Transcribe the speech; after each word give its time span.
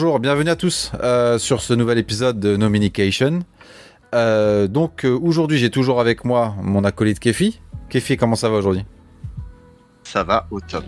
bonjour, 0.00 0.20
bienvenue 0.20 0.50
à 0.50 0.54
tous 0.54 0.92
euh, 1.02 1.38
sur 1.38 1.60
ce 1.60 1.74
nouvel 1.74 1.98
épisode 1.98 2.38
de 2.38 2.56
Nominication. 2.56 3.40
Euh, 4.14 4.68
donc 4.68 5.04
euh, 5.04 5.18
aujourd'hui, 5.20 5.58
j'ai 5.58 5.70
toujours 5.70 6.00
avec 6.00 6.24
moi 6.24 6.54
mon 6.62 6.84
acolyte 6.84 7.18
Kefi. 7.18 7.60
Kefi, 7.88 8.16
comment 8.16 8.36
ça 8.36 8.48
va 8.48 8.58
aujourd'hui? 8.58 8.84
Ça 10.04 10.22
va 10.22 10.46
au 10.52 10.60
top. 10.60 10.84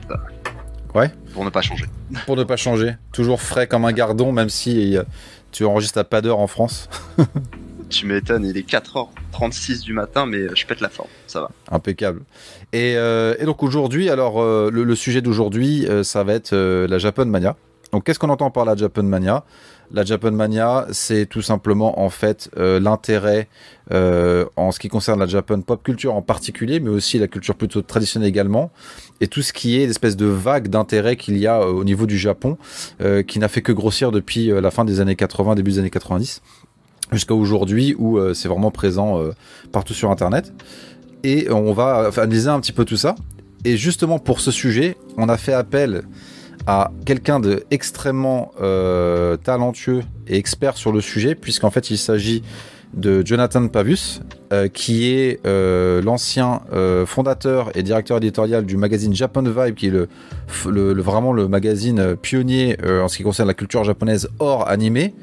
Ouais. 0.95 1.11
Pour 1.35 1.45
ne 1.45 1.51
pas 1.51 1.61
changer. 1.61 1.87
Pour 2.25 2.37
ne 2.37 2.45
pas 2.45 2.55
changer. 2.55 2.95
Toujours 3.11 3.43
frais 3.43 3.67
comme 3.67 3.85
un 3.85 3.91
gardon, 3.93 4.31
même 4.31 4.49
si 4.49 4.97
euh, 4.97 5.03
tu 5.51 5.65
enregistres 5.65 5.99
à 5.99 6.05
pas 6.05 6.21
d'heure 6.21 6.39
en 6.39 6.47
France. 6.47 6.89
tu 7.91 8.07
m'étonnes, 8.07 8.45
il 8.45 8.57
est 8.57 8.71
4h36 8.71 9.83
du 9.83 9.93
matin, 9.93 10.25
mais 10.25 10.55
je 10.55 10.65
pète 10.67 10.81
la 10.81 10.89
forme, 10.89 11.09
ça 11.27 11.41
va. 11.41 11.51
Impeccable. 11.73 12.23
Et, 12.73 12.93
et 12.93 13.45
donc 13.45 13.65
aujourd'hui, 13.65 14.09
alors 14.09 14.41
le, 14.41 14.85
le 14.85 14.95
sujet 14.95 15.21
d'aujourd'hui, 15.21 15.89
ça 16.05 16.23
va 16.23 16.35
être 16.35 16.55
la 16.55 16.99
Japan 16.99 17.25
Mania. 17.25 17.57
Donc 17.93 18.05
qu'est-ce 18.05 18.19
qu'on 18.19 18.29
entend 18.29 18.51
par 18.51 18.65
la 18.65 18.77
Japan 18.77 19.03
Mania 19.03 19.45
La 19.93 20.05
Japan 20.05 20.31
Mania, 20.31 20.87
c'est 20.93 21.27
tout 21.27 21.43
simplement 21.43 22.01
en 22.01 22.09
fait 22.09 22.51
euh, 22.57 22.79
l'intérêt 22.79 23.49
euh, 23.93 24.45
en 24.57 24.71
ce 24.71 24.79
qui 24.79 24.89
concerne 24.89 25.19
la 25.19 25.27
Japan 25.27 25.61
pop 25.61 25.83
culture 25.83 26.15
en 26.15 26.23
particulier, 26.23 26.79
mais 26.79 26.91
aussi 26.91 27.19
la 27.19 27.27
culture 27.27 27.57
plutôt 27.57 27.83
traditionnelle 27.83 28.29
également, 28.29 28.71
et 29.21 29.27
tout 29.27 29.43
ce 29.43 29.53
qui 29.53 29.81
est 29.81 29.87
l'espèce 29.87 30.17
de 30.17 30.27
vague 30.27 30.69
d'intérêt 30.69 31.17
qu'il 31.17 31.37
y 31.37 31.47
a 31.47 31.61
euh, 31.61 31.73
au 31.73 31.85
niveau 31.85 32.07
du 32.07 32.19
Japon, 32.19 32.59
qui 33.27 33.39
n'a 33.39 33.49
fait 33.49 33.63
que 33.63 33.73
grossir 33.73 34.13
depuis 34.13 34.49
la 34.49 34.71
fin 34.71 34.85
des 34.85 35.01
années 35.01 35.17
80, 35.17 35.55
début 35.55 35.73
des 35.73 35.79
années 35.79 35.91
90 35.91 36.43
jusqu'à 37.13 37.35
aujourd'hui 37.35 37.95
où 37.99 38.19
c'est 38.35 38.49
vraiment 38.49 38.71
présent 38.71 39.21
partout 39.73 39.95
sur 39.95 40.11
internet. 40.11 40.53
Et 41.25 41.51
on 41.51 41.73
va 41.73 42.11
analyser 42.17 42.49
un 42.49 42.61
petit 42.61 42.73
peu 42.73 42.85
tout 42.85 42.97
ça. 42.97 43.15
Et 43.65 43.77
justement 43.77 44.19
pour 44.19 44.41
ce 44.41 44.51
sujet 44.51 44.97
on 45.17 45.29
a 45.29 45.37
fait 45.37 45.53
appel 45.53 46.03
à 46.67 46.91
quelqu'un 47.05 47.41
de 47.41 47.65
extrêmement 47.71 48.53
euh, 48.61 49.37
talentueux 49.37 50.03
et 50.27 50.37
expert 50.37 50.77
sur 50.77 50.93
le 50.93 51.01
sujet 51.01 51.35
puisqu'en 51.35 51.71
fait 51.71 51.91
il 51.91 51.99
s'agit 51.99 52.43
de 52.95 53.25
Jonathan 53.25 53.69
Pavus 53.69 54.21
euh, 54.53 54.69
qui 54.69 55.13
est 55.13 55.45
euh, 55.47 56.03
l'ancien 56.03 56.63
euh, 56.73 57.07
fondateur 57.07 57.71
et 57.77 57.83
directeur 57.83 58.17
éditorial 58.17 58.67
du 58.67 58.77
magazine 58.77 59.15
Japan 59.15 59.43
Vibe 59.43 59.75
qui 59.75 59.87
est 59.87 60.09
vraiment 60.65 61.33
le 61.33 61.49
magazine 61.49 62.17
pionnier 62.17 62.77
en 62.85 63.09
ce 63.09 63.17
qui 63.17 63.23
concerne 63.23 63.49
la 63.49 63.55
culture 63.55 63.85
japonaise 63.85 64.29
hors 64.39 64.69
animé 64.69 65.15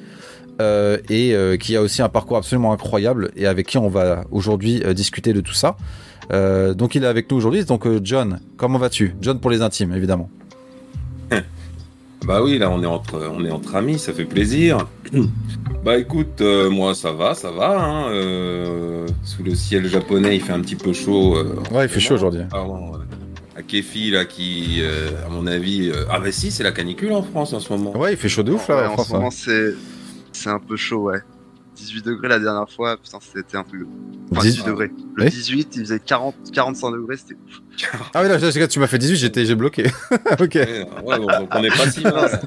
et 0.59 1.57
qui 1.59 1.75
a 1.75 1.81
aussi 1.81 2.01
un 2.01 2.09
parcours 2.09 2.37
absolument 2.37 2.73
incroyable 2.73 3.31
et 3.35 3.45
avec 3.45 3.67
qui 3.67 3.77
on 3.77 3.89
va 3.89 4.23
aujourd'hui 4.31 4.81
discuter 4.95 5.33
de 5.33 5.41
tout 5.41 5.53
ça. 5.53 5.75
Donc 6.31 6.95
il 6.95 7.03
est 7.03 7.07
avec 7.07 7.29
nous 7.29 7.37
aujourd'hui. 7.37 7.63
Donc 7.65 7.87
John, 8.03 8.39
comment 8.55 8.79
vas-tu? 8.79 9.15
John 9.21 9.39
pour 9.39 9.51
les 9.51 9.61
intimes, 9.61 9.93
évidemment. 9.93 10.29
Bah 12.25 12.41
oui, 12.43 12.57
là 12.57 12.69
on 12.69 12.81
est 12.83 12.87
entre, 12.87 13.29
on 13.31 13.45
est 13.45 13.51
entre 13.51 13.75
amis, 13.75 13.99
ça 13.99 14.11
fait 14.11 14.25
plaisir. 14.25 14.85
bah 15.85 15.97
écoute, 15.97 16.41
euh, 16.41 16.69
moi 16.69 16.93
ça 16.93 17.11
va, 17.13 17.35
ça 17.35 17.51
va. 17.51 17.79
Hein, 17.79 18.09
euh, 18.11 19.07
sous 19.23 19.43
le 19.43 19.55
ciel 19.55 19.87
japonais, 19.87 20.35
il 20.35 20.41
fait 20.41 20.51
un 20.53 20.59
petit 20.61 20.75
peu 20.75 20.91
chaud. 20.93 21.37
euh, 21.37 21.55
Ouais, 21.71 21.85
il 21.85 21.89
fait 21.89 21.99
chaud 21.99 22.15
aujourd'hui. 22.15 22.41
À 23.55 23.61
Kefi 23.63 24.11
là 24.11 24.25
qui, 24.25 24.79
euh, 24.81 25.09
à 25.25 25.29
mon 25.29 25.47
avis, 25.47 25.89
euh, 25.89 26.05
ah 26.11 26.19
bah 26.19 26.31
si, 26.31 26.51
c'est 26.51 26.63
la 26.63 26.71
canicule 26.71 27.11
en 27.13 27.23
France 27.23 27.53
en 27.53 27.59
ce 27.59 27.71
moment. 27.71 27.95
Ouais, 27.97 28.13
il 28.13 28.17
fait 28.17 28.29
chaud 28.29 28.43
de 28.43 28.51
ouf 28.51 28.67
là 28.67 28.75
Ouais, 28.75 28.85
en 28.87 28.91
en 28.91 28.93
France. 28.93 29.07
ce 29.07 29.13
moment, 29.13 29.31
c'est 29.31 29.73
c'est 30.33 30.49
un 30.49 30.59
peu 30.59 30.75
chaud, 30.75 31.03
ouais. 31.03 31.19
18 31.77 32.05
degrés 32.05 32.27
la 32.27 32.39
dernière 32.39 32.69
fois, 32.69 32.97
putain, 32.97 33.19
c'était 33.21 33.57
un 33.57 33.63
peu. 33.63 33.85
Enfin, 34.31 34.41
10 34.41 34.51
18 34.55 34.65
degrés. 34.65 34.91
Le 35.15 35.23
Oui. 35.23 35.29
18, 35.29 35.75
il 35.75 35.79
faisait 35.81 35.99
40, 35.99 36.35
45 36.51 36.91
degrés, 36.91 37.17
c'était 37.17 37.35
ouf. 37.35 37.61
Ah 38.13 38.21
oui, 38.23 38.29
là, 38.29 38.67
tu 38.67 38.79
m'as 38.79 38.87
fait 38.87 38.97
18, 38.97 39.15
j'étais, 39.15 39.45
j'ai 39.45 39.55
bloqué. 39.55 39.85
ok. 40.39 40.55
Ouais, 40.55 40.85
ouais, 41.03 41.19
bon, 41.19 41.27
donc 41.27 41.49
on 41.55 41.61
n'est 41.61 41.69
pas 41.69 41.89
si 41.89 42.03
mal. 42.03 42.41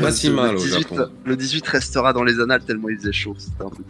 Pas 0.00 0.12
si 0.12 0.28
le, 0.28 0.34
mal 0.34 0.56
au 0.56 0.58
18, 0.58 0.80
Japon. 0.80 1.10
le 1.24 1.36
18 1.36 1.66
restera 1.68 2.12
dans 2.12 2.24
les 2.24 2.40
annales 2.40 2.62
tellement 2.64 2.88
il 2.88 2.96
faisait 2.96 3.12
chaud, 3.12 3.34
c'était 3.38 3.62
un 3.62 3.68
peu. 3.68 3.82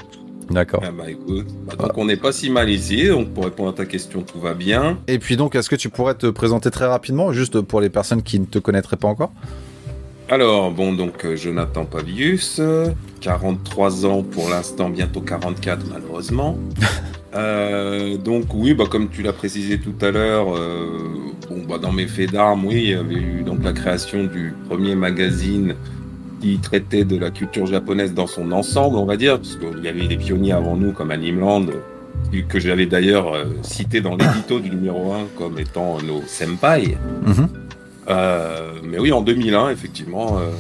D'accord. 0.51 0.83
Ah 0.85 0.91
bah 0.91 1.09
écoute, 1.09 1.47
bah, 1.65 1.75
donc 1.79 1.97
on 1.97 2.05
n'est 2.05 2.17
pas 2.17 2.33
si 2.33 2.51
mal 2.51 2.69
ici, 2.69 3.07
donc 3.07 3.33
pour 3.33 3.45
répondre 3.45 3.71
à 3.71 3.73
ta 3.73 3.87
question, 3.87 4.23
tout 4.23 4.41
va 4.41 4.55
bien. 4.55 4.99
Et 5.07 5.21
puis 5.21 5.37
donc, 5.37 5.55
est-ce 5.55 5.71
que 5.71 5.77
tu 5.77 5.91
pourrais 5.91 6.15
te 6.15 6.27
présenter 6.27 6.71
très 6.73 6.87
rapidement, 6.87 7.33
juste 7.33 7.61
pour 7.61 7.81
les 7.81 7.89
personnes 7.89 8.23
qui 8.23 8.41
ne 8.41 8.47
te 8.47 8.59
connaîtraient 8.59 8.97
pas 8.97 9.07
encore? 9.07 9.33
Alors, 10.31 10.71
bon, 10.71 10.93
donc 10.93 11.25
euh, 11.25 11.35
Jonathan 11.35 11.85
Pavius, 11.85 12.59
euh, 12.61 12.87
43 13.21 14.07
ans 14.07 14.23
pour 14.23 14.49
l'instant, 14.49 14.89
bientôt 14.89 15.21
44 15.21 15.85
malheureusement. 15.93 16.57
Euh, 17.33 18.17
donc 18.17 18.47
oui, 18.55 18.75
bah, 18.75 18.87
comme 18.91 19.09
tu 19.09 19.23
l'as 19.23 19.33
précisé 19.33 19.79
tout 19.79 19.95
à 20.05 20.11
l'heure, 20.11 20.53
euh, 20.53 20.89
bon, 21.49 21.63
bah, 21.69 21.79
dans 21.79 21.93
mes 21.93 22.09
faits 22.09 22.33
d'armes, 22.33 22.65
oui, 22.65 22.75
il 22.75 22.91
y 22.91 22.95
avait 22.95 23.15
eu 23.15 23.43
donc 23.47 23.63
la 23.63 23.73
création 23.73 24.25
du 24.25 24.53
premier 24.69 24.97
magazine 24.97 25.77
qui 26.41 26.59
traitait 26.59 27.05
de 27.05 27.17
la 27.17 27.31
culture 27.31 27.67
japonaise 27.67 28.15
dans 28.15 28.27
son 28.27 28.51
ensemble, 28.51 28.97
on 28.97 29.05
va 29.05 29.17
dire, 29.17 29.37
parce 29.37 29.55
qu'il 29.55 29.85
y 29.85 29.87
avait 29.87 30.09
des 30.09 30.17
pionniers 30.17 30.51
avant 30.51 30.75
nous 30.75 30.91
comme 30.91 31.13
Animeland, 31.13 31.67
que 32.49 32.59
j'avais 32.59 32.87
d'ailleurs 32.87 33.33
cité 33.63 34.01
dans 34.01 34.17
l'édito 34.17 34.59
du 34.59 34.71
numéro 34.71 35.13
1 35.13 35.19
comme 35.39 35.57
étant 35.61 35.99
nos 36.03 36.23
senpai. 36.27 36.99
Mhm. 37.25 37.60
Mais 38.83 38.99
oui, 38.99 39.13
en 39.13 39.23
2001, 39.23 39.71
effectivement, 39.71 40.39
euh, 40.39 40.51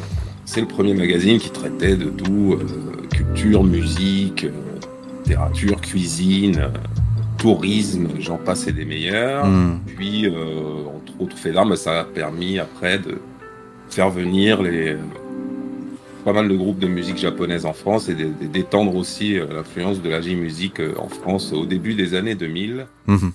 c'est 0.45 0.61
le 0.61 0.67
premier 0.67 0.95
magazine 0.95 1.39
qui 1.39 1.51
traitait 1.51 1.97
de 1.97 2.11
tout, 2.11 2.55
euh, 2.59 3.07
culture, 3.13 3.65
musique, 3.65 4.45
euh, 4.45 4.51
littérature, 5.25 5.81
cuisine, 5.81 6.59
euh, 6.59 6.69
tourisme, 7.39 8.09
j'en 8.19 8.37
passe 8.37 8.67
et 8.67 8.73
des 8.73 8.85
meilleurs. 8.85 9.47
Hmm. 9.47 9.79
Puis, 9.87 10.27
euh, 10.27 10.33
entre 10.97 11.21
autres 11.21 11.37
faits 11.37 11.55
d'armes, 11.55 11.77
ça 11.77 12.01
a 12.01 12.05
permis 12.05 12.59
après 12.59 12.99
de 12.99 13.19
faire 13.89 14.11
venir 14.11 14.63
les, 14.63 14.91
euh, 14.91 14.99
pas 16.25 16.33
mal 16.33 16.49
de 16.49 16.57
groupes 16.57 16.79
de 16.79 16.87
musique 16.87 17.19
japonaise 17.19 17.65
en 17.65 17.73
France 17.73 18.09
et 18.09 18.15
d'étendre 18.15 18.95
aussi 18.95 19.39
euh, 19.39 19.47
l'influence 19.53 20.03
de 20.03 20.09
la 20.09 20.21
J-musique 20.21 20.81
euh, 20.81 20.95
en 20.99 21.09
France 21.09 21.53
au 21.53 21.65
début 21.65 21.95
des 21.95 22.15
années 22.15 22.35
2000. 22.35 22.87
Mhm. 23.07 23.33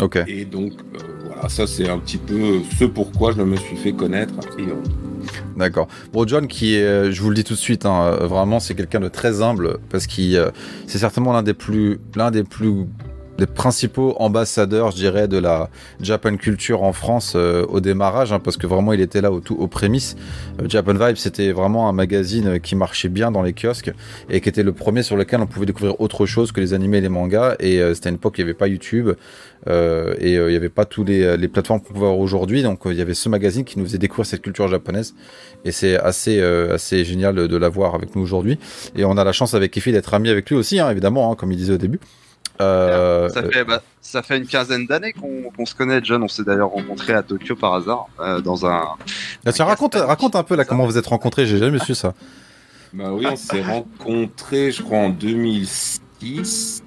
Ok. 0.00 0.18
Et 0.26 0.44
donc, 0.44 0.72
euh, 0.94 1.19
voilà, 1.40 1.48
ça 1.48 1.66
c'est 1.66 1.88
un 1.88 1.98
petit 1.98 2.18
peu 2.18 2.60
ce 2.78 2.84
pourquoi 2.84 3.32
je 3.32 3.40
me 3.40 3.56
suis 3.56 3.76
fait 3.76 3.92
connaître. 3.92 4.34
D'accord. 5.56 5.88
Bon, 6.12 6.26
John, 6.26 6.46
qui 6.46 6.76
est, 6.76 6.82
euh, 6.82 7.12
je 7.12 7.22
vous 7.22 7.30
le 7.30 7.34
dis 7.34 7.44
tout 7.44 7.54
de 7.54 7.58
suite, 7.58 7.86
hein, 7.86 8.02
euh, 8.02 8.26
vraiment, 8.26 8.60
c'est 8.60 8.74
quelqu'un 8.74 9.00
de 9.00 9.08
très 9.08 9.42
humble 9.42 9.78
parce 9.90 10.06
qu'il, 10.06 10.36
euh, 10.36 10.50
c'est 10.86 10.98
certainement 10.98 11.32
l'un 11.32 11.42
des 11.42 11.54
plus, 11.54 11.98
l'un 12.14 12.30
des 12.30 12.44
plus, 12.44 12.86
des 13.40 13.46
principaux 13.46 14.14
ambassadeurs, 14.18 14.90
je 14.90 14.96
dirais, 14.96 15.26
de 15.26 15.38
la 15.38 15.70
Japan 16.00 16.36
culture 16.36 16.82
en 16.82 16.92
France 16.92 17.32
euh, 17.34 17.64
au 17.68 17.80
démarrage, 17.80 18.32
hein, 18.32 18.38
parce 18.38 18.56
que 18.56 18.66
vraiment, 18.66 18.92
il 18.92 19.00
était 19.00 19.20
là 19.20 19.32
au 19.32 19.40
tout, 19.40 19.56
aux 19.58 19.66
prémices. 19.66 20.14
Euh, 20.60 20.66
Japan 20.68 20.92
Vibe, 20.92 21.16
c'était 21.16 21.50
vraiment 21.52 21.88
un 21.88 21.92
magazine 21.92 22.48
euh, 22.48 22.58
qui 22.58 22.76
marchait 22.76 23.08
bien 23.08 23.30
dans 23.30 23.42
les 23.42 23.54
kiosques 23.54 23.92
et 24.28 24.40
qui 24.40 24.48
était 24.48 24.62
le 24.62 24.72
premier 24.72 25.02
sur 25.02 25.16
lequel 25.16 25.40
on 25.40 25.46
pouvait 25.46 25.66
découvrir 25.66 26.00
autre 26.00 26.26
chose 26.26 26.52
que 26.52 26.60
les 26.60 26.74
animés 26.74 26.98
et 26.98 27.00
les 27.00 27.08
mangas. 27.08 27.56
Et 27.60 27.80
euh, 27.80 27.94
c'était 27.94 28.10
une 28.10 28.16
époque 28.16 28.34
où 28.34 28.40
il 28.40 28.44
n'y 28.44 28.50
avait 28.50 28.58
pas 28.58 28.68
YouTube. 28.68 29.10
Et 29.66 30.32
il 30.32 30.46
n'y 30.46 30.56
avait 30.56 30.70
pas 30.70 30.86
tous 30.86 31.04
les, 31.04 31.36
les 31.36 31.48
plateformes 31.48 31.80
qu'on 31.80 31.92
peut 31.92 31.98
voir 31.98 32.18
aujourd'hui, 32.18 32.62
donc 32.62 32.80
il 32.86 32.94
y 32.94 33.02
avait 33.02 33.12
ce 33.12 33.28
magazine 33.28 33.62
qui 33.62 33.78
nous 33.78 33.84
faisait 33.84 33.98
découvrir 33.98 34.24
cette 34.24 34.40
culture 34.40 34.66
japonaise, 34.68 35.14
et 35.66 35.70
c'est 35.70 35.98
assez 35.98 36.40
assez 36.40 37.04
génial 37.04 37.34
de, 37.34 37.56
l'avoir 37.58 37.94
avec 37.94 38.16
nous 38.16 38.22
aujourd'hui. 38.22 38.58
Et 38.96 39.04
on 39.04 39.18
a 39.18 39.22
la 39.22 39.32
chance 39.32 39.52
avec 39.52 39.72
Kefi 39.72 39.92
d'être 39.92 40.14
amis 40.14 40.30
avec 40.30 40.48
lui 40.48 40.56
aussi, 40.56 40.80
hein, 40.80 40.90
évidemment, 40.90 41.30
hein, 41.30 41.34
comme 41.34 41.52
il 41.52 41.58
disait 41.58 41.74
au 41.74 41.78
début. 41.78 42.00
Euh, 42.60 43.28
ça, 43.30 43.42
fait, 43.42 43.64
bah, 43.64 43.82
ça 44.00 44.22
fait 44.22 44.36
une 44.38 44.46
quinzaine 44.46 44.86
d'années 44.86 45.12
qu'on 45.12 45.66
se 45.66 45.74
connaît, 45.74 46.00
John. 46.02 46.22
On 46.22 46.28
s'est 46.28 46.44
d'ailleurs 46.44 46.70
rencontrés 46.70 47.14
à 47.14 47.22
Tokyo 47.22 47.56
par 47.56 47.74
hasard, 47.74 48.06
euh, 48.20 48.40
dans 48.40 48.66
un. 48.66 48.82
euh, 49.46 49.52
tiens, 49.52 49.64
raconte, 49.64 49.94
raconte 49.94 50.36
un 50.36 50.42
peu 50.42 50.56
là 50.56 50.64
comment 50.64 50.84
vous 50.86 50.98
êtes 50.98 51.06
rencontrés. 51.06 51.46
J'ai 51.46 51.58
jamais 51.58 51.78
su 51.78 51.94
ça. 51.94 52.14
Bah 52.92 53.12
oui, 53.12 53.26
on 53.30 53.36
s'est 53.36 53.62
rencontrés, 53.62 54.72
je 54.72 54.82
crois, 54.82 54.98
en 54.98 55.10
2006 55.10 56.82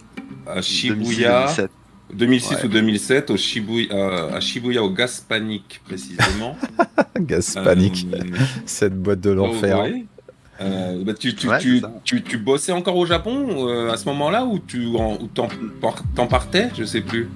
à 0.47 0.62
Shibuya. 0.62 1.45
2006, 1.47 1.68
2006 2.13 2.53
Ouais. 2.56 2.65
ou 2.65 2.68
2007 2.68 3.30
au 3.31 3.38
Shibuya, 3.38 3.94
euh, 3.94 4.36
à 4.36 4.39
Shibuya 4.39 4.83
au 4.83 4.89
Gas 4.89 5.24
Panic 5.27 5.81
précisément. 5.86 6.56
Gaz 7.19 7.56
panique, 7.63 8.06
Euh, 8.13 8.19
cette 8.65 8.95
boîte 9.01 9.21
de 9.21 9.31
l'enfer. 9.31 9.77
oh, 9.80 9.83
ouais. 9.83 10.06
Euh, 10.61 11.03
bah, 11.03 11.13
tu, 11.19 11.33
tu, 11.35 11.47
Ouais, 11.47 11.57
tu, 11.57 11.81
tu, 12.03 12.21
tu 12.21 12.38
bossais 12.38 12.71
encore 12.71 12.95
au 12.95 13.05
Japon 13.07 13.67
euh, 13.67 13.91
à 13.91 13.97
ce 13.97 14.05
moment-là 14.05 14.45
ou 14.45 14.59
tu 14.59 14.85
en- 14.95 15.15
ou 15.15 15.27
t'en, 15.33 15.47
t'en 16.15 16.27
partais 16.27 16.69
Je 16.77 16.83
sais 16.83 17.01
plus. 17.01 17.27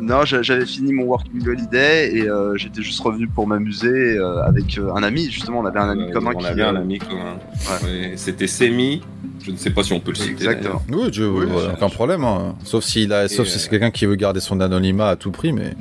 Non, 0.00 0.24
j'a- 0.26 0.42
j'avais 0.42 0.66
fini 0.66 0.92
mon 0.92 1.04
working 1.04 1.46
holiday 1.48 2.14
et 2.14 2.28
euh, 2.28 2.54
j'étais 2.56 2.82
juste 2.82 3.00
revenu 3.00 3.26
pour 3.28 3.46
m'amuser 3.46 3.88
euh, 4.18 4.42
avec 4.42 4.76
euh, 4.76 4.92
un 4.94 5.02
ami. 5.02 5.30
Justement, 5.30 5.60
on 5.60 5.64
avait 5.64 5.78
un 5.80 5.88
ami 5.88 6.02
Euh, 6.02 6.12
commun 6.12 6.32
on 6.34 6.38
qui. 6.38 6.46
avait 6.46 6.62
un 6.62 6.76
ami 6.76 6.98
commun. 6.98 7.38
Ouais, 7.82 8.12
C'était 8.16 8.46
Semi. 8.46 9.00
Je 9.42 9.50
ne 9.50 9.56
sais 9.56 9.70
pas 9.70 9.82
si 9.82 9.92
on 9.94 10.00
peut 10.00 10.10
le 10.10 10.16
citer. 10.16 10.30
Exactement. 10.32 10.82
Oui, 10.90 11.08
je, 11.12 11.24
Oui, 11.24 11.46
aucun 11.72 11.88
problème. 11.88 12.24
hein. 12.24 12.54
Sauf 12.64 12.84
s'il 12.84 13.12
a, 13.14 13.24
Et, 13.24 13.28
sauf 13.28 13.46
si 13.46 13.58
c'est 13.58 13.68
quelqu'un 13.70 13.90
qui 13.90 14.04
veut 14.06 14.16
garder 14.16 14.40
son 14.40 14.60
anonymat 14.60 15.08
à 15.08 15.16
tout 15.16 15.30
prix, 15.30 15.52
mais. 15.52 15.74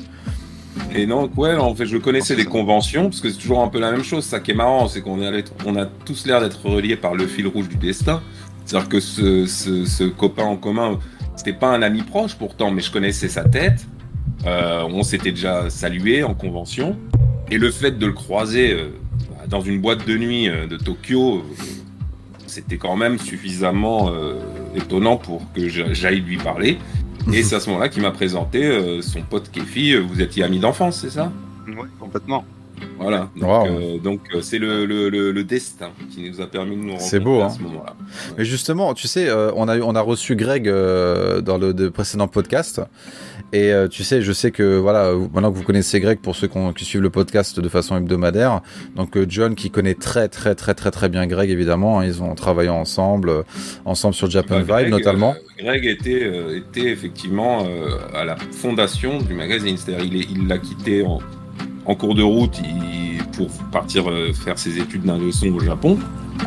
Et 0.95 1.05
donc, 1.05 1.37
ouais, 1.37 1.55
en 1.55 1.73
fait, 1.75 1.85
je 1.85 1.97
connaissais 1.97 2.35
les 2.35 2.45
conventions, 2.45 3.03
parce 3.05 3.21
que 3.21 3.29
c'est 3.29 3.37
toujours 3.37 3.61
un 3.61 3.67
peu 3.67 3.79
la 3.79 3.91
même 3.91 4.03
chose. 4.03 4.23
Ça 4.23 4.39
qui 4.39 4.51
est 4.51 4.55
marrant, 4.55 4.87
c'est 4.87 5.01
qu'on 5.01 5.19
on 5.65 5.75
a 5.75 5.85
tous 5.85 6.25
l'air 6.25 6.41
d'être 6.41 6.65
reliés 6.65 6.95
par 6.95 7.15
le 7.15 7.27
fil 7.27 7.47
rouge 7.47 7.69
du 7.69 7.75
destin. 7.77 8.21
C'est-à-dire 8.65 8.89
que 8.89 8.99
ce, 8.99 9.45
ce, 9.45 9.85
ce 9.85 10.03
copain 10.03 10.45
en 10.45 10.55
commun, 10.55 10.99
c'était 11.35 11.53
pas 11.53 11.69
un 11.69 11.81
ami 11.81 12.01
proche 12.01 12.35
pourtant, 12.35 12.71
mais 12.71 12.81
je 12.81 12.91
connaissais 12.91 13.27
sa 13.27 13.43
tête. 13.43 13.85
Euh, 14.45 14.83
on 14.89 15.03
s'était 15.03 15.31
déjà 15.31 15.69
salué 15.69 16.23
en 16.23 16.33
convention. 16.33 16.97
Et 17.51 17.57
le 17.57 17.71
fait 17.71 17.97
de 17.97 18.05
le 18.05 18.13
croiser 18.13 18.71
euh, 18.71 18.89
dans 19.47 19.61
une 19.61 19.79
boîte 19.81 20.07
de 20.07 20.17
nuit 20.17 20.47
de 20.47 20.77
Tokyo, 20.77 21.43
c'était 22.47 22.77
quand 22.77 22.95
même 22.95 23.19
suffisamment 23.19 24.11
étonnant 24.75 25.17
pour 25.17 25.41
que 25.53 25.67
j'aille 25.67 26.21
lui 26.21 26.37
parler. 26.37 26.77
Et 27.31 27.43
c'est 27.43 27.55
à 27.55 27.59
ce 27.59 27.69
moment-là 27.69 27.89
qu'il 27.89 28.01
m'a 28.01 28.11
présenté 28.11 29.01
son 29.01 29.21
pote 29.21 29.49
Kefi. 29.51 29.95
Vous 29.95 30.21
étiez 30.21 30.43
amis 30.43 30.59
d'enfance, 30.59 30.99
c'est 31.01 31.11
ça? 31.11 31.31
Oui, 31.67 31.87
complètement. 31.99 32.43
Voilà. 32.99 33.29
Donc, 33.35 34.21
euh, 34.33 34.37
euh, 34.37 34.41
c'est 34.41 34.59
le, 34.59 34.85
le, 34.85 35.09
le, 35.09 35.43
destin 35.43 35.89
qui 36.09 36.29
nous 36.29 36.41
a 36.41 36.47
permis 36.47 36.75
de 36.75 36.81
nous 36.81 36.93
rencontrer 36.93 37.19
beau, 37.19 37.41
à 37.41 37.45
hein. 37.45 37.49
ce 37.49 37.61
moment-là. 37.61 37.95
Mais 38.37 38.45
justement, 38.45 38.93
tu 38.93 39.07
sais, 39.07 39.27
euh, 39.27 39.51
on, 39.55 39.67
a, 39.67 39.77
on 39.79 39.95
a 39.95 40.01
reçu 40.01 40.35
Greg 40.35 40.65
dans 40.65 41.57
le 41.57 41.89
précédent 41.89 42.27
podcast. 42.27 42.81
Et 43.51 43.71
tu 43.91 44.03
sais, 44.03 44.23
je 44.23 44.31
sais 44.31 44.49
que 44.49 44.77
voilà, 44.77 45.13
maintenant 45.31 45.51
que 45.51 45.57
vous 45.57 45.63
connaissez 45.63 45.99
Greg, 45.99 46.19
pour 46.19 46.35
ceux 46.35 46.49
qui 46.75 46.85
suivent 46.85 47.03
le 47.03 47.11
podcast 47.11 47.59
de 47.59 47.69
façon 47.69 47.95
hebdomadaire, 47.95 48.61
donc 48.95 49.15
John 49.29 49.53
qui 49.53 49.69
connaît 49.69 49.93
très 49.93 50.27
très 50.27 50.55
très 50.55 50.73
très 50.73 50.89
très 50.89 51.07
bien 51.07 51.27
Greg 51.27 51.51
évidemment, 51.51 51.99
hein, 51.99 52.05
ils 52.05 52.23
ont 52.23 52.33
travaillé 52.33 52.69
ensemble, 52.69 53.43
ensemble 53.85 54.15
sur 54.15 54.27
Japan 54.27 54.61
bah, 54.61 54.81
Vibe 54.81 54.89
notamment. 54.89 55.35
Greg 55.59 55.85
était, 55.85 56.57
était 56.57 56.89
effectivement 56.89 57.67
à 58.15 58.25
la 58.25 58.37
fondation 58.37 59.19
du 59.19 59.35
magazine, 59.35 59.77
c'est-à-dire 59.77 60.25
il 60.31 60.47
l'a 60.47 60.57
quitté 60.57 61.03
en, 61.05 61.19
en 61.85 61.95
cours 61.95 62.15
de 62.15 62.23
route 62.23 62.59
pour 63.35 63.49
partir 63.71 64.09
euh, 64.09 64.33
faire 64.33 64.57
ses 64.57 64.79
études 64.79 65.03
d'un 65.03 65.17
leçon 65.17 65.47
au 65.47 65.59
Japon, 65.59 65.97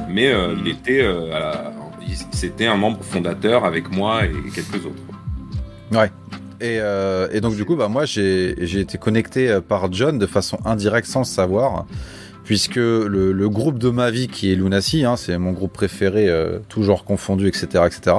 mais 0.08 0.28
euh, 0.28 0.54
il 0.60 0.68
était, 0.68 1.02
euh, 1.02 1.32
c'était 2.32 2.66
un 2.66 2.76
membre 2.76 3.02
fondateur 3.02 3.64
avec 3.64 3.90
moi 3.90 4.24
et 4.24 4.50
quelques 4.54 4.84
autres. 4.86 5.02
Ouais. 5.92 6.10
Et, 6.60 7.40
donc 7.40 7.54
du 7.54 7.66
coup, 7.66 7.76
bah 7.76 7.88
moi 7.88 8.06
j'ai 8.06 8.80
été 8.80 8.96
connecté 8.96 9.58
par 9.68 9.92
John 9.92 10.18
de 10.18 10.26
façon 10.26 10.58
indirecte 10.64 11.06
sans 11.06 11.20
le 11.20 11.26
savoir 11.26 11.84
puisque 12.46 12.76
le, 12.76 13.48
groupe 13.48 13.78
de 13.78 13.90
ma 13.90 14.10
vie 14.10 14.28
qui 14.28 14.52
est 14.52 14.54
Lunacy, 14.54 15.04
hein, 15.04 15.16
c'est 15.16 15.36
mon 15.36 15.50
groupe 15.50 15.72
préféré, 15.72 16.28
euh, 16.28 16.60
toujours 16.68 17.04
confondu, 17.04 17.48
etc., 17.48 17.84
etc. 17.86 18.16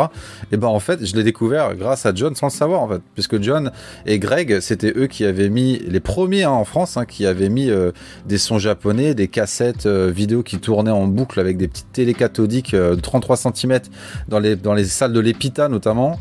Et 0.51 0.57
ben 0.57 0.67
en 0.67 0.79
fait, 0.79 1.05
je 1.05 1.15
l'ai 1.15 1.23
découvert 1.23 1.75
grâce 1.75 2.05
à 2.05 2.13
John 2.13 2.35
sans 2.35 2.47
le 2.47 2.51
savoir 2.51 2.81
en 2.81 2.89
fait, 2.89 3.01
puisque 3.13 3.41
John 3.41 3.71
et 4.05 4.19
Greg, 4.19 4.59
c'était 4.59 4.93
eux 4.95 5.07
qui 5.07 5.23
avaient 5.23 5.49
mis 5.49 5.79
les 5.79 6.01
premiers 6.01 6.43
hein, 6.43 6.51
en 6.51 6.65
France, 6.65 6.97
hein, 6.97 7.05
qui 7.05 7.25
avaient 7.25 7.49
mis 7.49 7.69
euh, 7.69 7.91
des 8.25 8.37
sons 8.37 8.59
japonais, 8.59 9.15
des 9.15 9.29
cassettes 9.29 9.85
euh, 9.85 10.11
vidéo 10.13 10.43
qui 10.43 10.59
tournaient 10.59 10.91
en 10.91 11.07
boucle 11.07 11.39
avec 11.39 11.55
des 11.55 11.69
petites 11.69 11.91
télé 11.93 12.13
cathodiques 12.13 12.75
de 12.75 12.95
33 12.95 13.37
cm 13.37 13.79
dans 14.27 14.39
les 14.39 14.57
dans 14.57 14.73
les 14.73 14.83
salles 14.83 15.13
de 15.13 15.21
l'Epita 15.21 15.69
notamment. 15.69 16.19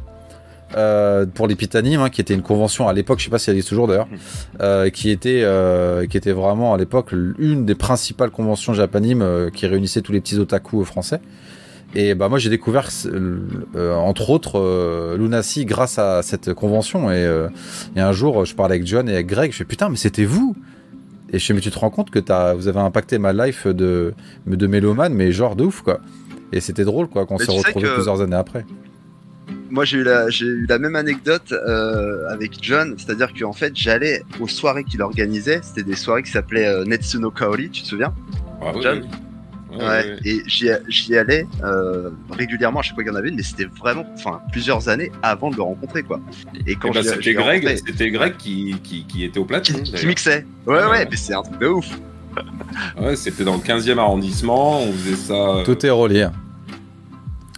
Euh, 0.75 1.27
pour 1.27 1.47
l'Epitanime, 1.47 2.01
hein, 2.01 2.11
qui 2.11 2.21
était 2.21 2.35
une 2.35 2.43
convention 2.43 2.89
à 2.89 2.93
l'époque, 2.93 3.21
je 3.21 3.25
sais 3.25 3.31
pas 3.31 3.39
si 3.39 3.51
elle 3.51 3.57
est 3.57 3.67
toujours 3.67 3.87
d'ailleurs, 3.87 4.09
euh, 4.61 4.91
qui 4.91 5.11
était 5.11 5.43
euh, 5.45 6.07
qui 6.07 6.17
était 6.17 6.33
vraiment 6.33 6.75
à 6.75 6.77
l'époque 6.77 7.13
une 7.13 7.65
des 7.65 7.77
principales 7.77 8.31
conventions 8.31 8.75
japanime 8.75 9.51
qui 9.55 9.67
réunissait 9.67 10.01
tous 10.01 10.13
les 10.13 10.21
petits 10.21 10.39
otaku 10.39 10.85
français. 10.85 11.21
Et 11.95 12.15
bah 12.15 12.29
moi 12.29 12.39
j'ai 12.39 12.51
découvert 12.51 12.89
entre 13.79 14.31
autres 14.31 15.17
Lunacy 15.17 15.65
grâce 15.65 16.01
à 16.01 16.23
cette 16.23 16.53
convention 16.53 17.13
et, 17.13 17.47
et, 17.95 18.01
un 18.01 18.13
jour 18.13 18.45
je 18.45 18.55
parlais 18.57 18.75
avec 18.75 18.87
John 18.87 19.09
et 19.09 19.15
avec 19.15 19.29
Greg, 19.29 19.53
je 19.53 19.59
fais 19.59 19.65
putain 19.65 19.89
mais 19.89 19.97
c'était 19.97 20.25
vous 20.25 20.57
et 21.33 21.39
je 21.39 21.47
fais 21.47 21.55
mais 21.55 21.61
tu 21.61 21.71
te 21.71 21.79
rends 21.79 21.91
compte 21.91 22.11
que 22.11 22.19
as, 22.31 22.55
vous 22.55 22.67
avez 22.67 22.81
impacté 22.81 23.19
ma 23.19 23.33
life 23.33 23.69
de 23.69 24.15
de 24.47 24.67
mélomane 24.67 25.15
mais 25.15 25.31
genre 25.31 25.55
de 25.55 25.65
ouf 25.65 25.83
quoi. 25.83 26.01
Et 26.53 26.61
c'était 26.61 26.85
drôle 26.85 27.07
quoi 27.07 27.25
qu'on 27.25 27.39
s'est 27.39 27.53
retrouvé 27.53 27.89
plusieurs 27.95 28.21
années 28.21 28.37
après 28.37 28.67
moi 29.71 29.85
j'ai 29.85 29.99
eu 29.99 30.03
la 30.03 30.29
j'ai 30.31 30.47
eu 30.47 30.67
la 30.67 30.79
même 30.79 30.97
anecdote 30.97 31.53
euh, 31.53 32.29
avec 32.29 32.53
John, 32.61 32.95
c'est-à-dire 32.99 33.33
qu'en 33.39 33.53
fait 33.53 33.73
j'allais 33.75 34.23
aux 34.41 34.49
soirées 34.49 34.85
qu'il 34.85 35.03
organisait, 35.03 35.61
c'était 35.63 35.83
des 35.83 35.97
soirées 35.97 36.23
qui 36.23 36.31
s'appelaient 36.31 36.67
euh, 36.67 36.85
Netsuno 36.85 37.31
Kaori, 37.31 37.71
tu 37.71 37.83
te 37.83 37.89
souviens? 37.89 38.15
Ah, 38.63 38.73
John 38.83 39.07
Ouais, 39.79 40.17
et 40.25 40.43
j'y 40.47 41.17
allais 41.17 41.47
euh, 41.63 42.11
régulièrement 42.31 42.81
à 42.81 42.83
chaque 42.83 42.95
fois 42.95 43.05
qu'il 43.05 43.13
y 43.13 43.15
en 43.15 43.19
avait 43.19 43.29
une, 43.29 43.37
mais 43.37 43.43
c'était 43.43 43.67
vraiment, 43.67 44.07
enfin, 44.15 44.41
plusieurs 44.51 44.89
années 44.89 45.13
avant 45.23 45.51
de 45.51 45.57
le 45.57 45.63
rencontrer, 45.63 46.03
quoi. 46.03 46.21
Et 46.67 46.77
quand 46.77 46.93
ben, 46.93 47.03
c'était 47.03 47.35
Greg, 47.35 47.77
c'était 47.87 48.11
Greg 48.11 48.37
qui, 48.37 48.77
qui, 48.83 49.05
qui, 49.05 49.25
était 49.25 49.39
au 49.39 49.45
platine, 49.45 49.83
qui, 49.83 50.07
mixait. 50.07 50.47
Ouais, 50.67 50.85
ouais, 50.87 51.07
mais 51.11 51.17
c'est 51.17 51.35
un 51.35 51.43
truc 51.43 51.59
de 51.59 51.67
ouf. 51.67 51.89
ouais, 53.01 53.17
c'était 53.17 53.45
dans 53.45 53.57
le 53.57 53.61
15e 53.61 53.99
arrondissement, 53.99 54.81
on 54.81 54.93
faisait 54.93 55.17
ça. 55.17 55.35
Euh, 55.35 55.65
Tout 55.65 55.85
est 55.85 55.91
relié. 55.91 56.29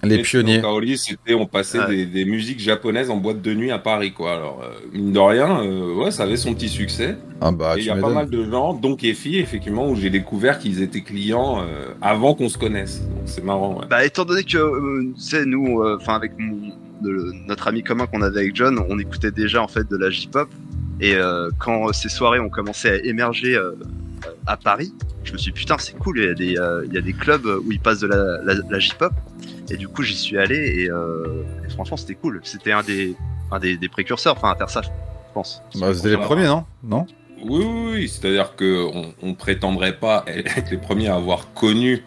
Les 0.03 0.23
pionniers. 0.23 0.63
c'était 0.97 1.35
on 1.35 1.47
passait 1.47 2.07
des, 2.07 2.25
musiques 2.25 2.61
japonaises 2.61 3.11
en 3.11 3.17
boîte 3.17 3.43
de 3.43 3.53
nuit 3.53 3.71
à 3.71 3.79
Paris, 3.79 4.13
quoi. 4.13 4.35
Alors 4.35 4.63
euh, 4.63 4.79
mine 4.93 5.13
de 5.13 5.19
rien, 5.19 5.61
euh, 5.63 5.95
ouais, 5.95 6.11
ça 6.11 6.23
avait 6.23 6.37
son 6.37 6.55
petit 6.55 6.69
succès. 6.69 7.17
Ah 7.41 7.51
bah, 7.51 7.75
il 7.77 7.85
y 7.85 7.91
a 7.91 7.97
pas 7.97 8.11
mal 8.11 8.31
de 8.31 8.45
gens, 8.45 8.75
dont 8.75 8.95
Kefi, 8.95 9.39
effectivement, 9.39 9.89
où 9.89 9.97
j'ai 9.97 10.11
découvert 10.11 10.59
qu'ils 10.59 10.83
étaient 10.83 11.01
clients 11.01 11.61
euh, 11.61 11.89
avant 12.01 12.35
qu'on 12.35 12.49
se 12.49 12.59
connaisse. 12.59 13.03
C'est 13.27 13.45
marrant. 13.45 13.81
Ouais. 13.81 13.87
Bah 13.91 14.05
étant 14.05 14.25
donné 14.25 14.45
que, 14.45 15.13
tu 15.15 15.21
sais, 15.21 15.45
nous, 15.45 15.85
enfin 15.97 16.15
avec 16.15 16.33
notre 17.03 17.67
ami 17.67 17.83
commun 17.83 18.07
qu'on 18.07 18.23
avait 18.23 18.41
avec 18.41 18.57
John, 18.57 18.81
on 18.89 18.99
écoutait 18.99 19.33
déjà 19.33 19.63
en 19.63 19.69
fait 19.69 19.89
de 19.89 19.97
la 19.97 20.11
J-pop. 20.11 20.49
Et 21.01 21.17
quand 21.59 21.93
ces 21.93 22.09
soirées 22.09 22.41
ont 22.41 22.49
commencé 22.49 22.89
à 22.89 22.97
émerger 23.05 23.57
à 24.47 24.57
Paris, 24.57 24.93
je 25.25 25.33
me 25.33 25.39
suis 25.39 25.53
dit 25.53 25.59
putain 25.59 25.77
c'est 25.79 25.97
cool, 25.99 26.19
il 26.19 26.25
y, 26.25 26.29
a 26.29 26.35
des, 26.35 26.85
il 26.87 26.95
y 26.95 26.99
a 26.99 27.01
des 27.01 27.13
clubs 27.13 27.47
où 27.47 27.71
ils 27.71 27.81
passent 27.81 28.01
de 28.01 28.09
la, 28.09 28.55
la 28.69 28.79
J-pop. 28.79 29.13
Et 29.71 29.77
du 29.77 29.89
coup, 29.89 30.03
j'y 30.03 30.17
suis 30.17 30.39
allé 30.39 30.83
et, 30.83 30.91
euh, 30.91 31.45
franchement, 31.71 31.97
c'était 31.97 32.15
cool. 32.15 32.41
C'était 32.45 32.73
un 32.73 32.83
des, 32.83 33.15
un 33.51 33.59
des, 33.59 33.89
précurseurs, 33.89 34.37
enfin, 34.37 34.51
à 34.51 34.57
faire 34.57 34.71
ça, 34.71 34.83
je 34.83 34.89
pense. 35.35 35.63
Bah, 35.77 35.93
c'était 35.95 36.11
les 36.11 36.17
premiers, 36.17 36.47
non? 36.47 36.65
Non? 36.83 37.07
Oui, 37.43 37.65
oui, 37.65 37.91
oui. 37.93 38.09
c'est-à-dire 38.09 38.57
qu'on 38.57 39.13
on 39.23 39.35
prétendrait 39.35 39.97
pas 39.97 40.25
être 40.27 40.71
les 40.71 40.79
premiers 40.79 41.09
à 41.09 41.17
avoir 41.17 41.53
connu 41.53 42.05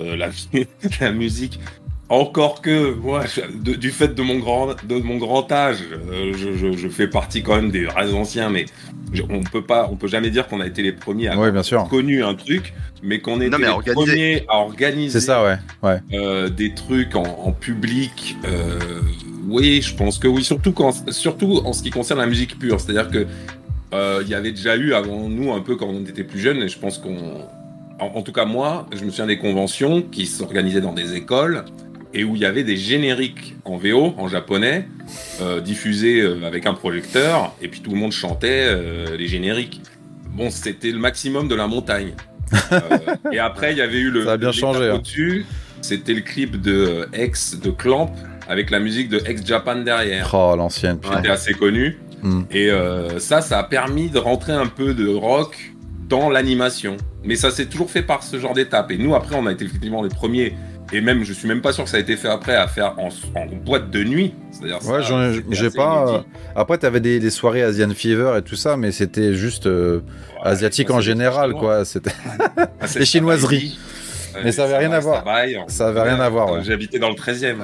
euh, 0.00 0.16
la, 0.16 0.28
la 1.00 1.12
musique 1.12 1.60
encore 2.08 2.60
que, 2.60 2.94
moi, 2.94 3.24
du 3.52 3.90
fait 3.90 4.14
de 4.14 4.22
mon 4.22 4.38
grand, 4.38 4.68
de 4.84 4.94
mon 4.96 5.16
grand 5.16 5.50
âge, 5.50 5.78
euh, 5.92 6.32
je, 6.34 6.88
fais 6.88 7.08
partie 7.08 7.42
quand 7.42 7.56
même 7.56 7.70
des 7.70 7.84
vrais 7.84 8.12
anciens, 8.12 8.48
mais 8.48 8.66
on 9.28 9.42
peut 9.42 9.64
pas, 9.64 9.88
on 9.90 9.96
peut 9.96 10.06
jamais 10.06 10.30
dire 10.30 10.46
qu'on 10.46 10.60
a 10.60 10.66
été 10.66 10.82
les 10.82 10.92
premiers 10.92 11.28
à 11.28 11.32
avoir 11.32 11.88
connu 11.88 12.22
un 12.22 12.34
truc, 12.34 12.74
mais 13.02 13.18
qu'on 13.18 13.40
est 13.40 13.48
les 13.48 13.92
premiers 13.92 14.44
à 14.48 14.58
organiser. 14.58 15.20
ça, 15.20 15.42
ouais, 15.42 15.56
ouais. 15.82 15.98
Euh, 16.12 16.48
des 16.48 16.74
trucs 16.74 17.16
en, 17.16 17.52
public. 17.52 18.36
Euh, 18.44 18.78
oui, 19.48 19.80
je 19.82 19.94
pense 19.94 20.18
que 20.18 20.28
oui, 20.28 20.44
surtout 20.44 20.72
quand, 20.72 21.10
surtout 21.10 21.60
en 21.64 21.72
ce 21.72 21.82
qui 21.82 21.90
concerne 21.90 22.20
la 22.20 22.26
musique 22.26 22.58
pure, 22.58 22.80
c'est-à-dire 22.80 23.10
que 23.10 23.26
il 24.22 24.28
y 24.28 24.34
avait 24.34 24.52
déjà 24.52 24.76
eu 24.76 24.92
avant 24.92 25.28
nous 25.30 25.52
un 25.52 25.60
peu 25.60 25.74
quand 25.74 25.86
on 25.86 26.02
était 26.02 26.22
plus 26.22 26.38
jeunes, 26.38 26.58
et 26.58 26.68
je 26.68 26.78
pense 26.78 26.98
qu'on 26.98 27.48
en, 27.98 28.22
tout 28.22 28.32
cas, 28.32 28.44
moi, 28.44 28.86
je 28.92 29.04
me 29.04 29.10
souviens 29.10 29.26
des 29.26 29.38
conventions 29.38 30.02
qui 30.02 30.26
s'organisaient 30.26 30.80
dans 30.80 30.92
des 30.92 31.14
écoles 31.14 31.64
et 32.16 32.24
où 32.24 32.34
il 32.34 32.40
y 32.40 32.46
avait 32.46 32.64
des 32.64 32.78
génériques 32.78 33.54
en 33.64 33.76
VO, 33.76 34.14
en 34.16 34.26
japonais, 34.26 34.88
euh, 35.42 35.60
diffusés 35.60 36.20
euh, 36.20 36.44
avec 36.44 36.64
un 36.64 36.72
projecteur, 36.72 37.54
et 37.60 37.68
puis 37.68 37.80
tout 37.80 37.90
le 37.90 37.98
monde 37.98 38.12
chantait 38.12 38.64
euh, 38.68 39.16
les 39.18 39.28
génériques. 39.28 39.82
Bon, 40.30 40.50
c'était 40.50 40.90
le 40.90 40.98
maximum 40.98 41.46
de 41.46 41.54
la 41.54 41.66
montagne. 41.66 42.14
et 43.32 43.38
après, 43.38 43.72
il 43.72 43.78
y 43.78 43.82
avait 43.82 43.98
eu 43.98 44.10
le. 44.10 44.24
Ça 44.24 44.32
a 44.32 44.36
bien 44.38 44.52
changé. 44.52 44.88
Hein. 44.88 44.94
Au-dessus, 44.94 45.44
c'était 45.82 46.14
le 46.14 46.22
clip 46.22 46.60
de 46.60 47.06
Ex 47.12 47.60
de 47.60 47.70
Clamp 47.70 48.10
avec 48.48 48.70
la 48.70 48.80
musique 48.80 49.10
de 49.10 49.20
Ex 49.26 49.44
Japan 49.44 49.76
derrière. 49.76 50.30
Oh, 50.32 50.54
l'ancienne. 50.56 50.98
C'était 51.02 51.28
assez 51.28 51.52
connu. 51.52 51.98
Hmm. 52.22 52.42
Et 52.50 52.70
ça, 53.18 53.40
ça 53.40 53.58
a 53.58 53.64
permis 53.64 54.08
de 54.08 54.18
rentrer 54.18 54.52
un 54.52 54.66
peu 54.66 54.94
de 54.94 55.08
rock 55.08 55.72
dans 56.08 56.30
l'animation. 56.30 56.96
Mais 57.24 57.34
ça 57.34 57.50
s'est 57.50 57.66
toujours 57.66 57.90
fait 57.90 58.02
par 58.02 58.22
ce 58.22 58.38
genre 58.38 58.54
d'étape. 58.54 58.90
Et 58.92 58.98
nous, 58.98 59.14
après, 59.14 59.34
on 59.34 59.46
a 59.46 59.52
été 59.52 59.64
effectivement 59.64 60.02
les 60.02 60.08
premiers 60.08 60.54
et 60.92 61.00
même, 61.00 61.24
je 61.24 61.32
suis 61.32 61.48
même 61.48 61.62
pas 61.62 61.72
sûr 61.72 61.84
que 61.84 61.90
ça 61.90 61.96
a 61.96 62.00
été 62.00 62.16
fait 62.16 62.28
après 62.28 62.54
à 62.54 62.68
faire 62.68 62.94
en, 62.98 63.08
boîte 63.64 63.90
de 63.90 64.04
nuit. 64.04 64.34
C'est-à-dire 64.52 64.78
ouais, 64.88 65.42
j'ai 65.50 65.70
pas. 65.70 66.08
Euh, 66.08 66.18
après, 66.54 66.78
t'avais 66.78 67.00
des, 67.00 67.18
des 67.18 67.30
soirées 67.30 67.62
Asian 67.62 67.90
Fever 67.90 68.34
et 68.38 68.42
tout 68.42 68.54
ça, 68.54 68.76
mais 68.76 68.92
c'était 68.92 69.34
juste 69.34 69.66
euh, 69.66 70.00
asiatique 70.44 70.90
en 70.90 71.00
général, 71.00 71.54
quoi. 71.54 71.84
C'était 71.84 72.12
ah, 72.56 72.86
les 72.98 73.04
chinoiseries. 73.04 73.78
mais 74.44 74.52
ça 74.52 74.64
avait 74.64 74.78
rien 74.78 74.92
à 74.92 75.00
voir. 75.00 75.24
Ça 75.66 75.88
avait 75.88 76.02
rien 76.02 76.20
à 76.20 76.28
voir. 76.28 76.62
J'habitais 76.62 77.00
dans 77.00 77.10
le 77.10 77.16
13e. 77.16 77.56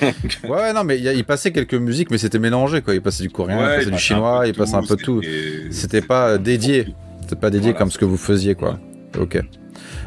ouais, 0.48 0.72
non, 0.72 0.84
mais 0.84 1.00
il 1.00 1.24
passait 1.24 1.50
quelques 1.50 1.74
musiques, 1.74 2.10
mais 2.12 2.18
c'était 2.18 2.38
mélangé, 2.38 2.80
quoi. 2.80 2.94
Il 2.94 3.02
passait 3.02 3.24
du 3.24 3.30
coréen, 3.30 3.58
il 3.58 3.76
passait 3.76 3.90
du 3.90 3.98
chinois, 3.98 4.46
il 4.46 4.54
passait 4.54 4.76
un 4.76 4.84
peu 4.84 4.96
de 4.96 5.02
tout. 5.02 5.20
C'était 5.70 6.02
pas 6.02 6.38
dédié. 6.38 6.94
C'était 7.22 7.36
pas 7.36 7.50
dédié 7.50 7.74
comme 7.74 7.90
ce 7.90 7.98
que 7.98 8.04
vous 8.04 8.16
faisiez, 8.16 8.54
quoi. 8.54 8.78
Ok. 9.18 9.40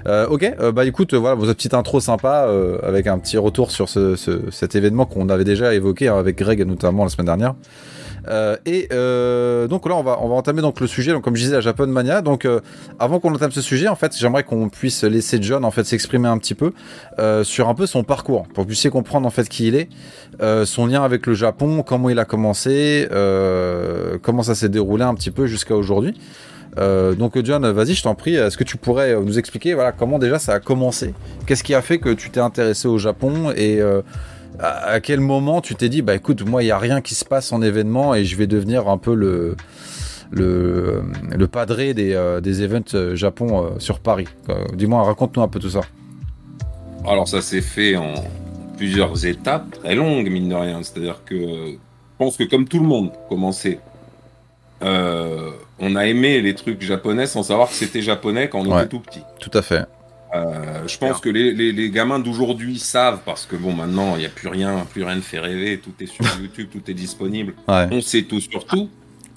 Euh, 0.08 0.28
ok, 0.28 0.54
euh, 0.60 0.72
bah 0.72 0.86
écoute, 0.86 1.14
voilà 1.14 1.36
votre 1.36 1.54
petite 1.54 1.74
intro 1.74 2.00
sympa 2.00 2.46
euh, 2.48 2.78
avec 2.84 3.08
un 3.08 3.18
petit 3.18 3.38
retour 3.38 3.72
sur 3.72 3.90
ce, 3.90 4.16
cet 4.52 4.76
événement 4.76 5.06
qu'on 5.06 5.30
avait 5.30 5.44
déjà 5.44 5.74
évoqué 5.74 6.10
hein, 6.10 6.18
avec 6.18 6.38
Greg 6.38 6.62
notamment 6.66 7.04
la 7.04 7.10
semaine 7.10 7.26
dernière. 7.26 7.56
et 8.66 8.88
donc 9.68 9.88
là, 9.90 9.96
on 9.96 10.04
va, 10.04 10.20
on 10.22 10.30
va 10.30 10.36
entamer 10.36 10.62
donc 10.62 10.80
le 10.80 10.88
sujet. 10.88 11.12
Donc 11.12 11.24
comme 11.24 11.36
je 11.36 11.44
disais, 11.44 11.56
à 11.56 11.62
Japan 11.62 11.88
Mania. 11.88 12.22
Donc 12.22 12.48
avant 13.00 13.20
qu'on 13.20 13.34
entame 13.34 13.52
ce 13.52 13.62
sujet, 13.62 13.88
en 13.88 13.96
fait, 13.96 14.16
j'aimerais 14.16 14.44
qu'on 14.44 14.70
puisse 14.70 15.04
laisser 15.04 15.40
John 15.42 15.66
en 15.66 15.72
fait 15.72 15.86
s'exprimer 15.86 16.28
un 16.28 16.38
petit 16.38 16.56
peu 16.56 16.72
sur 17.44 17.68
un 17.68 17.76
peu 17.76 17.88
son 17.88 18.04
parcours 18.04 18.44
pour 18.44 18.56
que 18.56 18.60
vous 18.62 18.68
puissiez 18.68 18.90
comprendre 18.90 19.26
en 19.26 19.32
fait 19.32 19.50
qui 19.50 19.68
il 19.68 19.76
est, 19.76 19.90
son 20.66 20.86
lien 20.86 21.04
avec 21.04 21.26
le 21.26 21.34
Japon, 21.34 21.84
comment 21.84 22.10
il 22.10 22.20
a 22.20 22.26
commencé, 22.26 23.08
comment 24.22 24.44
ça 24.44 24.56
s'est 24.56 24.70
déroulé 24.70 25.04
un 25.04 25.16
petit 25.16 25.32
peu 25.32 25.48
jusqu'à 25.48 25.76
aujourd'hui. 25.76 26.16
Euh, 26.78 27.16
donc 27.16 27.42
John, 27.44 27.66
vas-y, 27.72 27.94
je 27.94 28.04
t'en 28.04 28.16
prie, 28.16 28.36
est-ce 28.36 28.58
que 28.58 28.64
tu 28.64 28.78
pourrais 28.78 29.16
nous 29.16 29.40
expliquer 29.40 29.74
voilà, 29.74 29.92
comment 29.92 30.20
déjà 30.20 30.40
ça 30.40 30.54
a 30.54 30.60
commencé? 30.60 31.14
Qu'est-ce 31.46 31.64
qui 31.64 31.74
a 31.74 31.82
fait 31.82 32.00
que 32.00 32.10
tu 32.10 32.30
t'es 32.30 32.40
intéressé 32.40 32.88
au 32.88 32.98
Japon 32.98 33.52
et 33.56 33.82
à, 34.60 35.00
quel 35.00 35.20
moment 35.20 35.62
tu 35.62 35.76
t'es 35.76 35.90
dit, 35.90 36.02
bah 36.02 36.16
écoute, 36.16 36.46
moi 36.46 36.64
il 36.64 36.66
n'y 36.66 36.72
a 36.72 36.78
rien 36.78 37.02
qui 37.02 37.16
se 37.16 37.26
passe 37.26 37.52
en 37.52 37.62
événement 37.62 38.16
et 38.16 38.26
je 38.26 38.36
vais 38.36 38.48
devenir 38.48 38.90
un 38.90 38.98
peu 38.98 39.14
le, 39.14 39.56
le, 40.32 41.04
le 41.34 41.48
padré 41.48 41.94
des, 41.94 42.40
des 42.42 42.62
events 42.62 43.16
Japon 43.16 43.76
sur 43.80 44.00
Paris? 44.00 44.28
Dis-moi, 44.74 45.04
raconte-nous 45.04 45.44
un 45.44 45.48
peu 45.48 45.60
tout 45.60 45.70
ça. 45.70 45.82
Alors 47.08 47.28
ça 47.28 47.42
s'est 47.42 47.62
fait 47.62 47.96
en 47.96 48.16
plusieurs 48.78 49.26
étapes 49.26 49.80
très 49.82 49.96
longues, 49.96 50.30
mine 50.30 50.50
de 50.50 50.56
rien. 50.56 50.82
C'est-à-dire 50.84 51.22
que 51.26 51.36
je 51.36 51.78
pense 52.18 52.38
que 52.38 52.44
comme 52.44 52.68
tout 52.68 52.80
le 52.80 52.86
monde 52.86 53.12
commençait, 53.30 53.80
euh, 54.82 55.52
on 55.80 55.96
a 55.96 56.06
aimé 56.08 56.42
les 56.42 56.56
trucs 56.56 56.82
japonais 56.82 57.28
sans 57.28 57.44
savoir 57.44 57.70
que 57.70 57.76
c'était 57.76 58.02
japonais 58.02 58.50
quand 58.50 58.66
on 58.66 58.78
était 58.78 58.90
tout 58.90 59.00
petit. 59.00 59.22
Tout 59.40 59.52
à 59.54 59.62
fait. 59.62 59.86
Euh, 60.34 60.88
je 60.88 60.98
pense 60.98 61.20
que 61.20 61.30
les, 61.30 61.54
les, 61.54 61.90
gamins 61.90 62.20
d'aujourd'hui 62.20 62.78
savent 62.78 63.22
parce 63.26 63.46
que 63.46 63.56
bon 63.56 63.72
maintenant 63.72 64.16
il 64.16 64.20
n'y 64.20 64.26
a 64.26 64.30
plus 64.30 64.50
rien, 64.50 64.86
plus 64.92 65.04
rien 65.04 65.16
ne 65.16 65.22
fait 65.22 65.40
rêver, 65.40 65.78
tout 65.78 65.94
est 66.02 66.08
sur 66.08 66.26
YouTube, 66.42 66.68
tout 66.72 66.92
est 66.92 66.94
disponible. 66.94 67.54
On 67.68 68.02
sait 68.02 68.24
tout 68.24 68.42
sur 68.42 68.66
tout 68.66 68.90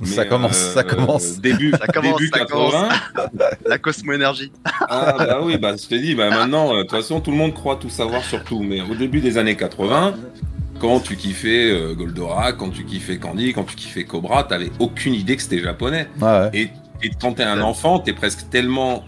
ça 0.05 0.25
commence, 0.25 0.57
ça 0.57 0.81
euh, 0.81 0.83
commence. 0.85 1.39
Début, 1.41 1.73
ça 1.73 1.87
commence, 1.87 2.19
début 2.19 2.31
80. 2.31 2.89
La 3.67 3.79
Cosmo 3.79 4.13
Énergie. 4.13 4.53
Ah 4.65 5.15
bah 5.19 5.41
oui, 5.43 5.59
bah 5.59 5.75
je 5.77 5.89
te 5.89 5.95
dis, 5.95 6.15
bah 6.15 6.31
maintenant, 6.31 6.73
euh, 6.73 6.79
de 6.79 6.83
toute 6.83 6.93
façon, 6.93 7.21
tout 7.21 7.31
le 7.31 7.37
monde 7.37 7.55
croit 7.55 7.77
tout 7.77 7.91
savoir 7.91 8.23
sur 8.25 8.45
tout. 8.45 8.63
Mais 8.63 8.81
au 8.81 8.95
début 8.95 9.21
des 9.21 9.39
années 9.39 9.57
80, 9.57 10.15
quand 10.81 11.01
tu 11.01 11.17
kiffais 11.17 11.71
euh, 11.71 11.95
Goldorak, 11.95 12.57
quand 12.57 12.71
tu 12.71 12.85
kiffais 12.85 13.19
Candy, 13.19 13.53
quand 13.53 13.65
tu 13.65 13.77
kiffais 13.77 14.05
Cobra, 14.05 14.45
t'avais 14.45 14.71
aucune 14.79 15.15
idée 15.15 15.37
que 15.37 15.43
c'était 15.43 15.61
japonais. 15.61 16.09
Et, 16.53 16.71
et 17.03 17.11
quand 17.21 17.35
t'es 17.35 17.45
un 17.45 17.61
enfant, 17.61 17.99
t'es 17.99 18.13
presque 18.13 18.49
tellement 18.51 19.05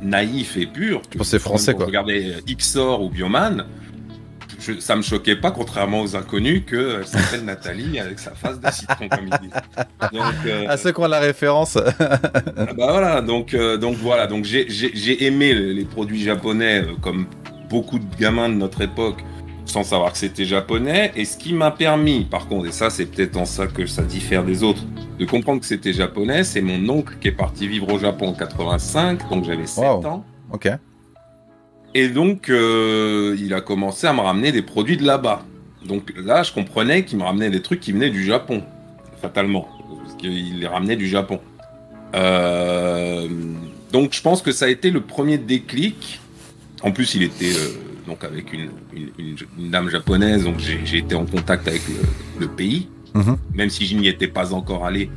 naïf 0.00 0.56
et 0.56 0.66
pur. 0.66 1.02
Tu 1.10 1.18
pensais 1.18 1.38
français 1.38 1.74
quoi. 1.74 1.86
Regardez 1.86 2.34
XOR 2.46 3.02
ou 3.02 3.10
Bioman 3.10 3.66
ça 4.80 4.96
me 4.96 5.02
choquait 5.02 5.36
pas, 5.36 5.50
contrairement 5.50 6.02
aux 6.02 6.16
inconnus, 6.16 6.62
qu'elle 6.68 7.06
s'appelle 7.06 7.44
Nathalie 7.44 7.98
avec 7.98 8.18
sa 8.18 8.32
face 8.32 8.60
de 8.60 8.70
citron, 8.70 9.08
comme 9.08 9.26
il 9.26 9.48
dit. 9.48 9.54
Donc, 10.12 10.34
euh, 10.46 10.66
à 10.68 10.76
ceux 10.76 10.92
qui 10.92 11.00
ont 11.00 11.06
la 11.06 11.20
référence. 11.20 11.74
bah 11.76 12.74
voilà, 12.76 13.20
donc, 13.20 13.54
euh, 13.54 13.76
donc 13.76 13.96
voilà, 13.96 14.26
donc 14.26 14.44
j'ai 14.44 15.24
aimé 15.24 15.54
les, 15.54 15.84
produits 15.84 16.22
japonais 16.22 16.82
euh, 16.82 16.92
comme 17.00 17.26
beaucoup 17.70 17.98
de 17.98 18.16
gamins 18.18 18.48
de 18.48 18.54
notre 18.54 18.82
époque 18.82 19.18
sans 19.70 19.84
savoir 19.84 20.12
que 20.12 20.18
c'était 20.18 20.44
japonais. 20.44 21.12
Et 21.16 21.24
ce 21.24 21.36
qui 21.36 21.52
m'a 21.52 21.70
permis, 21.70 22.24
par 22.24 22.48
contre, 22.48 22.66
et 22.66 22.72
ça 22.72 22.90
c'est 22.90 23.06
peut-être 23.06 23.36
en 23.36 23.44
ça 23.44 23.66
que 23.66 23.86
ça 23.86 24.02
diffère 24.02 24.44
des 24.44 24.62
autres, 24.62 24.82
de 25.18 25.24
comprendre 25.24 25.60
que 25.60 25.66
c'était 25.66 25.92
japonais, 25.92 26.44
c'est 26.44 26.60
mon 26.60 26.88
oncle 26.88 27.14
qui 27.20 27.28
est 27.28 27.32
parti 27.32 27.68
vivre 27.68 27.92
au 27.92 27.98
Japon 27.98 28.28
en 28.28 28.34
85, 28.34 29.28
donc 29.30 29.44
j'avais 29.44 29.66
7 29.66 29.84
ans. 29.84 30.24
Ok. 30.52 30.68
Et 31.94 32.08
donc, 32.08 32.50
euh, 32.50 33.36
il 33.38 33.54
a 33.54 33.60
commencé 33.60 34.06
à 34.06 34.12
me 34.12 34.20
ramener 34.20 34.52
des 34.52 34.62
produits 34.62 34.96
de 34.96 35.06
là-bas. 35.06 35.42
Donc 35.86 36.12
là, 36.16 36.42
je 36.42 36.52
comprenais 36.52 37.04
qu'il 37.04 37.18
me 37.18 37.24
ramenait 37.24 37.50
des 37.50 37.62
trucs 37.62 37.80
qui 37.80 37.92
venaient 37.92 38.10
du 38.10 38.24
Japon, 38.24 38.62
fatalement. 39.20 39.68
Parce 40.02 40.14
qu'il 40.16 40.60
les 40.60 40.66
ramenait 40.66 40.96
du 40.96 41.08
Japon. 41.08 41.40
Euh, 42.14 43.28
donc 43.92 44.12
je 44.12 44.22
pense 44.22 44.42
que 44.42 44.52
ça 44.52 44.66
a 44.66 44.68
été 44.68 44.90
le 44.90 45.00
premier 45.00 45.38
déclic. 45.38 46.20
En 46.82 46.92
plus, 46.92 47.14
il 47.14 47.22
était 47.22 47.52
euh, 47.52 47.87
donc 48.08 48.24
avec 48.24 48.52
une, 48.52 48.70
dame 49.70 49.90
japonaise, 49.90 50.44
donc 50.44 50.58
j'ai 50.58 50.98
été 50.98 51.14
en 51.14 51.26
contact 51.26 51.68
avec 51.68 51.82
le, 52.40 52.48
pays. 52.48 52.88
Mhm. 53.14 53.36
Même 53.54 53.70
si 53.70 53.86
je 53.86 53.94
n'y 53.96 54.08
étais 54.08 54.26
pas 54.26 54.52
encore 54.54 54.84
allé, 54.84 55.10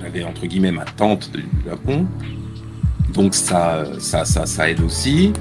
j'avais 0.00 0.22
entre 0.22 0.46
guillemets 0.46 0.70
ma 0.70 0.84
tante 0.84 1.32
du 1.32 1.44
Japon. 1.64 2.06
Donc 3.12 3.34
ça, 3.34 3.84
ça, 3.98 4.24
ça, 4.24 4.46
ça 4.46 4.70
aide 4.70 4.80
aussi. 4.80 5.32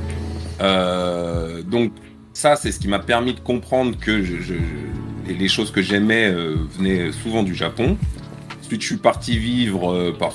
Euh, 0.62 1.62
donc 1.62 1.92
ça, 2.34 2.56
c'est 2.56 2.72
ce 2.72 2.80
qui 2.80 2.88
m'a 2.88 3.00
permis 3.00 3.34
de 3.34 3.42
comprendre 3.42 3.98
que 4.00 4.24
je, 4.24 4.54
les 5.28 5.48
choses 5.50 5.72
que 5.72 5.82
j'aimais 5.82 6.32
euh, 6.32 6.56
venaient 6.78 7.12
souvent 7.12 7.44
du 7.44 7.54
Japon. 7.54 7.98
Ensuite, 8.62 8.82
je 8.82 8.88
suis 8.88 8.98
parti 8.98 9.38
vivre, 9.38 9.92
euh, 9.92 10.16
par, 10.18 10.34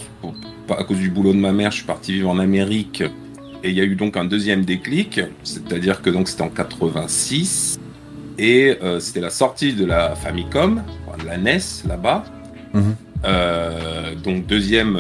à 0.78 0.84
cause 0.84 0.98
du 0.98 1.10
boulot 1.10 1.32
de 1.32 1.38
ma 1.38 1.52
mère, 1.52 1.70
je 1.70 1.78
suis 1.78 1.86
parti 1.86 2.12
vivre 2.12 2.28
en 2.28 2.38
Amérique. 2.38 3.02
Et 3.62 3.70
il 3.70 3.76
y 3.76 3.80
a 3.80 3.84
eu 3.84 3.94
donc 3.94 4.16
un 4.16 4.24
deuxième 4.24 4.64
déclic, 4.64 5.20
c'est-à-dire 5.42 6.02
que 6.02 6.10
donc 6.10 6.28
c'était 6.28 6.42
en 6.42 6.48
86 6.48 7.78
et 8.38 8.78
c'était 9.00 9.20
la 9.20 9.28
sortie 9.28 9.74
de 9.74 9.84
la 9.84 10.14
Famicom, 10.14 10.82
de 11.20 11.26
la 11.26 11.36
NES 11.36 11.60
là-bas. 11.86 12.24
Mhm. 12.72 12.94
donc 14.22 14.46
deuxième 14.46 14.98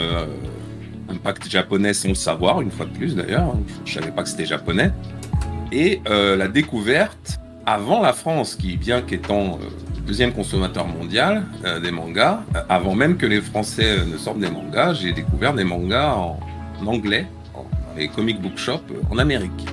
impact 1.10 1.50
japonais 1.50 1.94
sans 1.94 2.08
le 2.08 2.14
savoir, 2.14 2.60
une 2.60 2.70
fois 2.70 2.86
de 2.86 2.90
plus 2.90 3.14
d'ailleurs. 3.14 3.54
Je 3.84 3.94
savais 3.94 4.10
pas 4.10 4.22
que 4.22 4.28
c'était 4.28 4.46
japonais. 4.46 4.92
Et 5.72 6.00
euh, 6.08 6.36
la 6.36 6.48
découverte, 6.48 7.40
avant 7.66 8.00
la 8.00 8.12
France, 8.12 8.56
qui 8.56 8.76
bien 8.76 9.02
qu'étant 9.02 9.58
euh, 9.62 9.66
deuxième 10.06 10.32
consommateur 10.32 10.86
mondial 10.86 11.44
euh, 11.64 11.78
des 11.78 11.90
mangas, 11.90 12.40
avant 12.68 12.94
même 12.94 13.16
que 13.16 13.26
les 13.26 13.40
Français 13.40 13.98
ne 14.04 14.16
sortent 14.16 14.40
des 14.40 14.50
mangas, 14.50 14.94
j'ai 14.94 15.12
découvert 15.12 15.54
des 15.54 15.64
mangas 15.64 16.14
en, 16.14 16.38
anglais, 16.86 17.26
les 17.96 18.08
comic 18.08 18.40
book 18.40 18.56
shops 18.56 18.82
en 19.10 19.18
Amérique. 19.18 19.66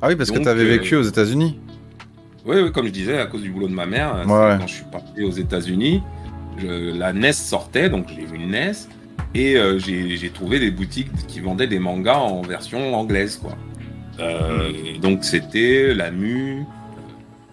Ah 0.00 0.08
oui, 0.08 0.16
parce 0.16 0.30
que 0.30 0.38
tu 0.38 0.48
avais 0.48 0.64
vécu 0.64 0.96
aux 0.96 1.02
États-Unis. 1.02 1.58
Oui, 2.44 2.56
oui, 2.60 2.72
comme 2.72 2.86
je 2.86 2.92
disais, 2.92 3.18
à 3.18 3.26
cause 3.26 3.42
du 3.42 3.50
boulot 3.50 3.68
de 3.68 3.74
ma 3.74 3.86
mère, 3.86 4.24
quand 4.26 4.66
je 4.66 4.74
suis 4.74 4.84
parti 4.90 5.22
aux 5.22 5.30
États-Unis, 5.30 6.02
la 6.60 7.12
NES 7.12 7.32
sortait, 7.32 7.88
donc 7.88 8.06
j'ai 8.08 8.24
vu 8.24 8.36
une 8.36 8.50
NES. 8.50 8.72
Et 9.34 9.56
euh, 9.56 9.78
j'ai 9.78 10.30
trouvé 10.30 10.58
des 10.58 10.70
boutiques 10.70 11.10
qui 11.26 11.40
vendaient 11.40 11.66
des 11.66 11.78
mangas 11.78 12.18
en 12.18 12.42
version 12.42 12.94
anglaise, 12.94 13.38
quoi. 13.40 13.56
Euh, 14.20 14.98
donc 15.00 15.24
c'était 15.24 15.94
la 15.94 16.10
Mu, 16.10 16.64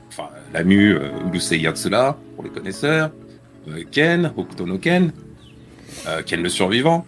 enfin 0.10 0.30
la 0.54 0.64
Mu 0.64 0.94
euh, 0.94 1.10
Urusei 1.28 1.60
Yatsura 1.60 2.18
pour 2.36 2.44
les 2.44 2.50
connaisseurs, 2.50 3.12
euh, 3.70 3.84
Ken, 3.90 4.32
Hokuto 4.36 4.66
no 4.66 4.78
Ken, 4.78 5.12
Ken 6.26 6.44
le 6.44 6.50
survivant. 6.50 7.06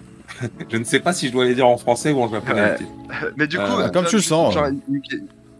Je 0.69 0.77
ne 0.77 0.83
sais 0.83 0.99
pas 0.99 1.13
si 1.13 1.27
je 1.27 1.31
dois 1.31 1.45
les 1.45 1.55
dire 1.55 1.67
en 1.67 1.77
français 1.77 2.11
ou 2.11 2.21
en 2.21 2.29
japonais. 2.29 2.75
mais 3.37 3.47
du 3.47 3.57
coup, 3.57 3.63
comme 3.93 4.05
tu 4.05 4.17
le 4.17 4.21
sens. 4.21 4.55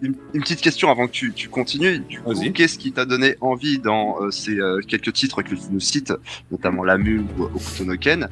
Une, 0.04 0.16
petite 0.42 0.62
question 0.62 0.90
avant 0.90 1.06
que 1.06 1.12
tu, 1.12 1.32
tu 1.32 1.48
continues. 1.48 2.00
Du 2.00 2.20
coup, 2.22 2.34
qu'est-ce 2.56 2.80
qui 2.80 2.92
t'a 2.92 3.06
donné 3.06 3.36
envie 3.40 3.78
dans 3.78 4.32
ces 4.32 4.58
quelques 4.88 5.14
titres 5.14 5.44
que 5.44 5.50
tu 5.50 5.62
nous 5.70 5.80
cites, 5.80 6.12
notamment 6.50 6.84
la 6.84 6.98
Mu 6.98 7.24
ou 7.38 7.44
Hokuto 7.44 7.86
no 7.86 7.96
Ken, 7.98 8.28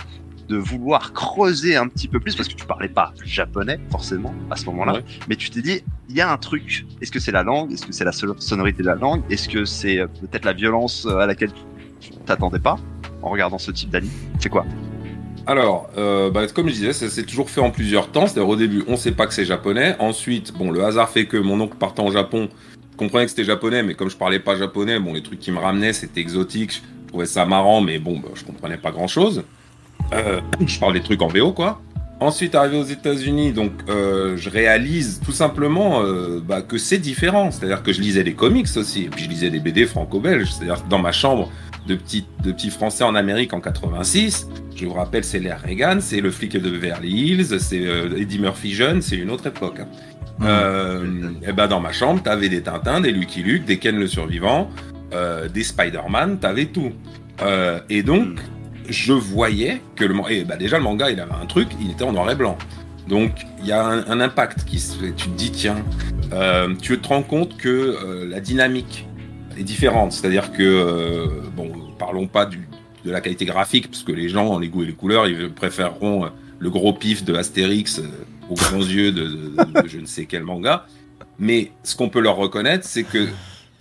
de 0.50 0.58
vouloir 0.58 1.14
creuser 1.14 1.76
un 1.76 1.88
petit 1.88 2.08
peu 2.08 2.20
plus 2.20 2.36
parce 2.36 2.50
que 2.50 2.56
tu 2.56 2.66
parlais 2.66 2.90
pas 2.90 3.14
japonais 3.24 3.80
forcément 3.92 4.34
à 4.50 4.56
ce 4.56 4.66
moment-là, 4.66 5.00
mais 5.30 5.36
tu 5.36 5.52
t'es 5.52 5.62
dit 5.62 5.84
il 6.10 6.16
y 6.16 6.22
a 6.22 6.32
un 6.32 6.38
truc. 6.38 6.86
Est-ce 7.02 7.12
que 7.12 7.20
c'est 7.20 7.32
la 7.32 7.44
langue? 7.44 7.72
Est-ce 7.72 7.86
que 7.86 7.94
c'est 7.94 8.04
la 8.04 8.12
sonorité 8.12 8.82
de 8.82 8.88
la 8.88 8.96
langue? 8.96 9.22
Est-ce 9.30 9.48
que 9.48 9.64
c'est 9.64 10.00
euh, 10.00 10.08
peut-être 10.08 10.46
la 10.46 10.54
violence 10.54 11.06
euh, 11.06 11.18
à 11.18 11.28
laquelle 11.28 11.52
tu 12.00 12.12
t'attendais 12.26 12.60
pas 12.60 12.78
en 13.22 13.30
regardant 13.30 13.60
ce 13.60 13.72
type 13.72 13.92
d'anime? 13.92 14.10
C'est 14.40 14.50
quoi? 14.50 14.66
Alors, 15.50 15.90
euh, 15.98 16.30
bah, 16.30 16.46
comme 16.54 16.68
je 16.68 16.74
disais, 16.74 16.94
ça 16.94 17.10
s'est 17.10 17.24
toujours 17.24 17.50
fait 17.50 17.60
en 17.60 17.72
plusieurs 17.72 18.12
temps. 18.12 18.28
C'est-à-dire 18.28 18.50
au 18.50 18.56
début, 18.56 18.84
on 18.88 18.96
sait 18.96 19.14
pas 19.14 19.26
que 19.26 19.34
c'est 19.34 19.46
japonais. 19.46 19.96
Ensuite, 19.98 20.54
bon, 20.54 20.70
le 20.70 20.84
hasard 20.84 21.10
fait 21.10 21.26
que 21.26 21.38
mon 21.38 21.60
oncle 21.60 21.76
partant 21.76 22.06
au 22.06 22.12
Japon, 22.12 22.50
comprenait 22.98 23.26
que 23.26 23.32
c'était 23.32 23.46
japonais, 23.46 23.82
mais 23.82 23.96
comme 23.96 24.12
je 24.12 24.16
parlais 24.16 24.38
pas 24.38 24.56
japonais, 24.56 25.00
bon, 25.00 25.12
les 25.12 25.24
trucs 25.24 25.40
qui 25.40 25.52
me 25.52 25.58
ramenaient, 25.58 25.94
c'était 25.94 26.22
exotique. 26.22 26.74
Je 26.74 27.08
trouvais 27.08 27.26
ça 27.26 27.48
marrant, 27.48 27.82
mais 27.82 27.98
bon, 27.98 28.20
bah, 28.20 28.30
je 28.36 28.44
comprenais 28.44 28.78
pas 28.78 28.92
grand-chose. 28.92 29.44
Euh, 30.14 30.40
je 30.68 30.80
parle 30.80 30.94
des 30.94 31.02
trucs 31.02 31.24
en 31.24 31.30
VO, 31.30 31.52
quoi. 31.52 31.82
Ensuite, 32.20 32.54
arrivé 32.54 32.78
aux 32.78 32.84
États-Unis, 32.84 33.52
donc 33.52 33.72
euh, 33.90 34.38
je 34.38 34.52
réalise 34.52 35.20
tout 35.26 35.32
simplement 35.32 36.04
bah, 36.44 36.62
que 36.62 36.78
c'est 36.78 37.00
différent. 37.00 37.50
C'est-à-dire 37.50 37.82
que 37.82 37.92
je 37.92 38.02
lisais 38.02 38.24
des 38.24 38.34
comics 38.34 38.68
aussi, 38.76 39.06
et 39.06 39.10
puis 39.10 39.24
je 39.24 39.30
lisais 39.30 39.50
des 39.50 39.60
BD 39.60 39.88
franco-belges. 39.88 40.52
C'est-à-dire 40.52 40.84
que 40.84 40.90
dans 40.90 41.00
ma 41.00 41.12
chambre 41.12 41.50
de 41.90 41.96
petits 41.96 42.26
de 42.44 42.52
petits 42.52 42.70
Français 42.70 43.04
en 43.04 43.16
Amérique 43.16 43.54
en 43.54 43.60
86, 43.60 44.48
je 44.76 44.86
vous 44.86 44.94
rappelle, 44.94 45.24
c'est 45.24 45.40
l'ère 45.40 45.62
Reagan, 45.62 45.98
c'est 46.00 46.22
le 46.22 46.32
flic 46.32 46.54
de 46.54 46.70
Beverly 46.70 47.10
Hills, 47.10 47.60
c'est 47.60 47.84
Eddie 48.18 48.40
Murphy 48.40 48.74
jeune, 48.74 49.02
c'est 49.02 49.18
une 49.18 49.30
autre 49.30 49.48
époque. 49.48 49.80
Hein. 49.80 49.88
Mmh. 50.42 51.50
et 51.50 51.52
ben 51.52 51.68
dans 51.68 51.82
ma 51.82 51.92
chambre, 51.92 52.24
t'avais 52.24 52.48
des 52.48 52.62
Tintins, 52.62 53.02
des 53.02 53.12
Lucky 53.12 53.44
Luke, 53.44 53.66
des 53.66 53.78
Ken 53.78 54.00
le 54.00 54.08
Survivant, 54.08 54.70
des 55.54 55.64
Spider-Man, 55.64 56.40
t'avais 56.40 56.68
tout. 56.68 56.94
et 57.90 58.04
donc, 58.04 58.36
mmh 58.36 58.60
je 58.90 59.14
voyais 59.14 59.82
que 59.96 60.04
le 60.04 60.16
et 60.30 60.44
bah 60.44 60.58
déjà 60.58 60.78
le 60.78 60.84
manga 60.84 61.10
il 61.10 61.20
avait 61.20 61.32
un 61.32 61.46
truc, 61.46 61.70
il 61.80 61.92
était 61.92 62.04
en 62.04 62.12
noir 62.12 62.30
et 62.30 62.36
blanc. 62.36 62.58
Donc 63.08 63.32
il 63.60 63.68
y 63.68 63.72
a 63.72 63.84
un, 63.86 64.20
impact 64.20 64.66
qui 64.66 64.80
se 64.80 64.96
fait. 64.98 65.14
Tu 65.16 65.30
te 65.30 65.38
dis 65.38 65.52
tiens, 65.52 65.78
euh, 66.34 66.74
tu 66.82 67.00
te 67.00 67.08
rends 67.08 67.24
compte 67.24 67.58
que 67.58 67.70
euh, 67.70 68.28
la 68.30 68.40
dynamique 68.40 69.08
est 69.60 69.64
différente. 69.64 70.12
C'est-à-dire 70.12 70.52
que 70.52 70.64
euh, 70.64 71.28
bon, 71.56 71.72
parlons 71.98 72.28
pas 72.28 72.46
du, 72.46 72.68
de 73.06 73.12
la 73.12 73.22
qualité 73.22 73.46
graphique 73.46 73.90
parce 73.90 74.04
que 74.04 74.12
les 74.12 74.30
gens, 74.30 74.60
les 74.60 74.68
goûts 74.70 74.84
et 74.84 74.88
les 74.88 74.94
couleurs, 74.94 75.28
ils 75.28 75.52
préféreront 75.52 76.30
le 76.58 76.70
gros 76.70 76.94
pif 76.94 77.24
de 77.24 77.34
Astérix 77.36 78.02
aux 78.50 78.56
grands 78.56 78.78
yeux 78.80 79.12
de, 79.12 79.26
de, 79.26 79.88
je 79.88 80.00
ne 80.00 80.06
sais 80.06 80.26
quel 80.26 80.44
manga. 80.44 80.86
Mais 81.38 81.72
ce 81.84 81.96
qu'on 81.96 82.10
peut 82.10 82.20
leur 82.20 82.36
reconnaître, 82.36 82.86
c'est 82.86 83.04
que 83.04 83.28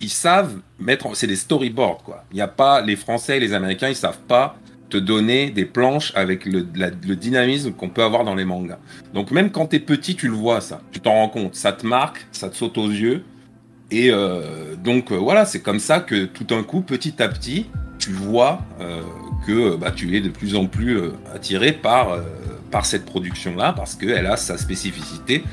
ils 0.01 0.09
savent 0.09 0.55
mettre, 0.79 1.13
c'est 1.15 1.27
des 1.27 1.35
storyboards 1.35 2.03
quoi. 2.03 2.23
Il 2.31 2.35
n'y 2.35 2.41
a 2.41 2.47
pas 2.47 2.81
les 2.81 2.95
Français 2.95 3.37
et 3.37 3.39
les 3.39 3.53
Américains, 3.53 3.89
ils 3.89 3.95
savent 3.95 4.21
pas 4.27 4.55
te 4.89 4.97
donner 4.97 5.51
des 5.51 5.65
planches 5.65 6.13
avec 6.15 6.45
le, 6.45 6.65
le 6.73 7.15
dynamisme 7.15 7.73
qu'on 7.73 7.89
peut 7.89 8.01
avoir 8.01 8.23
dans 8.23 8.33
les 8.33 8.45
mangas. 8.45 8.79
Donc 9.13 9.31
même 9.31 9.51
quand 9.51 9.67
t'es 9.67 9.79
petit, 9.79 10.15
tu 10.15 10.27
le 10.27 10.33
vois 10.33 10.61
ça, 10.61 10.81
tu 10.91 10.99
t'en 10.99 11.13
rends 11.13 11.29
compte, 11.29 11.55
ça 11.55 11.73
te 11.73 11.85
marque, 11.85 12.25
ça 12.31 12.49
te 12.49 12.55
saute 12.55 12.77
aux 12.77 12.89
yeux. 12.89 13.23
Et 13.91 14.11
euh, 14.11 14.75
donc 14.75 15.11
euh, 15.11 15.15
voilà, 15.15 15.45
c'est 15.45 15.61
comme 15.61 15.79
ça 15.79 15.99
que 15.99 16.25
tout 16.25 16.43
d'un 16.43 16.63
coup, 16.63 16.81
petit 16.81 17.21
à 17.21 17.27
petit, 17.27 17.67
tu 17.97 18.11
vois 18.11 18.61
euh, 18.79 19.01
que 19.45 19.75
bah, 19.75 19.91
tu 19.91 20.15
es 20.15 20.21
de 20.21 20.29
plus 20.29 20.55
en 20.55 20.67
plus 20.67 20.99
attiré 21.33 21.71
par, 21.71 22.17
par 22.71 22.85
cette 22.85 23.05
production-là 23.05 23.73
parce 23.73 23.95
qu'elle 23.95 24.25
a 24.25 24.37
sa 24.37 24.57
spécificité 24.57 25.43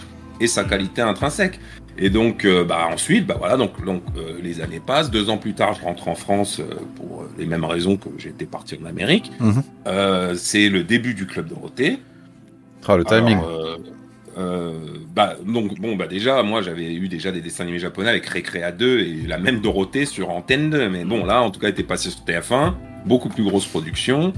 et 0.40 0.46
sa 0.46 0.64
qualité 0.64 1.02
intrinsèque. 1.02 1.58
Et 1.98 2.10
donc, 2.10 2.44
euh, 2.44 2.64
bah, 2.64 2.88
ensuite, 2.92 3.26
bah, 3.26 3.36
voilà, 3.38 3.56
donc, 3.56 3.82
donc 3.84 4.02
euh, 4.16 4.38
les 4.42 4.60
années 4.60 4.80
passent. 4.84 5.10
Deux 5.10 5.30
ans 5.30 5.38
plus 5.38 5.54
tard, 5.54 5.74
je 5.74 5.82
rentre 5.82 6.08
en 6.08 6.14
France 6.14 6.60
euh, 6.60 6.64
pour 6.96 7.24
les 7.38 7.46
mêmes 7.46 7.64
raisons 7.64 7.96
que 7.96 8.08
j'étais 8.18 8.44
parti 8.44 8.78
en 8.82 8.86
Amérique. 8.86 9.32
Mhm. 9.40 9.62
C'est 10.34 10.68
le 10.68 10.84
début 10.84 11.14
du 11.14 11.26
Club 11.26 11.48
Dorothée. 11.48 11.98
Ah, 12.86 12.96
le 12.96 13.04
timing. 13.04 13.38
Alors, 13.38 13.78
euh, 14.38 14.72
bah, 15.14 15.34
donc, 15.46 15.78
bon, 15.80 15.96
bah, 15.96 16.06
déjà, 16.06 16.42
moi, 16.42 16.60
j'avais 16.62 16.92
eu 16.94 17.08
déjà 17.08 17.32
des 17.32 17.40
dessins 17.40 17.62
animés 17.64 17.78
japonais 17.78 18.10
avec 18.10 18.26
Récréa 18.26 18.70
2 18.72 19.00
et 19.00 19.26
la 19.26 19.38
même 19.38 19.60
Dorothée 19.60 20.04
sur 20.06 20.30
Antenne 20.30 20.70
2. 20.70 20.88
Mais 20.90 21.04
bon, 21.04 21.24
là, 21.24 21.40
en 21.42 21.50
tout 21.50 21.58
cas, 21.60 21.68
elle 21.68 21.72
était 21.72 21.82
passé 21.82 22.10
sur 22.10 22.20
TF1. 22.24 22.74
Beaucoup 23.06 23.28
plus 23.28 23.44
grosse 23.44 23.66
production. 23.66 24.32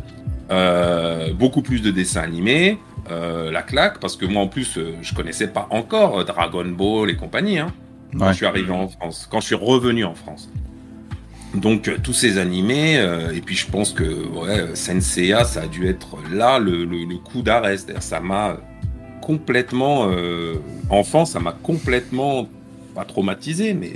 euh, 0.51 1.33
beaucoup 1.35 1.61
plus 1.63 1.83
de 1.83 1.91
dessins 1.91 2.23
animés. 2.23 2.79
euh, 3.11 3.51
la 3.51 3.63
claque, 3.63 4.01
parce 4.01 4.17
que 4.17 4.25
moi, 4.27 4.43
en 4.43 4.49
plus, 4.49 4.79
je 5.03 5.15
connaissais 5.15 5.49
pas 5.49 5.67
encore 5.71 6.25
Dragon 6.27 6.65
Ball 6.67 7.09
et 7.11 7.17
compagnie. 7.17 7.59
Hein, 7.59 7.73
quand 8.19 8.27
Ouais. 8.27 8.33
je 8.33 8.37
suis 8.39 8.47
arrivé 8.47 8.71
en 8.71 8.89
France, 8.89 9.27
quand 9.31 9.41
je 9.41 9.47
suis 9.47 9.55
revenu 9.55 10.05
en 10.05 10.15
France. 10.15 10.51
Donc, 11.55 11.91
tous 12.03 12.13
ces 12.13 12.37
animés, 12.39 12.99
euh, 12.99 13.33
et 13.35 13.41
puis 13.41 13.57
je 13.57 13.67
pense 13.67 13.93
que 13.93 14.05
ouais, 14.05 14.75
Senseiya, 14.75 15.45
ça 15.45 15.63
a 15.63 15.67
dû 15.67 15.87
être 15.89 16.19
là 16.33 16.59
le, 16.59 16.85
le- 16.85 17.05
le 17.07 17.17
coup 17.17 17.41
d'arrêt. 17.41 17.79
C'est-à-dire, 17.79 18.03
ça 18.03 18.21
m'a 18.21 18.59
complètement. 19.21 20.09
Euh, 20.11 20.55
enfant, 20.91 21.25
ça 21.25 21.41
m'a 21.41 21.53
complètement. 21.53 22.49
Pas 22.95 23.05
traumatisé, 23.05 23.75
mais 23.75 23.93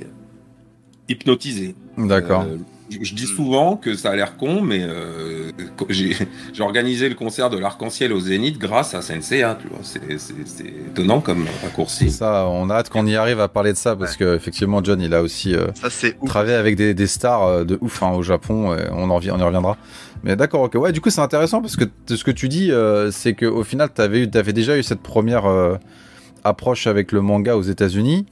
hypnotisé. 1.08 1.74
D'accord. 1.98 2.42
Euh, 2.42 2.56
je, 2.90 2.98
je 3.02 3.14
dis 3.14 3.26
souvent 3.26 3.76
que 3.76 3.94
ça 3.94 4.10
a 4.10 4.16
l'air 4.16 4.36
con, 4.36 4.60
mais 4.62 4.80
euh, 4.82 5.50
j'ai 5.88 6.14
j'ai 6.52 6.62
organisé 6.62 7.08
le 7.08 7.14
concert 7.14 7.50
de 7.50 7.58
l'Arc-en-Ciel 7.58 8.12
au 8.12 8.20
Zénith 8.20 8.58
grâce 8.58 8.94
à 8.94 9.02
Senseiya, 9.02 9.58
tu 9.60 9.68
vois. 9.68 9.78
C'est- 9.82 10.00
C'est 10.18 10.34
c'est 10.46 10.66
étonnant 10.66 11.20
comme 11.20 11.46
raccourci. 11.62 12.10
Ça, 12.10 12.46
on 12.48 12.68
a 12.70 12.74
hâte 12.76 12.90
qu'on 12.90 13.06
y 13.06 13.16
arrive 13.16 13.40
à 13.40 13.48
parler 13.48 13.72
de 13.72 13.78
ça 13.78 13.96
parce 13.96 14.16
que 14.16 14.36
effectivement, 14.36 14.82
John, 14.84 15.00
il 15.00 15.14
a 15.14 15.22
aussi 15.22 15.54
euh, 15.54 15.68
Ça, 15.74 15.90
c'est 15.90 16.16
ouf. 16.20 16.28
travaillé 16.28 16.54
avec 16.54 16.76
des, 16.76 16.94
des 16.94 17.06
stars 17.06 17.64
de 17.64 17.78
ouf 17.80 18.02
hein, 18.02 18.10
au 18.12 18.22
Japon. 18.22 18.74
et 18.76 18.84
on, 18.92 19.04
en, 19.10 19.16
on 19.16 19.20
y 19.20 19.30
reviendra. 19.30 19.76
Mais 20.24 20.36
d'accord, 20.36 20.62
ok. 20.62 20.74
Ouais, 20.74 20.92
du 20.92 21.00
coup, 21.00 21.10
c'est 21.10 21.20
intéressant 21.20 21.60
parce 21.60 21.76
que 21.76 21.84
ce 22.06 22.22
que 22.22 22.30
tu 22.30 22.48
dis, 22.48 22.70
euh, 22.70 23.10
c'est 23.10 23.34
qu'au 23.34 23.64
final, 23.64 23.90
tu 23.94 24.00
avais, 24.00 24.26
déjà 24.26 24.78
eu 24.78 24.82
cette 24.82 25.00
première 25.00 25.46
euh, 25.46 25.76
approche 26.44 26.86
avec 26.86 27.12
le 27.12 27.20
manga 27.20 27.56
aux 27.56 27.62
États-Unis. 27.62 28.26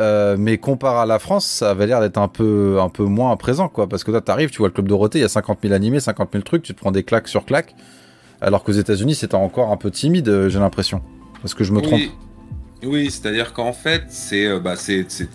Euh, 0.00 0.36
mais 0.38 0.58
comparé 0.58 1.00
à 1.00 1.06
la 1.06 1.18
France, 1.18 1.44
ça 1.44 1.70
avait 1.70 1.86
l'air 1.86 2.00
d'être 2.00 2.18
un 2.18 2.28
peu, 2.28 2.78
un 2.80 2.88
peu 2.88 3.04
moins 3.04 3.36
présent, 3.36 3.68
quoi. 3.68 3.88
Parce 3.88 4.04
que 4.04 4.10
toi, 4.10 4.20
t'arrives, 4.20 4.50
tu 4.50 4.58
vois 4.58 4.68
le 4.68 4.72
Club 4.72 4.86
Dorothée, 4.86 5.18
il 5.18 5.22
y 5.22 5.24
a 5.24 5.28
50 5.28 5.58
000 5.62 5.74
animés, 5.74 5.98
50 5.98 6.30
000 6.32 6.44
trucs, 6.44 6.62
tu 6.62 6.72
te 6.72 6.78
prends 6.78 6.92
des 6.92 7.02
claques 7.02 7.28
sur 7.28 7.44
claques. 7.44 7.74
Alors 8.40 8.62
qu'aux 8.62 8.72
États-Unis, 8.72 9.16
c'était 9.16 9.34
encore 9.34 9.72
un 9.72 9.76
peu 9.76 9.90
timide, 9.90 10.28
euh, 10.28 10.48
j'ai 10.48 10.60
l'impression. 10.60 11.02
Parce 11.42 11.54
que 11.54 11.64
je 11.64 11.72
me 11.72 11.80
trompe? 11.80 12.00
Oui, 12.84 13.10
c'est-à-dire 13.10 13.52
qu'en 13.52 13.72
fait, 13.72 14.04
c'est 14.08 14.60
bah, 14.60 14.74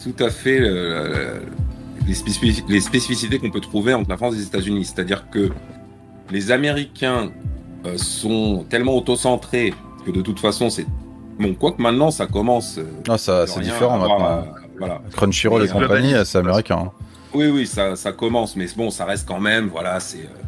tout 0.01 0.23
à 0.23 0.29
fait 0.29 0.61
les 2.07 2.79
spécificités 2.79 3.39
qu'on 3.39 3.51
peut 3.51 3.59
trouver 3.59 3.93
entre 3.93 4.09
la 4.09 4.15
France 4.15 4.35
et 4.35 4.37
les 4.37 4.45
États-Unis. 4.45 4.85
C'est-à-dire 4.85 5.29
que 5.29 5.49
les 6.33 6.51
Américains 6.51 7.31
euh, 7.85 7.97
sont 7.97 8.65
tellement 8.69 8.97
autocentrés 8.97 9.73
que 10.05 10.11
de 10.11 10.21
toute 10.21 10.39
façon, 10.39 10.69
c'est 10.69 10.85
bon. 11.39 11.53
Quoique 11.53 11.81
maintenant, 11.81 12.11
ça 12.11 12.25
commence. 12.25 12.77
euh, 12.77 12.83
Ah, 13.07 13.17
ça, 13.17 13.47
c'est 13.47 13.61
différent 13.61 13.97
maintenant. 13.99 14.25
à- 14.25 14.45
voilà. 14.79 15.01
Crunchyroll 15.13 15.63
et 15.63 15.67
compagnie, 15.69 16.13
c'est 16.25 16.39
américain. 16.39 16.79
hein. 16.87 16.91
Oui, 17.35 17.47
oui, 17.47 17.65
ça, 17.67 17.95
ça 17.95 18.11
commence, 18.11 18.55
mais 18.55 18.65
bon, 18.75 18.89
ça 18.89 19.05
reste 19.05 19.27
quand 19.27 19.39
même, 19.39 19.67
voilà, 19.67 19.99
c'est. 19.99 20.17
euh, 20.17 20.41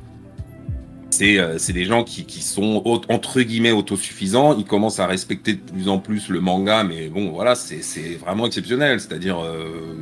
C'est 1.12 1.39
euh, 1.39 1.58
c'est 1.58 1.71
des 1.74 1.86
gens 1.86 2.04
qui, 2.04 2.26
qui 2.26 2.41
sont 2.41 2.84
entre 3.10 3.39
guillemets 3.41 3.71
autosuffisants. 3.71 4.58
Ils 4.58 4.65
commencent 4.65 5.00
à 5.00 5.08
respecter 5.08 5.54
de 5.54 5.60
plus 5.71 5.88
en 5.88 5.98
plus 6.00 6.28
le 6.30 6.41
manga, 6.41 6.84
mais 6.84 7.08
bon, 7.08 7.30
voilà, 7.32 7.56
c'est 7.56 7.82
c'est 7.84 8.15
vraiment 8.24 8.45
exceptionnel. 8.45 9.00
C'est-à-dire, 9.00 9.38
euh, 9.39 9.95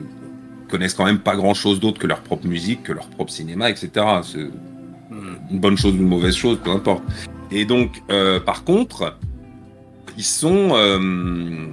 connaissent 0.70 0.96
quand 0.96 1.06
même 1.06 1.20
pas 1.20 1.36
grand-chose 1.36 1.80
d'autre 1.80 2.00
que 2.00 2.08
leur 2.08 2.22
propre 2.22 2.48
musique, 2.48 2.82
que 2.84 2.94
leur 2.94 3.08
propre 3.08 3.32
cinéma, 3.32 3.70
etc. 3.70 3.90
C'est 5.48 5.54
une 5.54 5.60
bonne 5.60 5.78
chose 5.78 5.94
ou 5.94 5.98
une 5.98 6.08
mauvaise 6.08 6.36
chose, 6.36 6.60
peu 6.64 6.72
importe. 6.72 7.04
Et 7.52 7.66
donc, 7.66 8.02
euh, 8.10 8.40
par 8.40 8.64
contre, 8.64 9.16
ils 10.18 10.24
sont, 10.24 10.72
euh, 10.74 11.68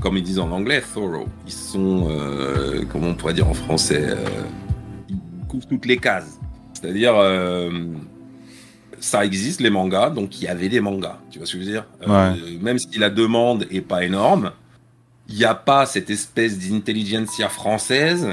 comme 0.00 0.16
ils 0.16 0.22
disent 0.22 0.38
en 0.38 0.50
anglais, 0.50 0.82
thorough. 0.94 1.26
Ils 1.46 1.52
sont, 1.52 2.08
euh, 2.10 2.84
comment 2.90 3.08
on 3.08 3.14
pourrait 3.14 3.34
dire 3.34 3.48
en 3.48 3.54
français, 3.54 4.04
euh, 4.06 4.24
ils 5.08 5.16
couvrent 5.48 5.66
toutes 5.66 5.86
les 5.86 5.96
cases. 5.96 6.38
C'est-à-dire, 6.74 7.14
euh, 7.16 7.70
ça 9.00 9.24
existe 9.24 9.60
les 9.60 9.70
mangas, 9.70 10.10
donc 10.10 10.40
il 10.40 10.44
y 10.44 10.48
avait 10.48 10.68
des 10.68 10.80
mangas. 10.80 11.18
Tu 11.30 11.38
vois 11.38 11.46
ce 11.46 11.52
que 11.54 11.58
je 11.60 11.64
veux 11.64 11.70
dire? 11.70 11.86
Euh, 12.02 12.34
Même 12.60 12.78
si 12.78 12.98
la 12.98 13.10
demande 13.10 13.66
est 13.70 13.80
pas 13.80 14.04
énorme, 14.04 14.52
il 15.28 15.36
n'y 15.36 15.44
a 15.44 15.54
pas 15.54 15.86
cette 15.86 16.10
espèce 16.10 16.58
d'intelligentsia 16.58 17.48
française 17.48 18.28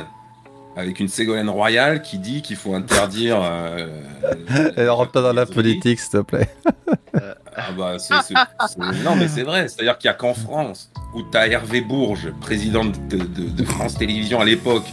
avec 0.75 0.99
une 0.99 1.07
Ségolène 1.07 1.49
royale 1.49 2.01
qui 2.01 2.17
dit 2.17 2.41
qu'il 2.41 2.55
faut 2.55 2.73
interdire. 2.73 3.39
euh, 3.43 3.87
Et 4.77 4.87
rentre 4.87 5.11
pas 5.11 5.21
dans 5.21 5.33
la 5.33 5.45
politique, 5.45 5.99
s'il 5.99 6.11
te 6.11 6.17
plaît. 6.21 6.49
ah 7.55 7.71
bah, 7.77 7.97
Non, 9.03 9.15
mais 9.15 9.27
c'est 9.27 9.43
vrai. 9.43 9.67
C'est-à-dire 9.67 9.97
qu'il 9.97 10.09
n'y 10.09 10.13
a 10.13 10.17
qu'en 10.17 10.33
France 10.33 10.91
où 11.13 11.21
tu 11.31 11.37
as 11.37 11.47
Hervé 11.47 11.81
Bourges, 11.81 12.31
président 12.41 12.85
de, 12.85 13.17
de- 13.17 13.49
de 13.49 13.63
France 13.63 13.95
Télévisions 13.97 14.39
à 14.41 14.45
l'époque, 14.45 14.85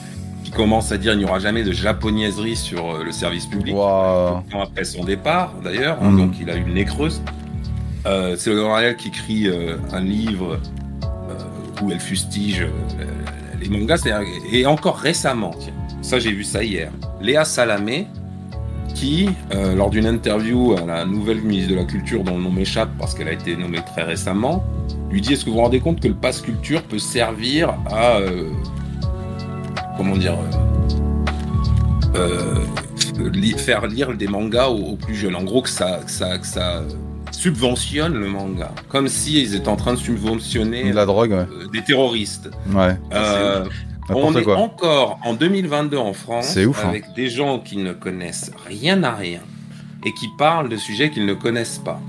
qui 0.44 0.50
commence 0.50 0.90
à 0.92 0.98
dire 0.98 1.12
qu'il 1.12 1.20
n'y 1.20 1.24
aura 1.26 1.38
jamais 1.38 1.62
de 1.62 1.72
japonaiserie 1.72 2.56
sur 2.56 2.96
euh, 2.96 3.04
le 3.04 3.12
service 3.12 3.46
public. 3.46 3.74
Après 4.52 4.84
son 4.84 5.04
départ, 5.04 5.54
d'ailleurs, 5.64 5.98
hein, 6.02 6.10
Mm. 6.10 6.16
donc 6.18 6.32
il 6.40 6.50
a 6.50 6.56
eu 6.56 6.64
le 6.64 6.72
nez 6.72 6.84
creuse. 6.84 7.22
Euh, 8.06 8.34
c'est 8.38 8.50
le 8.52 8.64
Royal 8.64 8.96
qui 8.96 9.08
écrit 9.08 9.46
euh, 9.48 9.76
un 9.92 10.00
livre 10.00 10.58
euh, 11.04 11.82
où 11.82 11.90
elle 11.90 12.00
fustige 12.00 12.62
euh, 12.62 13.04
les 13.60 13.68
mangas. 13.68 14.06
Et 14.52 14.66
encore 14.66 14.96
récemment, 14.96 15.52
tiens, 15.58 15.72
ça 16.02 16.18
j'ai 16.18 16.32
vu 16.32 16.44
ça 16.44 16.62
hier, 16.64 16.90
Léa 17.20 17.44
Salamé, 17.44 18.06
qui, 18.94 19.28
euh, 19.54 19.74
lors 19.74 19.90
d'une 19.90 20.06
interview 20.06 20.74
à 20.76 20.84
la 20.84 21.04
nouvelle 21.04 21.40
ministre 21.40 21.70
de 21.70 21.76
la 21.76 21.84
Culture, 21.84 22.24
dont 22.24 22.36
le 22.36 22.42
nom 22.42 22.50
m'échappe 22.50 22.90
parce 22.98 23.14
qu'elle 23.14 23.28
a 23.28 23.32
été 23.32 23.56
nommée 23.56 23.80
très 23.94 24.02
récemment, 24.02 24.64
lui 25.10 25.20
dit 25.20 25.32
Est-ce 25.32 25.44
que 25.44 25.50
vous 25.50 25.56
vous 25.56 25.62
rendez 25.62 25.80
compte 25.80 26.00
que 26.00 26.08
le 26.08 26.14
pass 26.14 26.40
culture 26.40 26.82
peut 26.82 26.98
servir 26.98 27.74
à. 27.90 28.16
euh, 28.16 28.50
comment 29.96 30.16
dire 30.16 30.36
euh, 32.16 32.56
faire 33.56 33.86
lire 33.86 34.16
des 34.16 34.26
mangas 34.26 34.68
aux, 34.68 34.96
plus 34.96 35.14
jeunes? 35.14 35.36
En 35.36 35.44
gros, 35.44 35.62
que 35.62 35.68
ça, 35.68 36.00
que 36.04 36.10
ça 36.46 36.82
subventionne 37.40 38.14
le 38.14 38.28
manga. 38.28 38.72
Comme 38.88 39.08
si 39.08 39.40
ils 39.42 39.54
étaient 39.54 39.68
en 39.68 39.76
train 39.76 39.94
de 39.94 39.98
subventionner 39.98 40.90
De 40.90 40.94
la 40.94 41.06
drogue, 41.06 41.30
ouais. 41.30 41.36
euh, 41.50 41.68
des 41.72 41.82
terroristes. 41.82 42.50
Ouais. 42.74 42.96
Euh, 43.12 43.64
on 44.10 44.14
N'importe 44.14 44.36
est 44.36 44.42
quoi. 44.42 44.56
encore 44.58 45.18
en 45.24 45.34
2022 45.34 45.96
en 45.96 46.12
France 46.12 46.56
ouf, 46.56 46.84
hein. 46.84 46.88
avec 46.88 47.04
des 47.14 47.30
gens 47.30 47.58
qui 47.60 47.76
ne 47.78 47.92
connaissent 47.92 48.50
rien 48.66 49.02
à 49.04 49.12
rien 49.14 49.40
et 50.04 50.12
qui 50.12 50.28
parlent 50.38 50.68
de 50.68 50.76
sujets 50.76 51.10
qu'ils 51.10 51.26
ne 51.26 51.34
connaissent 51.34 51.80
pas. 51.84 52.00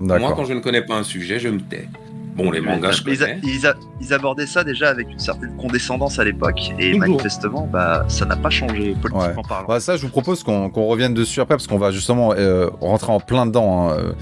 Moi, 0.00 0.32
quand 0.34 0.44
je 0.44 0.52
ne 0.54 0.60
connais 0.60 0.82
pas 0.82 0.96
un 0.96 1.04
sujet, 1.04 1.38
je 1.38 1.48
me 1.48 1.60
tais. 1.60 1.88
Bon, 2.34 2.50
les 2.50 2.60
mangas, 2.62 2.92
je 2.92 3.02
ils, 3.10 3.22
a- 3.22 3.26
connais. 3.26 3.40
ils 3.44 3.66
a- 3.66 3.74
ils 4.00 4.14
abordaient 4.14 4.46
ça 4.46 4.64
déjà 4.64 4.88
avec 4.88 5.10
une 5.10 5.18
certaine 5.18 5.54
condescendance 5.56 6.18
à 6.18 6.24
l'époque, 6.24 6.58
et 6.78 6.92
Toujours. 6.92 7.00
manifestement, 7.00 7.68
bah, 7.70 8.04
ça 8.08 8.24
n'a 8.24 8.36
pas 8.36 8.48
changé 8.48 8.96
politiquement 9.00 9.42
parlant. 9.42 9.68
Bah, 9.68 9.80
ça, 9.80 9.96
je 9.96 10.02
vous 10.02 10.08
propose 10.08 10.42
qu'on 10.42 10.68
revienne 10.70 11.12
dessus 11.12 11.40
après 11.40 11.56
parce 11.56 11.66
qu'on 11.66 11.76
va 11.78 11.90
justement 11.90 12.32
euh, 12.34 12.70
rentrer 12.80 13.12
en 13.12 13.20
plein 13.20 13.44
dedans 13.44 13.90
hein, 13.90 13.96
euh, 13.98 14.12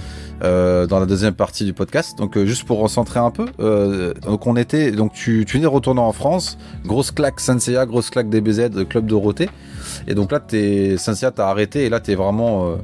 euh, 0.42 0.86
dans 0.86 0.98
la 0.98 1.06
deuxième 1.06 1.34
partie 1.34 1.64
du 1.64 1.72
podcast. 1.72 2.18
Donc, 2.18 2.36
euh, 2.36 2.46
juste 2.46 2.64
pour 2.64 2.80
recentrer 2.80 3.20
un 3.20 3.30
peu, 3.30 3.46
euh, 3.60 4.12
donc 4.26 4.46
on 4.46 4.56
était, 4.56 4.90
donc 4.90 5.12
tu, 5.12 5.44
tu 5.46 5.52
venais 5.58 5.64
de 5.64 5.68
retourner 5.68 6.00
en 6.00 6.12
France, 6.12 6.58
grosse 6.84 7.12
claque 7.12 7.38
Senseiya, 7.38 7.86
grosse 7.86 8.10
claque 8.10 8.28
DBZ, 8.28 8.86
Club 8.88 9.06
Dorothée, 9.06 9.48
et 10.08 10.14
donc 10.14 10.32
là, 10.32 10.40
t'es 10.40 10.96
Senseiya 10.98 11.30
t'as 11.30 11.46
arrêté 11.48 11.84
et 11.84 11.88
là, 11.88 12.00
t'es 12.00 12.14
vraiment, 12.16 12.70
euh, 12.70 12.74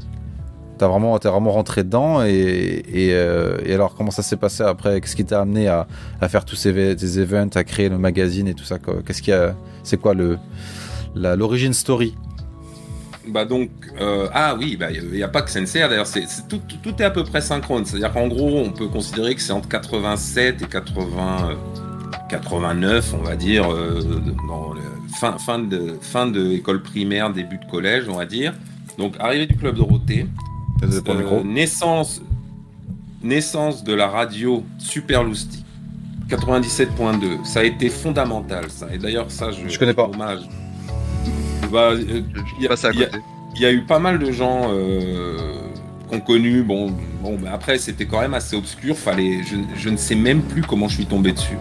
t'as 0.79 0.89
vraiment, 0.89 1.19
t'es 1.19 1.29
vraiment 1.29 1.53
rentré 1.53 1.85
dedans 1.85 2.23
et 2.23 2.83
euh, 2.95 3.59
et 3.65 3.75
alors 3.75 3.95
comment 3.95 4.11
ça 4.11 4.23
s'est 4.23 4.37
passé 4.37 4.63
après? 4.63 5.01
Qu'est-ce 5.01 5.17
qui 5.17 5.25
t'a 5.25 5.41
amené 5.41 5.69
à, 5.69 5.87
à 6.21 6.29
faire 6.29 6.45
tous 6.45 6.57
ces, 6.57 6.97
ces 6.99 7.19
events, 7.19 7.57
à 7.57 7.65
créer 7.65 7.89
le 7.89 7.99
magazine 7.99 8.49
et 8.49 8.55
tout 8.55 8.65
ça? 8.65 8.79
Qu'est-ce 8.79 9.23
qui 9.23 9.33
a, 9.33 9.55
c'est 9.83 10.01
quoi 10.01 10.15
le 10.15 10.39
l'origine 11.15 11.73
story? 11.73 12.15
Bah 13.29 13.45
donc, 13.45 13.71
euh, 14.01 14.29
ah 14.33 14.55
oui, 14.57 14.77
bah, 14.77 14.91
il 14.93 15.11
n'y 15.11 15.23
a 15.23 15.29
pas 15.29 15.43
que 15.43 15.51
Sensei, 15.51 15.81
d'ailleurs, 15.81 16.07
c'est, 16.07 16.25
tout, 16.49 16.61
tout, 16.83 16.95
est 17.03 17.05
à 17.05 17.11
peu 17.11 17.25
près 17.25 17.41
synchrone. 17.41 17.85
C'est-à-dire 17.85 18.13
qu'en 18.13 18.29
gros, 18.29 18.61
on 18.61 18.71
peut 18.71 18.87
considérer 18.87 19.35
que 19.35 19.41
c'est 19.41 19.53
entre 19.53 19.69
87 19.69 20.63
et 20.63 20.67
80, 20.67 21.51
euh, 21.51 21.55
89, 22.29 23.15
on 23.15 23.23
va 23.25 23.35
dire, 23.35 23.73
euh, 23.73 24.01
fin, 25.19 25.39
fin, 25.39 25.59
de, 25.59 25.97
fin 26.01 26.29
de 26.29 26.53
école 26.53 26.83
primaire, 26.83 27.33
début 27.33 27.59
de 27.59 27.69
collège, 27.69 28.09
on 28.09 28.17
va 28.17 28.27
dire. 28.27 28.55
Donc, 28.97 29.15
arrivée 29.19 29.47
du 29.47 29.57
club 29.57 29.75
Dorothée, 29.75 30.27
pour 31.05 31.15
le 31.15 31.21
micro. 31.21 31.37
Euh, 31.37 31.43
naissance, 31.45 32.23
naissance 33.23 33.85
de 33.85 33.95
la 33.95 34.09
radio 34.09 34.65
Super 34.79 35.23
Lousti 35.23 35.65
97.2. 36.29 37.45
Ça 37.45 37.61
a 37.61 37.63
été 37.65 37.89
fondamental, 37.89 38.65
ça. 38.69 38.89
Et 38.93 38.99
d'ailleurs, 38.99 39.31
ça, 39.31 39.51
je, 39.53 39.69
Je 39.69 39.79
connais 39.79 39.95
pas. 39.95 40.05
Hommage. 40.05 40.41
Bah, 41.71 41.91
euh, 41.93 42.23
y 42.61 42.65
y 42.65 43.09
il 43.57 43.63
y 43.63 43.67
a 43.67 43.73
eu 43.73 43.83
pas 43.83 43.99
mal 43.99 44.19
de 44.19 44.31
gens 44.33 44.67
euh, 44.71 45.37
qu'on 46.09 46.21
connu. 46.21 46.63
Bon, 46.63 46.93
bon, 47.23 47.39
mais 47.41 47.49
après, 47.49 47.79
c'était 47.79 48.07
quand 48.07 48.21
même 48.21 48.35
assez 48.35 48.55
obscur. 48.57 48.97
Fallait, 48.97 49.43
je, 49.45 49.57
je 49.77 49.89
ne 49.89 49.97
sais 49.97 50.15
même 50.15 50.43
plus 50.43 50.63
comment 50.63 50.89
je 50.89 50.97
suis 50.97 51.07
tombé 51.07 51.33
dessus. 51.33 51.57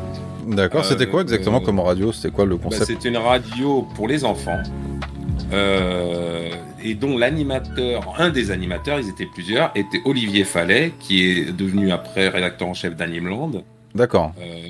D'accord, 0.47 0.82
euh, 0.82 0.84
c'était 0.84 1.08
quoi 1.08 1.21
exactement 1.21 1.62
euh, 1.62 1.65
comme 1.65 1.80
radio? 1.80 2.12
C'était 2.12 2.32
quoi 2.32 2.45
le 2.45 2.56
Bah, 2.58 2.63
concept? 2.65 2.86
C'était 2.86 3.10
une 3.10 3.17
radio 3.17 3.88
pour 3.95 4.08
les 4.08 4.25
enfants. 4.25 4.62
Et 6.86 6.93
dont 6.93 7.17
l'animateur, 7.17 8.13
un 8.17 8.30
des 8.30 8.52
animateurs, 8.52 9.00
ils 9.00 9.10
étaient 9.10 9.26
plusieurs, 9.26 9.71
était 9.76 10.02
Olivier 10.06 10.43
Fallet, 10.43 10.93
qui 11.00 11.24
est 11.26 11.52
devenu 11.52 11.91
après 11.91 12.30
rédacteur 12.30 12.67
en 12.67 12.74
chef 12.74 12.95
d'Animland, 12.95 13.63
D'accord. 13.93 14.34
euh, 14.39 14.67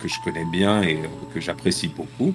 que 0.00 0.08
je 0.08 0.14
connais 0.24 0.46
bien 0.50 0.82
et 0.82 0.98
que 1.34 1.40
j'apprécie 1.40 1.88
beaucoup. 1.88 2.34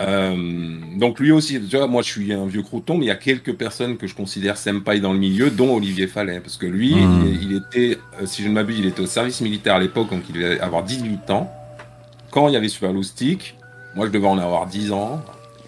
Euh, 0.00 0.78
donc 0.96 1.20
lui 1.20 1.30
aussi, 1.30 1.60
tu 1.60 1.76
vois, 1.76 1.86
moi 1.86 2.00
je 2.00 2.08
suis 2.08 2.32
un 2.32 2.46
vieux 2.46 2.62
crouton, 2.62 2.96
mais 2.96 3.04
il 3.04 3.08
y 3.08 3.12
a 3.12 3.16
quelques 3.16 3.52
personnes 3.54 3.98
que 3.98 4.06
je 4.06 4.14
considère 4.14 4.56
senpai 4.56 4.98
dans 5.00 5.12
le 5.12 5.18
milieu, 5.18 5.50
dont 5.50 5.76
Olivier 5.76 6.06
Fallet, 6.06 6.40
parce 6.40 6.56
que 6.56 6.64
lui, 6.66 6.94
Hmm. 6.94 7.26
il, 7.26 7.42
il 7.50 7.56
était, 7.58 7.98
euh, 8.20 8.24
si 8.24 8.42
je 8.42 8.48
ne 8.48 8.54
m'abuse, 8.54 8.78
il 8.78 8.86
était 8.86 9.02
au 9.02 9.06
service 9.06 9.42
militaire 9.42 9.74
à 9.74 9.78
l'époque, 9.78 10.08
donc 10.10 10.22
il 10.30 10.34
devait 10.36 10.58
avoir 10.60 10.84
18 10.84 11.30
ans. 11.30 11.52
Quand 12.30 12.48
il 12.48 12.54
y 12.54 12.56
avait 12.56 12.68
Super 12.68 12.92
Loustic, 12.94 13.56
moi 13.94 14.06
je 14.06 14.10
devais 14.12 14.26
en 14.26 14.38
avoir 14.38 14.66
10 14.66 14.92
ans, 14.92 15.20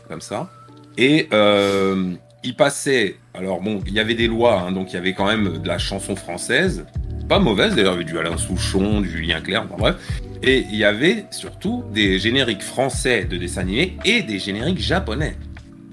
comme 0.09 0.23
ça. 0.23 0.49
Et 0.97 1.29
euh, 1.35 2.13
il 2.45 2.55
passait, 2.55 3.17
alors 3.35 3.61
bon, 3.61 3.81
il 3.87 3.93
y 3.93 4.01
avait 4.01 4.15
des 4.15 4.27
lois, 4.27 4.61
hein, 4.61 4.73
donc 4.73 4.93
il 4.93 4.95
y 4.95 4.99
avait 4.99 5.13
quand 5.13 5.27
même 5.27 5.59
de 5.59 5.69
la 5.69 5.79
chanson 5.79 6.17
française, 6.17 6.85
pas 7.29 7.39
mauvaise 7.39 7.75
d'ailleurs, 7.75 7.95
il 7.95 8.01
y 8.01 8.03
avait 8.03 8.13
du 8.13 8.19
Alain 8.19 8.37
Souchon, 8.37 9.01
du 9.01 9.09
Julien 9.09 9.41
Clerc, 9.41 9.65
enfin, 9.67 9.77
bref. 9.79 9.97
Et 10.43 10.67
il 10.71 10.77
y 10.77 10.85
avait 10.85 11.27
surtout 11.31 11.85
des 11.95 12.19
génériques 12.19 12.63
français 12.63 13.25
de 13.25 13.37
dessins 13.37 13.61
animés 13.61 13.97
et 14.05 14.23
des 14.23 14.41
génériques 14.41 14.81
japonais. 14.81 15.37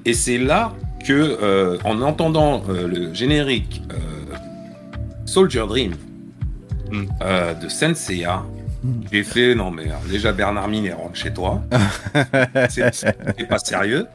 Et 0.06 0.14
c'est 0.14 0.40
là 0.40 0.74
que, 1.06 1.14
euh, 1.14 1.78
en 1.84 2.02
entendant 2.02 2.64
euh, 2.68 2.88
le 2.88 3.14
générique 3.14 3.84
euh, 3.92 4.36
Soldier 5.26 5.66
Dream 5.68 5.94
Mm. 6.92 7.06
euh, 7.22 7.54
de 7.54 7.70
Senseiya. 7.70 8.44
J'ai 9.12 9.24
fait 9.24 9.56
non 9.56 9.72
mais 9.72 9.86
alors, 9.86 10.02
déjà 10.10 10.32
Bernard 10.32 10.68
Minet 10.68 10.94
rentre 10.94 11.16
chez 11.16 11.34
toi, 11.34 11.62
c'est 12.70 13.48
pas 13.48 13.60
sérieux. 13.60 14.08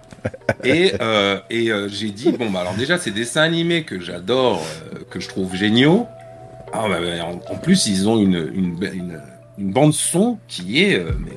Et, 0.62 0.94
euh, 1.00 1.38
et 1.50 1.70
euh, 1.70 1.88
j'ai 1.88 2.10
dit 2.10 2.32
bon 2.32 2.50
bah 2.50 2.60
alors 2.60 2.74
déjà 2.74 2.96
ces 2.96 3.10
dessins 3.10 3.42
animés 3.42 3.84
que 3.84 4.00
j'adore, 4.00 4.64
euh, 4.94 5.00
que 5.10 5.20
je 5.20 5.28
trouve 5.28 5.54
géniaux. 5.54 6.06
Ah, 6.72 6.86
bah, 6.88 6.96
bah, 7.00 7.24
en, 7.24 7.52
en 7.52 7.56
plus 7.58 7.86
ils 7.86 8.08
ont 8.08 8.18
une, 8.18 8.50
une, 8.54 8.76
une, 8.82 9.20
une 9.58 9.72
bande 9.72 9.92
son 9.92 10.38
qui 10.48 10.82
est 10.82 10.98
mais, 11.18 11.34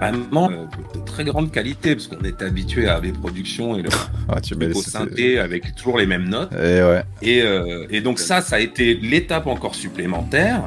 vraiment 0.00 0.48
de, 0.48 1.04
très 1.04 1.24
grande 1.24 1.50
qualité 1.50 1.94
parce 1.94 2.06
qu'on 2.06 2.24
est 2.24 2.40
habitué 2.42 2.88
à 2.88 3.00
des 3.00 3.12
productions 3.12 3.76
et 3.76 3.82
le 3.82 3.90
Ah, 4.28 4.40
tu 4.40 4.54
synthé 4.74 5.38
avec 5.38 5.74
toujours 5.74 5.98
les 5.98 6.06
mêmes 6.06 6.28
notes. 6.28 6.52
Et 6.52 6.80
ouais. 6.82 7.02
Et, 7.22 7.42
et 7.90 8.00
donc 8.00 8.18
ça, 8.20 8.40
ça 8.40 8.56
a 8.56 8.60
été 8.60 8.94
l'étape 8.94 9.48
encore 9.48 9.74
supplémentaire. 9.74 10.62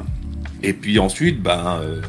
Et 0.66 0.72
puis 0.72 0.98
ensuite, 0.98 1.40
ben, 1.40 1.78
euh, 1.80 2.00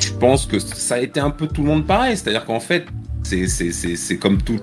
je 0.00 0.12
pense 0.12 0.46
que 0.46 0.58
ça 0.58 0.96
a 0.96 0.98
été 0.98 1.20
un 1.20 1.30
peu 1.30 1.46
tout 1.46 1.62
le 1.62 1.68
monde 1.68 1.86
pareil. 1.86 2.16
C'est-à-dire 2.16 2.44
qu'en 2.44 2.58
fait, 2.58 2.86
c'est 3.22 4.18
comme 4.18 4.42
tout, 4.42 4.58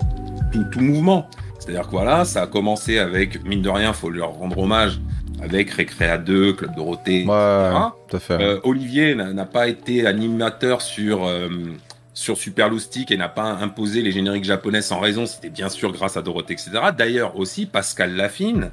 tout, 0.52 0.66
tout 0.70 0.82
mouvement. 0.82 1.30
C'est-à-dire 1.58 1.86
que 1.86 1.92
voilà, 1.92 2.26
ça 2.26 2.44
a 2.44 2.48
commencé 2.48 3.00
avec, 3.00 3.44
mine 3.46 3.62
de 3.62 3.70
rien, 3.70 3.94
faut 3.94 4.10
leur 4.10 4.34
rendre 4.34 4.58
hommage, 4.60 5.00
avec 5.42 5.70
Récréa 5.72 6.18
2, 6.18 6.54
Club 6.54 6.76
Dorothée, 6.76 7.26
Ouais, 7.26 7.68
etc. 7.70 7.80
tout 8.10 8.18
à 8.18 8.20
fait. 8.20 8.34
Euh, 8.34 8.60
Olivier 8.64 9.16
n'a 9.16 9.32
n'a 9.32 9.46
pas 9.46 9.68
été 9.70 10.06
animateur 10.06 10.82
sur, 10.82 11.26
euh, 11.26 11.48
sur 12.16 12.38
Super 12.38 12.70
Loustic 12.70 13.12
et 13.12 13.18
n'a 13.18 13.30
pas 13.30 13.44
imposé 13.44 14.02
les 14.02 14.12
génériques 14.12 14.46
japonais 14.46 14.82
sans 14.82 15.00
raison. 15.00 15.28
C'était 15.28 15.52
bien 15.52 15.70
sûr 15.70 15.92
grâce 15.92 16.18
à 16.18 16.24
Dorothée, 16.24 16.54
etc. 16.54 16.72
D'ailleurs 16.98 17.38
aussi 17.38 17.68
Pascal 17.68 18.16
Laffine, 18.16 18.72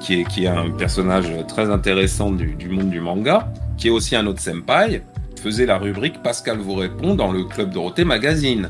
qui, 0.00 0.14
est, 0.14 0.28
qui 0.28 0.44
est 0.44 0.48
un 0.48 0.70
personnage 0.70 1.32
très 1.48 1.70
intéressant 1.70 2.30
du, 2.30 2.54
du 2.54 2.68
monde 2.68 2.90
du 2.90 3.00
manga, 3.00 3.52
qui 3.76 3.88
est 3.88 3.90
aussi 3.90 4.14
un 4.14 4.26
autre 4.26 4.40
senpai, 4.40 5.02
faisait 5.40 5.66
la 5.66 5.78
rubrique 5.78 6.22
Pascal 6.22 6.58
vous 6.58 6.74
répond 6.74 7.14
dans 7.14 7.32
le 7.32 7.44
Club 7.44 7.72
Dorothée 7.72 8.04
Magazine. 8.04 8.68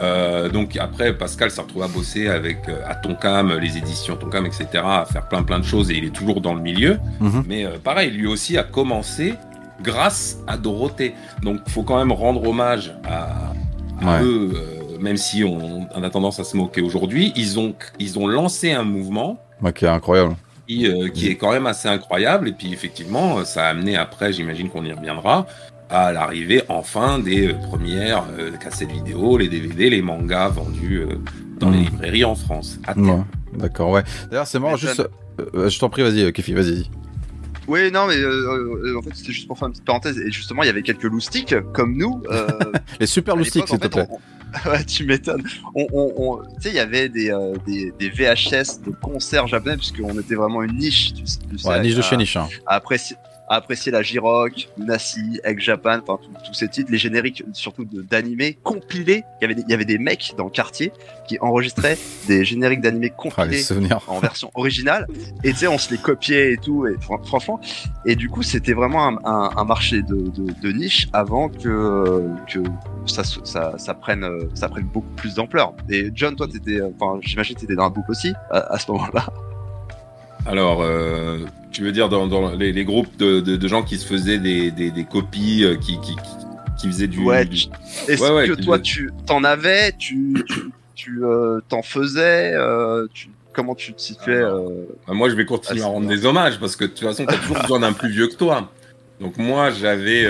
Euh, 0.00 0.48
donc 0.48 0.76
après, 0.76 1.12
Pascal 1.12 1.50
s'est 1.50 1.60
retrouvé 1.60 1.84
à 1.84 1.88
bosser 1.88 2.28
avec 2.28 2.68
euh, 2.68 2.80
à 2.86 2.94
Tonkam, 2.94 3.58
les 3.58 3.76
éditions 3.76 4.16
Tonkam, 4.16 4.46
etc., 4.46 4.66
à 4.74 5.04
faire 5.04 5.28
plein 5.28 5.42
plein 5.42 5.58
de 5.58 5.64
choses 5.64 5.90
et 5.90 5.94
il 5.94 6.04
est 6.04 6.14
toujours 6.14 6.40
dans 6.40 6.54
le 6.54 6.62
milieu. 6.62 6.98
Mhm. 7.20 7.44
Mais 7.46 7.66
euh, 7.66 7.78
pareil, 7.82 8.10
lui 8.10 8.26
aussi 8.26 8.56
a 8.56 8.62
commencé 8.62 9.34
grâce 9.80 10.38
à 10.46 10.56
Dorothée. 10.56 11.14
Donc 11.42 11.60
faut 11.68 11.82
quand 11.82 11.98
même 11.98 12.12
rendre 12.12 12.46
hommage 12.46 12.94
à, 13.04 13.52
à 14.00 14.04
Ouais. 14.04 14.22
eux, 14.24 14.50
euh, 14.54 14.98
même 14.98 15.16
si 15.16 15.44
on, 15.44 15.86
on 15.94 16.02
a 16.02 16.10
tendance 16.10 16.40
à 16.40 16.44
se 16.44 16.56
moquer 16.56 16.80
aujourd'hui. 16.80 17.32
Ils 17.36 17.58
ont, 17.60 17.74
ils 18.00 18.18
ont 18.18 18.26
lancé 18.26 18.72
un 18.72 18.82
mouvement 18.82 19.38
Ok, 19.62 19.84
incroyable. 19.84 20.34
qui, 20.66 20.88
euh, 20.88 21.08
qui 21.08 21.28
est 21.28 21.36
quand 21.36 21.52
même 21.52 21.66
assez 21.66 21.86
incroyable. 21.88 22.48
Et 22.48 22.52
puis 22.52 22.72
effectivement, 22.72 23.44
ça 23.44 23.66
a 23.66 23.68
amené 23.68 23.96
après, 23.96 24.32
j'imagine 24.32 24.68
qu'on 24.70 24.84
y 24.84 24.92
reviendra, 24.92 25.46
à 25.88 26.10
l'arrivée 26.12 26.62
enfin 26.68 27.18
des 27.20 27.48
euh, 27.48 27.54
premières 27.54 28.24
euh, 28.38 28.50
cassettes 28.52 28.90
vidéo, 28.90 29.36
les 29.38 29.48
DVD, 29.48 29.88
les 29.90 30.02
mangas 30.02 30.48
vendus 30.48 30.96
euh, 31.08 31.14
dans 31.60 31.68
Mm. 31.70 31.72
les 31.74 31.78
librairies 31.80 32.24
en 32.24 32.34
France. 32.34 32.78
Ouais, 32.96 33.20
D'accord, 33.54 33.90
ouais. 33.90 34.02
D'ailleurs, 34.30 34.46
c'est 34.48 34.58
marrant, 34.58 34.72
Mais 34.72 34.78
juste. 34.78 35.02
Je 35.54 35.78
t'en 35.78 35.88
prie, 35.90 36.02
vas-y, 36.02 36.32
Kefi, 36.32 36.54
vas-y. 36.54 36.88
Oui, 37.68 37.90
non, 37.92 38.06
mais 38.06 38.16
euh, 38.16 38.84
euh, 38.84 38.98
en 38.98 39.02
fait, 39.02 39.10
c'était 39.14 39.32
juste 39.32 39.46
pour 39.46 39.58
faire 39.58 39.68
une 39.68 39.72
petite 39.72 39.84
parenthèse. 39.86 40.18
Et 40.18 40.30
justement, 40.32 40.62
il 40.62 40.66
y 40.66 40.70
avait 40.70 40.82
quelques 40.82 41.04
loustiques 41.04 41.54
comme 41.72 41.96
nous. 41.96 42.22
Euh, 42.30 42.46
Les 43.00 43.06
super 43.06 43.36
loustiques, 43.36 43.68
s'il 43.68 43.78
te 43.78 43.86
plaît. 43.86 44.06
on- 44.10 44.18
ouais, 44.70 44.84
tu 44.84 45.06
m'étonnes. 45.06 45.42
On, 45.74 45.86
on, 45.92 46.12
on- 46.16 46.36
tu 46.56 46.62
sais, 46.62 46.68
il 46.70 46.74
y 46.74 46.78
avait 46.80 47.08
des, 47.08 47.30
euh, 47.30 47.54
des, 47.66 47.92
des 47.98 48.10
VHS 48.10 48.82
de 48.84 48.90
concerts 49.00 49.46
japonais, 49.46 49.76
puisqu'on 49.76 50.18
était 50.18 50.34
vraiment 50.34 50.62
une 50.62 50.76
niche. 50.76 51.14
Tu, 51.14 51.26
sais, 51.26 51.38
tu 51.50 51.58
sais, 51.58 51.68
Ouais, 51.68 51.80
niche 51.80 51.94
de 51.94 52.02
chez 52.02 52.16
niche. 52.18 52.36
hein. 52.36 52.48
à 52.66 52.74
apprécier, 52.74 53.16
à 53.52 53.56
apprécier 53.56 53.92
la 53.92 54.00
J-Rock, 54.02 54.68
Nasi, 54.78 55.38
Egg 55.44 55.60
Japan, 55.60 55.98
enfin 56.06 56.18
tous- 56.46 56.54
ces 56.54 56.68
titres, 56.68 56.90
les 56.90 56.96
génériques 56.96 57.44
surtout 57.52 57.84
d'animés 57.84 58.58
compilés. 58.62 59.24
Il 59.40 59.42
y 59.42 59.44
avait 59.44 59.54
des, 59.54 59.62
il 59.62 59.70
y 59.70 59.74
avait 59.74 59.84
des 59.84 59.98
mecs 59.98 60.32
dans 60.38 60.44
le 60.44 60.50
quartier 60.50 60.90
qui 61.28 61.36
enregistraient 61.40 61.98
des 62.28 62.44
génériques 62.46 62.80
d'animés 62.80 63.10
Ah, 63.12 63.16
compilés 63.16 63.62
en 64.08 64.18
version 64.20 64.50
originale. 64.54 65.06
Et 65.44 65.50
tu 65.50 65.56
sais, 65.58 65.66
on 65.68 65.76
se 65.76 65.90
les 65.90 65.98
copiait 65.98 66.54
et 66.54 66.56
tout, 66.56 66.86
et 66.86 66.94
fran- 67.00 67.22
franchement. 67.22 67.60
Et 68.06 68.16
du 68.16 68.30
coup, 68.30 68.42
c'était 68.42 68.72
vraiment 68.72 69.06
un, 69.06 69.18
un- 69.24 69.50
un 69.56 69.64
marché 69.64 70.00
de, 70.02 70.16
de, 70.16 70.52
de 70.62 70.72
niche 70.72 71.08
avant 71.12 71.48
que, 71.50 72.26
que 72.50 72.60
ça, 73.06 73.22
ça, 73.44 73.74
ça, 73.76 73.92
prenne, 73.94 74.24
euh, 74.24 74.48
ça 74.54 74.68
prenne 74.70 74.84
beaucoup 74.86 75.12
plus 75.16 75.34
d'ampleur. 75.34 75.74
Et 75.90 76.10
John, 76.14 76.34
toi, 76.36 76.48
t'étais, 76.48 76.80
euh, 76.80 76.88
enfin, 76.98 77.18
j'imagine 77.22 77.54
que 77.56 77.60
t'étais 77.60 77.74
dans 77.74 77.84
la 77.84 77.90
boucle 77.90 78.10
aussi 78.12 78.32
à, 78.50 78.72
à 78.74 78.78
ce 78.78 78.90
moment-là. 78.92 79.26
Alors, 80.46 80.82
euh, 80.82 81.38
tu 81.70 81.82
veux 81.82 81.92
dire 81.92 82.08
dans, 82.08 82.26
dans 82.26 82.50
les, 82.54 82.72
les 82.72 82.84
groupes 82.84 83.16
de, 83.16 83.40
de, 83.40 83.56
de 83.56 83.68
gens 83.68 83.82
qui 83.82 83.98
se 83.98 84.06
faisaient 84.06 84.38
des, 84.38 84.70
des, 84.70 84.90
des 84.90 85.04
copies, 85.04 85.64
euh, 85.64 85.76
qui, 85.76 85.98
qui, 86.00 86.14
qui, 86.16 86.22
qui 86.80 86.86
faisaient 86.88 87.06
du... 87.06 87.20
Ouais, 87.20 87.44
du- 87.44 87.66
Est-ce 88.08 88.22
Ouais, 88.22 88.30
ouais, 88.30 88.48
que 88.48 88.54
toi, 88.54 88.78
tu 88.78 89.10
t'en 89.26 89.44
avais, 89.44 89.92
tu, 89.92 90.44
tu, 90.48 90.60
tu 90.94 91.24
euh, 91.24 91.60
t'en 91.68 91.82
faisais, 91.82 92.54
tu, 93.14 93.28
comment 93.52 93.74
tu 93.74 93.94
te 93.94 94.00
situais 94.00 94.34
euh, 94.34 94.84
Bah, 95.06 95.14
moi, 95.14 95.28
je 95.30 95.34
vais 95.36 95.44
continuer 95.46 95.80
Ah, 95.82 95.86
à 95.86 95.88
rendre 95.88 96.08
des 96.08 96.26
hommages 96.26 96.58
parce 96.58 96.74
que 96.76 96.84
de 96.84 96.90
toute 96.90 97.00
façon, 97.06 97.24
tu 97.24 97.34
as 97.34 97.38
toujours 97.38 97.58
besoin 97.62 97.80
d'un 97.80 97.92
plus 97.92 98.10
vieux 98.10 98.26
que 98.26 98.36
toi. 98.36 98.70
Donc, 99.20 99.36
moi, 99.38 99.70
j'avais 99.70 100.26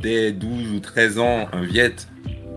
dès 0.00 0.32
12 0.32 0.72
ou 0.76 0.80
13 0.80 1.18
ans 1.18 1.48
un 1.52 1.62
Viet 1.62 1.94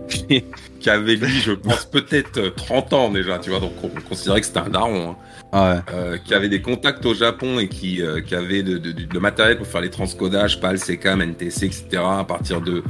qui, 0.08 0.44
qui 0.80 0.88
avait, 0.88 1.16
lui, 1.16 1.28
je 1.40 1.52
pense, 1.52 1.84
peut-être 1.84 2.38
euh, 2.38 2.50
30 2.56 2.92
ans 2.94 3.10
déjà, 3.10 3.38
tu 3.38 3.50
vois. 3.50 3.60
Donc, 3.60 3.72
on 3.82 3.88
considérait 4.08 4.40
que 4.40 4.46
c'était 4.46 4.60
un 4.60 4.70
daron. 4.70 5.10
hein. 5.10 5.16
Ouais. 5.52 5.78
euh, 5.94 6.18
qui 6.18 6.34
avait 6.34 6.48
des 6.50 6.60
contacts 6.60 7.06
au 7.06 7.14
Japon 7.14 7.58
et 7.58 7.68
qui, 7.68 8.02
euh, 8.02 8.20
qui 8.20 8.34
avait 8.34 8.62
de, 8.62 8.76
de, 8.76 8.92
de 8.92 9.18
matériel 9.18 9.56
pour 9.56 9.66
faire 9.66 9.80
les 9.80 9.88
transcodages, 9.90 10.60
PAL, 10.60 10.78
CCAM, 10.78 11.22
NTC, 11.22 11.64
etc. 11.66 11.86
à 12.02 12.24
partir 12.24 12.60
de 12.60 12.82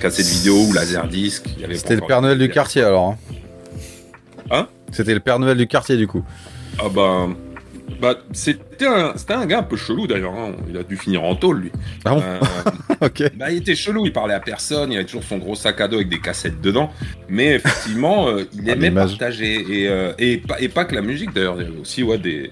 cassettes 0.00 0.26
vidéo 0.26 0.56
ou 0.68 0.72
laserdisc. 0.72 1.44
C'était 1.74 1.94
le 1.96 2.00
Père 2.00 2.20
Noël 2.22 2.38
du 2.38 2.48
quartier 2.48 2.82
alors. 2.82 3.10
Hein, 3.10 3.18
Hein? 4.50 4.68
C'était 4.92 5.14
le 5.14 5.20
Père 5.20 5.38
Noël 5.38 5.56
du 5.56 5.66
quartier 5.66 5.96
du 5.96 6.06
coup. 6.06 6.24
Ah 6.78 6.88
bah, 6.92 7.28
bah 8.00 8.14
c'était 8.32 8.86
un, 8.86 9.12
c'était 9.16 9.34
un 9.34 9.46
gars 9.46 9.58
un 9.60 9.62
peu 9.62 9.76
chelou 9.76 10.06
d'ailleurs. 10.06 10.34
hein. 10.34 10.52
Il 10.68 10.76
a 10.76 10.82
dû 10.82 10.96
finir 10.96 11.22
en 11.22 11.34
tôle 11.36 11.60
lui. 11.60 11.72
Ah 12.04 12.14
bon 12.14 12.22
Euh, 12.22 12.38
Ok. 13.06 13.22
bah, 13.36 13.50
il 13.50 13.58
était 13.58 13.74
chelou, 13.74 14.06
il 14.06 14.12
parlait 14.12 14.34
à 14.34 14.40
personne, 14.40 14.90
il 14.92 14.96
avait 14.96 15.04
toujours 15.04 15.22
son 15.24 15.38
gros 15.38 15.54
sac 15.54 15.80
à 15.80 15.88
dos 15.88 15.96
avec 15.96 16.08
des 16.08 16.20
cassettes 16.20 16.60
dedans. 16.60 16.90
Mais 17.28 17.54
effectivement, 17.54 18.28
euh, 18.28 18.44
il 18.54 18.64
Ah, 18.70 18.72
aimait 18.72 18.90
partager. 18.90 19.64
Et, 19.82 19.88
euh, 19.88 20.12
et, 20.18 20.38
pas, 20.38 20.60
et 20.60 20.68
pas 20.68 20.84
que 20.84 20.94
la 20.94 21.02
musique 21.02 21.32
d'ailleurs, 21.34 21.56
il 21.58 21.64
y 21.64 21.68
avait 21.68 21.78
aussi 21.78 22.02
ouais, 22.02 22.18
des. 22.18 22.50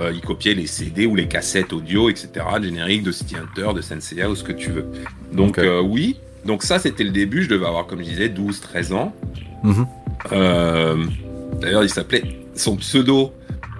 euh, 0.00 0.12
il 0.14 0.20
copiait 0.20 0.54
les 0.54 0.66
CD 0.66 1.06
ou 1.06 1.14
les 1.16 1.26
cassettes 1.26 1.72
audio, 1.72 2.10
etc. 2.10 2.28
de 2.58 2.64
générique 2.64 3.02
de 3.02 3.12
City 3.12 3.36
Hunter, 3.36 3.72
de 3.74 3.80
Senseiya 3.80 4.28
ou 4.28 4.36
ce 4.36 4.44
que 4.44 4.52
tu 4.52 4.70
veux. 4.70 4.86
Donc 5.32 5.58
oui, 5.84 6.16
donc 6.44 6.62
ça 6.62 6.78
c'était 6.78 7.04
le 7.04 7.10
début, 7.10 7.42
je 7.42 7.48
devais 7.48 7.66
avoir 7.66 7.86
comme 7.86 8.00
je 8.00 8.04
disais 8.10 8.28
12-13 8.28 8.92
ans. 8.92 9.12
Mhm. 9.64 9.86
D'ailleurs 11.60 11.82
il 11.82 11.88
s'appelait 11.90 12.22
son 12.54 12.76
pseudo 12.76 13.32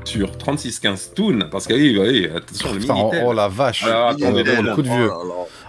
sur 0.06 0.36
3615 0.38 1.12
Toon, 1.14 1.38
parce 1.50 1.66
que 1.66 1.74
oui, 1.74 1.98
oui, 2.00 2.28
attention, 2.34 2.72
le 2.72 2.78
Putain, 2.78 2.94
oh, 2.96 2.98
Minitel. 3.04 3.24
oh 3.26 3.32
la 3.32 3.48
vache. 3.48 3.84
Alors, 3.84 4.08
attendez, 4.10 4.44
Oh, 4.58 4.62
le 4.62 4.74
coup 4.74 4.82
de 4.82 4.88
vieux. 4.88 5.10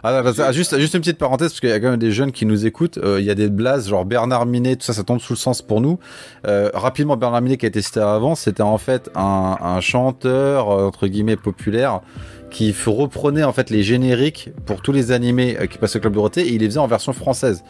Ah, 0.03 0.11
là, 0.11 0.23
parce- 0.23 0.39
ah, 0.39 0.51
juste, 0.51 0.77
juste 0.79 0.93
une 0.93 1.01
petite 1.01 1.17
parenthèse, 1.17 1.49
parce 1.51 1.59
qu'il 1.59 1.69
y 1.69 1.73
a 1.73 1.79
quand 1.79 1.89
même 1.89 1.99
des 1.99 2.11
jeunes 2.11 2.31
qui 2.31 2.45
nous 2.45 2.65
écoutent. 2.65 2.97
Euh, 2.99 3.19
Il 3.19 3.25
y 3.25 3.31
a 3.31 3.35
des 3.35 3.49
blazes, 3.49 3.89
genre 3.89 4.05
Bernard 4.05 4.45
Minet, 4.45 4.75
tout 4.75 4.85
ça, 4.85 4.93
ça 4.93 5.03
tombe 5.03 5.19
sous 5.19 5.33
le 5.33 5.37
sens 5.37 5.61
pour 5.61 5.81
nous. 5.81 5.99
Euh, 6.47 6.69
rapidement, 6.73 7.17
Bernard 7.17 7.41
Minet, 7.41 7.57
qui 7.57 7.65
a 7.65 7.69
été 7.69 7.81
cité 7.81 7.99
avant, 7.99 8.35
c'était 8.35 8.61
en 8.61 8.77
fait 8.77 9.09
un, 9.15 9.57
un 9.59 9.81
chanteur, 9.81 10.69
euh, 10.71 10.85
entre 10.87 11.07
guillemets, 11.07 11.35
populaire, 11.35 12.01
qui 12.49 12.73
reprenait 12.85 13.43
en 13.43 13.51
fait 13.51 13.69
les 13.69 13.83
génériques 13.83 14.49
pour 14.65 14.81
tous 14.81 14.91
les 14.93 15.11
animés 15.11 15.57
euh, 15.59 15.65
qui 15.67 15.77
passaient 15.77 15.97
au 15.97 16.01
Club 16.01 16.13
Dorothée, 16.13 16.41
et 16.47 16.53
il 16.53 16.59
les 16.61 16.67
faisait 16.67 16.79
en 16.79 16.87
version 16.87 17.11
française. 17.13 17.63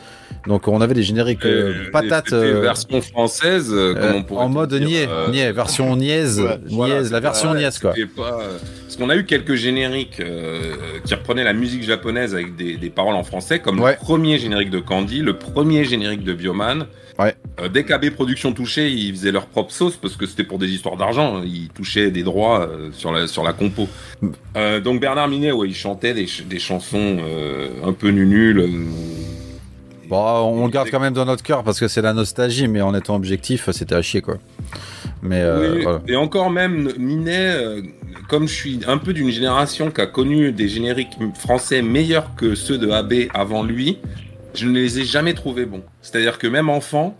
Donc 0.47 0.67
on 0.67 0.79
avait 0.81 0.93
des 0.93 1.03
génériques 1.03 1.45
euh, 1.45 1.89
patates. 1.91 2.31
euh, 2.33 2.61
version 2.61 3.01
française, 3.01 3.69
euh, 3.71 3.95
euh, 3.97 4.13
on 4.15 4.23
pourrait 4.23 4.43
en 4.45 4.49
mode 4.49 4.73
niais, 4.73 5.07
niais, 5.31 5.51
version 5.51 5.95
niaise, 5.97 6.39
ouais, 6.39 6.59
Voilà, 6.67 6.95
niaise, 6.99 7.11
la 7.11 7.19
version 7.19 7.53
niaise 7.55 7.79
quoi. 7.79 7.93
pas, 8.15 8.39
Parce 8.83 8.95
qu'on 8.97 9.09
a 9.09 9.15
eu 9.15 9.25
quelques 9.25 9.55
génériques 9.55 10.21
qui 11.05 11.13
reprenaient 11.15 11.43
la 11.43 11.53
musique 11.53 11.83
japonaise 11.83 12.33
avec 12.33 12.55
des, 12.55 12.77
des 12.77 12.89
paroles 12.89 13.15
en 13.15 13.23
français, 13.23 13.59
comme 13.59 13.79
Ouais. 13.79 13.91
le 13.93 13.97
premier 13.97 14.37
générique 14.37 14.69
de 14.69 14.79
Candy, 14.79 15.19
le 15.21 15.37
premier 15.37 15.85
générique 15.85 16.23
de 16.23 16.33
Bioman. 16.33 16.85
Ouais. 17.19 17.35
Euh, 17.59 17.67
dès 17.67 17.83
qu'AB 17.83 18.11
Productions 18.11 18.53
touchait, 18.53 18.91
ils 18.91 19.11
faisaient 19.11 19.31
leur 19.31 19.47
propre 19.47 19.71
sauce 19.71 19.97
parce 19.97 20.15
que 20.15 20.25
c'était 20.27 20.43
pour 20.43 20.59
des 20.59 20.67
histoires 20.69 20.97
d'argent. 20.97 21.37
hein. 21.37 21.43
Ils 21.45 21.69
touchaient 21.69 22.11
des 22.11 22.21
droits 22.23 22.61
euh, 22.67 22.89
sur, 22.91 23.11
la, 23.11 23.27
sur 23.27 23.43
la 23.43 23.53
compo. 23.53 23.87
Mm. 24.21 24.27
Euh, 24.55 24.79
donc 24.79 25.01
Bernard 25.01 25.27
Minet, 25.27 25.51
ouais, 25.51 25.67
il 25.67 25.75
chantait 25.75 26.13
des, 26.13 26.27
ch- 26.27 26.45
des 26.47 26.59
chansons 26.59 27.17
un 27.83 27.93
peu 27.93 28.09
euh, 28.09 28.67
Bon, 30.09 30.17
on 30.17 30.65
le 30.65 30.71
garde 30.71 30.89
quand 30.89 30.99
même 30.99 31.13
dans 31.13 31.25
notre 31.25 31.43
cœur 31.43 31.63
parce 31.63 31.79
que 31.79 31.87
c'est 31.87 32.01
la 32.01 32.13
nostalgie, 32.13 32.67
mais 32.67 32.81
en 32.81 32.93
étant 32.93 33.15
objectif, 33.15 33.69
c'était 33.71 33.95
à 33.95 34.01
chier 34.01 34.21
quoi. 34.21 34.37
Mais 35.21 35.41
euh, 35.41 35.75
Oui, 35.75 35.83
voilà. 35.83 36.01
Et 36.07 36.15
encore 36.15 36.49
même, 36.49 36.93
Minet, 36.97 37.55
comme 38.29 38.47
je 38.47 38.53
suis 38.53 38.79
un 38.87 38.99
peu 38.99 39.11
d'une 39.13 39.31
génération 39.31 39.89
qui 39.91 39.99
a 40.01 40.05
connu 40.05 40.51
des 40.51 40.67
génériques 40.69 41.17
français 41.37 41.81
meilleurs 41.81 42.35
que 42.35 42.55
ceux 42.55 42.77
de 42.77 42.89
AB 42.89 43.13
avant 43.33 43.63
lui, 43.63 43.97
je 44.57 44.67
ne 44.67 44.73
les 44.73 44.99
ai 44.99 45.05
jamais 45.05 45.33
trouvés 45.33 45.65
bons. 45.65 45.83
C'est-à-dire 46.01 46.37
que 46.37 46.47
même 46.47 46.69
enfant, 46.69 47.17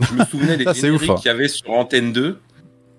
je 0.00 0.14
me 0.14 0.24
souvenais 0.24 0.56
des 0.62 0.64
génériques 0.74 1.10
hein. 1.10 1.14
qu'il 1.16 1.26
y 1.26 1.28
avait 1.28 1.48
sur 1.48 1.70
Antenne 1.70 2.12
2. 2.12 2.38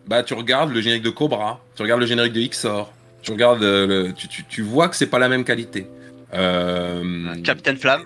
Bah, 0.07 0.23
tu 0.23 0.33
regardes 0.33 0.73
le 0.73 0.81
générique 0.81 1.03
de 1.03 1.09
Cobra, 1.09 1.61
tu 1.75 1.81
regardes 1.83 2.01
le 2.01 2.07
générique 2.07 2.33
de 2.33 2.41
XOR, 2.41 2.91
tu 3.21 3.31
regardes, 3.31 3.63
euh, 3.63 3.85
le- 4.07 4.13
tu, 4.13 4.27
tu- 4.27 4.43
tu 4.45 4.61
vois 4.63 4.89
que 4.89 4.95
c'est 4.95 5.05
pas 5.07 5.19
la 5.19 5.29
même 5.29 5.43
qualité. 5.43 5.87
Euh, 6.33 7.35
Captain 7.43 7.75
Flamme, 7.75 8.01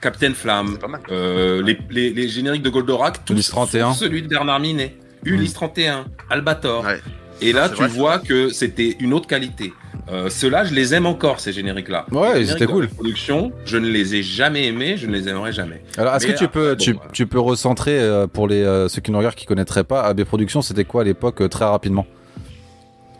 Captain 0.00 0.34
Flamme, 0.34 0.70
c'est 0.72 0.80
pas 0.80 0.88
mal. 0.88 1.00
euh, 1.10 1.62
les, 1.62 1.78
les- 1.90 2.10
les 2.10 2.28
génériques 2.28 2.62
de 2.62 2.70
Goldorak, 2.70 3.24
tous 3.24 3.32
Ulysse 3.34 3.48
31. 3.50 3.92
sauf 3.92 3.98
celui 3.98 4.22
de 4.22 4.28
Bernard 4.28 4.60
Minet. 4.60 4.96
Ulysse 5.24 5.52
31, 5.54 6.06
Albator. 6.30 6.84
Ouais. 6.84 7.00
Et 7.40 7.52
là, 7.52 7.68
tu 7.68 7.76
vrai, 7.76 7.88
vois 7.88 8.18
que 8.18 8.48
c'était 8.50 8.96
une 9.00 9.12
autre 9.12 9.26
qualité. 9.28 9.72
Euh, 10.10 10.28
Ceux-là, 10.30 10.64
je 10.64 10.74
les 10.74 10.94
aime 10.94 11.06
encore, 11.06 11.40
ces 11.40 11.52
génériques-là. 11.52 12.06
Ouais, 12.10 12.40
génériques 12.40 12.50
étaient 12.56 12.66
cool. 12.66 12.88
Production, 12.88 13.52
je 13.64 13.76
ne 13.76 13.88
les 13.88 14.16
ai 14.16 14.22
jamais 14.22 14.66
aimés, 14.66 14.96
je 14.96 15.06
ne 15.06 15.12
les 15.12 15.28
aimerai 15.28 15.52
jamais. 15.52 15.82
Alors, 15.96 16.14
est-ce 16.14 16.26
que 16.26 16.38
tu 16.38 16.48
peux, 16.48 16.70
après, 16.72 16.94
tu, 17.12 17.26
peux 17.26 17.40
recentrer 17.40 17.98
euh, 17.98 18.26
pour 18.26 18.48
les 18.48 18.62
euh, 18.62 18.88
ceux 18.88 19.00
qui 19.00 19.10
nous 19.10 19.18
regardent 19.18 19.34
qui 19.34 19.46
connaîtraient 19.46 19.84
pas 19.84 20.02
AB 20.02 20.24
Productions, 20.24 20.62
c'était 20.62 20.84
quoi 20.84 21.02
à 21.02 21.04
l'époque 21.04 21.42
euh, 21.42 21.48
très 21.48 21.64
rapidement? 21.64 22.06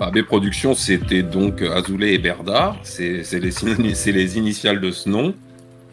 AB 0.00 0.22
Productions, 0.22 0.74
c'était 0.74 1.22
donc 1.22 1.60
Azoulay 1.60 2.14
et 2.14 2.18
Berdard, 2.18 2.78
c'est 2.82 3.22
les, 3.32 4.12
les 4.12 4.38
initiales 4.38 4.80
de 4.80 4.90
ce 4.92 5.08
nom, 5.08 5.34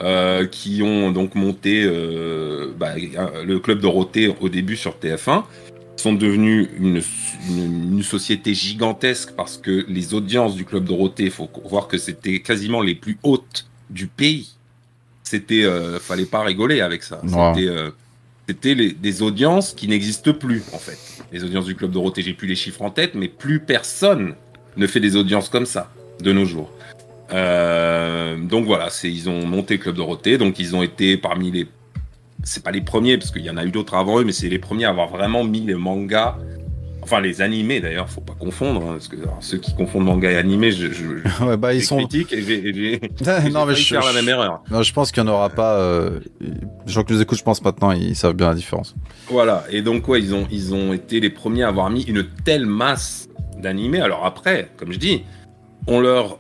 euh, 0.04 0.46
qui 0.46 0.82
ont 0.84 1.12
donc 1.12 1.36
monté 1.36 1.86
euh, 1.86 2.74
bah, 2.78 2.96
le 3.46 3.60
club 3.60 3.80
Dorothée 3.80 4.36
au 4.42 4.50
début 4.50 4.76
sur 4.76 4.98
TF1. 5.02 5.44
Sont 5.98 6.14
devenus 6.14 6.68
une, 6.78 7.02
une, 7.50 7.94
une 7.98 8.04
société 8.04 8.54
gigantesque 8.54 9.32
parce 9.36 9.58
que 9.58 9.86
les 9.88 10.14
audiences 10.14 10.56
du 10.56 10.66
club 10.66 10.84
Dorothée, 10.86 11.24
il 11.26 11.32
faut 11.32 11.50
voir 11.64 11.88
que 11.88 11.98
c'était 11.98 12.42
quasiment 12.42 12.82
les 12.82 12.96
plus 12.96 13.18
hautes 13.24 13.66
du 13.90 14.08
pays. 14.08 14.50
C'était, 15.24 15.64
euh, 15.64 16.00
fallait 16.00 16.26
pas 16.26 16.42
rigoler 16.44 16.82
avec 16.82 17.02
ça. 17.02 17.20
C'était, 17.56 17.68
euh, 17.70 17.90
c'était 18.48 18.76
les- 18.76 18.92
des 18.92 19.22
audiences 19.24 19.74
qui 19.74 19.88
n'existent 19.88 20.34
plus 20.34 20.62
en 20.74 20.78
fait. 20.78 21.00
Les 21.32 21.44
audiences 21.44 21.66
du 21.66 21.76
club 21.76 21.92
Dorothée, 21.92 22.22
j'ai 22.22 22.34
plus 22.34 22.48
les 22.48 22.56
chiffres 22.56 22.82
en 22.84 22.92
tête, 22.92 23.16
mais 23.16 23.28
plus 23.28 23.60
personne 23.60 24.36
ne 24.78 24.86
fait 24.88 25.00
des 25.00 25.16
audiences 25.16 25.50
comme 25.50 25.66
ça 25.66 25.92
de 26.22 26.32
nos 26.34 26.46
jours. 26.46 26.72
Euh, 27.32 28.38
donc 28.38 28.66
voilà, 28.66 28.90
c'est 28.90 29.10
ils 29.12 29.30
ont 29.30 29.46
monté 29.48 29.78
le 29.78 29.82
club 29.84 29.96
Dorothée, 29.96 30.38
donc 30.38 30.60
ils 30.60 30.76
ont 30.76 30.84
été 30.84 31.18
parmi 31.18 31.52
les, 31.52 31.68
c'est 32.46 32.64
pas 32.64 32.72
les 32.72 32.82
premiers 32.82 33.18
parce 33.18 33.32
qu'il 33.32 33.42
y 33.42 33.50
en 33.50 33.58
a 33.58 33.66
eu 33.66 33.72
d'autres 33.72 33.96
avant 33.96 34.20
eux, 34.20 34.24
mais 34.24 34.32
c'est 34.32 34.48
les 34.48 34.60
premiers 34.60 34.86
à 34.86 34.90
avoir 34.92 35.10
vraiment 35.10 35.44
mis 35.44 35.62
les 35.62 35.74
mangas, 35.74 36.38
enfin 37.02 37.20
les 37.20 37.42
animés 37.42 37.82
d'ailleurs, 37.82 38.08
faut 38.08 38.22
pas 38.22 38.36
confondre, 38.38 38.84
hein, 38.84 38.94
parce 38.94 39.08
que 39.08 39.18
alors, 39.18 39.38
ceux 39.42 39.58
qui 39.58 39.74
confondent 39.74 40.06
manga 40.06 40.32
et 40.32 40.38
animé, 40.38 40.72
je, 40.72 40.88
je, 40.94 41.44
Ouais, 41.46 41.58
bah 41.58 41.74
ils 41.74 41.84
sont. 41.84 41.98
critique 41.98 42.32
et 42.32 42.42
j'ai, 42.42 43.02
non 43.52 43.66
mais 43.66 43.76
je, 43.76 43.88
faire 43.88 44.06
la 44.06 44.14
même 44.14 44.30
erreur. 44.30 44.62
non, 44.70 44.84
je 44.84 44.94
pense 44.94 45.12
qu'il 45.12 45.24
y 45.24 45.26
en 45.26 45.30
aura 45.30 45.50
pas. 45.50 45.78
Euh... 45.80 46.20
Les 46.40 46.94
gens 46.94 47.04
qui 47.04 47.14
nous 47.14 47.22
écoutent, 47.22 47.40
je 47.40 47.44
pense 47.44 47.64
maintenant, 47.64 47.92
ils 47.92 48.16
savent 48.16 48.36
bien 48.36 48.50
la 48.50 48.56
différence. 48.56 48.96
Voilà, 49.28 49.64
et 49.72 49.82
donc 49.82 50.08
ouais, 50.08 50.22
ils 50.22 50.34
ont, 50.36 50.48
ils 50.52 50.74
ont 50.74 50.94
été 50.94 51.20
les 51.20 51.32
premiers 51.32 51.64
à 51.64 51.70
avoir 51.70 51.90
mis 51.90 52.04
une 52.04 52.26
telle 52.44 52.68
masse 52.68 53.28
d'animés. 53.58 54.02
Alors 54.02 54.24
après, 54.24 54.70
comme 54.78 54.94
je 54.94 55.00
dis, 55.00 55.24
on 55.88 56.00
leur 56.00 56.38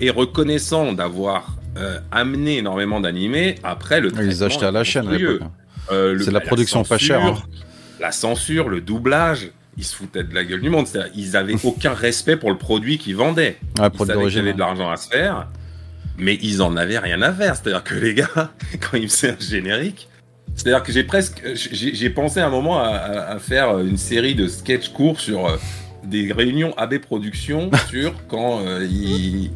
est 0.00 0.10
reconnaissant 0.10 0.92
d'avoir 0.92 1.56
euh, 1.76 1.98
amené 2.12 2.58
énormément 2.58 3.00
d'animés. 3.00 3.56
Après, 3.62 4.00
le 4.00 4.08
Ils 4.08 4.12
traitement 4.14 4.46
achetaient 4.46 4.66
à 4.66 4.70
la 4.70 4.84
chaîne 4.84 5.10
l'époque. 5.10 5.40
Euh, 5.92 6.18
C'est 6.22 6.30
la 6.30 6.40
production 6.40 6.82
pas 6.84 6.98
chère, 6.98 7.22
hein. 7.24 7.36
La 8.00 8.10
censure, 8.12 8.68
le 8.68 8.80
doublage, 8.80 9.50
ils 9.76 9.84
se 9.84 9.94
foutaient 9.96 10.24
de 10.24 10.34
la 10.34 10.44
gueule 10.44 10.60
du 10.60 10.70
monde. 10.70 10.86
Ils 11.14 11.36
avaient 11.36 11.56
aucun 11.64 11.94
respect 11.94 12.36
pour 12.36 12.50
le 12.50 12.58
produit 12.58 12.98
qu'ils 12.98 13.16
vendaient. 13.16 13.56
Ouais, 13.78 13.88
Ils 13.92 14.06
savaient 14.06 14.24
qu'il 14.26 14.36
y 14.36 14.38
avait 14.40 14.52
de 14.52 14.58
l'argent 14.58 14.90
à 14.90 14.96
se 14.96 15.08
faire, 15.08 15.48
mais 16.18 16.38
ils 16.42 16.62
en 16.62 16.76
avaient 16.76 16.98
rien 16.98 17.20
à 17.22 17.32
faire. 17.32 17.54
C'est-à-dire 17.56 17.84
que 17.84 17.94
les 17.94 18.14
gars, 18.14 18.28
quand 18.80 18.96
ils 18.96 19.08
faisaient 19.10 19.30
un 19.30 19.40
générique, 19.40 20.08
c'est-à-dire 20.54 20.82
que 20.84 20.92
j'ai 20.92 21.02
presque, 21.04 21.42
j'ai 21.54 22.10
pensé 22.10 22.38
à 22.40 22.46
un 22.46 22.50
moment 22.50 22.78
à, 22.78 22.88
à- 22.88 23.32
à 23.34 23.38
faire 23.38 23.78
une 23.80 23.96
série 23.96 24.34
de 24.36 24.46
sketchs 24.46 24.88
courts 24.90 25.18
sur 25.20 25.46
euh, 25.46 25.56
des 26.04 26.32
réunions 26.32 26.72
AB 26.76 26.98
Productions 26.98 27.70
sur 27.88 28.12
quand 28.28 28.60
euh, 28.64 28.86
ils, 28.88 29.50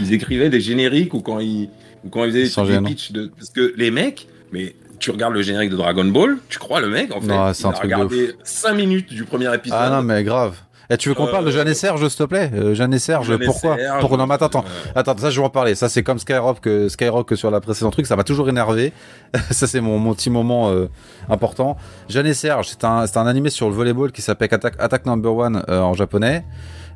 ils 0.00 0.12
écrivaient 0.12 0.48
des 0.50 0.60
génériques 0.60 1.14
ou 1.14 1.20
quand 1.20 1.38
ils, 1.40 1.68
ou 2.04 2.08
quand 2.10 2.24
ils 2.24 2.32
faisaient 2.48 2.62
des 2.64 2.72
gêne. 2.72 2.84
pitchs 2.84 3.12
de, 3.12 3.30
parce 3.36 3.50
que 3.50 3.74
les 3.76 3.90
mecs, 3.90 4.28
mais 4.52 4.74
tu 4.98 5.10
regardes 5.10 5.34
le 5.34 5.42
générique 5.42 5.70
de 5.70 5.76
Dragon 5.76 6.04
Ball, 6.04 6.38
tu 6.48 6.58
crois 6.58 6.80
le 6.80 6.88
mec 6.88 7.14
en 7.14 7.20
fait, 7.20 7.26
Non, 7.28 7.52
c'est 7.54 7.62
il 7.62 7.66
un 7.66 7.70
a 7.70 7.72
truc 7.74 7.84
regardé 7.84 8.32
5 8.42 8.74
minutes 8.74 9.12
du 9.12 9.24
premier 9.24 9.52
épisode. 9.54 9.78
Ah 9.80 9.90
non 9.90 10.02
mais 10.02 10.24
grave. 10.24 10.56
Et 10.90 10.96
tu 10.96 11.10
veux 11.10 11.14
qu'on 11.14 11.26
Euh, 11.26 11.30
parle 11.30 11.44
de 11.44 11.50
Jeanne 11.50 11.68
et 11.68 11.74
Serge, 11.74 12.00
s'il 12.08 12.16
te 12.16 12.22
plaît? 12.24 12.50
Euh, 12.54 12.74
Jeanne 12.74 12.94
et 12.94 12.98
Serge, 12.98 13.26
Jeanne 13.26 13.42
et 13.42 13.44
pourquoi? 13.44 13.76
Serge, 13.76 14.10
Non, 14.10 14.26
mais 14.26 14.34
attends, 14.34 14.46
attends. 14.46 14.64
euh, 14.66 14.92
Attends, 14.94 15.18
ça 15.18 15.28
je 15.28 15.38
vais 15.38 15.44
en 15.46 15.50
parler. 15.50 15.74
Ça 15.74 15.90
c'est 15.90 16.02
comme 16.02 16.18
Skyrock, 16.18 16.60
que 16.60 16.88
Skyrock 16.88 17.36
sur 17.36 17.50
la 17.50 17.60
précédente 17.60 17.92
truc, 17.92 18.06
ça 18.06 18.16
m'a 18.16 18.24
toujours 18.24 18.48
énervé. 18.48 18.94
ça 19.50 19.66
c'est 19.66 19.82
mon, 19.82 19.98
mon 19.98 20.14
petit 20.14 20.30
moment 20.30 20.70
euh, 20.70 20.86
important. 21.28 21.76
Jeanne 22.08 22.26
et 22.26 22.32
Serge, 22.32 22.68
c'est 22.70 22.84
un, 22.84 23.06
c'est 23.06 23.18
un 23.18 23.26
animé 23.26 23.50
sur 23.50 23.68
le 23.68 23.74
volleyball 23.74 24.12
qui 24.12 24.22
s'appelle 24.22 24.48
Attack, 24.50 24.74
Attack 24.78 25.04
Number 25.04 25.34
One 25.36 25.62
euh, 25.68 25.80
en 25.80 25.92
japonais. 25.92 26.44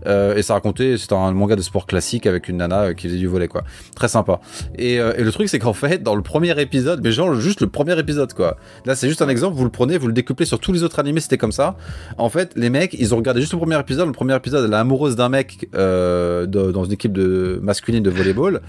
Euh, 0.07 0.37
et 0.37 0.43
ça 0.43 0.55
racontait, 0.55 0.97
c'était 0.97 1.15
un 1.15 1.33
manga 1.33 1.57
de 1.57 1.63
sport 1.63 1.87
classique 1.87 2.27
avec 2.27 2.49
une 2.49 2.59
nana 2.59 2.83
euh, 2.83 2.95
qui 2.95 3.09
faisait 3.09 3.19
du 3.19 3.27
volley 3.27 3.49
quoi. 3.49 3.63
Très 3.95 4.09
sympa. 4.09 4.41
Et, 4.77 4.99
euh, 4.99 5.13
et 5.17 5.23
le 5.23 5.33
truc 5.33 5.49
c'est 5.49 5.59
qu'en 5.59 5.73
fait 5.73 6.03
dans 6.03 6.15
le 6.15 6.23
premier 6.23 6.59
épisode, 6.61 7.01
mais 7.03 7.13
genre 7.13 7.35
juste 7.35 7.61
le 7.61 7.69
premier 7.69 7.99
épisode 7.99 8.33
quoi. 8.33 8.57
Là 8.85 8.95
c'est 8.95 9.09
juste 9.09 9.23
un 9.23 9.29
exemple, 9.29 9.57
vous 9.57 9.65
le 9.65 9.71
prenez, 9.71 9.99
vous 9.99 10.07
le 10.07 10.13
découplez 10.13 10.47
sur 10.47 10.59
tous 10.59 10.73
les 10.73 10.83
autres 10.83 10.99
animés, 10.99 11.21
c'était 11.21 11.39
comme 11.39 11.53
ça. 11.53 11.77
En 12.19 12.29
fait 12.29 12.53
les 12.57 12.71
mecs 12.71 12.95
ils 12.99 13.15
ont 13.15 13.19
regardé 13.19 13.41
juste 13.41 13.53
le 13.53 13.59
premier 13.59 13.79
épisode. 13.79 14.07
Le 14.07 14.13
premier 14.13 14.37
épisode 14.37 14.65
elle 14.65 14.73
est 14.73 14.77
amoureuse 14.77 15.17
d'un 15.17 15.29
mec 15.29 15.69
euh, 15.75 16.47
dans 16.47 16.85
une 16.85 16.93
équipe 16.93 17.13
de 17.13 17.59
masculine 17.63 18.03
de 18.03 18.11
volleyball 18.11 18.61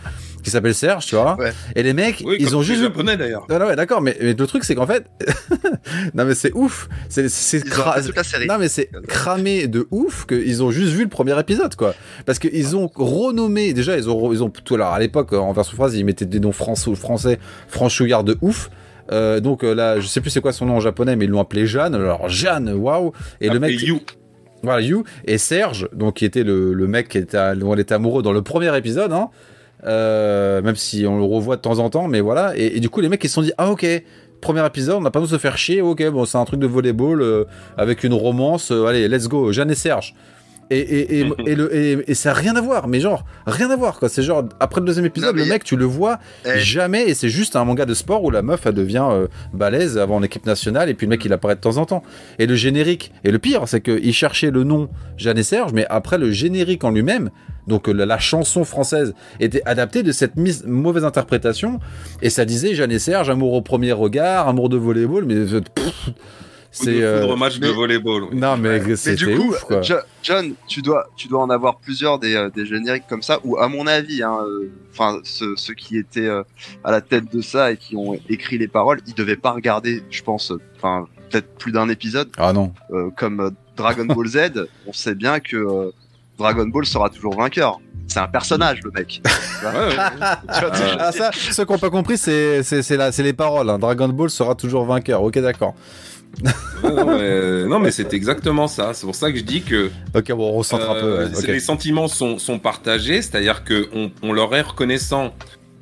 qui 0.44 0.52
s'appelle 0.52 0.76
Serge, 0.76 1.06
tu 1.06 1.16
vois. 1.16 1.36
Ouais. 1.40 1.54
Et 1.76 1.82
les 1.84 1.94
mecs 1.94 2.22
oui, 2.26 2.38
ils 2.40 2.56
ont 2.56 2.62
juste 2.62 2.82
japonais 2.82 3.18
d'ailleurs. 3.18 3.46
non, 3.50 3.60
non, 3.60 3.66
ouais, 3.68 3.76
d'accord, 3.76 4.02
mais, 4.02 4.16
mais 4.22 4.34
le 4.34 4.48
truc 4.48 4.64
c'est 4.64 4.76
qu'en 4.76 4.86
fait, 4.88 5.06
non 6.14 6.26
mais 6.26 6.36
c'est 6.36 6.52
ouf, 6.54 6.88
c'est 7.10 7.26
cra- 7.66 8.00
non 8.48 8.58
mais 8.60 8.68
c'est 8.68 8.90
cramé 9.08 9.68
de 9.68 9.88
ouf 9.92 10.26
qu'ils 10.26 10.62
ont 10.64 10.72
juste 10.72 10.92
vu 10.94 11.04
le 11.04 11.10
premier 11.10 11.38
épisode 11.40 11.76
quoi, 11.76 11.94
parce 12.26 12.40
qu'ils 12.40 12.76
ont 12.76 12.90
renommé 12.94 13.74
déjà 13.74 13.98
ils 13.98 14.10
ont 14.10 14.32
ils 14.34 14.44
ont 14.44 14.50
tout 14.50 14.76
alors 14.76 14.94
à 14.94 15.00
l'époque 15.00 15.34
en 15.34 15.52
version 15.54 15.76
phrase 15.76 15.96
ils 15.96 16.06
mettaient 16.06 16.26
des 16.26 16.40
noms 16.40 16.52
français 16.52 16.94
français 16.96 17.40
franchouillards 17.68 18.24
de 18.24 18.38
ouf. 18.42 18.70
Euh, 19.12 19.42
donc 19.42 19.64
euh, 19.66 19.76
là, 19.76 20.00
je 20.00 20.08
sais 20.08 20.22
plus 20.22 20.30
c'est 20.30 20.40
quoi 20.40 20.54
son 20.54 20.66
nom 20.66 20.78
en 20.78 20.80
japonais, 20.80 21.18
mais 21.18 21.26
ils 21.26 21.32
l'ont 21.32 21.42
appelé 21.42 21.66
Jeanne. 21.66 21.94
Alors 21.94 22.30
Jeanne, 22.30 22.72
waouh! 22.74 23.12
Et 23.42 23.50
le 23.50 23.60
mec, 23.60 23.82
You. 23.82 24.00
voilà, 24.64 24.80
You 24.82 25.04
et 25.26 25.38
Serge, 25.38 25.90
donc 25.94 26.16
qui 26.16 26.26
était 26.26 26.44
le, 26.44 26.74
le 26.74 26.88
mec 26.88 27.10
qui 27.10 27.18
était, 27.18 27.54
dont 27.58 27.74
elle 27.74 27.82
était 27.82 27.94
amoureux 27.96 28.24
dans 28.24 28.32
le 28.32 28.42
premier 28.42 28.76
épisode, 28.78 29.12
hein, 29.12 29.30
euh, 29.86 30.62
même 30.62 30.76
si 30.76 31.06
on 31.08 31.18
le 31.18 31.24
revoit 31.24 31.56
de 31.56 31.62
temps 31.62 31.80
en 31.80 31.90
temps, 31.90 32.08
mais 32.08 32.22
voilà. 32.22 32.54
Et, 32.56 32.80
du 32.80 32.90
coup, 32.90 33.02
les 33.02 33.10
mecs 33.10 33.24
ils 33.24 33.28
se 33.28 33.34
sont 33.34 33.42
dit 33.42 33.54
ah 33.58 33.72
ok, 33.72 33.86
premier 34.42 34.66
épisode, 34.66 34.96
on 34.96 35.02
n'a 35.02 35.12
pas 35.12 35.20
besoin 35.20 35.38
de 35.38 35.40
se 35.40 35.42
faire 35.42 35.58
chier, 35.58 35.82
ok, 35.82 36.10
bon 36.10 36.26
c'est 36.26 36.38
un 36.38 36.46
truc 36.46 36.60
de 36.60 36.68
volleyball 36.68 37.22
euh, 37.22 37.46
avec 37.78 38.04
une 38.04 38.14
romance, 38.14 38.72
euh, 38.72 38.86
allez 38.86 39.08
let's 39.08 39.28
go, 39.28 39.52
Jeanne 39.52 39.72
et 39.72 39.76
Serge. 39.76 40.14
Et, 40.70 40.80
et, 40.80 41.20
et, 41.20 41.32
et 41.46 41.56
le, 41.56 41.76
et, 41.76 42.12
et 42.12 42.14
ça 42.14 42.32
a 42.32 42.34
rien 42.34 42.56
à 42.56 42.62
voir, 42.62 42.88
mais 42.88 43.00
genre, 43.00 43.26
rien 43.46 43.70
à 43.70 43.76
voir 43.76 44.00
quoi. 44.00 44.10
C'est 44.10 44.24
genre, 44.24 44.44
après 44.60 44.82
le 44.82 44.88
deuxième 44.88 45.06
épisode, 45.06 45.36
Non, 45.36 45.44
le 45.44 45.48
mec, 45.50 45.64
tu 45.64 45.76
le 45.76 45.86
vois 45.86 46.20
Eh, 46.46 46.60
jamais, 46.60 47.04
et 47.10 47.14
c'est 47.14 47.30
juste 47.30 47.56
un 47.56 47.64
manga 47.66 47.86
de 47.86 47.94
sport 47.94 48.24
où 48.24 48.32
la 48.32 48.42
meuf, 48.42 48.66
elle 48.66 48.74
devient 48.74 49.06
euh, 49.12 49.28
balèze 49.54 49.98
avant 49.98 50.16
en 50.16 50.24
équipe 50.24 50.46
nationale, 50.46 50.90
et 50.90 50.94
puis 50.94 51.06
le 51.06 51.12
mec, 51.12 51.24
il 51.26 51.34
apparaît 51.34 51.56
de 51.56 51.62
temps 51.62 51.78
en 51.78 51.86
temps. 51.86 52.04
Et 52.40 52.46
le 52.48 52.56
générique, 52.56 53.12
et 53.24 53.32
le 53.32 53.40
pire, 53.40 53.68
c'est 53.68 53.82
qu'il 53.82 54.14
cherchait 54.14 54.52
le 54.52 54.64
nom 54.64 54.90
Jeanne 55.18 55.38
et 55.38 55.44
Serge, 55.44 55.74
mais 55.74 55.86
après 55.90 56.18
le 56.18 56.32
générique 56.32 56.84
en 56.84 56.92
lui-même, 56.92 57.30
donc 57.68 57.88
euh, 57.88 57.94
la, 57.94 58.06
la 58.06 58.18
chanson 58.20 58.64
française 58.64 59.14
était 59.40 59.62
adaptée 59.66 60.04
de 60.04 60.12
cette 60.12 60.36
mise, 60.36 60.64
mauvaise 60.66 61.06
interprétation, 61.06 61.80
et 62.22 62.30
ça 62.30 62.46
disait 62.46 62.74
Jeanne 62.76 62.92
et 62.92 63.00
Serge, 63.00 63.30
amour 63.30 63.54
au 63.54 63.62
premier 63.62 63.92
regard, 63.92 64.48
amour 64.48 64.70
de 64.70 64.78
volleyball, 64.78 65.26
mais 65.26 65.36
euh, 65.36 65.62
pff, 65.62 66.10
C'est 66.76 66.86
c'est. 66.86 67.04
euh, 67.04 67.36
match 67.36 67.60
de 67.60 67.68
volleyball. 67.68 68.24
oui. 68.24 68.30
Non, 68.38 68.58
mais 68.58 68.80
Mais 68.80 68.96
c'était 68.96 69.16
du 69.26 69.38
coup, 69.38 69.50
ouf 69.50 69.62
quoi. 69.64 69.82
Jo- 69.84 69.96
John, 70.24 70.56
tu 70.68 70.82
dois, 70.82 71.06
tu 71.16 71.28
dois 71.28 71.42
en 71.44 71.50
avoir 71.52 71.78
plusieurs 71.78 72.18
des, 72.18 72.36
euh, 72.36 72.50
des 72.50 72.66
génériques 72.66 73.04
comme 73.08 73.22
ça, 73.22 73.40
ou 73.44 73.58
à 73.60 73.68
mon 73.68 73.86
avis, 73.86 74.24
hein, 74.24 74.40
euh, 74.44 74.72
enfin 74.92 75.20
ceux, 75.24 75.56
ceux 75.56 75.76
qui 75.76 75.98
étaient 75.98 76.28
euh, 76.28 76.42
à 76.84 76.92
la 76.92 77.02
tête 77.02 77.32
de 77.32 77.42
ça 77.42 77.72
et 77.72 77.78
qui 77.78 77.96
ont 77.96 78.18
écrit 78.28 78.58
les 78.58 78.68
paroles, 78.68 79.02
ils 79.08 79.14
devaient 79.14 79.36
pas 79.38 79.52
regarder, 79.52 80.04
je 80.10 80.24
pense, 80.24 80.52
enfin 80.78 81.08
peut-être 81.30 81.54
plus 81.60 81.72
d'un 81.72 81.90
épisode, 81.90 82.30
Ah 82.38 82.54
non. 82.54 82.74
euh, 82.92 83.10
comme 83.16 83.40
euh, 83.40 83.50
Dragon 83.78 84.06
Ball 84.06 84.28
Z. 84.28 84.68
On 84.88 84.94
sait 84.94 85.16
bien 85.16 85.40
que 85.40 85.56
euh, 85.58 85.92
Dragon 86.40 86.66
Ball 86.66 86.86
sera 86.86 87.10
toujours 87.12 87.36
vainqueur. 87.38 87.80
C'est 88.08 88.20
un 88.20 88.28
personnage, 88.28 88.80
le 88.84 88.92
mec. 88.92 89.22
Ouais, 89.64 89.70
ouais, 89.72 89.88
ouais. 89.88 89.96
Ah, 90.50 91.12
ça, 91.14 91.32
ceux 91.34 91.64
qui 91.64 91.72
n'ont 91.72 91.80
pas 91.80 91.90
compris, 91.90 92.18
c'est 92.18 92.64
c'est- 92.64 92.82
c'est 92.82 92.98
la- 92.98 93.12
c'est 93.14 93.24
les 93.24 93.32
paroles. 93.34 93.70
hein. 93.70 93.80
Dragon 93.80 94.10
Ball 94.10 94.30
sera 94.30 94.56
toujours 94.56 94.84
vainqueur. 94.86 95.24
Ok, 95.24 95.40
d'accord. 95.40 95.74
Ouais, 96.84 96.92
non, 96.94 97.06
mais, 97.18 97.66
non, 97.66 97.80
mais 97.80 97.92
c'est 97.92 98.14
exactement 98.14 98.68
ça. 98.68 98.94
C'est 98.94 99.06
pour 99.06 99.16
ça 99.16 99.32
que 99.32 99.38
je 99.38 99.44
dis 99.44 99.62
que 99.62 99.90
Ok, 100.16 100.32
bon, 100.32 100.50
on 100.50 100.54
recentre 100.54 100.90
un 100.90 100.94
peu. 100.96 101.20
Euh, 101.20 101.30
ouais. 101.30 101.48
Les 101.54 101.60
sentiments 101.60 102.08
sont, 102.08 102.38
sont 102.40 102.60
partagés, 102.60 103.22
c'est-à-dire 103.22 103.64
qu'on 103.64 104.12
on 104.22 104.34
leur 104.34 104.54
est 104.56 104.62
reconnaissant 104.62 105.34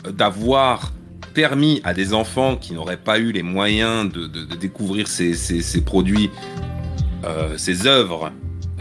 euh, 0.06 0.12
d'avoir 0.12 0.92
permis 1.34 1.82
à 1.86 1.94
des 1.94 2.14
enfants 2.14 2.58
qui 2.58 2.74
n'auraient 2.74 2.98
pas 2.98 3.18
eu 3.18 3.32
les 3.32 3.44
moyens 3.44 4.12
de, 4.12 4.28
de- 4.28 4.44
de 4.46 4.56
découvrir 4.56 5.08
ces, 5.08 5.34
ces- 5.34 5.62
ces 5.62 5.82
produits, 5.82 6.30
euh, 7.24 7.58
ces 7.58 7.88
œuvres 7.88 8.32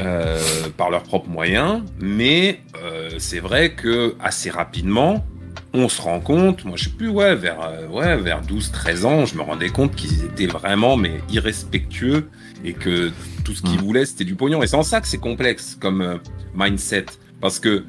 euh, 0.00 0.38
par 0.76 0.90
leurs 0.90 1.04
propres 1.04 1.28
moyens, 1.28 1.82
mais 2.00 2.60
euh, 2.82 3.10
c'est 3.18 3.38
vrai 3.38 3.72
que 3.74 4.14
assez 4.18 4.50
rapidement, 4.50 5.24
on 5.72 5.88
se 5.88 6.02
rend 6.02 6.20
compte, 6.20 6.64
moi 6.64 6.74
je 6.76 6.84
sais 6.84 6.90
plus, 6.90 7.08
ouais, 7.08 7.34
vers, 7.36 7.60
euh, 7.62 7.86
ouais, 7.88 8.16
vers 8.16 8.42
12-13 8.42 9.04
ans, 9.04 9.24
je 9.26 9.36
me 9.36 9.42
rendais 9.42 9.68
compte 9.68 9.94
qu'ils 9.94 10.24
étaient 10.24 10.46
vraiment 10.46 10.96
mais 10.96 11.20
irrespectueux 11.30 12.28
et 12.64 12.72
que 12.72 13.10
tout 13.44 13.54
ce 13.54 13.62
qu'ils 13.62 13.78
Mm. 13.78 13.82
voulaient 13.84 14.04
c'était 14.06 14.24
du 14.24 14.34
pognon. 14.34 14.62
Et 14.62 14.66
c'est 14.66 14.76
en 14.76 14.82
ça 14.82 15.00
que 15.00 15.06
c'est 15.08 15.18
complexe 15.18 15.76
comme 15.80 16.00
euh, 16.02 16.16
mindset. 16.54 17.06
Parce 17.40 17.58
que 17.58 17.84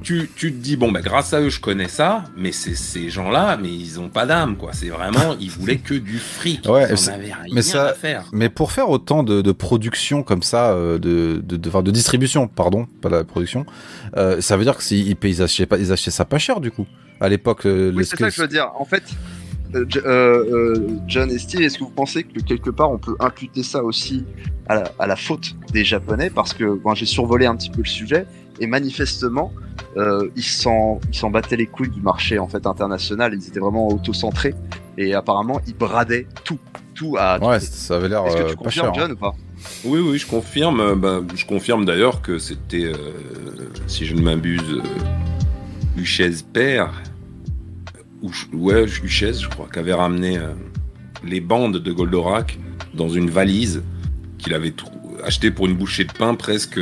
tu, 0.00 0.30
tu 0.36 0.52
te 0.52 0.56
dis, 0.62 0.76
bon, 0.76 0.92
bah, 0.92 1.00
grâce 1.02 1.34
à 1.34 1.40
eux, 1.40 1.48
je 1.50 1.58
connais 1.60 1.88
ça, 1.88 2.22
mais 2.36 2.52
c'est 2.52 2.76
ces 2.76 3.10
gens-là, 3.10 3.58
mais 3.60 3.68
ils 3.68 3.98
ont 3.98 4.08
pas 4.08 4.26
d'âme, 4.26 4.56
quoi. 4.56 4.70
C'est 4.72 4.88
vraiment, 4.90 5.34
ils 5.40 5.50
voulaient 5.50 5.76
que 5.78 5.94
du 5.94 6.18
fric. 6.18 6.66
Ouais, 6.68 6.86
ils 6.88 6.96
c'est- 6.96 7.10
en 7.10 7.14
avaient 7.14 7.24
rien 7.32 7.36
mais 7.52 7.62
ça- 7.62 7.88
à 7.88 7.94
faire. 7.94 8.24
Mais 8.32 8.48
pour 8.48 8.70
faire 8.70 8.88
autant 8.90 9.24
de, 9.24 9.42
de 9.42 9.52
production 9.52 10.22
comme 10.22 10.44
ça, 10.44 10.70
euh, 10.70 10.98
de, 11.00 11.42
de, 11.44 11.56
de, 11.56 11.68
enfin, 11.68 11.82
de 11.82 11.90
distribution, 11.90 12.46
pardon, 12.46 12.86
pas 13.02 13.08
la 13.08 13.24
production, 13.24 13.66
euh, 14.16 14.40
ça 14.40 14.56
veut 14.56 14.62
dire 14.62 14.76
que 14.76 14.84
s'ils 14.84 15.16
paient- 15.16 15.30
ils 15.30 15.42
achetaient 15.42 15.66
pas, 15.66 15.78
ils 15.78 15.90
achetaient 15.90 16.12
ça 16.12 16.24
pas 16.24 16.38
cher 16.38 16.60
du 16.60 16.70
coup. 16.70 16.86
À 17.20 17.28
l'époque, 17.28 17.66
euh, 17.66 17.92
Oui, 17.94 18.04
c'est 18.04 18.16
ça 18.18 18.28
que 18.28 18.34
je 18.34 18.42
veux 18.42 18.48
dire. 18.48 18.70
En 18.78 18.84
fait, 18.84 19.02
euh, 19.74 19.84
euh, 19.96 20.02
euh, 20.06 20.88
John 21.06 21.30
et 21.30 21.38
Steve, 21.38 21.62
est-ce 21.62 21.78
que 21.78 21.84
vous 21.84 21.90
pensez 21.90 22.22
que 22.24 22.40
quelque 22.40 22.70
part 22.70 22.90
on 22.90 22.98
peut 22.98 23.16
imputer 23.20 23.62
ça 23.62 23.82
aussi 23.84 24.24
à 24.68 24.76
la, 24.76 24.92
à 24.98 25.06
la 25.06 25.16
faute 25.16 25.56
des 25.72 25.84
Japonais? 25.84 26.30
Parce 26.30 26.54
que 26.54 26.64
bon, 26.78 26.94
j'ai 26.94 27.06
survolé 27.06 27.46
un 27.46 27.56
petit 27.56 27.70
peu 27.70 27.82
le 27.82 27.88
sujet 27.88 28.26
et 28.60 28.66
manifestement, 28.66 29.52
euh, 29.96 30.28
ils 30.36 30.42
s'en 30.44 31.00
ils 31.12 31.16
s'en 31.16 31.30
battaient 31.30 31.56
les 31.56 31.66
couilles 31.66 31.90
du 31.90 32.00
marché 32.00 32.38
en 32.38 32.48
fait 32.48 32.66
international. 32.66 33.34
Ils 33.34 33.46
étaient 33.48 33.60
vraiment 33.60 33.88
auto-centrés 33.88 34.54
et 34.96 35.14
apparemment 35.14 35.60
ils 35.66 35.74
bradaient 35.76 36.26
tout, 36.44 36.58
tout 36.94 37.16
à. 37.18 37.38
Ouais, 37.44 37.60
ça 37.60 37.96
avait 37.96 38.08
l'air 38.08 38.24
Est-ce 38.26 38.36
que 38.36 38.50
tu 38.50 38.56
pas 38.56 38.62
confirmes, 38.64 38.94
cher. 38.94 39.02
hein. 39.04 39.06
John, 39.08 39.12
ou 39.12 39.16
pas? 39.16 39.34
Oui, 39.84 39.98
oui, 40.00 40.18
je 40.18 40.26
confirme. 40.26 40.94
bah, 40.94 41.20
je 41.34 41.44
confirme 41.44 41.84
d'ailleurs 41.84 42.22
que 42.22 42.38
c'était, 42.38 42.84
euh, 42.84 42.94
si 43.88 44.06
je 44.06 44.14
ne 44.14 44.22
m'abuse, 44.22 44.62
euh, 44.70 44.82
Uchez 45.96 46.30
Père, 46.52 46.92
ou 48.22 48.30
ouais, 48.54 48.84
Uchez, 49.04 49.32
je 49.34 49.48
crois, 49.48 49.68
qui 49.72 49.78
avait 49.78 49.92
ramené 49.94 50.38
euh, 50.38 50.52
les 51.24 51.40
bandes 51.40 51.76
de 51.78 51.92
Goldorak 51.92 52.58
dans 52.94 53.08
une 53.08 53.30
valise 53.30 53.82
qu'il 54.38 54.54
avait 54.54 54.74
acheté 55.24 55.50
pour 55.50 55.66
une 55.66 55.74
bouchée 55.74 56.04
de 56.04 56.12
pain 56.12 56.34
presque. 56.34 56.78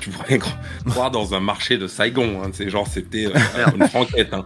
Tu 0.00 0.10
pourrais 0.10 0.38
cro- 0.38 0.50
croire 0.86 1.10
dans 1.12 1.32
un 1.34 1.38
marché 1.40 1.78
de 1.78 1.86
Saigon. 1.86 2.40
Hein, 2.42 2.50
c'est 2.52 2.68
genre 2.68 2.88
c'était 2.88 3.26
euh, 3.26 3.66
une 3.76 3.86
franquette. 3.88 4.34
Hein. 4.34 4.44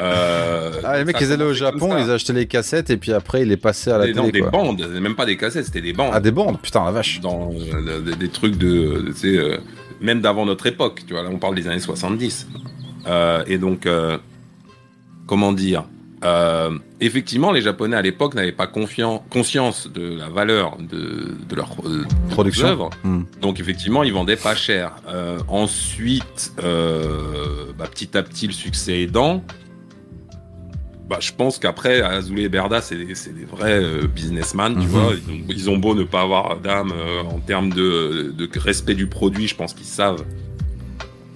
Euh, 0.00 0.80
Ah, 0.84 0.98
les 0.98 1.04
mecs, 1.04 1.16
ils 1.20 1.32
allaient 1.32 1.42
au 1.44 1.52
Japon, 1.54 1.96
ils 1.98 2.08
achetaient 2.10 2.32
les 2.32 2.46
cassettes 2.46 2.90
et 2.90 2.96
puis 2.96 3.12
après, 3.12 3.42
ils 3.42 3.48
les 3.48 3.56
passaient 3.56 3.90
à 3.90 3.98
la 3.98 4.06
Des, 4.06 4.14
non, 4.14 4.22
télé. 4.26 4.32
des 4.32 4.40
quoi. 4.40 4.50
bandes, 4.50 4.86
même 5.00 5.16
pas 5.16 5.26
des 5.26 5.36
cassettes, 5.36 5.64
c'était 5.66 5.80
des 5.80 5.92
bandes 5.92 6.10
Ah, 6.12 6.20
des 6.20 6.30
bandes, 6.30 6.60
putain, 6.60 6.84
la 6.84 6.92
vache. 6.92 7.20
dans 7.20 7.50
des, 7.50 8.14
des 8.16 8.28
trucs 8.28 8.56
de, 8.56 9.06
tu 9.20 9.36
sais, 9.36 9.58
même 10.00 10.20
d'avant 10.20 10.46
notre 10.46 10.66
époque, 10.66 11.02
tu 11.06 11.14
vois, 11.14 11.22
là 11.24 11.30
on 11.32 11.38
parle 11.38 11.56
des 11.56 11.66
années 11.66 11.80
70. 11.80 12.46
Euh, 13.08 13.42
et 13.48 13.58
donc, 13.58 13.86
comment 15.32 15.54
dire 15.54 15.84
euh, 16.24 16.76
Effectivement, 17.00 17.52
les 17.52 17.62
Japonais 17.62 17.96
à 17.96 18.02
l'époque 18.02 18.34
n'avaient 18.34 18.52
pas 18.52 18.66
conscience 18.66 19.88
de 19.90 20.18
la 20.18 20.28
valeur 20.28 20.76
de, 20.76 21.38
de 21.48 21.56
leurs 21.56 21.74
euh, 21.86 22.04
Production. 22.28 22.90
Hmm. 23.02 23.22
Donc 23.40 23.58
effectivement, 23.58 24.02
ils 24.02 24.12
vendaient 24.12 24.36
pas 24.36 24.54
cher. 24.54 24.92
Euh, 25.08 25.38
ensuite, 25.48 26.52
bah, 26.58 27.86
petit 27.90 28.14
à 28.14 28.22
petit, 28.22 28.46
le 28.46 28.52
succès 28.52 29.00
aidant, 29.00 29.42
bah, 31.08 31.16
je 31.18 31.32
pense 31.32 31.58
qu'après, 31.58 32.02
Azoulay 32.02 32.42
et 32.42 32.48
Berda, 32.50 32.82
c'est 32.82 32.96
des, 32.96 33.46
vrais 33.50 34.06
businessmen, 34.06 34.78
tu 34.78 34.86
vois. 34.88 35.14
Ils 35.14 35.32
ont, 35.32 35.40
ils 35.48 35.70
ont 35.70 35.78
beau 35.78 35.94
ne 35.94 36.04
pas 36.04 36.20
avoir 36.20 36.58
d'âme 36.58 36.92
en 37.26 37.38
termes 37.38 37.70
de, 37.70 38.34
de 38.36 38.48
respect 38.58 38.94
du 38.94 39.06
produit, 39.06 39.48
je 39.48 39.56
pense 39.56 39.72
qu'ils 39.72 39.86
savent 39.86 40.26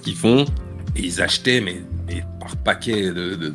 qu'ils 0.02 0.16
font. 0.16 0.44
Et 0.96 1.00
ils 1.00 1.22
achetaient, 1.22 1.62
mais, 1.62 1.80
mais 2.06 2.22
par 2.40 2.56
paquet, 2.56 3.06
de, 3.06 3.12
de- 3.12 3.36
de- 3.36 3.54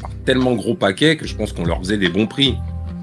par 0.00 0.10
tellement 0.24 0.52
gros 0.54 0.74
paquets 0.74 1.16
que 1.16 1.26
je 1.26 1.34
pense 1.34 1.52
qu'on 1.52 1.64
leur 1.64 1.78
faisait 1.78 1.98
des 1.98 2.08
bons 2.08 2.26
prix. 2.26 2.54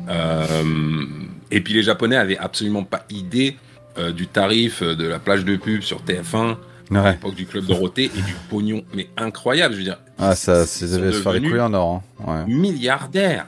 Euh, 0.10 1.04
et 1.52 1.62
puis 1.62 1.73
les 1.73 1.84
Japonais 1.84 2.15
avaient 2.15 2.38
absolument 2.38 2.84
pas 2.84 3.06
idée 3.10 3.58
euh, 3.97 4.12
du 4.12 4.28
tarif 4.28 4.82
euh, 4.82 4.95
de 4.95 5.06
la 5.08 5.19
plage 5.19 5.43
de 5.43 5.56
pub 5.58 5.82
sur 5.82 6.02
TF1 6.04 6.36
à 6.36 6.58
Ouais. 7.04 7.12
l'époque 7.12 7.36
du 7.36 7.45
club 7.45 7.65
Dorothée 7.65 8.06
et 8.06 8.21
du 8.21 8.34
pognon, 8.50 8.84
mais 8.93 9.10
incroyable. 9.17 9.73
Je 9.73 9.80
veux 9.80 9.84
dire, 9.84 9.97
Ah, 10.17 10.36
ça, 10.36 10.65
c'est 10.65 10.88
se 10.88 11.12
faire 11.12 11.34
les 11.34 11.41
couilles 11.41 11.60
en 11.60 11.73
or. 11.73 12.02
hein. 12.26 12.45
Ouais. 12.47 12.54
milliardaires. 12.54 13.47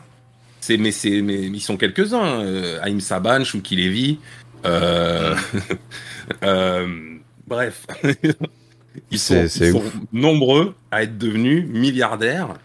C'est 0.59 0.75
mais 0.75 0.91
c'est 0.91 1.21
mais 1.21 1.43
ils 1.43 1.61
sont 1.61 1.77
quelques-uns. 1.77 2.41
Euh, 2.41 2.79
Haïm 2.81 2.99
Saban, 2.99 3.45
Shuki 3.45 3.77
Levy. 3.77 4.19
euh, 4.65 5.35
euh, 6.43 6.87
bref, 7.47 7.87
ils 9.11 9.19
sont, 9.19 9.45
ils 9.45 9.81
nombreux 10.11 10.73
à 10.91 11.03
être 11.03 11.17
devenus 11.17 11.65
milliardaires. 11.67 12.55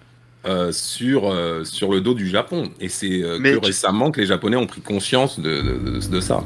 euh, 0.47 0.73
sur 0.73 1.31
euh, 1.31 1.65
sur 1.65 1.91
le 1.91 2.03
dos 2.03 2.13
du 2.13 2.29
Japon 2.29 2.69
et 2.79 2.91
c'est 2.91 3.23
euh, 3.23 3.39
Mais 3.41 3.53
que 3.53 3.61
tu- 3.61 3.67
récemment 3.67 4.11
que 4.11 4.21
les 4.21 4.27
Japonais 4.27 4.57
ont 4.57 4.67
pris 4.67 4.83
conscience 4.83 5.41
de, 5.41 5.63
de, 5.63 5.91
de- 6.01 6.07
de 6.07 6.21
ça. 6.21 6.45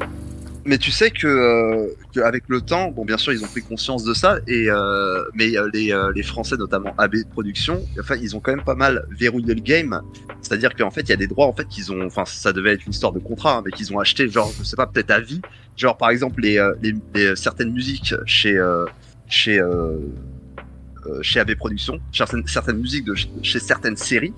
Mais 0.65 0.77
tu 0.77 0.89
sais 0.91 1.11
que, 1.11 1.27
euh, 1.27 1.87
que 2.15 2.21
avec 2.21 2.43
le 2.47 2.61
temps, 2.61 2.91
bon 2.91 3.03
bien 3.03 3.17
sûr 3.17 3.33
ils 3.33 3.43
ont 3.43 3.47
pris 3.47 3.61
conscience 3.61 4.05
de 4.05 4.13
ça, 4.13 4.37
et 4.47 4.69
euh, 4.69 5.23
mais 5.33 5.57
euh, 5.57 5.69
les, 5.73 5.91
euh, 5.91 6.13
les 6.15 6.23
Français 6.23 6.55
notamment 6.55 6.93
AB 6.97 7.15
Productions, 7.31 7.85
enfin 7.99 8.15
ils 8.21 8.37
ont 8.37 8.39
quand 8.39 8.55
même 8.55 8.63
pas 8.63 8.75
mal 8.75 9.05
verrouillé 9.09 9.53
le 9.53 9.59
game. 9.61 10.01
C'est-à-dire 10.41 10.75
qu'en 10.75 10.91
fait 10.91 11.01
il 11.01 11.09
y 11.09 11.13
a 11.13 11.17
des 11.17 11.27
droits 11.27 11.47
en 11.47 11.53
fait 11.53 11.67
qu'ils 11.67 11.91
ont, 11.91 12.05
enfin 12.05 12.23
ça 12.25 12.53
devait 12.53 12.71
être 12.73 12.85
une 12.85 12.93
histoire 12.93 13.11
de 13.11 13.19
contrat, 13.19 13.57
hein, 13.57 13.63
mais 13.65 13.71
qu'ils 13.71 13.91
ont 13.93 13.99
acheté 13.99 14.29
genre 14.29 14.53
je 14.57 14.63
sais 14.63 14.77
pas 14.77 14.87
peut-être 14.87 15.11
à 15.11 15.19
vie, 15.19 15.41
genre 15.75 15.97
par 15.97 16.09
exemple 16.09 16.39
les, 16.41 16.57
les, 16.81 16.93
les- 17.15 17.35
certaines 17.35 17.73
musiques 17.73 18.13
chez 18.25 18.55
euh, 18.57 18.85
chez 19.29 19.59
euh, 19.59 19.97
euh, 21.05 21.21
chez 21.21 21.39
AB 21.39 21.55
Productions, 21.55 21.99
certaines, 22.11 22.45
certaines 22.45 22.77
musiques 22.79 23.05
de 23.05 23.15
chez 23.41 23.59
certaines 23.59 23.95
séries, 23.95 24.33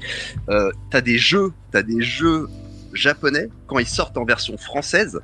euh, 0.50 0.70
t'as 0.92 1.02
des 1.02 1.18
jeux, 1.18 1.52
t'as 1.72 1.82
des 1.82 2.02
jeux 2.02 2.48
japonais 2.94 3.50
quand 3.68 3.80
ils 3.80 3.88
sortent 3.88 4.18
en 4.18 4.26
version 4.26 4.58
française 4.58 5.20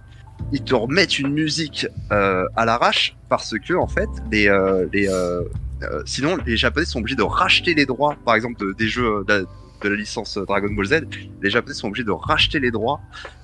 ils 0.54 0.64
te 0.64 0.74
remettent 0.74 1.20
une 1.20 1.34
musique 1.34 1.88
euh, 2.12 2.46
à 2.56 2.64
l'arrache 2.64 3.18
parce 3.28 3.56
que 3.60 3.74
en 3.74 3.88
fait 3.88 4.08
les, 4.32 4.48
les 4.94 5.10
sinon 6.06 6.38
les 6.46 6.56
japonais 6.58 6.86
sont 6.86 7.00
obligés 7.00 7.16
de 7.18 7.24
racheter 7.24 7.74
les 7.74 7.86
droits 7.86 8.16
par 8.24 8.36
exemple 8.36 8.60
de- 8.66 8.72
des 8.72 8.88
jeux 8.88 9.26
de 9.28 9.46
la, 9.90 9.96
licence 9.96 10.38
Dragon 10.38 10.72
Ball 10.72 10.86
Z 10.86 11.02
les 11.42 11.50
japonais 11.50 11.74
sont 11.74 11.88
obligés 11.88 12.06
de 12.06 12.12
racheter 12.12 12.60
les 12.60 12.72
droits 12.72 13.02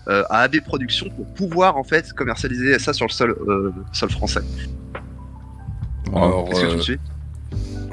à 0.07 0.43
AB 0.43 0.61
Productions 0.65 1.09
pour 1.09 1.25
pouvoir 1.33 1.75
en 1.77 1.83
fait 1.83 2.13
commercialiser 2.13 2.79
ça 2.79 2.93
sur 2.93 3.07
le 3.07 3.11
sol 3.91 4.09
français 4.11 4.41
Alors, 6.15 6.47
est-ce 6.51 6.61
que 6.61 6.65
tu 6.67 6.71
euh, 6.73 6.77
me 6.77 6.81
suis 6.81 6.99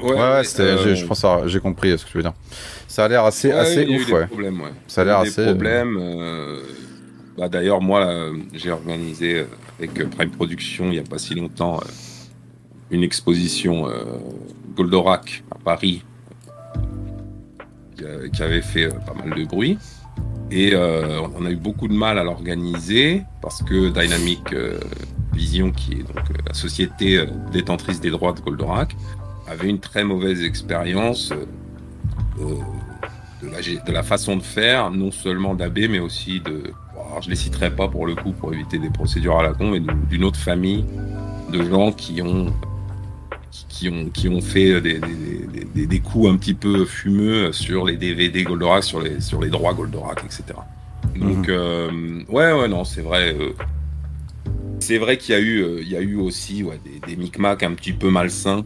Ouais, 0.01 0.13
ouais, 0.15 0.43
c'était, 0.43 0.63
euh, 0.63 0.77
j'ai- 0.83 0.95
je 0.95 1.05
pense, 1.05 1.23
j'ai 1.45 1.59
compris 1.59 1.97
ce 1.97 2.05
que 2.05 2.09
tu 2.09 2.17
veux 2.17 2.23
dire. 2.23 2.33
Ça 2.87 3.05
a 3.05 3.07
l'air 3.07 3.23
assez, 3.23 3.49
Ouais, 3.49 3.53
assez 3.53 3.83
il 3.83 3.89
y 3.89 3.93
a 3.93 3.95
eu 3.97 3.99
ouf, 4.01 4.07
des 4.07 4.13
ouais. 4.13 4.27
problèmes. 4.27 4.61
Ça 4.87 5.01
a 5.01 5.05
l'air 5.05 5.21
des 5.21 5.29
assez. 5.29 5.43
problèmes. 5.43 5.97
euh, 5.99 6.61
bah, 7.37 7.49
D'ailleurs, 7.49 7.81
moi, 7.81 7.99
là, 7.99 8.29
j'ai 8.53 8.71
organisé 8.71 9.39
euh, 9.41 9.45
avec 9.77 9.99
euh, 10.01 10.07
Prime 10.07 10.31
Production 10.31 10.85
il 10.85 10.91
n'y 10.91 10.99
a 10.99 11.03
pas 11.03 11.19
si 11.19 11.35
longtemps 11.35 11.79
euh, 11.79 11.85
une 12.89 13.03
exposition 13.03 13.87
Goldorak 14.75 15.43
à 15.51 15.55
Paris 15.63 16.03
qui 18.33 18.41
avait 18.43 18.61
fait 18.61 18.89
pas 19.05 19.13
mal 19.13 19.37
de 19.37 19.45
bruit. 19.45 19.77
Et 20.51 20.75
on 20.75 21.45
a 21.45 21.49
eu 21.49 21.55
beaucoup 21.55 21.87
de 21.87 21.93
mal 21.93 22.19
à 22.19 22.23
l'organiser 22.23 23.23
parce 23.41 23.63
que 23.63 23.89
Dynamic 23.89 24.41
Vision, 25.33 25.71
qui 25.71 25.93
est 25.93 26.03
donc 26.03 26.25
la 26.45 26.53
société 26.53 27.25
détentrice 27.53 28.01
des 28.01 28.09
droits 28.09 28.33
de 28.33 28.41
Goldorak, 28.41 28.95
avait 29.47 29.69
une 29.69 29.79
très 29.79 30.03
mauvaise 30.03 30.43
expérience 30.43 31.33
de 33.41 33.91
la, 33.91 34.03
façon 34.03 34.35
de 34.35 34.43
faire, 34.43 34.91
non 34.91 35.11
seulement 35.11 35.55
d'AB, 35.55 35.79
mais 35.89 35.99
aussi 35.99 36.39
de. 36.41 36.63
Alors, 36.93 37.21
je 37.21 37.29
les 37.29 37.35
citerai 37.35 37.71
pas 37.71 37.87
pour 37.87 38.05
le 38.05 38.15
coup, 38.15 38.31
pour 38.31 38.53
éviter 38.53 38.77
des 38.77 38.89
procédures 38.89 39.39
à 39.39 39.43
la 39.43 39.53
con, 39.53 39.71
mais 39.71 39.81
d'une 40.09 40.23
autre 40.23 40.39
famille 40.39 40.85
de 41.51 41.63
gens 41.63 41.91
qui 41.91 42.21
ont, 42.21 42.53
qui 43.69 43.89
ont, 43.89 44.09
qui 44.09 44.29
ont 44.29 44.41
fait 44.41 44.79
des, 44.81 44.99
des, 45.73 45.85
des, 45.87 45.99
coups 45.99 46.29
un 46.29 46.37
petit 46.37 46.53
peu 46.53 46.85
fumeux 46.85 47.51
sur 47.51 47.85
les 47.85 47.97
DVD 47.97 48.43
Goldorak, 48.43 48.83
sur 48.83 49.01
les, 49.01 49.19
sur 49.19 49.41
les 49.41 49.49
droits 49.49 49.73
Goldorak, 49.73 50.23
etc. 50.23 50.43
Donc, 51.15 51.47
mhm. 51.47 51.49
euh, 51.49 52.23
ouais, 52.29 52.53
ouais, 52.53 52.67
non, 52.67 52.83
c'est 52.83 53.01
vrai. 53.01 53.35
Euh, 53.37 53.53
c'est 54.79 54.97
vrai 54.97 55.17
qu'il 55.17 55.35
y 55.35 55.37
a 55.37 55.41
eu, 55.41 55.61
euh, 55.61 55.81
il 55.81 55.89
y 55.89 55.95
a 55.95 56.01
eu 56.01 56.15
aussi 56.15 56.63
ouais, 56.63 56.79
des, 57.05 57.15
micmacs 57.15 57.63
un 57.63 57.73
petit 57.73 57.93
peu 57.93 58.09
malsains. 58.09 58.65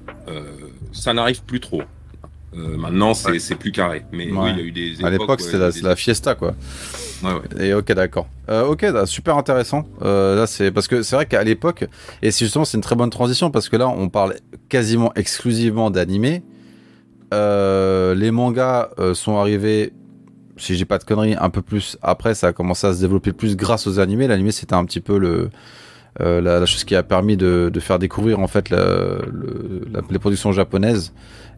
ça 0.92 1.14
n'arrive 1.14 1.44
plus 1.44 1.60
trop. 1.60 1.82
Maintenant, 2.54 3.14
c'est 3.14 3.56
plus 3.56 3.72
carré. 3.72 4.06
Mais 4.14 4.32
oui, 4.32 4.50
il 4.52 4.58
y 4.58 4.62
a 4.62 4.64
eu 4.64 4.72
des. 4.72 5.04
à 5.04 5.10
l'époque, 5.10 5.42
c'était 5.42 5.82
la, 5.82 5.96
fiesta, 5.96 6.36
quoi. 6.36 6.56
Ouais. 7.24 7.66
Et 7.68 7.74
ok, 7.74 7.92
d'accord. 7.94 8.28
Euh, 8.50 8.66
ok, 8.66 8.86
super 9.06 9.38
intéressant. 9.38 9.86
Euh, 10.02 10.36
là, 10.36 10.48
c'est 10.48 10.72
parce 10.72 10.88
que 10.88 11.02
c'est 11.04 11.16
vrai 11.16 11.26
qu'à 11.26 11.44
l'époque, 11.44 11.86
et 12.22 12.32
justement, 12.32 12.66
c'est 12.66 12.78
une 12.78 12.84
très 12.84 12.96
bonne 12.96 13.10
transition 13.10 13.52
parce 13.52 13.70
que 13.70 13.78
là, 13.78 13.88
on 13.88 14.10
parle 14.10 14.36
quasiment 14.70 15.14
exclusivement 15.16 15.92
d'animé. 15.92 16.44
les 17.32 18.32
mangas 18.32 18.90
sont 19.14 19.38
arrivés, 19.38 19.94
si 20.58 20.76
j'ai 20.76 20.86
pas 20.86 20.98
de 20.98 21.04
conneries, 21.04 21.36
un 21.40 21.50
peu 21.50 21.62
plus 21.62 21.98
après. 22.02 22.34
Ça 22.36 22.48
a 22.48 22.54
commencé 22.54 22.88
à 22.88 22.94
se 22.94 23.02
développer 23.02 23.34
plus 23.34 23.56
grâce 23.56 23.88
aux 23.88 24.00
animés. 24.00 24.28
L'animé, 24.28 24.52
c'était 24.52 24.76
un 24.76 24.86
petit 24.86 25.02
peu 25.02 25.18
le 25.18 25.50
la, 26.20 26.66
chose 26.66 26.84
qui 26.84 26.96
a 26.96 27.04
permis 27.04 27.38
de, 27.38 27.72
faire 27.80 28.00
découvrir 28.00 28.40
en 28.40 28.48
fait 28.48 28.70
les 28.70 30.20
productions 30.20 30.52
japonaises 30.52 31.14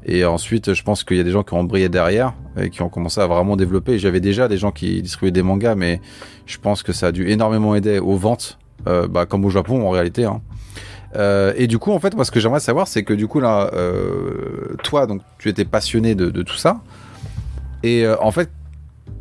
et 0.06 0.24
ensuite, 0.24 0.74
je 0.74 0.84
pense 0.84 1.04
qu'il 1.04 1.18
y 1.18 1.20
a 1.20 1.24
des 1.24 1.32
gens 1.32 1.44
qui 1.44 1.54
ont 1.54 1.66
brillé 1.66 1.90
derrière 1.90 2.34
et 2.58 2.70
qui 2.70 2.82
ont 2.82 2.88
commencé 2.88 3.20
à 3.20 3.28
vraiment 3.28 3.58
développer. 3.58 4.00
J'avais 4.00 4.22
déjà 4.22 4.48
des 4.48 4.58
gens 4.58 4.72
qui 4.72 5.02
distribuaient 5.02 5.32
des 5.32 5.44
mangas, 5.44 5.76
mais 5.76 6.00
je 6.46 6.58
pense 6.58 6.82
que 6.82 6.94
ça 6.94 7.08
a 7.08 7.12
dû 7.12 7.30
énormément 7.30 7.76
aider 7.76 8.00
aux 8.00 8.16
ventes, 8.16 8.58
euh, 8.88 9.08
bah, 9.08 9.26
comme 9.26 9.44
au 9.44 9.50
Japon 9.50 9.86
en 9.86 9.90
réalité. 9.90 10.24
Hein. 10.24 10.42
Euh, 11.16 11.54
et 11.58 11.68
du 11.68 11.78
coup, 11.78 11.92
en 11.92 12.00
fait, 12.00 12.16
moi, 12.16 12.24
ce 12.24 12.32
que 12.32 12.40
j'aimerais 12.40 12.62
savoir, 12.62 12.88
c'est 12.88 13.04
que 13.04 13.14
du 13.14 13.28
coup, 13.28 13.42
là, 13.42 13.70
euh, 13.74 14.76
toi, 14.84 15.08
donc, 15.08 15.22
tu 15.40 15.50
étais 15.50 15.66
passionné 15.66 16.16
de, 16.16 16.30
tout 16.42 16.56
ça. 16.56 16.82
Et 17.84 18.06
euh, 18.06 18.16
en 18.22 18.32
fait, 18.32 18.50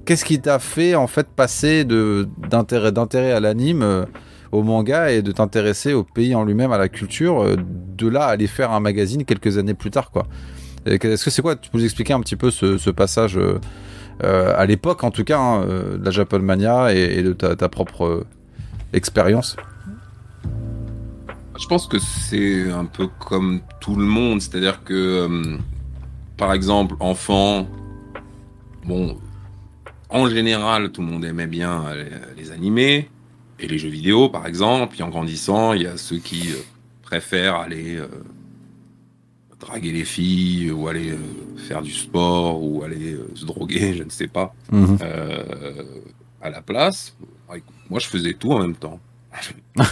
qu'est-ce 0.05 0.25
qui 0.25 0.41
t'a 0.41 0.61
fait, 0.61 0.95
en 0.95 1.09
fait, 1.09 1.27
passer 1.27 1.85
d'intérêt, 1.85 3.33
à 3.33 3.41
l'anime 3.41 3.83
euh, 3.83 4.05
au 4.53 4.63
manga 4.63 5.11
et 5.11 5.23
de 5.23 5.33
t'intéresser 5.33 5.93
au 5.93 6.05
pays 6.05 6.35
en 6.35 6.45
lui-même, 6.45 6.73
à 6.73 6.79
la 6.79 6.89
culture, 6.89 7.43
euh, 7.43 7.57
de 7.97 8.09
là 8.09 8.25
à 8.25 8.31
aller 8.31 8.47
faire 8.47 8.73
un 8.73 8.81
magazine 8.81 9.25
quelques 9.25 9.59
années 9.59 9.75
plus 9.75 9.91
tard, 9.91 10.11
quoi. 10.11 10.27
Est-ce 10.85 11.25
que 11.25 11.31
c'est 11.31 11.43
quoi 11.43 11.57
Tu 11.57 11.69
peux 11.69 11.79
nous 11.79 11.85
expliquer 11.85 12.13
un 12.13 12.21
petit 12.21 12.37
peu 12.37 12.53
ce, 12.53 12.91
passage 12.91 13.37
euh, 13.37 13.59
euh, 14.23 14.55
à 14.57 14.67
l'époque, 14.67 15.03
en 15.03 15.11
tout 15.11 15.25
cas, 15.25 15.39
hein, 15.39 15.67
de 15.67 16.05
la 16.05 16.11
Japan 16.13 16.39
Mania 16.39 16.95
et, 16.95 17.23
de 17.25 17.33
ta, 17.33 17.69
propre 17.69 18.25
expérience? 18.93 19.57
Je 21.59 21.67
pense 21.67 21.89
que 21.89 21.99
c'est 21.99 22.71
un 22.71 22.85
peu 22.85 23.09
comme 23.19 23.63
tout 23.81 23.97
le 23.97 24.05
monde, 24.05 24.41
c'est-à-dire 24.41 24.85
que, 24.85 25.59
par 26.37 26.53
exemple, 26.53 26.95
enfant, 27.01 27.67
bon, 28.85 29.19
en 30.09 30.29
général, 30.29 30.93
tout 30.93 31.01
le 31.01 31.09
monde 31.09 31.25
aimait 31.25 31.49
bien 31.49 31.83
les, 32.37 32.53
animés 32.53 33.09
et 33.59 33.69
les 33.69 33.79
jeux 33.79 33.89
vidéo, 33.89 34.29
par 34.29 34.47
exemple. 34.47 34.95
Puis 34.95 35.03
en 35.03 35.09
grandissant, 35.09 35.73
il 35.73 35.83
y 35.83 35.87
a 35.87 35.97
ceux 35.97 36.19
qui 36.19 36.49
préfèrent 37.03 37.57
aller 37.57 38.01
draguer 39.61 39.93
les 39.93 40.05
filles 40.05 40.71
ou 40.71 40.89
aller 40.89 41.11
euh, 41.11 41.19
faire 41.57 41.83
du 41.83 41.93
sport 41.93 42.63
ou 42.63 42.83
aller 42.83 43.15
euh, 43.15 43.29
se 43.35 43.45
droguer, 43.45 43.95
je 43.99 44.03
ne 44.03 44.11
sais 44.11 44.29
pas, 44.29 44.55
mhm. 44.71 44.99
euh, 45.03 45.83
à 46.43 46.51
la 46.51 46.63
place. 46.63 47.17
Moi, 47.89 48.01
je 48.01 48.07
faisais 48.09 48.35
tout 48.35 48.53
en 48.53 48.61
même 48.61 48.75
temps. 48.75 48.99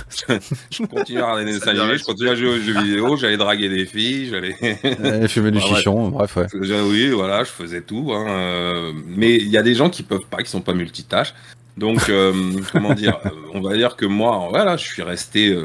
je 0.70 0.86
continuais 0.86 1.20
à 1.20 1.32
regarder 1.32 1.44
des 1.44 1.68
animés, 1.68 1.98
je 1.98 2.04
continuais 2.04 2.30
à 2.30 2.34
jouer 2.34 2.48
aux 2.48 2.58
jeux 2.58 2.82
vidéo, 2.82 3.16
j'allais 3.18 3.36
draguer 3.36 3.68
des 3.68 3.84
filles, 3.84 4.30
j'allais 4.30 5.28
fumer 5.28 5.50
du 5.50 5.60
chichon, 5.60 6.08
bref. 6.08 6.36
Ouais. 6.36 6.46
Oui, 6.54 7.10
voilà, 7.10 7.44
je 7.44 7.50
faisais 7.50 7.82
tout. 7.82 8.10
Hein, 8.14 8.94
mais 9.06 9.36
il 9.36 9.48
y 9.48 9.58
a 9.58 9.62
des 9.62 9.74
gens 9.74 9.90
qui 9.90 10.02
peuvent 10.02 10.26
pas, 10.30 10.42
qui 10.42 10.50
sont 10.50 10.62
pas 10.62 10.72
multitâches. 10.72 11.34
Donc, 11.76 12.10
comment 12.72 12.94
dire, 12.94 13.18
on 13.52 13.60
va 13.60 13.76
dire 13.76 13.96
que 13.96 14.06
moi, 14.06 14.46
voilà, 14.50 14.76
je 14.76 14.84
suis 14.84 15.02
resté 15.02 15.56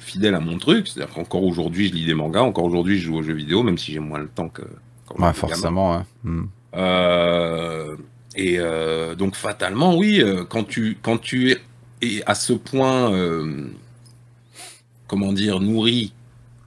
fidèle 0.00 0.34
à 0.34 0.40
mon 0.40 0.58
truc. 0.58 0.88
C'est-à-dire 0.88 1.14
qu'encore 1.14 1.44
aujourd'hui, 1.44 1.88
je 1.88 1.94
lis 1.94 2.06
des 2.06 2.14
mangas, 2.14 2.42
encore 2.42 2.64
aujourd'hui, 2.64 2.98
je 2.98 3.06
joue 3.06 3.16
aux 3.16 3.22
jeux 3.22 3.34
vidéo, 3.34 3.62
même 3.62 3.78
si 3.78 3.92
j'ai 3.92 4.00
moins 4.00 4.18
le 4.18 4.28
temps 4.28 4.48
que. 4.48 4.62
Ouais, 5.18 5.32
forcément. 5.32 5.94
Hein. 5.94 6.06
Hmm. 6.24 6.44
Euh, 6.74 7.96
et 8.34 8.56
euh, 8.58 9.14
donc, 9.14 9.34
fatalement, 9.34 9.96
oui, 9.96 10.20
euh, 10.20 10.44
quand 10.44 10.64
tu, 10.64 10.96
quand 11.02 11.18
tu 11.18 11.56
es 12.02 12.22
à 12.26 12.34
ce 12.34 12.52
point, 12.52 13.12
comment 15.06 15.32
dire, 15.32 15.60
nourri 15.60 16.12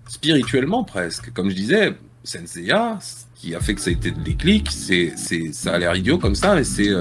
spirituellement 0.08 0.84
presque, 0.84 1.32
comme 1.34 1.50
je 1.50 1.56
disais, 1.56 1.94
Senseiya, 2.24 3.00
ce 3.02 3.26
qui 3.36 3.54
a 3.54 3.60
fait 3.60 3.76
que 3.76 3.82
ça 3.82 3.90
a 3.90 3.94
été 3.94 4.12
le 4.12 4.24
déclic, 4.24 4.70
c'est, 4.72 5.14
ça 5.52 5.74
a 5.74 5.78
l'air 5.78 5.96
idiot 5.96 6.18
comme 6.18 6.36
ça, 6.36 6.56
mais 6.56 6.64
c'est 6.64 6.92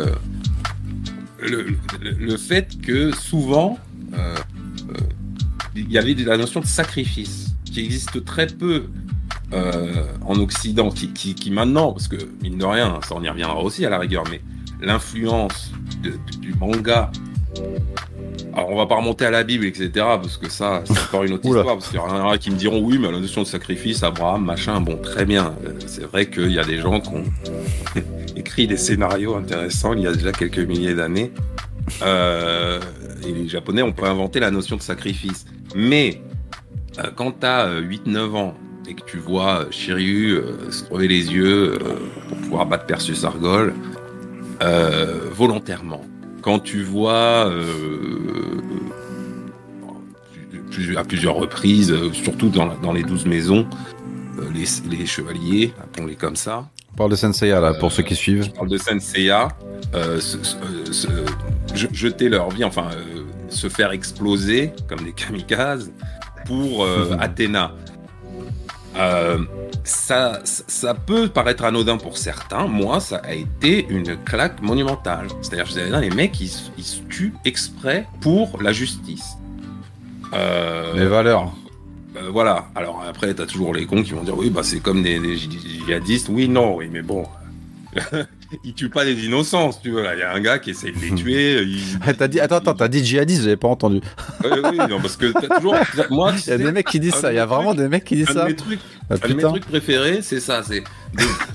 le, 1.48 1.76
le, 2.00 2.36
fait 2.36 2.80
que 2.80 3.12
souvent, 3.14 3.78
il 5.76 5.90
y 5.90 5.98
avait 5.98 6.14
la 6.14 6.36
notion 6.36 6.60
de 6.60 6.66
sacrifice 6.66 7.54
qui 7.64 7.84
existe 7.84 8.24
très 8.24 8.46
peu 8.46 8.86
euh, 9.52 10.06
en 10.22 10.36
Occident, 10.36 10.90
qui, 10.90 11.12
qui, 11.12 11.50
maintenant, 11.50 11.92
parce 11.92 12.08
que 12.08 12.16
mine 12.42 12.58
de 12.58 12.64
rien, 12.64 12.98
ça 13.06 13.14
on 13.14 13.22
y 13.22 13.28
reviendra 13.28 13.60
aussi 13.62 13.84
à 13.84 13.90
la 13.90 13.98
rigueur, 13.98 14.24
mais 14.30 14.40
l'influence 14.80 15.72
du 16.40 16.54
manga. 16.54 17.10
Alors 18.56 18.70
on 18.70 18.76
va 18.76 18.86
pas 18.86 18.94
remonter 18.94 19.26
à 19.26 19.32
la 19.32 19.42
Bible, 19.42 19.64
etc., 19.64 19.90
parce 19.94 20.36
que 20.36 20.48
ça, 20.48 20.82
c'est 20.84 20.92
encore 20.92 21.24
une 21.24 21.32
autre 21.32 21.44
histoire, 21.44 21.76
parce 21.76 21.88
qu'il 21.88 21.96
y 21.96 22.00
en 22.00 22.28
a 22.28 22.38
qui 22.38 22.52
me 22.52 22.56
diront 22.56 22.80
oui, 22.80 22.98
mais 22.98 23.10
la 23.10 23.18
notion 23.18 23.42
de 23.42 23.46
sacrifice, 23.48 24.04
Abraham, 24.04 24.44
machin, 24.44 24.80
bon, 24.80 24.96
très 24.96 25.24
bien. 25.24 25.56
Euh, 25.66 25.72
c'est 25.86 26.04
vrai 26.04 26.26
qu'il 26.26 26.52
y 26.52 26.58
a 26.60 26.64
des 26.64 26.78
gens 26.78 27.00
qui 27.00 27.08
ont 27.08 27.24
écrit 28.36 28.68
des 28.68 28.76
scénarios 28.76 29.34
intéressants 29.34 29.94
il 29.94 30.02
y 30.02 30.06
a 30.06 30.12
déjà 30.12 30.30
quelques 30.30 30.58
milliers 30.58 30.94
d'années. 30.94 31.32
Euh, 32.02 32.78
et 33.26 33.32
les 33.32 33.48
Japonais 33.48 33.82
ont 33.82 33.92
pas 33.92 34.08
inventé 34.08 34.38
la 34.38 34.52
notion 34.52 34.76
de 34.76 34.82
sacrifice. 34.82 35.46
Mais 35.74 36.22
euh, 37.00 37.10
quand 37.16 37.40
tu 37.40 37.46
as 37.46 37.80
8-9 37.80 38.36
ans 38.36 38.54
et 38.88 38.94
que 38.94 39.04
tu 39.04 39.18
vois 39.18 39.66
Shiryu 39.70 40.40
se 40.70 40.84
trouver 40.84 41.08
les 41.08 41.32
yeux 41.32 41.76
pour 42.28 42.36
pouvoir 42.38 42.66
battre 42.66 42.86
Perseus 42.86 43.24
Argol 43.24 43.74
volontairement, 45.32 46.02
quand 46.44 46.58
tu 46.58 46.82
vois 46.82 47.50
à 50.96 51.04
plusieurs 51.04 51.36
reprises, 51.36 51.94
surtout 52.12 52.50
dans, 52.50 52.92
les 52.92 53.02
12 53.02 53.24
maisons, 53.24 53.66
les, 54.52 55.06
chevaliers, 55.06 55.72
appelons-les 55.82 56.16
comme 56.16 56.36
ça. 56.36 56.68
On 56.92 56.96
parle 56.96 57.10
de 57.12 57.16
Senseiya 57.16 57.60
là, 57.60 57.72
pour 57.72 57.90
ceux 57.92 58.02
qui 58.02 58.14
suivent. 58.14 58.50
On 58.52 58.58
parle 58.58 58.68
de 58.68 58.76
Senseiya, 58.76 59.48
jeter 61.72 62.28
leur 62.28 62.50
vie, 62.50 62.64
enfin, 62.64 62.90
se 63.48 63.68
faire 63.70 63.92
exploser 63.92 64.72
comme 64.86 65.00
des 65.00 65.12
kamikazes 65.12 65.92
pour 66.44 66.84
euh, 66.84 67.16
Athéna. 67.20 67.72
Euh, 68.96 69.38
ça, 69.82 70.40
ça 70.44 70.94
peut 70.94 71.28
paraître 71.28 71.64
anodin 71.64 71.96
pour 71.96 72.16
certains. 72.16 72.66
Moi, 72.66 73.00
ça 73.00 73.16
a 73.16 73.34
été 73.34 73.86
une 73.88 74.16
claque 74.24 74.62
monumentale. 74.62 75.28
C'est-à-dire, 75.42 75.66
je 75.66 75.72
disais, 75.72 76.00
les 76.00 76.10
mecs, 76.10 76.40
ils, 76.40 76.48
se 76.48 77.00
tuent 77.08 77.34
exprès 77.44 78.06
pour 78.20 78.62
la 78.62 78.72
justice. 78.72 79.36
Euh, 80.32 80.94
les 80.94 81.06
valeurs. 81.06 81.52
voilà. 82.30 82.66
Alors 82.74 83.04
après, 83.06 83.34
t'as 83.34 83.46
toujours 83.46 83.74
les 83.74 83.86
cons 83.86 84.02
qui 84.02 84.12
vont 84.12 84.22
dire, 84.22 84.36
oui, 84.36 84.50
bah 84.50 84.62
c'est 84.62 84.80
comme 84.80 85.02
des, 85.02 85.18
des 85.18 85.36
djihadistes. 85.36 86.28
Oui, 86.30 86.48
non, 86.48 86.76
oui, 86.76 86.88
mais 86.90 87.02
bon. 87.02 87.24
il 88.64 88.74
tue 88.74 88.88
pas 88.88 89.04
des 89.04 89.24
innocents, 89.24 89.70
tu 89.82 89.90
vois. 89.90 90.14
Il 90.14 90.20
y 90.20 90.22
a 90.22 90.32
un 90.32 90.40
gars 90.40 90.58
qui 90.58 90.70
essaie 90.70 90.92
de 90.92 90.98
les 90.98 91.14
tuer. 91.14 91.62
Il... 91.62 92.16
t'as 92.16 92.28
dit, 92.28 92.40
attends, 92.40 92.56
attends, 92.56 92.74
t'as 92.74 92.88
dit 92.88 93.04
djihadiste, 93.04 93.42
j'avais 93.42 93.56
pas 93.56 93.68
entendu. 93.68 94.00
oui, 94.44 94.50
oui, 94.62 94.76
non, 94.88 95.00
parce 95.00 95.16
que 95.16 95.32
t'as 95.32 95.56
toujours. 95.56 95.76
Moi, 96.10 96.32
il 96.46 96.50
y 96.50 96.52
a 96.52 96.58
des 96.58 96.72
mecs 96.72 96.86
qui 96.86 97.00
disent 97.00 97.14
ça. 97.14 97.32
Il 97.32 97.36
y 97.36 97.40
a 97.40 97.46
vraiment 97.46 97.74
des 97.74 97.88
mecs 97.88 98.04
qui 98.04 98.16
disent 98.16 98.28
ça. 98.28 98.44
De 98.44 98.48
mes 98.48 98.56
trucs, 98.56 98.80
ah, 99.10 99.14
un 99.22 99.28
de 99.28 99.34
mes 99.34 99.42
trucs 99.42 99.66
préférés, 99.66 100.20
c'est 100.22 100.40
ça, 100.40 100.62
c'est 100.62 100.82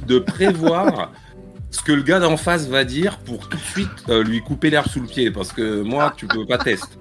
de, 0.07 0.19
prévoir. 0.19 1.11
ce 1.71 1.81
que 1.83 1.91
le 1.91 2.01
gars 2.01 2.19
d'en 2.19 2.35
face 2.35 2.67
va 2.67 2.83
dire 2.83 3.19
pour 3.19 3.47
tout 3.47 3.57
de 3.57 3.61
suite 3.61 3.89
euh, 4.09 4.23
lui 4.23 4.41
couper 4.41 4.71
l'air 4.71 4.89
sous 4.89 5.01
le 5.01 5.05
pied 5.05 5.29
parce 5.29 5.51
que 5.51 5.83
moi 5.83 6.11
tu 6.17 6.25
peux 6.25 6.43
pas 6.43 6.57
tester 6.57 6.95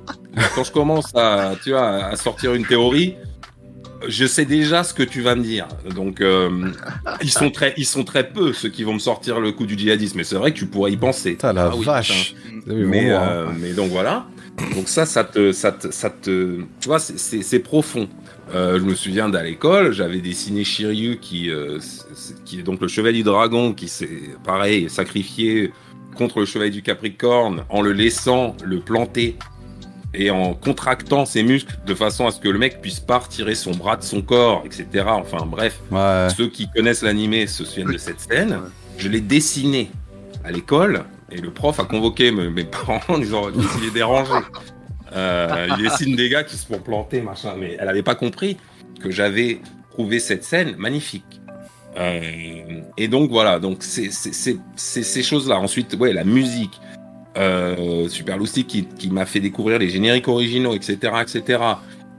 quand 0.55 0.63
je 0.63 0.73
commence 0.73 1.15
à 1.15 1.55
tu 1.65 1.71
vois 1.71 2.05
à 2.05 2.17
sortir 2.17 2.53
une 2.53 2.67
théorie 2.67 3.17
je 4.07 4.27
sais 4.27 4.45
déjà 4.45 4.85
ce 4.85 4.95
que 4.95 5.03
tu 5.03 5.21
vas 5.23 5.35
me 5.35 5.43
dire. 5.43 5.67
Donc, 5.95 6.21
euh, 6.21 6.71
ils, 7.23 7.31
sont 7.31 7.51
très, 7.51 7.75
ils 7.77 7.87
sont 7.87 8.05
très 8.05 8.29
peu 8.29 8.53
ceux 8.53 8.69
qui 8.69 8.85
vont 8.85 8.95
me 8.95 8.99
sortir 8.99 9.41
le 9.41 9.53
coup 9.53 9.67
du 9.67 9.77
djihadisme. 9.79 10.19
Mais 10.19 10.25
c'est 10.25 10.37
vrai 10.37 10.53
que 10.53 10.59
tu 10.59 10.67
pourrais 10.67 10.93
y 10.93 10.97
penser. 10.97 11.33
Putain, 11.33 11.53
la 11.53 11.67
Ah 11.73 11.77
oui, 11.77 11.85
vache. 11.85 12.35
putain. 12.35 12.75
Mais, 12.75 13.11
bon, 13.11 13.17
hein. 13.17 13.29
euh, 13.29 13.47
mais 13.61 13.73
donc 13.73 13.91
voilà. 13.91 14.27
Donc 14.75 14.89
ça, 14.89 15.07
ça 15.07 15.25
te, 15.25 15.53
ça 15.53 15.73
te, 15.73 15.91
ça 15.93 16.11
te- 16.11 16.59
tu 16.81 16.89
vois, 16.89 16.99
c'est- 16.99 17.19
c'est 17.19 17.43
c'est 17.43 17.61
profond. 17.61 18.09
Euh, 18.55 18.79
je 18.79 18.85
me 18.85 18.95
souviens 18.95 19.29
d'à 19.29 19.43
l'école, 19.43 19.93
j'avais 19.93 20.19
dessiné 20.21 20.65
Shiryu 20.65 21.19
qui, 21.21 21.51
euh, 21.51 21.79
qui 22.45 22.59
est 22.61 22.63
donc 22.63 22.81
le 22.81 22.89
chevalier 22.89 23.19
du 23.19 23.23
dragon, 23.25 23.73
qui 23.75 23.89
s'est 23.89 24.09
pareil 24.45 24.89
sacrifié 24.91 25.71
contre 26.17 26.41
le 26.41 26.47
chevalier 26.47 26.71
du 26.71 26.83
Capricorne 26.83 27.65
en 27.69 27.83
le 27.83 27.93
laissant 27.93 28.57
le 28.65 28.81
planter 28.81 29.37
et 30.15 30.31
en 30.31 30.55
contractant 30.55 31.27
ses 31.27 31.43
muscles 31.43 31.77
de 31.87 31.95
façon 31.95 32.27
à 32.27 32.31
ce 32.31 32.41
que 32.41 32.49
le 32.49 32.59
mec 32.59 32.81
puisse 32.81 33.01
pas 33.01 33.19
retirer 33.19 33.55
son 33.55 33.73
bras 33.73 33.97
de 33.97 34.03
son 34.03 34.23
corps, 34.23 34.63
etc. 34.65 35.05
Enfin 35.09 35.45
bref, 35.47 35.81
Ouais. 35.91 36.29
ceux 36.37 36.49
qui 36.49 36.69
connaissent 36.71 37.03
l'animé 37.03 37.47
se 37.47 37.65
souviennent 37.65 37.93
de 37.93 37.99
cette 37.99 38.21
scène. 38.21 38.53
Ouais. 38.53 38.69
Je 38.99 39.09
l'ai 39.09 39.21
dessiné 39.21 39.91
à 40.45 40.51
l'école 40.51 41.05
et 41.31 41.41
le 41.41 41.51
prof 41.51 41.79
a 41.79 41.85
convoqué 41.85 42.31
me- 42.33 42.49
mes 42.51 42.65
parents 42.65 43.01
en 43.09 43.19
disant 43.19 43.45
il 43.81 43.89
est 43.89 43.93
dérangé? 43.93 44.33
Euh, 45.15 45.69
il 45.79 45.85
dessine 45.85 46.17
des 46.17 46.29
gars 46.29 46.43
qui 46.45 46.57
se 46.57 46.67
font 46.67 46.79
planter, 46.79 47.21
machin. 47.23 47.55
Mais 47.59 47.77
elle 47.79 47.89
avait 47.89 48.03
pas 48.03 48.15
compris 48.15 48.57
que 49.01 49.11
j'avais 49.11 49.61
trouvé 49.91 50.19
cette 50.21 50.45
scène 50.45 50.75
magnifique. 50.79 51.41
Euh, 51.97 52.21
et 52.97 53.09
donc 53.09 53.31
voilà, 53.31 53.59
donc 53.59 53.79
c'est 53.83 54.11
ces 54.13 55.23
choses-là. 55.23 55.59
Ensuite, 55.59 55.95
ouais, 55.99 56.13
la 56.13 56.25
musique. 56.25 56.81
Euh, 57.39 58.09
Super 58.09 58.37
Lucy 58.37 58.65
qui, 58.65 58.85
qui 58.85 59.11
m'a 59.11 59.27
fait 59.27 59.41
découvrir 59.41 59.79
les 59.79 59.89
génériques 59.89 60.29
originaux, 60.29 60.75
etc., 60.75 61.13
etc. 61.23 61.61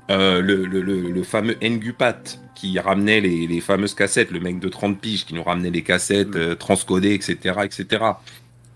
Euh, 0.09 0.41
le, 0.41 0.65
le, 0.65 0.81
le, 0.81 1.11
le 1.11 1.23
fameux 1.23 1.55
Ngupat 1.61 2.39
qui 2.55 2.79
ramenait 2.79 3.21
les, 3.21 3.45
les 3.45 3.61
fameuses 3.61 3.93
cassettes, 3.93 4.31
le 4.31 4.39
mec 4.39 4.59
de 4.59 4.67
30 4.67 4.99
piges 4.99 5.25
qui 5.25 5.35
nous 5.35 5.43
ramenait 5.43 5.69
les 5.69 5.83
cassettes 5.83 6.35
euh, 6.35 6.55
transcodées, 6.55 7.13
etc., 7.13 7.59
etc. 7.63 8.03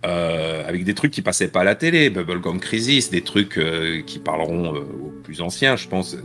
Euh, 0.05 0.67
avec 0.67 0.83
des 0.83 0.93
trucs 0.93 1.11
qui 1.11 1.21
passaient 1.21 1.47
pas 1.47 1.61
à 1.61 1.63
la 1.63 1.75
télé, 1.75 2.09
Bubblegum 2.09 2.59
Crisis, 2.59 3.09
des 3.09 3.21
trucs 3.21 3.59
qui 4.05 4.19
parleront 4.19 4.75
aux 4.75 5.13
plus 5.23 5.41
anciens, 5.41 5.77
je 5.77 5.87
pense, 5.87 6.17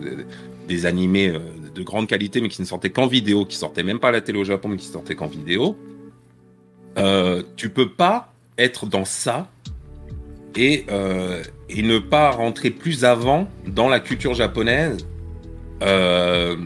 des 0.67 0.85
animés 0.85 1.33
de 1.75 1.83
grande 1.85 2.09
qualité 2.09 2.41
mais 2.41 2.49
qui 2.49 2.61
ne 2.61 2.67
sortaient 2.67 2.91
qu'en 2.91 3.07
vidéo, 3.07 3.47
qui 3.47 3.57
sortaient 3.57 3.85
même 3.85 4.01
pas 4.01 4.09
à 4.09 4.13
la 4.13 4.21
télé 4.21 4.41
au 4.41 4.45
Japon 4.45 4.69
mais 4.69 4.79
qui 4.79 4.89
sortaient 4.89 5.15
qu'en 5.15 5.29
vidéo. 5.29 5.79
Tu 7.57 7.71
peux 7.71 7.89
pas 7.89 8.35
être 8.59 8.87
dans 8.87 9.05
ça 9.05 9.49
et, 10.59 10.85
euh, 10.91 11.43
et 11.71 11.83
ne 11.83 11.99
pas 11.99 12.31
rentrer 12.31 12.71
plus 12.71 13.05
avant 13.05 13.49
dans 13.67 13.89
la 13.89 14.01
culture 14.01 14.35
japonaise. 14.35 15.07
Euh, 15.83 16.57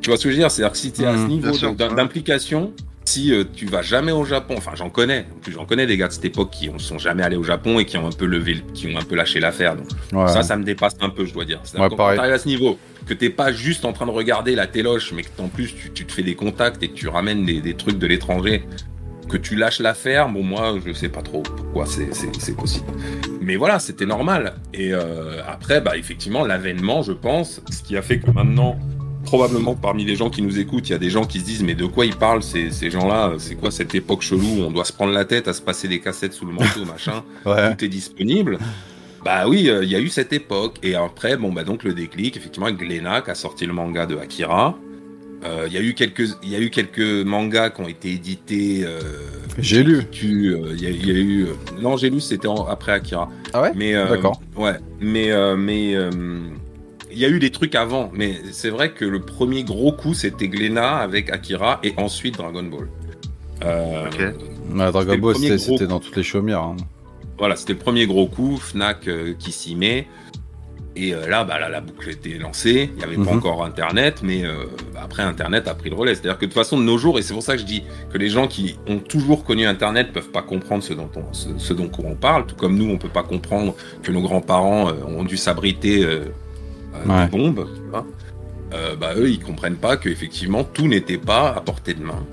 tu 0.00 0.10
vois 0.10 0.16
ce 0.16 0.24
que 0.24 0.30
je 0.30 0.34
veux 0.34 0.40
dire? 0.40 0.50
C'est-à-dire 0.50 0.72
que 0.72 0.78
si 0.78 0.90
tu 0.92 1.02
es 1.02 1.06
à 1.06 1.12
ce 1.12 1.22
Mhm. 1.22 1.28
niveau 1.28 1.74
d'implication, 1.94 2.72
si 3.04 3.32
euh, 3.32 3.44
tu 3.54 3.66
vas 3.66 3.82
jamais 3.82 4.12
au 4.12 4.24
Japon, 4.24 4.54
enfin 4.56 4.72
j'en 4.74 4.88
connais, 4.88 5.26
en 5.36 5.38
plus 5.40 5.52
j'en 5.52 5.66
connais 5.66 5.86
des 5.86 5.98
gars 5.98 6.08
de 6.08 6.12
cette 6.14 6.24
époque 6.24 6.50
qui 6.50 6.70
ne 6.70 6.78
sont 6.78 6.98
jamais 6.98 7.22
allés 7.22 7.36
au 7.36 7.42
Japon 7.42 7.78
et 7.78 7.84
qui 7.84 7.98
ont 7.98 8.06
un 8.06 8.12
peu 8.12 8.24
levé, 8.24 8.54
le- 8.54 8.72
qui 8.72 8.86
ont 8.94 8.98
un 8.98 9.02
peu 9.04 9.14
lâché 9.14 9.40
l'affaire. 9.40 9.76
Donc 9.76 9.88
Ouais. 10.12 10.28
ça, 10.28 10.42
ça 10.42 10.56
me 10.56 10.64
dépasse 10.64 10.94
un 11.02 11.10
peu, 11.10 11.26
je 11.26 11.34
dois 11.34 11.44
dire. 11.44 11.60
Ouais, 11.74 11.88
quand 11.90 11.96
pareil. 11.96 12.16
t'arrives 12.16 12.32
à 12.34 12.38
ce 12.38 12.48
niveau, 12.48 12.78
que 13.06 13.12
t'es 13.12 13.28
pas 13.28 13.52
juste 13.52 13.84
en 13.84 13.92
train 13.92 14.06
de 14.06 14.10
regarder 14.10 14.54
la 14.54 14.66
téloche, 14.66 15.12
mais 15.12 15.22
que 15.22 15.28
en 15.38 15.48
plus 15.48 15.74
tu, 15.74 15.90
tu 15.92 16.06
te 16.06 16.12
fais 16.12 16.22
des 16.22 16.34
contacts 16.34 16.82
et 16.82 16.88
que 16.88 16.94
tu 16.94 17.08
ramènes 17.08 17.44
des, 17.44 17.60
des 17.60 17.74
trucs 17.74 17.98
de 17.98 18.06
l'étranger, 18.06 18.64
que 19.34 19.38
tu 19.48 19.56
lâches 19.56 19.80
l'affaire, 19.80 20.28
bon 20.28 20.44
moi 20.44 20.76
je 20.86 20.92
sais 20.92 21.08
pas 21.08 21.20
trop 21.22 21.42
pourquoi 21.42 21.86
c'est- 21.86 22.12
possible. 22.52 22.86
Mais 23.40 23.56
voilà, 23.56 23.80
c'était 23.80 24.06
normal. 24.06 24.54
Et 24.72 24.92
euh, 24.94 25.40
après, 25.48 25.80
bah 25.80 25.96
effectivement, 25.96 26.44
l'avènement, 26.46 27.02
je 27.02 27.10
pense, 27.12 27.60
ce 27.70 27.82
qui 27.82 27.96
a 27.96 28.02
fait 28.02 28.20
que 28.20 28.30
maintenant, 28.30 28.78
probablement 29.24 29.74
parmi 29.74 30.04
les 30.04 30.14
gens 30.14 30.30
qui 30.30 30.40
nous 30.40 30.58
écoutent, 30.60 30.88
il 30.88 30.92
y 30.92 30.94
a 30.94 30.98
des 30.98 31.10
gens 31.10 31.24
qui 31.24 31.40
se 31.40 31.44
disent 31.44 31.64
mais 31.64 31.74
de 31.74 31.84
quoi 31.86 32.06
ils 32.06 32.14
parlent 32.14 32.44
ces, 32.44 32.70
ces 32.70 32.90
gens-là? 32.92 33.32
C'est 33.38 33.56
quoi 33.56 33.72
cette 33.72 33.92
époque 33.96 34.22
chelou 34.22 34.60
où 34.60 34.62
on 34.62 34.70
doit 34.70 34.84
se 34.84 34.92
prendre 34.92 35.12
la 35.12 35.24
tête 35.24 35.48
à 35.48 35.52
se 35.52 35.62
passer 35.62 35.88
des 35.88 35.98
cassettes 35.98 36.32
sous 36.34 36.46
le 36.46 36.52
manteau, 36.52 36.84
machin? 36.86 37.24
Ouais. 37.44 37.74
tout 37.74 37.84
est 37.84 37.88
disponible. 37.88 38.58
Bah 39.24 39.48
oui, 39.48 39.68
euh, 39.68 39.82
il 39.82 39.90
y 39.90 39.96
a 39.96 40.00
eu 40.00 40.08
cette 40.08 40.32
époque. 40.32 40.76
Et 40.84 40.94
après, 40.94 41.36
bon, 41.36 41.50
bah 41.52 41.64
donc 41.64 41.82
le 41.82 41.92
déclic, 41.92 42.36
effectivement, 42.36 42.66
qui 43.20 43.30
a 43.30 43.34
sorti 43.34 43.66
le 43.66 43.72
manga 43.72 44.06
de 44.06 44.16
Akira. 44.16 44.78
Euh, 45.44 45.66
Il 45.68 45.74
y 45.74 45.76
a 45.76 45.80
eu 45.82 45.94
quelques, 45.94 46.28
il 46.42 46.48
y 46.50 46.56
a 46.56 46.58
eu 46.60 46.70
quelques 46.70 46.98
mangas 47.26 47.70
qui 47.70 47.80
ont 47.82 47.88
été 47.88 48.10
édités. 48.12 48.82
euh, 48.84 49.00
J'ai 49.58 49.82
lu. 49.82 50.04
qui, 50.10 50.48
euh, 50.48 50.72
Il 50.74 50.82
y, 50.82 50.86
a- 50.86 50.90
il 50.90 51.06
y 51.06 51.10
a 51.10 51.14
eu. 51.14 51.44
euh, 51.44 51.52
Non, 51.82 51.96
j'ai 51.96 52.08
lu, 52.10 52.20
c'était 52.20 52.48
en- 52.48 52.66
après 52.66 52.92
Akira. 52.92 53.28
Ah 53.52 53.62
ouais? 53.62 53.72
Mais 53.74 53.94
euh, 53.94 54.08
D'accord. 54.08 54.40
Ouais, 54.56 54.74
mais 55.00 55.30
euh, 55.32 55.54
mais 55.56 55.94
euh, 55.94 56.10
il 57.12 57.18
y 57.18 57.24
a 57.24 57.28
eu 57.28 57.38
des 57.38 57.50
trucs 57.50 57.74
avant. 57.74 58.10
Mais 58.14 58.36
c'est 58.52 58.70
vrai 58.70 58.92
que 58.92 59.04
le 59.04 59.20
premier 59.20 59.64
gros 59.64 59.92
coup, 59.92 60.14
c'était 60.14 60.48
Glénat 60.48 60.96
avec 60.96 61.30
Akira 61.30 61.78
et 61.82 61.92
ensuite 61.98 62.36
Dragon 62.38 62.62
Ball. 62.62 62.88
Euh, 63.64 64.06
Ok. 64.06 64.18
Ouais, 64.76 64.90
Dragon 64.92 65.18
Ball, 65.18 65.36
c'était 65.36 65.86
dans 65.86 66.00
toutes 66.00 66.16
les 66.16 66.22
chaumières. 66.22 66.62
hein. 66.62 66.76
Voilà, 67.38 67.56
c'était 67.56 67.72
le 67.74 67.78
premier 67.80 68.06
gros 68.06 68.26
coup, 68.28 68.56
Fnac 68.56 69.08
euh, 69.08 69.34
qui 69.38 69.52
s'y 69.52 69.74
met. 69.76 70.06
Et 70.96 71.12
euh, 71.12 71.26
là, 71.28 71.42
bah, 71.42 71.58
là, 71.58 71.68
la 71.68 71.80
boucle 71.80 72.08
était 72.08 72.38
lancée. 72.38 72.88
Il 72.92 72.98
n'y 72.98 73.02
avait 73.04 73.16
pas 73.16 73.32
Mhm. 73.32 73.38
encore 73.38 73.64
Internet, 73.64 74.20
mais 74.22 74.44
euh, 74.44 74.64
bah, 74.94 75.00
après, 75.04 75.22
Internet 75.24 75.66
a 75.66 75.74
pris 75.74 75.90
le 75.90 75.96
relais. 75.96 76.14
C'est-à-dire 76.14 76.38
que 76.38 76.44
de 76.44 76.50
toute 76.50 76.54
façon, 76.54 76.78
de 76.78 76.84
nos 76.84 76.98
jours, 76.98 77.18
et 77.18 77.22
c'est 77.22 77.34
pour 77.34 77.42
ça 77.42 77.54
que 77.54 77.60
je 77.60 77.66
dis 77.66 77.82
que 78.12 78.18
les 78.18 78.28
gens 78.28 78.46
qui 78.46 78.78
ont 78.86 78.98
toujours 78.98 79.44
connu 79.44 79.66
Internet 79.66 80.12
peuvent 80.12 80.28
pas 80.30 80.42
comprendre 80.42 80.84
ce 80.84 80.92
dont 80.94 81.10
on, 81.16 81.32
ce, 81.34 81.48
ce 81.58 81.72
dont 81.74 81.90
on 81.98 82.14
parle, 82.14 82.46
tout 82.46 82.54
comme 82.54 82.76
nous, 82.78 82.88
on 82.88 82.96
peut 82.96 83.08
pas 83.08 83.24
comprendre 83.24 83.74
que 84.04 84.12
nos 84.12 84.22
grands-parents 84.22 84.88
euh, 84.88 84.92
ont 85.06 85.24
dû 85.24 85.36
s'abriter 85.36 86.04
euh, 86.04 86.24
Ouais. 87.06 87.24
des 87.24 87.30
bombes. 87.36 87.66
tu 87.74 87.90
vois. 87.90 88.06
Bah, 89.00 89.14
eux, 89.16 89.30
ils 89.30 89.40
comprennent 89.40 89.76
pas 89.76 89.96
qu'effectivement, 89.96 90.62
tout 90.64 90.86
n'était 90.88 91.18
pas 91.18 91.50
à 91.56 91.60
portée 91.60 91.94
de 91.94 92.02
main. 92.02 92.24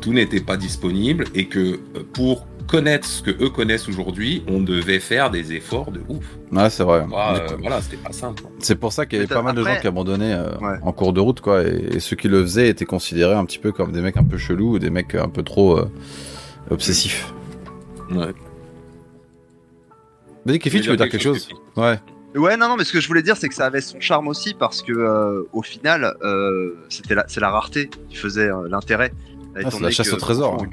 Tout 0.00 0.12
n'était 0.12 0.40
pas 0.40 0.56
disponible 0.56 1.24
et 1.34 1.46
que 1.46 1.80
pour 2.12 2.46
connaître 2.66 3.06
ce 3.06 3.22
que 3.22 3.30
eux 3.42 3.48
connaissent 3.50 3.88
aujourd'hui, 3.88 4.42
on 4.48 4.60
devait 4.60 4.98
faire 5.00 5.30
des 5.30 5.52
efforts 5.52 5.90
de 5.90 6.00
ouf. 6.08 6.24
Ouais, 6.52 6.68
c'est 6.70 6.82
vrai. 6.84 7.04
Bah, 7.10 7.34
euh, 7.36 7.56
voilà, 7.60 7.80
c'était 7.80 7.96
pas 7.96 8.12
simple. 8.12 8.42
C'est 8.58 8.74
pour 8.76 8.92
ça 8.92 9.06
qu'il 9.06 9.18
y 9.18 9.22
avait 9.22 9.32
pas 9.32 9.42
mal 9.42 9.54
de 9.54 9.62
gens 9.64 9.76
qui 9.80 9.86
abandonnaient 9.86 10.34
euh, 10.34 10.56
Ouais. 10.58 10.78
en 10.82 10.92
cours 10.92 11.12
de 11.12 11.20
route, 11.20 11.40
quoi. 11.40 11.62
Et, 11.64 11.94
et 11.96 12.00
ceux 12.00 12.16
qui 12.16 12.28
le 12.28 12.42
faisaient 12.42 12.68
étaient 12.68 12.84
considérés 12.84 13.34
un 13.34 13.44
petit 13.44 13.58
peu 13.58 13.72
comme 13.72 13.92
des 13.92 14.00
mecs 14.00 14.16
un 14.16 14.24
peu 14.24 14.38
chelous 14.38 14.74
ou 14.74 14.78
des 14.78 14.90
mecs 14.90 15.14
un 15.14 15.28
peu 15.28 15.42
trop 15.42 15.78
euh, 15.78 15.88
obsessifs. 16.70 17.32
Ouais. 18.10 18.32
Vas-y, 20.44 20.58
Kefi, 20.58 20.80
tu 20.80 20.90
veux 20.90 20.96
dire 20.96 21.08
quelque 21.08 21.22
chose 21.22 21.48
Ouais. 21.76 21.98
Ouais, 22.36 22.56
non, 22.56 22.68
non, 22.68 22.76
mais 22.76 22.84
ce 22.84 22.92
que 22.92 23.00
je 23.00 23.08
voulais 23.08 23.22
dire, 23.22 23.36
c'est 23.36 23.48
que 23.48 23.54
ça 23.54 23.64
avait 23.66 23.80
son 23.80 23.98
charme 23.98 24.28
aussi 24.28 24.52
parce 24.54 24.82
que 24.82 24.92
euh, 24.92 25.44
au 25.52 25.62
final, 25.62 26.14
euh, 26.22 26.74
c'était 26.90 27.14
la, 27.14 27.24
c'est 27.28 27.40
la 27.40 27.50
rareté 27.50 27.88
qui 28.10 28.16
faisait 28.16 28.50
euh, 28.50 28.68
l'intérêt. 28.68 29.12
Ah, 29.56 29.70
c'est 29.70 29.80
la 29.80 29.90
chasse 29.90 30.10
que, 30.10 30.14
au 30.16 30.18
trésor. 30.18 30.58
on- 30.60 30.66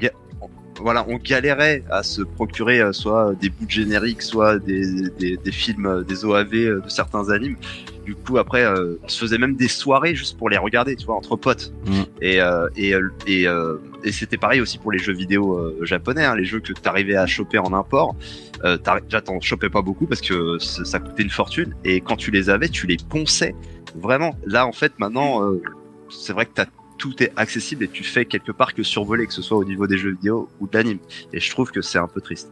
voilà, 0.80 1.04
on 1.08 1.16
galérait 1.16 1.84
à 1.90 2.02
se 2.02 2.22
procurer 2.22 2.80
euh, 2.80 2.92
soit 2.92 3.34
des 3.40 3.48
bouts 3.48 3.66
de 3.66 3.70
générique, 3.70 4.22
soit 4.22 4.58
des, 4.58 5.08
des, 5.10 5.36
des 5.36 5.52
films, 5.52 5.86
euh, 5.86 6.02
des 6.02 6.24
OAV 6.24 6.54
euh, 6.54 6.80
de 6.80 6.88
certains 6.88 7.30
animes. 7.30 7.56
Du 8.04 8.14
coup, 8.14 8.36
après, 8.36 8.64
euh, 8.64 8.96
on 9.02 9.08
se 9.08 9.18
faisait 9.18 9.38
même 9.38 9.56
des 9.56 9.68
soirées 9.68 10.14
juste 10.14 10.36
pour 10.36 10.50
les 10.50 10.58
regarder, 10.58 10.94
tu 10.94 11.06
vois, 11.06 11.14
entre 11.14 11.36
potes. 11.36 11.72
Mm. 11.86 12.02
Et, 12.20 12.40
euh, 12.40 12.68
et, 12.76 12.94
euh, 12.94 13.08
et, 13.26 13.48
euh, 13.48 13.76
et 14.02 14.12
c'était 14.12 14.36
pareil 14.36 14.60
aussi 14.60 14.78
pour 14.78 14.92
les 14.92 14.98
jeux 14.98 15.14
vidéo 15.14 15.56
euh, 15.56 15.78
japonais, 15.82 16.24
hein, 16.24 16.36
les 16.36 16.44
jeux 16.44 16.60
que 16.60 16.72
tu 16.72 16.74
arrivais 16.84 17.16
à 17.16 17.26
choper 17.26 17.58
en 17.58 17.72
import. 17.72 18.14
Euh, 18.64 18.76
déjà, 19.04 19.20
t'en 19.22 19.40
chopais 19.40 19.70
pas 19.70 19.82
beaucoup 19.82 20.06
parce 20.06 20.20
que 20.20 20.58
ça 20.58 20.84
ça 20.84 20.98
coûtait 20.98 21.22
une 21.22 21.30
fortune. 21.30 21.74
Et 21.84 22.00
quand 22.00 22.16
tu 22.16 22.30
les 22.30 22.50
avais, 22.50 22.68
tu 22.68 22.86
les 22.86 22.96
ponçais. 22.96 23.54
Vraiment. 23.94 24.34
Là, 24.44 24.66
en 24.66 24.72
fait, 24.72 24.92
maintenant, 24.98 25.42
euh, 25.42 25.62
c'est 26.10 26.32
vrai 26.32 26.46
que 26.46 26.52
t'as 26.54 26.66
tout 26.98 27.22
est 27.22 27.32
accessible 27.36 27.84
et 27.84 27.88
tu 27.88 28.04
fais 28.04 28.24
quelque 28.24 28.52
part 28.52 28.74
que 28.74 28.82
survoler, 28.82 29.26
que 29.26 29.32
ce 29.32 29.42
soit 29.42 29.56
au 29.58 29.64
niveau 29.64 29.86
des 29.86 29.98
jeux 29.98 30.12
vidéo 30.12 30.48
ou 30.60 30.66
de 30.68 30.76
l'anime. 30.76 30.98
Et 31.32 31.40
je 31.40 31.50
trouve 31.50 31.70
que 31.70 31.82
c'est 31.82 31.98
un 31.98 32.06
peu 32.08 32.20
triste. 32.20 32.50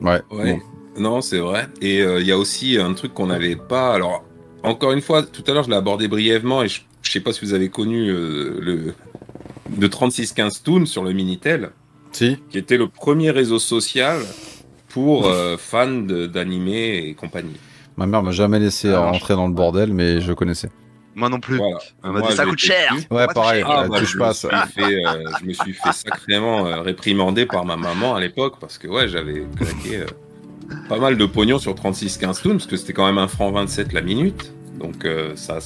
Ouais. 0.00 0.20
Ouais. 0.30 0.60
Non, 0.98 1.20
c'est 1.20 1.38
vrai. 1.38 1.68
Et 1.80 2.02
euh, 2.02 2.20
il 2.20 2.26
y 2.26 2.32
a 2.32 2.38
aussi 2.38 2.78
un 2.78 2.92
truc 2.94 3.14
qu'on 3.14 3.26
n'avait 3.28 3.56
pas. 3.56 3.94
Alors, 3.94 4.24
encore 4.62 4.92
une 4.92 5.00
fois, 5.00 5.22
tout 5.22 5.42
à 5.46 5.52
l'heure, 5.52 5.64
je 5.64 5.70
l'ai 5.70 5.76
abordé 5.76 6.08
brièvement 6.08 6.62
et 6.62 6.68
je, 6.68 6.80
je 7.02 7.10
sais 7.10 7.20
pas 7.20 7.32
si 7.32 7.44
vous 7.44 7.54
avez 7.54 7.68
connu 7.68 8.08
euh, 8.10 8.58
le 8.60 8.94
de 9.70 9.86
3615 9.86 10.62
Toon 10.64 10.84
sur 10.86 11.02
le 11.02 11.12
Minitel, 11.12 11.70
Si. 12.12 12.36
qui 12.50 12.58
était 12.58 12.76
le 12.76 12.88
premier 12.88 13.30
réseau 13.30 13.58
social 13.58 14.18
pour 14.88 15.26
euh, 15.26 15.56
fans 15.56 15.86
de- 16.02 16.26
d'animé 16.26 17.06
et 17.06 17.14
compagnie. 17.14 17.56
Ma 17.96 18.06
mère 18.06 18.22
m'a 18.22 18.32
jamais 18.32 18.58
laissé 18.58 18.90
Ah, 18.90 19.10
rentrer 19.10 19.34
dans 19.34 19.46
le 19.46 19.54
bordel, 19.54 19.92
mais 19.94 20.20
je 20.20 20.32
connaissais. 20.34 20.68
Moi 21.14 21.28
non 21.28 21.40
plus. 21.40 21.56
Voilà. 21.58 21.78
On 22.02 22.12
m'a 22.12 22.20
Moi, 22.20 22.30
dit 22.30 22.36
ça 22.36 22.44
coûte 22.44 22.58
cher. 22.58 22.94
Ouais, 23.10 23.26
pareil. 23.34 23.62
Ah, 23.66 23.86
bah, 23.88 23.98
touche 23.98 24.12
je, 24.12 24.18
pas 24.18 24.26
à 24.26 24.28
me 24.30 24.34
ça. 24.34 24.66
suis 24.66 24.72
fait, 24.82 25.06
euh, 25.06 25.24
je 25.40 25.46
me 25.46 25.52
suis 25.52 25.72
fait 25.74 25.92
sacrément 25.92 26.66
euh, 26.66 26.80
réprimander 26.80 27.44
par 27.46 27.64
ma 27.64 27.76
maman 27.76 28.14
à 28.14 28.20
l'époque 28.20 28.54
parce 28.60 28.78
que 28.78 28.88
ouais, 28.88 29.08
j'avais 29.08 29.44
claqué 29.56 29.98
euh, 29.98 30.06
pas 30.88 30.98
mal 30.98 31.16
de 31.18 31.26
pognon 31.26 31.58
sur 31.58 31.74
36-15 31.74 32.42
toons 32.42 32.50
parce 32.52 32.66
que 32.66 32.76
c'était 32.76 32.94
quand 32.94 33.06
même 33.06 33.18
un 33.18 33.28
franc 33.28 33.50
27 33.52 33.92
la 33.92 34.00
minute. 34.00 34.52
Donc 34.78 35.04
euh, 35.04 35.32
ça, 35.36 35.58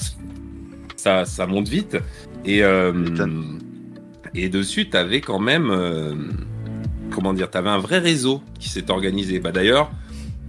ça, 0.97 1.25
ça 1.25 1.47
monte 1.47 1.69
vite. 1.69 1.97
Et, 2.45 2.63
euh, 2.63 2.93
et 4.35 4.49
dessus, 4.49 4.89
tu 4.91 4.97
avais 4.97 5.21
quand 5.21 5.39
même, 5.39 5.71
euh, 5.71 6.15
comment 7.11 7.33
dire, 7.33 7.51
tu 7.51 7.59
avais 7.59 7.71
un 7.71 7.79
vrai 7.79 7.99
réseau 7.99 8.43
qui 8.59 8.69
s'est 8.69 8.91
organisé. 8.91 9.39
Bah, 9.39 9.53
D'ailleurs, 9.53 9.91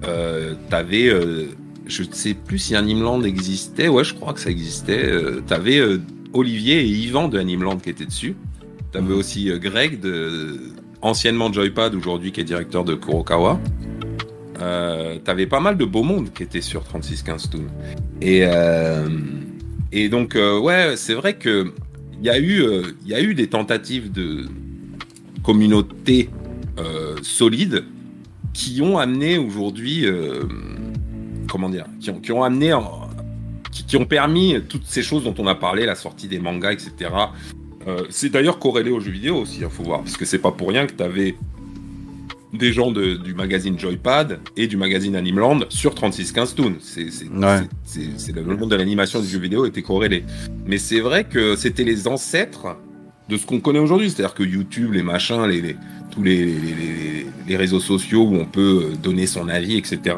euh, 0.07 0.55
tu 0.69 0.75
avais 0.75 1.11
je 1.87 2.03
ne 2.03 2.11
sais 2.13 2.33
plus 2.33 2.59
si 2.59 2.75
Animeland 2.75 3.23
existait. 3.23 3.87
Ouais, 3.87 4.03
je 4.03 4.13
crois 4.13 4.33
que 4.33 4.39
ça 4.39 4.49
existait. 4.49 5.05
Euh, 5.05 5.41
t'avais 5.45 5.77
euh, 5.79 5.99
Olivier 6.33 6.81
et 6.81 6.87
Yvan 6.87 7.27
de 7.27 7.37
Animeland 7.39 7.77
qui 7.77 7.89
étaient 7.89 8.05
dessus. 8.05 8.35
T'avais 8.91 9.13
Mhm. 9.13 9.17
aussi 9.19 9.49
euh, 9.49 9.57
Greg, 9.57 9.99
de, 9.99 10.59
anciennement 11.01 11.51
Joypad, 11.51 11.95
aujourd'hui 11.95 12.31
qui 12.31 12.41
est 12.41 12.43
directeur 12.45 12.83
de 12.83 12.95
Kurokawa. 12.95 13.59
Euh, 14.61 15.17
T'avais 15.23 15.45
pas 15.45 15.59
mal 15.59 15.77
de 15.77 15.85
beau 15.85 16.03
monde 16.03 16.31
qui 16.33 16.43
était 16.43 16.61
sur 16.61 16.83
3615 16.83 17.49
Toon. 17.49 17.65
Et, 18.21 18.43
et 19.91 20.09
donc, 20.09 20.35
ouais, 20.35 20.93
c'est 20.95 21.13
vrai 21.13 21.35
que 21.35 21.71
il 22.19 22.25
y, 22.25 22.29
a 22.31 22.39
eu, 22.39 22.63
y 23.05 23.13
a 23.13 23.21
eu 23.21 23.35
des 23.35 23.45
tentatives 23.47 24.11
de 24.11 24.45
communauté 25.43 26.29
solide 27.21 27.83
qui 28.53 28.81
ont 28.81 28.97
amené 28.97 29.37
aujourd'hui, 29.37 30.05
comment 31.49 31.69
dire, 31.69 31.85
qui 31.99 32.09
ont, 32.09 32.19
qui 32.19 32.31
ont 32.31 32.43
amené, 32.43 32.73
en- 32.73 33.07
qui, 33.71 33.83
qui 33.85 33.97
ont 33.97 34.05
permis 34.05 34.55
toutes 34.69 34.85
ces 34.85 35.03
choses 35.03 35.23
dont 35.23 35.35
on 35.37 35.47
a 35.47 35.55
parlé, 35.55 35.85
la 35.85 35.95
sortie 35.95 36.27
des 36.27 36.39
mangas, 36.39 36.71
etc. 36.73 36.91
Euh, 37.87 38.03
c'est 38.09 38.29
d'ailleurs 38.29 38.59
corrélé 38.59 38.91
aux 38.91 38.99
jeux 38.99 39.11
vidéo 39.11 39.37
aussi, 39.37 39.59
il 39.61 39.69
faut 39.69 39.83
voir, 39.83 40.01
parce 40.01 40.17
que 40.17 40.25
c'est 40.25 40.39
pas 40.39 40.51
pour 40.51 40.69
rien 40.69 40.85
que 40.87 40.93
tu 40.93 41.03
avais 41.03 41.35
des 42.53 42.71
gens 42.71 42.91
de- 42.91 43.15
du 43.15 43.33
magazine 43.33 43.77
Joypad 43.77 44.39
et 44.55 44.67
du 44.67 44.77
magazine 44.77 45.15
Animeland 45.15 45.59
sur 45.69 45.93
3615 45.93 46.55
Toon. 46.55 46.75
C'est 46.79 47.11
c'est- 47.11 47.27
Ouais. 47.29 47.59
c'est- 47.83 47.99
c'est- 48.01 48.09
c'est 48.17 48.31
le 48.35 48.43
monde 48.43 48.71
de 48.71 48.75
l'animation 48.75 49.19
du 49.19 49.27
jeu 49.27 49.39
vidéo 49.39 49.65
était 49.65 49.81
corrélé. 49.81 50.23
Mais 50.65 50.77
c'est 50.77 51.01
vrai 51.01 51.25
que 51.25 51.55
c'était 51.55 51.83
les 51.83 52.07
ancêtres 52.07 52.77
de 53.29 53.35
ce 53.37 53.45
qu'on 53.45 53.59
connaît 53.59 53.79
aujourd'hui. 53.79 54.09
C'est-à-dire 54.09 54.33
que 54.33 54.43
YouTube, 54.43 54.93
les 54.93 55.03
machins, 55.03 55.43
les, 55.45 55.61
les- 55.61 55.75
tous 56.11 56.23
les, 56.23 56.45
les, 56.45 56.53
les- 56.53 57.25
les 57.47 57.57
réseaux 57.57 57.81
sociaux 57.81 58.23
où 58.23 58.35
on 58.35 58.45
peut 58.45 58.91
donner 59.03 59.27
son 59.27 59.49
avis, 59.49 59.75
etc. 59.77 60.15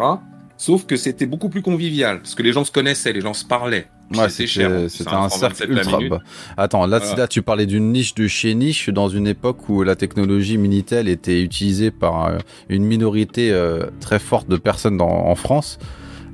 Sauf 0.61 0.85
que 0.85 0.97
c'était 0.97 1.25
beaucoup 1.25 1.47
plus 1.47 1.61
convivial, 1.61 2.19
parce 2.21 2.35
que 2.35 2.43
les 2.43 2.51
gens 2.51 2.65
se 2.65 2.71
connaissaient, 2.71 3.13
les 3.13 3.21
gens 3.21 3.33
se 3.33 3.45
parlaient. 3.45 3.87
Ouais, 4.13 4.27
c'était 4.27 4.45
cher. 4.47 4.69
hein, 4.71 4.83
un 4.83 5.29
cercle 5.29 5.55
127 5.55 5.69
la 5.69 5.81
ultra. 5.83 5.99
bah, 6.09 6.19
Attends, 6.57 6.85
là, 6.85 6.99
Voilà. 6.99 7.15
là, 7.15 7.27
tu 7.29 7.41
parlais 7.41 7.65
d'une 7.65 7.93
niche 7.93 8.13
de 8.13 8.27
chez 8.27 8.53
niche 8.55 8.89
dans 8.89 9.07
une 9.07 9.25
époque 9.25 9.69
où 9.69 9.83
la 9.83 9.95
technologie 9.95 10.57
Minitel 10.57 11.07
était 11.07 11.41
utilisée 11.41 11.91
par 11.91 12.25
euh, 12.25 12.37
une 12.67 12.83
minorité 12.83 13.51
euh, 13.53 13.85
très 14.01 14.19
forte 14.19 14.49
de 14.49 14.57
personnes 14.57 14.97
dans- 14.97 15.07
en 15.07 15.35
France. 15.35 15.79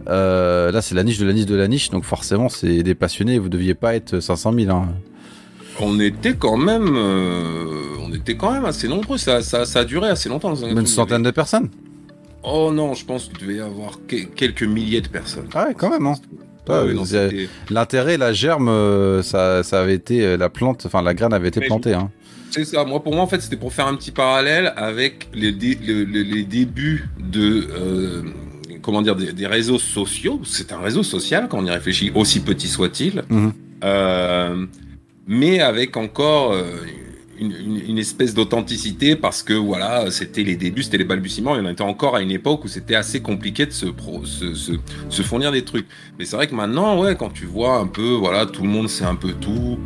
Euh, 0.08 0.72
là, 0.72 0.82
c'est 0.82 0.96
la 0.96 1.04
niche 1.04 1.20
de 1.20 1.26
la 1.28 1.34
niche 1.34 1.46
de 1.46 1.56
la 1.56 1.68
niche, 1.68 1.92
donc 1.92 2.04
forcément, 2.04 2.50
c'est 2.50 2.82
des 2.82 2.96
passionnés. 2.96 3.38
Vous 3.38 3.50
deviez 3.50 3.76
pas 3.76 3.94
être 3.96 4.20
500 4.22 4.54
000. 4.54 4.72
Hein. 4.76 4.88
On 5.82 6.00
était 6.00 6.34
quand 6.34 6.58
même, 6.58 6.98
on 6.98 8.12
était 8.14 8.38
quand 8.38 8.52
même 8.54 8.66
assez 8.66 8.88
nombreux. 8.88 9.18
Ça, 9.18 9.42
ça, 9.44 9.66
ça 9.66 9.80
a 9.80 9.84
duré 9.86 10.10
assez 10.10 10.30
longtemps. 10.30 10.52
un 10.64 10.70
Une 10.70 10.86
centaine 10.88 11.22
de 11.24 11.32
personnes. 11.32 11.70
Oh 12.48 12.72
non, 12.74 12.94
je 12.94 13.06
pense 13.06 13.26
qu'il 13.28 13.38
devait 13.40 13.56
y 13.56 13.60
avoir 13.62 14.00
que- 14.08 14.26
quelques 14.36 14.64
milliers 14.64 15.02
de 15.02 15.08
personnes. 15.08 15.48
Ah 15.54 15.68
ouais, 15.68 15.74
quand 15.76 15.90
même. 15.90 16.06
Hein. 16.08 16.16
Ah 16.68 16.84
oui, 16.84 17.48
L'intérêt, 17.70 18.18
la 18.18 18.34
germe, 18.34 18.70
euh, 18.70 19.22
ça, 19.22 19.62
ça 19.64 19.82
avait 19.82 19.94
été 19.96 20.24
euh, 20.26 20.36
la 20.38 20.50
plante, 20.50 20.84
enfin 20.88 21.02
la 21.04 21.14
graine 21.14 21.32
avait 21.34 21.50
été 21.50 21.60
Mais- 21.60 21.68
plantée. 21.68 21.94
Hein. 21.94 22.10
C'est 22.52 22.66
ça. 22.66 22.84
Moi, 22.86 23.04
pour 23.04 23.14
moi, 23.14 23.24
en 23.24 23.28
fait, 23.28 23.42
c'était 23.42 23.58
pour 23.58 23.72
faire 23.74 23.86
un 23.88 23.96
petit 23.96 24.12
parallèle 24.12 24.74
avec 24.78 25.28
les, 25.34 25.52
dé- 25.52 25.78
le- 25.86 26.06
le- 26.06 26.22
les 26.24 26.44
débuts 26.44 27.06
de 27.20 27.68
euh, 27.70 28.22
comment 28.82 29.02
dire 29.04 29.16
des, 29.16 29.32
des 29.34 29.46
réseaux 29.48 29.78
sociaux. 29.78 30.40
C'est 30.44 30.72
un 30.72 30.80
réseau 30.80 31.04
social 31.04 31.48
quand 31.50 31.60
on 31.60 31.66
y 31.66 31.70
réfléchit, 31.70 32.12
aussi 32.16 32.40
petit 32.40 32.68
soit-il, 32.68 33.24
Mhm. 33.30 33.54
Euh, 33.84 34.66
mais 35.28 35.60
avec 35.60 35.98
encore 35.98 36.54
euh, 36.54 36.64
une, 37.40 37.52
une- 37.52 37.82
une 37.90 37.98
espèce 37.98 38.34
d'authenticité 38.34 39.16
parce 39.16 39.44
que 39.44 39.54
voilà, 39.54 40.10
c'était 40.12 40.44
les 40.44 40.56
débuts, 40.56 40.84
c'était 40.84 40.98
les 40.98 41.04
balbutiements. 41.06 41.56
Et 41.58 41.60
on 41.62 41.70
était 41.70 41.82
encore 41.84 42.16
à 42.16 42.22
une 42.22 42.32
époque 42.32 42.64
où 42.66 42.68
c'était 42.68 42.96
assez 42.96 43.22
compliqué 43.22 43.66
de 43.66 43.72
se, 43.72 43.86
pro- 43.88 44.26
se, 44.26 44.54
se, 44.54 44.72
se 45.10 45.22
fournir 45.22 45.52
des 45.52 45.64
trucs. 45.64 45.86
Mais 46.18 46.26
c'est 46.26 46.36
vrai 46.36 46.48
que 46.48 46.56
maintenant, 46.56 47.00
ouais, 47.02 47.16
quand 47.16 47.30
tu 47.34 47.46
vois 47.46 47.78
un 47.78 47.88
peu, 47.88 48.12
voilà, 48.14 48.46
tout 48.46 48.64
le 48.64 48.70
monde 48.70 48.90
sait 48.90 49.06
un 49.06 49.16
peu 49.16 49.34
tout 49.34 49.78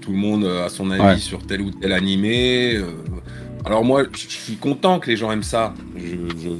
tout 0.00 0.12
le 0.12 0.18
monde 0.18 0.44
a 0.44 0.68
son 0.68 0.90
avis 0.92 1.02
Ouais. 1.02 1.18
sur 1.18 1.44
tel 1.44 1.60
ou 1.62 1.70
tel 1.72 1.92
animé. 1.92 2.76
euh, 2.76 2.84
alors 3.64 3.84
moi, 3.84 4.04
je 4.12 4.18
suis 4.28 4.54
content 4.54 5.00
que 5.00 5.10
les 5.10 5.16
gens 5.16 5.32
aiment 5.32 5.42
ça. 5.42 5.74
Je 5.96 6.50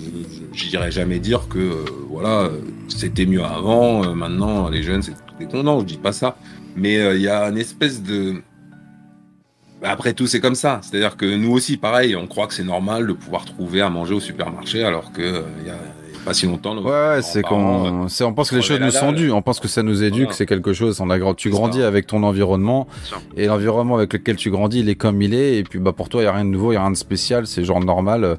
j'irai 0.53 0.91
jamais 0.91 1.19
dire 1.21 1.47
que 1.49 1.59
euh, 1.59 1.85
voilà, 2.09 2.51
c'était 2.89 3.27
mieux 3.27 3.45
avant. 3.45 4.05
euh, 4.05 4.15
maintenant, 4.15 4.69
les 4.69 4.83
jeunes, 4.83 5.03
c'est 5.03 5.13
des. 5.39 5.63
Non, 5.63 5.81
je 5.81 5.85
dis 5.87 5.97
pas 5.97 6.13
ça. 6.13 6.37
Mais 6.75 6.95
il 7.15 7.23
y 7.23 7.29
a 7.29 7.45
une 7.49 7.59
espèce 7.59 8.03
de 8.03 8.43
bah, 9.87 9.93
après 9.93 10.13
tout, 10.13 10.27
c'est 10.27 10.41
comme 10.41 10.55
ça. 10.55 10.81
C'est-à-dire 10.83 11.17
que 11.17 11.27
nous 11.37 11.53
aussi, 11.53 11.77
pareil, 11.77 12.17
on 12.17 12.27
croit 12.27 12.47
que 12.47 12.55
c'est 12.55 12.65
normal 12.65 13.07
de 13.07 13.13
pouvoir 13.13 13.45
trouver 13.45 13.81
à 13.81 13.89
manger 13.91 14.15
au 14.15 14.21
supermarché, 14.21 14.83
alors 14.85 15.13
que 15.13 15.23
euh, 15.23 15.43
il 15.61 15.67
y, 15.67 15.71
a 15.71 15.75
il 16.09 16.17
y 16.17 16.21
a 16.21 16.25
pas 16.25 16.35
si 16.35 16.47
longtemps. 16.47 16.77
Ouais, 16.79 16.91
ouais, 16.91 17.23
c'est 17.23 17.39
euh, 17.39 17.43
qu'on, 17.43 18.09
c'est, 18.09 18.25
on 18.25 18.33
pense 18.35 18.51
que 18.51 18.57
les 18.57 18.63
choses 18.63 18.81
nous 18.81 18.91
sont 18.91 19.13
dues. 19.13 19.31
On 19.31 19.43
pense 19.43 19.61
que 19.61 19.69
ça 19.69 19.83
nous 19.85 20.03
éduque, 20.03 20.23
Voilà. 20.25 20.33
c'est 20.37 20.47
quelque 20.47 20.73
chose. 20.73 21.01
On 21.01 21.09
a, 21.11 21.19
gra- 21.19 21.37
tu 21.37 21.51
grandis 21.51 21.79
ça. 21.81 21.87
avec 21.89 22.07
ton 22.09 22.23
environnement. 22.25 22.89
Et 23.37 23.47
l'environnement 23.47 23.97
avec 23.97 24.13
lequel 24.13 24.35
tu 24.37 24.51
grandis, 24.51 24.81
il 24.81 24.89
est 24.89 24.97
comme 24.97 25.23
il 25.23 25.35
est. 25.35 25.59
Et 25.59 25.63
puis, 25.63 25.79
bah, 25.79 25.93
pour 25.93 26.09
toi, 26.09 26.23
il 26.23 26.25
y 26.25 26.29
a 26.29 26.33
rien 26.33 26.45
de 26.45 26.51
nouveau, 26.51 26.73
il 26.73 26.75
y 26.75 26.79
a 26.79 26.83
rien 26.83 26.91
de 26.91 26.97
spécial. 26.97 27.47
C'est 27.47 27.65
genre 27.65 27.79
normal. 27.85 28.39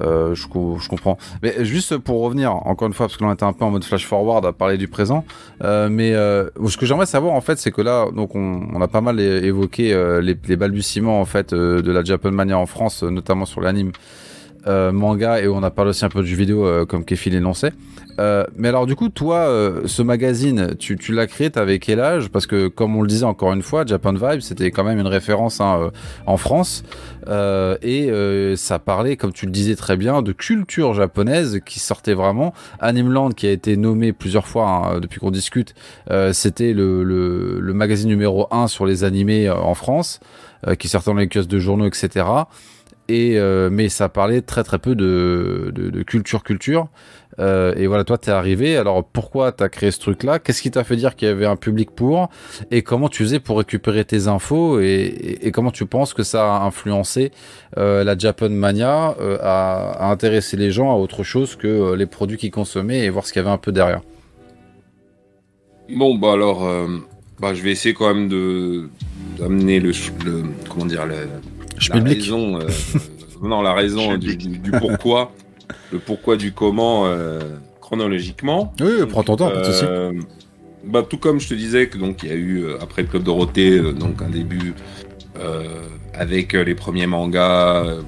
Euh, 0.00 0.34
je, 0.34 0.42
je 0.42 0.88
comprends. 0.88 1.18
Mais 1.42 1.64
juste 1.64 1.96
pour 1.98 2.22
revenir, 2.22 2.52
encore 2.66 2.88
une 2.88 2.94
fois, 2.94 3.06
parce 3.06 3.16
que 3.16 3.24
l'on 3.24 3.32
était 3.32 3.44
un 3.44 3.52
peu 3.52 3.64
en 3.64 3.70
mode 3.70 3.84
flash 3.84 4.06
forward 4.06 4.44
à 4.44 4.52
parler 4.52 4.76
du 4.76 4.88
présent. 4.88 5.24
Euh, 5.62 5.88
mais 5.90 6.14
euh, 6.14 6.48
ce 6.66 6.76
que 6.76 6.86
j'aimerais 6.86 7.06
savoir, 7.06 7.34
en 7.34 7.40
fait, 7.40 7.58
c'est 7.58 7.70
que 7.70 7.82
là, 7.82 8.06
donc, 8.14 8.34
on, 8.34 8.68
on 8.72 8.80
a 8.80 8.88
pas 8.88 9.00
mal 9.00 9.18
évoqué 9.20 9.92
euh, 9.92 10.20
les, 10.20 10.36
les 10.46 10.56
balbutiements, 10.56 11.20
en 11.20 11.24
fait, 11.24 11.52
euh, 11.52 11.82
de 11.82 11.92
la 11.92 12.04
Japan 12.04 12.30
Mania 12.30 12.58
en 12.58 12.66
France, 12.66 13.02
notamment 13.02 13.46
sur 13.46 13.60
l'anime. 13.60 13.92
manga 14.66 15.40
et 15.40 15.46
on 15.48 15.62
a 15.62 15.70
parlé 15.70 15.90
aussi 15.90 16.04
un 16.04 16.08
peu 16.08 16.24
jeux 16.24 16.36
vidéo 16.36 16.86
comme 16.86 17.04
Kefil 17.04 17.32
l'énonçait. 17.32 17.72
Euh, 18.18 18.44
mais 18.56 18.68
alors 18.68 18.86
du 18.86 18.96
coup, 18.96 19.08
toi, 19.08 19.38
euh, 19.48 19.82
ce 19.86 20.02
magazine, 20.02 20.74
tu, 20.78 20.96
tu 20.96 21.12
l'as 21.12 21.26
créé, 21.26 21.50
t'avais 21.50 21.78
quel 21.78 22.00
âge? 22.00 22.28
Parce 22.30 22.46
que 22.46 22.68
comme 22.68 22.96
on 22.96 23.02
le 23.02 23.08
disait 23.08 23.24
encore 23.24 23.52
une 23.52 23.62
fois, 23.62 23.84
Japan 23.86 24.12
Vibe, 24.12 24.40
c'était 24.40 24.70
quand 24.70 24.84
même 24.84 24.98
une 24.98 25.06
référence 25.06 25.60
hein, 25.60 25.78
euh, 25.80 25.90
en 26.26 26.36
France. 26.36 26.82
Euh, 27.28 27.76
et 27.82 28.10
euh, 28.10 28.56
ça 28.56 28.78
parlait, 28.78 29.16
comme 29.16 29.32
tu 29.32 29.46
le 29.46 29.52
disais 29.52 29.76
très 29.76 29.96
bien, 29.96 30.22
de 30.22 30.32
culture 30.32 30.94
japonaise 30.94 31.60
qui 31.64 31.80
sortait 31.80 32.14
vraiment. 32.14 32.54
Animeland, 32.80 33.30
qui 33.30 33.46
a 33.46 33.50
été 33.50 33.76
nommé 33.76 34.12
plusieurs 34.12 34.46
fois 34.46 34.68
hein, 34.68 35.00
depuis 35.00 35.20
qu'on 35.20 35.30
discute, 35.30 35.74
c'était 36.32 36.72
le, 36.72 37.02
le, 37.02 37.60
le 37.60 37.72
magazine 37.74 38.08
numéro 38.08 38.46
1 38.50 38.68
sur 38.68 38.86
les 38.86 39.04
animés 39.04 39.50
en 39.50 39.74
France, 39.74 40.20
qui 40.78 40.88
sortait 40.88 41.10
dans 41.10 41.16
les 41.16 41.28
kiosques 41.28 41.48
de 41.48 41.58
journaux, 41.58 41.86
etc. 41.86 42.24
Euh, 43.10 43.68
mais 43.70 43.88
ça 43.88 44.08
parlait 44.08 44.42
très 44.42 44.64
très 44.64 44.78
peu 44.78 44.94
de, 44.94 46.02
culture 46.06 46.42
culture. 46.42 46.88
Euh, 47.38 47.74
et 47.76 47.86
voilà, 47.86 48.04
toi, 48.04 48.16
t'es 48.16 48.30
arrivé. 48.30 48.76
Alors, 48.76 49.04
pourquoi 49.04 49.52
t'as 49.52 49.68
créé 49.68 49.90
ce 49.90 50.00
truc-là? 50.00 50.38
Qu'est-ce 50.38 50.62
qui 50.62 50.70
t'a 50.70 50.84
fait 50.84 50.96
dire 50.96 51.16
qu'il 51.16 51.28
y 51.28 51.30
avait 51.30 51.46
un 51.46 51.56
public 51.56 51.90
pour? 51.90 52.30
Et 52.70 52.82
comment 52.82 53.08
tu 53.08 53.22
faisais 53.24 53.40
pour 53.40 53.58
récupérer 53.58 54.04
tes 54.04 54.26
infos? 54.28 54.80
Et, 54.80 55.50
comment 55.52 55.70
tu 55.70 55.86
penses 55.86 56.14
que 56.14 56.22
ça 56.22 56.56
a 56.56 56.64
influencé 56.64 57.32
euh, 57.76 58.04
la 58.04 58.16
Japan 58.16 58.48
Mania 58.48 59.14
à, 59.42 60.10
intéresser 60.10 60.56
les 60.56 60.70
gens 60.70 60.90
à 60.90 60.94
autre 60.94 61.22
chose 61.22 61.56
que 61.56 61.94
les 61.94 62.06
produits 62.06 62.38
qu'ils 62.38 62.50
consommaient 62.50 63.04
et 63.04 63.10
voir 63.10 63.26
ce 63.26 63.32
qu'il 63.32 63.40
y 63.40 63.44
avait 63.44 63.54
un 63.54 63.58
peu 63.58 63.72
derrière? 63.72 64.00
Bon, 65.94 66.16
bah 66.16 66.32
alors, 66.32 66.66
bah, 67.38 67.54
je 67.54 67.62
vais 67.62 67.70
essayer 67.70 67.94
quand 67.94 68.12
même 68.12 68.28
de 68.28 68.88
d'amener 69.38 69.80
le 69.80 69.92
comment 70.68 70.86
dire 70.86 71.04
le, 71.06 71.28
Je 71.78 71.90
la 71.90 71.96
public. 71.98 72.20
raison, 72.22 72.60
euh, 72.60 72.68
non 73.42 73.62
la 73.62 73.74
raison 73.74 74.16
du, 74.16 74.36
du- 74.36 74.58
du 74.58 74.70
pourquoi, 74.72 75.32
le 75.92 75.98
pourquoi 75.98 76.36
du 76.36 76.52
comment 76.52 77.06
euh, 77.06 77.40
chronologiquement. 77.80 78.72
Oui, 78.80 79.06
prends 79.08 79.22
ton 79.22 79.36
temps, 79.36 79.50
pas. 79.50 79.62
Euh, 79.84 80.12
bah, 80.84 81.04
tout 81.08 81.18
comme 81.18 81.40
je 81.40 81.48
te 81.48 81.54
disais 81.54 81.88
que 81.88 81.98
donc 81.98 82.22
il 82.22 82.28
y 82.28 82.32
a 82.32 82.36
eu 82.36 82.64
après 82.80 83.02
le 83.02 83.08
club 83.08 83.22
Dorothée 83.24 83.78
euh, 83.78 83.92
donc 83.92 84.22
un 84.22 84.28
début 84.30 84.74
euh, 85.38 85.64
avec 86.14 86.54
euh, 86.54 86.62
les 86.64 86.74
premiers 86.74 87.06
mangas 87.06 87.84
euh, 87.84 88.02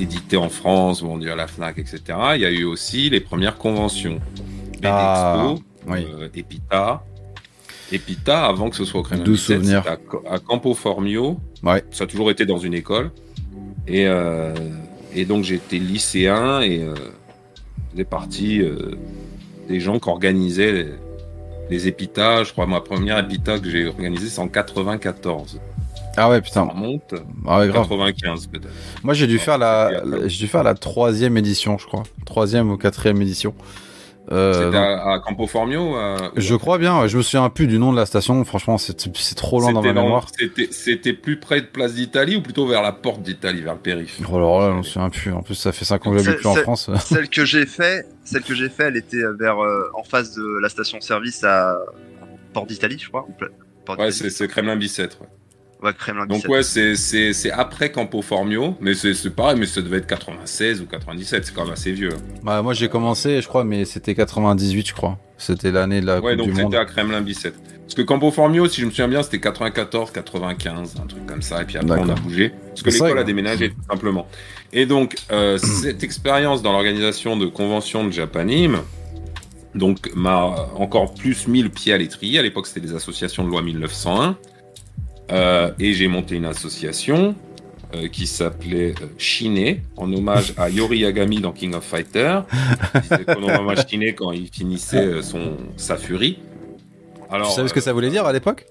édités 0.00 0.36
en 0.36 0.48
France, 0.48 1.02
bon, 1.02 1.20
à 1.24 1.36
la 1.36 1.46
Fnac, 1.46 1.78
etc. 1.78 2.00
Il 2.34 2.40
y 2.40 2.46
a 2.46 2.50
eu 2.50 2.64
aussi 2.64 3.10
les 3.10 3.20
premières 3.20 3.56
conventions. 3.58 4.18
Ah, 4.84 5.34
Expo, 5.54 5.62
oui. 5.88 6.06
euh, 6.12 6.28
Epita. 7.92 8.12
Epita, 8.12 8.46
avant 8.46 8.70
que 8.70 8.76
ce 8.76 8.84
soit 8.84 9.00
au 9.00 9.02
Crénin 9.02 9.22
Doux 9.24 9.32
17, 9.32 9.58
souvenir. 9.60 9.84
c'était 9.84 10.28
à, 10.28 10.34
à 10.34 10.38
Campo 10.38 10.74
Formio. 10.74 11.38
Ouais. 11.62 11.84
Ça 11.90 12.04
a 12.04 12.06
toujours 12.06 12.30
été 12.30 12.46
dans 12.46 12.58
une 12.58 12.74
école. 12.74 13.10
Et, 13.86 14.06
euh, 14.06 14.54
et 15.14 15.24
donc 15.24 15.44
j'étais 15.44 15.78
lycéen 15.78 16.60
et 16.60 16.82
euh, 16.82 16.94
faisais 17.90 18.04
partie 18.04 18.62
euh, 18.62 18.92
des 19.68 19.80
gens 19.80 19.98
qui 19.98 20.08
organisaient 20.08 20.72
les, 20.72 20.88
les 21.70 21.88
Epitas. 21.88 22.44
Je 22.44 22.52
crois 22.52 22.66
ma 22.66 22.80
première 22.80 23.18
Epita 23.18 23.58
que 23.58 23.68
j'ai 23.70 23.86
organisée, 23.86 24.28
c'est 24.28 24.40
en 24.40 24.48
94. 24.48 25.60
Ah 26.16 26.28
ouais, 26.28 26.36
Ça 26.36 26.40
putain. 26.42 26.62
remonte. 26.64 27.14
Ah 27.46 27.58
ouais, 27.60 27.68
grave. 27.68 27.88
95 27.88 28.46
peut-être. 28.48 28.68
Moi, 29.02 29.14
j'ai 29.14 29.26
dû 29.26 29.38
faire 29.38 29.56
la- 29.56 30.02
j'ai 30.26 30.38
dû 30.44 30.46
faire 30.46 30.62
la 30.62 30.74
troisième 30.74 31.36
édition, 31.38 31.78
je 31.78 31.86
crois. 31.86 32.02
Troisième 32.26 32.70
ou 32.70 32.76
quatrième 32.76 33.20
édition. 33.22 33.54
Euh, 34.30 34.66
C'était 34.66 34.76
à, 34.76 35.14
à 35.14 35.18
Campo 35.18 35.46
Formio 35.48 35.96
à- 35.96 36.30
Je 36.36 36.54
crois 36.54 36.78
bien, 36.78 37.00
ouais, 37.00 37.08
je 37.08 37.16
me 37.16 37.22
souviens 37.22 37.50
plus 37.50 37.66
du 37.66 37.78
nom 37.80 37.90
de 37.92 37.96
la 37.96 38.06
station, 38.06 38.44
franchement 38.44 38.78
c'est 38.78 39.08
c'est 39.16 39.34
trop 39.34 39.58
loin 39.60 39.72
dans 39.72 39.82
ma 39.82 39.92
mémoire. 40.04 40.26
C'était 40.70 41.12
plus 41.12 41.40
près 41.40 41.60
de 41.60 41.66
Place 41.66 41.94
d'Italie 41.94 42.36
ou 42.36 42.40
plutôt 42.42 42.66
vers 42.66 42.82
la 42.82 42.92
porte 42.92 43.22
d'Italie, 43.22 43.62
vers 43.62 43.74
le 43.74 43.80
périph' 43.80 44.20
Oh 44.30 44.36
alors 44.36 44.60
là, 44.60 44.70
je 44.70 44.76
me 44.78 44.82
souviens 44.84 45.10
plus, 45.10 45.32
en 45.32 45.42
plus 45.42 45.56
ça 45.56 45.72
fait 45.72 45.84
5 45.84 46.06
ans 46.06 46.12
que 46.12 46.18
j'habite 46.18 46.38
plus 46.40 46.48
en 46.48 46.54
France. 46.54 46.88
Celle 47.04 47.28
que 47.28 47.44
j'ai 47.44 47.66
fait, 47.66 48.06
celle 48.24 48.42
que 48.42 48.54
j'ai 48.54 48.68
fait, 48.68 48.84
elle 48.84 48.96
était 48.96 49.22
vers 49.38 49.58
euh, 49.62 49.90
en 49.98 50.04
face 50.04 50.34
de 50.34 50.58
la 50.62 50.68
station-service 50.68 51.42
à 51.42 51.76
Port 52.52 52.66
d'Italie, 52.66 52.98
je 53.00 53.08
crois. 53.08 53.26
ou 53.28 53.32
Pla- 53.32 53.48
Port 53.84 53.98
Ouais, 53.98 54.12
c'est 54.12 54.46
Kremlin 54.46 54.76
Bicêtre. 54.76 55.18
Ouais. 55.22 55.26
Ouais, 55.82 55.92
Kremlin 55.98 56.26
Donc 56.26 56.36
17. 56.38 56.50
ouais, 56.50 56.62
c'est- 56.62 56.94
c'est 56.94 57.32
c'est 57.32 57.50
après 57.50 57.90
Campo 57.90 58.22
Formio, 58.22 58.76
mais 58.80 58.94
c'est 58.94 59.14
c'est 59.14 59.30
pareil, 59.30 59.58
mais 59.58 59.66
ça 59.66 59.80
devait 59.82 59.98
être 59.98 60.06
96 60.06 60.80
ou 60.80 60.86
97, 60.86 61.44
c'est 61.46 61.52
quand 61.54 61.64
même 61.64 61.72
assez 61.72 61.90
vieux. 61.92 62.10
Bah, 62.44 62.62
moi 62.62 62.72
j'ai 62.72 62.88
commencé, 62.88 63.40
je 63.42 63.48
crois, 63.48 63.64
mais 63.64 63.84
c'était 63.84 64.14
98, 64.14 64.86
je 64.88 64.94
crois. 64.94 65.18
C'était 65.38 65.72
l'année 65.72 66.00
de 66.00 66.06
la 66.06 66.20
ouais, 66.20 66.36
Coupe 66.36 66.38
donc 66.46 66.54
du 66.54 66.62
Monde. 66.62 66.70
c'était 66.72 66.76
à 66.80 66.84
Kremlin 66.84 67.20
Bicêtre. 67.20 67.58
Parce 67.80 67.94
que 67.94 68.02
Campo 68.02 68.30
Formio, 68.30 68.68
si 68.68 68.80
je 68.80 68.86
me 68.86 68.90
souviens 68.90 69.08
bien, 69.08 69.22
c'était 69.24 69.40
94, 69.40 70.12
95, 70.12 70.94
un 71.02 71.06
truc 71.06 71.26
comme 71.26 71.42
ça, 71.42 71.60
et 71.62 71.64
puis 71.64 71.76
après 71.78 71.98
on 71.98 72.08
a 72.08 72.14
bougé. 72.14 72.52
Parce 72.68 72.82
que 72.82 72.90
l'école 72.90 73.18
a 73.18 73.24
déménagé, 73.24 73.70
tout 73.70 73.82
simplement. 73.90 74.28
Et 74.72 74.86
donc, 74.86 75.16
euh, 75.32 75.58
cette 75.82 76.04
expérience 76.04 76.62
dans 76.62 76.72
l'organisation 76.72 77.36
de 77.36 77.46
conventions 77.46 78.04
de 78.04 78.12
Japanim, 78.12 78.78
donc 79.74 80.10
m'a 80.14 80.68
encore 80.76 81.12
plus 81.14 81.48
mis 81.48 81.62
le 81.62 81.68
pied 81.70 81.92
à 81.92 81.98
l'étrier. 81.98 82.38
À 82.38 82.42
l'époque, 82.42 82.66
c'était 82.66 82.86
des 82.86 82.94
associations 82.94 83.42
de 83.44 83.48
loi 83.48 83.62
1901. 83.62 84.36
Euh, 85.30 85.70
et 85.78 85.92
j'ai 85.92 86.08
monté 86.08 86.36
une 86.36 86.44
association 86.44 87.34
euh, 87.94 88.08
qui 88.08 88.26
s'appelait 88.26 88.94
euh, 89.00 89.06
Shine, 89.18 89.78
en 89.96 90.12
hommage 90.12 90.52
à 90.56 90.68
Yori 90.68 90.98
Yagami 90.98 91.40
dans 91.40 91.52
King 91.52 91.74
of 91.74 91.84
Fighter. 91.84 92.40
Konomama 93.26 93.74
Shine 93.86 94.14
quand 94.14 94.32
il 94.32 94.48
finissait 94.48 95.04
euh, 95.06 95.22
son, 95.22 95.56
sa 95.76 95.96
furie. 95.96 96.38
Alors, 97.30 97.48
tu 97.48 97.54
savais 97.54 97.68
ce 97.68 97.74
que 97.74 97.78
euh, 97.78 97.82
ça 97.82 97.92
voulait 97.92 98.10
dire 98.10 98.26
à 98.26 98.32
l'époque? 98.32 98.66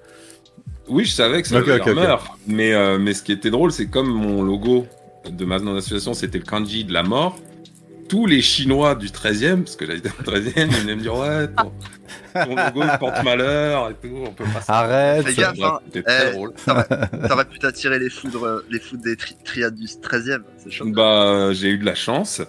Oui, 0.87 1.05
je 1.05 1.11
savais 1.11 1.41
que 1.41 1.47
ça 1.47 1.59
Ok, 1.59 1.67
veut 1.67 1.75
ok, 1.75 1.83
dire 1.83 1.93
ok. 1.93 1.99
meurt. 1.99 2.27
Mais, 2.47 2.73
euh, 2.73 2.99
mais 2.99 3.13
ce 3.13 3.23
qui 3.23 3.31
était 3.31 3.49
drôle, 3.49 3.71
c'est 3.71 3.87
comme 3.87 4.09
mon 4.09 4.43
logo 4.43 4.85
de 5.29 5.45
ma 5.45 5.55
association, 5.55 6.13
c'était 6.13 6.39
le 6.39 6.43
kanji 6.43 6.83
de 6.83 6.93
la 6.93 7.03
mort. 7.03 7.37
Tous 8.11 8.25
les 8.25 8.41
Chinois 8.41 8.95
du 8.95 9.07
13e, 9.07 9.63
parce 9.63 9.77
que 9.77 9.85
j'habitais 9.85 10.09
dans 10.09 10.31
le 10.33 10.39
13e, 10.41 10.51
ils 10.67 10.75
venaient 10.81 10.95
me 10.97 11.01
dire 11.01 11.15
Ouais, 11.15 11.47
ton, 11.47 11.71
ton 12.33 12.55
logo 12.55 12.91
porte 12.99 13.23
malheur 13.23 13.89
et 13.89 13.93
tout, 14.05 14.13
on 14.27 14.31
peut 14.31 14.43
pas 14.53 14.59
ça. 14.61 14.73
Arrête 14.79 15.25
Fais 15.25 15.33
gaffe, 15.41 15.57
hein. 15.63 15.79
C'était 15.85 16.03
très 16.03 16.27
Eh, 16.29 16.31
drôle. 16.33 16.53
T'aurais 17.29 17.45
pu 17.45 17.57
t'attirer 17.59 17.99
les 17.99 18.09
foudres, 18.09 18.63
les 18.69 18.79
foudres 18.81 19.03
des 19.03 19.15
tri- 19.15 19.37
triades 19.45 19.75
du 19.75 19.85
13e. 19.85 20.41
C'est 20.57 20.71
chaud. 20.71 20.85
Bah, 20.89 21.53
j'ai 21.53 21.69
eu 21.69 21.77
de 21.77 21.85
la 21.85 21.95
chance. 21.95 22.41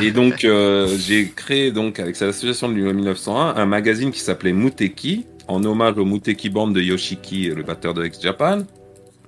Et 0.00 0.12
donc, 0.12 0.44
euh, 0.44 0.88
j'ai 0.98 1.28
créé, 1.30 1.72
donc, 1.72 2.00
avec 2.00 2.16
cette 2.16 2.30
association 2.30 2.68
de 2.68 2.74
1901, 2.74 3.54
un 3.56 3.66
magazine 3.66 4.10
qui 4.10 4.20
s'appelait 4.20 4.52
Muteki, 4.54 5.26
en 5.46 5.62
hommage 5.64 5.98
au 5.98 6.04
Muteki 6.06 6.48
Band 6.50 6.68
de 6.68 6.80
Yoshiki, 6.80 7.48
le 7.48 7.62
batteur 7.62 7.92
de 7.94 8.02
Ex-Japan, 8.04 8.60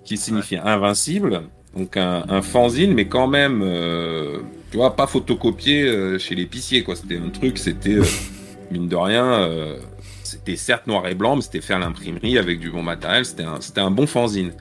qui 0.05 0.17
signifie 0.17 0.57
invincible. 0.57 1.43
Donc, 1.77 1.97
un, 1.99 2.25
un 2.29 2.41
fanzine, 2.43 2.93
mais 2.95 3.07
quand 3.07 3.29
même, 3.29 3.61
euh, 3.63 4.39
tu 4.71 4.77
vois, 4.77 4.95
pas 4.95 5.07
photocopié 5.07 5.85
euh, 5.85 6.19
chez 6.19 6.35
l'épicier, 6.35 6.83
quoi. 6.83 6.97
C'était 6.97 7.19
un 7.19 7.31
truc, 7.31 7.59
c'était, 7.59 7.95
euh, 7.95 8.05
mine 8.71 8.89
de 8.89 8.97
rien, 8.97 9.25
euh, 9.25 9.79
c'était 10.23 10.57
certes 10.57 10.87
noir 10.87 11.07
et 11.07 11.15
blanc, 11.15 11.37
mais 11.37 11.43
c'était 11.43 11.61
fait 11.61 11.75
à 11.75 11.79
l'imprimerie 11.79 12.39
avec 12.39 12.61
du 12.61 12.71
bon 12.71 12.83
matériel. 12.83 13.25
C'était 13.25 13.45
un, 13.45 13.61
c'était 13.61 13.81
un 13.81 13.91
bon 13.91 14.07
fanzine. 14.07 14.53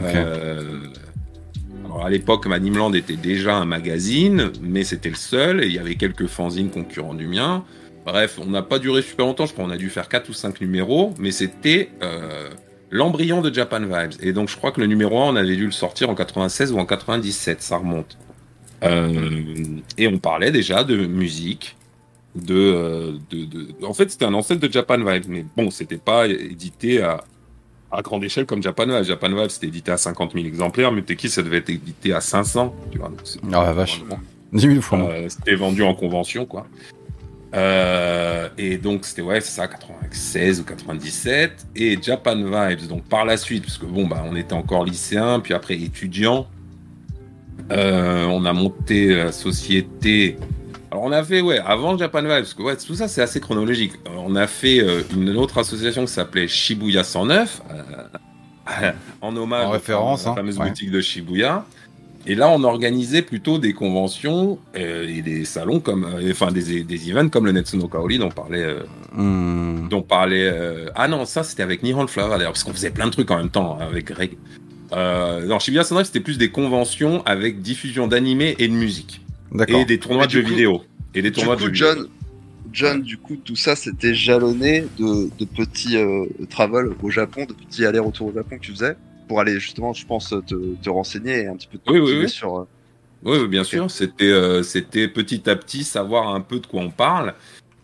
Euh, 0.00 0.80
alors 1.84 2.06
à 2.06 2.10
l'époque, 2.10 2.46
Manimland 2.46 2.94
était 2.94 3.16
déjà 3.16 3.56
un 3.56 3.64
magazine, 3.64 4.50
mais 4.62 4.84
c'était 4.84 5.10
le 5.10 5.16
seul, 5.16 5.62
et 5.62 5.66
il 5.66 5.72
y 5.72 5.78
avait 5.78 5.96
quelques 5.96 6.26
fanzines 6.26 6.70
concurrents 6.70 7.14
du 7.14 7.26
mien. 7.26 7.64
Bref, 8.06 8.38
on 8.40 8.46
n'a 8.46 8.62
pas 8.62 8.78
duré 8.78 9.02
super 9.02 9.26
longtemps, 9.26 9.44
je 9.44 9.52
crois 9.52 9.66
qu'on 9.66 9.70
a 9.70 9.76
dû 9.76 9.90
faire 9.90 10.08
4 10.08 10.30
ou 10.30 10.32
5 10.32 10.60
numéros, 10.62 11.12
mais 11.18 11.32
c'était 11.32 11.90
l'embryon 12.90 13.42
de 13.42 13.52
Japan 13.52 13.80
Vibes. 13.80 14.14
Et 14.20 14.32
donc 14.32 14.48
je 14.48 14.56
crois 14.56 14.72
que 14.72 14.80
le 14.80 14.86
numéro 14.86 15.20
1, 15.20 15.32
on 15.32 15.36
avait 15.36 15.56
dû 15.56 15.66
le 15.66 15.70
sortir 15.70 16.08
en 16.08 16.14
96 16.14 16.72
ou 16.72 16.78
en 16.78 16.86
97, 16.86 17.60
ça 17.60 17.76
remonte. 17.76 18.16
Euh, 18.82 19.64
et 19.98 20.08
on 20.08 20.18
parlait 20.18 20.50
déjà 20.50 20.84
de 20.84 21.06
musique, 21.06 21.76
de, 22.34 22.54
euh, 22.54 23.12
de, 23.30 23.44
de- 23.44 23.68
En 23.84 23.92
fait, 23.94 24.10
c'était 24.10 24.24
un 24.24 24.34
ancêtre 24.34 24.60
de 24.66 24.72
Japan 24.72 24.98
Vibes, 24.98 25.24
mais 25.28 25.44
bon, 25.56 25.70
c'était 25.70 25.98
pas 25.98 26.26
édité 26.28 27.02
à, 27.02 27.22
à 27.92 28.02
grande 28.02 28.24
échelle 28.24 28.46
comme 28.46 28.62
Japan 28.62 28.86
Vibes. 28.86 29.02
Japan 29.04 29.28
Vibes, 29.28 29.48
c'était 29.50 29.66
édité 29.66 29.90
à 29.90 29.96
50 29.96 30.32
000 30.34 30.46
exemplaires, 30.46 30.92
Muteki, 30.92 31.28
ça 31.28 31.42
devait 31.42 31.58
être 31.58 31.70
édité 31.70 32.12
à 32.14 32.20
500, 32.20 32.74
tu 32.92 32.98
vois. 32.98 33.08
donc 33.08 33.20
Ah 33.52 33.64
la 33.64 33.72
vache, 33.72 34.00
10 34.52 34.60
000 34.60 34.80
fois 34.80 34.98
moins. 34.98 35.10
euh, 35.10 35.28
c'était 35.28 35.54
vendu 35.56 35.82
en 35.82 35.94
convention, 35.94 36.46
quoi. 36.46 36.66
Euh, 37.54 38.48
et 38.58 38.78
donc, 38.78 39.04
c'était, 39.04 39.22
ouais, 39.22 39.40
c'est 39.40 39.50
ça, 39.50 39.66
96 39.66 40.60
ou 40.60 40.64
97. 40.64 41.66
Et 41.74 41.98
Japan 42.00 42.36
Vibes, 42.36 42.86
donc 42.88 43.04
par 43.04 43.24
la 43.24 43.36
suite, 43.36 43.64
parce 43.64 43.76
que 43.78 43.86
bon, 43.86 44.06
bah, 44.06 44.22
on 44.24 44.36
était 44.36 44.52
encore 44.52 44.84
lycéen, 44.84 45.40
puis 45.40 45.52
après 45.52 45.74
étudiant. 45.74 46.46
Euh, 47.72 48.24
on 48.26 48.44
a 48.44 48.52
monté 48.52 49.14
la 49.14 49.32
société. 49.32 50.36
Alors, 50.90 51.04
on 51.04 51.12
a 51.12 51.22
fait, 51.22 51.40
ouais, 51.40 51.58
avant 51.64 51.96
Japan 51.96 52.20
Vibes, 52.22 52.30
parce 52.30 52.54
que 52.54 52.62
ouais, 52.62 52.76
tout 52.76 52.94
ça, 52.94 53.06
c'est 53.08 53.22
assez 53.22 53.40
chronologique. 53.40 53.92
Euh, 54.06 54.10
on 54.18 54.34
a 54.36 54.46
fait 54.46 54.80
euh, 54.80 55.02
une 55.16 55.36
autre 55.36 55.58
association 55.58 56.04
qui 56.04 56.12
s'appelait 56.12 56.48
Shibuya 56.48 57.04
109, 57.04 57.62
euh, 57.70 58.92
en 59.20 59.36
hommage 59.36 59.66
En 59.66 59.70
référence, 59.70 60.24
fameuses- 60.24 60.28
hein, 60.32 60.34
fameuse 60.36 60.58
ouais. 60.58 60.68
boutique 60.68 60.90
de 60.90 61.00
Shibuya. 61.00 61.64
Et 62.26 62.34
là, 62.34 62.50
on 62.50 62.64
organisait 62.64 63.22
plutôt 63.22 63.58
des 63.58 63.72
conventions 63.72 64.58
et 64.74 65.22
des 65.22 65.46
salons 65.46 65.80
comme, 65.80 66.06
enfin 66.30 66.52
des, 66.52 66.82
des 66.84 67.10
events 67.10 67.30
comme 67.30 67.46
le 67.46 67.52
Netsuno 67.52 67.88
Kaoli 67.88 68.18
dont 68.18 68.28
parlait, 68.28 68.76
Hmm. 69.14 69.88
dont 69.88 70.02
parlait. 70.02 70.52
Ah 70.94 71.08
non, 71.08 71.24
ça 71.24 71.42
c'était 71.44 71.62
avec 71.62 71.82
Nihon 71.82 72.06
Flower 72.08 72.36
d'ailleurs, 72.36 72.52
parce 72.52 72.62
qu'on 72.62 72.74
faisait 72.74 72.90
plein 72.90 73.06
de 73.06 73.10
trucs 73.12 73.30
en 73.30 73.38
même 73.38 73.48
temps 73.48 73.78
hein, 73.80 73.86
avec 73.90 74.04
Greg. 74.08 74.36
Euh, 74.92 75.46
dans 75.46 75.58
Shibuya 75.58 75.84
Sunrise, 75.84 76.06
c'était 76.06 76.20
plus 76.20 76.38
des 76.38 76.50
conventions 76.50 77.22
avec 77.24 77.60
diffusion 77.62 78.06
d'animés 78.08 78.56
et 78.58 78.68
de 78.68 78.72
musique 78.72 79.20
D'accord. 79.52 79.80
et 79.80 79.84
des 79.84 79.98
tournois 79.98 80.26
de 80.26 80.30
du 80.30 80.36
jeux 80.38 80.42
coup- 80.42 80.48
vidéo 80.50 80.82
et 81.14 81.22
des 81.22 81.30
Du 81.30 81.36
tournois 81.36 81.56
de 81.56 81.60
coup, 81.60 81.66
jeux 81.68 81.72
John, 81.74 81.94
vidéo. 81.98 82.10
John, 82.72 83.02
du 83.02 83.16
coup, 83.18 83.36
tout 83.36 83.56
ça, 83.56 83.74
c'était 83.76 84.14
jalonné 84.14 84.84
de, 84.98 85.28
de 85.38 85.44
petits 85.44 85.96
euh, 85.96 86.24
travel 86.50 86.90
au 87.02 87.10
Japon, 87.10 87.44
de 87.44 87.52
petits 87.52 87.84
allers-retours 87.84 88.28
au 88.28 88.32
Japon 88.32 88.56
que 88.58 88.62
tu 88.64 88.70
faisais 88.72 88.96
pour 89.28 89.40
aller 89.40 89.58
justement, 89.58 89.92
je 89.92 90.04
pense, 90.06 90.30
te, 90.46 90.54
te 90.82 90.90
renseigner 90.90 91.40
et 91.42 91.46
un 91.46 91.56
petit 91.56 91.68
peu 91.68 91.78
te 91.78 91.90
Oui, 91.90 91.98
oui, 92.00 92.18
oui. 92.22 92.28
sur. 92.28 92.58
euh, 92.58 92.64
Oui, 93.24 93.46
bien 93.48 93.64
sûr. 93.64 93.90
C'était, 93.90 94.24
euh, 94.30 94.62
c'était 94.62 95.08
petit 95.08 95.48
à 95.50 95.56
petit 95.56 95.84
savoir 95.84 96.34
un 96.34 96.40
peu 96.40 96.58
de 96.60 96.66
quoi 96.66 96.80
on 96.82 96.90
parle. 96.90 97.34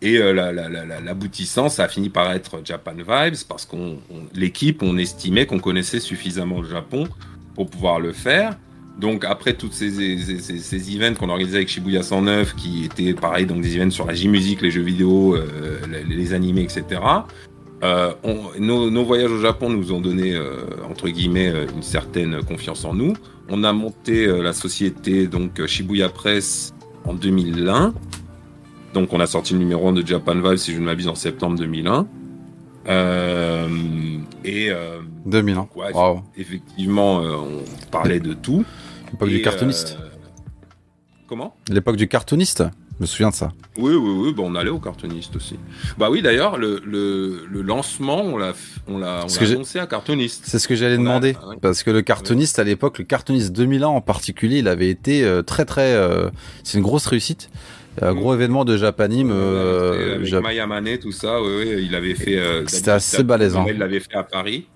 Et 0.02 0.18
euh, 0.18 0.32
la- 0.32 0.52
la- 0.52 0.68
la- 0.68 0.84
la- 0.84 1.00
l'aboutissant, 1.00 1.68
ça 1.68 1.84
a 1.84 1.88
fini 1.88 2.10
par 2.10 2.30
être 2.32 2.60
Japan 2.64 2.92
Vibes 2.94 3.36
parce 3.48 3.64
qu'on, 3.64 3.98
on- 4.10 4.26
l'équipe, 4.34 4.82
on 4.82 4.98
estimait 4.98 5.46
qu'on 5.46 5.58
connaissait 5.58 6.00
suffisamment 6.00 6.60
le 6.60 6.68
Japon 6.68 7.08
pour 7.54 7.68
pouvoir 7.70 7.98
le 8.00 8.12
faire. 8.12 8.56
Donc 9.00 9.24
après 9.24 9.54
toutes 9.54 9.72
ces, 9.72 9.90
ces, 10.18 10.38
ces- 10.38 10.58
ces 10.58 10.94
events 10.96 11.14
qu'on 11.18 11.28
organisait 11.30 11.56
avec 11.58 11.68
Shibuya 11.68 12.02
109, 12.02 12.54
qui 12.56 12.84
étaient 12.84 13.14
pareil, 13.14 13.46
donc 13.46 13.60
des 13.62 13.76
events 13.76 13.90
sur 13.90 14.06
la 14.06 14.14
J-musique, 14.14 14.60
les 14.62 14.70
jeux 14.70 14.82
vidéo, 14.82 15.34
euh, 15.34 15.78
les, 16.08 16.32
animés, 16.34 16.62
etc. 16.62 17.00
euh, 17.82 18.12
nos, 18.58 18.90
nos 18.90 19.04
voyages 19.04 19.30
au 19.30 19.40
Japon 19.40 19.68
nous 19.70 19.92
ont 19.92 20.00
donné 20.00 20.38
entre 20.90 21.08
guillemets 21.08 21.52
une 21.74 21.82
certaine 21.82 22.42
confiance 22.42 22.84
en 22.84 22.94
nous. 22.94 23.14
On 23.48 23.64
a 23.64 23.72
monté 23.72 24.26
la 24.26 24.52
société 24.54 25.26
donc 25.26 25.64
Shibuya 25.66 26.08
Press 26.08 26.74
en 27.04 27.12
2001. 27.14 27.92
Donc 28.96 29.12
on 29.12 29.20
a 29.20 29.26
sorti 29.26 29.52
le 29.52 29.58
numéro 29.58 29.86
1 29.88 29.92
de 29.92 30.06
Japan 30.06 30.36
Vibe 30.36 30.56
si 30.56 30.72
je 30.72 30.80
ne 30.80 30.84
m'abuse 30.86 31.06
en 31.06 31.14
septembre 31.14 31.58
2001. 31.58 32.06
Euh, 32.88 33.68
et 34.42 34.70
euh, 34.70 35.00
2000 35.26 35.58
ans. 35.58 35.68
Ouais, 35.76 35.92
Waouh. 35.92 36.22
effectivement, 36.38 37.20
euh, 37.20 37.34
on 37.34 37.90
parlait 37.90 38.20
de 38.20 38.32
tout. 38.32 38.64
L'époque 39.12 39.28
du 39.28 39.42
cartooniste. 39.42 39.98
euh, 40.00 40.08
Comment? 41.28 41.54
L'époque 41.68 41.96
du 41.96 42.08
cartooniste. 42.08 42.64
Je 42.98 43.02
me 43.02 43.06
souviens 43.06 43.28
de 43.28 43.34
ça. 43.34 43.52
Oui, 43.76 43.92
oui, 43.94 44.10
oui, 44.28 44.32
bah, 44.34 44.42
on 44.46 44.54
allait 44.54 44.70
au 44.70 44.78
cartooniste 44.78 45.36
aussi. 45.36 45.58
Bah 45.98 46.08
oui, 46.10 46.22
d'ailleurs, 46.22 46.56
le, 46.56 46.80
le, 46.86 47.44
le 47.46 47.60
lancement, 47.60 48.22
on 48.22 48.38
l'a 48.38 48.54
on 48.88 48.96
l'a 48.96 49.26
annoncé 49.42 49.78
à 49.78 49.86
cartooniste. 49.86 50.44
C'est 50.46 50.58
ce 50.58 50.66
que 50.66 50.74
j'allais 50.74 50.94
a- 50.94 50.96
demander. 50.96 51.36
ah. 51.42 51.50
Parce 51.60 51.82
que 51.82 51.90
le 51.90 52.00
cartooniste 52.00 52.58
à 52.58 52.64
l'époque, 52.64 52.96
le 52.96 53.04
cartooniste 53.04 53.52
2001 53.52 53.88
en 53.88 54.00
particulier, 54.00 54.60
il 54.60 54.68
avait 54.68 54.88
été 54.88 55.28
très 55.46 55.66
très. 55.66 55.94
c'est 56.64 56.78
une 56.78 56.84
grosse 56.84 57.04
réussite. 57.06 57.50
Un 58.02 58.14
gros 58.14 58.34
événement 58.34 58.64
de 58.64 58.76
Japanim. 58.76 59.30
euh, 59.30 59.92
C'était 59.92 60.14
avec 60.14 60.26
Jap- 60.28 60.42
Maya 60.42 60.66
Manet, 60.66 60.98
tout 60.98 61.12
ça, 61.12 61.40
oui, 61.40 61.48
oui, 61.58 61.84
il 61.88 61.94
avait 61.94 62.14
fait. 62.14 62.36
euh, 62.36 62.64
C'était 62.66 62.90
assez 62.90 63.22
balèzant. 63.24 63.66
Il 63.68 63.78
l'avait 63.78 64.00
fait 64.00 64.14
à 64.14 64.22
Paris. 64.22 64.66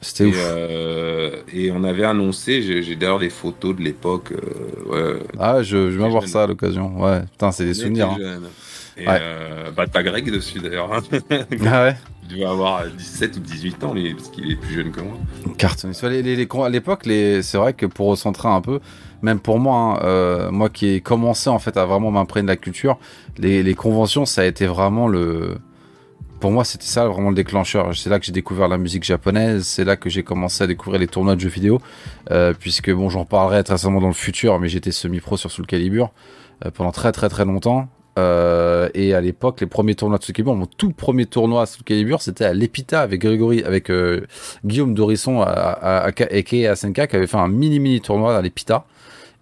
C'était 0.00 0.24
ouf. 0.24 0.36
euh, 0.36 1.30
et 1.54 1.70
on 1.70 1.84
avait 1.84 2.04
annoncé, 2.04 2.60
j'ai 2.82 2.96
d'ailleurs 2.96 3.20
des 3.20 3.30
photos 3.30 3.76
de 3.76 3.82
l'époque. 3.82 4.32
euh, 4.32 5.14
ouais, 5.14 5.20
Ah, 5.38 5.62
je, 5.62 5.90
je 5.92 5.98
vais 5.98 6.08
voir 6.08 6.26
ça 6.26 6.42
à 6.44 6.46
l'occasion. 6.48 7.00
Ouais, 7.00 7.20
putain, 7.30 7.52
c'est 7.52 7.64
des 7.66 7.74
souvenirs. 7.74 8.10
hein. 8.10 8.40
Et 8.98 9.06
Ouais. 9.06 9.18
euh, 9.22 9.70
bah, 9.70 9.86
t'as 9.90 10.02
Greg 10.02 10.30
dessus 10.30 10.58
d'ailleurs. 10.58 10.92
hein. 10.92 11.00
Ah 11.64 11.84
ouais. 11.84 11.96
Il 12.30 12.38
doit 12.38 12.50
avoir 12.50 12.86
17 12.86 13.36
ou 13.36 13.40
18 13.40 13.84
ans, 13.84 13.94
lui, 13.94 14.12
parce 14.14 14.28
qu'il 14.28 14.50
est 14.50 14.56
plus 14.56 14.74
jeune 14.74 14.90
que 14.90 15.00
moi. 15.00 15.16
Carton. 15.58 15.90
À 16.64 16.68
l'époque, 16.68 17.06
les, 17.06 17.42
c'est 17.42 17.58
vrai 17.58 17.72
que 17.72 17.84
pour 17.86 18.08
recentrer 18.08 18.48
un 18.48 18.60
peu, 18.60 18.80
même 19.22 19.38
pour 19.38 19.58
moi, 19.58 19.76
hein, 19.76 20.04
euh, 20.04 20.50
moi 20.50 20.68
qui 20.68 20.88
ai 20.88 21.00
commencé 21.00 21.48
en 21.48 21.58
fait 21.58 21.76
à 21.76 21.86
vraiment 21.86 22.10
m'imprégner 22.10 22.46
de 22.46 22.52
la 22.52 22.56
culture, 22.56 22.98
les, 23.38 23.74
conventions, 23.74 24.26
ça 24.26 24.42
a 24.42 24.44
été 24.44 24.66
vraiment 24.66 25.08
le. 25.08 25.56
Pour 26.40 26.50
moi, 26.50 26.64
c'était 26.64 26.86
ça 26.86 27.06
vraiment 27.06 27.28
le 27.28 27.36
déclencheur. 27.36 27.96
C'est 27.96 28.10
là 28.10 28.18
que 28.18 28.26
j'ai 28.26 28.32
découvert 28.32 28.66
la 28.66 28.76
musique 28.76 29.04
japonaise. 29.04 29.64
C'est 29.64 29.84
là 29.84 29.96
que 29.96 30.10
j'ai 30.10 30.24
commencé 30.24 30.64
à 30.64 30.66
découvrir 30.66 31.00
les 31.00 31.06
tournois 31.06 31.36
de 31.36 31.40
jeux 31.40 31.48
vidéo. 31.48 31.80
Euh, 32.32 32.52
puisque 32.58 32.90
bon, 32.90 33.08
j'en 33.08 33.24
parlerai 33.24 33.62
très 33.62 33.78
certainement 33.78 34.00
dans 34.00 34.08
le 34.08 34.12
futur, 34.12 34.58
mais 34.58 34.68
j'étais 34.68 34.90
semi-pro 34.90 35.36
sur 35.36 35.52
Soul 35.52 35.66
Calibur 35.66 36.10
euh, 36.66 36.72
pendant 36.72 36.90
très 36.90 37.12
très 37.12 37.28
très 37.28 37.44
longtemps. 37.44 37.88
Et 38.16 39.14
à 39.14 39.20
l'époque, 39.20 39.60
les 39.60 39.68
premiers 39.68 39.94
tournois 39.94 40.18
de 40.18 40.24
Soul 40.24 40.34
Calibur, 40.34 40.56
mon 40.56 40.66
tout 40.66 40.90
premier 40.90 41.26
tournoi 41.26 41.62
à 41.62 41.66
Soul 41.66 41.84
Calibur, 41.84 42.20
c'était 42.20 42.44
à 42.44 42.54
l'Epita 42.54 43.02
avec 43.02 43.20
Grégory, 43.20 43.62
avec 43.62 43.92
Guillaume 44.64 44.94
Dorisson 44.94 45.42
à, 45.42 45.46
à, 45.46 46.08
à, 46.08 46.10
et 46.10 46.38
à 46.38 46.42
qui 46.42 46.66
avait 46.66 47.26
fait 47.28 47.36
un 47.36 47.48
mini 47.48 47.78
mini 47.78 48.00
tournoi 48.00 48.36
à 48.36 48.42
l'Epita. 48.42 48.84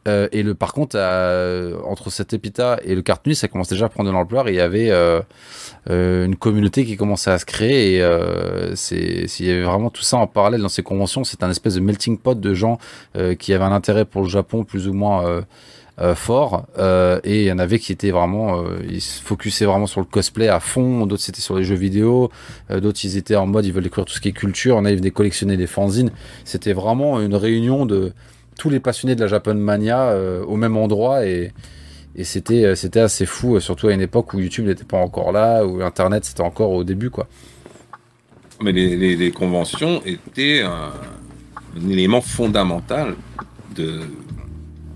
Euh, 0.08 0.28
et 0.32 0.42
le, 0.42 0.54
par 0.54 0.72
contre, 0.72 0.96
entre 1.84 2.10
cet 2.10 2.32
Epita 2.32 2.78
et 2.84 2.94
le 2.94 3.02
Cartoon, 3.02 3.34
ça 3.34 3.48
commence 3.48 3.68
déjà 3.68 3.86
à 3.86 3.88
prendre 3.88 4.08
de 4.08 4.14
l'ampleur 4.14 4.48
il 4.48 4.54
y 4.54 4.60
avait 4.60 4.90
euh, 4.90 5.20
euh, 5.90 6.24
une 6.24 6.36
communauté 6.36 6.84
qui 6.86 6.96
commençait 6.96 7.30
à 7.30 7.38
se 7.38 7.44
créer 7.44 7.96
et 7.96 8.76
s'il 8.76 9.46
y 9.46 9.50
avait 9.50 9.62
vraiment 9.62 9.90
tout 9.90 10.02
ça 10.02 10.16
en 10.16 10.26
parallèle 10.26 10.62
dans 10.62 10.68
ces 10.68 10.82
conventions, 10.82 11.24
c'est 11.24 11.42
un 11.42 11.50
espèce 11.50 11.74
de 11.74 11.80
melting 11.80 12.18
pot 12.18 12.38
de 12.38 12.54
gens 12.54 12.78
qui 13.38 13.52
avaient 13.52 13.64
un 13.64 13.72
intérêt 13.72 14.04
pour 14.04 14.22
le 14.22 14.28
Japon 14.28 14.64
plus 14.64 14.88
ou 14.88 14.94
moins 14.94 15.44
fort. 16.14 16.66
Et 17.24 17.42
il 17.42 17.44
y 17.44 17.52
en 17.52 17.58
avait 17.58 17.78
qui 17.78 17.92
étaient 17.92 18.10
vraiment, 18.10 18.64
ils 18.88 19.00
se 19.00 19.22
focusaient 19.22 19.66
vraiment 19.66 19.86
sur 19.86 20.00
le 20.00 20.06
cosplay 20.06 20.48
à 20.48 20.60
fond, 20.60 21.06
d'autres 21.06 21.22
c'était 21.22 21.40
sur 21.40 21.56
les 21.56 21.64
jeux 21.64 21.74
vidéo, 21.74 22.30
d'autres 22.70 23.00
ils 23.04 23.16
étaient 23.16 23.36
en 23.36 23.46
mode 23.46 23.66
ils 23.66 23.72
veulent 23.72 23.84
découvrir 23.84 24.06
tout 24.06 24.14
ce 24.14 24.20
qui 24.20 24.28
est 24.28 24.32
culture, 24.32 24.76
on 24.76 24.84
avait 24.84 24.96
venaient 24.96 25.10
collectionner 25.10 25.56
des 25.56 25.66
fanzines, 25.66 26.10
c'était 26.44 26.72
vraiment 26.72 27.20
une 27.20 27.34
réunion 27.34 27.86
de 27.86 28.12
tous 28.60 28.70
les 28.70 28.80
passionnés 28.80 29.16
de 29.16 29.22
la 29.22 29.28
Japan 29.28 29.54
Mania 29.56 30.10
euh, 30.10 30.44
au 30.44 30.56
même 30.56 30.76
endroit 30.76 31.26
et, 31.26 31.52
et 32.16 32.24
c'était 32.24 32.64
euh, 32.66 32.76
c'était 32.76 33.00
assez 33.00 33.26
fou, 33.26 33.56
euh, 33.56 33.60
surtout 33.60 33.88
à 33.88 33.94
une 33.94 34.02
époque 34.02 34.34
où 34.34 34.40
YouTube 34.40 34.66
n'était 34.66 34.84
pas 34.84 34.98
encore 34.98 35.32
là, 35.32 35.64
où 35.66 35.82
Internet 35.82 36.24
c'était 36.26 36.42
encore 36.42 36.72
au 36.72 36.84
début 36.84 37.10
quoi. 37.10 37.28
Mais 38.62 38.72
les, 38.72 38.96
les- 38.96 39.16
les 39.16 39.32
conventions 39.32 40.02
étaient 40.04 40.62
un, 40.62 40.92
un 41.76 41.88
élément 41.90 42.20
fondamental 42.20 43.16
de, 43.74 44.00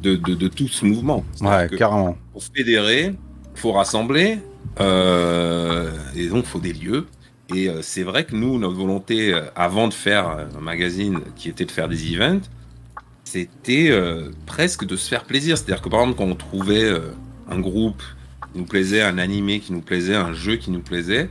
de, 0.03 0.17
de- 0.17 0.35
de 0.35 0.49
tout 0.49 0.69
ce 0.69 0.85
mouvement. 0.85 1.25
Ouais, 1.41 1.69
carrément. 1.77 2.19
pour 2.33 2.43
fédérer, 2.45 3.15
faut 3.55 3.73
rassembler, 3.73 4.39
euh, 4.81 5.91
et 6.17 6.29
donc 6.29 6.47
faut 6.47 6.61
des 6.61 6.73
lieux. 6.73 7.07
Et 7.51 7.69
c'est 7.83 8.03
vrai 8.05 8.25
que 8.25 8.35
nous, 8.35 8.59
notre 8.59 8.77
volonté, 8.77 9.39
avant 9.55 9.89
de 9.89 9.95
faire 9.95 10.27
un 10.29 10.61
magazine 10.61 11.21
qui 11.37 11.51
était 11.51 11.67
de 11.67 11.71
faire 11.71 11.89
des 11.89 12.15
events, 12.15 12.41
c'était 13.35 13.91
euh, 13.91 14.30
presque 14.47 14.85
de 14.85 14.95
se 14.95 15.09
faire 15.09 15.24
plaisir. 15.24 15.59
C'est-à-dire 15.59 15.82
que 15.82 15.89
par 15.89 16.03
exemple, 16.03 16.18
quand 16.18 16.24
on 16.24 16.37
trouvait 16.37 16.85
euh, 16.85 17.11
un 17.51 17.59
groupe 17.59 18.01
qui 18.53 18.61
nous 18.61 18.64
plaisait, 18.64 19.03
un 19.03 19.18
animé 19.18 19.59
qui 19.59 19.72
nous 19.72 19.80
plaisait, 19.80 20.14
un 20.14 20.32
jeu 20.32 20.55
qui 20.55 20.70
nous 20.70 20.82
plaisait, 20.82 21.28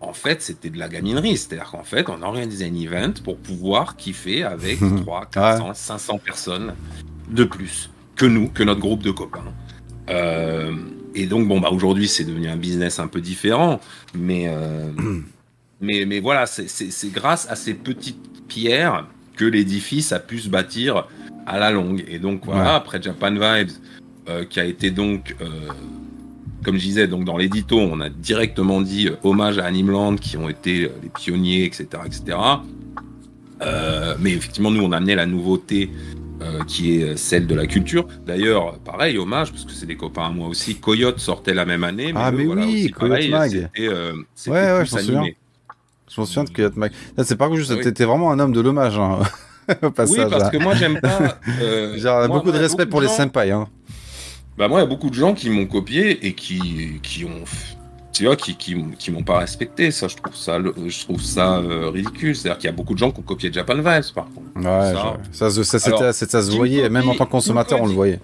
en 0.00 0.14
fait, 0.14 0.40
c'était 0.40 0.70
de 0.70 0.78
la 0.78 0.88
gaminerie. 0.88 1.36
C'est-à-dire 1.36 1.70
qu'en 1.70 1.84
fait, 1.84 2.08
on 2.08 2.22
organisait 2.22 2.64
un 2.64 2.74
event 2.74 3.12
pour 3.22 3.36
pouvoir 3.36 3.96
kiffer 3.96 4.44
avec 4.44 4.78
3, 5.02 5.26
400, 5.26 5.74
500 5.74 6.18
personnes 6.24 6.74
de 7.30 7.44
plus 7.44 7.90
que 8.16 8.24
nous, 8.24 8.48
que 8.48 8.62
notre 8.62 8.80
groupe 8.80 9.02
de 9.02 9.10
copains. 9.10 9.52
Euh, 10.08 10.74
et 11.14 11.26
donc, 11.26 11.48
bon, 11.48 11.60
bah, 11.60 11.68
aujourd'hui, 11.70 12.08
c'est 12.08 12.24
devenu 12.24 12.48
un 12.48 12.56
business 12.56 12.98
un 12.98 13.08
peu 13.08 13.20
différent. 13.20 13.78
Mais, 14.14 14.46
euh, 14.48 14.90
mais, 15.82 16.06
mais 16.06 16.20
voilà, 16.20 16.46
c'est 16.46 17.12
grâce 17.12 17.46
à 17.50 17.56
ces 17.56 17.74
petites 17.74 18.46
pierres 18.48 19.06
que 19.36 19.44
l'édifice 19.44 20.12
a 20.12 20.18
pu 20.18 20.38
se 20.38 20.48
bâtir 20.48 21.06
à 21.46 21.58
la 21.58 21.70
longue. 21.70 22.04
Et 22.08 22.18
donc, 22.18 22.42
voilà, 22.44 22.62
Ouais. 22.62 22.68
après 22.76 23.00
Japan 23.02 23.30
Vibes, 23.32 23.70
euh, 24.28 24.44
qui 24.44 24.60
a 24.60 24.64
été 24.64 24.90
donc, 24.90 25.34
euh, 25.40 25.46
comme 26.64 26.76
je 26.76 26.82
disais, 26.82 27.08
donc 27.08 27.24
dans 27.24 27.36
l'édito, 27.36 27.78
on 27.78 28.00
a 28.00 28.08
directement 28.08 28.80
dit 28.80 29.08
euh, 29.08 29.16
hommage 29.24 29.58
à 29.58 29.64
Animeland, 29.64 30.16
qui 30.16 30.36
ont 30.36 30.48
été 30.48 30.84
euh, 30.84 30.88
les 31.02 31.08
pionniers, 31.08 31.64
etc. 31.64 31.86
etc. 32.06 32.38
Euh, 33.62 34.14
mais 34.20 34.32
effectivement, 34.32 34.70
nous, 34.70 34.82
on 34.82 34.92
a 34.92 34.96
amené 34.96 35.14
la 35.14 35.26
nouveauté 35.26 35.90
euh, 36.40 36.64
qui 36.64 36.96
est 36.96 37.16
celle 37.16 37.46
de 37.46 37.54
la 37.54 37.66
culture. 37.66 38.06
D'ailleurs, 38.26 38.78
pareil, 38.80 39.18
hommage, 39.18 39.52
parce 39.52 39.64
que 39.64 39.70
c'est 39.72 39.86
des 39.86 39.96
copains 39.96 40.26
à 40.26 40.30
moi 40.30 40.48
aussi. 40.48 40.76
Coyote 40.76 41.20
sortait 41.20 41.54
la 41.54 41.64
même 41.64 41.84
année. 41.84 42.12
Ah, 42.16 42.32
eux, 42.32 42.36
mais 42.36 42.46
oui, 42.46 42.62
aussi, 42.64 42.90
Coyote 42.90 43.10
pareil, 43.10 43.30
Mag. 43.30 43.50
C'était 44.34 44.50
Ouais, 44.50 44.72
ouais, 44.72 44.86
je 44.86 44.94
m'en 44.94 45.00
souviens. 45.00 45.24
Je 46.14 46.20
m'en 46.20 46.26
souviens 46.26 46.44
de 46.44 46.50
Coyote 46.50 46.76
Mag. 46.76 46.92
C'est 47.22 47.36
pas 47.36 47.48
que 47.48 47.54
juste, 47.56 47.70
Ah 47.72 47.76
oui. 47.76 47.84
t'étais 47.84 48.04
vraiment 48.04 48.32
un 48.32 48.38
homme 48.40 48.52
de 48.52 48.60
l'hommage 48.60 48.98
hein, 48.98 49.20
au 49.82 49.86
Oui, 49.86 49.92
parce 50.30 50.44
hein. 50.44 50.50
que 50.50 50.58
moi, 50.58 50.74
j'aime 50.74 51.00
pas. 51.00 51.38
euh, 51.62 51.96
moi- 52.02 52.28
beaucoup 52.28 52.52
de 52.52 52.58
respect 52.58 52.78
beaucoup 52.84 52.90
pour 52.90 53.00
les 53.00 53.06
gens- 53.08 53.14
senpai. 53.16 53.50
Hein. 53.50 53.68
Bah 54.58 54.68
moi, 54.68 54.80
il 54.80 54.82
y 54.82 54.86
a 54.86 54.88
beaucoup 54.88 55.08
de 55.08 55.14
gens 55.14 55.32
qui 55.34 55.48
m'ont 55.50 55.66
copié 55.66 56.26
et 56.26 56.34
qui, 56.34 57.00
qui 57.02 57.24
ont, 57.24 57.42
tu 58.12 58.26
vois, 58.26 58.36
qui, 58.36 58.54
qui, 58.56 58.76
qui 58.98 59.10
m'ont 59.10 59.22
pas 59.22 59.38
respecté. 59.38 59.90
Ça, 59.90 60.08
je 60.08 60.16
trouve 60.16 60.36
ça, 60.36 60.58
je 60.86 61.00
trouve 61.04 61.22
ça 61.22 61.56
euh, 61.58 61.88
ridicule. 61.88 62.36
C'est-à-dire 62.36 62.58
qu'il 62.58 62.68
y 62.68 62.72
a 62.72 62.76
beaucoup 62.76 62.92
de 62.92 62.98
gens 62.98 63.10
qui 63.10 63.20
ont 63.20 63.22
copié 63.24 63.50
Japan 63.52 63.76
Vibes, 63.76 64.12
par 64.14 64.26
contre. 64.26 64.56
Ouais, 64.56 64.62
Ça. 64.94 65.16
je- 65.30 65.36
ça, 65.36 65.50
se- 65.50 65.62
ça, 65.78 65.78
Alors, 65.88 66.12
ça 66.12 66.42
se 66.42 66.50
voyait, 66.50 66.82
copie- 66.82 66.90
même 66.92 67.08
en 67.08 67.14
tant 67.14 67.24
que 67.24 67.30
consommateur, 67.30 67.80
on 67.80 67.86
le 67.86 67.92
voyait. 67.94 68.20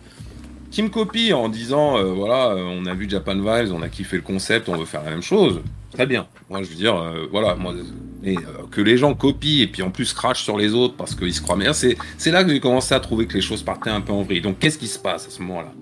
Qui 0.70 0.82
me 0.82 0.88
copie 0.88 1.32
en 1.32 1.48
disant, 1.48 1.96
euh, 1.96 2.12
voilà, 2.12 2.50
euh, 2.50 2.62
on 2.62 2.84
a 2.86 2.94
vu 2.94 3.08
Japan 3.08 3.36
Vibes, 3.36 3.72
on 3.72 3.82
a 3.82 3.88
kiffé 3.88 4.16
le 4.16 4.22
concept, 4.22 4.68
on 4.68 4.76
veut 4.76 4.84
faire 4.84 5.02
la 5.02 5.10
même 5.10 5.22
chose. 5.22 5.62
Très 5.92 6.06
bien. 6.06 6.26
Moi, 6.50 6.62
je 6.62 6.68
veux 6.68 6.74
dire, 6.74 6.96
euh, 6.96 7.26
voilà, 7.30 7.54
moi, 7.54 7.74
mais, 8.22 8.36
euh, 8.36 8.66
que 8.70 8.80
les 8.82 8.98
gens 8.98 9.14
copient 9.14 9.62
et 9.62 9.66
puis 9.66 9.82
en 9.82 9.90
plus 9.90 10.12
crachent 10.12 10.42
sur 10.42 10.58
les 10.58 10.74
autres 10.74 10.94
parce 10.94 11.14
qu'ils 11.14 11.32
se 11.32 11.40
croient 11.40 11.56
meilleurs, 11.56 11.74
c'est, 11.74 11.96
c'est 12.18 12.30
là 12.30 12.44
que 12.44 12.50
j'ai 12.50 12.60
commencé 12.60 12.94
à 12.94 13.00
trouver 13.00 13.26
que 13.26 13.34
les 13.34 13.40
choses 13.40 13.62
partaient 13.62 13.90
un 13.90 14.02
peu 14.02 14.12
en 14.12 14.22
vrille. 14.22 14.42
Donc, 14.42 14.58
qu'est-ce 14.58 14.78
qui 14.78 14.88
se 14.88 14.98
passe 14.98 15.26
à 15.26 15.30
ce 15.30 15.40
moment-là? 15.42 15.72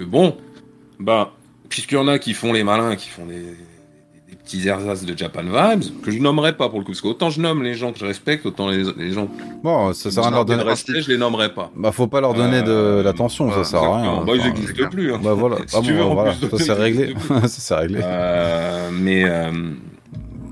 Bon, 0.00 0.36
ben, 1.00 1.28
puisqu'il 1.68 1.94
y 1.94 1.98
en 1.98 2.08
a 2.08 2.18
qui 2.18 2.34
font 2.34 2.52
les 2.52 2.62
malins, 2.62 2.96
qui 2.96 3.08
font 3.08 3.26
des 3.26 3.56
petits 4.48 4.66
ersatz 4.66 5.04
de 5.04 5.16
Japan 5.16 5.42
Vibes, 5.42 6.00
que 6.02 6.10
je 6.10 6.18
nommerai 6.18 6.56
pas 6.56 6.68
pour 6.68 6.78
le 6.78 6.84
coup, 6.84 6.92
parce 6.92 7.00
qu'autant 7.02 7.28
je 7.30 7.40
nomme 7.40 7.62
les 7.62 7.74
gens 7.74 7.92
que 7.92 7.98
je 7.98 8.06
respecte, 8.06 8.46
autant 8.46 8.68
les, 8.68 8.82
les 8.96 9.12
gens 9.12 9.28
Bon, 9.62 9.92
ça 9.92 10.10
sert 10.10 10.24
à 10.26 10.30
leur 10.30 10.44
donner. 10.46 10.62
respect, 10.62 11.02
je 11.02 11.10
les 11.10 11.18
nommerai 11.18 11.52
pas. 11.52 11.70
Bah, 11.76 11.92
faut 11.92 12.06
pas 12.06 12.20
leur 12.20 12.32
donner 12.34 12.62
de 12.62 12.70
Euh, 12.70 13.02
l'attention, 13.02 13.50
ça 13.52 13.64
sert 13.64 13.82
à 13.82 14.00
rien. 14.00 14.24
Bah, 14.24 14.32
ils 14.36 14.42
n'existent 14.44 14.88
plus. 14.88 15.12
hein. 15.12 15.20
Bah 15.22 15.34
voilà, 15.34 15.58
ça 15.66 15.80
c'est 16.58 16.72
réglé. 16.72 17.14
ça 17.28 17.48
c'est 17.48 17.74
réglé. 17.74 18.00
Mais 18.92 19.24
euh, 19.28 19.50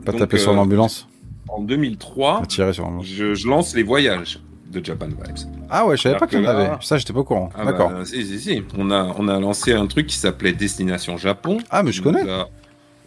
pas 0.05 0.13
taper 0.13 0.39
sur 0.39 0.53
euh, 0.53 0.57
l'ambulance, 0.57 1.09
en 1.49 1.63
2003, 1.63 2.41
pas 2.41 2.47
tirer 2.47 2.73
sur 2.73 2.85
l'ambulance. 2.85 3.07
je, 3.07 3.49
lance 3.49 3.75
les 3.75 3.83
voyages 3.83 4.41
de 4.71 4.85
Japan 4.85 5.07
Vibes. 5.07 5.37
Ah 5.71 5.87
ouais, 5.87 5.97
je 5.97 6.03
savais 6.03 6.17
pas 6.19 6.27
qu'il 6.27 6.43
y 6.43 6.47
en 6.47 6.51
avait. 6.51 6.71
Ça, 6.81 6.99
j'étais 6.99 7.13
pas 7.13 7.21
au 7.21 7.25
courant. 7.25 7.51
Ah 7.57 7.65
D'accord. 7.65 7.91
bah, 7.91 8.05
si, 8.05 8.25
si, 8.27 8.39
si. 8.39 8.63
On 8.77 8.91
a, 8.91 9.15
on 9.19 9.27
a 9.29 9.41
lancé 9.41 9.73
un 9.73 9.87
truc 9.87 10.07
qui 10.09 10.17
s'appelait 10.17 10.53
Destination 10.53 11.17
Japon. 11.17 11.59
Ah, 11.71 11.83
mais 11.83 11.93
je 11.93 12.01
On 12.03 12.05
connais. 12.05 12.29
a- 12.29 12.47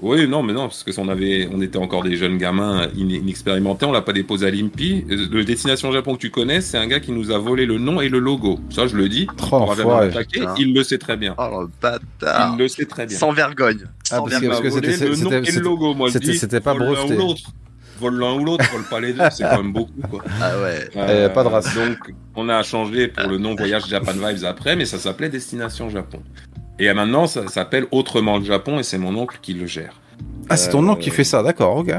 Oui, 0.02 0.28
non, 0.30 0.44
mais 0.44 0.54
non, 0.54 0.64
parce 0.68 0.84
que 0.84 0.92
on 0.98 1.10
avait, 1.10 1.50
on 1.54 1.62
était 1.62 1.78
encore 1.78 2.04
des 2.04 2.16
jeunes 2.16 2.38
gamins 2.38 2.84
in- 2.98 3.10
inexpérimentés, 3.10 3.86
on 3.86 3.92
l'a 3.92 4.02
pas 4.02 4.14
déposé 4.14 4.48
à 4.48 4.50
l'IMPI. 4.50 5.06
Euh, 5.12 5.28
Le 5.30 5.44
Destination 5.44 5.92
Japon 5.92 6.14
que 6.16 6.20
tu 6.20 6.30
connais, 6.32 6.62
c'est 6.62 6.78
un 6.78 6.88
gars 6.88 7.02
qui 7.02 7.12
nous 7.12 7.32
a 7.32 7.38
volé 7.38 7.66
le 7.66 7.78
nom 7.80 8.00
et 8.00 8.08
le 8.08 8.20
logo. 8.20 8.60
Ça, 8.70 8.88
je 8.88 8.96
le 8.96 9.10
dis. 9.10 9.28
Oh, 9.52 9.66
On 9.70 9.74
va 9.74 10.08
Putain. 10.08 10.54
il 10.58 10.74
le 10.74 10.84
sait 10.84 10.98
très 11.00 11.18
bien. 11.18 11.36
Oh, 11.38 11.62
le 11.64 11.70
bâtard. 11.82 12.54
Il 12.56 12.60
le 12.60 12.68
sait 12.70 12.86
très 12.86 13.06
bien. 13.08 13.18
Sans 13.18 13.34
vergogne. 13.34 13.80
Ah, 14.12 14.18
Sans 14.18 14.26
Il 14.28 14.30
vergogne. 14.32 14.50
parce 14.50 14.62
que 14.62 14.68
volé 14.70 14.92
c'était- 14.94 15.10
le 15.10 15.16
nom 15.18 15.32
et 15.32 15.52
le 15.52 15.60
logo, 15.62 15.94
moi 15.94 16.08
je 16.08 16.14
c'était- 16.14 16.32
dis. 16.32 16.38
c'était 16.38 16.62
pas 16.62 16.74
vole 16.74 16.84
l'un 16.84 16.94
breveté. 16.94 17.14
ou 17.16 17.18
l'autre. 17.18 17.42
Vole 18.00 18.18
l'un 18.18 18.34
ou 18.36 18.46
l'autre, 18.46 18.64
vole 18.72 18.84
pas 18.90 19.02
les 19.02 19.12
deux, 19.12 19.24
c'est 19.30 19.44
quand 19.44 19.62
même 19.62 19.74
beaucoup. 19.74 19.92
Quoi. 20.10 20.24
Ah 20.42 20.52
ouais. 20.62 20.88
Eh, 20.96 21.34
pas 21.34 21.44
de 21.44 21.50
race. 21.50 21.76
Donc, 21.76 21.98
on 22.38 22.48
a 22.48 22.64
changé 22.64 23.10
pour 23.10 23.30
le 23.30 23.38
nom 23.38 23.54
Voyage 23.56 23.88
Japan 23.90 24.14
Vibes 24.14 24.46
après, 24.46 24.78
mais 24.78 24.86
ça 24.86 24.98
s'appelait 24.98 25.28
Destination 25.28 25.90
Japon. 25.90 26.22
Et 26.80 26.92
maintenant, 26.94 27.28
ça 27.28 27.48
s'appelle 27.48 27.86
Autrement 27.92 28.38
le 28.38 28.46
Japon 28.46 28.80
et 28.80 28.84
c'est 28.84 28.98
mon 28.98 29.16
oncle 29.18 29.40
qui 29.42 29.54
le 29.54 29.66
gère. 29.66 30.00
Ah, 30.50 30.58
c'est 30.58 30.70
ton 30.72 30.80
Euh, 30.84 30.88
nom 30.88 30.96
qui 30.96 31.10
fait 31.10 31.24
ça, 31.24 31.44
d'accord, 31.44 31.76
ok. 31.78 31.92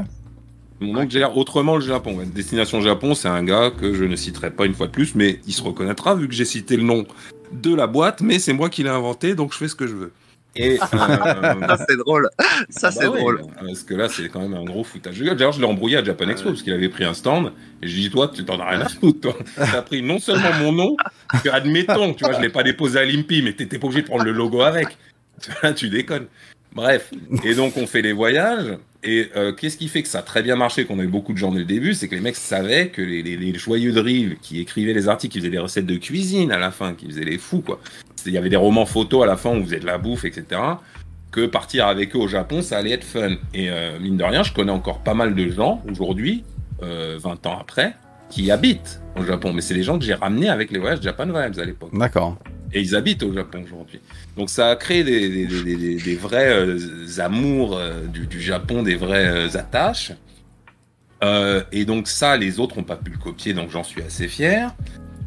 Mon 0.79 0.97
oncle 0.97 1.11
gère 1.11 1.37
Autrement 1.37 1.75
le 1.75 1.81
Japon. 1.81 2.17
Destination 2.33 2.81
Japon, 2.81 3.13
c'est 3.13 3.27
un 3.27 3.43
gars 3.43 3.71
que 3.71 3.93
je 3.93 4.03
ne 4.03 4.15
citerai 4.15 4.49
pas 4.51 4.65
une 4.65 4.73
fois 4.73 4.87
de 4.87 4.91
plus, 4.91 5.13
mais 5.15 5.39
il 5.47 5.53
se 5.53 5.61
reconnaîtra 5.61 6.15
vu 6.15 6.27
que 6.27 6.33
j'ai 6.33 6.45
cité 6.45 6.75
le 6.77 6.83
nom 6.83 7.05
de 7.51 7.75
la 7.75 7.85
boîte, 7.85 8.21
mais 8.21 8.39
c'est 8.39 8.53
moi 8.53 8.69
qui 8.69 8.81
l'ai 8.83 8.89
inventé, 8.89 9.35
donc 9.35 9.53
je 9.53 9.57
fais 9.57 9.67
ce 9.67 9.75
que 9.75 9.85
je 9.87 9.93
veux. 9.95 10.11
Et, 10.55 10.73
euh, 10.73 10.77
Ça 11.67 11.85
c'est 11.87 11.97
drôle. 11.97 12.29
Ça 12.69 12.87
Ah 12.87 12.91
c'est 12.91 13.05
bah 13.05 13.11
ouais, 13.11 13.19
drôle. 13.19 13.41
Parce 13.59 13.83
que 13.83 13.93
là, 13.93 14.09
c'est 14.09 14.27
quand 14.29 14.41
même 14.41 14.53
un 14.53 14.65
gros 14.65 14.83
foutage 14.83 15.17
de 15.19 15.25
gueule. 15.25 15.37
D'ailleurs, 15.37 15.53
je 15.53 15.59
l'ai 15.61 15.65
embrouillé 15.67 15.97
à 15.97 16.03
Japan 16.03 16.27
Expo 16.29 16.49
parce 16.49 16.61
qu'il 16.61 16.73
avait 16.73 16.89
pris 16.89 17.05
un 17.05 17.13
stand. 17.13 17.53
Et 17.81 17.87
je 17.87 17.95
lui 17.95 18.01
dit, 18.03 18.09
toi, 18.09 18.29
tu 18.33 18.43
t'en 18.43 18.59
as 18.59 18.69
rien 18.69 18.81
à 18.81 18.89
foutre, 18.89 19.21
toi. 19.21 19.37
T'as 19.55 19.81
pris 19.81 20.01
non 20.01 20.19
seulement 20.19 20.53
mon 20.59 20.71
nom, 20.73 20.95
que, 21.43 21.49
admettons, 21.49 22.13
tu 22.13 22.25
vois, 22.25 22.33
je 22.33 22.41
l'ai 22.41 22.49
pas 22.49 22.63
déposé 22.63 22.99
à 22.99 23.05
l'IMPI, 23.05 23.41
mais 23.43 23.53
t'étais 23.53 23.79
pas 23.79 23.87
obligé 23.87 24.01
de 24.01 24.07
prendre 24.07 24.25
le 24.25 24.31
logo 24.31 24.61
avec. 24.61 24.97
Tu 25.75 25.89
déconnes. 25.89 26.27
Bref. 26.73 27.11
Et 27.43 27.55
donc, 27.55 27.77
on 27.77 27.87
fait 27.87 28.01
les 28.01 28.13
voyages. 28.13 28.77
Et 29.03 29.29
euh, 29.35 29.51
qu'est-ce 29.51 29.77
qui 29.77 29.87
fait 29.87 30.03
que 30.03 30.07
ça 30.07 30.19
a 30.19 30.21
très 30.21 30.43
bien 30.43 30.55
marché, 30.55 30.85
qu'on 30.85 30.99
a 30.99 31.03
eu 31.03 31.07
beaucoup 31.07 31.33
de 31.33 31.37
gens 31.37 31.51
dès 31.51 31.59
le 31.59 31.65
début, 31.65 31.95
c'est 31.95 32.07
que 32.07 32.13
les 32.13 32.21
mecs 32.21 32.35
savaient 32.35 32.89
que 32.89 33.01
les, 33.01 33.23
les, 33.23 33.35
les 33.35 33.53
joyeux 33.55 33.91
drills 33.91 34.37
qui 34.41 34.59
écrivaient 34.59 34.93
les 34.93 35.07
articles, 35.07 35.33
qui 35.33 35.39
faisaient 35.39 35.49
des 35.49 35.57
recettes 35.57 35.87
de 35.87 35.95
cuisine 35.95 36.51
à 36.51 36.59
la 36.59 36.69
fin, 36.69 36.93
qui 36.93 37.07
faisaient 37.07 37.23
les 37.23 37.39
fous, 37.39 37.61
quoi. 37.61 37.81
Il 38.25 38.33
y 38.33 38.37
avait 38.37 38.49
des 38.49 38.55
romans 38.55 38.85
photos 38.85 39.23
à 39.23 39.25
la 39.25 39.37
fin 39.37 39.51
où 39.55 39.63
vous 39.63 39.75
de 39.75 39.85
la 39.85 39.97
bouffe, 39.97 40.25
etc 40.25 40.59
que 41.31 41.45
partir 41.45 41.87
avec 41.87 42.15
eux 42.15 42.19
au 42.19 42.27
Japon, 42.27 42.61
ça 42.61 42.77
allait 42.77 42.91
être 42.91 43.03
fun. 43.03 43.35
Et 43.53 43.69
euh, 43.69 43.97
mine 43.99 44.17
de 44.17 44.23
rien, 44.23 44.43
je 44.43 44.53
connais 44.53 44.71
encore 44.71 44.99
pas 44.99 45.13
mal 45.13 45.33
de 45.33 45.49
gens 45.49 45.81
aujourd'hui, 45.89 46.43
euh, 46.83 47.17
20 47.19 47.45
ans 47.47 47.57
après, 47.59 47.95
qui 48.29 48.51
habitent 48.51 49.01
au 49.15 49.23
Japon. 49.23 49.53
Mais 49.53 49.61
c'est 49.61 49.73
les 49.73 49.83
gens 49.83 49.97
que 49.97 50.05
j'ai 50.05 50.13
ramenés 50.13 50.49
avec 50.49 50.71
les 50.71 50.79
voyages 50.79 51.01
Japan 51.01 51.25
Vibes 51.25 51.59
à 51.59 51.65
l'époque. 51.65 51.91
D'accord. 51.93 52.37
Et 52.73 52.81
ils 52.81 52.95
habitent 52.95 53.23
au 53.23 53.33
Japon 53.33 53.63
aujourd'hui. 53.63 53.99
Donc 54.37 54.49
ça 54.49 54.69
a 54.69 54.75
créé 54.75 55.03
des, 55.03 55.29
des, 55.29 55.45
des, 55.45 55.75
des, 55.75 55.95
des 55.95 56.15
vrais 56.15 56.51
euh, 56.53 56.77
amours 57.19 57.77
euh, 57.77 58.05
du, 58.07 58.27
du, 58.27 58.41
Japon, 58.41 58.83
des 58.83 58.95
vraies 58.95 59.55
attaches. 59.55 60.13
et 61.71 61.85
donc 61.85 62.07
ça, 62.07 62.35
les 62.37 62.59
autres 62.59 62.77
n'ont 62.77 62.83
pas 62.83 62.95
pu 62.95 63.11
le 63.11 63.17
copier, 63.17 63.53
donc 63.53 63.69
j'en 63.71 63.83
suis 63.83 64.01
assez 64.01 64.27
fier. 64.27 64.73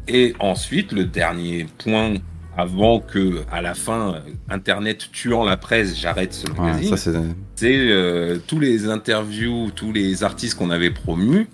Et 0.07 0.35
ensuite, 0.39 0.91
le 0.91 1.05
dernier 1.05 1.65
point 1.79 2.15
avant 2.57 2.99
que, 2.99 3.41
à 3.51 3.61
la 3.61 3.73
fin, 3.73 4.21
Internet 4.49 5.09
tuant 5.11 5.43
la 5.43 5.57
presse, 5.57 5.97
j'arrête 5.97 6.33
ce 6.33 6.49
magazine. 6.49 6.91
Ouais, 6.91 7.33
c'est 7.55 7.77
euh, 7.77 8.37
tous 8.47 8.59
les 8.59 8.87
interviews, 8.89 9.71
tous 9.75 9.91
les 9.91 10.23
artistes 10.23 10.57
qu'on 10.57 10.69
avait 10.69 10.91
promus. 10.91 11.47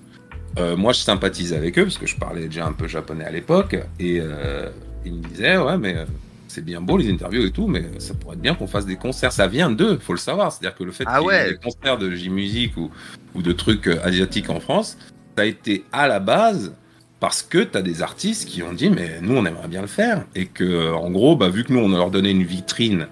Euh, 0.60 0.76
moi, 0.76 0.93
je 0.93 0.99
sympathisais 0.99 1.56
avec 1.56 1.80
eux 1.80 1.84
parce 1.84 1.97
que 1.97 2.08
je 2.08 2.18
parlais 2.18 2.45
déjà 2.45 2.66
un 2.66 2.74
peu 2.74 2.88
japonais 2.88 3.26
à 3.26 3.32
l'époque. 3.32 3.78
Et 3.99 4.20
euh, 4.20 4.70
ils 5.06 5.14
me 5.14 5.24
disaient, 5.24 5.58
ouais, 5.58 5.78
mais 5.78 6.06
c'est 6.47 6.64
bien 6.64 6.82
beau 6.82 6.97
les 6.97 7.10
interviews 7.10 7.45
et 7.45 7.52
tout, 7.52 7.68
mais 7.68 7.86
ça 7.99 8.14
pourrait 8.14 8.36
être 8.36 8.41
bien 8.41 8.54
qu'on 8.56 8.68
fasse 8.68 8.86
des 8.86 8.97
concerts. 8.97 9.32
Ça 9.32 9.47
vient 9.47 9.72
d'eux, 9.72 9.97
faut 9.99 10.14
le 10.14 10.20
savoir. 10.20 10.52
C'est-à-dire 10.52 10.78
que 10.78 10.84
le 10.84 10.91
fait 10.91 11.06
Ah 11.08 11.20
qu'il 11.20 11.28
y 11.28 11.32
ait 11.32 11.43
ouais. 11.43 11.49
des 11.52 11.58
concerts 11.58 11.97
de 11.97 12.12
J-Music 12.12 12.76
ou, 12.78 12.91
ou 13.34 13.41
de 13.41 13.52
trucs 13.54 13.88
euh, 13.88 14.04
asiatiques 14.04 14.49
en 14.49 14.60
France, 14.60 14.97
ça 15.38 15.43
a 15.43 15.45
été 15.45 15.86
à 15.93 16.08
la 16.08 16.20
base 16.20 16.74
parce 17.22 17.44
que 17.44 17.60
tu 17.60 17.78
as 17.78 17.84
des 17.84 18.02
artistes 18.02 18.50
qui 18.50 18.64
ont 18.64 18.74
dit 18.74 18.90
mais 18.90 19.22
nous 19.22 19.38
on 19.38 19.46
aimerait 19.46 19.70
bien 19.70 19.82
le 19.82 19.88
faire. 19.88 20.26
Et 20.36 20.48
que 20.48 20.66
euh, 20.66 20.94
en 20.94 21.10
gros 21.12 21.38
bah 21.38 21.48
vu 21.48 21.64
que 21.64 21.72
nous 21.72 21.80
on 21.80 21.90
leur 21.90 22.10
donnait 22.12 22.32
une 22.32 22.44
vitrine 22.44 23.08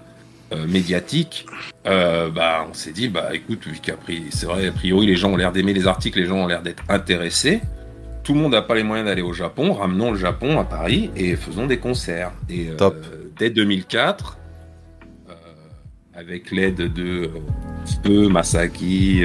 euh, 0.52 0.66
médiatique 0.66 1.46
euh, 1.86 2.28
bah 2.28 2.66
on 2.68 2.74
s'est 2.74 2.90
dit 2.90 3.08
bah 3.08 3.30
écoute 3.32 3.66
vu 3.66 3.80
c'est 4.30 4.46
vrai 4.46 4.66
a 4.66 4.72
priori 4.72 5.06
les 5.06 5.14
gens 5.14 5.30
ont 5.30 5.36
l'air 5.36 5.52
d'aimer 5.52 5.72
les 5.72 5.86
articles 5.86 6.18
les 6.18 6.26
gens 6.26 6.38
ont 6.38 6.46
l'air 6.48 6.60
d'être 6.60 6.82
intéressés. 6.90 7.60
Tout 8.24 8.34
le 8.34 8.40
monde 8.40 8.52
n'a 8.52 8.62
pas 8.62 8.74
les 8.74 8.82
moyens 8.82 9.08
d'aller 9.08 9.22
au 9.22 9.32
Japon 9.32 9.74
ramenons 9.74 10.10
le 10.10 10.18
Japon 10.18 10.58
à 10.58 10.64
Paris 10.64 11.10
et 11.16 11.36
faisons 11.36 11.68
des 11.68 11.78
concerts. 11.78 12.32
Et 12.48 12.68
euh, 12.68 12.76
Top. 12.76 12.96
dès 13.38 13.50
2004 13.50 14.38
euh, 15.28 15.34
avec 16.14 16.50
l'aide 16.50 16.92
de 16.92 17.30
Feu, 18.04 18.28
Masaki, 18.28 19.22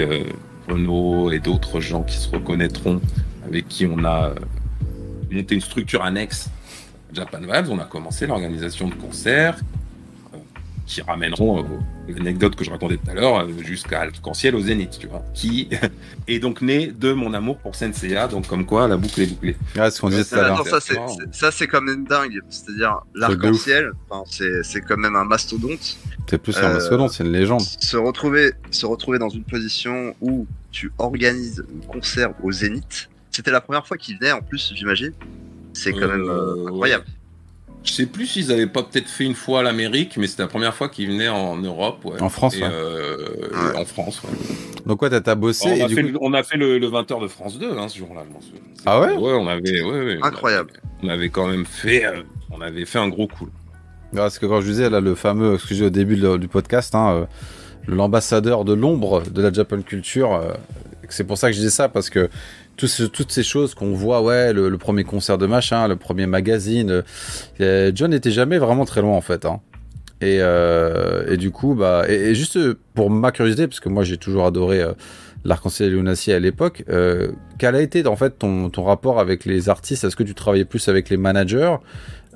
Renault 0.69 1.31
et 1.31 1.39
d'autres 1.39 1.79
gens 1.79 2.03
qui 2.03 2.17
se 2.17 2.29
reconnaîtront, 2.29 3.01
avec 3.47 3.67
qui 3.67 3.87
on 3.87 4.05
a 4.05 4.33
monté 5.31 5.55
une 5.55 5.61
structure 5.61 6.03
annexe 6.03 6.49
à 7.11 7.15
Japan 7.15 7.39
Vibes. 7.41 7.69
On 7.69 7.79
a 7.79 7.85
commencé 7.85 8.27
l'organisation 8.27 8.87
de 8.87 8.95
concerts 8.95 9.57
euh, 10.33 10.37
qui 10.85 11.01
ramèneront 11.01 11.59
euh, 11.59 11.63
l'anecdote 12.07 12.55
que 12.55 12.63
je 12.63 12.69
racontais 12.71 12.97
tout 12.97 13.09
à 13.09 13.13
l'heure 13.13 13.39
euh, 13.39 13.47
jusqu'à 13.63 14.01
Arc-en-Ciel 14.01 14.55
au 14.55 14.61
Zénith, 14.61 14.97
tu 14.99 15.07
vois, 15.07 15.23
qui 15.33 15.69
est 16.27 16.39
donc 16.39 16.61
né 16.61 16.87
de 16.87 17.13
mon 17.13 17.33
amour 17.33 17.57
pour 17.57 17.75
Senseiya, 17.75 18.27
donc 18.27 18.47
comme 18.47 18.65
quoi 18.65 18.87
la 18.87 18.97
boucle 18.97 19.21
est 19.21 19.27
bouclée. 19.27 19.55
Ouais, 19.75 19.91
ce 19.91 20.01
qu'on 20.01 20.09
disait 20.09 20.23
tout 20.23 20.29
Ça, 20.29 20.45
à 20.45 20.47
l'heure. 20.47 20.61
attends, 20.61 20.79
ça, 21.31 21.51
c'est, 21.51 21.67
quand 21.67 21.81
même 21.81 22.05
dingue. 22.05 22.39
C'est-à-dire, 22.49 23.01
l'arc-en-ciel, 23.13 23.91
c'est, 24.29 24.63
c'est 24.63 24.81
quand 24.81 24.97
même 24.97 25.15
un 25.15 25.25
mastodonte. 25.25 25.97
C'est 26.27 26.39
plus 26.39 26.57
Euh, 26.57 26.73
mastodonte, 26.73 27.11
c'est 27.11 27.23
une 27.23 27.31
légende. 27.31 27.61
Se 27.61 27.97
retrouver, 27.97 28.53
se 28.71 28.85
retrouver 28.85 29.19
dans 29.19 29.29
une 29.29 29.43
position 29.43 30.15
où 30.21 30.47
tu 30.71 30.91
organises 30.97 31.63
un 31.83 31.87
concert 31.87 32.33
au 32.43 32.51
Zénith. 32.51 33.09
C'était 33.35 33.51
la 33.51 33.59
première 33.59 33.85
fois 33.85 33.97
qu'il 33.97 34.17
venait, 34.17 34.31
en 34.31 34.39
plus, 34.41 34.71
j'imagine. 34.73 35.11
C'est 35.73 35.91
quand 35.91 36.03
Euh, 36.03 36.07
même 36.17 36.29
euh, 36.29 36.67
incroyable. 36.67 37.03
Je 37.83 37.91
sais 37.91 38.05
plus 38.05 38.27
s'ils 38.27 38.49
avaient 38.49 38.65
pas 38.65 38.81
peut-être 38.81 39.09
fait 39.09 39.25
une 39.25 39.35
fois 39.35 39.59
à 39.59 39.63
l'Amérique, 39.63 40.15
mais 40.17 40.25
c'était 40.27 40.43
la 40.43 40.47
première 40.47 40.73
fois 40.73 40.87
qu'ils 40.87 41.09
venaient 41.09 41.27
en 41.27 41.57
Europe. 41.57 42.05
Ouais. 42.05 42.21
En 42.21 42.29
France, 42.29 42.55
Et, 42.55 42.61
ouais. 42.63 42.69
euh, 42.71 43.17
Ouais. 43.51 43.77
En 43.77 43.83
France, 43.83 44.23
ouais. 44.23 44.29
Donc, 44.85 45.01
ouais, 45.01 45.09
t'as- 45.21 45.35
bossé. 45.35 45.69
on, 45.69 45.75
et 45.75 45.81
a 45.81 45.87
du 45.87 45.95
fait 45.95 46.01
coup- 46.03 46.07
le, 46.13 46.17
on 46.21 46.33
a 46.33 46.43
fait 46.43 46.55
le, 46.57 46.77
le 46.79 46.87
20h 46.87 47.21
de 47.21 47.27
France 47.27 47.59
2 47.59 47.77
hein, 47.77 47.89
ce 47.89 47.97
jour-là, 47.97 48.23
je 48.27 48.33
m'en 48.33 48.39
souviens. 48.41 48.61
Ah 48.85 49.01
ouais? 49.01 49.11
Ouais, 49.17 49.33
on 49.33 49.47
avait, 49.47 49.81
ouais, 49.83 50.05
ouais, 50.05 50.17
on 50.21 50.25
Incroyable. 50.25 50.69
avait- 50.71 50.81
On 51.03 51.09
avait 51.09 51.29
quand 51.29 51.47
même 51.47 51.65
fait, 51.65 52.05
euh, 52.05 52.21
on 52.51 52.61
avait 52.61 52.85
fait 52.85 52.99
un 52.99 53.09
gros 53.09 53.27
coup. 53.27 53.49
Parce 54.15 54.39
que 54.39 54.45
quand 54.45 54.61
je 54.61 54.67
disais 54.67 54.89
là 54.89 55.01
le 55.01 55.13
fameux, 55.13 55.57
ce 55.57 55.67
que 55.67 55.75
j'ai 55.75 55.85
au 55.85 55.89
début 55.89 56.15
de- 56.15 56.37
du 56.37 56.47
podcast, 56.47 56.95
hein, 56.95 57.11
euh, 57.13 57.25
l'ambassadeur 57.87 58.63
de 58.65 58.73
l'ombre 58.73 59.21
de 59.29 59.41
la 59.41 59.51
Japan 59.51 59.81
culture, 59.81 60.33
euh, 60.33 60.53
c'est 61.09 61.25
pour 61.25 61.37
ça 61.37 61.47
que 61.49 61.53
je 61.53 61.59
disais 61.59 61.69
ça 61.71 61.89
parce 61.89 62.09
que 62.09 62.29
tout 62.77 62.87
ce- 62.87 63.03
toutes 63.03 63.31
ces 63.31 63.43
choses 63.43 63.73
qu'on 63.73 63.93
voit, 63.93 64.21
ouais, 64.21 64.53
le, 64.53 64.69
le 64.69 64.77
premier 64.77 65.03
concert 65.03 65.37
de 65.37 65.45
machin, 65.45 65.87
le 65.87 65.95
premier 65.95 66.25
magazine, 66.27 67.03
euh, 67.61 67.91
John 67.95 68.11
n'était 68.11 68.31
jamais 68.31 68.57
vraiment 68.57 68.85
très 68.85 69.01
loin 69.01 69.15
en 69.15 69.21
fait. 69.21 69.45
Hein. 69.45 69.61
Et, 70.21 70.37
euh, 70.39 71.25
et 71.31 71.37
du 71.37 71.51
coup, 71.51 71.75
bah, 71.75 72.03
et, 72.07 72.13
et 72.13 72.35
juste 72.35 72.57
pour 72.93 73.09
ma 73.09 73.31
curiosité, 73.31 73.67
parce 73.67 73.79
que 73.81 73.89
moi 73.89 74.03
j'ai 74.03 74.17
toujours 74.17 74.45
adoré 74.45 74.81
euh, 74.81 74.93
l'arc-en-ciel 75.43 75.89
et 75.89 75.91
Lunacy 75.95 76.31
à 76.31 76.39
l'époque, 76.39 76.83
euh, 76.89 77.31
quel 77.59 77.75
a 77.75 77.81
été 77.81 78.05
en 78.07 78.15
fait 78.15 78.39
ton, 78.39 78.69
ton 78.69 78.83
rapport 78.83 79.19
avec 79.19 79.45
les 79.45 79.67
artistes? 79.69 80.03
Est-ce 80.05 80.15
que 80.15 80.23
tu 80.23 80.33
travaillais 80.33 80.65
plus 80.65 80.87
avec 80.87 81.09
les 81.09 81.17
managers 81.17 81.75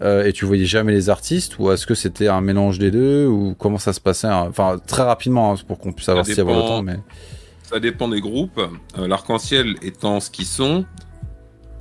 euh, 0.01 0.25
et 0.25 0.33
tu 0.33 0.45
voyais 0.45 0.65
jamais 0.65 0.91
les 0.93 1.09
artistes 1.09 1.57
ou 1.57 1.71
est-ce 1.71 1.85
que 1.87 1.95
c'était 1.95 2.27
un 2.27 2.41
mélange 2.41 2.79
des 2.79 2.91
deux 2.91 3.25
ou 3.25 3.55
comment 3.57 3.77
ça 3.79 3.93
se 3.93 3.99
passait 3.99 4.27
hein? 4.27 4.45
Enfin, 4.49 4.77
très 4.85 5.03
rapidement 5.03 5.53
hein, 5.53 5.55
pour 5.67 5.79
qu'on 5.79 5.91
puisse 5.91 6.05
s'il 6.05 6.37
y 6.37 6.39
avait 6.41 6.53
le 6.53 6.59
temps, 6.59 6.83
mais 6.83 6.97
Ça 7.70 7.80
dépend 7.80 8.07
des 8.07 8.20
groupes. 8.20 8.59
Euh, 8.97 9.07
L'arc-en-ciel 9.07 9.76
étant 9.84 10.20
ce 10.20 10.32
qu'ils 10.32 10.47
sont, 10.47 10.86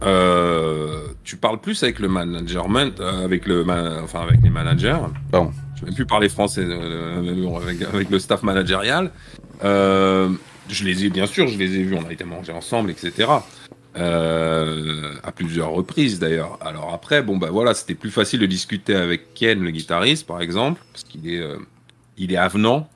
euh, 0.03 1.07
tu 1.25 1.39
parles 1.39 1.59
plus 1.63 1.83
avec 1.83 1.99
le 1.99 2.09
management, 2.09 3.01
euh, 3.01 3.25
avec 3.25 3.47
le, 3.47 3.65
enfin 4.05 4.21
avec 4.21 4.43
les 4.43 4.51
managers. 4.51 4.99
Pardon. 5.33 5.51
Je 5.81 5.87
vais 5.87 5.93
plus 5.93 6.05
parler 6.05 6.29
français 6.29 6.63
euh, 6.63 7.57
avec, 7.57 7.81
avec 7.83 8.11
le 8.11 8.19
staff 8.19 8.43
managérial. 8.43 9.11
Je 9.63 10.85
les 10.85 11.07
ai 11.07 11.09
bien 11.09 11.25
sûr, 11.25 11.49
je 11.49 11.57
les 11.57 11.77
ai 11.77 11.83
vus, 11.83 11.97
on 11.97 12.07
a 12.07 12.13
été 12.13 12.25
manger 12.25 12.53
ensemble, 12.53 12.91
etc. 12.91 13.31
À 13.95 15.33
plusieurs 15.35 15.71
reprises 15.71 16.19
d'ailleurs. 16.19 16.59
Alors 16.61 16.93
après, 16.93 17.23
bon 17.23 17.39
bah 17.39 17.49
voilà, 17.51 17.73
c'était 17.73 17.95
plus 17.95 18.11
facile 18.11 18.41
de 18.41 18.47
discuter 18.47 18.95
avec 18.95 19.33
Ken, 19.33 19.63
le 19.63 19.71
guitariste, 19.71 20.27
par 20.27 20.43
exemple, 20.43 20.83
parce 20.93 21.05
qu'il 21.05 21.33
est, 21.33 21.43
il 22.19 22.31
est 22.31 22.37
avenant. 22.37 22.91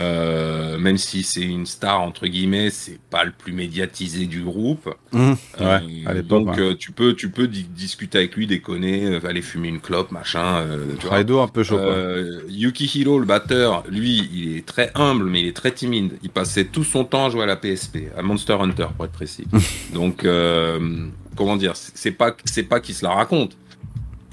Euh, 0.00 0.76
même 0.78 0.98
si 0.98 1.22
c'est 1.22 1.42
une 1.42 1.66
star 1.66 2.00
entre 2.00 2.26
guillemets, 2.26 2.70
c'est 2.70 2.98
pas 3.10 3.22
le 3.24 3.30
plus 3.30 3.52
médiatisé 3.52 4.26
du 4.26 4.42
groupe. 4.42 4.92
Mmh, 5.12 5.32
Euh, 5.60 5.78
ouais, 5.78 6.02
à 6.06 6.14
l'époque. 6.14 6.28
donc 6.46 6.56
ouais. 6.56 6.60
euh, 6.62 6.74
tu 6.76 6.90
peux, 6.90 7.14
tu 7.14 7.30
peux 7.30 7.46
di- 7.46 7.62
discuter 7.64 8.18
avec 8.18 8.34
lui, 8.34 8.46
déconner, 8.48 9.04
euh, 9.06 9.26
aller 9.26 9.40
fumer 9.42 9.68
une 9.68 9.80
clope, 9.80 10.10
machin. 10.10 10.56
euh, 10.58 10.86
tu 10.98 11.06
vois. 11.06 11.18
Un 11.18 11.48
peu 11.48 11.62
chaud. 11.62 11.78
Euh, 11.78 12.40
Yukihiro, 12.48 13.18
le 13.20 13.24
batteur, 13.26 13.84
lui, 13.88 14.28
il 14.32 14.56
est 14.56 14.66
très 14.66 14.90
humble, 14.96 15.24
mais 15.26 15.42
il 15.42 15.46
est 15.46 15.56
très 15.56 15.70
timide. 15.72 16.18
Il 16.22 16.30
passait 16.30 16.64
tout 16.64 16.84
son 16.84 17.04
temps 17.04 17.26
à 17.26 17.30
jouer 17.30 17.44
à 17.44 17.46
la 17.46 17.56
PSP, 17.56 18.08
à 18.16 18.22
Monster 18.22 18.54
Hunter, 18.60 18.86
pour 18.96 19.04
être 19.04 19.12
précis. 19.12 19.44
Donc, 19.92 20.24
euh, 20.24 21.06
comment 21.36 21.56
dire, 21.56 21.72
c'est 21.76 22.10
pas, 22.10 22.36
c'est 22.44 22.64
pas 22.64 22.80
qu'il 22.80 22.94
se 22.96 23.04
la 23.04 23.12
raconte. 23.12 23.56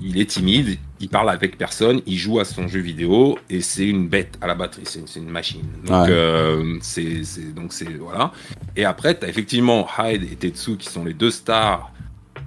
Il 0.03 0.19
est 0.19 0.25
timide, 0.25 0.77
il 0.99 1.09
parle 1.09 1.29
avec 1.29 1.57
personne, 1.57 2.01
il 2.07 2.17
joue 2.17 2.39
à 2.39 2.45
son 2.45 2.67
jeu 2.67 2.79
vidéo 2.79 3.37
et 3.49 3.61
c'est 3.61 3.87
une 3.87 4.07
bête 4.07 4.37
à 4.41 4.47
la 4.47 4.55
batterie, 4.55 4.83
c'est 4.85 5.19
une 5.19 5.29
machine. 5.29 5.61
Donc, 5.85 6.07
Ouais. 6.07 6.11
euh, 6.11 6.77
c'est, 6.81 7.21
donc 7.53 7.71
c'est 7.71 7.85
voilà. 7.99 8.31
Et 8.75 8.83
après, 8.83 9.13
t'as 9.13 9.27
effectivement 9.27 9.87
Hyde 9.99 10.23
et 10.23 10.35
Tetsu 10.35 10.77
qui 10.77 10.89
sont 10.89 11.05
les 11.05 11.13
deux 11.13 11.29
stars. 11.31 11.91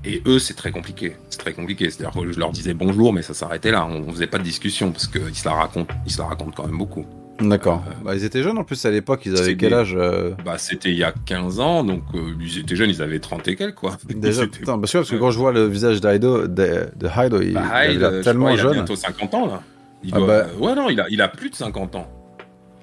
Et 0.07 0.21
eux, 0.27 0.39
c'est 0.39 0.55
très 0.55 0.71
compliqué. 0.71 1.17
C'est 1.31 1.39
très 1.39 1.55
compliqué. 1.55 1.89
C'est-à-dire 1.89 2.21
que 2.21 2.31
je 2.33 2.39
leur 2.39 2.51
disais 2.53 2.75
bonjour, 2.75 3.13
mais 3.13 3.23
ça 3.23 3.33
s'arrêtait 3.33 3.71
là. 3.71 3.87
On, 3.87 4.03
on 4.09 4.13
faisait 4.13 4.27
pas 4.27 4.39
de 4.39 4.43
discussion 4.43 4.91
parce 4.93 5.07
qu'ils 5.07 5.35
se 5.35 5.45
la 5.49 5.55
racontent, 5.55 5.95
ils 6.05 6.13
se 6.13 6.19
la 6.19 6.27
racontent 6.27 6.51
quand 6.55 6.67
même 6.67 6.77
beaucoup. 6.77 7.07
D'accord. 7.41 7.83
Bah, 8.05 8.15
ils 8.15 8.25
étaient 8.25 8.43
jeunes 8.45 8.59
en 8.59 8.65
plus 8.65 8.85
à 8.85 8.91
l'époque, 8.91 9.23
ils 9.27 9.37
avaient 9.37 9.53
euh, 9.53 9.57
quel 9.59 9.75
âge 9.75 9.95
euh, 9.99 10.31
Bah, 10.45 10.57
c'était 10.57 10.91
il 10.91 10.97
y 10.99 11.03
a 11.05 11.13
15 11.27 11.59
ans, 11.59 11.83
donc 11.83 12.03
euh, 12.15 12.33
ils 12.41 12.59
étaient 12.61 12.77
jeunes, 12.77 12.91
ils 12.91 13.03
avaient 13.03 13.19
30 13.19 13.49
et 13.49 13.57
quelques, 13.57 13.75
quoi. 13.75 13.97
Déjà, 14.09 14.47
putain, 14.47 14.79
parce 14.79 14.93
que, 14.93 14.99
parce 14.99 15.11
que 15.11 15.17
quand 15.17 15.31
je 15.33 15.39
vois 15.39 15.53
le 15.53 15.67
visage 15.67 16.01
d'Aido, 16.01 16.47
de, 16.47 16.87
de 16.97 17.09
Haido, 17.09 17.43
il, 17.43 17.55
Bah, 17.55 17.87
Hyde, 17.89 18.23
tellement 18.23 18.47
crois, 18.47 18.55
il 18.55 18.61
a 18.61 18.63
jeune. 18.63 18.73
bientôt 18.75 18.95
50 18.97 19.35
ans, 19.35 19.47
là. 19.47 19.63
Il 20.05 20.11
Ah 20.15 20.19
doit- 20.19 20.27
bah. 20.27 20.47
Ouais, 20.61 20.75
non, 20.77 20.89
il 20.91 21.01
a, 21.01 21.07
il 21.11 21.21
a 21.21 21.29
plus 21.29 21.51
de 21.51 21.57
50 21.57 21.97
ans. 21.97 22.07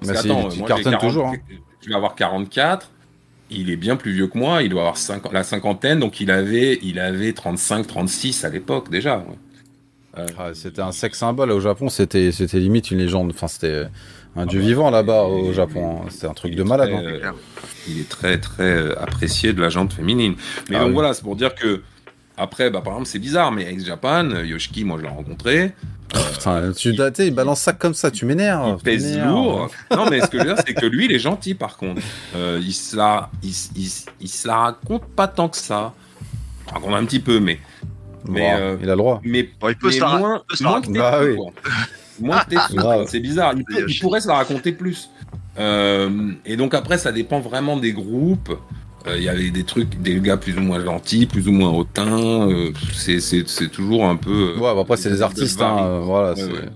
Parce 0.00 0.12
Bah, 0.12 0.18
attends, 0.20 0.48
il 0.50 0.58
moi, 0.58 0.68
cartonne 0.68 0.84
j'ai 0.92 0.98
40 0.98 1.00
toujours, 1.00 1.26
hein. 1.28 1.34
Je 1.80 1.88
vais 1.88 1.94
avoir 1.94 2.14
44. 2.14 2.90
Il 3.50 3.70
est 3.70 3.76
bien 3.76 3.96
plus 3.96 4.12
vieux 4.12 4.26
que 4.28 4.36
moi. 4.38 4.62
Il 4.62 4.68
doit 4.70 4.80
avoir 4.82 4.96
50 4.96 5.32
la 5.32 5.44
cinquantaine. 5.44 5.98
Donc, 5.98 6.20
il 6.20 6.30
avait, 6.30 6.78
il 6.82 6.98
avait 6.98 7.32
35, 7.32 7.86
36 7.86 8.44
à 8.44 8.48
l'époque, 8.50 8.90
déjà. 8.90 9.18
ouais. 9.18 9.24
Euh, 10.18 10.26
Ah, 10.38 10.50
c'était 10.52 10.82
un 10.82 10.92
sex 10.92 11.18
symbole 11.18 11.50
au 11.52 11.60
Japon, 11.60 11.88
c'était 11.88 12.32
c'était 12.32 12.58
limite 12.58 12.90
une 12.90 12.98
légende. 12.98 13.30
Enfin, 13.34 13.48
c'était 13.48 13.84
un 14.36 14.46
dieu 14.46 14.60
vivant 14.60 14.90
là-bas 14.90 15.22
au 15.24 15.48
il- 15.50 15.54
Japon. 15.54 16.00
hein. 16.02 16.06
C'était 16.10 16.26
un 16.26 16.34
truc 16.34 16.52
il 16.52 16.58
de 16.58 16.62
malade. 16.62 16.90
très, 16.90 16.98
hein. 16.98 17.04
euh, 17.24 17.32
il 17.88 18.00
est 18.00 18.08
très 18.08 18.38
très 18.38 18.62
euh, 18.64 19.02
apprécié 19.02 19.52
de 19.52 19.60
la 19.60 19.68
jante 19.68 19.92
féminine. 19.92 20.34
Mais 20.70 20.76
Ah 20.76 20.80
donc 20.80 20.88
oui. 20.88 20.94
voilà, 20.94 21.14
c'est 21.14 21.22
pour 21.22 21.36
dire 21.36 21.54
que 21.54 21.82
après, 22.36 22.70
bah, 22.70 22.80
par 22.80 22.94
exemple, 22.94 23.08
c'est 23.08 23.18
bizarre, 23.18 23.52
mais 23.52 23.70
ex 23.70 23.84
Japan, 23.84 24.30
euh, 24.30 24.44
Yoshiki, 24.46 24.84
moi 24.84 24.96
je 24.98 25.02
l'ai 25.04 25.08
rencontré, 25.10 25.72
Putain, 26.34 26.72
tu 26.72 26.94
sais, 26.94 27.26
il 27.26 27.34
balance 27.34 27.60
ça 27.60 27.72
comme 27.72 27.94
ça, 27.94 28.10
tu 28.10 28.26
m'énerves. 28.26 28.76
il 28.80 28.82
pèse 28.82 29.18
lourd. 29.18 29.70
non, 29.90 30.10
mais 30.10 30.20
ce 30.20 30.26
que 30.26 30.38
je 30.38 30.42
veux 30.44 30.54
dire, 30.54 30.62
c'est 30.66 30.74
que 30.74 30.84
lui, 30.84 31.06
il 31.06 31.12
est 31.12 31.18
gentil 31.18 31.54
par 31.54 31.76
contre. 31.78 32.02
Euh, 32.36 32.60
il, 32.62 32.72
se 32.74 32.96
la, 32.96 33.30
il, 33.42 33.50
il 33.76 33.90
il 34.20 34.28
se 34.28 34.46
la 34.46 34.56
raconte 34.56 35.04
pas 35.06 35.26
tant 35.26 35.48
que 35.48 35.56
ça. 35.56 35.94
Il 36.68 36.74
raconte 36.74 36.94
un 36.94 37.04
petit 37.06 37.20
peu, 37.20 37.40
mais, 37.40 37.58
mais, 38.28 38.52
euh, 38.54 38.76
Il 38.82 38.88
a 38.90 38.92
le 38.92 38.98
droit. 38.98 39.20
mais, 39.24 39.48
Bon, 39.58 39.68
il 39.70 39.76
peut 39.76 39.86
mais 39.88 39.92
se 39.94 40.00
la- 40.00 40.18
moins, 40.18 40.42
peut 40.46 40.56
se 40.56 40.62
la 40.64 40.68
moins 40.70 40.80
que 40.82 40.86
raconter. 40.88 40.98
Bah 40.98 41.20
oui. 41.22 41.36
Moins 42.22 42.42
de 42.50 43.06
c'est 43.06 43.20
bizarre. 43.20 43.52
Il, 43.56 43.64
il 43.88 43.98
pourrait 44.00 44.20
se 44.20 44.28
la 44.28 44.34
raconter 44.34 44.72
plus. 44.72 45.10
Euh, 45.58 46.32
et 46.46 46.56
donc 46.56 46.74
après, 46.74 46.98
ça 46.98 47.12
dépend 47.12 47.40
vraiment 47.40 47.76
des 47.76 47.92
groupes. 47.92 48.56
Euh, 49.06 49.16
Il 49.18 49.24
y 49.24 49.28
avait 49.28 49.50
des 49.50 49.64
trucs, 49.64 50.00
des 50.00 50.20
gars 50.20 50.36
plus 50.36 50.56
ou 50.56 50.60
moins 50.60 50.82
gentils, 50.82 51.26
plus 51.26 51.48
ou 51.48 51.52
moins 51.52 51.70
hautains. 51.70 52.48
euh, 52.48 52.70
c'est- 52.94 53.68
toujours 53.70 54.06
un 54.06 54.16
peu. 54.16 54.54
euh, 54.56 54.60
Ouais, 54.60 54.74
bah 54.74 54.80
après, 54.80 54.96
c'est 54.96 55.10
des 55.10 55.22
artistes, 55.22 55.60
hein, 55.60 55.76
euh, 55.80 56.00
voilà, 56.00 56.30
Ouais, 56.30 56.36
c'est- 56.40 56.52
ouais. 56.52 56.68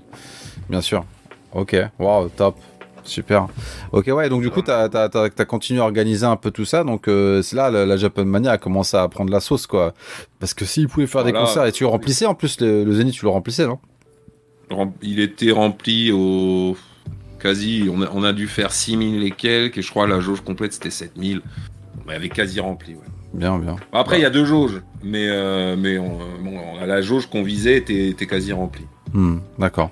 bien 0.68 0.80
sûr. 0.80 1.04
Ok, 1.52 1.76
wow, 1.98 2.28
top. 2.28 2.56
Super. 3.04 3.46
Ok, 3.92 4.08
ouais, 4.08 4.28
donc 4.28 4.42
du 4.42 4.50
coup, 4.50 4.62
t'as 4.62 4.88
as, 4.92 5.16
as, 5.38 5.44
continué 5.44 5.80
à 5.80 5.84
organiser 5.84 6.26
un 6.26 6.34
peu 6.34 6.50
tout 6.50 6.64
ça. 6.64 6.82
Donc, 6.82 7.06
euh, 7.06 7.40
c'est 7.40 7.54
là, 7.54 7.70
la, 7.70 7.86
la 7.86 7.96
Japan 7.96 8.24
Mania 8.24 8.50
a 8.50 8.58
commencé 8.58 8.96
à 8.96 9.06
prendre 9.06 9.30
la 9.30 9.38
sauce, 9.38 9.68
quoi. 9.68 9.94
Parce 10.40 10.54
que 10.54 10.64
s'ils 10.64 10.88
pouvaient 10.88 11.06
faire 11.06 11.22
des 11.22 11.32
concerts 11.32 11.66
et 11.66 11.70
tu 11.72 11.84
le 11.84 11.88
remplissais, 11.88 12.26
en 12.26 12.34
plus, 12.34 12.60
le, 12.60 12.82
le 12.82 12.92
Zénith, 12.92 13.14
tu 13.14 13.24
le 13.24 13.30
remplissais, 13.30 13.64
non? 13.64 13.78
Il 15.02 15.20
était 15.20 15.52
rempli 15.52 16.10
au. 16.12 16.76
Quasi, 17.38 17.88
on 17.92 18.02
a, 18.02 18.08
on 18.14 18.24
a 18.24 18.32
dû 18.32 18.48
faire 18.48 18.72
6000 18.72 19.22
et 19.22 19.30
quelques, 19.30 19.78
et 19.78 19.82
je 19.82 19.90
crois 19.90 20.06
la 20.06 20.20
jauge 20.20 20.40
complète 20.40 20.72
c'était 20.72 20.90
7000. 20.90 21.42
On 22.06 22.10
avait 22.10 22.28
quasi 22.30 22.60
rempli, 22.60 22.94
ouais. 22.94 23.00
Bien, 23.34 23.58
bien. 23.58 23.76
Après, 23.92 24.18
il 24.18 24.22
y 24.22 24.24
a 24.24 24.30
deux 24.30 24.46
jauges, 24.46 24.80
mais, 25.04 25.26
euh, 25.28 25.76
mais 25.78 25.98
on, 25.98 26.18
bon, 26.42 26.58
la 26.86 27.02
jauge 27.02 27.26
qu'on 27.26 27.42
visait 27.42 27.76
était, 27.76 28.08
était 28.08 28.26
quasi 28.26 28.52
remplie. 28.52 28.86
Hmm, 29.12 29.38
D'accord. 29.58 29.90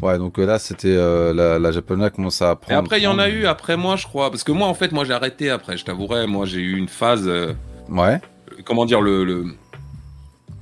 Ouais, 0.00 0.16
donc 0.18 0.38
euh, 0.38 0.46
là, 0.46 0.58
c'était 0.58 0.94
euh, 0.96 1.34
la, 1.34 1.58
la 1.58 1.72
Japan 1.72 1.96
Mania 1.96 2.10
commence 2.10 2.40
à 2.40 2.52
Et 2.52 2.56
prendre. 2.56 2.78
après, 2.80 3.00
il 3.00 3.02
y 3.02 3.06
en 3.08 3.18
a 3.18 3.28
eu 3.28 3.44
après 3.46 3.76
moi, 3.76 3.96
je 3.96 4.06
crois. 4.06 4.30
Parce 4.30 4.44
que 4.44 4.52
moi, 4.52 4.68
en 4.68 4.74
fait, 4.74 4.92
moi 4.92 5.04
j'ai 5.04 5.12
arrêté 5.12 5.50
après, 5.50 5.76
je 5.76 5.84
t'avouerai. 5.84 6.26
Moi, 6.26 6.46
j'ai 6.46 6.60
eu 6.60 6.76
une 6.78 6.88
phase. 6.88 7.26
euh, 7.26 7.52
Ouais. 7.90 8.20
comment 8.64 8.84
dire, 8.86 9.00
le. 9.00 9.24
le... 9.24 9.46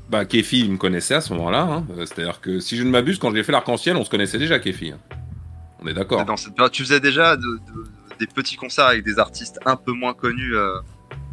Bah, 0.08 0.24
Kefi, 0.24 0.60
il 0.60 0.72
me 0.72 0.76
connaissait 0.76 1.14
à 1.14 1.20
ce 1.20 1.32
moment-là. 1.34 1.62
hein. 1.62 1.84
C'est-à-dire 1.98 2.40
que 2.40 2.60
si 2.60 2.76
je 2.76 2.82
ne 2.84 2.90
m'abuse, 2.90 3.18
quand 3.18 3.34
j'ai 3.34 3.42
fait 3.42 3.52
l'arc-en-ciel, 3.52 3.96
on 3.96 4.04
se 4.04 4.10
connaissait 4.10 4.38
déjà, 4.38 4.58
Kefi. 4.58 4.92
hein. 4.92 4.98
On 5.80 5.86
est 5.86 5.94
d'accord. 5.94 6.24
Dans 6.24 6.36
cette 6.36 6.54
période, 6.54 6.72
tu 6.72 6.82
faisais 6.84 7.00
déjà 7.00 7.36
de- 7.36 7.42
de- 7.42 7.86
des 8.18 8.26
petits 8.26 8.56
concerts 8.56 8.86
avec 8.86 9.04
des 9.04 9.18
artistes 9.18 9.58
un 9.66 9.76
peu 9.76 9.92
moins 9.92 10.14
connus. 10.14 10.54
euh, 10.56 10.78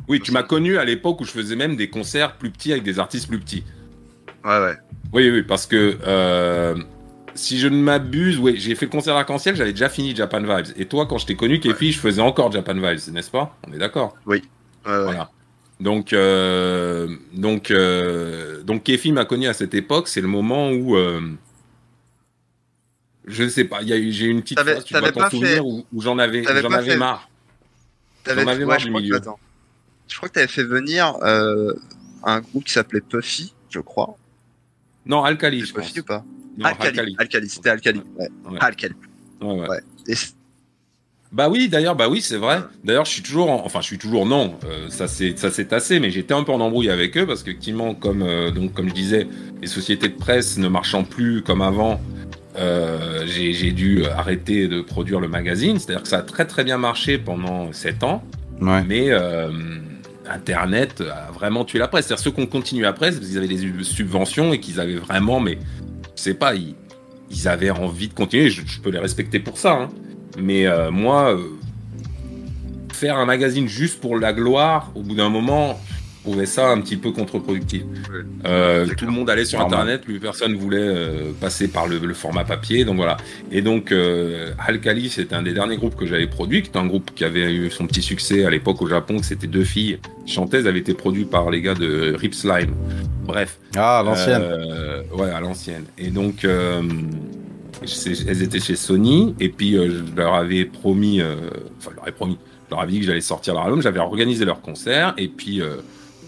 Oui, 0.10 0.20
tu 0.20 0.32
m'as 0.32 0.44
connu 0.44 0.78
à 0.78 0.84
l'époque 0.86 1.22
où 1.22 1.24
je 1.24 1.32
faisais 1.32 1.56
même 1.56 1.76
des 1.78 1.90
concerts 1.90 2.34
plus 2.36 2.50
petits 2.52 2.72
avec 2.74 2.84
des 2.84 3.00
artistes 3.00 3.28
plus 3.30 3.40
petits. 3.40 3.64
Ouais, 4.44 4.60
ouais. 4.60 4.76
Oui, 5.14 5.30
oui, 5.30 5.44
parce 5.44 5.66
que 5.66 5.98
euh, 6.06 6.76
si 7.36 7.58
je 7.60 7.68
ne 7.70 7.78
m'abuse, 7.78 8.38
oui, 8.38 8.56
j'ai 8.58 8.76
fait 8.76 8.88
le 8.88 8.92
concert 8.92 9.16
arc-en-ciel, 9.16 9.56
j'avais 9.56 9.72
déjà 9.72 9.88
fini 9.88 10.14
Japan 10.16 10.42
Vibes. 10.42 10.74
Et 10.76 10.88
toi, 10.88 11.06
quand 11.06 11.20
je 11.20 11.26
t'ai 11.26 11.36
connu, 11.36 11.60
Kefi, 11.62 11.94
je 11.94 12.00
faisais 12.00 12.22
encore 12.22 12.52
Japan 12.52 12.74
Vibes, 12.74 13.14
n'est-ce 13.14 13.32
pas? 13.32 13.56
On 13.68 13.72
est 13.72 13.78
d'accord? 13.78 14.16
Ouais. 14.26 14.42
Voilà. 14.84 15.30
Donc, 15.80 16.14
euh, 16.14 17.08
donc, 17.34 17.72
euh, 17.72 18.62
donc 18.64 18.84
Kefi 18.84 19.12
m'a 19.12 19.26
connu 19.26 19.48
à 19.48 19.54
cette 19.54 19.74
époque. 19.74 20.08
C'est 20.08 20.22
le 20.22 20.28
moment 20.28 20.72
où, 20.72 20.96
euh, 20.96 21.22
je 23.26 23.44
ne 23.44 23.50
sais 23.50 23.66
pas, 23.66 23.78
a 23.80 23.84
j'ai 23.84 23.98
eu 23.98 24.30
une 24.30 24.42
petite 24.42 24.58
T'avais- 24.58 24.76
phase, 24.76 24.86
tu 24.86 24.94
dois 24.94 25.12
t'en 25.12 25.20
pas 25.22 25.30
souvenir, 25.30 25.50
fait- 25.56 25.60
où, 25.60 25.86
où 25.94 26.02
j'en 26.02 26.18
avais, 26.18 26.46
avais 26.48 26.92
fait- 26.92 26.98
marre. 26.98 27.30
J'en 28.26 28.32
avais 28.34 28.44
ouais, 28.64 28.66
marre 28.66 28.80
je 28.80 28.86
du 28.86 28.92
crois 28.92 29.02
que- 29.02 29.06
milieu. 29.06 29.22
Je 30.08 30.18
crois 30.18 30.30
que 30.30 30.34
t'avais 30.34 30.48
fait 30.48 30.64
venir 30.64 31.16
euh, 31.24 31.74
un 32.24 32.42
groupe 32.42 32.66
qui 32.66 32.74
s'appelait 32.74 33.02
Puffy, 33.02 33.54
je 33.70 33.80
crois. 33.80 34.16
Non, 35.06 35.24
Alkali, 35.24 35.62
je 35.66 35.74
pense. 35.74 35.88
Puffy 35.88 36.00
ou 36.02 36.04
pas? 36.04 36.24
Non, 36.58 36.66
Alcali. 36.66 37.16
Alcali, 37.18 37.50
c'était 37.50 37.70
Alcali. 37.70 38.02
Ouais. 38.18 38.30
Ouais. 38.50 38.58
Alcali. 38.62 38.96
Ouais. 39.42 39.80
Et 40.08 40.16
Bah 41.34 41.50
oui, 41.50 41.68
d'ailleurs, 41.68 41.96
bah 41.96 42.08
oui, 42.10 42.22
c'est 42.22 42.38
vrai. 42.38 42.60
D'ailleurs, 42.84 43.06
je 43.06 43.12
suis 43.12 43.24
toujours, 43.24 43.50
en- 43.50 43.66
enfin, 43.66 43.82
je 43.82 43.88
suis 43.88 43.98
toujours 43.98 44.26
non. 44.28 44.56
euh, 44.66 44.88
ça 44.90 45.08
c'est, 45.08 45.38
ça 45.38 45.50
s'est 45.50 45.66
tassé, 45.66 46.00
mais 46.00 46.12
j'étais 46.12 46.34
un 46.36 46.44
peu 46.44 46.52
en 46.52 46.60
embrouille 46.60 46.92
avec 46.92 47.18
eux 47.18 47.26
parce 47.26 47.42
qu'effectivement, 47.42 47.96
comme 47.96 48.22
euh, 48.22 48.52
donc 48.52 48.74
comme 48.74 48.88
je 48.90 48.94
disais, 48.94 49.28
les 49.62 49.68
sociétés 49.68 50.10
de 50.10 50.14
presse 50.16 50.58
ne 50.60 50.68
marchant 50.68 51.04
plus 51.04 51.42
comme 51.42 51.62
avant, 51.64 52.00
euh, 52.58 53.24
j'ai, 53.26 53.72
dû 53.72 54.06
arrêter 54.06 54.68
de 54.68 54.82
produire 54.82 55.20
le 55.20 55.28
magazine. 55.28 55.80
C'est-à-dire 55.80 56.04
que 56.04 56.08
ça 56.10 56.20
a 56.20 56.22
très 56.22 56.46
très 56.46 56.64
bien 56.64 56.78
marché 56.78 57.18
pendant 57.18 57.74
sept 57.74 58.04
ans, 58.04 58.24
Ouais. 58.62 58.84
mais 58.88 59.10
Internet 60.30 61.02
a 61.02 61.32
vraiment 61.32 61.66
tué 61.66 61.80
la 61.80 61.88
presse. 61.88 62.06
C'est-à-dire 62.08 62.24
ceux 62.24 62.32
qui 62.32 62.42
ont 62.42 62.46
continué 62.46 62.86
après, 62.86 63.12
c'est 63.12 63.18
parce 63.18 63.30
qu'ils 63.30 63.38
avaient 63.38 63.48
des 63.48 63.84
subventions 63.84 64.54
et 64.54 64.60
qu'ils 64.60 64.80
avaient 64.80 64.96
vraiment, 64.96 65.40
mais 65.40 65.58
je 66.16 66.22
sais 66.22 66.34
pas, 66.34 66.56
ils, 66.56 66.76
ils 67.32 67.48
avaient 67.48 67.72
envie 67.72 68.08
de 68.08 68.14
continuer. 68.14 68.50
Je, 68.50 68.62
je 68.66 68.80
peux 68.80 68.92
les 68.92 69.00
respecter 69.00 69.40
pour 69.40 69.58
ça. 69.58 69.74
hein. 69.74 69.90
Mais 70.38 70.66
euh, 70.68 70.92
moi, 70.92 71.34
euh, 71.34 71.40
faire 72.92 73.18
un 73.18 73.26
magazine 73.26 73.68
juste 73.68 74.00
pour 74.00 74.18
la 74.18 74.34
gloire, 74.34 74.92
au 74.96 75.02
bout 75.02 75.16
d'un 75.16 75.30
moment, 75.30 75.80
je 76.26 76.30
trouvais 76.30 76.46
ça 76.46 76.70
un 76.70 76.80
petit 76.80 76.96
peu 76.96 77.12
contre-productif. 77.12 77.84
Euh, 78.46 78.88
tout 78.98 79.06
le 79.06 79.12
monde 79.12 79.30
allait 79.30 79.44
sur. 79.46 79.60
Internet, 79.60 80.04
plus 80.04 80.20
personne 80.20 80.56
voulait 80.56 80.78
euh, 80.80 81.32
passer 81.40 81.68
par 81.68 81.86
le, 81.86 82.00
le 82.00 82.14
format 82.14 82.46
papier, 82.46 82.86
donc 82.86 82.96
voilà. 82.96 83.18
Et 83.52 83.62
donc, 83.62 83.92
euh, 83.92 84.52
Alkali, 84.66 85.10
c'était 85.10 85.36
un 85.36 85.44
des 85.44 85.54
derniers 85.54 85.76
groupes 85.76 85.96
que 85.96 86.06
j'avais 86.06 86.28
produit, 86.28 86.62
qui 86.62 86.70
était 86.70 86.80
un 86.80 86.88
groupe 86.88 87.12
qui 87.14 87.26
avait 87.26 87.54
eu 87.54 87.70
son 87.70 87.88
petit 87.88 88.02
succès 88.02 88.46
à 88.46 88.50
l'époque 88.50 88.82
au 88.82 88.88
Japon, 88.88 89.20
que 89.20 89.26
c'était 89.26 89.48
deux 89.48 89.66
filles 89.66 90.00
chanteuses, 90.26 90.66
avait 90.66 90.80
été 90.80 90.94
produit 90.94 91.26
par 91.26 91.52
les 91.52 91.62
gars 91.62 91.76
de 91.76 92.16
Rip 92.16 92.34
Slime. 92.34 92.74
Bref. 93.26 93.58
Ah, 93.76 94.02
l'ancienne. 94.06 94.42
Euh, 94.44 95.04
ouais, 95.14 95.30
à 95.30 95.42
l'ancienne. 95.42 95.86
Et 95.98 96.10
donc, 96.10 96.46
euh, 96.46 96.82
elles 97.82 98.42
étaient 98.44 98.60
chez 98.60 98.76
Sony, 98.76 99.36
et 99.40 99.50
puis 99.50 99.76
euh, 99.78 100.04
je 100.08 100.16
leur 100.16 100.34
avais 100.34 100.66
promis, 100.66 101.22
euh, 101.22 101.36
enfin, 101.78 101.90
je 101.92 101.96
leur 101.96 102.04
avais 102.04 102.12
promis, 102.12 102.38
je 102.68 102.72
leur 102.72 102.82
avais 102.82 102.92
dit 102.92 103.00
que 103.00 103.06
j'allais 103.06 103.22
sortir 103.22 103.54
leur 103.54 103.64
album, 103.64 103.82
j'avais 103.82 104.00
organisé 104.00 104.46
leur 104.46 104.62
concert, 104.62 105.14
et 105.18 105.28
puis 105.28 105.62
euh, 105.62 105.78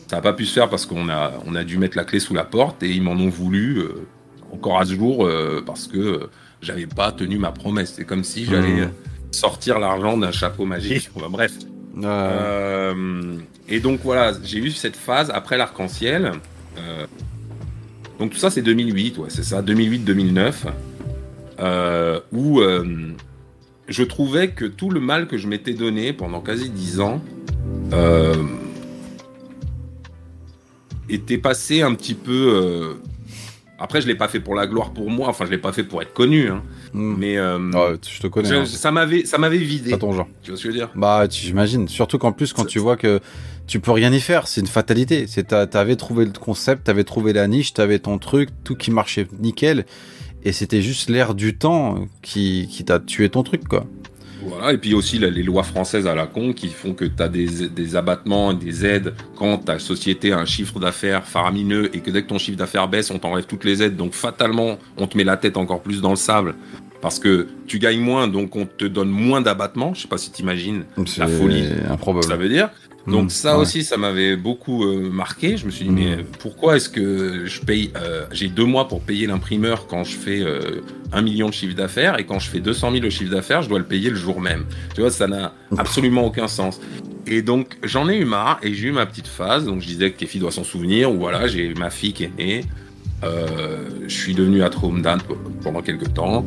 ça 0.08 0.18
n'a 0.18 0.22
pas 0.22 0.34
pu 0.34 0.46
se 0.46 0.54
faire 0.54 0.70
parce 0.70 0.86
qu'on 0.86 1.10
a, 1.10 1.34
on 1.46 1.56
a 1.56 1.64
dû 1.64 1.78
mettre 1.78 1.98
la 1.98 2.04
clé 2.04 2.20
sous 2.20 2.34
la 2.34 2.43
porte, 2.43 2.84
et 2.84 2.89
ils 2.89 3.02
m'en 3.02 3.14
ont 3.14 3.30
voulu 3.30 3.82
encore 4.52 4.80
à 4.80 4.86
ce 4.86 4.93
jour, 4.93 5.30
parce 5.66 5.88
que 5.88 6.30
j'avais 6.62 6.88
pas 6.88 7.12
tenu 7.12 7.38
ma 7.38 7.52
promesse. 7.52 7.93
C'est 7.96 8.06
comme 8.06 8.24
si 8.24 8.46
j'allais 8.46 8.68
Mmh. 8.68 8.80
euh, 8.84 8.88
sortir 9.32 9.80
l'argent 9.80 10.18
d'un 10.18 10.32
chapeau 10.32 10.66
magique. 10.66 11.10
Enfin, 11.16 11.30
bref. 11.30 11.54
Et 13.68 13.80
donc 13.80 14.02
voilà, 14.04 14.34
j'ai 14.43 14.60
eu 14.60 14.72
cette 14.72 14.96
phase 14.96 15.32
après 15.34 15.58
l'arc-en-ciel. 15.58 16.34
Donc 18.20 18.32
tout 18.32 18.38
ça 18.38 18.50
c'est 18.50 18.62
2008, 18.62 19.18
ouais, 19.18 19.30
c'est 19.30 19.43
ça, 19.43 19.62
2008-2009, 19.62 20.54
euh, 21.60 22.20
où 22.32 22.60
euh, 22.62 22.84
je 23.88 24.03
trouvais 24.03 24.49
que 24.49 24.66
tout 24.66 24.89
le 24.89 24.99
mal 24.99 25.28
que 25.28 25.38
je 25.38 25.47
m'étais 25.47 25.74
donné 25.74 26.14
pendant 26.14 26.41
quasi 26.41 26.70
10 26.70 26.99
ans 26.99 27.22
euh, 27.93 28.34
était 31.10 31.38
passé 31.38 31.82
un 31.82 31.93
petit 31.93 32.16
peu. 32.16 32.97
Après, 33.78 33.99
je 34.01 34.08
l'ai 34.08 34.16
pas 34.16 34.30
fait 34.30 34.39
pour 34.39 34.56
la 34.56 34.68
gloire 34.68 34.91
pour 34.91 35.10
moi, 35.12 35.28
enfin 35.28 35.45
je 35.45 35.51
l'ai 35.51 35.58
pas 35.58 35.74
fait 35.74 35.84
pour 35.84 36.01
être 36.01 36.14
connu, 36.14 36.47
hein, 36.47 36.64
hmm. 36.93 37.16
mais 37.18 37.38
euh, 37.38 37.60
Ouais, 37.72 37.97
je 38.10 38.22
te 38.22 38.28
connais. 38.28 38.47
je- 38.47 38.56
hein. 38.56 38.66
ça 38.66 38.89
m'avait, 38.89 39.26
ça 39.26 39.38
m'avait 39.38 39.58
vidé. 39.58 39.91
Pas 39.91 39.97
ton 39.97 40.14
genre. 40.14 40.28
Tu 40.41 40.51
vois 40.51 40.58
ce 40.58 40.64
que 40.64 40.70
je 40.70 40.74
veux 40.74 40.80
dire? 40.80 40.89
Bah, 40.95 41.26
j'imagine. 41.30 41.88
Surtout 41.89 42.18
qu'en 42.18 42.32
plus, 42.32 42.53
quand 42.53 42.64
tu 42.66 42.80
vois 42.80 42.95
que 42.95 43.20
tu 43.68 43.82
peux 43.82 43.91
rien 43.91 44.14
y 44.14 44.22
faire, 44.22 44.47
c'est 44.47 44.62
une 44.62 44.68
fatalité. 44.68 45.26
C'est 45.28 45.47
t'a- 45.47 45.68
t'avais 45.68 45.97
trouvé 45.97 46.24
le 46.24 46.32
concept, 46.32 46.86
t'avais 46.86 47.03
trouvé 47.03 47.34
la 47.34 47.47
niche, 47.49 47.74
t'avais 47.74 47.99
ton 47.99 48.18
truc, 48.18 48.49
tout 48.64 48.76
qui 48.76 48.91
marchait 48.91 49.28
nickel, 49.39 49.86
et 50.46 50.52
c'était 50.54 50.82
juste 50.82 51.10
l'air 51.10 51.34
du 51.36 51.58
temps 51.58 52.08
qui, 52.22 52.70
qui 52.72 52.86
t'a 52.86 53.00
tué 53.00 53.30
ton 53.30 53.43
truc, 53.43 53.68
quoi. 53.68 53.86
Voilà, 54.48 54.74
et 54.74 54.78
puis 54.78 54.93
aussi 54.93 55.18
les 55.18 55.41
lois 55.41 55.64
françaises 55.64 56.06
à 56.06 56.14
la 56.14 56.28
con 56.28 56.54
qui 56.54 56.68
font 56.68 56.93
que 56.93 57.04
tu 57.06 57.24
as 57.24 57.28
des, 57.28 57.68
des 57.68 57.96
abattements 57.96 58.52
et 58.52 58.56
des 58.56 58.86
aides 58.86 59.16
quand 59.36 59.58
ta 59.58 59.80
société 59.80 60.34
a 60.34 60.38
un 60.38 60.46
chiffre 60.46 60.80
d'affaires 60.80 61.26
faramineux 61.26 61.89
et 61.96 62.00
que 62.00 62.12
dès 62.12 62.22
que 62.22 62.28
ton 62.28 62.38
chiffre 62.38 62.58
d'affaires 62.58 62.88
baisse, 62.88 63.10
on 63.10 63.18
t'enlève 63.18 63.46
toutes 63.48 63.64
les 63.64 63.82
aides. 63.82 63.96
Donc 63.96 64.14
fatalement, 64.14 64.78
on 64.98 65.08
te 65.08 65.18
met 65.18 65.24
la 65.24 65.36
tête 65.38 65.58
encore 65.58 65.82
plus 65.82 66.00
dans 66.00 66.12
le 66.12 66.16
sable 66.16 66.54
parce 67.02 67.18
que 67.18 67.48
tu 67.66 67.80
gagnes 67.80 68.00
moins, 68.02 68.28
donc 68.28 68.56
on 68.56 68.68
te 68.68 68.86
donne 68.86 69.10
moins 69.10 69.41
d'abattements. 69.41 69.96
Je 69.96 70.04
sais 70.04 70.08
pas 70.08 70.20
si 70.20 70.32
tu 70.32 70.43
imagines 70.43 70.86
La 71.18 71.28
folie. 71.28 71.64
improbable. 71.89 72.26
ça 72.26 72.36
veut 72.36 72.49
dire. 72.49 72.69
Donc 73.07 73.26
Hmm, 73.26 73.30
ça 73.30 73.56
ouais. 73.56 73.61
aussi, 73.61 73.84
ça 73.84 73.98
m'avait 73.98 74.36
beaucoup 74.36 74.84
euh, 74.86 75.10
marqué. 75.11 75.57
Je 75.57 75.65
me 75.68 75.72
suis 75.72 75.86
dit, 75.86 75.91
Mm. 75.91 75.95
mais 75.95 76.18
pourquoi 76.40 76.76
est-ce 76.77 76.90
que 76.90 77.45
je 77.45 77.61
paye... 77.61 77.91
euh, 77.98 78.26
J'ai 78.32 78.48
deux 78.48 78.65
mois 78.65 78.88
pour 78.88 79.02
payer 79.02 79.27
l'imprimeur 79.27 79.86
quand 79.88 80.03
je 80.03 80.15
fais 80.15 80.41
euh, 80.41 80.82
un 81.11 81.22
million 81.22 81.48
de 81.49 81.53
chiffre 81.53 81.76
d'affaires 81.76 82.19
et 82.19 82.26
quand 82.26 82.40
je 82.40 82.49
fais 82.49 82.60
200 82.60 82.91
000 82.94 83.06
au 83.06 83.10
chiffre 83.11 83.32
d'affaires, 83.32 83.61
je 83.61 83.69
dois 83.69 83.77
le 83.80 83.86
payer 83.86 84.10
le 84.10 84.15
jour 84.15 84.41
même. 84.41 84.65
Tu 84.95 85.02
vois, 85.02 85.11
ça 85.11 85.27
n'a 85.27 85.53
absolument 85.77 86.26
aucun 86.26 86.48
sens. 86.48 86.82
Et 87.27 87.41
donc, 87.41 87.77
j'en 87.84 88.07
ai 88.10 88.18
eu 88.18 88.26
marre 88.26 88.60
et 88.64 88.73
j'ai 88.73 88.88
eu 88.88 88.91
ma 88.91 89.06
petite 89.06 89.27
phase. 89.27 89.65
Donc, 89.65 89.82
je 89.82 89.88
disais 89.88 90.11
que 90.11 90.18
Kefi 90.18 90.40
doit 90.40 90.52
s'en 90.52 90.64
souvenir. 90.64 91.11
Ou 91.11 91.18
voilà, 91.19 91.48
j'ai 91.48 91.73
ma 91.76 91.90
fille 91.91 92.14
qui 92.14 92.23
est 92.26 92.38
née. 92.38 92.61
Euh, 93.23 93.77
je 94.07 94.14
suis 94.14 94.34
devenu 94.36 94.61
à 94.64 94.69
Tromdan 94.69 95.18
pendant 95.64 95.82
quelques 95.82 96.14
temps. 96.14 96.45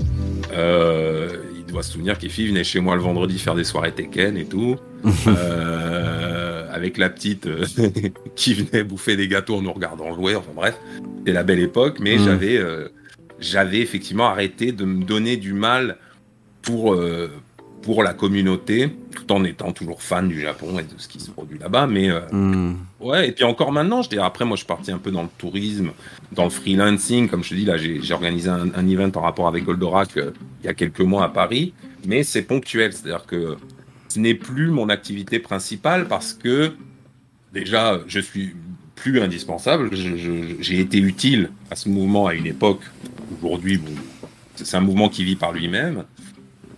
Euh, 0.53 1.29
il 1.57 1.65
doit 1.73 1.83
se 1.83 1.93
souvenir 1.93 2.19
qu'Efi 2.19 2.47
venait 2.47 2.65
chez 2.65 2.81
moi 2.81 2.95
le 2.95 3.03
vendredi 3.03 3.39
faire 3.39 3.55
des 3.55 3.65
soirées 3.65 3.93
Tekken 3.93 4.37
et 4.37 4.45
tout. 4.45 4.77
Euh, 5.27 6.67
avec 6.73 6.97
la 6.97 7.11
petite 7.11 7.47
euh, 7.47 7.65
qui 8.37 8.55
venait 8.55 8.85
bouffer 8.85 9.17
des 9.17 9.27
gâteaux 9.27 9.57
en 9.57 9.63
nous 9.63 9.73
regardant 9.73 10.15
jouer. 10.15 10.37
Enfin 10.37 10.53
bref, 10.55 10.79
c'était 11.19 11.33
la 11.33 11.43
belle 11.43 11.61
époque. 11.61 11.99
Mais 12.01 12.17
Mm. 12.17 12.25
j'avais, 12.25 12.57
euh, 12.57 12.89
j'avais 13.41 13.81
effectivement 13.81 14.29
arrêté 14.29 14.73
de 14.73 14.85
me 14.85 15.05
donner 15.05 15.37
du 15.37 15.55
mal 15.55 15.97
pour, 16.63 16.95
pour 17.83 18.03
la 18.03 18.13
communauté, 18.13 18.91
tout 19.15 19.33
en 19.33 19.45
étant 19.45 19.73
toujours 19.73 20.03
fan 20.03 20.29
du 20.29 20.41
Japon 20.41 20.79
et 20.79 20.83
de 20.83 20.99
ce 20.99 21.09
qui 21.09 21.21
se 21.21 21.31
produit 21.31 21.59
là-bas. 21.59 21.87
Mais 21.87 22.11
euh, 22.11 22.21
hmm. 22.31 22.77
ouais, 23.01 23.29
et 23.29 23.33
puis 23.33 23.45
encore 23.45 23.73
maintenant, 23.73 24.03
je 24.03 24.11
dis 24.11 24.19
après, 24.19 24.45
moi 24.45 24.57
je 24.57 24.61
suis 24.61 24.67
parti 24.67 24.91
un 24.91 24.99
peu 24.99 25.11
dans 25.11 25.23
le 25.23 25.29
tourisme, 25.39 25.93
dans 26.33 26.45
le 26.45 26.51
freelancing, 26.51 27.29
comme 27.29 27.43
je 27.45 27.51
te 27.51 27.55
dis 27.55 27.65
là, 27.65 27.77
j'ai 27.77 28.13
organisé 28.13 28.51
un, 28.51 28.89
event 28.89 29.11
en 29.15 29.21
rapport 29.21 29.49
avec 29.49 29.65
Goldorak 29.65 30.17
euh, 30.17 30.33
il 30.63 30.67
y 30.67 30.69
a 30.69 30.75
quelques 30.75 31.01
mois 31.01 31.25
à 31.25 31.29
Paris, 31.29 31.73
mais 32.07 32.23
c'est 32.25 32.43
ponctuel, 32.43 32.93
c'est-à-dire 32.93 33.27
que 33.27 33.57
ce 34.09 34.19
n'est 34.19 34.35
plus 34.35 34.71
mon 34.71 34.89
activité 34.89 35.39
principale 35.39 36.09
parce 36.09 36.33
que 36.33 36.73
déjà, 37.53 38.01
je 38.07 38.21
suis 38.21 38.55
plus 38.95 39.21
indispensable. 39.21 39.91
J'ai 40.61 40.81
été 40.81 40.99
utile 40.99 41.51
à 41.71 41.77
ce 41.77 41.89
mouvement 41.89 42.27
à 42.27 42.35
une 42.35 42.47
époque. 42.47 42.81
Aujourd'hui, 43.43 43.81
c'est 44.57 44.77
un 44.77 44.81
mouvement 44.81 45.09
qui 45.09 45.25
vit 45.25 45.37
par 45.37 45.53
lui-même. 45.53 46.05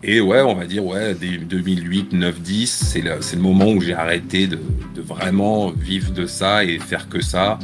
Et 0.02 0.20
ouais, 0.20 0.40
on 0.40 0.55
va 0.55 0.66
dire, 0.66 0.85
ouais, 0.85 1.15
dès 1.15 1.36
2008, 1.36 2.15
9, 2.15 2.40
10, 2.40 2.66
c'est 2.66 3.02
le, 3.02 3.40
moment 3.40 3.70
où 3.70 3.81
j'ai 3.81 3.93
arrêté 3.93 4.47
de, 4.47 4.59
de, 4.94 5.02
vraiment 5.02 5.70
vivre 5.70 6.11
de 6.12 6.24
ça 6.24 6.65
et 6.65 6.78
faire 6.78 7.11
que 7.11 7.20
ça, 7.20 7.59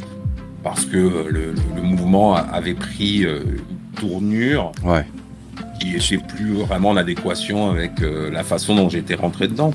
parce 0.62 0.84
que 0.84 0.98
le, 0.98 1.54
le 1.74 1.82
mouvement 1.82 2.34
avait 2.34 2.74
pris 2.74 3.24
euh, 3.24 3.40
une 3.42 3.98
tournure. 3.98 4.72
Ouais 4.84 5.06
qui 5.80 5.92
n'était 5.92 6.18
plus 6.18 6.52
vraiment 6.54 6.90
en 6.90 6.96
adéquation 6.96 7.70
avec 7.70 8.02
euh, 8.02 8.30
la 8.30 8.44
façon 8.44 8.74
dont 8.74 8.88
j'étais 8.88 9.14
rentré 9.14 9.48
dedans. 9.48 9.72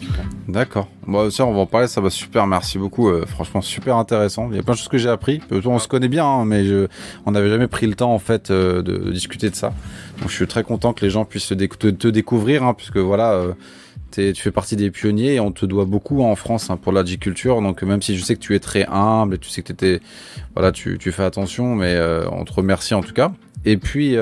D'accord. 0.48 0.88
Bon, 1.08 1.30
ça, 1.30 1.46
on 1.46 1.54
va 1.54 1.60
en 1.60 1.66
parler, 1.66 1.88
ça 1.88 2.02
va 2.02 2.10
super, 2.10 2.48
merci 2.48 2.78
beaucoup. 2.78 3.10
Euh, 3.10 3.26
franchement, 3.26 3.62
super 3.62 3.98
intéressant. 3.98 4.50
Il 4.52 4.58
y 4.58 4.60
a 4.60 4.64
plein 4.64 4.74
de 4.74 4.78
choses 4.78 4.88
que 4.88 4.98
j'ai 4.98 5.10
appris. 5.10 5.42
On 5.52 5.80
se 5.80 5.88
connaît 5.88 6.08
bien, 6.08 6.26
hein, 6.26 6.46
mais 6.46 6.64
on 7.26 7.32
n'avait 7.32 7.50
jamais 7.50 7.68
pris 7.68 7.88
le 7.88 7.96
temps, 7.96 8.14
en 8.14 8.20
fait, 8.20 8.52
euh, 8.52 8.82
de, 8.82 9.12
discuter 9.12 9.50
de 9.50 9.56
ça. 9.56 9.74
Donc, 10.20 10.30
je 10.30 10.36
suis 10.36 10.48
très 10.48 10.64
content 10.64 10.94
que 10.94 11.06
les 11.06 11.12
gens 11.12 11.26
puissent 11.26 11.48
te, 11.48 12.08
découvrir, 12.08 12.64
hein, 12.64 12.74
puisque 12.74 12.98
voilà, 12.98 13.44
tu 14.12 14.36
fais 14.36 14.52
partie 14.52 14.76
des 14.76 14.92
pionniers 14.92 15.36
et 15.36 15.40
on 15.40 15.52
te 15.52 15.66
doit 15.66 15.86
beaucoup 15.86 16.22
en 16.24 16.36
France 16.36 16.70
hein, 16.70 16.78
pour 16.78 16.92
l'agiculture. 16.92 17.62
Donc, 17.62 17.84
même 17.84 18.02
si 18.02 18.18
je 18.18 18.24
sais 18.24 18.36
que 18.36 18.42
tu 18.42 18.56
es 18.56 18.60
très 18.60 18.86
humble 18.88 19.36
et 19.36 19.38
tu 19.38 19.50
sais 19.50 19.62
que 19.62 19.72
étais, 19.72 20.02
voilà, 20.56 20.72
tu 20.72 20.98
fais 21.00 21.24
attention, 21.24 21.76
mais 21.76 22.00
on 22.32 22.44
te 22.46 22.54
remercie 22.54 22.94
en 22.94 23.02
tout 23.02 23.14
cas. 23.14 23.32
Et 23.64 23.78
puis, 23.78 24.16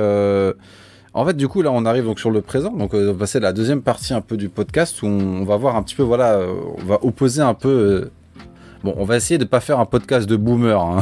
en 1.20 1.26
fait, 1.26 1.36
du 1.36 1.50
coup, 1.50 1.62
là, 1.62 1.70
on 1.74 1.84
arrive 1.86 2.06
donc 2.06 2.18
sur 2.18 2.32
le 2.32 2.42
présent. 2.42 2.72
Donc, 2.72 2.94
euh, 2.94 3.10
on 3.10 3.14
va 3.14 3.20
passer 3.20 3.40
à 3.40 3.42
la 3.42 3.52
deuxième 3.52 3.82
partie 3.82 4.14
un 4.14 4.22
peu 4.22 4.38
du 4.38 4.48
podcast 4.48 5.04
où 5.04 5.08
on, 5.08 5.44
va 5.44 5.58
voir 5.58 5.76
un 5.76 5.84
petit 5.84 5.96
peu, 5.96 6.04
voilà, 6.04 6.36
euh, 6.36 6.54
on 6.78 6.86
va 6.86 6.98
opposer 7.04 7.42
un 7.42 7.54
peu. 7.54 7.68
Euh, 7.68 8.12
bon, 8.86 8.94
on 8.96 9.04
va 9.04 9.18
essayer 9.18 9.38
de 9.38 9.44
pas 9.44 9.60
faire 9.60 9.82
un 9.82 9.86
podcast 9.86 10.30
de 10.30 10.38
boomer, 10.38 10.80
hein, 10.80 11.00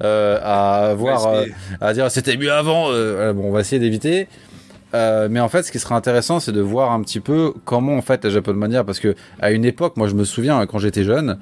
à 0.00 0.94
voir, 0.96 1.28
à 1.82 1.92
dire 1.92 2.10
c'était 2.10 2.38
mieux 2.38 2.50
avant. 2.50 2.88
bon, 3.34 3.44
on 3.44 3.52
va 3.52 3.60
essayer 3.60 3.78
d'éviter. 3.78 4.26
Mais 4.92 5.40
en 5.40 5.48
fait, 5.48 5.62
ce 5.62 5.72
qui 5.72 5.78
sera 5.78 5.94
intéressant, 5.96 6.40
c'est 6.40 6.52
de 6.52 6.60
voir 6.60 6.92
un 6.92 7.02
petit 7.02 7.20
peu 7.20 7.52
comment 7.64 7.96
en 7.96 8.02
fait 8.02 8.24
la 8.24 8.30
Japonmania, 8.30 8.82
parce 8.84 8.98
que 8.98 9.14
à 9.40 9.50
une 9.50 9.64
époque, 9.64 9.96
moi, 9.96 10.08
je 10.08 10.14
me 10.14 10.24
souviens 10.24 10.64
quand 10.66 10.78
j'étais 10.78 11.04
jeune, 11.04 11.38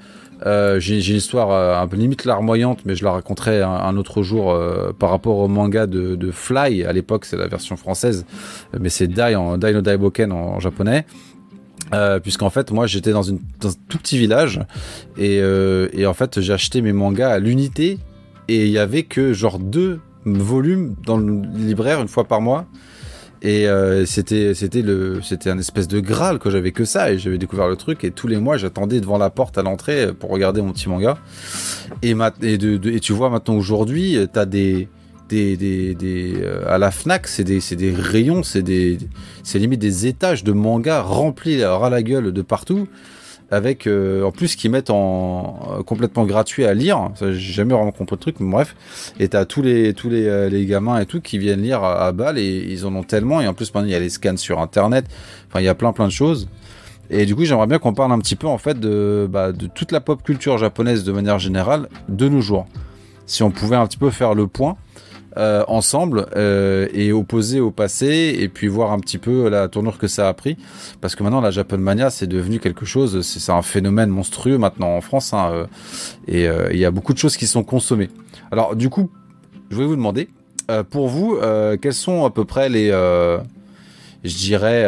euh, 0.46 0.78
j'ai 0.80 0.96
une 0.96 1.16
histoire 1.16 1.50
euh, 1.50 1.80
un 1.80 1.86
peu 1.86 1.96
limite 1.96 2.24
larmoyante, 2.24 2.80
mais 2.84 2.94
je 2.94 3.04
la 3.04 3.12
raconterai 3.12 3.62
un, 3.62 3.96
autre 3.96 4.22
jour 4.22 4.52
euh, 4.52 4.92
par 4.98 5.10
rapport 5.10 5.38
au 5.38 5.48
manga 5.48 5.86
de, 5.86 6.30
Fly. 6.30 6.84
À 6.84 6.92
l'époque, 6.92 7.24
c'est 7.24 7.36
la 7.36 7.46
version 7.46 7.76
française, 7.76 8.26
mais 8.78 8.88
c'est 8.88 9.06
Dai 9.06 9.34
en 9.36 9.56
Dai 9.58 9.72
no 9.72 9.80
Daiboken 9.80 10.32
en, 10.32 10.60
japonais. 10.60 11.06
Euh, 11.92 12.18
puisqu'en 12.18 12.48
fait 12.48 12.70
moi 12.70 12.86
j'étais 12.86 13.10
dans, 13.10 13.30
un 13.30 13.36
tout 13.60 13.98
petit 13.98 14.16
village 14.16 14.60
et, 15.18 15.36
et 15.36 16.06
en 16.06 16.14
fait 16.14 16.40
j'ai 16.40 16.54
acheté 16.54 16.80
mes 16.80 16.94
mangas 16.94 17.28
à 17.28 17.38
l'unité 17.38 17.98
et 18.48 18.64
il 18.64 18.70
y 18.70 18.78
avait 18.78 19.02
que 19.02 19.34
genre 19.34 19.58
deux 19.58 20.00
volumes 20.24 20.94
dans 21.04 21.18
le 21.18 21.42
libraire 21.54 22.00
une 22.00 22.08
fois 22.08 22.24
par 22.24 22.40
mois 22.40 22.64
et 23.44 23.68
euh, 23.68 24.06
c'était 24.06 24.54
c'était 24.54 24.80
le 24.80 25.20
c'était 25.22 25.50
un 25.50 25.58
espèce 25.58 25.86
de 25.86 26.00
graal 26.00 26.38
que 26.38 26.48
j'avais 26.48 26.72
que 26.72 26.86
ça. 26.86 27.12
Et 27.12 27.18
j'avais 27.18 27.36
découvert 27.36 27.68
le 27.68 27.76
truc. 27.76 28.02
Et 28.02 28.10
tous 28.10 28.26
les 28.26 28.38
mois 28.38 28.56
j'attendais 28.56 29.00
devant 29.00 29.18
la 29.18 29.28
porte 29.28 29.58
à 29.58 29.62
l'entrée 29.62 30.14
pour 30.18 30.30
regarder 30.30 30.62
mon 30.62 30.72
petit 30.72 30.88
manga. 30.88 31.18
Et, 32.02 32.14
et, 32.40 32.58
de, 32.58 32.90
et 32.90 33.00
tu 33.00 33.12
vois 33.12 33.28
maintenant 33.28 33.54
aujourd'hui 33.54 34.18
t'as 34.32 34.46
des 34.46 34.88
des, 35.28 35.56
des, 35.58 35.94
des 35.94 36.34
euh, 36.38 36.64
à 36.66 36.78
la 36.78 36.90
Fnac 36.90 37.26
c'est 37.26 37.44
des 37.44 37.60
des 37.76 37.92
rayons 37.92 38.42
c'est 38.42 38.62
des 38.62 38.98
c'est 39.42 39.58
limite 39.58 39.80
des 39.80 40.06
étages 40.06 40.42
de 40.42 40.52
mangas 40.52 41.02
remplis 41.02 41.62
à 41.62 41.88
la 41.90 42.02
gueule 42.02 42.32
de 42.32 42.42
partout 42.42 42.88
avec 43.54 43.86
euh, 43.86 44.24
en 44.24 44.32
plus 44.32 44.56
qu'ils 44.56 44.70
mettent 44.70 44.90
en 44.90 45.60
euh, 45.70 45.82
complètement 45.82 46.24
gratuit 46.24 46.64
à 46.64 46.74
lire. 46.74 47.10
J'ai 47.20 47.32
jamais 47.32 47.72
vraiment 47.72 47.92
compris 47.92 48.16
le 48.16 48.20
truc, 48.20 48.36
mais 48.40 48.50
bref. 48.50 48.74
Et 49.18 49.28
t'as 49.28 49.44
tous 49.44 49.62
les 49.62 49.94
tous 49.94 50.10
les, 50.10 50.26
euh, 50.26 50.48
les 50.48 50.66
gamins 50.66 50.98
et 50.98 51.06
tout 51.06 51.20
qui 51.20 51.38
viennent 51.38 51.62
lire 51.62 51.82
à, 51.84 52.10
balle 52.12 52.38
et 52.38 52.66
ils 52.68 52.84
en 52.84 52.94
ont 52.94 53.02
tellement. 53.02 53.40
Et 53.40 53.46
en 53.46 53.54
plus 53.54 53.72
maintenant 53.72 53.88
il 53.88 53.92
y 53.92 53.96
a 53.96 54.00
les 54.00 54.10
scans 54.10 54.36
sur 54.36 54.60
internet. 54.60 55.06
Enfin 55.48 55.60
il 55.60 55.64
y 55.64 55.68
a 55.68 55.74
plein 55.74 55.92
plein 55.92 56.06
de 56.06 56.12
choses. 56.12 56.48
Et 57.10 57.26
du 57.26 57.36
coup 57.36 57.44
j'aimerais 57.44 57.66
bien 57.66 57.78
qu'on 57.78 57.94
parle 57.94 58.12
un 58.12 58.18
petit 58.18 58.36
peu 58.36 58.46
en 58.46 58.58
fait 58.58 58.78
de 58.78 59.28
bah, 59.30 59.52
de 59.52 59.66
toute 59.66 59.92
la 59.92 60.00
pop 60.00 60.22
culture 60.22 60.58
japonaise 60.58 61.04
de 61.04 61.12
manière 61.12 61.38
générale 61.38 61.88
de 62.08 62.28
nos 62.28 62.40
jours. 62.40 62.66
Si 63.26 63.42
on 63.42 63.50
pouvait 63.50 63.76
un 63.76 63.86
petit 63.86 63.98
peu 63.98 64.10
faire 64.10 64.34
le 64.34 64.46
point. 64.46 64.76
Euh, 65.36 65.64
ensemble 65.66 66.26
euh, 66.36 66.86
et 66.94 67.10
opposé 67.10 67.58
au 67.58 67.72
passé 67.72 68.36
et 68.38 68.48
puis 68.48 68.68
voir 68.68 68.92
un 68.92 69.00
petit 69.00 69.18
peu 69.18 69.48
la 69.48 69.66
tournure 69.66 69.98
que 69.98 70.06
ça 70.06 70.28
a 70.28 70.32
pris. 70.32 70.56
Parce 71.00 71.16
que 71.16 71.24
maintenant 71.24 71.40
la 71.40 71.50
Japan 71.50 71.76
Mania 71.76 72.10
c'est 72.10 72.28
devenu 72.28 72.60
quelque 72.60 72.86
chose 72.86 73.20
c'est 73.22 73.50
un 73.50 73.62
phénomène 73.62 74.10
monstrueux 74.10 74.58
maintenant 74.58 74.96
en 74.96 75.00
France 75.00 75.32
hein, 75.34 75.50
euh, 75.52 75.66
et 76.28 76.46
il 76.72 76.78
y 76.78 76.84
a 76.84 76.92
beaucoup 76.92 77.12
de 77.14 77.18
choses 77.18 77.36
qui 77.36 77.48
sont 77.48 77.64
consommées. 77.64 78.10
Alors 78.52 78.76
du 78.76 78.90
coup 78.90 79.10
je 79.70 79.74
voulais 79.74 79.88
vous 79.88 79.96
demander 79.96 80.28
pour 80.90 81.08
vous 81.08 81.36
quels 81.82 81.94
sont 81.94 82.24
à 82.24 82.30
peu 82.30 82.44
près 82.44 82.68
les 82.68 82.90
je 82.90 84.36
dirais 84.36 84.86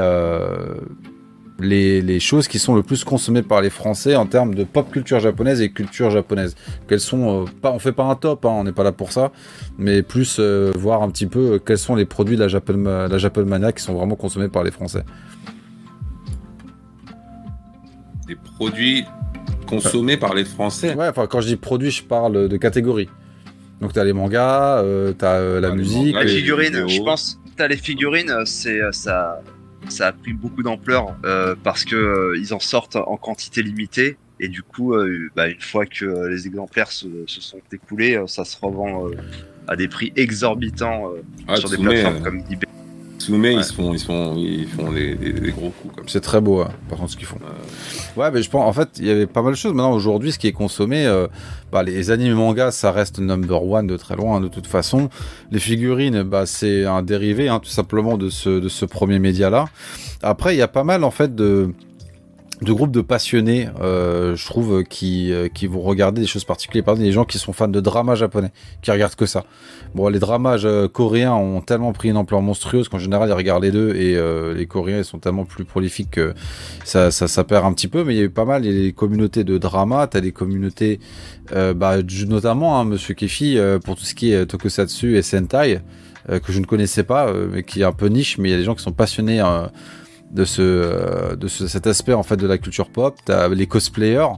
les, 1.58 2.20
choses 2.20 2.48
qui 2.48 2.58
sont 2.58 2.74
le 2.74 2.82
plus 2.82 3.04
consommées 3.04 3.42
par 3.42 3.60
les 3.60 3.70
Français 3.70 4.16
en 4.16 4.26
termes 4.26 4.54
de 4.54 4.64
pop 4.64 4.90
culture 4.90 5.20
japonaise 5.20 5.60
et 5.60 5.70
culture 5.70 6.10
japonaise. 6.10 6.54
Quels 6.88 7.00
sont, 7.00 7.42
euh, 7.42 7.44
pas, 7.62 7.72
on 7.72 7.78
fait 7.78 7.92
pas 7.92 8.04
un 8.04 8.14
top, 8.14 8.44
hein, 8.44 8.50
on 8.50 8.64
n'est 8.64 8.72
pas 8.72 8.84
là 8.84 8.92
pour 8.92 9.12
ça, 9.12 9.32
mais 9.78 10.02
plus 10.02 10.36
euh, 10.38 10.72
voir 10.76 11.02
un 11.02 11.10
petit 11.10 11.26
peu 11.26 11.54
euh, 11.54 11.58
quels 11.58 11.78
sont 11.78 11.94
les 11.94 12.04
produits 12.04 12.36
de 12.36 12.42
la 12.42 12.48
Japan, 12.48 12.74
la 12.76 13.72
qui 13.72 13.82
sont 13.82 13.94
vraiment 13.94 14.16
consommés 14.16 14.48
par 14.48 14.64
les 14.64 14.70
Français. 14.70 15.04
Des 18.26 18.36
produits 18.56 19.04
consommés 19.66 20.16
par 20.16 20.34
les 20.34 20.44
Français. 20.44 20.94
Ouais, 20.94 21.08
enfin 21.08 21.26
quand 21.26 21.40
je 21.40 21.48
dis 21.48 21.56
produits, 21.56 21.90
je 21.90 22.02
parle 22.02 22.48
de 22.48 22.56
catégorie. 22.56 23.08
Donc 23.80 23.92
t'as 23.92 24.04
les 24.04 24.12
mangas, 24.12 24.82
t'as 25.18 25.60
la 25.60 25.70
musique, 25.74 26.16
les 26.16 26.28
figurines. 26.28 26.88
Je 26.88 27.02
pense, 27.02 27.38
t'as 27.56 27.68
les 27.68 27.76
figurines, 27.76 28.32
c'est 28.46 28.80
ça 28.92 29.40
ça 29.88 30.08
a 30.08 30.12
pris 30.12 30.32
beaucoup 30.32 30.62
d'ampleur 30.62 31.16
euh, 31.24 31.54
parce 31.62 31.84
que 31.84 31.96
euh, 31.96 32.38
ils 32.38 32.54
en 32.54 32.60
sortent 32.60 32.96
en 32.96 33.16
quantité 33.16 33.62
limitée 33.62 34.16
et 34.38 34.48
du 34.48 34.62
coup, 34.62 34.94
euh, 34.94 35.30
bah, 35.34 35.48
une 35.48 35.60
fois 35.60 35.86
que 35.86 36.26
les 36.28 36.46
exemplaires 36.46 36.92
se, 36.92 37.08
sont 37.26 37.60
écoulés, 37.72 38.22
ça 38.26 38.44
se 38.44 38.56
revend 38.60 39.10
à 39.66 39.76
des 39.76 39.88
prix 39.88 40.12
exorbitants 40.16 41.12
sur 41.54 41.70
des 41.70 41.78
plateformes 41.78 42.22
comme 42.22 42.38
eBay. 42.50 42.68
Soumé, 43.18 43.52
ils, 43.52 43.64
font, 43.64 43.92
ils, 43.92 43.98
font, 43.98 44.34
ils 44.36 44.66
font 44.66 44.92
des, 44.92 45.16
gros 45.56 45.70
coups 45.70 45.94
C'est 46.06 46.20
très 46.20 46.40
beau, 46.40 46.60
hein, 46.60 46.70
par 46.88 46.98
contre, 46.98 47.12
ce 47.12 47.16
qu'ils 47.16 47.26
font. 47.26 47.38
Ouais, 48.16 48.30
mais 48.30 48.42
je 48.42 48.50
pense, 48.50 48.68
en 48.68 48.72
fait, 48.72 48.90
il 48.98 49.06
y 49.06 49.10
avait 49.10 49.26
pas 49.26 49.42
mal 49.42 49.52
de 49.52 49.56
choses. 49.56 49.72
Maintenant, 49.72 49.92
aujourd'hui, 49.92 50.32
ce 50.32 50.38
qui 50.38 50.46
est 50.46 50.52
consommé, 50.52 51.06
bah, 51.72 51.82
les 51.82 52.10
animés 52.10 52.34
mangas, 52.34 52.72
ça 52.72 52.92
reste 52.92 53.18
number 53.18 53.62
one 53.64 53.86
de 53.86 53.96
très 53.96 54.16
loin, 54.16 54.40
de 54.40 54.48
toute 54.48 54.66
façon. 54.66 55.08
Les 55.50 55.58
figurines, 55.58 56.22
bah, 56.22 56.46
c'est 56.46 56.84
un 56.84 57.02
dérivé, 57.02 57.48
hein, 57.48 57.58
tout 57.58 57.70
simplement, 57.70 58.18
de 58.18 58.28
ce, 58.28 58.60
de 58.60 58.68
ce 58.68 58.84
premier 58.84 59.18
média-là. 59.18 59.66
Après, 60.22 60.54
il 60.54 60.58
y 60.58 60.62
a 60.62 60.68
pas 60.68 60.84
mal, 60.84 61.02
en 61.02 61.10
fait, 61.10 61.34
de 61.34 61.72
de 62.62 62.72
groupes 62.72 62.90
de 62.90 63.02
passionnés, 63.02 63.68
euh, 63.80 64.34
je 64.34 64.46
trouve, 64.46 64.82
qui, 64.82 65.30
euh, 65.30 65.48
qui 65.48 65.66
vont 65.66 65.82
regarder 65.82 66.22
des 66.22 66.26
choses 66.26 66.44
particulières. 66.44 66.84
Par 66.84 66.94
exemple, 66.94 67.06
des 67.06 67.12
gens 67.12 67.24
qui 67.24 67.38
sont 67.38 67.52
fans 67.52 67.68
de 67.68 67.80
drama 67.80 68.14
japonais, 68.14 68.50
qui 68.80 68.90
regardent 68.90 69.14
que 69.14 69.26
ça. 69.26 69.44
Bon, 69.94 70.08
les 70.08 70.18
dramas 70.18 70.64
euh, 70.64 70.88
coréens 70.88 71.34
ont 71.34 71.60
tellement 71.60 71.92
pris 71.92 72.08
une 72.08 72.16
ampleur 72.16 72.40
monstrueuse 72.40 72.88
qu'en 72.88 72.98
général, 72.98 73.28
ils 73.28 73.34
regardent 73.34 73.64
les 73.64 73.70
deux 73.70 73.94
et 73.94 74.16
les 74.54 74.66
Coréens, 74.66 74.98
ils 74.98 75.04
sont 75.04 75.18
tellement 75.18 75.44
plus 75.44 75.64
prolifiques 75.64 76.12
que 76.12 76.34
ça, 76.84 77.10
ça, 77.10 77.28
ça 77.28 77.44
perd 77.44 77.66
un 77.66 77.72
petit 77.72 77.88
peu. 77.88 78.04
Mais 78.04 78.14
il 78.14 78.18
y 78.18 78.20
a 78.20 78.24
eu 78.24 78.30
pas 78.30 78.44
mal, 78.44 78.64
il 78.64 78.72
y 78.72 78.78
a 78.78 78.82
des 78.82 78.92
communautés 78.92 79.44
de 79.44 79.58
drama, 79.58 80.06
t'as 80.06 80.20
des 80.20 80.32
communautés, 80.32 81.00
bah, 81.52 81.96
notamment, 82.26 82.80
hein, 82.80 82.84
Monsieur 82.84 83.14
Kefi, 83.14 83.58
pour 83.84 83.96
tout 83.96 84.04
ce 84.04 84.14
qui 84.14 84.32
est 84.32 84.46
Tokusatsu 84.46 85.16
et 85.16 85.22
Sentai, 85.22 85.80
que 86.28 86.52
je 86.52 86.60
ne 86.60 86.66
connaissais 86.66 87.04
pas, 87.04 87.32
mais 87.52 87.62
qui 87.62 87.82
est 87.82 87.84
un 87.84 87.92
peu 87.92 88.06
niche, 88.06 88.38
mais 88.38 88.48
il 88.48 88.52
y 88.52 88.54
a 88.54 88.58
des 88.58 88.64
gens 88.64 88.74
qui 88.74 88.82
sont 88.82 88.92
passionnés 88.92 89.40
de 90.30 90.44
ce 90.44 90.62
euh, 90.62 91.36
de 91.36 91.48
cet 91.48 91.86
aspect 91.86 92.12
en 92.12 92.22
fait 92.22 92.36
de 92.36 92.46
la 92.46 92.58
culture 92.58 92.90
pop. 92.90 93.16
T'as 93.24 93.48
les 93.48 93.66
cosplayers, 93.66 94.28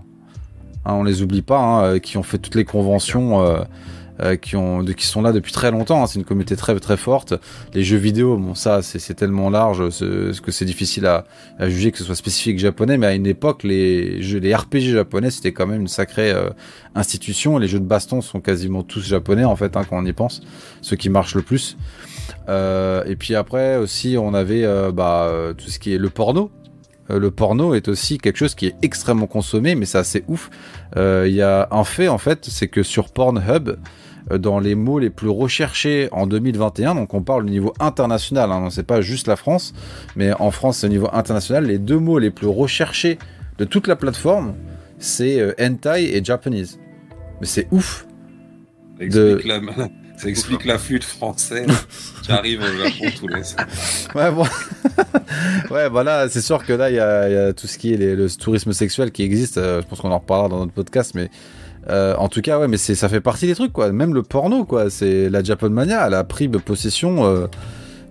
hein, 0.85 0.95
on 0.95 1.05
les 1.05 1.23
oublie 1.23 1.43
pas, 1.43 1.59
hein, 1.59 1.83
euh, 1.85 1.99
qui 1.99 2.17
ont 2.17 2.23
fait 2.23 2.39
toutes 2.39 2.55
les 2.55 2.65
conventions. 2.65 3.45
Euh, 4.21 4.35
qui 4.37 4.57
ont 4.57 4.85
qui 4.85 5.07
sont 5.07 5.23
là 5.23 5.33
depuis 5.33 5.53
très 5.53 5.71
longtemps. 5.71 6.03
Hein. 6.03 6.07
C'est 6.07 6.19
une 6.19 6.25
communauté 6.25 6.57
très 6.57 6.79
très 6.81 6.97
forte. 6.97 7.35
Les 7.75 7.85
jeux 7.85 7.97
vidéo, 7.97 8.37
bon 8.37 8.55
ça 8.55 8.83
c'est 8.83 9.15
tellement 9.15 9.49
large 9.49 9.79
que 9.89 10.51
c'est 10.51 10.65
difficile 10.65 11.07
à, 11.07 11.25
juger 11.69 11.93
que 11.93 11.99
ce 11.99 12.05
soit 12.05 12.17
spécifique 12.17 12.59
japonais. 12.59 12.99
Mais 12.99 13.07
à 13.07 13.15
une 13.15 13.27
époque, 13.27 13.63
les 13.63 14.21
jeux, 14.23 14.39
les 14.41 14.55
RPG 14.55 14.93
japonais 14.93 15.31
c'était 15.31 15.53
quand 15.53 15.67
même 15.67 15.83
une 15.83 15.89
sacrée 15.89 16.35
institution. 16.95 17.59
Les 17.59 17.69
jeux 17.69 17.81
de 17.81 17.85
baston 17.85 18.21
sont 18.21 18.41
quasiment 18.41 18.83
tous 18.83 19.07
japonais 19.07 19.45
en 19.45 19.57
fait 19.57 19.77
hein, 19.77 19.83
quand 19.89 19.99
on 19.99 20.05
y 20.05 20.13
pense, 20.13 20.43
ceux 20.83 20.97
qui 20.97 21.11
marchent 21.11 21.37
le 21.37 21.43
plus. 21.43 21.77
Euh, 22.49 23.05
et 23.05 23.17
puis 23.17 23.35
après 23.35 23.77
aussi, 23.77 24.17
on 24.19 24.35
avait 24.35 24.65
euh, 24.65 24.93
bah, 24.93 25.31
tout 25.57 25.71
ce 25.71 25.79
qui 25.79 25.95
est 25.95 25.99
le 25.99 26.11
porno. 26.11 26.51
euh, 27.11 27.19
le 27.19 27.31
porno 27.31 27.75
est 27.75 27.89
aussi 27.89 28.19
quelque 28.19 28.37
chose 28.37 28.55
qui 28.55 28.67
est 28.67 28.75
extrêmement 28.83 29.27
consommé, 29.27 29.75
mais 29.75 29.87
c'est 29.87 29.99
assez 29.99 30.25
ouf. 30.29 30.51
Euh, 30.97 31.27
Il 31.29 31.35
y 31.35 31.43
a 31.43 31.69
un 31.71 31.85
fait 31.85 32.09
en 32.09 32.19
fait, 32.19 32.47
c'est 32.47 32.69
que 32.69 32.83
sur 32.83 33.11
Pornhub, 33.11 33.69
euh, 33.69 33.77
dans 34.37 34.61
les 34.61 34.75
mots 34.75 34.99
les 34.99 35.11
plus 35.11 35.29
recherchés 35.29 36.09
en 36.13 36.27
2021, 36.27 36.95
donc 36.95 37.15
on 37.15 37.23
parle 37.23 37.45
au 37.45 37.49
niveau 37.49 37.73
international, 37.81 38.51
hein, 38.53 38.69
c'est 38.71 38.83
pas 38.87 39.01
juste 39.01 39.27
la 39.29 39.37
France, 39.37 39.73
mais 40.17 40.33
en 40.35 40.51
France 40.51 40.79
c'est 40.79 40.87
au 40.87 40.91
niveau 40.91 41.09
international, 41.13 41.65
les 41.67 41.79
deux 41.79 41.99
mots 41.99 42.19
les 42.19 42.31
plus 42.31 42.47
recherchés 42.49 43.19
de 43.59 43.65
toute 43.65 43.87
la 43.87 43.97
plateforme, 43.97 44.55
c'est 44.99 45.41
euh, 45.41 45.53
hentai 45.61 46.17
et 46.17 46.25
Japanese. 46.25 46.79
Mais 47.41 47.47
c'est 47.47 47.69
ouf. 47.71 48.07
Ça 48.99 49.05
explique, 49.05 49.45
la... 49.47 49.61
Ça 50.19 50.29
explique 50.29 50.65
l'afflux 50.65 50.99
de 50.99 51.05
français 51.05 51.65
qui 52.25 52.33
arrive 52.33 52.61
au 52.61 52.67
Japon 52.67 53.13
tous 53.21 53.29
les 53.29 53.43
Ouais, 54.17 54.33
bon. 54.33 54.45
ouais, 55.71 55.89
voilà, 55.89 56.29
c'est 56.29 56.41
sûr 56.41 56.65
que 56.67 56.73
là, 56.73 56.91
il 56.91 56.97
y, 56.97 56.99
a, 56.99 57.29
y 57.29 57.37
a 57.37 57.53
tout 57.53 57.69
ce 57.69 57.79
qui 57.79 57.95
est 57.95 57.97
les- 57.97 58.17
le 58.17 58.29
tourisme 58.29 58.73
sexuel 58.73 59.13
qui 59.13 59.23
existe. 59.23 59.59
euh, 59.59 59.81
je 59.81 59.87
pense 59.87 60.01
qu'on 60.01 60.11
en 60.11 60.19
reparlera 60.19 60.49
dans 60.49 60.59
notre 60.59 60.73
podcast, 60.73 61.13
mais 61.15 61.31
euh, 61.91 62.15
en 62.17 62.29
tout 62.29 62.41
cas, 62.43 62.59
ouais, 62.59 62.69
mais 62.69 62.77
c'est 62.77 62.95
ça 62.95 63.09
fait 63.09 63.21
partie 63.21 63.47
des 63.47 63.55
trucs, 63.55 63.73
quoi. 63.73 63.91
Même 63.93 64.15
le 64.15 64.23
porno, 64.23 64.65
quoi. 64.65 64.91
C'est 64.91 65.29
la 65.31 65.43
Japonmania, 65.43 66.07
elle 66.07 66.15
a 66.15 66.25
pris 66.25 66.49
possession 66.49 67.25
euh, 67.25 67.47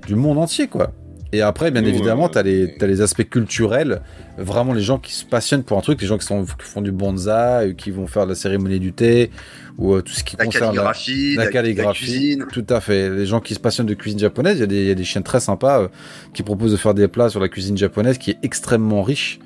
du 0.07 0.15
monde 0.15 0.37
entier, 0.37 0.67
quoi. 0.67 0.91
Et 1.33 1.41
après, 1.41 1.71
bien 1.71 1.81
Nous, 1.81 1.89
évidemment, 1.89 2.27
euh, 2.27 2.31
t'as 2.31 2.41
les, 2.41 2.75
t'as 2.79 2.87
les 2.87 3.01
aspects 3.01 3.27
culturels, 3.29 4.01
vraiment 4.37 4.71
les 4.73 4.81
gens 4.81 4.97
qui 4.97 5.11
se 5.13 5.25
passionnent 5.25 5.63
pour 5.63 5.77
un 5.77 5.81
truc, 5.81 6.01
les 6.01 6.07
gens 6.07 6.17
qui, 6.17 6.25
sont, 6.25 6.45
qui 6.45 6.53
font 6.61 6.81
du 6.81 6.93
bonsaï, 6.93 7.75
qui 7.75 7.91
vont 7.91 8.07
faire 8.07 8.25
la 8.25 8.33
cérémonie 8.33 8.79
du 8.79 8.93
thé, 8.93 9.29
ou 9.77 9.93
euh, 9.93 10.01
tout 10.01 10.13
ce 10.13 10.23
qui 10.23 10.37
La 10.37 10.45
concerne 10.45 10.67
la- 10.67 10.71
calligraphie, 10.83 11.35
la 11.35 11.43
la, 11.45 11.51
calligraphie. 11.51 12.05
la 12.05 12.11
cuisine. 12.13 12.45
tout 12.53 12.65
à 12.69 12.79
fait. 12.79 13.09
Les 13.09 13.25
gens 13.25 13.41
qui 13.41 13.55
se 13.55 13.59
passionnent 13.59 13.87
de 13.87 13.93
cuisine 13.93 14.19
japonaise, 14.19 14.55
il 14.55 14.61
y, 14.61 14.63
a 14.63 14.67
des- 14.67 14.81
il 14.83 14.87
y 14.87 14.91
a 14.91 14.95
des 14.95 15.03
chaînes 15.03 15.23
très 15.23 15.41
sympas 15.41 15.81
euh, 15.81 15.87
qui 16.33 16.43
proposent 16.43 16.71
de 16.71 16.77
faire 16.77 16.93
des 16.93 17.09
plats 17.09 17.29
sur 17.29 17.41
la 17.41 17.49
cuisine 17.49 17.77
japonaise 17.77 18.17
qui 18.17 18.31
est 18.31 18.37
extrêmement 18.43 19.03
riche. 19.03 19.39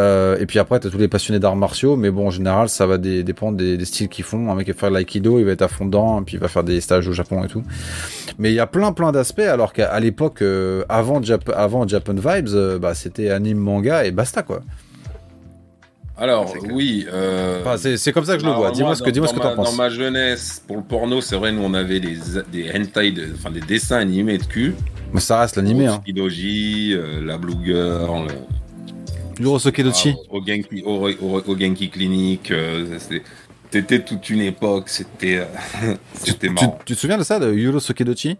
Euh, 0.00 0.38
et 0.38 0.46
puis 0.46 0.58
après, 0.58 0.80
tu 0.80 0.86
as 0.86 0.90
tous 0.90 0.96
les 0.98 1.06
passionnés 1.08 1.38
d'arts 1.38 1.54
martiaux, 1.54 1.96
mais 1.96 2.10
bon, 2.10 2.28
en 2.28 2.30
général, 2.30 2.68
ça 2.70 2.86
va 2.86 2.96
dé- 2.96 3.22
dépendre 3.22 3.58
des, 3.58 3.76
des 3.76 3.84
styles 3.84 4.08
qu'ils 4.08 4.24
font. 4.24 4.50
Un 4.50 4.54
mec 4.54 4.64
qui 4.64 4.72
va 4.72 4.78
faire 4.78 4.88
de 4.88 4.94
l'aïkido, 4.94 5.38
il 5.38 5.44
va 5.44 5.52
être 5.52 5.60
à 5.62 5.68
fond 5.68 5.84
dedans, 5.84 6.20
et 6.20 6.24
puis 6.24 6.36
il 6.36 6.40
va 6.40 6.48
faire 6.48 6.64
des 6.64 6.80
stages 6.80 7.06
au 7.08 7.12
Japon 7.12 7.44
et 7.44 7.48
tout. 7.48 7.62
Mais 8.38 8.50
il 8.50 8.54
y 8.54 8.60
a 8.60 8.66
plein, 8.66 8.92
plein 8.92 9.12
d'aspects, 9.12 9.40
alors 9.40 9.72
qu'à 9.74 10.00
l'époque, 10.00 10.40
euh, 10.40 10.84
avant, 10.88 11.20
Jap- 11.20 11.52
avant 11.54 11.86
Japan 11.86 12.14
Vibes, 12.14 12.48
euh, 12.54 12.78
bah, 12.78 12.94
c'était 12.94 13.28
anime, 13.30 13.58
manga 13.58 14.06
et 14.06 14.12
basta, 14.12 14.42
quoi. 14.42 14.62
Alors, 16.16 16.54
oui. 16.70 17.06
euh, 17.12 17.60
Enfin, 17.64 17.76
c'est 17.96 18.12
comme 18.12 18.24
ça 18.24 18.34
que 18.36 18.40
je 18.42 18.46
le 18.46 18.52
vois. 18.52 18.70
Dis-moi 18.70 18.90
moi, 18.90 18.96
ce 18.96 19.02
que, 19.02 19.10
dis-moi 19.10 19.28
ce 19.28 19.34
que 19.34 19.38
dans 19.40 19.50
t'en 19.50 19.56
penses. 19.56 19.70
Dans 19.72 19.76
ma 19.76 19.88
jeunesse, 19.88 20.62
pour 20.66 20.76
le 20.76 20.82
porno, 20.82 21.20
c'est 21.20 21.36
vrai, 21.36 21.52
nous 21.52 21.62
on 21.62 21.74
avait 21.74 22.00
des, 22.00 22.16
des 22.52 22.70
hentai, 22.70 23.10
de- 23.12 23.28
enfin 23.34 23.50
des 23.50 23.60
dessins 23.60 23.96
animés 23.98 24.38
de 24.38 24.44
cul. 24.44 24.74
Mais 25.12 25.20
ça 25.20 25.40
reste 25.40 25.56
l'animé, 25.56 25.86
hein. 25.86 26.00
Kidoji, 26.04 26.92
euh, 26.94 27.24
la 27.24 27.38
Blue 27.38 27.54
Girl, 27.64 28.28
Yurosuke 29.40 29.82
Dochi. 29.82 30.14
ah, 30.16 30.34
au, 30.34 30.44
Genki, 30.44 30.82
au, 30.84 31.08
au- 31.08 31.42
au 31.46 31.58
Genki 31.58 31.88
Clinic. 31.90 32.50
euh, 32.50 32.98
c'était- 32.98 33.98
toute 34.00 34.28
une 34.30 34.40
époque, 34.42 34.88
c'était 34.88 35.46
Tu, 36.24 36.50
marrant. 36.50 36.78
tu 36.84 36.94
te 36.94 36.98
souviens 37.00 37.18
de 37.18 37.22
ça, 37.24 37.38
de 37.38 37.52
Yurosuke 37.52 38.02
Dochi? 38.02 38.36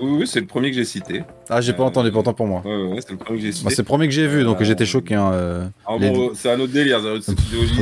Oui, 0.00 0.10
oui, 0.20 0.26
c'est 0.26 0.40
le 0.40 0.46
premier 0.46 0.70
que 0.70 0.76
j'ai 0.76 0.84
cité. 0.84 1.22
Ah, 1.48 1.60
j'ai 1.60 1.72
pas 1.72 1.84
Euh, 1.84 1.86
entendu, 1.86 2.10
pourtant 2.10 2.32
pour 2.34 2.46
moi. 2.48 2.62
Ouais, 2.64 2.74
ouais, 2.94 2.98
c'est 3.00 3.12
le 3.12 3.16
premier 3.16 3.38
que 3.38 3.44
j'ai 3.46 3.52
Bah, 3.62 3.70
c'est 3.70 3.78
le 3.78 3.84
premier 3.84 4.06
que 4.08 4.12
j'ai 4.12 4.26
vu, 4.26 4.42
donc 4.42 4.60
Euh, 4.60 4.64
j'étais 4.64 4.86
choqué. 4.86 5.14
Hein, 5.14 5.30
euh. 5.32 5.66
Ah 5.86 5.92
les- 6.00 6.10
bon, 6.10 6.30
c'est 6.34 6.50
un 6.50 6.58
autre 6.58 6.72
délire. 6.72 6.98
un 6.98 7.20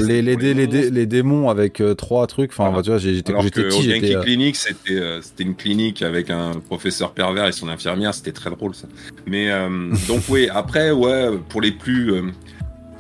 les, 0.07 0.21
les, 0.21 0.37
dé- 0.37 0.53
les, 0.55 0.67
dé- 0.67 0.77
monstres. 0.79 0.95
les 0.95 1.07
démons 1.07 1.49
avec 1.49 1.81
euh, 1.81 1.95
trois 1.95 2.27
trucs, 2.27 2.51
enfin, 2.53 2.71
bah, 2.71 2.83
tu 2.83 2.91
vois, 2.91 2.99
j'étais- 2.99 3.33
petit, 3.33 3.79
au 3.79 3.83
j'étais. 3.83 4.15
Clinic, 4.21 4.57
c'était 4.57 4.99
euh, 5.01 5.21
une 5.39 5.55
clinique 5.55 6.03
avec 6.03 6.29
un 6.29 6.53
professeur 6.69 7.13
pervers 7.13 7.47
et 7.47 7.53
son 7.53 7.69
infirmière, 7.69 8.13
c'était 8.13 8.33
très 8.33 8.51
drôle 8.51 8.75
ça. 8.75 8.87
Mais 9.27 9.51
euh, 9.51 9.69
donc 10.07 10.21
oui, 10.29 10.49
après 10.53 10.91
ouais, 10.91 11.31
pour 11.49 11.63
les 11.63 11.73
plus 11.73 12.13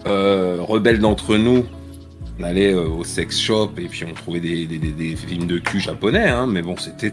rebelles 0.04 0.98
d'entre 1.00 1.36
nous, 1.36 1.64
on 2.42 2.44
allait 2.44 2.72
euh, 2.74 2.88
au 2.88 3.04
sex 3.04 3.38
shop 3.38 3.70
et 3.78 3.84
puis 3.86 4.04
on 4.04 4.12
trouvait 4.14 4.40
des, 4.40 4.66
des, 4.66 4.78
des- 4.78 4.90
des 4.90 5.14
films 5.16 5.46
de 5.46 5.58
cul 5.58 5.80
japonais, 5.80 6.28
hein, 6.28 6.46
mais 6.48 6.60
bon 6.62 6.76
c'était 6.76 7.12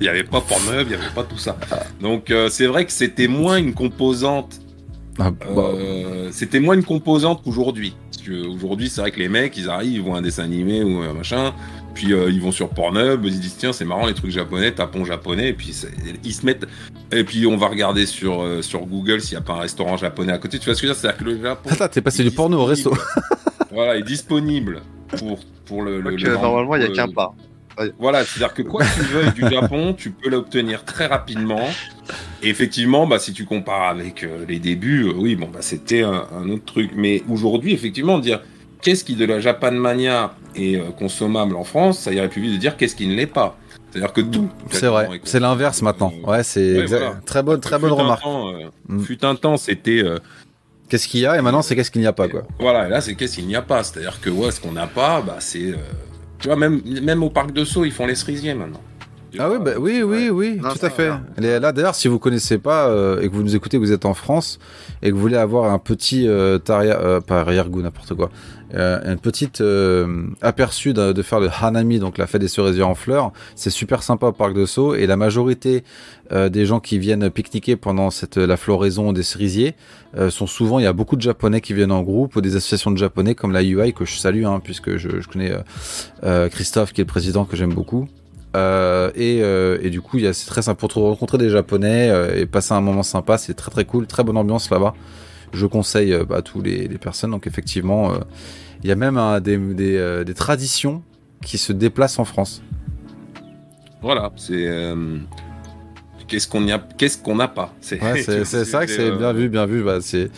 il 0.00 0.02
n'y 0.02 0.08
avait 0.08 0.24
pas 0.24 0.40
Pornhub, 0.40 0.86
il 0.86 0.88
n'y 0.88 0.94
avait 0.94 1.14
pas 1.14 1.22
tout 1.22 1.38
ça. 1.38 1.56
Donc 2.00 2.30
euh, 2.30 2.48
c'est 2.48 2.66
vrai 2.66 2.84
que 2.84 2.92
c'était 2.92 3.28
moins 3.28 3.56
une 3.58 3.74
composante 3.74 4.60
ah, 5.18 5.30
bah, 5.30 5.46
euh, 5.56 6.28
c'était 6.30 6.60
moins 6.60 6.74
une 6.74 6.84
composante 6.84 7.42
qu'aujourd'hui. 7.42 7.94
Aujourd'hui, 8.52 8.90
c'est 8.90 9.00
vrai 9.00 9.12
que 9.12 9.20
les 9.20 9.28
mecs, 9.28 9.56
ils 9.56 9.70
arrivent, 9.70 9.92
ils 9.94 10.02
voient 10.02 10.18
un 10.18 10.22
dessin 10.22 10.42
animé 10.42 10.82
ou 10.82 10.98
un 11.00 11.12
machin, 11.14 11.54
puis 11.94 12.12
euh, 12.12 12.28
ils 12.28 12.40
vont 12.40 12.50
sur 12.52 12.68
Pornhub, 12.70 13.24
ils 13.24 13.38
disent 13.40 13.56
tiens, 13.56 13.72
c'est 13.72 13.84
marrant 13.84 14.06
les 14.06 14.14
trucs 14.14 14.32
japonais, 14.32 14.72
tapons 14.72 15.04
japonais, 15.04 15.50
et 15.50 15.52
puis 15.54 15.72
ils 16.24 16.34
se 16.34 16.44
mettent. 16.44 16.66
Et 17.12 17.22
puis 17.22 17.46
on 17.46 17.56
va 17.56 17.68
regarder 17.68 18.04
sur, 18.04 18.44
sur 18.62 18.84
Google 18.84 19.20
s'il 19.20 19.38
n'y 19.38 19.42
a 19.42 19.46
pas 19.46 19.54
un 19.54 19.60
restaurant 19.60 19.96
japonais 19.96 20.32
à 20.32 20.38
côté. 20.38 20.58
Tu 20.58 20.64
vois 20.66 20.74
ce 20.74 20.82
que 20.82 20.88
je 20.88 20.92
veux 20.92 20.94
dire? 20.94 21.00
C'est-à-dire 21.00 21.18
que 21.18 21.24
le 21.24 21.40
Japon. 21.40 21.70
Attends, 21.70 21.88
t'es 21.88 22.00
passé 22.02 22.24
du 22.24 22.32
porno 22.32 22.58
au 22.58 22.64
resto. 22.64 22.92
Voilà, 23.76 23.96
est 23.96 24.02
disponible 24.02 24.82
pour, 25.18 25.38
pour 25.66 25.82
le. 25.82 26.00
le- 26.00 26.10
euh, 26.28 26.32
normalement, 26.34 26.74
il 26.74 26.80
n'y 26.80 26.84
a 26.86 26.88
le- 26.88 26.94
qu'un 26.94 27.08
pas. 27.08 27.32
voilà, 27.98 28.24
c'est-à-dire 28.24 28.54
que 28.54 28.62
quoi 28.62 28.82
que 28.84 28.94
tu 28.94 29.02
veuilles 29.02 29.32
du 29.32 29.42
Japon, 29.48 29.94
tu 29.98 30.10
peux 30.10 30.28
l'obtenir 30.30 30.84
très 30.84 31.06
rapidement. 31.06 31.68
Et 32.42 32.48
effectivement, 32.48 33.06
bah, 33.06 33.18
si 33.18 33.32
tu 33.32 33.44
compares 33.44 33.88
avec 33.90 34.24
euh, 34.24 34.44
les 34.48 34.58
débuts, 34.58 35.04
euh, 35.08 35.12
oui, 35.14 35.36
bon, 35.36 35.48
bah, 35.52 35.60
c'était 35.60 36.02
un, 36.02 36.24
un 36.36 36.48
autre 36.50 36.64
truc. 36.64 36.90
Mais 36.96 37.22
aujourd'hui, 37.28 37.72
effectivement, 37.72 38.18
dire 38.18 38.40
qu'est-ce 38.82 39.04
qui 39.04 39.14
de 39.14 39.24
la 39.24 39.40
Japan 39.40 39.72
Mania 39.72 40.34
est 40.54 40.76
euh, 40.76 40.90
consommable 40.98 41.54
en 41.56 41.64
France, 41.64 41.98
ça 42.00 42.12
irait 42.12 42.28
plus 42.28 42.42
vite 42.42 42.52
de 42.54 42.58
dire 42.58 42.76
qu'est-ce 42.76 42.96
qui 42.96 43.06
ne 43.06 43.14
l'est 43.14 43.26
pas. 43.26 43.56
C'est-à-dire 43.90 44.12
que 44.12 44.20
tout. 44.20 44.48
C'est 44.70 44.86
vrai, 44.88 45.08
c'est 45.24 45.40
l'inverse 45.40 45.80
maintenant. 45.82 46.12
Euh, 46.24 46.30
Ouais, 46.30 46.42
c'est 46.42 46.78
ouais, 46.80 46.86
voilà. 46.86 47.14
très 47.24 47.42
bonne, 47.42 47.60
très 47.60 47.78
bonne 47.78 47.90
Fut 47.90 47.98
un 48.00 48.02
remarque. 48.02 48.22
temps, 48.22 48.48
euh, 48.54 48.64
Mm. 48.88 49.00
Fut 49.02 49.24
un 49.24 49.34
temps, 49.34 49.56
c'était. 49.56 50.02
Qu'est-ce 50.88 51.08
qu'il 51.08 51.20
y 51.20 51.26
a 51.26 51.36
et 51.36 51.42
maintenant 51.42 51.62
c'est 51.62 51.74
qu'est-ce 51.74 51.90
qu'il 51.90 52.00
n'y 52.00 52.06
a 52.06 52.12
pas, 52.12 52.28
quoi. 52.28 52.42
Voilà, 52.60 52.86
et 52.86 52.90
là, 52.90 53.00
c'est 53.00 53.14
qu'est-ce 53.14 53.34
qu'il 53.36 53.46
n'y 53.46 53.56
a 53.56 53.62
pas. 53.62 53.82
C'est-à-dire 53.82 54.20
que, 54.20 54.30
ouais, 54.30 54.50
ce 54.52 54.60
qu'on 54.60 54.72
n'a 54.72 54.86
pas, 54.86 55.20
bah, 55.20 55.36
c'est. 55.40 55.72
euh, 55.72 55.76
Tu 56.38 56.48
vois, 56.48 56.56
même, 56.56 56.80
même 57.02 57.22
au 57.22 57.30
parc 57.30 57.52
de 57.52 57.64
Sceaux, 57.64 57.84
ils 57.84 57.92
font 57.92 58.06
les 58.06 58.14
cerisiers 58.14 58.54
maintenant. 58.54 58.80
Ah 59.38 59.50
oui, 59.50 59.56
bah, 59.60 59.72
oui, 59.78 60.02
oui, 60.02 60.30
oui, 60.30 60.58
Non, 60.62 60.70
tout 60.70 60.86
à 60.86 60.88
fait. 60.88 61.10
Les- 61.36 61.58
Là, 61.58 61.70
d'ailleurs, 61.72 61.94
si 61.94 62.08
vous 62.08 62.18
connaissez 62.18 62.56
pas 62.56 62.88
euh, 62.88 63.20
et 63.20 63.28
que 63.28 63.34
vous 63.34 63.42
nous 63.42 63.54
écoutez, 63.54 63.76
vous 63.76 63.92
êtes 63.92 64.06
en 64.06 64.14
France 64.14 64.58
et 65.02 65.10
que 65.10 65.14
vous 65.14 65.20
voulez 65.20 65.36
avoir 65.36 65.70
un 65.72 65.78
petit 65.78 66.26
euh, 66.26 66.58
taria, 66.58 66.98
euh, 67.00 67.20
pas 67.20 67.40
arrière-goût, 67.40 67.82
n'importe 67.82 68.14
quoi, 68.14 68.30
euh, 68.74 69.12
une 69.12 69.18
petite 69.18 69.60
euh, 69.60 70.26
aperçu 70.42 70.92
de, 70.92 71.22
faire 71.22 71.40
le 71.40 71.48
hanami, 71.60 71.98
donc 71.98 72.18
la 72.18 72.26
fête 72.26 72.40
des 72.40 72.48
cerisiers 72.48 72.82
en 72.82 72.94
fleurs, 72.94 73.32
c'est 73.54 73.70
super 73.70 74.02
sympa 74.02 74.26
au 74.26 74.32
parc 74.32 74.54
de 74.54 74.66
Sceaux 74.66 74.94
et 74.94 75.06
la 75.06 75.16
majorité 75.16 75.84
euh, 76.32 76.48
des 76.48 76.66
gens 76.66 76.80
qui 76.80 76.98
viennent 76.98 77.30
pique-niquer 77.30 77.76
pendant 77.76 78.10
cette 78.10 78.36
la 78.36 78.56
floraison 78.56 79.12
des 79.12 79.22
cerisiers 79.22 79.74
euh, 80.16 80.30
sont 80.30 80.46
souvent, 80.46 80.78
il 80.78 80.84
y 80.84 80.88
a 80.88 80.92
beaucoup 80.92 81.16
de 81.16 81.22
japonais 81.22 81.60
qui 81.60 81.74
viennent 81.74 81.92
en 81.92 82.02
groupe 82.02 82.36
ou 82.36 82.40
des 82.40 82.56
associations 82.56 82.90
de 82.90 82.98
japonais 82.98 83.34
comme 83.34 83.52
la 83.52 83.62
UI 83.62 83.92
que 83.92 84.04
je 84.04 84.16
salue, 84.16 84.44
hein, 84.44 84.60
puisque 84.62 84.96
je, 84.96 85.20
je 85.20 85.28
connais 85.28 85.52
euh, 85.52 85.58
euh, 86.24 86.48
Christophe 86.48 86.92
qui 86.92 87.00
est 87.00 87.04
le 87.04 87.08
président 87.08 87.44
que 87.44 87.56
j'aime 87.56 87.72
beaucoup. 87.74 88.08
Euh, 88.56 89.10
et, 89.14 89.40
euh, 89.42 89.78
et 89.82 89.90
du 89.90 90.00
coup, 90.00 90.18
c'est 90.18 90.46
très 90.46 90.62
sympa 90.62 90.88
pour 90.88 91.02
rencontrer 91.02 91.38
des 91.38 91.50
Japonais 91.50 92.08
euh, 92.10 92.40
et 92.40 92.46
passer 92.46 92.72
un 92.72 92.80
moment 92.80 93.02
sympa. 93.02 93.38
C'est 93.38 93.54
très 93.54 93.70
très 93.70 93.84
cool, 93.84 94.06
très 94.06 94.24
bonne 94.24 94.36
ambiance 94.36 94.70
là-bas. 94.70 94.94
Je 95.52 95.66
conseille 95.66 96.12
euh, 96.12 96.24
à 96.34 96.42
tous 96.42 96.60
les, 96.60 96.88
les 96.88 96.98
personnes. 96.98 97.30
Donc 97.30 97.46
effectivement, 97.46 98.12
euh, 98.12 98.18
il 98.82 98.88
y 98.88 98.92
a 98.92 98.96
même 98.96 99.18
des, 99.40 99.56
des, 99.56 99.96
euh, 99.96 100.24
des 100.24 100.34
traditions 100.34 101.02
qui 101.42 101.58
se 101.58 101.72
déplacent 101.72 102.18
en 102.18 102.24
France. 102.24 102.62
Voilà, 104.02 104.32
c'est. 104.36 104.66
euh, 104.66 105.18
Qu'est-ce 106.28 106.48
qu'on 106.48 106.68
a, 106.70 106.78
qu'est-ce 106.80 107.18
qu'on 107.18 107.36
n'a 107.36 107.46
pas? 107.46 107.72
C'est 107.80 108.02
Ouais, 108.02 108.20
vrai 108.22 108.86
que 108.86 108.92
c'est 108.92 109.12
bien 109.16 109.32
vu, 109.32 109.48
bien 109.48 109.64
vu. 109.64 109.84
Bah, 109.84 109.98
c'est 110.00 110.28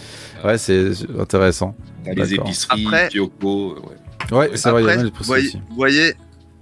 ouais, 0.45 0.59
c'est 0.59 0.91
intéressant. 1.19 1.75
Les 2.15 2.35
épiceries, 2.35 2.85
Après- 2.87 3.09
Kyoko, 3.09 3.77
ouais. 4.31 4.37
Ouais, 4.37 4.51
c'est 4.55 4.71
vrai. 4.71 4.83
Il 4.83 4.87
y 4.87 4.91
a 4.91 4.97
même 4.99 5.11
voyez, 5.23 5.51
vous 5.71 5.75
voyez, 5.77 6.15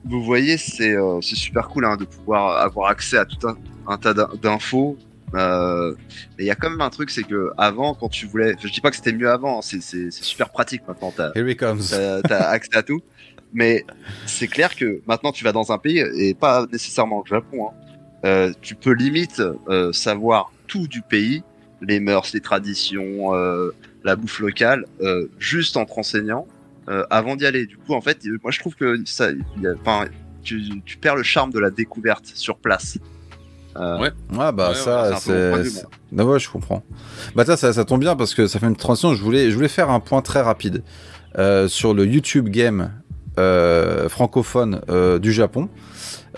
vous 0.04 0.22
voyez, 0.22 0.56
c'est 0.56 0.96
euh, 0.96 1.20
super 1.20 1.66
cool 1.68 1.86
hein, 1.86 1.96
de 1.96 2.04
pouvoir 2.04 2.58
avoir 2.58 2.88
accès 2.88 3.18
à 3.18 3.24
tout 3.24 3.48
un, 3.48 3.56
un 3.88 3.96
tas 3.98 4.14
d'in- 4.14 4.30
d'infos. 4.40 4.96
Euh, 5.34 5.94
mais 6.38 6.44
il 6.44 6.46
y 6.46 6.50
a 6.50 6.54
quand 6.54 6.70
même 6.70 6.80
un 6.80 6.90
truc, 6.90 7.10
c'est 7.10 7.24
que 7.24 7.50
avant, 7.58 7.94
quand 7.94 8.08
tu 8.08 8.26
voulais, 8.26 8.54
enfin, 8.54 8.68
je 8.68 8.72
dis 8.72 8.80
pas 8.80 8.90
que 8.90 8.96
c'était 8.96 9.12
mieux 9.12 9.28
avant, 9.30 9.58
hein, 9.58 9.62
c'est 9.62 10.10
super 10.10 10.50
pratique 10.50 10.82
maintenant. 10.86 11.12
T'as 11.16 11.30
accès 12.48 12.76
à 12.76 12.82
tout. 12.82 13.00
Mais 13.52 13.84
c'est 14.26 14.48
clair 14.48 14.74
que 14.74 15.00
maintenant 15.06 15.32
tu 15.32 15.44
vas 15.44 15.52
dans 15.52 15.72
un 15.72 15.78
pays 15.78 15.98
et 15.98 16.34
pas 16.34 16.66
nécessairement 16.72 17.22
le 17.24 17.28
Japon. 17.28 17.68
Hein, 17.68 17.72
euh, 18.24 18.52
tu 18.60 18.74
peux 18.74 18.92
limite 18.92 19.40
euh, 19.68 19.92
savoir 19.92 20.52
tout 20.66 20.88
du 20.88 21.00
pays, 21.02 21.42
les 21.80 22.00
mœurs, 22.00 22.32
les 22.32 22.40
traditions, 22.40 23.34
euh, 23.34 23.70
la 24.04 24.16
bouffe 24.16 24.40
locale, 24.40 24.84
euh, 25.00 25.28
juste 25.38 25.76
en 25.76 25.84
te 25.84 25.92
renseignant 25.92 26.46
euh, 26.88 27.04
avant 27.10 27.36
d'y 27.36 27.46
aller. 27.46 27.66
Du 27.66 27.76
coup, 27.76 27.94
en 27.94 28.00
fait, 28.00 28.18
moi 28.42 28.50
je 28.50 28.58
trouve 28.60 28.74
que 28.74 28.98
ça, 29.04 29.30
y 29.30 29.66
a- 29.66 30.08
tu, 30.42 30.62
tu 30.84 30.96
perds 30.96 31.16
le 31.16 31.22
charme 31.24 31.50
de 31.52 31.58
la 31.58 31.70
découverte 31.70 32.26
sur 32.34 32.58
place. 32.58 32.98
Euh, 33.80 33.98
Ouais. 33.98 34.10
Ouais, 34.32 34.52
bah 34.52 34.70
Ouais, 34.70 34.74
ça, 34.74 35.12
c'est 35.18 35.52
Ah 36.18 36.24
ouais, 36.24 36.38
je 36.38 36.48
comprends. 36.50 36.82
Bah 37.34 37.44
ça, 37.44 37.56
ça, 37.56 37.72
ça 37.72 37.84
tombe 37.84 38.00
bien 38.00 38.16
parce 38.16 38.34
que 38.34 38.46
ça 38.46 38.58
fait 38.58 38.66
une 38.66 38.76
transition. 38.76 39.14
Je 39.14 39.22
voulais, 39.22 39.50
je 39.50 39.54
voulais 39.56 39.68
faire 39.68 39.90
un 39.90 40.00
point 40.00 40.22
très 40.22 40.40
rapide 40.40 40.82
euh, 41.38 41.68
sur 41.68 41.94
le 41.94 42.06
YouTube 42.06 42.48
Game 42.48 42.90
euh, 43.38 44.08
francophone 44.08 44.80
euh, 44.88 45.18
du 45.18 45.32
Japon. 45.32 45.68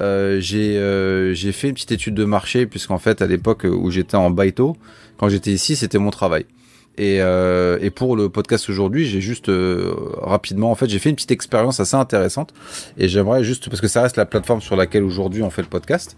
Euh, 0.00 0.38
j'ai 0.40 0.76
euh, 0.78 1.34
j'ai 1.34 1.52
fait 1.52 1.68
une 1.68 1.74
petite 1.74 1.92
étude 1.92 2.14
de 2.14 2.24
marché 2.24 2.66
puisqu'en 2.66 2.98
fait 2.98 3.20
à 3.22 3.26
l'époque 3.26 3.64
où 3.64 3.90
j'étais 3.90 4.16
en 4.16 4.30
baito, 4.30 4.76
quand 5.18 5.28
j'étais 5.28 5.50
ici, 5.50 5.76
c'était 5.76 5.98
mon 5.98 6.10
travail. 6.10 6.46
Et, 7.00 7.18
et 7.18 7.90
pour 7.90 8.16
le 8.16 8.28
podcast 8.28 8.68
aujourd'hui, 8.68 9.06
j'ai 9.06 9.20
juste 9.20 9.48
rapidement, 10.20 10.72
en 10.72 10.74
fait, 10.74 10.88
j'ai 10.88 10.98
fait 10.98 11.10
une 11.10 11.14
petite 11.14 11.30
expérience 11.30 11.78
assez 11.78 11.94
intéressante. 11.94 12.52
Et 12.96 13.06
j'aimerais 13.06 13.44
juste, 13.44 13.68
parce 13.68 13.80
que 13.80 13.86
ça 13.86 14.02
reste 14.02 14.16
la 14.16 14.26
plateforme 14.26 14.60
sur 14.60 14.74
laquelle 14.74 15.04
aujourd'hui 15.04 15.44
on 15.44 15.50
fait 15.50 15.62
le 15.62 15.68
podcast, 15.68 16.16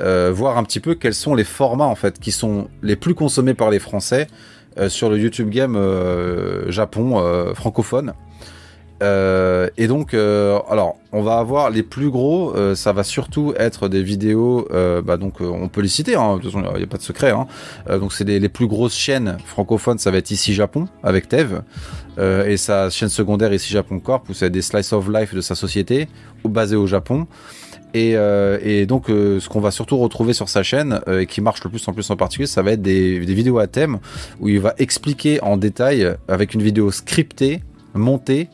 voir 0.00 0.58
un 0.58 0.64
petit 0.64 0.80
peu 0.80 0.94
quels 0.94 1.14
sont 1.14 1.34
les 1.34 1.44
formats 1.44 1.86
en 1.86 1.94
fait 1.94 2.18
qui 2.18 2.32
sont 2.32 2.68
les 2.82 2.96
plus 2.96 3.14
consommés 3.14 3.54
par 3.54 3.70
les 3.70 3.78
Français 3.78 4.28
sur 4.88 5.10
le 5.10 5.18
YouTube 5.18 5.50
Game 5.50 5.76
Japon 6.68 7.52
francophone. 7.54 8.14
Euh, 9.02 9.68
et 9.76 9.86
donc, 9.86 10.12
euh, 10.12 10.58
alors, 10.68 10.96
on 11.12 11.22
va 11.22 11.38
avoir 11.38 11.70
les 11.70 11.82
plus 11.82 12.10
gros. 12.10 12.54
Euh, 12.56 12.74
ça 12.74 12.92
va 12.92 13.04
surtout 13.04 13.54
être 13.56 13.88
des 13.88 14.02
vidéos. 14.02 14.68
bah 15.04 15.16
donc, 15.16 15.40
on 15.40 15.68
peut 15.68 15.80
les 15.80 15.88
citer. 15.88 16.14
Hein, 16.16 16.36
de 16.36 16.42
toute 16.42 16.52
façon, 16.52 16.64
il 16.74 16.78
n'y 16.78 16.84
a 16.84 16.86
pas 16.86 16.96
de 16.96 17.02
secret. 17.02 17.30
Hein. 17.30 17.46
donc, 17.98 18.12
c'est 18.12 18.24
les, 18.24 18.40
les, 18.40 18.48
plus 18.48 18.66
grosses 18.66 18.96
chaînes 18.96 19.36
francophones. 19.44 19.98
Ça 19.98 20.10
va 20.10 20.18
être 20.18 20.30
ici 20.30 20.54
Japon 20.54 20.86
avec 21.02 21.28
Tev 21.28 21.62
et 22.18 22.56
sa 22.56 22.90
chaîne 22.90 23.08
secondaire 23.08 23.52
ici 23.52 23.72
Japon 23.72 24.00
Corp 24.00 24.28
où 24.28 24.34
c'est 24.34 24.50
des 24.50 24.62
slice 24.62 24.92
of 24.92 25.08
life 25.08 25.34
de 25.34 25.40
sa 25.40 25.54
société 25.54 26.08
basé 26.44 26.74
au 26.74 26.86
Japon. 26.86 27.28
Et, 27.94 28.12
et 28.12 28.86
donc, 28.86 29.06
ce 29.08 29.48
qu'on 29.48 29.60
va 29.60 29.70
surtout 29.70 29.98
retrouver 29.98 30.32
sur 30.32 30.48
sa 30.48 30.62
chaîne 30.62 31.00
et 31.10 31.26
qui 31.26 31.40
marche 31.40 31.64
le 31.64 31.70
plus 31.70 31.86
en 31.88 31.92
plus 31.92 32.08
en 32.10 32.16
particulier, 32.16 32.46
ça 32.46 32.62
va 32.62 32.72
être 32.72 32.82
des, 32.82 33.18
vidéos 33.18 33.58
à 33.58 33.66
thème 33.66 33.98
où 34.40 34.48
il 34.48 34.60
va 34.60 34.74
expliquer 34.78 35.42
en 35.42 35.56
détail 35.56 36.14
avec 36.28 36.54
une 36.54 36.62
vidéo 36.62 36.90
scriptée, 36.90 37.62
montée 37.94 38.48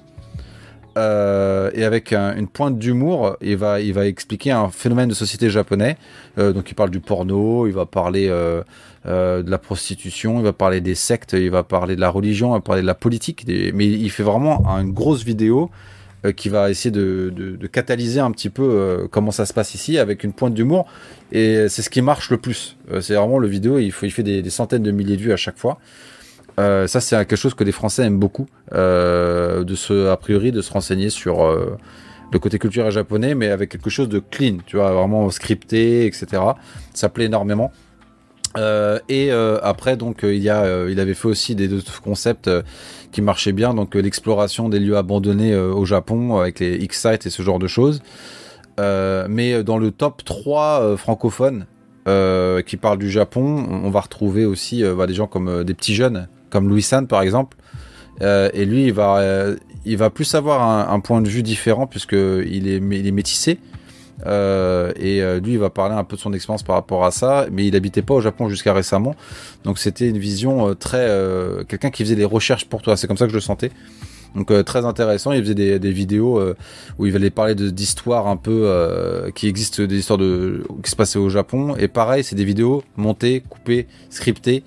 euh, 0.96 1.70
et 1.74 1.84
avec 1.84 2.12
une 2.12 2.46
pointe 2.46 2.78
d'humour, 2.78 3.36
il 3.40 3.56
va, 3.56 3.80
il 3.80 3.92
va 3.92 4.06
expliquer 4.06 4.52
un 4.52 4.68
phénomène 4.68 5.08
de 5.08 5.14
société 5.14 5.50
japonais. 5.50 5.96
Euh, 6.38 6.52
donc 6.52 6.70
il 6.70 6.74
parle 6.74 6.90
du 6.90 7.00
porno, 7.00 7.66
il 7.66 7.72
va 7.72 7.86
parler 7.86 8.28
euh, 8.28 8.62
de 9.04 9.50
la 9.50 9.58
prostitution, 9.58 10.38
il 10.38 10.44
va 10.44 10.52
parler 10.52 10.80
des 10.80 10.94
sectes, 10.94 11.32
il 11.32 11.50
va 11.50 11.62
parler 11.62 11.96
de 11.96 12.00
la 12.00 12.10
religion, 12.10 12.50
il 12.50 12.58
va 12.58 12.60
parler 12.60 12.82
de 12.82 12.86
la 12.86 12.94
politique. 12.94 13.44
Mais 13.46 13.86
il 13.86 14.10
fait 14.10 14.22
vraiment 14.22 14.64
une 14.78 14.92
grosse 14.92 15.24
vidéo 15.24 15.70
qui 16.36 16.48
va 16.48 16.70
essayer 16.70 16.90
de, 16.90 17.58
catalyser 17.70 18.20
un 18.20 18.30
petit 18.30 18.50
peu 18.50 19.08
comment 19.10 19.30
ça 19.30 19.46
se 19.46 19.52
passe 19.52 19.74
ici 19.74 19.98
avec 19.98 20.24
une 20.24 20.32
pointe 20.32 20.54
d'humour. 20.54 20.86
Et 21.32 21.68
c'est 21.68 21.82
ce 21.82 21.90
qui 21.90 22.02
marche 22.02 22.30
le 22.30 22.38
plus. 22.38 22.76
c'est 23.00 23.14
vraiment 23.14 23.38
le 23.38 23.48
vidéo, 23.48 23.78
il, 23.78 23.92
fait 23.92 24.22
des, 24.22 24.48
centaines 24.50 24.82
de 24.82 24.90
milliers 24.90 25.16
de 25.16 25.22
vues 25.22 25.32
à 25.32 25.36
chaque 25.36 25.58
fois. 25.58 25.78
Euh, 26.58 26.86
ça, 26.86 27.00
c'est 27.00 27.16
quelque 27.16 27.36
chose 27.36 27.54
que 27.54 27.64
les 27.64 27.72
Français 27.72 28.04
aiment 28.04 28.18
beaucoup, 28.18 28.46
euh, 28.72 29.64
de 29.64 29.74
se, 29.74 30.08
a 30.08 30.16
priori, 30.16 30.52
de 30.52 30.62
se 30.62 30.72
renseigner 30.72 31.10
sur 31.10 31.44
euh, 31.44 31.76
le 32.32 32.38
côté 32.38 32.58
culturel 32.58 32.92
japonais, 32.92 33.34
mais 33.34 33.48
avec 33.48 33.70
quelque 33.70 33.90
chose 33.90 34.08
de 34.08 34.18
clean, 34.18 34.58
tu 34.66 34.76
vois, 34.76 34.92
vraiment 34.92 35.30
scripté, 35.30 36.06
etc. 36.06 36.42
Ça 36.92 37.08
plaît 37.08 37.26
énormément. 37.26 37.72
et 39.08 39.30
après, 39.62 39.96
donc, 39.96 40.20
il 40.22 40.42
y 40.42 40.50
a, 40.50 40.88
il 40.88 41.00
avait 41.00 41.14
fait 41.14 41.28
aussi 41.28 41.54
des 41.54 41.72
autres 41.72 42.00
concepts 42.00 42.48
qui 43.14 43.22
marchaient 43.22 43.52
bien, 43.52 43.72
donc 43.72 43.94
l'exploration 43.94 44.68
des 44.68 44.80
lieux 44.80 44.96
abandonnés 44.96 45.56
au 45.56 45.84
Japon 45.84 46.36
avec 46.36 46.60
les 46.60 46.76
X-Sites 46.76 47.24
et 47.26 47.30
ce 47.30 47.42
genre 47.42 47.58
de 47.58 47.68
choses. 47.68 48.02
mais 48.78 49.62
dans 49.62 49.78
le 49.78 49.90
top 49.90 50.24
3 50.24 50.96
francophone 50.96 51.66
qui 52.04 52.76
parle 52.76 52.98
du 52.98 53.10
Japon, 53.10 53.66
on, 53.70 53.88
va 53.90 54.00
retrouver 54.00 54.44
aussi 54.44 54.82
bah, 54.82 55.06
des 55.06 55.14
gens 55.14 55.28
comme 55.28 55.64
des 55.64 55.74
petits 55.74 55.94
jeunes 55.94 56.28
comme 56.50 56.68
Louis 56.68 56.82
San 56.82 57.06
par 57.06 57.22
exemple. 57.22 57.56
Euh, 58.22 58.48
et 58.54 58.64
lui, 58.64 58.84
il 58.84 58.92
va, 58.92 59.18
euh, 59.18 59.56
il 59.84 59.96
va 59.96 60.08
plus 60.10 60.34
avoir 60.34 60.90
un, 60.90 61.00
point 61.00 61.20
de 61.20 61.28
vue 61.28 61.42
différent 61.42 61.86
puisque 61.86 62.12
il 62.12 62.68
est, 62.68 62.76
il 62.76 63.06
est 63.06 63.12
métissé. 63.12 63.58
Euh, 64.26 64.92
et 64.96 65.20
lui, 65.40 65.52
il 65.52 65.58
va 65.58 65.70
parler 65.70 65.94
un 65.94 66.04
peu 66.04 66.16
de 66.16 66.20
son 66.20 66.32
expérience 66.32 66.62
par 66.62 66.76
rapport 66.76 67.04
à 67.04 67.10
ça, 67.10 67.46
mais 67.52 67.66
il 67.66 67.76
habitait 67.76 68.02
pas 68.02 68.14
au 68.14 68.20
Japon 68.20 68.48
jusqu'à 68.48 68.72
récemment, 68.72 69.14
donc 69.64 69.78
c'était 69.78 70.08
une 70.08 70.18
vision 70.18 70.74
très 70.74 71.08
quelqu'un 71.68 71.90
qui 71.90 72.04
faisait 72.04 72.16
des 72.16 72.24
recherches 72.24 72.66
pour 72.66 72.82
toi. 72.82 72.96
C'est 72.96 73.06
comme 73.06 73.16
ça 73.16 73.26
que 73.26 73.30
je 73.30 73.36
le 73.36 73.40
sentais. 73.40 73.70
Donc 74.34 74.52
très 74.64 74.84
intéressant. 74.84 75.30
Il 75.32 75.42
faisait 75.42 75.78
des, 75.78 75.92
vidéos 75.92 76.42
où 76.98 77.06
il 77.06 77.14
allait 77.14 77.30
parler 77.30 77.54
d'histoires 77.54 78.26
un 78.26 78.36
peu 78.36 79.30
qui 79.34 79.48
existent, 79.48 79.82
des 79.84 79.98
histoires 79.98 80.18
qui 80.18 80.90
se 80.90 80.96
passaient 80.96 81.18
au 81.18 81.28
Japon. 81.28 81.76
Et 81.76 81.88
pareil, 81.88 82.24
c'est 82.24 82.36
des 82.36 82.44
vidéos 82.44 82.82
montées, 82.96 83.42
coupées, 83.48 83.86
scriptées. 84.10 84.64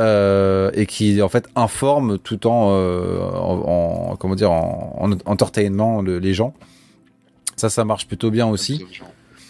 Euh, 0.00 0.72
et 0.74 0.86
qui 0.86 1.22
en 1.22 1.28
fait 1.28 1.46
informe 1.54 2.18
tout 2.18 2.48
en, 2.48 2.70
euh, 2.72 3.20
en, 3.22 4.16
comment 4.18 4.34
dire 4.34 4.50
en, 4.50 5.12
entertainment 5.24 6.02
les 6.02 6.34
gens. 6.34 6.52
Ça, 7.64 7.70
ça 7.70 7.86
marche 7.86 8.06
plutôt 8.06 8.30
bien 8.30 8.46
aussi. 8.46 8.84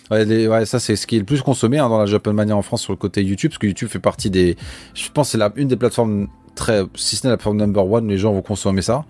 Ouais, 0.08 0.46
ouais, 0.46 0.66
ça 0.66 0.78
c'est 0.78 0.94
ce 0.94 1.04
qui 1.04 1.16
est 1.16 1.18
le 1.18 1.24
plus 1.24 1.42
consommé 1.42 1.78
hein, 1.78 1.88
dans 1.88 1.98
la 1.98 2.06
Japan 2.06 2.32
Mania 2.32 2.54
en 2.54 2.62
France 2.62 2.82
sur 2.82 2.92
le 2.92 2.96
côté 2.96 3.24
YouTube, 3.24 3.50
parce 3.50 3.58
que 3.58 3.66
YouTube 3.66 3.88
fait 3.88 3.98
partie 3.98 4.30
des, 4.30 4.54
je 4.94 5.08
pense 5.12 5.30
c'est 5.30 5.38
la 5.38 5.52
une 5.56 5.66
des 5.66 5.74
plateformes 5.74 6.28
très, 6.54 6.84
si 6.94 7.16
ce 7.16 7.26
n'est 7.26 7.32
la 7.32 7.36
plateforme 7.38 7.56
number 7.56 7.84
one, 7.84 8.06
les 8.06 8.16
gens 8.16 8.32
vont 8.32 8.40
consommer 8.40 8.82
ça. 8.82 9.04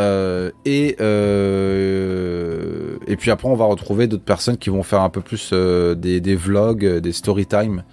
Euh, 0.00 0.50
et 0.64 0.96
euh, 1.00 2.96
et 3.06 3.14
puis 3.14 3.30
après 3.30 3.46
on 3.46 3.54
va 3.54 3.66
retrouver 3.66 4.08
d'autres 4.08 4.24
personnes 4.24 4.56
qui 4.56 4.68
vont 4.68 4.82
faire 4.82 5.02
un 5.02 5.10
peu 5.10 5.20
plus 5.20 5.50
euh, 5.52 5.94
des, 5.94 6.20
des 6.20 6.34
vlogs, 6.34 6.84
des 6.84 7.12
story 7.12 7.46
time 7.46 7.84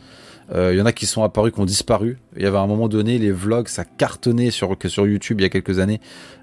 il 0.52 0.58
euh, 0.58 0.76
y 0.76 0.82
en 0.82 0.86
a 0.86 0.92
qui 0.92 1.06
sont 1.06 1.24
apparus, 1.24 1.54
qui 1.54 1.62
ont 1.62 1.66
disparu. 1.66 2.18
Il 2.36 2.44
y 2.44 2.46
avait 2.46 2.58
à 2.58 2.62
un 2.62 2.68
moment 2.68 2.90
donné, 2.90 3.18
les 3.18 3.32
vlogs, 3.32 3.70
ça 3.70 3.86
cartonnait 3.86 4.52
sur, 4.52 4.76
sur 4.88 5.08
YouTube 5.08 5.40
il 5.40 5.44
y 5.44 5.46
a 5.46 5.50
quelques 5.50 5.80
années. 5.80 6.02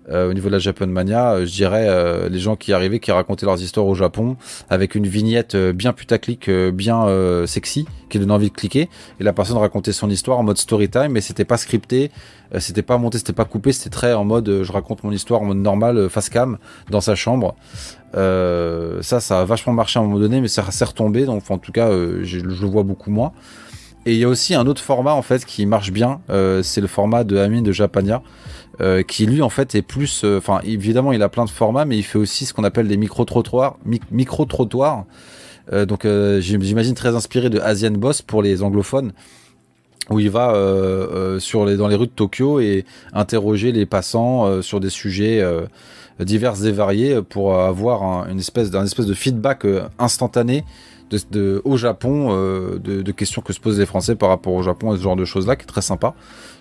Euh, 0.09 0.31
au 0.31 0.33
niveau 0.33 0.49
de 0.49 0.55
la 0.55 0.59
Japan 0.59 0.87
Mania, 0.87 1.33
euh, 1.33 1.47
je 1.47 1.53
dirais 1.53 2.31
les 2.31 2.39
gens 2.39 2.57
qui 2.57 2.73
arrivaient, 2.73 3.01
qui 3.01 3.13
racontaient 3.13 3.45
leurs 3.45 3.61
histoires 3.61 3.87
au 3.87 3.95
Japon, 3.95 4.39
avec 4.71 4.95
une 4.95 5.07
vignette 5.07 5.55
bien 5.57 5.93
putaclic, 5.93 6.49
bien 6.49 7.07
sexy, 7.47 7.87
qui 8.09 8.19
donnait 8.19 8.33
envie 8.33 8.49
de 8.49 8.55
cliquer. 8.55 8.89
Et 9.21 9.25
la 9.25 9.35
personne 9.35 9.59
racontait 9.59 9.93
son 9.93 10.09
histoire 10.09 10.39
en 10.39 10.43
mode 10.43 10.57
story 10.57 10.89
time, 10.89 11.09
mais 11.09 11.21
c'était 11.21 11.45
pas 11.45 11.59
scripté, 11.59 12.11
c'était 12.59 12.83
pas 12.83 12.97
monté, 12.97 13.19
c'était 13.19 13.35
pas 13.35 13.45
coupé, 13.45 13.73
c'était 13.73 13.91
très 13.91 14.15
en 14.15 14.25
mode 14.25 14.63
je 14.63 14.73
raconte 14.73 15.05
mon 15.05 15.13
histoire 15.13 15.43
en 15.43 15.45
mode 15.45 15.59
normal, 15.59 16.09
face 16.09 16.31
cam, 16.31 16.57
dans 16.89 17.03
sa 17.03 17.15
chambre. 17.15 17.55
ça, 18.15 19.21
ça 19.21 19.41
a 19.41 19.45
vachement 19.45 19.75
marché 19.75 19.99
à 19.99 20.03
un 20.03 20.07
moment 20.07 20.19
donné, 20.19 20.41
mais 20.41 20.49
ça 20.49 20.71
s'est 20.71 20.87
retombé. 20.87 21.27
Donc, 21.27 21.43
en 21.51 21.59
tout 21.59 21.73
cas, 21.73 21.91
je, 21.91 22.23
je 22.23 22.39
le 22.39 22.67
vois 22.67 22.85
beaucoup 22.85 23.11
moins. 23.11 23.33
Et 24.07 24.13
il 24.13 24.19
y 24.19 24.25
a 24.25 24.29
aussi 24.29 24.55
un 24.55 24.67
autre 24.67 24.81
format 24.81 25.13
en 25.13 25.23
fait 25.23 25.45
qui 25.45 25.67
marche 25.67 25.93
bien, 25.93 26.21
euh, 26.31 26.63
c'est 26.63 26.81
le 26.81 26.87
format 26.87 27.25
de 27.25 27.37
Amin 27.37 27.63
de 27.63 27.73
Japania, 27.73 28.23
euh, 28.81 29.03
qui 29.03 29.27
lui 29.27 29.43
en 29.43 29.49
fait 29.49 29.75
est 29.75 29.83
plus, 29.83 30.23
euh, 30.25 30.39
enfin 30.39 30.61
évidemment 30.65 31.13
il 31.13 31.23
a 31.23 31.29
plein 31.29 31.45
de 31.45 31.51
formats, 31.51 31.85
mais 31.85 31.99
il 31.99 32.05
fait 32.05 32.19
aussi 32.19 32.47
ce 32.47 32.55
qu'on 32.55 32.65
appelle 32.65 32.89
des 32.89 32.97
micro 32.97 33.25
trottoirs, 33.25 33.77
micro 34.11 34.45
trottoirs. 34.45 35.05
donc 35.87 36.07
j'imagine 36.41 36.95
très 36.95 37.15
inspiré 37.15 37.51
de 37.51 37.61
Asian 37.61 37.91
Boss 37.91 38.23
pour 38.23 38.41
les 38.43 38.63
anglophones, 38.63 39.13
où 40.09 40.21
il 40.21 40.31
va 40.31 40.55
sur 41.39 41.67
les 41.67 41.77
dans 41.77 41.89
les 41.89 41.97
rues 41.97 42.07
de 42.07 42.13
Tokyo 42.13 42.61
et 42.61 42.87
interroger 43.13 43.73
les 43.73 43.85
passants 43.85 44.63
sur 44.63 44.81
des 44.81 44.89
sujets 44.89 45.45
divers 46.21 46.65
et 46.65 46.73
variés 46.73 47.21
pour 47.21 47.59
avoir 47.59 48.27
une 48.31 48.39
espèce 48.39 48.71
d'un 48.71 48.85
espèce 48.85 49.07
de 49.07 49.13
feedback 49.13 49.67
instantané 49.99 50.65
de, 51.31 51.63
au 51.65 51.77
Japon, 51.77 52.29
euh, 52.31 52.79
de, 52.79 53.13
questions 53.13 53.43
que 53.43 53.53
se 53.53 53.61
posent 53.61 53.79
les 53.79 53.87
Français 53.87 54.15
par 54.15 54.29
rapport 54.29 54.53
au 54.53 54.63
Japon 54.63 54.95
et 54.95 54.99
ce 54.99 55.03
genre 55.03 55.17
de 55.17 55.25
choses-là, 55.25 55.57
qui 55.57 55.63
est 55.63 55.67
très 55.67 55.83
sympa. 55.83 56.15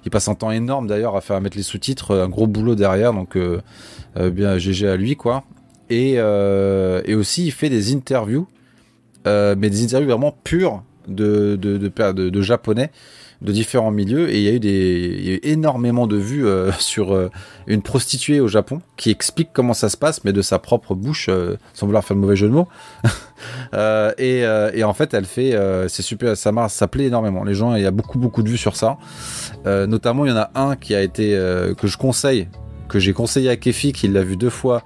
Il 0.05 0.11
passe 0.11 0.27
un 0.27 0.35
temps 0.35 0.51
énorme 0.51 0.87
d'ailleurs 0.87 1.15
à 1.15 1.21
faire 1.21 1.39
mettre 1.41 1.57
les 1.57 1.63
sous-titres, 1.63 2.15
un 2.15 2.29
gros 2.29 2.47
boulot 2.47 2.75
derrière, 2.75 3.13
donc 3.13 3.35
euh, 3.35 3.61
euh, 4.17 4.29
bien 4.29 4.57
GG 4.57 4.87
à 4.87 4.95
lui 4.95 5.15
quoi. 5.15 5.43
Et, 5.89 6.15
et 6.15 7.15
aussi 7.15 7.45
il 7.45 7.51
fait 7.51 7.69
des 7.69 7.93
interviews, 7.93 8.47
mais 9.25 9.69
des 9.69 9.83
interviews 9.85 10.09
vraiment 10.09 10.35
pures 10.43 10.83
de, 11.07 11.55
de, 11.55 11.77
de 11.77 12.41
japonais 12.41 12.91
de 13.41 13.51
différents 13.51 13.91
milieux 13.91 14.29
et 14.29 14.37
il 14.37 14.43
y 14.43 14.47
a 14.47 14.51
eu 14.51 14.59
des 14.59 15.39
énormément 15.43 16.07
de 16.07 16.17
vues 16.17 16.47
euh, 16.47 16.71
sur 16.79 17.13
euh, 17.13 17.29
une 17.67 17.81
prostituée 17.81 18.39
au 18.39 18.47
Japon 18.47 18.81
qui 18.95 19.11
explique 19.11 19.49
comment 19.53 19.73
ça 19.73 19.89
se 19.89 19.97
passe 19.97 20.23
mais 20.23 20.33
de 20.33 20.41
sa 20.41 20.59
propre 20.59 20.95
bouche 20.95 21.27
euh, 21.29 21.57
sans 21.73 21.85
vouloir 21.85 22.03
faire 22.03 22.15
le 22.15 22.21
mauvais 22.21 22.35
jeu 22.35 22.47
de 22.47 22.53
mots. 22.53 22.67
Et, 24.17 24.39
et, 24.73 24.83
en 24.83 24.93
fait 24.93 25.13
elle 25.13 25.25
fait 25.25 25.55
c'est 25.89 26.01
super 26.01 26.35
ça 26.35 26.51
marche 26.51 26.71
ça 26.73 26.87
plaît 26.87 27.05
énormément. 27.05 27.43
Les 27.43 27.53
gens 27.53 27.75
il 27.75 27.83
y 27.83 27.85
a 27.85 27.91
beaucoup 27.91 28.17
beaucoup 28.17 28.41
de 28.41 28.49
vues 28.49 28.57
sur 28.57 28.75
ça. 28.75 28.97
Notamment 29.65 30.25
il 30.25 30.29
y 30.29 30.31
en 30.31 30.37
a 30.37 30.49
un 30.55 30.75
qui 30.75 30.95
a 30.95 31.01
été 31.01 31.31
que 31.77 31.85
je 31.85 31.97
conseille 31.97 32.47
que 32.89 32.97
j'ai 32.97 33.13
conseillé 33.13 33.49
à 33.49 33.55
Kefi 33.55 33.93
qui 33.93 34.07
l'a 34.07 34.23
vu 34.23 34.37
deux 34.37 34.49
fois 34.49 34.81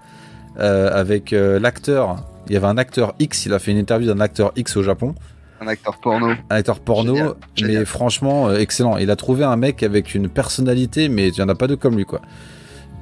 avec 0.58 1.32
l'acteur. 1.32 2.18
Il 2.48 2.54
y 2.54 2.58
avait 2.58 2.68
un 2.68 2.78
acteur 2.78 3.14
X 3.20 3.46
il 3.46 3.54
a 3.54 3.60
fait 3.60 3.72
une 3.72 3.78
interview 3.78 4.08
d'un 4.14 4.20
acteur 4.20 4.52
X 4.58 4.76
au 4.76 4.84
Japon 4.84 5.16
un 5.62 5.68
acteur 5.68 5.98
porno. 5.98 6.28
Un 6.28 6.56
acteur 6.56 6.80
porno, 6.80 7.36
mais 7.62 7.86
franchement, 7.86 8.50
euh, 8.50 8.58
excellent. 8.58 8.98
Il 8.98 9.12
a 9.12 9.16
trouvé 9.16 9.44
un 9.44 9.56
mec 9.56 9.84
avec 9.84 10.16
une 10.16 10.28
personnalité, 10.28 11.08
mais 11.08 11.28
il 11.28 11.34
n'y 11.34 11.42
en 11.42 11.50
a 11.50 11.56
pas 11.56 11.68
deux 11.68 11.78
comme 11.78 11.96
lui, 11.96 12.06
quoi. 12.06 12.22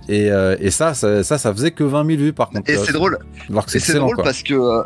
Et, 0.09 0.31
euh, 0.31 0.57
et 0.59 0.71
ça, 0.71 0.93
ça, 0.93 1.23
ça, 1.23 1.53
faisait 1.53 1.71
que 1.71 1.83
20 1.83 2.05
000 2.05 2.17
vues, 2.19 2.33
par 2.33 2.49
contre. 2.49 2.69
Et 2.69 2.77
c'est 2.77 2.91
drôle. 2.91 3.17
c'est 3.67 3.93
drôle 3.93 4.17
parce 4.17 4.43
que. 4.43 4.53
Euh, 4.53 4.83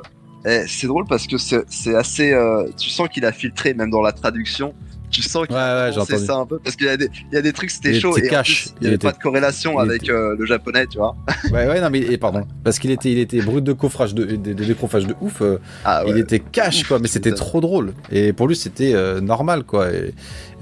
c'est 0.67 0.87
drôle 0.87 1.05
parce 1.07 1.25
que 1.25 1.37
c'est 1.37 1.95
assez. 1.95 2.37
tu 2.77 2.89
sens 2.89 3.07
qu'il 3.09 3.25
a 3.25 3.31
filtré, 3.31 3.73
même 3.73 3.89
dans 3.89 4.01
la 4.01 4.11
traduction, 4.11 4.73
tu 5.13 5.21
sens 5.21 5.47
qu'il 5.47 5.55
Ouais, 5.55 5.61
ouais, 5.61 5.97
entendu. 5.97 6.25
ça 6.25 6.35
un 6.35 6.45
peu 6.45 6.59
parce 6.59 6.75
qu'il 6.75 6.87
y 6.87 6.89
a 6.89 6.97
des, 6.97 7.09
il 7.31 7.35
y 7.35 7.37
a 7.37 7.41
des 7.41 7.53
trucs 7.53 7.71
c'était 7.71 7.91
Il 7.91 8.01
chaud 8.01 8.17
et 8.17 8.27
en 8.27 8.29
cash. 8.29 8.63
plus, 8.65 8.65
il 8.65 8.73
Il 8.75 8.81
n'y 8.81 8.87
avait 8.87 8.95
était- 8.95 9.07
pas 9.07 9.13
de 9.13 9.21
corrélation 9.21 9.73
il 9.81 9.89
avec 9.89 10.03
était- 10.03 10.11
euh, 10.11 10.35
le 10.37 10.45
japonais, 10.45 10.85
tu 10.87 10.97
vois. 10.97 11.15
Ouais, 11.51 11.67
ouais, 11.67 11.79
non, 11.81 11.89
mais 11.89 11.99
et 11.99 12.17
pardon. 12.17 12.45
Parce 12.63 12.79
qu'il 12.79 12.91
était, 12.91 13.11
il 13.11 13.19
était 13.19 13.41
brut 13.41 13.63
de 13.63 13.73
coffrage, 13.73 14.13
de, 14.13 14.25
de, 14.25 14.35
de 14.35 14.53
décoffrage 14.63 15.05
de 15.07 15.15
ouf. 15.21 15.41
euh, 15.41 15.57
Ah 15.85 16.03
Il 16.07 16.13
ouais. 16.15 16.19
était 16.21 16.39
cash, 16.39 16.81
Ouf, 16.81 16.87
quoi, 16.89 16.99
mais 16.99 17.07
c'était 17.07 17.31
trop 17.33 17.61
drôle. 17.61 17.93
Et 18.11 18.33
pour 18.33 18.47
lui, 18.47 18.55
c'était 18.55 18.93
euh, 18.93 19.21
normal, 19.21 19.63
quoi. 19.63 19.91
Et, 19.91 20.13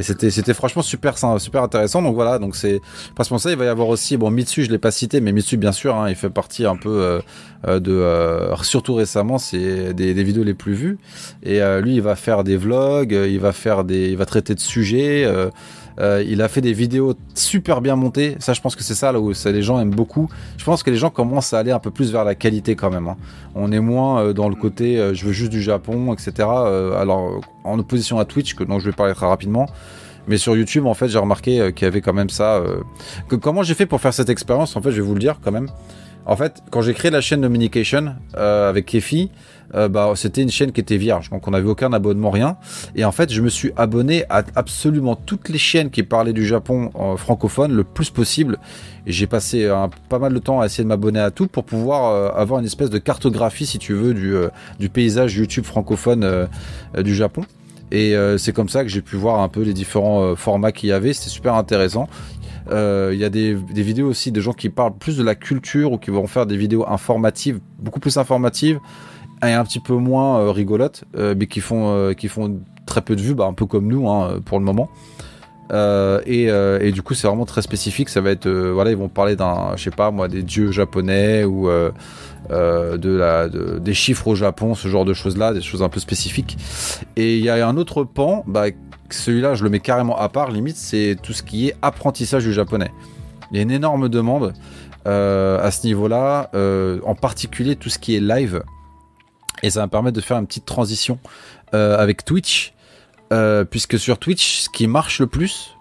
et 0.01 0.03
c'était, 0.03 0.31
c'était 0.31 0.55
franchement 0.55 0.81
super, 0.81 1.13
super 1.39 1.61
intéressant. 1.61 2.01
Donc 2.01 2.15
voilà, 2.15 2.39
donc 2.39 2.55
c'est 2.55 2.81
parce 3.15 3.29
que 3.29 3.37
ça, 3.37 3.51
il 3.51 3.55
va 3.55 3.65
y 3.65 3.67
avoir 3.67 3.87
aussi, 3.87 4.17
bon, 4.17 4.31
Mitsu, 4.31 4.63
je 4.63 4.71
l'ai 4.71 4.79
pas 4.79 4.89
cité, 4.89 5.21
mais 5.21 5.31
Mitsu, 5.31 5.57
bien 5.57 5.71
sûr, 5.71 5.95
hein, 5.95 6.09
il 6.09 6.15
fait 6.15 6.31
partie 6.31 6.65
un 6.65 6.75
peu 6.75 6.89
euh, 6.89 7.21
euh, 7.67 7.79
de, 7.79 7.91
euh, 7.91 8.55
surtout 8.63 8.95
récemment, 8.95 9.37
c'est 9.37 9.93
des, 9.93 10.15
des 10.15 10.23
vidéos 10.23 10.43
les 10.43 10.55
plus 10.55 10.73
vues. 10.73 10.97
Et 11.43 11.61
euh, 11.61 11.81
lui, 11.81 11.93
il 11.93 12.01
va 12.01 12.15
faire 12.15 12.43
des 12.43 12.57
vlogs, 12.57 13.13
euh, 13.13 13.27
il 13.27 13.39
va 13.39 13.51
faire 13.51 13.83
des, 13.83 14.09
il 14.09 14.17
va 14.17 14.25
traiter 14.25 14.55
de 14.55 14.59
sujets. 14.59 15.31
Euh, 15.99 16.23
il 16.25 16.41
a 16.41 16.47
fait 16.47 16.61
des 16.61 16.73
vidéos 16.73 17.13
super 17.35 17.81
bien 17.81 17.95
montées. 17.95 18.35
Ça, 18.39 18.53
je 18.53 18.61
pense 18.61 18.75
que 18.75 18.83
c'est 18.83 18.95
ça 18.95 19.11
là 19.11 19.19
où 19.19 19.33
ça, 19.33 19.51
les 19.51 19.61
gens 19.61 19.79
aiment 19.79 19.93
beaucoup. 19.95 20.29
Je 20.57 20.63
pense 20.63 20.83
que 20.83 20.89
les 20.89 20.97
gens 20.97 21.09
commencent 21.09 21.53
à 21.53 21.59
aller 21.59 21.71
un 21.71 21.79
peu 21.79 21.91
plus 21.91 22.11
vers 22.11 22.23
la 22.23 22.35
qualité 22.35 22.75
quand 22.75 22.89
même. 22.89 23.07
hein. 23.07 23.17
On 23.55 23.71
est 23.71 23.79
moins 23.79 24.21
euh, 24.21 24.33
dans 24.33 24.49
le 24.49 24.55
côté 24.55 24.97
euh, 24.97 25.13
je 25.13 25.25
veux 25.25 25.33
juste 25.33 25.51
du 25.51 25.61
Japon, 25.61 26.13
etc. 26.13 26.47
Alors 26.47 27.41
en 27.63 27.77
opposition 27.79 28.19
à 28.19 28.25
Twitch, 28.25 28.55
que 28.55 28.63
dont 28.63 28.79
je 28.79 28.85
vais 28.85 28.95
parler 28.95 29.13
très 29.13 29.27
rapidement. 29.27 29.67
Mais 30.27 30.37
sur 30.37 30.55
YouTube, 30.55 30.85
en 30.85 30.93
fait, 30.93 31.07
j'ai 31.07 31.17
remarqué 31.17 31.73
qu'il 31.73 31.85
y 31.85 31.87
avait 31.87 32.01
quand 32.01 32.13
même 32.13 32.29
ça. 32.29 32.61
que 33.27 33.35
comment 33.35 33.63
j'ai 33.63 33.73
fait 33.73 33.87
pour 33.87 33.99
faire 33.99 34.13
cette 34.13 34.29
expérience 34.29 34.75
En 34.75 34.81
fait, 34.81 34.91
je 34.91 34.97
vais 34.97 35.07
vous 35.07 35.15
le 35.15 35.19
dire 35.19 35.39
quand 35.43 35.51
même. 35.51 35.67
En 36.25 36.35
fait, 36.35 36.61
quand 36.69 36.81
j'ai 36.81 36.93
créé 36.93 37.09
la 37.11 37.21
chaîne 37.21 37.41
Dominication 37.41 38.15
euh, 38.37 38.69
avec 38.69 38.85
Kefi, 38.85 39.31
euh, 39.73 39.87
bah, 39.87 40.11
c'était 40.15 40.41
une 40.41 40.51
chaîne 40.51 40.71
qui 40.71 40.81
était 40.81 40.97
vierge, 40.97 41.29
donc 41.29 41.47
on 41.47 41.51
n'avait 41.51 41.69
aucun 41.69 41.93
abonnement, 41.93 42.29
rien. 42.29 42.57
Et 42.95 43.05
en 43.05 43.11
fait, 43.11 43.31
je 43.31 43.41
me 43.41 43.49
suis 43.49 43.71
abonné 43.77 44.25
à 44.29 44.43
absolument 44.55 45.15
toutes 45.15 45.49
les 45.49 45.57
chaînes 45.57 45.89
qui 45.89 46.03
parlaient 46.03 46.33
du 46.33 46.45
Japon 46.45 46.91
euh, 46.99 47.15
francophone 47.15 47.73
le 47.73 47.83
plus 47.83 48.09
possible. 48.09 48.57
Et 49.07 49.11
j'ai 49.11 49.27
passé 49.27 49.65
euh, 49.65 49.87
pas 50.09 50.19
mal 50.19 50.33
de 50.33 50.39
temps 50.39 50.61
à 50.61 50.65
essayer 50.65 50.83
de 50.83 50.89
m'abonner 50.89 51.19
à 51.19 51.31
tout 51.31 51.47
pour 51.47 51.63
pouvoir 51.63 52.35
avoir 52.37 52.59
une 52.59 52.65
espèce 52.65 52.89
de 52.89 52.97
cartographie, 52.97 53.65
si 53.65 53.79
tu 53.79 53.93
veux, 53.93 54.13
du, 54.13 54.89
paysage 54.89 55.35
YouTube 55.35 55.63
francophone 55.63 56.47
du 56.97 57.15
Japon. 57.15 57.43
Et 57.91 58.15
c'est 58.37 58.53
comme 58.53 58.69
ça 58.69 58.83
que 58.83 58.89
j'ai 58.89 59.01
pu 59.01 59.15
voir 59.15 59.41
un 59.41 59.49
peu 59.49 59.61
les 59.61 59.73
différents 59.73 60.35
formats 60.35 60.71
qu'il 60.71 60.89
y 60.89 60.91
avait. 60.91 61.13
C'était 61.13 61.29
super 61.29 61.55
intéressant. 61.55 62.07
Il 62.69 63.17
y 63.17 63.23
a 63.23 63.29
des, 63.29 63.55
des 63.55 63.81
vidéos 63.81 64.07
aussi 64.07 64.31
de 64.31 64.39
gens 64.39 64.53
qui 64.53 64.69
parlent 64.69 64.95
plus 64.97 65.17
de 65.17 65.23
la 65.23 65.35
culture 65.35 65.93
ou 65.93 65.97
qui 65.97 66.11
vont 66.11 66.27
faire 66.27 66.45
des 66.45 66.57
vidéos 66.57 66.87
informatives, 66.87 67.59
beaucoup 67.79 67.99
plus 67.99 68.17
informatives 68.17 68.79
et 69.43 69.53
un 69.53 69.63
petit 69.63 69.79
peu 69.79 69.93
moins 69.95 70.39
euh, 70.39 70.51
rigolotes, 70.51 71.03
euh, 71.17 71.33
mais 71.37 71.47
qui 71.47 71.61
font, 71.61 71.95
euh, 71.95 72.13
qui 72.13 72.27
font 72.27 72.59
très 72.85 73.01
peu 73.01 73.15
de 73.15 73.21
vues, 73.21 73.33
bah, 73.33 73.45
un 73.45 73.53
peu 73.53 73.65
comme 73.65 73.87
nous 73.87 74.09
hein, 74.09 74.39
pour 74.45 74.59
le 74.59 74.65
moment. 74.65 74.89
Et, 76.25 76.47
et 76.47 76.91
du 76.91 77.01
coup, 77.01 77.13
c'est 77.13 77.27
vraiment 77.27 77.45
très 77.45 77.61
spécifique. 77.61 78.09
Ça 78.09 78.19
va 78.19 78.31
être, 78.31 78.49
voilà, 78.49 78.91
ils 78.91 78.97
vont 78.97 79.07
parler 79.07 79.37
d'un, 79.37 79.71
je 79.77 79.83
sais 79.83 79.89
pas 79.89 80.11
moi, 80.11 80.27
des 80.27 80.43
dieux 80.43 80.69
japonais 80.71 81.45
ou 81.45 81.69
de 81.69 83.17
la, 83.17 83.47
de- 83.47 83.79
des 83.79 83.93
chiffres 83.93 84.27
au 84.27 84.35
Japon, 84.35 84.75
ce 84.75 84.89
genre 84.89 85.05
de 85.05 85.13
choses-là, 85.13 85.53
des 85.53 85.61
choses 85.61 85.81
un 85.81 85.87
peu 85.87 86.01
spécifiques. 86.01 86.57
Et 87.15 87.37
il 87.37 87.45
y 87.45 87.49
a 87.49 87.65
un 87.65 87.77
autre 87.77 88.03
pan, 88.03 88.43
bah, 88.47 88.65
celui-là, 89.09 89.53
je 89.53 89.63
le 89.63 89.69
mets 89.69 89.79
carrément 89.79 90.17
à 90.17 90.27
part. 90.27 90.51
Limite, 90.51 90.75
c'est 90.75 91.15
tout 91.23 91.31
ce 91.31 91.41
qui 91.41 91.69
est 91.69 91.75
apprentissage 91.81 92.43
du 92.43 92.51
japonais. 92.51 92.91
Il 93.51 93.55
y 93.55 93.59
a 93.61 93.63
une 93.63 93.71
énorme 93.71 94.09
demande 94.09 94.51
à 95.05 95.71
ce 95.71 95.87
niveau-là, 95.87 96.51
en 97.05 97.15
particulier 97.15 97.77
tout 97.77 97.87
ce 97.89 97.97
qui 97.97 98.13
est 98.17 98.19
live. 98.19 98.61
Et 99.63 99.69
ça 99.69 99.81
va 99.81 99.85
me 99.85 99.91
permettre 99.91 100.15
de 100.15 100.21
faire 100.21 100.37
une 100.37 100.47
petite 100.47 100.65
transition 100.65 101.19
euh, 101.73 101.97
avec 101.97 102.25
Twitch. 102.25 102.73
Euh, 103.31 103.63
puisque 103.63 103.97
sur 103.97 104.17
Twitch, 104.17 104.59
ce 104.63 104.69
qui 104.69 104.87
marche 104.87 105.19
le 105.19 105.27
plus, 105.27 105.77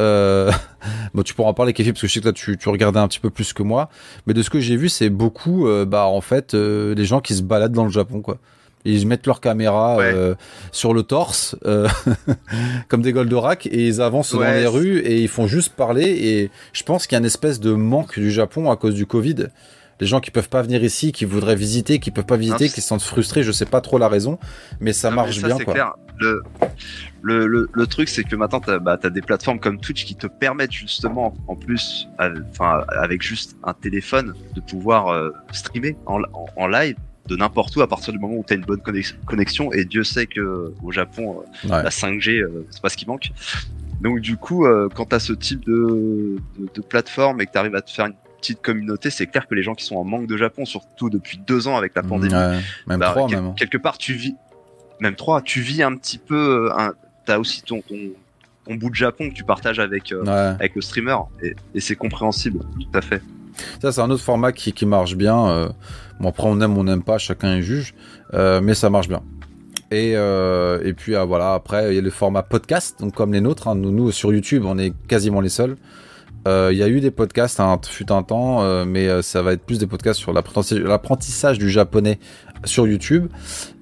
euh, 0.00 0.50
bon, 1.14 1.22
tu 1.22 1.34
pourras 1.34 1.50
en 1.50 1.54
parler, 1.54 1.72
Kefi, 1.74 1.92
parce 1.92 2.00
que 2.00 2.06
je 2.06 2.12
sais 2.14 2.20
que 2.20 2.24
toi, 2.24 2.32
tu, 2.32 2.56
tu 2.56 2.68
regardais 2.70 2.98
un 2.98 3.08
petit 3.08 3.20
peu 3.20 3.28
plus 3.30 3.52
que 3.52 3.62
moi. 3.62 3.90
Mais 4.26 4.32
de 4.32 4.42
ce 4.42 4.48
que 4.48 4.58
j'ai 4.58 4.76
vu, 4.76 4.88
c'est 4.88 5.10
beaucoup, 5.10 5.68
euh, 5.68 5.84
bah, 5.84 6.06
en 6.06 6.20
fait, 6.22 6.54
euh, 6.54 6.94
des 6.94 7.04
gens 7.04 7.20
qui 7.20 7.34
se 7.34 7.42
baladent 7.42 7.72
dans 7.74 7.84
le 7.84 7.90
Japon, 7.90 8.22
quoi. 8.22 8.38
Ils 8.86 9.06
mettent 9.06 9.26
leur 9.26 9.40
caméra 9.40 9.96
Ouais. 9.96 10.14
sur 10.70 10.92
le 10.92 11.02
torse, 11.04 11.56
comme 12.88 13.00
des 13.00 13.12
Goldorak, 13.12 13.66
et 13.66 13.86
ils 13.86 14.02
avancent 14.02 14.34
dans 14.34 14.40
les 14.40 14.66
rues 14.66 14.98
et 14.98 15.22
ils 15.22 15.28
font 15.28 15.46
juste 15.46 15.72
parler. 15.72 16.04
Et 16.04 16.50
je 16.74 16.82
pense 16.82 17.06
qu'il 17.06 17.14
y 17.14 17.16
a 17.16 17.20
une 17.20 17.24
espèce 17.24 17.60
de 17.60 17.72
manque 17.72 18.18
du 18.18 18.30
Japon 18.30 18.70
à 18.70 18.76
cause 18.76 18.94
du 18.94 19.06
Covid. 19.06 19.46
Les 20.00 20.06
gens 20.06 20.20
qui 20.20 20.30
peuvent 20.30 20.48
pas 20.48 20.62
venir 20.62 20.82
ici, 20.82 21.12
qui 21.12 21.24
voudraient 21.24 21.54
visiter, 21.56 21.98
qui 22.00 22.10
peuvent 22.10 22.24
pas 22.26 22.36
visiter, 22.36 22.64
Non, 22.64 22.70
qui 22.70 22.80
se 22.80 22.88
sentent 22.88 23.02
frustrés, 23.02 23.42
je 23.42 23.52
sais 23.52 23.66
pas 23.66 23.80
trop 23.80 23.98
la 23.98 24.08
raison, 24.08 24.38
mais 24.80 24.92
ça 24.92 25.10
Non, 25.10 25.16
mais 25.16 25.22
marche 25.22 25.42
bien, 25.42 25.58
quoi. 25.58 25.72
clair. 25.74 25.92
Le, 26.18 26.42
le, 27.22 27.46
le, 27.46 27.68
le 27.72 27.86
truc, 27.86 28.08
c'est 28.08 28.22
que 28.24 28.36
maintenant, 28.36 28.60
bah, 28.80 28.98
as 29.02 29.10
des 29.10 29.20
plateformes 29.20 29.58
comme 29.58 29.80
Twitch 29.80 30.04
qui 30.04 30.14
te 30.14 30.26
permettent 30.26 30.72
justement, 30.72 31.34
en 31.48 31.56
plus, 31.56 32.08
enfin, 32.50 32.84
avec 32.88 33.22
juste 33.22 33.56
un 33.64 33.72
téléphone, 33.74 34.34
de 34.54 34.60
pouvoir 34.60 35.08
euh, 35.08 35.30
streamer 35.52 35.96
en, 36.06 36.20
en, 36.32 36.46
en 36.56 36.66
live 36.68 36.96
de 37.26 37.36
n'importe 37.36 37.74
où 37.76 37.80
à 37.80 37.88
partir 37.88 38.12
du 38.12 38.18
moment 38.18 38.34
où 38.34 38.44
tu 38.46 38.52
as 38.52 38.56
une 38.56 38.64
bonne 38.64 38.80
connex- 38.80 39.14
connexion. 39.26 39.72
Et 39.72 39.84
Dieu 39.86 40.04
sait 40.04 40.26
que 40.26 40.72
au 40.82 40.92
Japon, 40.92 41.42
euh, 41.64 41.68
Ouais. 41.68 41.82
la 41.82 41.88
5G, 41.90 42.42
euh, 42.42 42.66
c'est 42.70 42.82
pas 42.82 42.90
ce 42.90 42.96
qui 42.98 43.06
manque. 43.06 43.30
Donc 44.02 44.20
du 44.20 44.36
coup, 44.36 44.66
euh, 44.66 44.88
quand 44.94 45.06
tu 45.06 45.14
as 45.16 45.20
ce 45.20 45.32
type 45.32 45.64
de, 45.64 46.36
de, 46.58 46.68
de 46.74 46.80
plateforme 46.82 47.40
et 47.40 47.46
que 47.46 47.52
tu 47.52 47.58
arrives 47.58 47.74
à 47.74 47.80
te 47.80 47.90
faire 47.90 48.06
une 48.06 48.14
petite 48.44 48.62
communauté, 48.62 49.10
c'est 49.10 49.26
clair 49.26 49.46
que 49.48 49.54
les 49.54 49.62
gens 49.62 49.74
qui 49.74 49.84
sont 49.84 49.96
en 49.96 50.04
manque 50.04 50.26
de 50.26 50.36
Japon, 50.36 50.64
surtout 50.64 51.08
depuis 51.10 51.38
deux 51.38 51.66
ans 51.68 51.76
avec 51.76 51.94
la 51.96 52.02
pandémie, 52.02 52.34
Ouais, 52.34 52.58
même 52.86 53.00
bah, 53.00 53.10
trois, 53.10 53.26
quel- 53.28 53.38
même. 53.38 53.46
hein. 53.50 53.54
quelque 53.56 53.78
part 53.78 53.96
tu 53.98 54.12
vis 54.14 54.34
même 55.00 55.16
trois 55.16 55.42
tu 55.42 55.60
vis 55.60 55.82
un 55.82 55.96
petit 55.96 56.18
peu 56.18 56.70
un, 56.76 56.92
t'as 57.26 57.38
aussi 57.38 57.62
ton, 57.62 57.80
ton 57.80 57.96
ton 58.66 58.74
bout 58.76 58.88
de 58.90 58.94
Japon 58.94 59.28
que 59.30 59.34
tu 59.34 59.44
partages 59.44 59.78
avec 59.78 60.12
euh, 60.12 60.22
Ouais. 60.24 60.56
avec 60.58 60.74
le 60.74 60.80
streamer 60.82 61.16
et, 61.42 61.54
et 61.74 61.80
c'est 61.80 61.96
compréhensible 61.96 62.60
tout 62.60 62.96
à 62.98 63.00
fait 63.02 63.20
Ça, 63.82 63.92
c'est 63.92 64.00
un 64.00 64.10
autre 64.10 64.22
format 64.22 64.52
qui, 64.52 64.72
qui 64.72 64.86
marche 64.86 65.14
bien. 65.16 65.48
euh, 65.48 65.68
bon, 66.20 66.28
après, 66.30 66.44
on 66.46 66.60
aime, 66.60 66.76
on 66.78 66.84
n'aime 66.84 67.02
pas, 67.02 67.18
chacun 67.18 67.60
juge, 67.60 67.94
euh, 68.34 68.60
mais 68.60 68.74
ça 68.74 68.88
marche 68.90 69.08
bien. 69.08 69.22
Et, 69.90 70.14
euh, 70.16 70.80
et 70.84 70.92
puis 70.92 71.14
voilà, 71.26 71.54
après, 71.54 71.92
il 71.92 71.94
y 71.94 71.98
a 71.98 72.02
le 72.02 72.10
format 72.10 72.42
podcast, 72.42 72.98
donc 73.00 73.14
comme 73.14 73.32
les 73.32 73.40
nôtres. 73.40 73.68
hein. 73.68 73.74
nous, 73.76 73.90
nous, 73.92 74.10
sur 74.12 74.32
YouTube, 74.32 74.64
on 74.66 74.76
est 74.78 74.92
quasiment 75.06 75.40
les 75.40 75.50
seuls. 75.50 75.76
Euh, 76.46 76.70
Il 76.72 76.78
y 76.78 76.82
a 76.82 76.88
eu 76.88 77.00
des 77.00 77.10
podcasts, 77.10 77.58
hein, 77.60 77.78
fut 77.88 78.12
un 78.12 78.22
temps, 78.22 78.62
euh, 78.62 78.84
mais 78.84 79.08
euh, 79.08 79.22
ça 79.22 79.42
va 79.42 79.52
être 79.52 79.62
plus 79.64 79.78
des 79.78 79.86
podcasts 79.86 80.20
sur 80.20 80.32
l'apprentissage 80.32 81.58
du 81.58 81.70
japonais 81.70 82.18
sur 82.64 82.86
YouTube. 82.86 83.28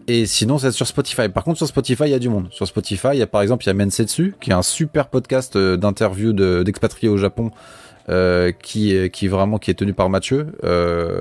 Et 0.09 0.27
sinon, 0.27 0.59
c'est 0.59 0.73
sur 0.73 0.87
Spotify. 0.87 1.29
Par 1.29 1.45
contre, 1.45 1.59
sur 1.59 1.67
Spotify, 1.67 2.05
il 2.05 2.11
y 2.11 2.15
a 2.15 2.19
du 2.19 2.29
monde. 2.29 2.49
Sur 2.51 2.67
Spotify, 2.67 3.09
il 3.13 3.19
y 3.19 3.23
a 3.23 3.27
par 3.27 3.41
exemple, 3.43 3.65
il 3.65 3.69
y 3.69 3.71
a 3.71 3.75
Mensetsu, 3.75 4.35
qui 4.41 4.51
est 4.51 4.55
un 4.55 4.63
super 4.63 5.09
podcast 5.09 5.57
d'interview 5.57 6.33
de- 6.33 6.63
d'expatriés 6.65 7.09
au 7.09 7.17
Japon, 7.17 7.51
qui, 8.63 8.95
est- 8.97 9.11
qui 9.15 9.29
vraiment 9.29 9.59
qui 9.59 9.71
est 9.71 9.75
tenu 9.75 9.95
par 9.95 10.11
Mathieu 10.11 10.49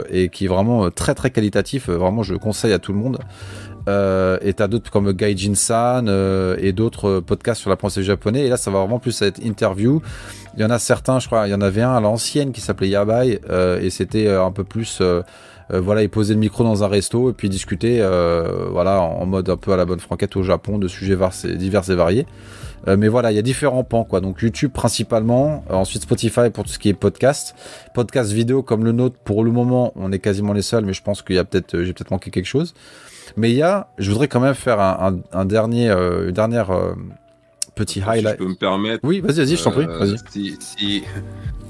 et 0.10 0.30
qui 0.30 0.46
est 0.46 0.48
vraiment 0.48 0.90
très 0.90 1.14
très 1.14 1.30
qualitatif. 1.30 1.90
Vraiment, 1.90 2.24
je 2.24 2.34
le 2.34 2.40
conseille 2.40 2.74
à 2.74 2.80
tout 2.80 2.92
le 2.92 2.98
monde. 2.98 3.20
Euh, 3.88 4.38
et 4.42 4.54
t'as 4.54 4.68
d'autres 4.68 4.92
comme 4.92 5.12
Gaijin 5.12 5.56
San 5.56 6.08
euh, 6.08 6.56
et 6.60 6.72
d'autres 6.72 7.10
euh, 7.10 7.22
podcasts 7.22 7.62
sur 7.62 7.70
l'apprentissage 7.70 8.06
japonais. 8.06 8.46
Et 8.46 8.50
là, 8.50 8.58
ça 8.58 8.72
va 8.72 8.80
vraiment 8.80 9.00
plus 9.00 9.22
être 9.22 9.40
interview. 9.40 10.02
Il 10.56 10.62
y 10.62 10.66
en 10.66 10.70
a 10.70 10.80
certains, 10.80 11.20
je 11.20 11.28
crois, 11.28 11.48
il 11.48 11.52
y 11.52 11.56
en 11.56 11.62
avait 11.62 11.82
un 11.82 11.96
à 11.96 12.02
l'ancienne 12.02 12.52
qui 12.52 12.62
s'appelait 12.62 12.90
Yabai 12.90 13.40
euh, 13.50 13.80
et 13.82 13.90
c'était 13.90 14.28
un 14.30 14.52
peu 14.52 14.64
plus. 14.64 15.02
Euh, 15.72 15.80
voilà, 15.82 16.04
il 16.04 16.10
posait 16.10 16.34
le 16.34 16.40
micro 16.40 16.64
dans 16.64 16.84
un 16.84 16.88
resto 16.88 17.30
et 17.30 17.34
puis 17.34 17.50
discuter, 17.50 18.00
euh, 18.02 18.68
voilà, 18.72 19.02
en 19.02 19.26
mode 19.26 19.50
un 19.50 19.58
peu 19.58 19.72
à 19.74 19.78
la 19.78 19.86
bonne 19.86 20.00
franquette 20.00 20.36
au 20.36 20.44
Japon 20.44 20.78
de 20.78 20.88
sujets 20.88 21.18
divers 21.56 21.90
et 21.90 21.96
variés. 21.96 22.26
Euh, 22.88 22.98
mais 22.98 23.08
voilà, 23.10 23.32
il 23.32 23.36
y 23.36 23.40
a 23.40 23.44
différents 23.44 23.84
pans, 23.84 24.04
quoi. 24.04 24.22
Donc 24.22 24.42
YouTube 24.42 24.72
principalement, 24.72 25.64
euh, 25.70 25.76
ensuite 25.76 26.02
Spotify 26.02 26.50
pour 26.52 26.64
tout 26.64 26.72
ce 26.72 26.80
qui 26.80 26.90
est 26.90 26.94
podcast, 26.96 27.56
podcast 27.94 28.32
vidéo 28.32 28.64
comme 28.64 28.84
le 28.84 28.92
nôtre. 28.92 29.18
Pour 29.24 29.44
le 29.44 29.52
moment, 29.52 29.94
on 29.96 30.12
est 30.12 30.18
quasiment 30.20 30.52
les 30.54 30.64
seuls, 30.64 30.84
mais 30.84 30.94
je 30.94 31.04
pense 31.04 31.22
qu'il 31.22 31.36
y 31.36 31.40
a 31.40 31.44
peut-être, 31.44 31.76
euh, 31.76 31.86
j'ai 31.86 31.94
peut-être 31.94 32.10
manqué 32.12 32.32
quelque 32.32 32.48
chose. 32.48 32.74
Mais 33.38 33.52
il 33.52 33.56
y 33.56 33.62
a, 33.62 33.88
je 34.00 34.10
voudrais 34.12 34.28
quand 34.28 34.40
même 34.40 34.56
faire 34.56 34.80
un, 34.80 35.14
un- 35.34 35.40
un 35.40 35.46
dernier, 35.46 35.90
une 35.92 36.32
dernière 36.32 36.70
petit 37.76 38.00
Si 38.00 38.02
je 38.02 38.10
highlight. 38.10 38.38
peux 38.38 38.48
me 38.48 38.56
permettre. 38.56 39.00
Oui, 39.04 39.22
vas-y, 39.22 39.38
vas-y, 39.46 39.56
je 39.56 39.64
t'en 39.64 39.72
prie, 39.72 39.86
vas-y. 39.86 40.16
Si, 40.32 40.58
si, 40.60 41.04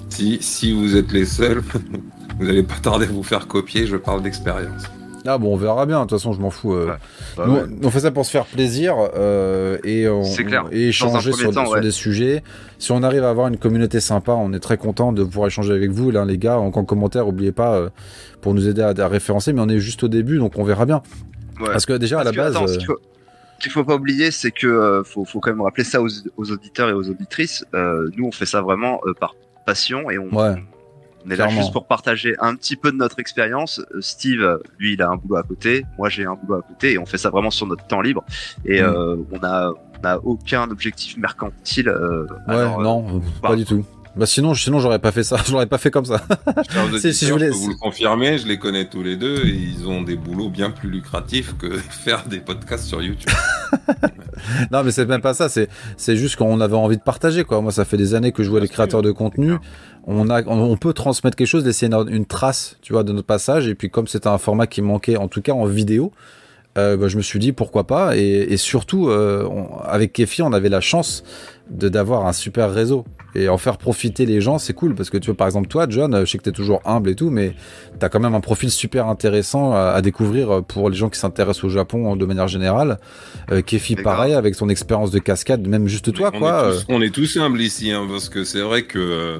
si, 0.10 0.38
si 0.42 0.74
vous 0.74 0.96
êtes 0.96 1.12
les 1.12 1.26
seuls, 1.26 1.62
vous 2.40 2.46
n'allez 2.46 2.64
pas 2.64 2.76
tarder 2.82 3.06
à 3.06 3.10
vous 3.12 3.24
faire 3.24 3.48
copier, 3.48 3.86
je 3.88 3.98
parle 3.98 4.22
d'expérience. 4.22 4.84
Ah 5.26 5.38
bon, 5.38 5.54
on 5.54 5.56
verra 5.56 5.86
bien. 5.86 5.98
De 5.98 6.02
toute 6.10 6.18
façon, 6.18 6.34
je 6.34 6.40
m'en 6.42 6.50
fous. 6.50 6.74
euh. 6.74 6.88
Ouais. 6.88 6.94
Bah 7.38 7.44
Nous, 7.48 7.54
ouais. 7.54 7.64
on 7.84 7.92
fait 7.92 8.00
ça 8.00 8.10
pour 8.10 8.26
se 8.26 8.32
faire 8.32 8.46
plaisir 8.46 8.96
euh, 9.16 9.78
et, 9.84 10.10
on, 10.10 10.24
C'est 10.24 10.44
clair. 10.44 10.66
et 10.72 10.88
échanger 10.88 11.32
sur, 11.32 11.52
temps, 11.54 11.66
sur 11.66 11.76
ouais. 11.76 11.82
des 11.82 11.92
sujets. 11.92 12.42
Si 12.80 12.92
on 12.92 13.04
arrive 13.04 13.24
à 13.24 13.30
avoir 13.30 13.48
une 13.48 13.58
communauté 13.58 14.00
sympa, 14.00 14.32
on 14.32 14.52
est 14.52 14.60
très 14.60 14.78
content 14.78 15.14
de 15.14 15.24
pouvoir 15.24 15.46
échanger 15.46 15.74
avec 15.74 15.92
vous. 15.92 16.10
Là, 16.10 16.26
les 16.26 16.40
gars, 16.40 16.58
en, 16.58 16.68
en 16.68 16.84
commentaire, 16.86 17.26
n'oubliez 17.26 17.52
pas 17.52 17.76
euh, 17.76 17.90
pour 18.42 18.56
nous 18.56 18.68
aider 18.68 18.82
à, 18.82 18.94
à 18.98 19.08
référencer. 19.08 19.54
Mais 19.54 19.62
on 19.62 19.70
est 19.70 19.78
juste 19.78 20.02
au 20.04 20.08
début, 20.08 20.40
donc 20.40 20.54
on 20.58 20.64
verra 20.64 20.88
bien. 20.88 21.04
Ouais. 21.60 21.68
Parce 21.72 21.86
que 21.86 21.94
déjà, 21.94 22.22
à 22.22 22.24
la 22.24 22.32
que, 22.32 22.38
base, 22.38 22.56
attends, 22.56 22.66
ce 22.66 22.80
qu'il 22.80 22.88
faut, 22.88 22.98
faut 23.70 23.84
pas 23.84 23.96
oublier, 23.96 24.32
c'est 24.32 24.50
que 24.50 24.66
euh, 24.66 25.04
faut, 25.04 25.24
faut 25.26 25.40
quand 25.40 25.52
même 25.52 25.62
rappeler 25.62 25.84
ça 25.84 26.02
aux, 26.02 26.08
aux 26.38 26.52
auditeurs 26.52 26.90
et 26.90 26.94
aux 26.94 27.08
auditrices. 27.08 27.64
Euh, 27.76 28.10
nous, 28.18 28.26
on 28.26 28.32
fait 28.32 28.48
ça 28.48 28.62
vraiment 28.62 29.00
euh, 29.06 29.14
par 29.14 29.36
passion 29.68 30.10
et 30.10 30.18
on, 30.18 30.36
Ouais. 30.36 30.56
On 31.26 31.30
est 31.30 31.36
là 31.36 31.48
juste 31.50 31.72
pour 31.72 31.86
partager 31.88 32.36
un 32.40 32.56
petit 32.56 32.76
peu 32.76 32.92
de 32.92 32.98
notre 32.98 33.20
expérience. 33.20 33.80
Euh, 33.94 34.02
Steve, 34.02 34.60
lui, 34.80 34.94
il 34.94 35.02
a 35.02 35.10
un 35.10 35.16
boulot 35.18 35.38
à 35.38 35.44
côté. 35.44 35.86
Moi, 35.98 36.10
j'ai 36.10 36.26
un 36.26 36.36
boulot 36.36 36.60
à 36.60 36.62
côté 36.62 36.94
et 36.94 36.98
on 36.98 37.06
fait 37.06 37.18
ça 37.18 37.30
vraiment 37.30 37.52
sur 37.52 37.68
notre 37.68 37.86
temps 37.86 38.02
libre. 38.02 38.24
Et 38.66 38.82
Mm. 38.82 38.86
euh, 38.86 39.16
on 39.32 39.44
a 39.44 39.74
n'a 40.04 40.18
aucun 40.24 40.64
objectif 40.72 41.16
mercantile. 41.18 41.88
euh, 41.88 42.26
Ouais, 42.48 42.56
alors, 42.56 42.80
euh, 42.80 42.84
non, 42.84 43.22
pas 43.40 43.56
du 43.56 43.66
tout. 43.66 43.86
Bah 44.16 44.26
sinon, 44.26 44.54
sinon 44.54 44.80
j'aurais 44.80 45.00
pas 45.00 45.12
fait 45.14 45.24
ça. 45.24 45.38
Je 45.46 45.52
l'aurais 45.54 45.68
pas 45.68 45.78
fait 45.78 45.90
comme 45.92 46.06
ça. 46.06 46.22
Si, 47.00 47.14
si 47.14 47.26
je 47.28 47.32
voulais- 47.34 47.48
peux 47.50 47.54
vous 47.56 47.70
le 47.70 47.76
confirmer, 47.76 48.38
je 48.38 48.46
les 48.48 48.58
connais 48.60 48.86
tous 48.86 49.02
les 49.04 49.16
deux 49.16 49.46
et 49.46 49.50
ils 49.50 49.88
ont 49.88 50.02
des 50.02 50.16
boulots 50.16 50.50
bien 50.50 50.70
plus 50.70 50.90
lucratifs 50.90 51.56
que 51.58 51.78
faire 51.78 52.26
des 52.28 52.40
podcasts 52.40 52.86
sur 52.86 53.02
YouTube. 53.02 53.30
non, 54.72 54.84
mais 54.84 54.92
c'est 54.92 55.06
même 55.06 55.22
pas 55.22 55.34
ça. 55.34 55.50
C'est 55.50 55.70
c'est 55.98 56.16
juste 56.16 56.36
qu'on 56.36 56.60
avait 56.62 56.76
envie 56.76 56.98
de 56.98 57.02
partager 57.02 57.44
quoi. 57.44 57.62
Moi, 57.62 57.72
ça 57.72 57.86
fait 57.86 57.98
des 57.98 58.14
années 58.16 58.32
que 58.32 58.44
je 58.44 58.50
vois 58.50 58.60
les 58.60 58.68
créateurs 58.68 59.02
de 59.02 59.12
contenu. 59.12 59.54
On 60.06 60.30
a, 60.30 60.44
on, 60.46 60.60
on 60.60 60.78
peut 60.78 60.94
transmettre 60.94 61.36
quelque 61.38 61.48
chose, 61.48 61.66
laisser 61.66 61.86
une, 61.88 62.06
une 62.10 62.26
trace, 62.26 62.78
tu 62.82 62.94
vois, 62.94 63.04
de 63.04 63.12
notre 63.14 63.28
passage. 63.28 63.68
Et 63.68 63.76
puis 63.76 63.90
comme 63.90 64.08
c'était 64.08 64.28
un 64.30 64.38
format 64.38 64.68
qui 64.68 64.82
manquait, 64.82 65.18
en 65.18 65.28
tout 65.28 65.42
cas 65.42 65.54
en 65.54 65.66
vidéo. 65.66 66.12
euh, 66.78 66.98
bah, 66.98 67.08
je 67.08 67.18
me 67.18 67.22
suis 67.22 67.40
dit 67.40 67.52
pourquoi 67.54 67.86
pas? 67.88 68.18
Et, 68.18 68.22
et 68.54 68.58
surtout 68.58 69.10
euh, 69.10 69.46
on- 69.50 69.78
avec 69.84 70.14
Kefi 70.14 70.42
on 70.42 70.54
avait 70.54 70.70
la 70.70 70.82
chance 70.82 71.24
de 71.70 71.88
d'avoir 71.90 72.26
un 72.26 72.34
super 72.34 72.72
réseau 72.74 73.06
et 73.36 73.50
en 73.50 73.58
faire 73.58 73.78
profiter 73.78 74.26
les 74.26 74.42
gens 74.42 74.58
c'est 74.58 74.74
cool 74.74 74.96
parce 74.96 75.10
que 75.10 75.18
tu 75.18 75.28
vois 75.28 75.38
par 75.38 75.48
exemple 75.48 75.68
toi 75.68 75.86
John 75.90 76.22
je 76.26 76.26
sais 76.26 76.38
que 76.38 76.44
t'es 76.44 76.52
toujours 76.52 76.82
humble 76.86 77.10
et 77.10 77.16
tout 77.16 77.30
mais 77.30 77.54
t'as 78.00 78.10
quand 78.10 78.20
même 78.20 78.36
un 78.36 78.42
profil 78.42 78.72
super 78.72 79.08
intéressant 79.08 79.74
à, 79.74 79.92
à 79.96 80.02
découvrir 80.02 80.52
euh, 80.52 80.62
pour 80.62 80.90
les 80.90 80.96
gens 80.96 81.10
qui 81.10 81.20
s'intéressent 81.20 81.64
au 81.66 81.70
Japon 81.70 82.14
euh, 82.14 82.16
de 82.18 82.26
manière 82.26 82.48
générale 82.48 82.98
euh, 83.52 83.62
Kefi 83.62 83.96
pareil 83.96 84.34
avec 84.34 84.56
son 84.56 84.70
expérience 84.70 85.12
de 85.12 85.20
cascade 85.20 85.68
même 85.68 85.88
juste 85.88 86.12
toi 86.14 86.32
on 86.34 86.40
quoi 86.40 86.50
Est 86.50 86.66
euh. 86.66 86.72
tous, 86.72 86.86
on 86.90 87.02
est 87.02 87.14
tous 87.14 87.38
humbles 87.38 87.62
ici, 87.62 87.92
hein, 87.92 88.06
parce 88.10 88.30
que 88.30 88.44
c'est 88.44 88.62
vrai 88.62 88.84
que 88.84 89.00
euh, 89.00 89.40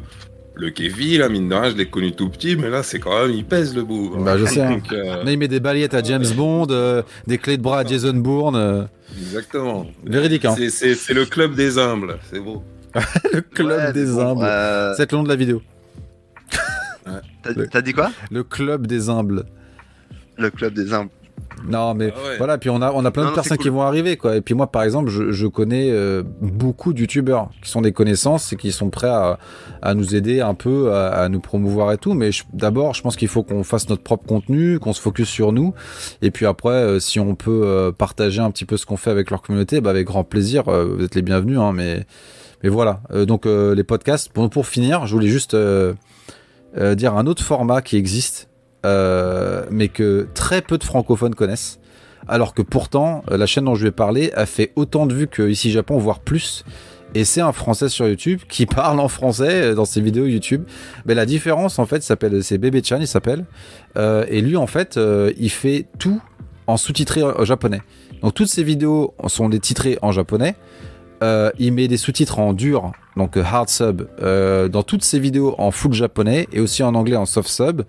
le 0.56 0.70
Kevin, 0.70 1.20
là, 1.20 1.30
mine 1.30 1.50
de 1.50 1.56
rien, 1.56 1.70
je 1.72 1.76
l'ai 1.76 1.88
connu 1.88 2.12
tout 2.12 2.30
petit, 2.30 2.56
mais 2.56 2.70
là, 2.70 2.84
c'est 2.84 3.00
quand 3.00 3.22
même, 3.22 3.32
il 3.32 3.46
pèse 3.46 3.74
le 3.76 3.84
bout. 3.84 4.16
Bah, 4.18 4.38
je 4.38 4.46
sais, 4.46 4.62
hein. 4.62 4.72
Donc, 4.72 4.92
euh, 4.92 5.24
Là, 5.24 5.32
il 5.32 5.38
met 5.38 5.48
des 5.48 5.60
balayettes 5.60 5.94
à 5.94 6.04
James 6.04 6.26
Bond, 6.36 6.68
des 7.28 7.38
clés 7.38 7.58
de 7.58 7.62
bras 7.62 7.80
à 7.80 7.86
Jason 7.86 8.14
Bourne. 8.14 8.88
Exactement. 9.20 9.88
véridique, 10.06 10.46
hein. 10.46 10.56
C'est 10.70 11.14
le 11.14 11.26
club 11.26 11.56
des 11.56 11.78
humbles, 11.78 12.20
c'est 12.32 12.40
beau. 12.40 12.64
Le 13.34 13.42
club 13.42 13.68
ouais, 13.80 13.94
des 13.94 14.06
bon, 14.06 14.20
humbles. 14.32 14.44
euh, 14.44 14.94
C'est 14.96 15.12
le 15.12 15.18
nom 15.18 15.24
de 15.24 15.30
la 15.30 15.36
vidéo. 15.36 15.62
t'as 17.44 17.54
t'as 17.72 17.82
dit 17.82 17.94
quoi? 17.94 18.12
Le 18.32 18.44
club 18.44 18.88
des 18.88 19.10
humbles. 19.10 19.46
Le 20.38 20.50
club 20.50 20.74
des 20.74 20.94
humbles. 20.94 21.10
Non, 21.68 21.94
mais 21.94 22.12
Ah 22.16 22.28
ouais. 22.28 22.38
voilà, 22.38 22.58
puis 22.58 22.70
on 22.70 22.82
a, 22.82 22.92
on 22.92 23.04
a 23.06 23.12
plein 23.12 23.24
Non, 23.24 23.30
de 23.32 23.36
personnes 23.36 23.58
qui 23.58 23.70
vont 23.70 23.82
arriver, 23.82 24.18
quoi. 24.18 24.36
Et 24.36 24.42
puis 24.42 24.56
moi, 24.56 24.68
par 24.68 24.84
exemple, 24.84 25.10
je, 25.10 25.32
je 25.32 25.46
connais 25.48 25.90
euh, 25.92 26.24
beaucoup 26.42 26.94
de 26.94 27.00
youtubeurs 27.00 27.50
qui 27.62 27.70
sont 27.70 27.82
des 27.82 27.92
connaissances 27.92 28.54
et 28.54 28.56
qui 28.56 28.72
sont 28.72 28.90
prêts 28.90 29.10
à, 29.10 29.38
à 29.82 29.94
nous 29.94 30.16
aider 30.16 30.42
un 30.42 30.54
peu, 30.56 30.94
à, 30.94 31.10
à 31.10 31.30
nous 31.30 31.40
promouvoir 31.40 31.92
et 31.92 31.98
tout. 31.98 32.14
Mais 32.14 32.30
d'abord, 32.54 32.94
je 32.96 33.02
pense 33.04 33.16
qu'il 33.16 33.28
faut 33.28 33.44
qu'on 33.44 33.64
fasse 33.64 33.90
notre 33.90 34.02
propre 34.02 34.26
contenu, 34.26 34.80
qu'on 34.80 34.94
se 34.94 35.02
focus 35.02 35.28
sur 35.30 35.52
nous. 35.52 35.74
Et 36.22 36.32
puis 36.32 36.46
après, 36.46 36.70
euh, 36.72 37.00
si 37.00 37.20
on 37.20 37.36
peut 37.36 37.62
euh, 37.66 37.92
partager 37.92 38.40
un 38.42 38.50
petit 38.50 38.66
peu 38.66 38.78
ce 38.78 38.86
qu'on 38.86 38.98
fait 38.98 39.12
avec 39.12 39.30
leur 39.30 39.42
communauté, 39.42 39.82
bah, 39.82 39.92
avec 39.92 40.08
grand 40.08 40.24
plaisir. 40.24 40.68
euh, 40.70 40.96
vous 40.98 41.04
êtes 41.04 41.16
les 41.16 41.22
bienvenus, 41.22 41.60
hein, 41.60 41.74
mais, 41.74 42.06
mais 42.64 42.70
voilà. 42.70 43.02
Euh, 43.12 43.26
donc 43.26 43.46
euh, 43.46 43.76
les 43.76 43.84
podcasts. 43.84 44.32
Pour, 44.32 44.50
pour 44.50 44.68
finir, 44.68 45.06
je 45.08 45.14
voulais 45.14 45.28
juste 45.28 45.54
euh, 45.54 45.94
dire 46.96 47.16
un 47.16 47.26
autre 47.28 47.44
format 47.44 47.82
qui 47.82 47.98
existe, 47.98 48.50
mais 48.84 49.90
que 49.90 50.28
très 50.34 50.62
peu 50.62 50.78
de 50.78 50.84
francophones 50.84 51.36
connaissent. 51.36 51.80
Alors 52.28 52.54
que 52.54 52.62
pourtant, 52.62 53.24
la 53.30 53.46
chaîne 53.46 53.66
dont 53.66 53.76
je 53.76 53.84
vais 53.84 53.92
parler 53.92 54.32
a 54.34 54.46
fait 54.46 54.72
autant 54.76 55.06
de 55.06 55.14
vues 55.14 55.28
que 55.28 55.50
Ici 55.50 55.72
Japon, 55.72 55.98
voire 55.98 56.20
plus. 56.20 56.64
Et 57.14 57.26
c'est 57.26 57.42
un 57.42 57.52
Français 57.52 57.90
sur 57.90 58.08
YouTube 58.08 58.42
qui 58.48 58.66
parle 58.68 59.00
en 59.00 59.10
français 59.10 59.76
dans 59.76 59.86
ses 59.86 60.02
vidéos 60.02 60.28
YouTube. 60.28 60.64
Mais 61.06 61.16
la 61.16 61.26
différence, 61.26 61.80
en 61.80 61.86
fait, 61.86 62.04
s'appelle, 62.04 62.44
c'est 62.44 62.58
Bébé 62.58 62.82
Chan, 62.84 63.00
il 63.02 63.08
s'appelle. 63.08 63.46
Et 63.98 64.42
lui, 64.42 64.56
en 64.56 64.68
fait, 64.68 65.00
il 65.38 65.50
fait 65.50 65.88
tout 65.98 66.22
en 66.68 66.78
sous-titré 66.78 67.22
japonais. 67.44 67.82
Donc 68.22 68.36
toutes 68.36 68.48
ses 68.48 68.64
vidéos 68.64 69.14
sont 69.28 69.50
des 69.50 69.60
titrées 69.60 69.98
en 70.02 70.12
japonais. 70.12 70.56
Euh, 71.22 71.52
il 71.60 71.74
met 71.74 71.88
des 71.88 71.98
sous-titres 71.98 72.40
en 72.40 72.54
dur, 72.54 72.92
donc 73.16 73.38
euh, 73.38 73.44
hard 73.44 73.70
sub, 73.70 74.08
euh, 74.22 74.68
dans 74.68 74.82
toutes 74.82 75.04
ses 75.04 75.20
vidéos 75.20 75.54
en 75.60 75.70
full 75.70 75.94
japonais 75.94 76.48
et 76.52 76.60
aussi 76.60 76.82
en 76.82 76.96
anglais 76.96 77.16
en 77.16 77.26
soft 77.26 77.50
sub. 77.50 77.84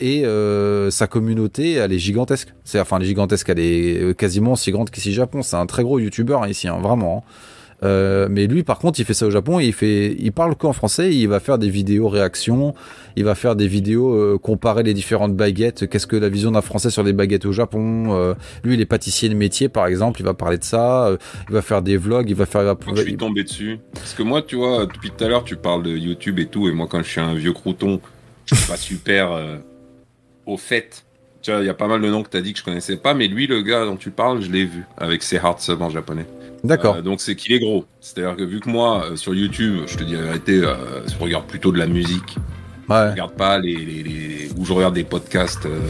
Et 0.00 0.24
sa 0.90 1.06
communauté, 1.06 1.74
elle 1.74 1.92
est 1.92 1.98
gigantesque. 1.98 2.54
C'est 2.64 2.80
enfin, 2.80 2.96
elle 2.96 3.02
est 3.02 3.06
gigantesque, 3.06 3.50
elle 3.50 3.58
est 3.58 4.16
quasiment 4.16 4.52
aussi 4.52 4.70
grande 4.70 4.88
qu'ici 4.88 5.12
Japon. 5.12 5.42
C'est 5.42 5.56
un 5.56 5.66
très 5.66 5.82
gros 5.82 5.98
youtubeur 5.98 6.42
hein, 6.42 6.48
ici, 6.48 6.68
hein, 6.68 6.78
vraiment. 6.80 7.18
hein. 7.26 7.30
Euh, 7.82 8.28
mais 8.30 8.46
lui, 8.46 8.62
par 8.62 8.78
contre, 8.78 9.00
il 9.00 9.04
fait 9.04 9.14
ça 9.14 9.26
au 9.26 9.30
Japon. 9.30 9.60
Et 9.60 9.66
il 9.66 9.72
fait, 9.72 10.14
il 10.18 10.32
parle 10.32 10.54
qu'en 10.54 10.72
français. 10.72 11.14
Il 11.14 11.28
va 11.28 11.40
faire 11.40 11.58
des 11.58 11.68
vidéos 11.68 12.08
réactions. 12.08 12.74
Il 13.16 13.24
va 13.24 13.34
faire 13.34 13.56
des 13.56 13.66
vidéos 13.66 14.14
euh, 14.14 14.38
comparer 14.38 14.82
les 14.82 14.94
différentes 14.94 15.36
baguettes. 15.36 15.88
Qu'est-ce 15.88 16.06
que 16.06 16.16
la 16.16 16.28
vision 16.28 16.52
d'un 16.52 16.62
Français 16.62 16.90
sur 16.90 17.02
les 17.02 17.12
baguettes 17.12 17.44
au 17.44 17.52
Japon 17.52 18.14
euh, 18.14 18.34
Lui, 18.64 18.74
il 18.74 18.80
est 18.80 18.86
pâtissier 18.86 19.28
de 19.28 19.34
métier, 19.34 19.68
par 19.68 19.86
exemple. 19.86 20.20
Il 20.20 20.24
va 20.24 20.34
parler 20.34 20.58
de 20.58 20.64
ça. 20.64 21.16
il 21.48 21.54
va 21.54 21.62
faire 21.62 21.82
des 21.82 21.96
vlogs. 21.96 22.28
Il 22.28 22.36
va 22.36 22.46
faire. 22.46 22.76
Quand 22.84 22.94
je 22.94 23.02
suis 23.02 23.16
tombé 23.16 23.44
dessus. 23.44 23.78
Parce 23.94 24.14
que 24.14 24.22
moi, 24.22 24.42
tu 24.42 24.56
vois, 24.56 24.86
depuis 24.86 25.10
tout 25.10 25.24
à 25.24 25.28
l'heure, 25.28 25.44
tu 25.44 25.56
parles 25.56 25.82
de 25.82 25.96
YouTube 25.96 26.38
et 26.38 26.46
tout, 26.46 26.68
et 26.68 26.72
moi, 26.72 26.86
quand 26.88 27.02
je 27.02 27.08
suis 27.08 27.20
un 27.20 27.34
vieux 27.34 27.52
crouton, 27.52 28.00
je 28.46 28.54
suis 28.54 28.66
pas 28.66 28.76
super 28.76 29.60
au 30.46 30.56
fait. 30.56 31.04
Tu 31.42 31.50
vois, 31.50 31.60
il 31.60 31.66
y 31.66 31.70
a 31.70 31.74
pas 31.74 31.88
mal 31.88 32.00
de 32.00 32.08
noms 32.08 32.22
que 32.22 32.30
tu 32.30 32.36
as 32.36 32.40
dit 32.40 32.52
que 32.52 32.60
je 32.60 32.64
connaissais 32.64 32.96
pas, 32.96 33.14
mais 33.14 33.26
lui, 33.26 33.48
le 33.48 33.62
gars 33.62 33.84
dont 33.84 33.96
tu 33.96 34.10
parles, 34.10 34.42
je 34.42 34.50
l'ai 34.50 34.64
vu 34.64 34.84
avec 34.96 35.24
ses 35.24 35.38
hard 35.38 35.58
subs 35.58 35.82
en 35.82 35.90
japonais. 35.90 36.26
D'accord. 36.64 36.96
Euh, 36.96 37.02
donc 37.02 37.20
c'est 37.20 37.34
qu'il 37.34 37.52
est 37.52 37.58
gros. 37.60 37.84
C'est-à-dire 38.00 38.36
que 38.36 38.42
vu 38.44 38.60
que 38.60 38.68
moi, 38.68 39.04
euh, 39.04 39.16
sur 39.16 39.34
YouTube, 39.34 39.82
je 39.86 39.96
te 39.96 40.04
dis 40.04 40.14
la 40.14 40.22
vérité, 40.22 40.60
euh, 40.62 40.74
je 41.08 41.18
regarde 41.22 41.46
plutôt 41.46 41.72
de 41.72 41.78
la 41.78 41.86
musique. 41.86 42.36
Je 42.88 42.92
ouais. 42.94 43.10
regarde 43.10 43.32
pas 43.34 43.58
les, 43.58 43.74
les, 43.74 44.02
les- 44.02 44.48
ou 44.56 44.64
je 44.64 44.72
regarde 44.72 44.94
des 44.94 45.04
podcasts 45.04 45.66
euh, 45.66 45.80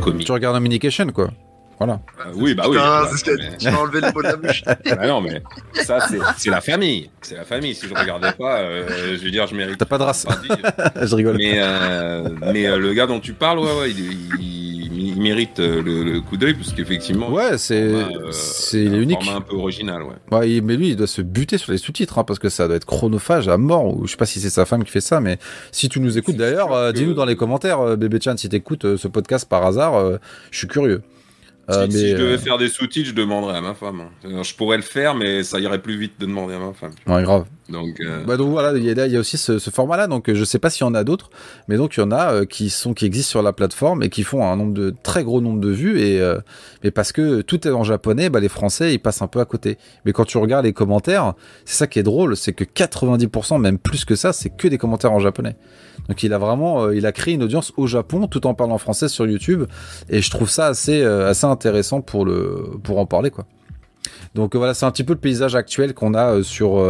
comiques. 0.00 0.26
Tu 0.26 0.32
regardes 0.32 0.56
Communication, 0.56 1.06
quoi. 1.08 1.30
Voilà. 1.78 1.94
Euh, 2.26 2.32
oui, 2.34 2.52
bah 2.54 2.64
oui. 2.66 2.76
Putain, 2.76 2.88
voilà, 2.90 3.08
c'est 3.10 3.16
ce 3.16 3.56
tu 3.56 3.74
enlevé 3.74 4.00
les 4.02 4.12
mots 4.12 4.20
de 4.22 4.26
la 4.28 4.36
bouche. 4.36 4.62
Bah 4.84 5.06
non, 5.06 5.22
mais 5.22 5.42
ça, 5.72 6.06
c'est- 6.36 6.50
la 6.50 6.60
famille. 6.60 7.08
C'est 7.22 7.36
la 7.36 7.44
famille. 7.44 7.74
Si 7.74 7.86
je 7.88 7.94
regardais 7.94 8.32
pas, 8.32 8.58
euh, 8.58 9.16
je 9.16 9.24
veux 9.24 9.30
dire, 9.30 9.46
je 9.46 9.54
mérite. 9.54 9.78
T'as 9.78 9.86
pas 9.86 9.96
de 9.96 10.02
race. 10.02 10.26
pas 10.26 10.36
de 10.36 10.46
dire. 10.46 10.72
je 11.08 11.14
rigole. 11.16 11.36
Mais, 11.38 11.54
euh, 11.56 12.28
mais 12.52 12.66
euh, 12.66 12.78
le 12.78 12.92
gars 12.92 13.06
dont 13.06 13.18
tu 13.20 13.32
parles, 13.32 13.60
ouais, 13.60 13.78
ouais, 13.80 13.90
il, 13.92 13.98
il- 14.40 14.79
il 15.00 15.20
mérite 15.20 15.58
euh, 15.60 15.82
le, 15.82 16.04
le 16.04 16.20
coup 16.20 16.36
d'œil 16.36 16.54
parce 16.54 16.72
qu'effectivement, 16.72 17.30
Ouais, 17.30 17.58
c'est, 17.58 17.80
euh, 17.82 18.30
c'est, 18.32 18.84
il 18.84 18.94
est 18.94 18.96
un 18.96 19.00
unique. 19.00 19.22
format 19.22 19.38
un 19.38 19.40
peu 19.40 19.56
original, 19.56 20.02
ouais. 20.02 20.60
Mais 20.62 20.76
lui, 20.76 20.90
il 20.90 20.96
doit 20.96 21.06
se 21.06 21.22
buter 21.22 21.58
sur 21.58 21.72
les 21.72 21.78
sous-titres, 21.78 22.18
hein, 22.18 22.24
parce 22.24 22.38
que 22.38 22.48
ça 22.48 22.66
doit 22.66 22.76
être 22.76 22.84
chronophage 22.86 23.48
à 23.48 23.56
mort. 23.56 23.86
Ou 23.96 24.06
je 24.06 24.12
sais 24.12 24.16
pas 24.16 24.26
si 24.26 24.40
c'est 24.40 24.50
sa 24.50 24.64
femme 24.66 24.84
qui 24.84 24.90
fait 24.90 25.00
ça, 25.00 25.20
mais 25.20 25.38
si 25.72 25.88
tu 25.88 26.00
nous 26.00 26.18
écoutes 26.18 26.36
d'ailleurs, 26.36 26.72
euh, 26.72 26.92
que- 26.92 26.98
dis-nous 26.98 27.14
dans 27.14 27.24
les 27.24 27.36
commentaires, 27.36 27.96
bébé 27.96 28.18
Chan, 28.22 28.36
si 28.36 28.48
t'écoutes 28.48 28.96
ce 28.96 29.08
podcast 29.08 29.48
par 29.48 29.64
hasard, 29.64 30.18
je 30.50 30.58
suis 30.58 30.68
curieux. 30.68 31.02
Euh, 31.70 31.86
si, 31.90 32.08
je 32.10 32.16
devais 32.16 32.32
euh, 32.34 32.38
faire 32.38 32.58
des 32.58 32.68
sous-titres, 32.68 33.08
je 33.10 33.14
demanderais 33.14 33.56
à 33.56 33.60
ma 33.60 33.74
femme. 33.74 34.00
hein. 34.00 34.08
Alors, 34.24 34.44
Je 34.44 34.54
pourrais 34.54 34.76
le 34.76 34.82
faire, 34.82 35.14
mais 35.14 35.42
ça 35.44 35.58
irait 35.60 35.80
plus 35.80 35.96
vite 35.98 36.14
de 36.20 36.26
demander 36.26 36.54
à 36.54 36.58
ma 36.58 36.72
femme. 36.72 36.92
ouais, 37.06 37.22
grave. 37.22 37.44
Donc, 37.68 38.00
euh, 38.00 38.24
Bah 38.24 38.36
donc 38.36 38.50
voilà, 38.50 38.76
il 38.76 38.82
y 38.84 38.90
a, 38.90 39.06
il 39.06 39.12
y 39.12 39.16
a 39.16 39.20
aussi 39.20 39.38
ce, 39.38 39.60
ce 39.60 39.70
format-là, 39.70 40.08
donc 40.08 40.32
je 40.32 40.44
sais 40.44 40.58
pas 40.58 40.70
s'il 40.70 40.84
y 40.84 40.88
en 40.88 40.94
a 40.94 41.04
d'autres, 41.04 41.30
mais 41.68 41.76
donc 41.76 41.96
il 41.96 42.00
y 42.00 42.02
en 42.02 42.10
a 42.10 42.32
euh, 42.32 42.44
qui 42.44 42.68
sont 42.68 42.94
qui 42.94 43.06
existent 43.06 43.30
sur 43.30 43.42
la 43.42 43.52
plateforme 43.52 44.02
et 44.02 44.08
qui 44.08 44.24
font 44.24 44.44
un 44.44 44.56
nombre 44.56 44.74
de 44.74 44.92
très 45.04 45.22
gros 45.22 45.40
nombre 45.40 45.60
de 45.60 45.70
vues 45.70 46.00
et 46.00 46.20
euh, 46.20 46.40
mais 46.82 46.90
parce 46.90 47.12
que 47.12 47.42
tout 47.42 47.68
est 47.68 47.70
en 47.70 47.84
japonais, 47.84 48.28
bah 48.28 48.40
les 48.40 48.48
Français 48.48 48.92
ils 48.92 48.98
passent 48.98 49.22
un 49.22 49.28
peu 49.28 49.38
à 49.38 49.44
côté. 49.44 49.78
Mais 50.04 50.12
quand 50.12 50.24
tu 50.24 50.36
regardes 50.38 50.64
les 50.64 50.72
commentaires, 50.72 51.34
c'est 51.64 51.76
ça 51.76 51.86
qui 51.86 52.00
est 52.00 52.02
drôle, 52.02 52.36
c'est 52.36 52.54
que 52.54 52.64
90% 52.64 53.60
même 53.60 53.78
plus 53.78 54.04
que 54.04 54.16
ça, 54.16 54.32
c'est 54.32 54.50
que 54.50 54.66
des 54.66 54.78
commentaires 54.78 55.12
en 55.12 55.20
japonais. 55.20 55.54
Donc 56.08 56.22
il 56.22 56.32
a 56.32 56.38
vraiment, 56.38 56.84
euh, 56.84 56.96
il 56.96 57.06
a 57.06 57.12
créé 57.12 57.34
une 57.34 57.42
audience 57.42 57.72
au 57.76 57.86
Japon 57.86 58.26
tout 58.26 58.46
en 58.46 58.54
parlant 58.54 58.78
français 58.78 59.08
sur 59.08 59.26
YouTube 59.26 59.64
et 60.08 60.20
je 60.20 60.30
trouve 60.30 60.50
ça 60.50 60.66
assez 60.66 61.02
euh, 61.02 61.28
assez 61.28 61.46
intéressant 61.46 62.00
pour 62.00 62.24
le 62.24 62.64
pour 62.82 62.98
en 62.98 63.06
parler 63.06 63.30
quoi. 63.30 63.44
Donc 64.34 64.54
voilà, 64.54 64.74
c'est 64.74 64.86
un 64.86 64.90
petit 64.90 65.04
peu 65.04 65.12
le 65.12 65.18
paysage 65.18 65.56
actuel 65.56 65.92
qu'on 65.92 66.14
a 66.14 66.34
euh, 66.34 66.42
sur 66.42 66.82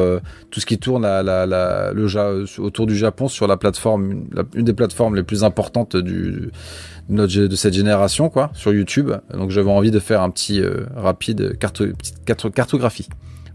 tout 0.51 0.61
ce 0.61 0.67
qui 0.67 0.79
tourne 0.79 1.05
à 1.05 1.23
la, 1.23 1.93
le, 1.93 2.45
autour 2.59 2.87
du 2.87 2.97
Japon 2.97 3.29
sur 3.29 3.47
la 3.47 3.57
plateforme, 3.57 4.27
une, 4.55 4.65
des 4.65 4.75
plateformes 4.75 5.17
les 5.17 5.23
plus 5.23 5.43
importantes 5.43 5.97
du, 5.97 6.51
de, 7.09 7.57
cette 7.57 7.75
génération, 7.75 8.29
quoi, 8.29 8.51
sur 8.55 8.73
YouTube. 8.73 9.11
Donc 9.33 9.51
j'avais 9.51 9.71
envie 9.71 9.91
de 9.91 9.99
faire 10.01 10.23
un 10.23 10.31
petit 10.31 10.63
rapide 10.95 11.59
carto, 11.59 11.87
petite 11.87 12.25
carto- 12.27 12.51
cartographie. 12.51 13.09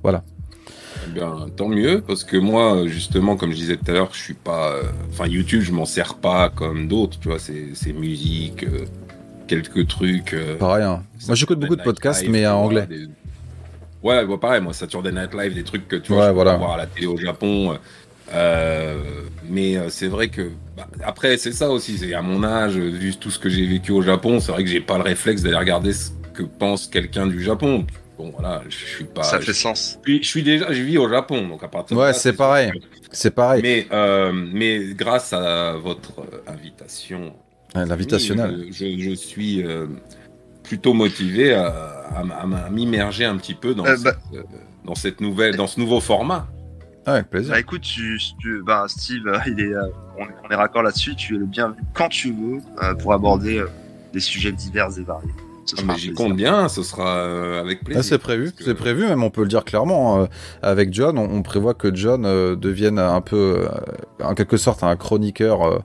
eh 0.03 0.34
bien, 1.15 1.47
tant 1.55 1.67
mieux, 1.69 2.01
parce 2.05 2.23
que 2.23 2.37
moi, 2.37 2.85
justement, 2.87 3.35
comme 3.37 3.51
je 3.51 3.55
disais 3.55 3.77
tout 3.77 3.89
à 3.89 3.93
l'heure, 3.93 4.09
je 4.13 4.19
suis 4.21 4.33
pas. 4.35 4.73
euh, 4.73 4.83
Enfin, 5.09 5.25
YouTube, 5.27 5.61
je 5.61 5.71
m'en 5.71 5.85
sers 5.85 6.15
pas 6.15 6.49
comme 6.49 6.87
d'autres, 6.87 7.17
tu 7.19 7.29
vois, 7.29 7.39
c'est 7.39 7.93
musique, 7.93 8.63
euh, 8.63 8.85
quelques 9.47 9.87
trucs. 9.87 10.33
euh, 10.33 10.57
Pareil. 10.57 10.83
hein. 10.83 11.03
Moi 11.25 11.35
j'écoute 11.35 11.59
beaucoup 11.59 11.75
de 11.75 11.81
podcasts, 11.81 12.21
Live, 12.23 12.31
mais 12.31 12.45
en 12.45 12.57
anglais. 12.65 12.85
des- 12.87 13.07
Ouais, 14.03 14.23
bah, 14.27 14.37
pareil, 14.39 14.61
moi, 14.61 14.73
Saturday 14.73 15.11
Night 15.11 15.33
Live, 15.33 15.55
des 15.55 15.63
trucs 15.63 15.87
que 15.87 15.95
tu 15.95 16.11
Ouais, 16.11 16.17
vois, 16.19 16.27
je 16.29 16.33
voilà. 16.33 16.57
voir 16.57 16.73
à 16.73 16.77
la 16.77 16.85
télé 16.85 17.07
au 17.07 17.17
Japon. 17.17 17.75
euh, 18.33 18.97
mais 19.49 19.77
c'est 19.89 20.07
vrai 20.07 20.27
que. 20.29 20.51
bah, 20.77 20.87
après, 21.03 21.37
c'est 21.37 21.51
ça 21.53 21.69
aussi, 21.71 21.97
c'est 21.97 22.13
à 22.13 22.21
mon 22.21 22.43
âge, 22.43 22.75
vu 22.77 23.15
tout 23.15 23.31
ce 23.31 23.39
que 23.39 23.49
j'ai 23.49 23.65
vécu 23.65 23.91
au 23.91 24.01
Japon, 24.01 24.39
c'est 24.39 24.51
vrai 24.51 24.63
que 24.63 24.69
j'ai 24.69 24.81
pas 24.81 24.97
le 24.97 25.03
réflexe 25.03 25.41
d'aller 25.41 25.55
regarder 25.57 25.93
ce 25.93 26.09
que 26.33 26.43
pense 26.43 26.87
quelqu'un 26.87 27.25
du 27.27 27.41
Japon. 27.41 27.85
Bon, 28.17 28.29
voilà, 28.31 28.61
je 28.69 28.77
je 28.77 28.85
suis 28.85 29.03
pas. 29.05 29.23
Ça 29.23 29.39
je, 29.39 29.45
fait 29.47 29.53
sens. 29.53 29.99
suis, 30.03 30.23
je 30.23 30.27
suis 30.27 30.43
déjà, 30.43 30.71
je 30.71 30.81
vis 30.81 30.97
au 30.97 31.09
Japon, 31.09 31.47
donc 31.47 31.63
à 31.63 31.67
partir 31.67 31.97
de 31.97 32.01
Ouais, 32.01 32.13
c'est 32.13 32.33
pareil. 32.33 32.71
C'est 33.11 33.31
pareil. 33.31 33.61
Mais, 33.61 33.87
euh, 33.91 34.31
mais 34.33 34.93
grâce 34.93 35.33
à 35.33 35.73
votre 35.73 36.19
euh, 36.19 36.41
invitation, 36.47 37.33
L'invitationnel. 37.73 38.67
Je, 38.71 38.85
je- 38.85 38.99
je 39.09 39.11
suis 39.15 39.61
euh, 39.65 39.87
plutôt 40.63 40.93
motivé 40.93 41.53
à, 41.53 41.67
à, 41.67 42.19
à 42.21 42.69
m'immerger 42.69 43.25
un 43.25 43.35
petit 43.37 43.53
peu 43.53 43.75
dans, 43.75 43.85
Euh, 43.85 43.95
cette, 43.97 44.03
bah- 44.05 44.39
dans 44.85 44.95
cette 44.95 45.19
nouvelle, 45.19 45.57
dans 45.57 45.67
ce 45.67 45.79
nouveau 45.79 45.99
format. 45.99 46.47
Ah, 47.05 47.15
Avec 47.15 47.29
plaisir. 47.29 47.51
Bah 47.51 47.59
écoute, 47.59 47.81
tu, 47.81 48.17
tu- 48.39 48.63
bah, 48.63 48.85
Steve, 48.87 49.23
il 49.47 49.59
est, 49.59 49.75
on, 50.17 50.23
est- 50.23 50.35
on 50.45 50.49
est 50.49 50.55
raccord 50.55 50.83
là-dessus. 50.83 51.15
Tu 51.15 51.35
es 51.35 51.37
le 51.37 51.45
bienvenu 51.45 51.81
quand 51.93 52.07
tu 52.09 52.31
veux 52.31 52.61
euh, 52.81 52.95
pour 52.95 53.11
aborder 53.13 53.57
euh, 53.59 53.67
des 54.13 54.19
sujets 54.21 54.53
divers 54.53 54.97
et 54.97 55.03
variés. 55.03 55.29
Ah, 55.73 55.95
j'y 55.97 56.07
plaisir. 56.09 56.13
compte 56.15 56.35
bien, 56.35 56.69
ce 56.69 56.83
sera 56.83 57.17
euh, 57.17 57.59
avec 57.59 57.83
plaisir. 57.83 57.99
Ah, 57.99 58.07
c'est 58.07 58.17
prévu, 58.19 58.51
que- 58.51 58.63
c'est 58.63 58.75
prévu, 58.75 59.05
même 59.07 59.23
on 59.23 59.29
peut 59.29 59.41
le 59.41 59.47
dire 59.47 59.63
clairement. 59.65 60.21
euh, 60.21 60.25
avec 60.61 60.93
John, 60.93 61.17
on, 61.17 61.29
on 61.29 61.41
prévoit 61.41 61.73
que 61.73 61.93
John 61.95 62.25
euh, 62.25 62.55
devienne 62.55 62.99
un 62.99 63.21
peu, 63.21 63.65
euh, 63.65 63.67
en 64.23 64.35
quelque 64.35 64.57
sorte, 64.57 64.83
un 64.83 64.95
chroniqueur, 64.95 65.83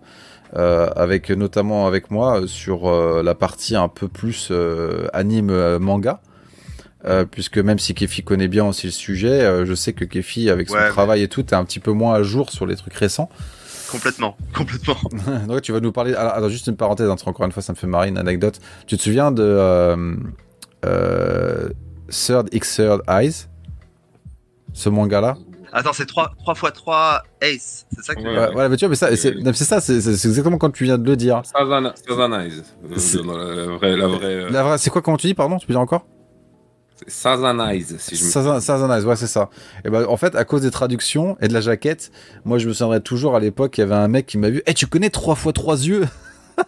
avec 0.54 1.30
notamment 1.30 1.86
avec 1.86 2.10
moi 2.10 2.42
sur 2.46 2.88
euh, 2.88 3.22
la 3.22 3.34
partie 3.34 3.76
un 3.76 3.88
peu 3.88 4.08
plus 4.08 4.48
euh, 4.50 5.06
anime 5.12 5.78
manga. 5.78 6.20
Euh, 7.06 7.24
puisque 7.24 7.56
même 7.56 7.78
si 7.78 7.94
Kefi 7.94 8.22
connaît 8.22 8.48
bien 8.48 8.66
aussi 8.66 8.86
le 8.88 8.92
sujet, 8.92 9.40
euh, 9.40 9.64
je 9.64 9.72
sais 9.74 9.94
que 9.94 10.04
Kefi, 10.04 10.50
avec 10.50 10.68
son 10.68 10.74
Ouais, 10.74 10.82
mais- 10.84 10.88
travail 10.90 11.22
et 11.22 11.28
tout, 11.28 11.40
est 11.40 11.54
un 11.54 11.64
petit 11.64 11.78
peu 11.80 11.92
moins 11.92 12.12
à 12.14 12.22
jour 12.22 12.50
sur 12.50 12.66
les 12.66 12.76
trucs 12.76 12.92
récents. 12.92 13.30
Complètement, 13.90 14.36
complètement. 14.54 14.96
Donc 15.48 15.62
tu 15.62 15.72
vas 15.72 15.80
nous 15.80 15.92
parler. 15.92 16.14
Alors, 16.14 16.32
alors, 16.34 16.48
juste 16.48 16.66
une 16.68 16.76
parenthèse, 16.76 17.08
hein, 17.08 17.16
encore 17.26 17.44
une 17.46 17.52
fois, 17.52 17.62
ça 17.62 17.72
me 17.72 17.76
fait 17.78 17.86
marrer 17.86 18.08
une 18.08 18.18
anecdote. 18.18 18.60
Tu 18.86 18.96
te 18.96 19.02
souviens 19.02 19.32
de 19.32 19.42
euh, 19.42 20.14
euh, 20.84 21.68
Third 22.10 22.48
X 22.52 22.76
Third 22.76 23.02
Eyes? 23.08 23.46
Ce 24.72 24.88
manga-là? 24.88 25.36
Attends, 25.72 25.92
c'est 25.92 26.06
3 26.06 26.32
3 26.38 26.54
x 26.54 26.72
3 26.74 27.22
Ace, 27.42 27.86
c'est 27.94 28.04
ça 28.04 28.14
que 28.14 28.20
tu 28.20 28.26
Ouais. 28.26 28.32
veux 28.34 28.40
Ouais, 28.40 28.48
Voilà, 28.52 28.68
mais 28.68 28.76
tu 28.76 28.84
vois, 28.84 28.90
mais 28.90 28.96
ça, 28.96 29.14
c'est 29.16 29.64
ça, 29.64 29.80
c'est 29.80 30.00
c'est 30.00 30.28
exactement 30.28 30.58
comme 30.58 30.72
tu 30.72 30.82
viens 30.84 30.98
de 30.98 31.04
le 31.08 31.16
dire. 31.16 31.42
Sazana- 31.42 31.92
Sazanize. 31.94 32.64
Euh, 32.84 33.66
La, 33.66 33.76
vraie, 33.76 33.96
la 33.96 34.06
vraie, 34.08 34.24
euh, 34.26 34.50
La 34.50 34.62
vraie- 34.64 34.78
C'est 34.78 34.90
quoi, 34.90 35.00
comment 35.00 35.16
tu 35.16 35.28
dis, 35.28 35.34
pardon 35.34 35.58
Tu 35.58 35.66
peux 35.68 35.72
dire 35.72 35.80
encore? 35.80 36.06
Sazanize, 37.06 37.96
si 37.98 38.16
je 38.16 38.24
me 38.24 38.28
Sazan- 38.30 38.60
Sazan 38.60 38.92
Eyes, 38.94 39.04
ouais, 39.04 39.16
c'est 39.16 39.26
ça. 39.26 39.48
Et 39.84 39.90
ben, 39.90 40.04
en 40.08 40.16
fait, 40.16 40.34
à 40.36 40.44
cause 40.44 40.62
des 40.62 40.70
traductions 40.70 41.36
et 41.40 41.48
de 41.48 41.52
la 41.54 41.60
jaquette, 41.60 42.10
moi, 42.44 42.58
je 42.58 42.68
me 42.68 42.72
souviendrai 42.72 43.00
toujours 43.00 43.34
à 43.36 43.40
l'époque, 43.40 43.78
il 43.78 43.80
y 43.80 43.84
avait 43.84 43.94
un 43.94 44.08
mec 44.08 44.26
qui 44.26 44.38
m'a 44.38 44.50
vu. 44.50 44.62
Eh, 44.66 44.74
tu 44.74 44.86
connais 44.86 45.10
trois 45.10 45.34
fois 45.34 45.52
trois 45.52 45.76
yeux? 45.86 46.04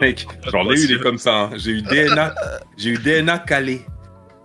Mec, 0.00 0.26
j'en 0.50 0.68
ai 0.70 0.80
eu 0.80 0.86
des 0.88 0.98
comme 0.98 1.18
ça. 1.18 1.34
hein. 1.34 1.50
J'ai 1.56 1.70
eu 1.72 1.82
DNA, 1.82 2.34
j'ai 2.76 2.90
eu 2.90 2.98
DNA 2.98 3.38
calé. 3.38 3.82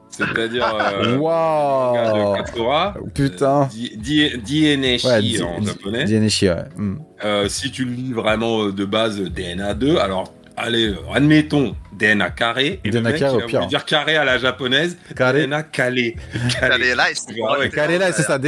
C'est-à-dire 0.09 0.65
euh, 0.75 2.35
Katsura, 2.35 2.95
Putain. 3.13 3.69
euh, 3.71 4.37
DNAshi 4.37 5.07
Ouais, 5.07 5.41
en 5.43 5.63
japonais. 5.63 6.03
Dieneshi, 6.05 6.49
ouais. 6.49 6.55
Hmm. 6.75 6.97
Euh, 7.23 7.47
si 7.47 7.71
tu 7.71 7.85
le 7.85 7.91
lis 7.91 8.11
vraiment 8.13 8.65
euh, 8.65 8.71
de 8.73 8.85
base 8.85 9.19
DNA 9.21 9.75
2, 9.75 9.97
alors 9.97 10.33
allez, 10.59 10.93
admettons 11.13 11.75
DNA 11.93 12.29
carré. 12.29 12.79
Et 12.83 12.89
DNA 12.89 13.13
carré, 13.13 13.43
au 13.43 13.47
pire. 13.47 13.67
dire 13.67 13.85
carré 13.85 14.15
à 14.17 14.25
la 14.25 14.37
japonaise, 14.37 14.97
Carré. 15.15 15.47
DNA 15.47 15.63
calé. 15.63 16.15
Allez, 16.61 16.95
là, 16.95 17.05
c'est 17.13 17.33
Ah 17.47 17.59
ouais, 17.59 17.69
Karela, 17.69 18.11
c'est 18.11 18.23
ça, 18.23 18.39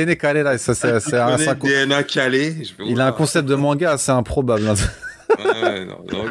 ça 0.57 0.99
c'est 0.99 0.99
c'est 0.99 1.17
un, 1.17 1.37
DNA 1.55 2.03
calé. 2.03 2.55
Il 2.85 2.99
a 3.01 3.07
un 3.07 3.11
concept 3.11 3.47
de 3.47 3.55
manga 3.55 3.91
assez 3.91 4.11
improbable. 4.11 4.67
hein. 4.67 4.75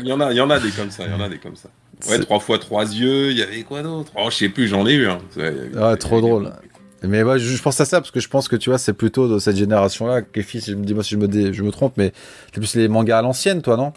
Il 0.03 0.09
y 0.09 0.13
en 0.13 0.21
a, 0.21 0.31
il 0.31 0.37
y 0.37 0.41
en 0.41 0.51
a 0.51 0.59
des 0.61 0.71
comme 0.71 0.91
ça, 0.91 1.05
il 1.07 1.11
y 1.13 1.15
en 1.15 1.21
a 1.21 1.29
des 1.29 1.39
comme 1.39 1.57
ça. 1.57 1.69
Ouais, 2.09 2.19
trois 2.19 2.41
fois 2.41 2.59
trois 2.59 2.85
yeux, 2.85 3.31
il 3.31 3.39
y 3.39 3.43
avait 3.43 3.63
quoi 3.63 3.83
d'autre? 3.83 4.13
Oh, 4.17 4.29
je 4.31 4.37
sais 4.37 4.49
plus, 4.49 4.69
j'en 4.69 4.87
ai 4.87 4.95
eu. 4.95 5.09
Avait- 5.37 5.97
trop 5.97 6.21
drôle. 6.21 6.53
Mais 7.03 7.23
ouais, 7.23 7.39
je, 7.39 7.63
pense 7.63 7.81
à 7.81 7.87
ça 7.87 8.01
parce 8.01 8.11
que 8.11 8.21
je 8.21 8.29
pense 8.29 8.47
que 8.49 8.57
tu 8.57 8.69
vois, 8.69 8.79
c'est 8.79 8.93
plutôt 8.93 9.27
de 9.27 9.39
cette 9.39 9.57
génération-là. 9.57 10.21
Kefi, 10.21 10.61
si 10.61 10.73
je 10.73 10.77
me 10.77 10.85
dis 10.85 10.93
moi 10.93 11.03
si 11.03 11.15
je 11.15 11.17
me, 11.17 11.29
dé- 11.29 11.53
je 11.55 11.63
me 11.63 11.71
trompe, 11.71 11.95
mais 11.97 12.13
c'est 12.53 12.61
plus 12.61 12.75
les 12.75 12.89
mangas 12.89 13.19
à 13.19 13.23
l'ancienne, 13.23 13.63
toi, 13.63 13.77
non? 13.79 13.95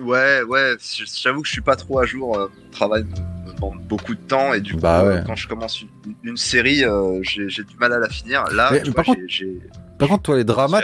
Ouais, 0.00 0.42
ouais, 0.42 0.74
j'avoue 1.22 1.42
que 1.42 1.48
je 1.48 1.52
suis 1.52 1.60
pas 1.60 1.76
trop 1.76 1.98
à 1.98 2.06
jour. 2.06 2.38
euh, 2.38 2.48
Mon 2.64 2.70
travail 2.70 3.04
me, 3.04 3.48
me 3.50 3.54
demande 3.54 3.80
beaucoup 3.88 4.14
de 4.14 4.20
temps 4.20 4.52
et 4.54 4.60
du 4.60 4.74
coup, 4.74 4.80
Bah 4.80 5.00
euh, 5.02 5.16
ouais. 5.16 5.22
quand 5.26 5.36
je 5.36 5.46
commence 5.48 5.82
une, 5.82 5.88
une 6.24 6.36
série, 6.36 6.84
euh, 6.84 7.20
j'ai 7.22 7.46
du 7.46 7.76
mal 7.78 7.92
à 7.92 7.98
la 7.98 8.08
finir. 8.08 8.44
Là, 8.52 8.70
Mais 8.72 8.82
tu 8.82 8.92
par 8.92 9.04
vois, 9.04 9.14
contre- 9.14 9.26
j'ai- 9.28 9.46
j'ai- 9.46 9.60
Par 9.98 10.08
contre, 10.08 10.22
toi, 10.22 10.36
les 10.38 10.44
dramas, 10.44 10.80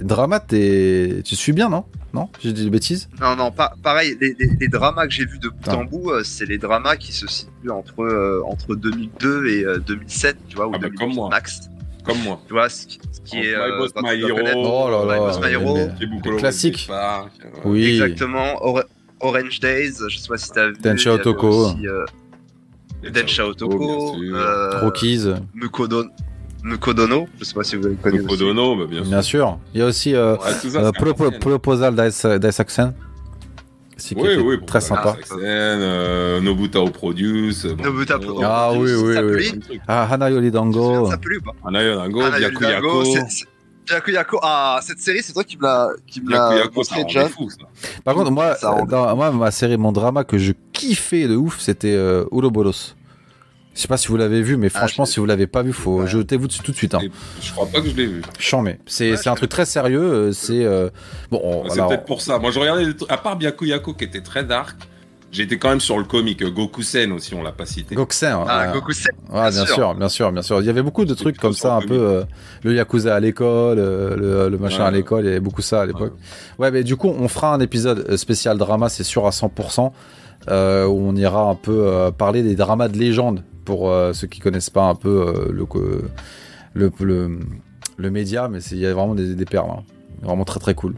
dramas, 0.00 0.40
t'es, 0.40 1.22
tu 1.24 1.36
suis 1.36 1.52
bien, 1.52 1.68
non? 1.68 1.84
Non? 2.12 2.28
J'ai 2.40 2.52
dit 2.52 2.64
des 2.64 2.70
bêtises? 2.70 3.08
Non, 3.20 3.36
non, 3.36 3.52
pas, 3.52 3.72
pareil, 3.84 4.16
les, 4.20 4.34
les- 4.36 4.50
les 4.58 4.66
dramas 4.68 5.06
que 5.06 5.12
j'ai 5.12 5.24
vus 5.24 5.38
de 5.38 5.48
bout 5.48 5.68
en 5.68 5.84
bout, 5.84 6.10
euh, 6.10 6.24
c'est 6.24 6.46
les 6.46 6.58
dramas 6.58 6.96
qui 6.96 7.12
se 7.12 7.28
situent 7.28 7.70
entre, 7.70 8.02
euh, 8.02 8.42
entre 8.44 8.74
2002 8.74 9.46
et 9.46 9.64
euh, 9.64 9.78
2007, 9.78 10.36
tu 10.48 10.56
vois, 10.56 10.66
ou 10.66 10.72
Ah 10.74 10.78
bah, 10.78 10.88
2008 10.88 10.98
comme 10.98 11.14
moi. 11.14 11.28
max. 11.30 11.60
Comme 12.04 12.18
moi. 12.22 12.40
Tu 12.46 12.52
vois, 12.52 12.68
ce 12.68 12.86
qui, 12.86 12.98
ce 13.12 13.20
qui 13.20 13.36
Entre 13.38 13.46
est. 13.46 13.70
My 13.70 13.78
Boss, 13.78 13.90
My 14.02 14.20
Hero. 14.20 14.38
Oh 14.54 15.06
là 15.06 15.14
My 15.14 15.18
Boss, 15.20 15.40
My 15.40 15.52
classique. 16.38 16.86
Park, 16.88 17.32
euh, 17.44 17.48
Oui. 17.64 17.86
Exactement. 17.86 18.64
Or- 18.64 18.82
Orange 19.20 19.60
Days, 19.60 19.92
je 20.08 20.16
sais 20.18 20.28
pas 20.28 20.38
si 20.38 20.50
t'as 20.50 20.68
vu. 20.68 20.76
Avait 20.82 21.10
Otoko. 21.10 21.68
euh, 21.68 22.04
Densha 23.12 23.46
Otoko. 23.46 24.16
euh, 24.22 24.80
Rockies, 24.80 25.26
Mukodon- 25.54 26.08
Mukodono, 26.62 27.26
je 27.38 27.44
sais 27.44 27.54
pas 27.54 27.64
si 27.64 27.76
vous 27.76 27.88
le 27.88 27.94
connaissez. 27.96 28.24
aussi. 28.24 28.38
Kodono, 28.38 28.76
bah, 28.76 28.84
bien 28.88 29.02
sûr. 29.02 29.10
bien 29.10 29.22
sûr. 29.22 29.58
Il 29.74 29.80
y 29.80 29.82
a 29.82 29.86
aussi 29.86 30.14
euh, 30.14 30.36
Ouais, 30.36 30.52
ça, 30.52 30.78
euh. 30.78 31.38
Proposal 31.38 31.94
d'Ice 31.94 32.24
d'Ice 32.26 32.60
Accent. 32.60 32.92
Qui 34.00 34.14
Oui, 34.14 34.28
était 34.32 34.36
oui, 34.40 34.56
bon, 34.56 34.66
très 34.66 34.80
sympa. 34.80 35.16
Euh, 35.32 36.40
Nobutao 36.40 36.88
Produce. 36.90 37.66
bon, 37.66 37.84
Nobutao 37.84 38.18
bon, 38.18 38.24
Produce. 38.26 38.44
Ah 38.46 38.70
oui, 38.72 38.92
oui, 38.94 39.16
oui. 39.70 39.80
Ah, 39.86 40.08
Hanayori 40.10 40.46
Tu 40.46 40.52
te 40.52 40.56
souviens 40.56 40.72
Dango. 40.72 41.06
de 41.06 41.10
Ça 41.10 41.18
plaît 41.18 41.36
ou 41.36 41.42
pas 41.42 41.68
Anayo 41.68 41.94
Dango, 41.96 42.20
Ah, 42.24 42.30
Byaku 42.38 42.62
Yuri 42.62 42.72
Dango, 42.74 43.02
Yako. 43.02 43.04
c'est- 43.04 43.26
c'est- 43.30 43.46
Byaku 43.86 44.10
Yako. 44.12 44.38
Ah, 44.42 44.80
cette 44.82 45.00
série, 45.00 45.22
c'est 45.22 45.32
toi 45.32 45.44
qui 45.44 45.56
me 45.56 45.62
l'a 45.62 45.90
qui 46.06 46.20
me 46.20 46.30
l'a 46.30 46.50
montré, 46.74 47.28
fou, 47.28 47.50
ça. 47.50 47.56
Par 48.04 48.14
contre, 48.14 48.30
moi, 48.30 48.54
Ça 48.56 48.70
rend- 48.70 48.84
dans, 48.84 49.16
moi, 49.16 49.30
ma 49.32 49.50
série, 49.50 49.76
mon 49.76 49.92
drama 49.92 50.24
que 50.24 50.38
je 50.38 50.52
kiffais 50.72 51.26
de 51.28 51.36
ouf, 51.36 51.60
c'était 51.60 51.94
euh, 51.94 52.24
Ouroboros. 52.30 52.94
Je 53.80 53.84
sais 53.84 53.88
pas 53.88 53.96
si 53.96 54.08
vous 54.08 54.18
l'avez 54.18 54.42
vu, 54.42 54.58
mais 54.58 54.68
franchement, 54.68 55.06
je- 55.06 55.12
si 55.12 55.20
vous 55.20 55.24
l'avez 55.24 55.46
pas 55.46 55.62
vu, 55.62 55.72
faut 55.72 56.00
Ouais. 56.02 56.06
jetez-vous 56.06 56.48
dessus 56.48 56.60
tout 56.62 56.70
de 56.70 56.76
suite. 56.76 56.94
Hein. 56.94 57.00
Je 57.40 57.50
crois 57.52 57.64
pas 57.66 57.80
que 57.80 57.88
je 57.88 57.96
l'ai 57.96 58.04
vu. 58.06 58.20
C'est 58.86 59.12
Ouais, 59.12 59.16
c'est 59.16 59.30
un 59.30 59.34
truc 59.34 59.48
très 59.48 59.64
sérieux. 59.64 60.02
euh, 60.02 60.32
C'est 60.32 60.62
euh, 60.66 60.90
bon. 61.30 61.40
on- 61.42 61.64
C'est 61.70 61.76
alors, 61.78 61.88
peut-être 61.88 62.04
pour 62.04 62.20
ça. 62.20 62.38
Moi, 62.38 62.50
je 62.50 62.58
regardais 62.58 62.84
des 62.84 62.94
trucs- 62.94 63.10
à 63.10 63.16
part 63.16 63.36
Byaku 63.36 63.64
Yako 63.64 63.94
qui 63.94 64.04
était 64.04 64.20
très 64.20 64.44
dark. 64.44 64.76
J'étais 65.32 65.56
quand 65.56 65.70
même 65.70 65.80
sur 65.80 65.96
le 65.96 66.04
comique 66.04 66.42
Goku 66.44 66.82
Sen 66.82 67.10
aussi, 67.12 67.34
on 67.34 67.42
l'a 67.42 67.52
pas 67.52 67.64
cité. 67.64 67.94
Gokusen. 67.94 68.36
Ah, 68.46 68.66
ouais. 68.66 68.72
Goku 68.74 68.92
Sen. 68.92 69.12
Ouais, 69.32 69.50
bien 69.50 69.64
sûr. 69.64 69.74
sûr. 69.76 69.94
bien 69.94 70.08
sûr, 70.10 70.30
bien 70.32 70.42
sûr. 70.42 70.60
Il 70.60 70.66
y 70.66 70.68
avait 70.68 70.82
beaucoup 70.82 71.06
de 71.06 71.14
trucs 71.14 71.38
comme 71.38 71.52
ça, 71.54 71.76
un 71.76 71.80
peu 71.80 71.94
euh, 71.98 72.24
le 72.64 72.74
yakuza 72.74 73.14
à 73.14 73.20
l'école, 73.20 73.78
euh, 73.78 74.14
le, 74.16 74.48
le 74.50 74.58
machin 74.58 74.80
Ouais, 74.80 74.88
à 74.88 74.90
l'école. 74.90 75.22
Il 75.24 75.28
y 75.28 75.30
avait 75.30 75.40
beaucoup 75.40 75.62
ça 75.62 75.80
à 75.82 75.86
l'époque. 75.86 76.12
Ouais, 76.58 76.70
mais 76.70 76.82
du 76.84 76.96
coup, 76.96 77.08
on 77.08 77.28
fera 77.28 77.54
un 77.54 77.60
épisode 77.60 78.04
euh, 78.10 78.16
spécial 78.18 78.58
drama, 78.58 78.90
c'est 78.90 79.04
sûr 79.04 79.24
à 79.26 79.30
100%, 79.30 79.92
euh, 80.50 80.84
où 80.86 80.98
on 81.00 81.14
ira 81.14 81.42
un 81.44 81.54
peu 81.54 81.86
euh, 81.86 82.10
parler 82.10 82.42
des 82.42 82.56
dramas 82.56 82.88
de 82.88 82.98
légende 82.98 83.42
pour 83.64 83.90
euh, 83.90 84.12
ceux 84.12 84.26
qui 84.26 84.40
connaissent 84.40 84.70
pas 84.70 84.88
un 84.88 84.94
peu 84.94 85.08
euh, 85.28 85.52
le, 85.52 85.66
le, 86.74 86.90
le 87.00 87.38
le 87.98 88.10
média, 88.10 88.48
mais 88.48 88.60
il 88.72 88.78
y 88.78 88.86
a 88.86 88.94
vraiment 88.94 89.14
des, 89.14 89.34
des 89.34 89.44
perles, 89.44 89.70
hein. 89.70 89.82
vraiment 90.22 90.44
très 90.44 90.58
très 90.60 90.74
cool. 90.74 90.94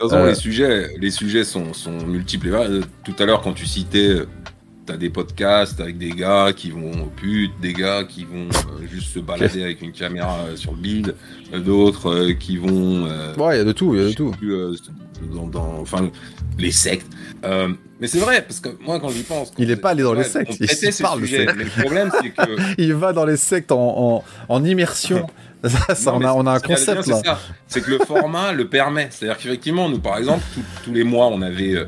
Façon, 0.00 0.16
Euh, 0.16 0.28
les 0.30 0.34
sujets, 0.34 0.88
les 0.98 1.10
sujets 1.12 1.44
sont, 1.44 1.72
sont 1.72 2.04
multiples. 2.04 2.80
Tout 3.04 3.14
à 3.20 3.24
l'heure, 3.26 3.42
quand 3.42 3.52
tu 3.52 3.64
citais, 3.64 4.16
t'as 4.86 4.96
des 4.96 5.10
podcasts 5.10 5.80
avec 5.80 5.98
des 5.98 6.10
gars 6.10 6.52
qui 6.52 6.70
vont 6.72 6.90
au 7.04 7.06
pute, 7.06 7.52
des 7.60 7.72
gars 7.72 8.02
qui 8.02 8.24
vont 8.24 8.48
euh, 8.48 8.86
juste 8.90 9.14
se 9.14 9.20
balader 9.20 9.62
avec 9.62 9.82
une 9.82 9.92
caméra 9.92 10.40
euh, 10.48 10.56
sur 10.56 10.72
le 10.72 10.78
bide, 10.78 11.14
d'autres 11.64 12.10
euh, 12.12 12.32
qui 12.32 12.56
vont. 12.56 13.04
Ouais, 13.38 13.54
il 13.54 13.58
y 13.58 13.60
a 13.60 13.64
de 13.64 13.72
tout, 13.72 13.94
il 13.94 14.02
y 14.02 14.04
a 14.04 14.08
de 14.08 14.14
tout. 14.14 14.32
plus, 14.32 14.76
dans, 15.32 15.46
dans- 15.46 15.78
enfin, 15.80 16.10
les 16.58 16.72
sectes. 16.72 17.06
Euh, 17.44 17.68
mais 18.00 18.06
c'est 18.06 18.18
vrai, 18.20 18.42
parce 18.42 18.60
que 18.60 18.68
moi, 18.80 19.00
quand 19.00 19.08
j'y 19.10 19.22
pense. 19.22 19.50
quand 19.50 19.56
Il 19.58 19.70
est 19.70 19.74
c'est- 19.74 19.80
pas 19.80 19.90
allé 19.90 20.02
dans 20.02 20.14
les 20.14 20.24
sectes, 20.24 20.52
il 20.60 20.68
ces 20.68 21.02
parle 21.02 21.20
de 21.20 21.26
sujets. 21.26 21.46
sectes. 21.46 21.54
Mais 21.56 21.64
le 21.64 21.70
problème, 21.82 22.10
c'est 22.20 22.30
que. 22.30 22.56
Il 22.78 22.94
va 22.94 23.12
dans 23.12 23.24
les 23.24 23.36
sectes 23.36 23.72
en, 23.72 23.78
en, 23.78 24.24
en 24.48 24.64
immersion. 24.64 25.26
ça, 25.64 25.94
ça, 25.94 26.12
Non, 26.12 26.18
on, 26.18 26.24
a, 26.24 26.32
on 26.34 26.46
a 26.46 26.52
un 26.52 26.58
ce 26.58 26.66
bien, 26.66 26.76
concept 26.76 27.06
là. 27.08 27.16
C'est 27.22 27.26
ça. 27.28 27.38
C'est 27.66 27.80
que 27.82 27.90
le 27.90 27.98
format 27.98 28.52
le 28.52 28.68
permet. 28.68 29.08
C'est-à-dire 29.10 29.38
qu'effectivement, 29.38 29.88
nous, 29.88 29.98
par 30.00 30.18
exemple, 30.18 30.42
tous- 30.54 30.62
tous 30.84 30.92
les 30.92 31.04
mois, 31.04 31.26
on 31.28 31.42
avait 31.42 31.74
euh, 31.76 31.84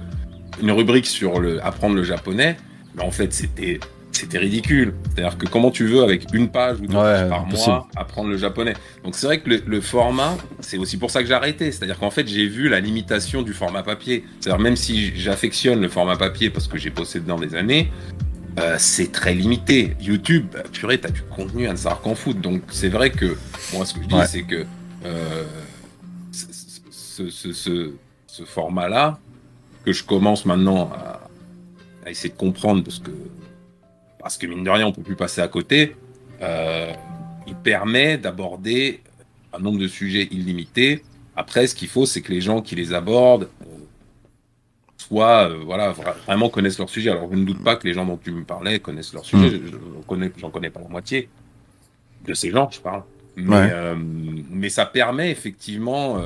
une 0.60 0.70
rubrique 0.72 1.06
sur 1.06 1.39
le 1.40 1.64
apprendre 1.64 1.94
le 1.97 2.02
japonais. 2.05 2.56
Mais 2.97 3.02
en 3.02 3.10
fait, 3.10 3.32
c'était 3.32 3.81
c'était 4.16 4.39
ridicule. 4.39 4.95
C'est-à-dire 5.15 5.36
que 5.39 5.47
comment 5.47 5.70
tu 5.70 5.86
veux, 5.86 6.03
avec 6.03 6.27
une 6.32 6.49
page 6.49 6.78
ou 6.81 6.86
deux 6.86 6.97
Ouais, 6.97 7.03
pages 7.03 7.28
par 7.28 7.41
impossible. 7.43 7.70
mois, 7.73 7.89
apprendre 7.97 8.31
le 8.31 8.36
japonais. 8.36 8.74
Donc 9.03 9.15
c'est 9.16 9.27
vrai 9.27 9.41
que 9.41 9.51
le, 9.51 9.62
le 9.66 9.81
format, 9.81 10.36
c'est 10.61 10.78
aussi 10.78 10.97
pour 10.97 11.11
ça 11.11 11.20
que 11.23 11.27
j'ai 11.28 11.35
arrêté. 11.35 11.73
C'est-à-dire 11.73 11.99
qu'en 11.99 12.11
fait, 12.11 12.27
j'ai 12.27 12.47
vu 12.47 12.69
la 12.69 12.81
limitation 12.81 13.43
du 13.43 13.53
format 13.53 13.82
papier. 13.82 14.24
C'est-à-dire 14.41 14.61
même 14.62 14.77
si 14.77 15.15
j'affectionne 15.16 15.81
le 15.81 15.89
format 15.89 16.16
papier 16.16 16.51
parce 16.51 16.69
que 16.69 16.78
j'ai 16.78 16.91
bossé 16.91 17.20
dedans 17.20 17.39
des 17.39 17.55
années, 17.55 17.91
euh, 18.61 18.77
c'est 18.78 19.11
très 19.11 19.35
limité. 19.35 19.97
YouTube, 20.01 20.47
bah, 20.53 20.62
purée, 20.73 20.99
t'as 20.99 21.11
du 21.11 21.23
contenu 21.23 21.66
à 21.66 21.73
ne 21.73 21.77
savoir 21.77 22.01
qu'en 22.01 22.15
foutre. 22.15 22.41
Donc 22.41 22.62
c'est 22.70 22.89
vrai 22.89 23.11
que 23.11 23.36
moi, 23.73 23.85
ce 23.85 23.95
que 23.95 24.03
je 24.03 24.07
dis, 24.09 24.15
Ouais. 24.15 24.27
c'est 24.27 24.43
que 24.43 24.65
euh, 25.05 25.45
ce, 26.32 26.47
ce- 26.91 27.31
ce- 27.31 27.53
ce- 27.53 27.93
ce 28.27 28.43
format-là, 28.45 29.19
que 29.85 29.93
je 29.93 30.03
commence 30.03 30.47
maintenant 30.47 30.91
à, 30.95 31.20
à 32.07 32.11
essayer 32.11 32.31
de 32.31 32.39
comprendre, 32.39 32.82
parce 32.82 32.99
que, 32.99 33.11
parce 34.25 34.39
que 34.39 34.47
mine 34.47 34.65
de 34.65 34.71
rien, 34.71 34.87
on 34.87 34.93
peut 34.93 35.03
plus 35.03 35.17
passer 35.17 35.43
à 35.43 35.49
côté, 35.49 35.97
euh, 36.41 36.91
il 37.47 37.55
permet 37.55 38.17
d'aborder 38.17 39.03
un 39.53 39.59
nombre 39.59 39.79
de 39.79 39.87
sujets 39.87 40.27
illimité. 40.31 41.05
Après, 41.37 41.67
ce 41.67 41.75
qu'il 41.75 41.89
faut, 41.89 42.07
c'est 42.07 42.23
que 42.23 42.33
les 42.33 42.41
gens 42.41 42.63
qui 42.63 42.75
les 42.75 42.95
abordent 42.95 43.51
euh, 43.61 43.67
soit 44.97 45.51
euh, 45.51 45.59
voilà 45.63 45.93
vraiment 46.27 46.49
connaissent 46.49 46.79
leur 46.79 46.89
sujet. 46.89 47.11
Alors 47.11 47.29
je 47.31 47.37
ne 47.37 47.45
doute 47.45 47.63
pas 47.63 47.77
que 47.77 47.87
les 47.87 47.93
gens 47.93 48.07
dont 48.07 48.17
tu 48.17 48.33
me 48.33 48.45
parlais 48.45 48.79
connaissent 48.79 49.13
leur 49.13 49.27
sujet. 49.27 49.59
Mm. 49.59 49.71
J'en 49.71 50.03
connais, 50.07 50.33
j'en 50.39 50.49
connais 50.49 50.71
pas 50.71 50.81
la 50.81 50.89
moitié 50.89 51.29
de 52.27 52.33
ces 52.33 52.51
gens, 52.51 52.71
je 52.73 52.81
parle. 52.81 53.03
Mais, 53.37 53.69
euh, 53.73 53.95
mais 53.95 54.71
ça 54.71 54.87
permet 54.87 55.33
effectivement 55.33 56.19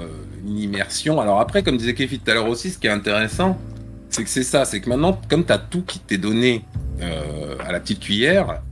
une 0.47 0.59
immersion. 0.59 1.21
Alors 1.21 1.41
après, 1.41 1.65
comme 1.65 1.77
disait 1.77 1.95
Kefi 1.95 2.21
tout 2.21 2.31
à 2.31 2.35
l'heure 2.35 2.49
aussi, 2.49 2.71
ce 2.71 2.79
qui 2.79 2.87
est 2.87 2.91
intéressant, 2.91 3.59
c'est 4.11 4.25
que 4.25 4.31
c'est 4.31 4.43
ça, 4.43 4.65
c'est 4.65 4.81
que 4.81 4.89
maintenant, 4.89 5.21
comme 5.29 5.45
tu 5.45 5.53
as 5.53 5.59
tout 5.59 5.83
qui 5.83 5.99
t'est 5.99 6.19
donné 6.19 6.65
à 7.01 7.71
la 7.73 7.81
petite 7.81 8.01
cuillère, 8.01 8.63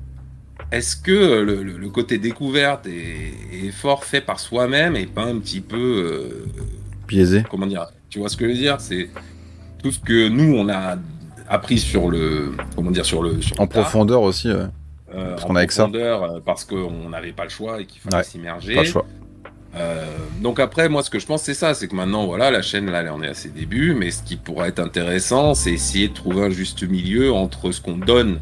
est-ce 0.72 0.96
que 0.96 1.42
le, 1.42 1.88
côté 1.88 2.18
découverte 2.18 2.86
et, 2.86 3.66
effort 3.66 4.04
fait 4.04 4.20
par 4.20 4.40
soi-même 4.40 4.96
et 4.96 5.06
pas 5.06 5.24
un 5.24 5.38
petit 5.38 5.60
peu 5.60 6.44
biaisé 7.06 7.44
Comment 7.50 7.66
dire 7.66 7.86
Tu 8.10 8.18
vois 8.18 8.28
ce 8.28 8.36
que 8.36 8.46
je 8.46 8.50
veux 8.50 8.58
dire? 8.58 8.80
C'est 8.80 9.08
tout 9.82 9.92
ce 9.92 10.00
que 10.00 10.28
nous 10.28 10.56
on 10.56 10.68
a 10.68 10.96
appris 11.48 11.78
sur 11.78 12.10
le 12.10 12.52
comment 12.74 12.90
dire 12.90 13.04
sur 13.04 13.22
le 13.22 13.38
en 13.58 13.66
profondeur 13.66 14.22
aussi. 14.22 14.50
Ouais. 14.50 14.66
Euh, 15.14 15.30
parce 15.30 15.44
qu'on 15.44 15.56
a 15.56 15.66
profondeur, 15.66 16.22
euh, 16.24 16.40
parce 16.44 16.64
qu'on 16.64 17.08
n'avait 17.08 17.32
pas 17.32 17.44
le 17.44 17.50
choix 17.50 17.80
et 17.80 17.86
qu'il 17.86 18.00
fallait 18.00 18.24
s'immerger. 18.24 18.74
Pas 18.74 18.82
le 18.82 18.88
choix. 18.88 19.06
Euh, 19.76 20.06
donc 20.40 20.58
après, 20.58 20.88
moi, 20.88 21.02
ce 21.02 21.10
que 21.10 21.18
je 21.18 21.26
pense, 21.26 21.42
c'est 21.42 21.54
ça, 21.54 21.74
c'est 21.74 21.88
que 21.88 21.94
maintenant, 21.94 22.26
voilà, 22.26 22.50
la 22.50 22.62
chaîne, 22.62 22.90
là, 22.90 23.02
elle 23.02 23.10
en 23.10 23.22
est 23.22 23.28
à 23.28 23.34
ses 23.34 23.50
débuts, 23.50 23.94
mais 23.94 24.10
ce 24.10 24.22
qui 24.22 24.36
pourrait 24.36 24.68
être 24.68 24.78
intéressant, 24.78 25.54
c'est 25.54 25.72
essayer 25.72 26.08
de 26.08 26.14
trouver 26.14 26.44
un 26.44 26.50
juste 26.50 26.82
milieu 26.82 27.32
entre 27.32 27.72
ce 27.72 27.80
qu'on 27.80 27.96
donne 27.96 28.40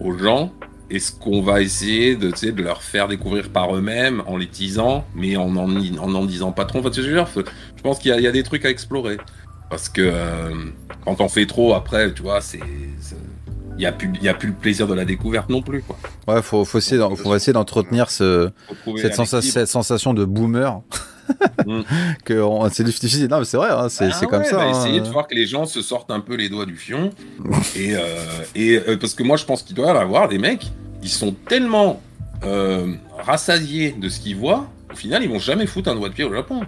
aux 0.00 0.16
gens 0.16 0.52
et 0.90 0.98
ce 0.98 1.12
qu'on 1.12 1.42
va 1.42 1.60
essayer 1.60 2.16
de, 2.16 2.30
de 2.30 2.62
leur 2.62 2.82
faire 2.82 3.08
découvrir 3.08 3.50
par 3.50 3.74
eux-mêmes 3.74 4.22
en 4.26 4.36
les 4.36 4.46
teasant, 4.46 5.04
mais 5.14 5.36
en 5.36 5.56
en, 5.56 6.24
disant 6.24 6.52
pas 6.52 6.64
trop. 6.64 6.80
Je 6.82 7.82
pense 7.82 7.98
qu'il 7.98 8.14
y, 8.14 8.22
y, 8.22 8.26
a 8.26 8.32
des 8.32 8.42
trucs 8.42 8.64
à 8.64 8.70
explorer. 8.70 9.18
Parce 9.70 9.88
que 9.88 10.02
euh, 10.02 10.54
quand 11.04 11.20
on 11.20 11.28
fait 11.28 11.46
trop, 11.46 11.74
après, 11.74 12.12
tu 12.12 12.22
vois, 12.22 12.40
c'est. 12.40 12.60
Il 13.76 13.80
n'y 13.80 13.86
a, 13.86 13.92
plus, 13.92 14.12
y 14.22 14.28
a 14.28 14.34
plus 14.34 14.48
le 14.48 14.54
plaisir 14.54 14.86
de 14.86 14.94
la 14.94 15.04
découverte 15.04 15.48
non 15.48 15.60
plus. 15.60 15.82
Quoi. 15.82 15.96
Ouais, 16.28 16.42
faut, 16.42 16.64
faut 16.64 16.78
essayer, 16.78 17.04
faut 17.16 17.34
essayer 17.34 17.52
d'entretenir 17.52 18.08
ce, 18.08 18.50
cette, 18.96 19.14
cette, 19.42 19.68
sensation 19.68 20.14
de 20.14 20.24
boomer. 20.24 20.80
mm. 21.66 21.80
que 22.24 22.40
c'est 22.70 22.84
difficile. 22.84 23.26
Non, 23.28 23.40
mais 23.40 23.44
c'est 23.44 23.56
vrai, 23.56 23.70
hein, 23.70 23.88
c'est 23.88 24.10
ah 24.12 24.26
comme 24.26 24.44
ça. 24.44 24.56
Bah, 24.56 24.64
hein. 24.64 24.70
Essayer 24.70 25.00
de 25.00 25.08
voir 25.08 25.26
que 25.26 25.34
les 25.34 25.46
gens 25.46 25.66
se 25.66 25.82
sortent 25.82 26.10
un 26.10 26.20
peu 26.20 26.36
les 26.36 26.48
doigts 26.48 26.66
du 26.66 26.76
fion. 26.76 27.10
et, 27.76 27.96
euh, 27.96 28.00
et 28.54 28.76
euh, 28.76 28.96
parce 28.96 29.14
que 29.14 29.24
moi, 29.24 29.36
je 29.36 29.44
pense 29.44 29.62
qu'il 29.62 29.74
doit 29.74 29.86
y 29.86 29.96
avoir 29.96 30.28
des 30.28 30.38
mecs, 30.38 30.70
ils 31.02 31.08
sont 31.08 31.32
tellement 31.48 32.00
rassasiés 33.18 33.92
de 33.92 34.10
ce 34.10 34.20
qu'ils 34.20 34.36
voient, 34.36 34.68
au 34.92 34.96
final, 34.96 35.22
ils 35.22 35.30
vont 35.30 35.38
jamais 35.38 35.66
foutre 35.66 35.88
un 35.88 35.94
doigt 35.94 36.10
de 36.10 36.14
pied 36.14 36.24
au 36.24 36.32
Japon 36.32 36.60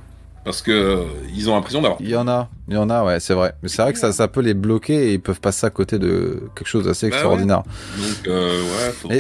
parce 0.47 0.63
que 0.63 0.71
euh, 0.71 1.03
ils 1.35 1.51
ont 1.51 1.57
l'impression 1.57 1.83
d'avoir. 1.83 2.01
Il 2.01 2.09
y 2.09 2.15
en 2.15 2.29
a, 2.29 2.49
il 2.69 2.75
y 2.75 2.77
en 2.77 2.89
a, 2.89 3.03
ouais, 3.05 3.19
c'est 3.19 3.35
vrai. 3.35 3.55
Mais 3.65 3.69
c'est 3.69 3.83
vrai 3.83 3.93
que 3.93 3.99
ça, 3.99 4.13
ça 4.13 4.29
peut 4.29 4.41
les 4.41 4.55
bloquer 4.55 5.09
et 5.09 5.15
ils 5.15 5.21
peuvent 5.21 5.41
passer 5.41 5.67
à 5.67 5.71
côté 5.71 5.99
de 5.99 6.45
quelque 6.55 6.69
chose 6.69 6.85
d'assez 6.85 7.11
bah 7.11 7.17
extraordinaire. 7.17 7.65
Donc, 7.99 8.29
euh, 8.29 8.63
ouais. 9.09 9.19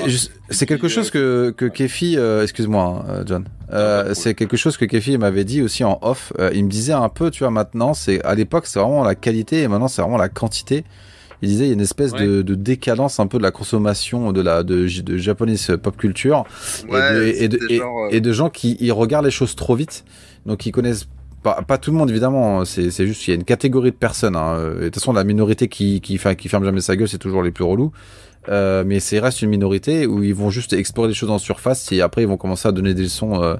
C'est 0.51 0.66
quelque 0.66 0.86
chose 0.86 1.11
que 1.11 1.53
que 1.57 1.65
Kefi, 1.65 2.16
euh, 2.16 2.44
excuse-moi, 2.44 3.05
hein, 3.09 3.24
John. 3.27 3.44
Euh, 3.73 4.15
c'est 4.15 4.35
quelque 4.35 4.57
chose 4.57 4.77
que 4.77 4.85
Kefi 4.85 5.19
m'avait 5.19 5.43
dit 5.43 5.62
aussi 5.62 5.82
en 5.82 5.98
off. 6.01 6.32
il 6.55 6.65
me 6.65 6.70
disait 6.70 6.93
un 6.93 7.09
peu, 7.09 7.32
tu 7.32 7.40
vois, 7.40 7.51
maintenant, 7.51 7.93
c'est 7.93 8.24
à 8.24 8.36
l'époque, 8.36 8.69
c'est 8.69 8.78
vraiment 8.78 9.03
la 9.03 9.16
qualité 9.16 9.62
et 9.62 9.69
maintenant, 9.69 9.89
c'est 9.89 10.03
vraiment 10.03 10.19
la 10.19 10.28
quantité. 10.28 10.85
Il 11.43 11.48
disait 11.48 11.65
il 11.65 11.69
y 11.69 11.70
a 11.70 11.74
une 11.74 11.81
espèce 11.81 12.12
de, 12.12 12.43
de, 12.43 12.55
décadence 12.55 13.19
un 13.19 13.27
peu 13.27 13.39
de 13.39 13.43
la 13.43 13.51
consommation 13.51 14.31
de 14.32 14.40
la 14.40 14.62
de, 14.62 14.86
de 15.03 15.16
japonaise 15.19 15.77
pop 15.82 15.97
culture 15.97 16.44
et, 16.89 17.44
et, 17.44 17.48
de, 17.48 17.59
et, 18.11 18.20
de 18.20 18.32
gens 18.32 18.48
qui 18.48 18.77
ils 18.81 18.93
regardent 18.93 19.27
les 19.27 19.31
choses 19.31 19.55
trop 19.55 19.74
vite 19.74 20.05
donc 20.47 20.65
ils 20.65 20.73
connaissent 20.73 21.07
pas, 21.66 21.78
tout 21.78 21.90
le 21.90 21.97
monde 21.97 22.10
évidemment, 22.10 22.64
c'est 22.64 22.90
juste 22.90 23.23
qu'il 23.23 23.32
y 23.32 23.36
a 23.36 23.39
une 23.39 23.44
catégorie 23.44 23.90
de 23.90 23.97
personnes. 23.97 24.36
Hein. 24.36 24.59
De 24.59 24.85
toute 24.85 24.94
façon, 24.94 25.12
la 25.12 25.24
minorité 25.24 25.68
qui, 25.68 26.01
qui, 26.01 26.18
qui 26.18 26.48
ferme 26.48 26.64
jamais 26.64 26.81
sa 26.81 26.97
gueule, 26.97 27.09
c'est 27.09 27.18
toujours 27.18 27.43
les 27.43 27.51
plus 27.51 27.64
relous. 27.64 27.93
Euh, 28.48 28.85
mais 28.86 29.01
c'est 29.01 29.18
reste 29.18 29.43
une 29.43 29.51
minorité 29.51 30.06
où 30.06 30.23
ils 30.23 30.35
vont 30.35 30.51
juste 30.51 30.73
explorer 30.73 31.09
des 31.09 31.14
choses 31.14 31.31
en 31.31 31.39
surface 31.39 31.90
et 31.90 32.01
après 32.01 32.23
ils 32.23 32.28
vont 32.28 32.36
commencer 32.36 32.68
à 32.68 32.73
donner 32.73 32.94
des 32.94 33.02
leçons 33.02 33.43
euh, 33.43 33.56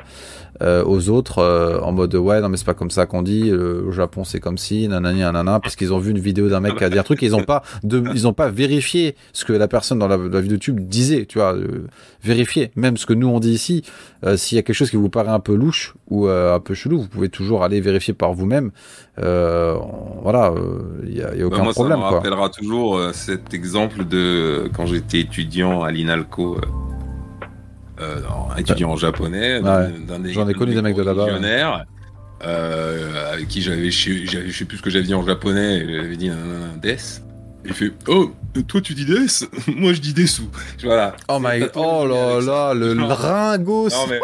euh, 0.63 0.83
aux 0.87 1.11
autres 1.11 1.41
euh, 1.41 1.81
en 1.81 1.93
mode 1.93 2.15
ouais 2.15 2.41
non 2.41 2.49
mais 2.49 2.57
c'est 2.57 2.65
pas 2.65 2.73
comme 2.73 2.91
ça 2.91 3.05
qu'on 3.05 3.21
dit 3.21 3.51
euh, 3.51 3.83
au 3.87 3.93
Japon 3.93 4.25
c'est 4.25 4.41
comme 4.41 4.57
si 4.57 4.89
nanani 4.89 5.21
nanana 5.21 5.61
parce 5.61 5.77
qu'ils 5.77 5.93
ont 5.93 5.99
vu 5.99 6.13
une 6.13 6.19
vidéo 6.19 6.49
d'un 6.49 6.61
mec 6.61 6.77
qui 6.77 6.85
a 6.85 6.89
dit 6.89 6.99
un 6.99 7.03
truc 7.03 7.23
et 7.23 7.27
ils 7.27 7.37
ont 7.37 7.43
pas 7.43 7.63
de, 7.83 8.03
ils 8.15 8.27
ont 8.27 8.33
pas 8.33 8.49
vérifié 8.49 9.17
ce 9.35 9.45
que 9.45 9.53
la 9.53 9.69
personne 9.69 9.99
dans 9.99 10.09
la, 10.09 10.17
la 10.17 10.41
vidéo 10.41 10.55
YouTube 10.57 10.81
disait 10.81 11.27
tu 11.27 11.39
vois 11.39 11.55
vérifier. 12.23 12.71
Même 12.75 12.97
ce 12.97 13.05
que 13.05 13.13
nous 13.13 13.29
on 13.29 13.39
dit 13.39 13.51
ici 13.53 13.83
s'il 14.37 14.57
y 14.57 14.59
a 14.59 14.63
quelque 14.63 14.75
chose 14.77 14.91
qui 14.91 14.97
vous 14.97 15.11
paraît 15.11 15.31
un 15.31 15.41
peu 15.41 15.55
louche 15.55 15.95
ou 16.09 16.27
un 16.27 16.61
peu 16.61 16.73
chelou 16.73 17.01
vous 17.01 17.09
pouvez 17.09 17.29
toujours 17.29 17.63
aller 17.63 17.83
vérifier 17.83 18.15
par 18.15 18.33
vous-même. 18.33 18.71
Voilà 19.19 20.55
il 21.05 21.19
y, 21.19 21.23
a, 21.23 21.35
y 21.35 21.43
a 21.43 21.47
aucun 21.47 21.65
moi, 21.65 21.73
problème 21.73 21.99
ça 21.99 22.11
me 22.11 22.15
rappellera 22.15 22.49
toujours 22.49 22.99
cet 23.13 23.53
exemple 23.53 24.07
de 24.07 24.71
quand 24.77 24.87
j'étais 24.87 25.21
étudiant 25.21 25.83
à 25.83 25.91
l'Inalco 25.91 26.61
euh, 27.99 28.21
étudiant 28.59 28.91
en 28.91 28.97
japonais. 28.97 29.63
J'en 30.27 30.49
ai 30.49 30.55
connu 30.55 30.75
des 30.75 30.83
mecs 30.83 30.97
de 30.97 31.03
là-bas. 31.03 31.29
Euh, 32.45 33.33
avec 33.33 33.49
qui 33.49 33.63
j'avais, 33.63 33.91
je 33.91 34.53
sais 34.53 34.67
plus 34.67 34.77
ce 34.77 34.83
que 34.83 34.91
j'avais 34.91 35.07
dit 35.07 35.15
en 35.15 35.25
japonais, 35.25 35.87
j'avais 35.89 36.17
dit 36.17 36.29
un, 36.29 36.77
des. 36.77 36.99
Il 37.65 37.73
fait 37.73 37.93
Oh, 38.07 38.31
toi 38.69 38.81
tu 38.83 38.95
dis 38.95 39.07
des? 39.07 39.27
Moi 39.75 39.95
je 39.95 40.01
dis 40.01 40.13
des 40.13 40.27
sous. 40.27 40.49
Voilà. 40.85 41.17
Oh 41.29 41.39
my 41.41 41.65
Oh 41.75 42.07
là 42.07 42.41
là, 42.41 42.75
le 42.75 42.93
ringos 43.03 43.89
Non 43.89 44.07
mais. 44.09 44.21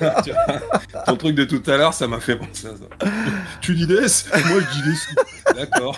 ton 1.06 1.16
truc 1.16 1.36
de 1.36 1.44
tout 1.44 1.62
à 1.70 1.76
l'heure, 1.76 1.92
ça 1.92 2.08
m'a 2.08 2.18
fait 2.18 2.36
penser 2.36 2.66
à 2.66 2.70
ça. 2.70 3.10
tu 3.60 3.74
dis 3.74 3.86
des? 3.86 4.00
Moi 4.00 4.60
je 4.60 4.80
dis 4.80 4.88
des 4.88 4.96
sous. 4.96 5.14
D'accord. 5.58 5.96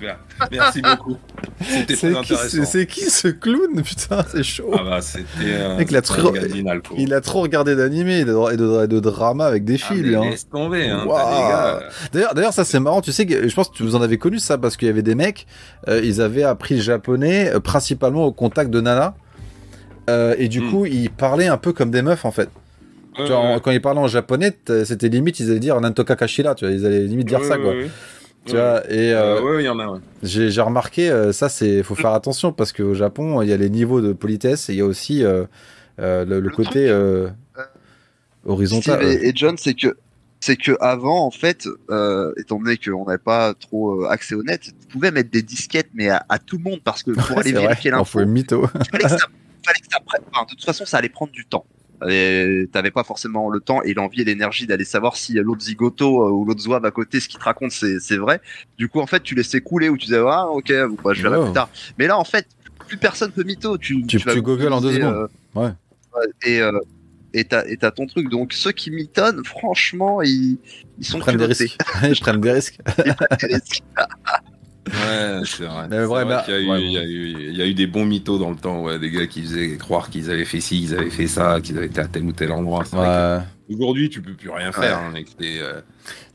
Merci 0.50 0.82
beaucoup. 0.82 1.16
C'était 1.60 1.94
très 1.94 2.16
intéressant. 2.16 2.64
C'est 2.64 2.86
qui 2.86 3.10
ce 3.10 3.28
clown 3.28 3.82
Putain, 3.82 4.24
c'est 4.30 4.42
chaud. 4.42 4.70
Ah 4.72 4.82
bah 4.82 5.00
c'était. 5.00 5.26
Euh, 5.44 5.84
il, 5.88 5.96
a 5.96 6.02
trop, 6.02 6.32
il 6.96 7.14
a 7.14 7.20
trop 7.20 7.42
regardé 7.42 7.76
d'animé 7.76 8.20
et 8.20 8.24
de, 8.24 8.56
de, 8.56 8.86
de, 8.86 9.00
drama 9.00 9.46
avec 9.46 9.64
des 9.64 9.78
ah, 9.82 9.86
filles. 9.86 10.14
Hein. 10.14 10.30
Laisse 10.30 10.48
tomber. 10.48 10.88
Hein, 10.88 11.06
D'ailleurs, 12.12 12.34
d'ailleurs, 12.34 12.52
ça 12.52 12.64
c'est 12.64 12.80
marrant. 12.80 13.00
Tu 13.00 13.12
sais 13.12 13.26
que 13.26 13.48
je 13.48 13.54
pense 13.54 13.68
que 13.70 13.82
vous 13.82 13.94
en 13.94 14.02
avez 14.02 14.18
connu 14.18 14.38
ça 14.38 14.58
parce 14.58 14.76
qu'il 14.76 14.88
y 14.88 14.90
avait 14.90 15.02
des 15.02 15.14
mecs. 15.14 15.46
Euh, 15.88 16.00
ils 16.02 16.20
avaient 16.20 16.42
appris 16.42 16.76
le 16.76 16.80
japonais 16.80 17.50
euh, 17.50 17.60
principalement 17.60 18.24
au 18.24 18.32
contact 18.32 18.70
de 18.70 18.80
Nana. 18.80 19.14
Euh, 20.08 20.34
et 20.38 20.48
du 20.48 20.60
hmm. 20.60 20.70
coup, 20.70 20.86
ils 20.86 21.10
parlaient 21.10 21.48
un 21.48 21.58
peu 21.58 21.72
comme 21.72 21.90
des 21.90 22.02
meufs 22.02 22.24
en 22.24 22.32
fait. 22.32 22.48
quand 23.16 23.70
ils 23.70 23.80
parlaient 23.80 24.00
en 24.00 24.08
japonais, 24.08 24.56
c'était 24.84 25.08
limite, 25.08 25.40
ils 25.40 25.50
allaient 25.50 25.60
dire 25.60 25.80
Nantoka 25.80 26.16
Kashira, 26.16 26.54
tu 26.54 26.64
vois, 26.64 26.74
ils 26.74 26.86
allaient 26.86 27.04
limite 27.04 27.28
dire 27.28 27.44
ça 27.44 27.58
quoi. 27.58 27.74
Tu 28.46 28.52
vois, 28.52 28.82
et 28.90 29.10
il 29.10 29.64
y 29.64 29.68
en 29.68 29.78
a. 29.78 30.00
J'ai 30.22 30.60
remarqué, 30.60 31.30
ça 31.32 31.48
c'est, 31.48 31.82
faut 31.82 31.94
faire 31.94 32.12
attention 32.12 32.52
parce 32.52 32.72
qu'au 32.72 32.94
Japon, 32.94 33.42
il 33.42 33.48
y 33.48 33.52
a 33.52 33.56
les 33.56 33.70
niveaux 33.70 34.00
de 34.00 34.12
politesse 34.12 34.70
et 34.70 34.72
il 34.72 34.78
y 34.78 34.82
a 34.82 34.86
aussi 34.86 35.22
le, 35.22 36.48
côté 36.48 36.90
horizontal. 38.44 39.02
et 39.02 39.32
John, 39.34 39.56
c'est 39.58 39.74
que 39.74 39.96
c'est 40.40 40.56
que 40.56 40.76
avant, 40.80 41.26
en 41.26 41.30
fait, 41.30 41.68
euh, 41.90 42.32
étant 42.38 42.58
donné 42.58 42.78
qu'on 42.78 43.04
n'avait 43.04 43.18
pas 43.18 43.52
trop 43.54 44.02
euh, 44.02 44.08
accès 44.08 44.34
au 44.34 44.42
net, 44.42 44.62
tu 44.62 44.72
pouvais 44.88 45.10
mettre 45.10 45.30
des 45.30 45.42
disquettes, 45.42 45.90
mais 45.92 46.08
à, 46.08 46.38
tout 46.44 46.56
le 46.56 46.64
monde, 46.64 46.80
parce 46.82 47.02
que 47.02 47.10
pour 47.10 47.38
aller 47.38 47.52
vérifier 47.52 47.90
l'info, 47.90 48.24
mytho. 48.24 48.66
fallait 48.66 49.04
que 49.04 49.08
ça, 49.10 49.16
fallait 49.64 49.80
que 49.80 49.86
ça 49.90 49.98
enfin, 50.32 50.44
de 50.44 50.50
toute 50.50 50.64
façon, 50.64 50.86
ça 50.86 50.96
allait 50.96 51.10
prendre 51.10 51.32
du 51.32 51.44
temps. 51.44 51.66
T'avais 52.00 52.90
pas 52.90 53.04
forcément 53.04 53.50
le 53.50 53.60
temps 53.60 53.82
et 53.82 53.94
l'envie 53.94 54.22
et 54.22 54.24
l'énergie 54.24 54.66
d'aller 54.66 54.84
savoir 54.84 55.16
si 55.16 55.34
l'autre 55.34 55.62
zigoto 55.62 56.26
euh, 56.26 56.30
ou 56.30 56.44
l'autre 56.44 56.60
zouave 56.60 56.84
à 56.84 56.90
côté, 56.90 57.20
ce 57.20 57.28
qu'il 57.28 57.38
te 57.38 57.44
raconte, 57.44 57.72
c'est 57.72 58.16
vrai. 58.16 58.40
Du 58.78 58.88
coup, 58.88 59.00
en 59.00 59.06
fait, 59.06 59.22
tu 59.22 59.34
laissais 59.34 59.60
couler 59.60 59.88
ou 59.88 59.96
tu 59.96 60.06
disais, 60.06 60.22
ah, 60.26 60.46
ok, 60.46 60.72
bah, 61.04 61.12
je 61.12 61.22
verrai 61.22 61.44
plus 61.44 61.52
tard. 61.52 61.68
Mais 61.98 62.06
là, 62.06 62.18
en 62.18 62.24
fait, 62.24 62.46
plus 62.86 62.96
personne 62.96 63.30
peut 63.32 63.44
mytho. 63.44 63.78
Tu, 63.78 64.04
tu, 64.06 64.18
tu, 64.18 64.26
tu 64.26 64.42
Google 64.42 64.72
en 64.72 64.80
deux 64.80 64.94
secondes. 64.94 65.28
Euh, 65.56 65.60
ouais. 65.60 65.70
Et, 66.44 66.60
euh, 66.60 66.72
et 67.32 67.44
t'as 67.44 67.90
ton 67.90 68.06
truc. 68.06 68.28
Donc 68.28 68.52
ceux 68.52 68.72
qui 68.72 68.90
mitonnent, 68.90 69.44
franchement, 69.44 70.22
ils, 70.22 70.58
ils 70.98 71.04
sont 71.04 71.18
prennent 71.18 71.36
des 71.36 71.44
risques. 71.44 71.76
ils 72.02 72.20
prennent 72.20 72.40
des 72.40 72.52
risques. 72.52 72.80
Ouais, 74.92 75.40
c'est 75.44 75.64
vrai. 75.64 75.86
Mais 75.88 76.04
vrai, 76.04 76.24
vrai 76.24 76.42
il, 76.48 76.52
y 76.52 76.54
a 76.54 76.60
eu, 76.60 76.80
il, 76.80 76.92
y 76.92 76.98
a 76.98 77.04
eu, 77.04 77.34
il 77.50 77.56
y 77.56 77.62
a 77.62 77.66
eu 77.66 77.74
des 77.74 77.86
bons 77.86 78.04
mythos 78.04 78.38
dans 78.38 78.50
le 78.50 78.56
temps, 78.56 78.82
ouais, 78.82 78.98
des 78.98 79.10
gars 79.10 79.26
qui 79.26 79.42
faisaient 79.42 79.76
croire 79.76 80.10
qu'ils 80.10 80.30
avaient 80.30 80.44
fait 80.44 80.60
ci, 80.60 80.80
qu'ils 80.80 80.94
avaient 80.94 81.10
fait 81.10 81.26
ça, 81.26 81.60
qu'ils 81.60 81.76
avaient 81.78 81.86
été 81.86 82.00
à 82.00 82.08
tel 82.08 82.24
ou 82.24 82.32
tel 82.32 82.52
endroit. 82.52 82.84
Aujourd'hui, 83.72 84.10
tu 84.10 84.20
peux 84.20 84.34
plus 84.34 84.50
rien 84.50 84.72
faire. 84.72 84.98
Hein, 84.98 85.12
euh, 85.42 85.80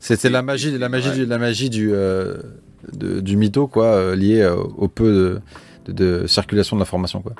C'était 0.00 0.30
la 0.30 0.42
magie, 0.42 0.76
la 0.78 0.88
magie, 0.88 1.10
du, 1.10 1.26
la 1.26 1.38
magie 1.38 1.68
du, 1.68 1.92
euh, 1.92 2.38
de, 2.92 3.20
du 3.20 3.36
mytho, 3.36 3.66
quoi, 3.66 3.86
euh, 3.86 4.16
lié 4.16 4.40
euh, 4.40 4.54
au 4.54 4.88
peu 4.88 5.40
de, 5.84 5.92
de, 5.92 6.20
de 6.20 6.26
circulation 6.26 6.76
de 6.76 6.80
l'information, 6.80 7.20
quoi. 7.20 7.34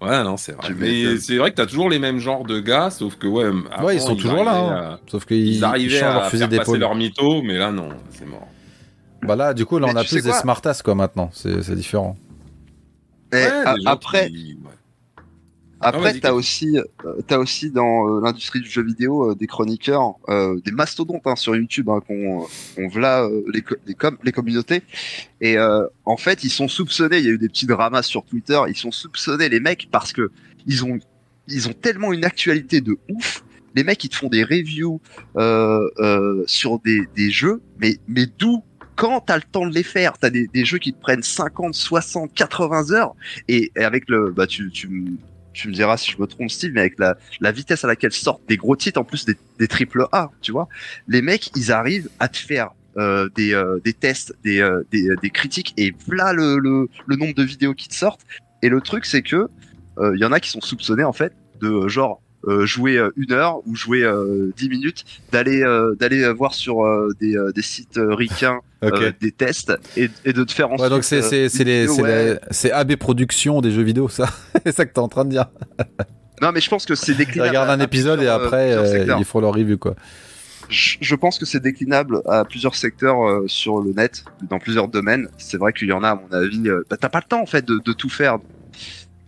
Ouais, 0.00 0.24
non, 0.24 0.38
c'est 0.38 0.52
vrai. 0.52 0.68
Mais 0.78 1.18
c'est 1.18 1.36
vrai 1.36 1.50
que 1.50 1.56
t'as 1.56 1.66
toujours 1.66 1.90
les 1.90 1.98
mêmes 1.98 2.20
genres 2.20 2.44
de 2.44 2.58
gars, 2.58 2.88
sauf 2.88 3.16
que 3.16 3.26
ouais. 3.26 3.50
ouais, 3.82 3.96
ils 3.96 4.00
sont 4.00 4.16
toujours 4.16 4.44
là. 4.44 4.92
Hein. 4.94 4.98
Sauf 5.10 5.26
qu'ils 5.26 5.62
arrivaient 5.62 6.00
à 6.00 6.14
leur 6.14 6.30
faire 6.30 6.48
passer 6.48 6.78
leur 6.78 6.94
mytho, 6.94 7.42
mais 7.42 7.58
là 7.58 7.70
non, 7.70 7.90
c'est 8.10 8.26
mort. 8.26 8.48
Bah 9.22 9.36
là, 9.36 9.54
du 9.54 9.64
coup, 9.66 9.78
là, 9.78 9.88
on 9.90 9.96
a 9.96 10.04
plus 10.04 10.22
des 10.22 10.32
smartass 10.32 10.82
quoi 10.82 10.94
maintenant. 10.94 11.30
C'est 11.32 11.74
différent. 11.74 12.16
après. 13.86 14.30
Après, 15.82 16.12
t'as 16.12 16.28
Kevin. 16.28 16.34
aussi, 16.38 16.78
euh, 16.78 17.22
t'as 17.26 17.38
aussi 17.38 17.70
dans 17.70 18.06
euh, 18.06 18.20
l'industrie 18.22 18.60
du 18.60 18.68
jeu 18.68 18.82
vidéo 18.82 19.30
euh, 19.30 19.34
des 19.34 19.46
chroniqueurs, 19.46 20.12
euh, 20.28 20.60
des 20.62 20.72
mastodontes 20.72 21.22
hein, 21.26 21.36
sur 21.36 21.56
YouTube, 21.56 21.88
hein, 21.88 22.00
qu'on, 22.06 22.46
on 22.76 22.88
v'là 22.88 23.22
euh, 23.24 23.42
les, 23.50 23.62
co- 23.62 23.76
les, 23.86 23.94
com- 23.94 24.18
les 24.22 24.30
communautés. 24.30 24.82
Et 25.40 25.56
euh, 25.56 25.86
en 26.04 26.18
fait, 26.18 26.44
ils 26.44 26.50
sont 26.50 26.68
soupçonnés. 26.68 27.18
Il 27.20 27.24
y 27.24 27.28
a 27.28 27.30
eu 27.30 27.38
des 27.38 27.48
petits 27.48 27.64
dramas 27.64 28.02
sur 28.02 28.26
Twitter. 28.26 28.60
Ils 28.68 28.76
sont 28.76 28.90
soupçonnés 28.90 29.48
les 29.48 29.60
mecs 29.60 29.88
parce 29.90 30.12
que 30.12 30.30
ils 30.66 30.84
ont, 30.84 30.98
ils 31.48 31.66
ont 31.66 31.72
tellement 31.72 32.12
une 32.12 32.26
actualité 32.26 32.82
de 32.82 32.98
ouf. 33.10 33.42
Les 33.74 33.82
mecs, 33.82 34.04
ils 34.04 34.10
te 34.10 34.16
font 34.16 34.28
des 34.28 34.44
reviews 34.44 35.00
euh, 35.36 35.88
euh, 35.98 36.44
sur 36.46 36.78
des, 36.80 37.06
des 37.16 37.30
jeux, 37.30 37.62
mais 37.78 37.96
mais 38.06 38.26
d'où 38.26 38.62
quand 39.00 39.20
t'as 39.22 39.36
le 39.36 39.42
temps 39.42 39.66
de 39.66 39.72
les 39.74 39.82
faire, 39.82 40.18
t'as 40.18 40.28
des, 40.28 40.46
des 40.48 40.66
jeux 40.66 40.76
qui 40.76 40.92
te 40.92 41.00
prennent 41.00 41.22
50, 41.22 41.72
60, 41.74 42.34
80 42.34 42.90
heures, 42.92 43.14
et, 43.48 43.72
et 43.74 43.82
avec 43.82 44.10
le, 44.10 44.30
bah 44.30 44.46
tu, 44.46 44.70
tu, 44.70 45.16
tu 45.54 45.68
me 45.68 45.72
diras 45.72 45.96
si 45.96 46.10
je 46.10 46.20
me 46.20 46.26
trompe 46.26 46.50
Steve, 46.50 46.72
mais 46.74 46.80
avec 46.80 46.98
la, 46.98 47.16
la 47.40 47.50
vitesse 47.50 47.82
à 47.82 47.86
laquelle 47.86 48.12
sortent 48.12 48.46
des 48.46 48.58
gros 48.58 48.76
titres, 48.76 49.00
en 49.00 49.04
plus 49.04 49.24
des, 49.24 49.36
des 49.58 49.68
triple 49.68 50.04
A, 50.12 50.30
tu 50.42 50.52
vois, 50.52 50.68
les 51.08 51.22
mecs, 51.22 51.50
ils 51.56 51.72
arrivent 51.72 52.10
à 52.18 52.28
te 52.28 52.36
faire 52.36 52.72
euh, 52.98 53.30
des, 53.34 53.54
euh, 53.54 53.80
des 53.82 53.94
tests, 53.94 54.34
des, 54.44 54.60
euh, 54.60 54.82
des, 54.90 55.08
des 55.22 55.30
critiques, 55.30 55.72
et 55.78 55.94
voilà 56.06 56.34
le, 56.34 56.58
le, 56.58 56.90
le 57.06 57.16
nombre 57.16 57.34
de 57.34 57.42
vidéos 57.42 57.72
qui 57.72 57.88
te 57.88 57.94
sortent. 57.94 58.26
Et 58.60 58.68
le 58.68 58.82
truc, 58.82 59.06
c'est 59.06 59.22
que 59.22 59.48
euh, 59.96 60.12
il 60.14 60.20
y 60.20 60.26
en 60.26 60.32
a 60.32 60.40
qui 60.40 60.50
sont 60.50 60.60
soupçonnés 60.60 61.04
en 61.04 61.14
fait 61.14 61.32
de 61.62 61.68
euh, 61.68 61.88
genre 61.88 62.20
euh, 62.46 62.66
jouer 62.66 62.98
euh, 62.98 63.10
une 63.16 63.32
heure 63.32 63.66
ou 63.66 63.74
jouer 63.74 64.02
euh, 64.02 64.52
10 64.58 64.68
minutes, 64.68 65.04
d'aller 65.32 65.62
euh, 65.62 65.94
d'aller 65.94 66.22
euh, 66.22 66.34
voir 66.34 66.52
sur 66.52 66.84
euh, 66.84 67.08
des, 67.18 67.34
euh, 67.34 67.50
des 67.52 67.62
sites 67.62 67.96
euh, 67.96 68.14
ricains 68.14 68.60
Ok. 68.82 68.94
euh, 68.94 69.12
des 69.20 69.30
tests 69.32 69.72
et, 69.96 70.08
et 70.24 70.32
de 70.32 70.42
te 70.44 70.52
faire 70.52 70.68
ensuite. 70.68 70.82
Ouais, 70.82 70.88
donc 70.90 71.04
c'est 71.04 71.22
euh, 71.22 71.48
c'est 71.48 71.86
c'est 72.50 72.72
AB 72.72 72.96
Production 72.96 73.60
des 73.60 73.70
jeux 73.72 73.82
vidéo 73.82 74.08
ça. 74.08 74.26
c'est 74.64 74.72
ça 74.74 74.86
que 74.86 74.92
t'es 74.92 75.00
en 75.00 75.08
train 75.08 75.24
de 75.24 75.30
dire. 75.30 75.46
Non, 76.40 76.52
mais 76.52 76.60
je 76.60 76.70
pense 76.70 76.86
que 76.86 76.94
c'est 76.94 77.12
Ils 77.12 77.18
déclinable. 77.18 77.48
regardent 77.50 77.70
un 77.70 77.84
épisode 77.84 78.22
et 78.22 78.26
euh, 78.26 78.36
après 78.36 78.72
euh, 78.72 79.16
ils 79.18 79.24
font 79.24 79.40
leur 79.40 79.52
review 79.54 79.76
quoi. 79.76 79.94
Je, 80.70 81.14
pense 81.16 81.38
que 81.38 81.44
c'est 81.46 81.60
déclinable 81.60 82.22
à 82.26 82.44
plusieurs 82.44 82.76
secteurs 82.76 83.26
euh, 83.28 83.44
sur 83.48 83.80
le 83.80 83.92
net, 83.92 84.24
dans 84.48 84.60
plusieurs 84.60 84.86
domaines. 84.86 85.28
C'est 85.36 85.56
vrai 85.56 85.72
qu'il 85.72 85.88
y 85.88 85.92
en 85.92 86.04
a, 86.04 86.10
à 86.10 86.14
mon 86.14 86.30
avis. 86.32 86.68
euh, 86.68 86.84
bah, 86.88 86.96
T'as 86.98 87.08
pas 87.08 87.18
le 87.18 87.28
temps 87.28 87.42
en 87.42 87.46
fait 87.46 87.64
de, 87.66 87.80
de 87.84 87.92
tout 87.92 88.08
faire. 88.08 88.38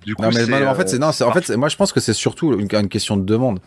Du 0.06 0.14
coup, 0.14 0.22
Non 0.22 0.30
mais 0.32 0.44
en 0.64 0.70
euh, 0.70 0.74
fait 0.74 0.88
c'est 0.88 0.98
non 0.98 1.08
en 1.08 1.32
fait 1.32 1.50
moi 1.56 1.68
je 1.68 1.76
pense 1.76 1.92
que 1.92 2.00
c'est 2.00 2.12
surtout 2.12 2.52
une, 2.54 2.68
une 2.72 2.88
question 2.88 3.16
de 3.16 3.24
demande. 3.24 3.58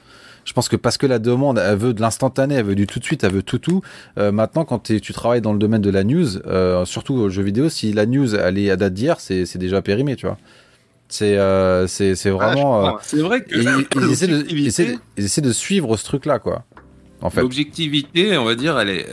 Je 0.46 0.54
pense 0.54 0.70
que 0.70 0.76
parce 0.78 0.98
que 0.98 1.08
la 1.08 1.20
demande 1.20 1.58
elle 1.58 1.76
veut 1.78 1.94
de 1.94 2.00
l'instantané, 2.02 2.56
elle 2.56 2.66
veut 2.66 2.76
du 2.76 2.88
tout 2.88 3.00
de 3.00 3.04
suite, 3.04 3.24
elle 3.24 3.34
veut 3.34 3.44
tout 3.44 3.58
tout. 3.58 3.82
euh, 4.18 4.32
maintenant 4.32 4.64
quand 4.64 4.80
tu 4.80 5.14
travailles 5.14 5.42
dans 5.42 5.54
le 5.54 5.60
domaine 5.60 5.82
de 5.82 5.90
la 5.90 6.04
news, 6.04 6.38
euh, 6.48 6.86
surtout 6.86 7.16
aux 7.16 7.30
jeux 7.30 7.44
vidéo, 7.44 7.68
si 7.68 7.92
la 7.94 8.06
news 8.06 8.34
elle 8.36 8.58
est 8.60 8.70
à 8.70 8.76
date 8.78 8.94
d'hier, 8.94 9.20
c'est 9.20 9.46
c'est 9.46 9.60
déjà 9.60 9.82
périmé 9.82 10.16
tu 10.16 10.28
vois. 10.28 10.38
C'est 11.08 11.38
euh, 11.38 11.88
c'est 11.88 12.30
vraiment. 12.30 12.98
C'est 13.02 13.18
vrai 13.18 13.42
que 13.44 13.56
ils, 13.56 13.86
ils 14.04 14.12
essaient 14.12 14.28
de, 14.28 14.34
ils, 14.34 14.40
l'objectivité- 14.40 14.68
essaient 14.68 14.86
de, 14.94 15.00
ils 15.18 15.26
essaient 15.26 15.42
de 15.42 15.52
suivre 15.54 15.98
ce 15.98 16.04
truc 16.06 16.26
là 16.26 16.40
quoi. 16.40 16.64
En 17.22 17.30
fait. 17.30 17.42
L'objectivité, 17.42 18.38
on 18.38 18.46
va 18.46 18.56
dire, 18.56 18.78
elle 18.80 18.90
est. 18.90 19.08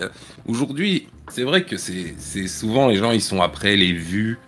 Aujourd'hui, 0.46 1.06
c'est 1.30 1.44
vrai 1.44 1.64
que 1.64 1.76
c'est 1.76 2.14
c'est 2.18 2.46
souvent 2.48 2.88
les 2.88 2.96
gens, 2.96 3.10
ils 3.10 3.20
sont 3.22 3.40
après 3.40 3.76
les 3.76 3.92
vues, 3.92 4.38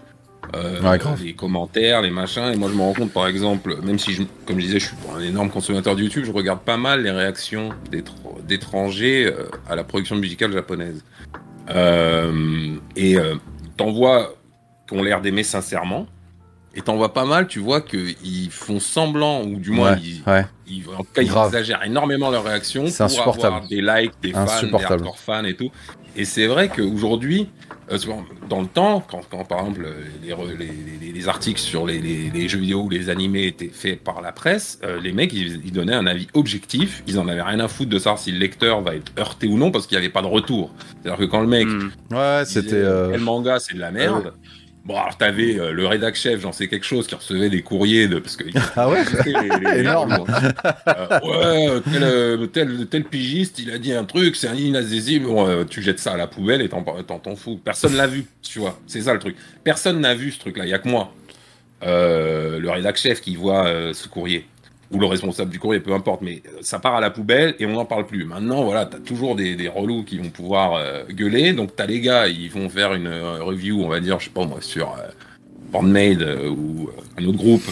euh, 0.56 0.80
Ouais, 0.80 0.98
les 1.22 1.34
commentaires, 1.34 2.02
les 2.02 2.10
machins. 2.10 2.50
Et 2.52 2.56
moi, 2.56 2.68
je 2.70 2.74
me 2.76 2.82
rends 2.82 2.92
compte, 2.94 3.12
par 3.12 3.26
exemple, 3.26 3.76
même 3.82 3.98
si, 3.98 4.12
je, 4.12 4.22
comme 4.46 4.58
je 4.60 4.66
disais, 4.66 4.80
je 4.80 4.86
suis 4.86 4.96
un 5.16 5.20
énorme 5.20 5.50
consommateur 5.50 5.96
de 5.96 6.02
YouTube, 6.02 6.24
je 6.26 6.32
regarde 6.32 6.60
pas 6.60 6.76
mal 6.76 7.02
les 7.02 7.10
réactions 7.10 7.70
d'étr- 7.90 8.42
d'étrangers 8.46 9.26
euh, 9.26 9.48
à 9.68 9.76
la 9.76 9.84
production 9.84 10.16
musicale 10.16 10.52
japonaise. 10.52 11.04
Euh, 11.70 12.74
et 12.96 13.16
t'en 13.76 13.90
vois 13.92 14.34
qui 14.86 14.94
ont 14.94 15.02
l'air 15.02 15.20
d'aimer 15.20 15.42
sincèrement. 15.42 16.06
Et 16.76 16.80
t'en 16.82 16.96
vois 16.96 17.14
pas 17.14 17.24
mal, 17.24 17.46
tu 17.46 17.60
vois 17.60 17.80
qu'ils 17.80 18.50
font 18.50 18.80
semblant, 18.80 19.44
ou 19.44 19.60
du 19.60 19.70
moins, 19.70 19.92
Ouais, 19.92 20.00
ils, 20.02 20.22
ouais. 20.28 20.44
ils, 20.66 20.82
en 20.92 21.04
tout 21.04 21.08
cas, 21.14 21.22
ils 21.22 21.28
Grave. 21.28 21.46
exagèrent 21.54 21.84
énormément 21.84 22.30
leurs 22.30 22.42
réactions 22.42 22.82
pour 22.90 23.00
insupportable. 23.02 23.54
avoir 23.54 23.68
des 23.68 23.80
likes, 23.80 24.12
des 24.20 24.32
fans, 24.32 24.46
des 24.66 24.84
hardcore 24.84 25.18
fans 25.18 25.44
et 25.44 25.54
tout. 25.54 25.70
Et 26.16 26.24
c'est 26.24 26.46
vrai 26.46 26.68
qu'aujourd'hui, 26.68 27.48
euh, 27.90 27.98
dans 28.48 28.60
le 28.60 28.66
temps, 28.68 29.04
quand, 29.10 29.22
quand, 29.30 29.44
par 29.44 29.60
exemple 29.60 29.86
les, 30.22 30.28
les, 30.34 30.66
les- 31.00 31.12
les 31.12 31.28
articles 31.28 31.60
sur 31.60 31.86
les, 31.86 31.98
les- 32.00 32.30
les 32.30 32.48
jeux 32.48 32.58
vidéo 32.58 32.82
ou 32.82 32.90
les 32.90 33.08
animés 33.10 33.46
étaient 33.46 33.68
faits 33.72 34.00
par 34.02 34.20
la 34.20 34.30
presse, 34.32 34.78
euh, 34.84 35.00
les 35.00 35.12
mecs 35.12 35.32
ils, 35.32 35.60
ils 35.64 35.72
donnaient 35.72 35.94
un 35.94 36.06
avis 36.06 36.26
objectif. 36.34 37.02
Ils 37.06 37.18
en 37.18 37.26
avaient 37.28 37.42
rien 37.42 37.60
à 37.60 37.68
foutre 37.68 37.90
de 37.90 37.98
savoir 37.98 38.18
si 38.18 38.30
le 38.32 38.38
lecteur 38.38 38.80
va 38.80 38.94
être 38.94 39.12
heurté 39.18 39.46
ou 39.48 39.56
non 39.58 39.70
parce 39.70 39.86
qu'il 39.86 39.96
n'y 39.96 40.04
avait 40.04 40.12
pas 40.12 40.22
de 40.22 40.26
retour. 40.26 40.70
C'est-à-dire 41.02 41.18
que 41.18 41.24
quand 41.30 41.40
le 41.40 41.46
mec 41.48 41.66
Hmm. 41.66 41.90
Ouais, 42.12 42.42
c'était. 42.46 42.74
euh, 42.74 43.10
quel 43.12 43.20
manga 43.20 43.58
c'est 43.58 43.74
de 43.74 43.80
la 43.80 43.90
merde. 43.90 44.32
Bon, 44.84 44.96
alors 44.98 45.16
t'avais 45.16 45.58
euh, 45.58 45.72
le 45.72 45.86
rédac 45.86 46.14
chef, 46.14 46.40
j'en 46.42 46.52
sais 46.52 46.68
quelque 46.68 46.84
chose, 46.84 47.06
qui 47.06 47.14
recevait 47.14 47.48
des 47.48 47.62
courriers 47.62 48.06
de 48.06 48.18
parce 48.18 48.36
que 48.36 48.44
Ah 48.76 48.88
ouais 48.90 49.02
les- 49.24 49.32
les- 49.32 49.72
les- 49.74 49.80
Énorme. 49.80 50.12
Euh, 51.22 51.80
ouais, 51.80 51.80
tel, 51.90 52.48
tel, 52.50 52.86
tel 52.88 53.04
pigiste, 53.04 53.58
il 53.60 53.70
a 53.70 53.78
dit 53.78 53.92
un 53.94 54.04
truc, 54.04 54.36
c'est 54.36 54.48
un 54.48 54.54
inaccessible. 54.54 55.24
Bon, 55.26 55.48
euh, 55.48 55.64
tu 55.64 55.80
jettes 55.82 56.00
ça 56.00 56.12
à 56.12 56.16
la 56.18 56.26
poubelle 56.26 56.60
et 56.60 56.68
t'en 56.68 56.82
t'en- 56.82 57.34
fous. 57.36 57.58
Personne 57.64 57.96
l'a 57.96 58.06
vu, 58.06 58.26
tu 58.42 58.58
vois. 58.58 58.78
C'est 58.86 59.00
ça 59.00 59.14
le 59.14 59.20
truc. 59.20 59.36
Personne 59.64 60.00
n'a 60.00 60.14
vu 60.14 60.30
ce 60.32 60.38
truc-là. 60.40 60.64
Il 60.66 60.70
y 60.70 60.74
a 60.74 60.78
que 60.78 60.88
moi, 60.88 61.12
euh, 61.82 62.58
le 62.58 62.70
rédac 62.70 62.96
chef, 62.98 63.20
qui 63.22 63.36
voit 63.36 63.66
ce 63.94 64.06
courrier 64.08 64.46
ou 64.90 64.98
le 65.00 65.06
responsable 65.06 65.50
du 65.50 65.58
courrier, 65.58 65.80
peu 65.80 65.92
importe. 65.92 66.22
Mais 66.22 66.42
ça 66.60 66.78
part 66.78 66.94
à 66.94 67.00
la 67.00 67.10
poubelle 67.10 67.54
et 67.58 67.66
on 67.66 67.72
n'en 67.72 67.84
parle 67.84 68.06
plus. 68.06 68.24
Maintenant, 68.24 68.64
voilà, 68.64 68.86
t'as 68.86 68.98
toujours 68.98 69.34
des, 69.36 69.56
des 69.56 69.68
relous 69.68 70.04
qui 70.04 70.18
vont 70.18 70.30
pouvoir 70.30 70.74
euh, 70.74 71.04
gueuler. 71.10 71.52
Donc 71.52 71.74
t'as 71.76 71.86
les 71.86 72.00
gars, 72.00 72.28
ils 72.28 72.50
vont 72.50 72.68
faire 72.68 72.94
une 72.94 73.06
euh, 73.06 73.42
review, 73.42 73.82
on 73.82 73.88
va 73.88 74.00
dire, 74.00 74.20
je 74.20 74.26
sais 74.26 74.30
pas 74.30 74.44
moi, 74.44 74.58
sur 74.60 74.88
euh, 74.92 75.08
euh, 75.74 76.48
ou 76.50 76.90
un 77.18 77.24
autre 77.24 77.38
groupe. 77.38 77.62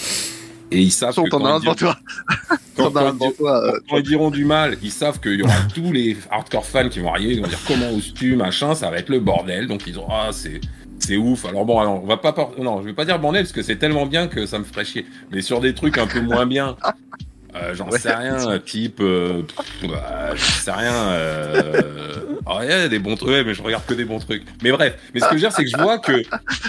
Et 0.70 0.80
ils 0.80 0.90
savent 0.90 1.14
que 1.14 1.28
quand 1.28 1.44
as 1.44 1.56
ils 1.58 1.60
diront- 1.60 1.74
toi. 1.74 1.96
quand- 2.76 2.96
as 2.96 3.12
quand 3.12 3.30
toi. 3.36 3.72
ils 3.98 4.02
diront 4.02 4.30
du 4.30 4.44
mal, 4.46 4.78
ils 4.82 4.90
savent 4.90 5.20
qu'il 5.20 5.34
y 5.34 5.42
aura 5.42 5.52
tous 5.74 5.92
les 5.92 6.16
hardcore 6.30 6.64
fans 6.64 6.88
qui 6.88 7.00
vont 7.00 7.12
arriver, 7.12 7.34
ils 7.34 7.42
vont 7.42 7.48
dire 7.48 7.60
comment 7.68 7.90
oses-tu, 7.90 8.36
machin, 8.36 8.74
ça 8.74 8.90
va 8.90 8.98
être 8.98 9.10
le 9.10 9.20
bordel. 9.20 9.66
Donc 9.68 9.86
ils 9.86 9.92
diront 9.92 10.08
ah 10.10 10.30
c'est 10.32 10.60
c'est 11.02 11.16
ouf. 11.16 11.44
Alors 11.44 11.64
bon, 11.64 11.78
alors, 11.80 12.02
on 12.02 12.06
va 12.06 12.16
pas 12.16 12.32
par- 12.32 12.50
non, 12.58 12.80
je 12.80 12.86
vais 12.86 12.92
pas 12.94 13.04
dire 13.04 13.18
bordel 13.18 13.42
parce 13.42 13.52
que 13.52 13.62
c'est 13.62 13.76
tellement 13.76 14.06
bien 14.06 14.28
que 14.28 14.46
ça 14.46 14.58
me 14.58 14.64
ferait 14.64 14.84
chier. 14.84 15.06
Mais 15.30 15.42
sur 15.42 15.60
des 15.60 15.74
trucs 15.74 15.98
un 15.98 16.06
peu 16.06 16.20
moins 16.20 16.46
bien, 16.46 16.76
euh, 17.54 17.74
j'en 17.74 17.88
Ouais. 17.90 17.98
sais 17.98 18.14
rien, 18.14 18.58
type, 18.64 18.98
euh, 19.00 19.42
bah, 19.82 20.30
j'en 20.34 20.36
sais 20.36 20.70
rien. 20.72 20.92
Euh, 20.92 21.82
ah, 22.46 22.60
il 22.62 22.68
y 22.70 22.72
a 22.72 22.88
des 22.88 22.98
bons 22.98 23.16
trucs, 23.16 23.46
mais 23.46 23.52
je 23.54 23.62
regarde 23.62 23.84
que 23.86 23.94
des 23.94 24.04
bons 24.04 24.18
trucs. 24.20 24.42
Mais 24.62 24.70
bref, 24.72 24.96
mais 25.12 25.20
ce 25.20 25.24
que 25.26 25.30
je 25.32 25.34
veux 25.34 25.40
dire, 25.40 25.52
c'est 25.52 25.64
que 25.64 25.70
je 25.70 25.76
vois 25.76 25.98
que 25.98 26.22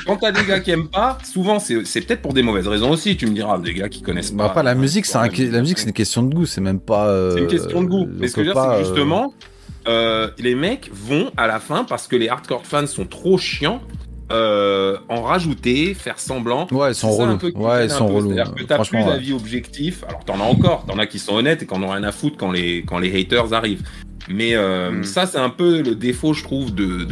quand 0.05 0.17
t'as 0.17 0.31
des 0.31 0.43
gars 0.45 0.59
qui 0.59 0.71
aiment 0.71 0.89
pas, 0.89 1.17
souvent 1.23 1.59
c'est 1.59 1.85
c'est 1.85 2.01
peut-être 2.01 2.21
pour 2.21 2.33
des 2.33 2.43
mauvaises 2.43 2.67
raisons 2.67 2.89
aussi. 2.91 3.15
Tu 3.17 3.27
me 3.27 3.33
diras, 3.33 3.59
des 3.59 3.73
gars 3.73 3.89
qui 3.89 4.01
connaissent 4.01 4.33
Bah, 4.33 4.47
pas. 4.49 4.55
pas 4.55 4.63
la 4.63 4.75
musique, 4.75 5.05
c'est 5.05 5.17
un- 5.17 5.27
la 5.27 5.61
musique, 5.61 5.77
c'est 5.79 5.87
une 5.87 5.93
question 5.93 6.23
de 6.23 6.33
goût, 6.33 6.45
c'est 6.45 6.61
même 6.61 6.79
pas. 6.79 7.07
euh, 7.07 7.33
C'est 7.33 7.39
une 7.41 7.47
question 7.47 7.81
de 7.83 7.87
goût. 7.87 8.07
Mais 8.19 8.27
ce 8.27 8.35
que 8.35 8.43
je 8.43 8.47
veux 8.49 8.53
dire, 8.53 8.61
pas, 8.61 8.75
c'est 8.77 8.81
que 8.83 8.85
euh, 8.89 8.95
justement, 8.95 9.33
euh, 9.87 10.29
les 10.37 10.55
mecs 10.55 10.89
vont 10.93 11.31
à 11.37 11.47
la 11.47 11.59
fin 11.59 11.83
parce 11.85 12.07
que 12.07 12.15
les 12.15 12.29
hardcore 12.29 12.65
fans 12.65 12.87
sont 12.87 13.05
trop 13.05 13.37
chiants. 13.37 13.81
Euh, 14.31 14.97
en 15.09 15.21
rajouter, 15.21 15.93
faire 15.93 16.19
semblant. 16.19 16.67
Ouais, 16.71 16.91
ils 16.91 16.95
sont 16.95 17.11
relous. 17.11 17.39
Ouais, 17.55 17.85
ils 17.85 17.89
sont 17.91 18.07
relous. 18.07 18.33
C'est-à-dire 18.33 18.55
que 18.55 18.63
t'as 18.63 18.83
plus 18.83 18.97
ouais. 18.99 19.05
d'avis 19.05 19.33
objectif. 19.33 20.03
Alors 20.07 20.23
t'en 20.25 20.39
as 20.39 20.43
encore, 20.43 20.85
t'en 20.85 20.97
as 20.97 21.05
qui 21.05 21.19
sont 21.19 21.35
honnêtes 21.35 21.63
et 21.63 21.65
qui 21.65 21.73
en 21.73 21.83
ont 21.83 21.89
rien 21.89 22.03
à 22.03 22.11
foutre 22.11 22.37
quand 22.37 22.51
les 22.51 22.83
quand 22.83 22.99
les 22.99 23.19
haters 23.19 23.53
arrivent. 23.53 23.83
Mais 24.29 24.55
euh, 24.55 24.91
Mm. 24.91 25.03
ça, 25.03 25.25
c'est 25.25 25.37
un 25.37 25.49
peu 25.49 25.81
le 25.81 25.95
défaut, 25.95 26.33
je 26.33 26.43
trouve, 26.43 26.73
de 26.73 27.03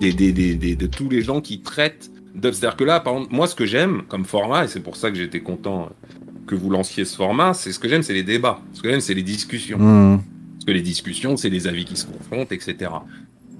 de 0.00 0.86
tous 0.86 1.08
les 1.08 1.22
gens 1.22 1.40
qui 1.40 1.60
traitent. 1.60 2.10
C'est-à-dire 2.40 2.76
que 2.76 2.84
là, 2.84 2.98
par 3.00 3.14
exemple, 3.14 3.34
moi, 3.34 3.46
ce 3.46 3.54
que 3.54 3.66
j'aime 3.66 4.02
comme 4.08 4.24
format, 4.24 4.64
et 4.64 4.68
c'est 4.68 4.80
pour 4.80 4.96
ça 4.96 5.10
que 5.10 5.16
j'étais 5.16 5.40
content 5.40 5.90
que 6.46 6.54
vous 6.54 6.70
lanciez 6.70 7.04
ce 7.04 7.16
format, 7.16 7.54
c'est 7.54 7.72
ce 7.72 7.78
que 7.78 7.88
j'aime, 7.88 8.02
c'est 8.02 8.14
les 8.14 8.22
débats. 8.24 8.60
Ce 8.72 8.82
que 8.82 8.90
j'aime, 8.90 9.00
c'est 9.00 9.14
les 9.14 9.22
discussions. 9.22 9.78
Mmh. 9.78 10.22
Parce 10.54 10.64
que 10.64 10.72
les 10.72 10.80
discussions, 10.80 11.36
c'est 11.36 11.50
des 11.50 11.66
avis 11.66 11.84
qui 11.84 11.96
se 11.96 12.06
confrontent, 12.06 12.52
etc. 12.52 12.90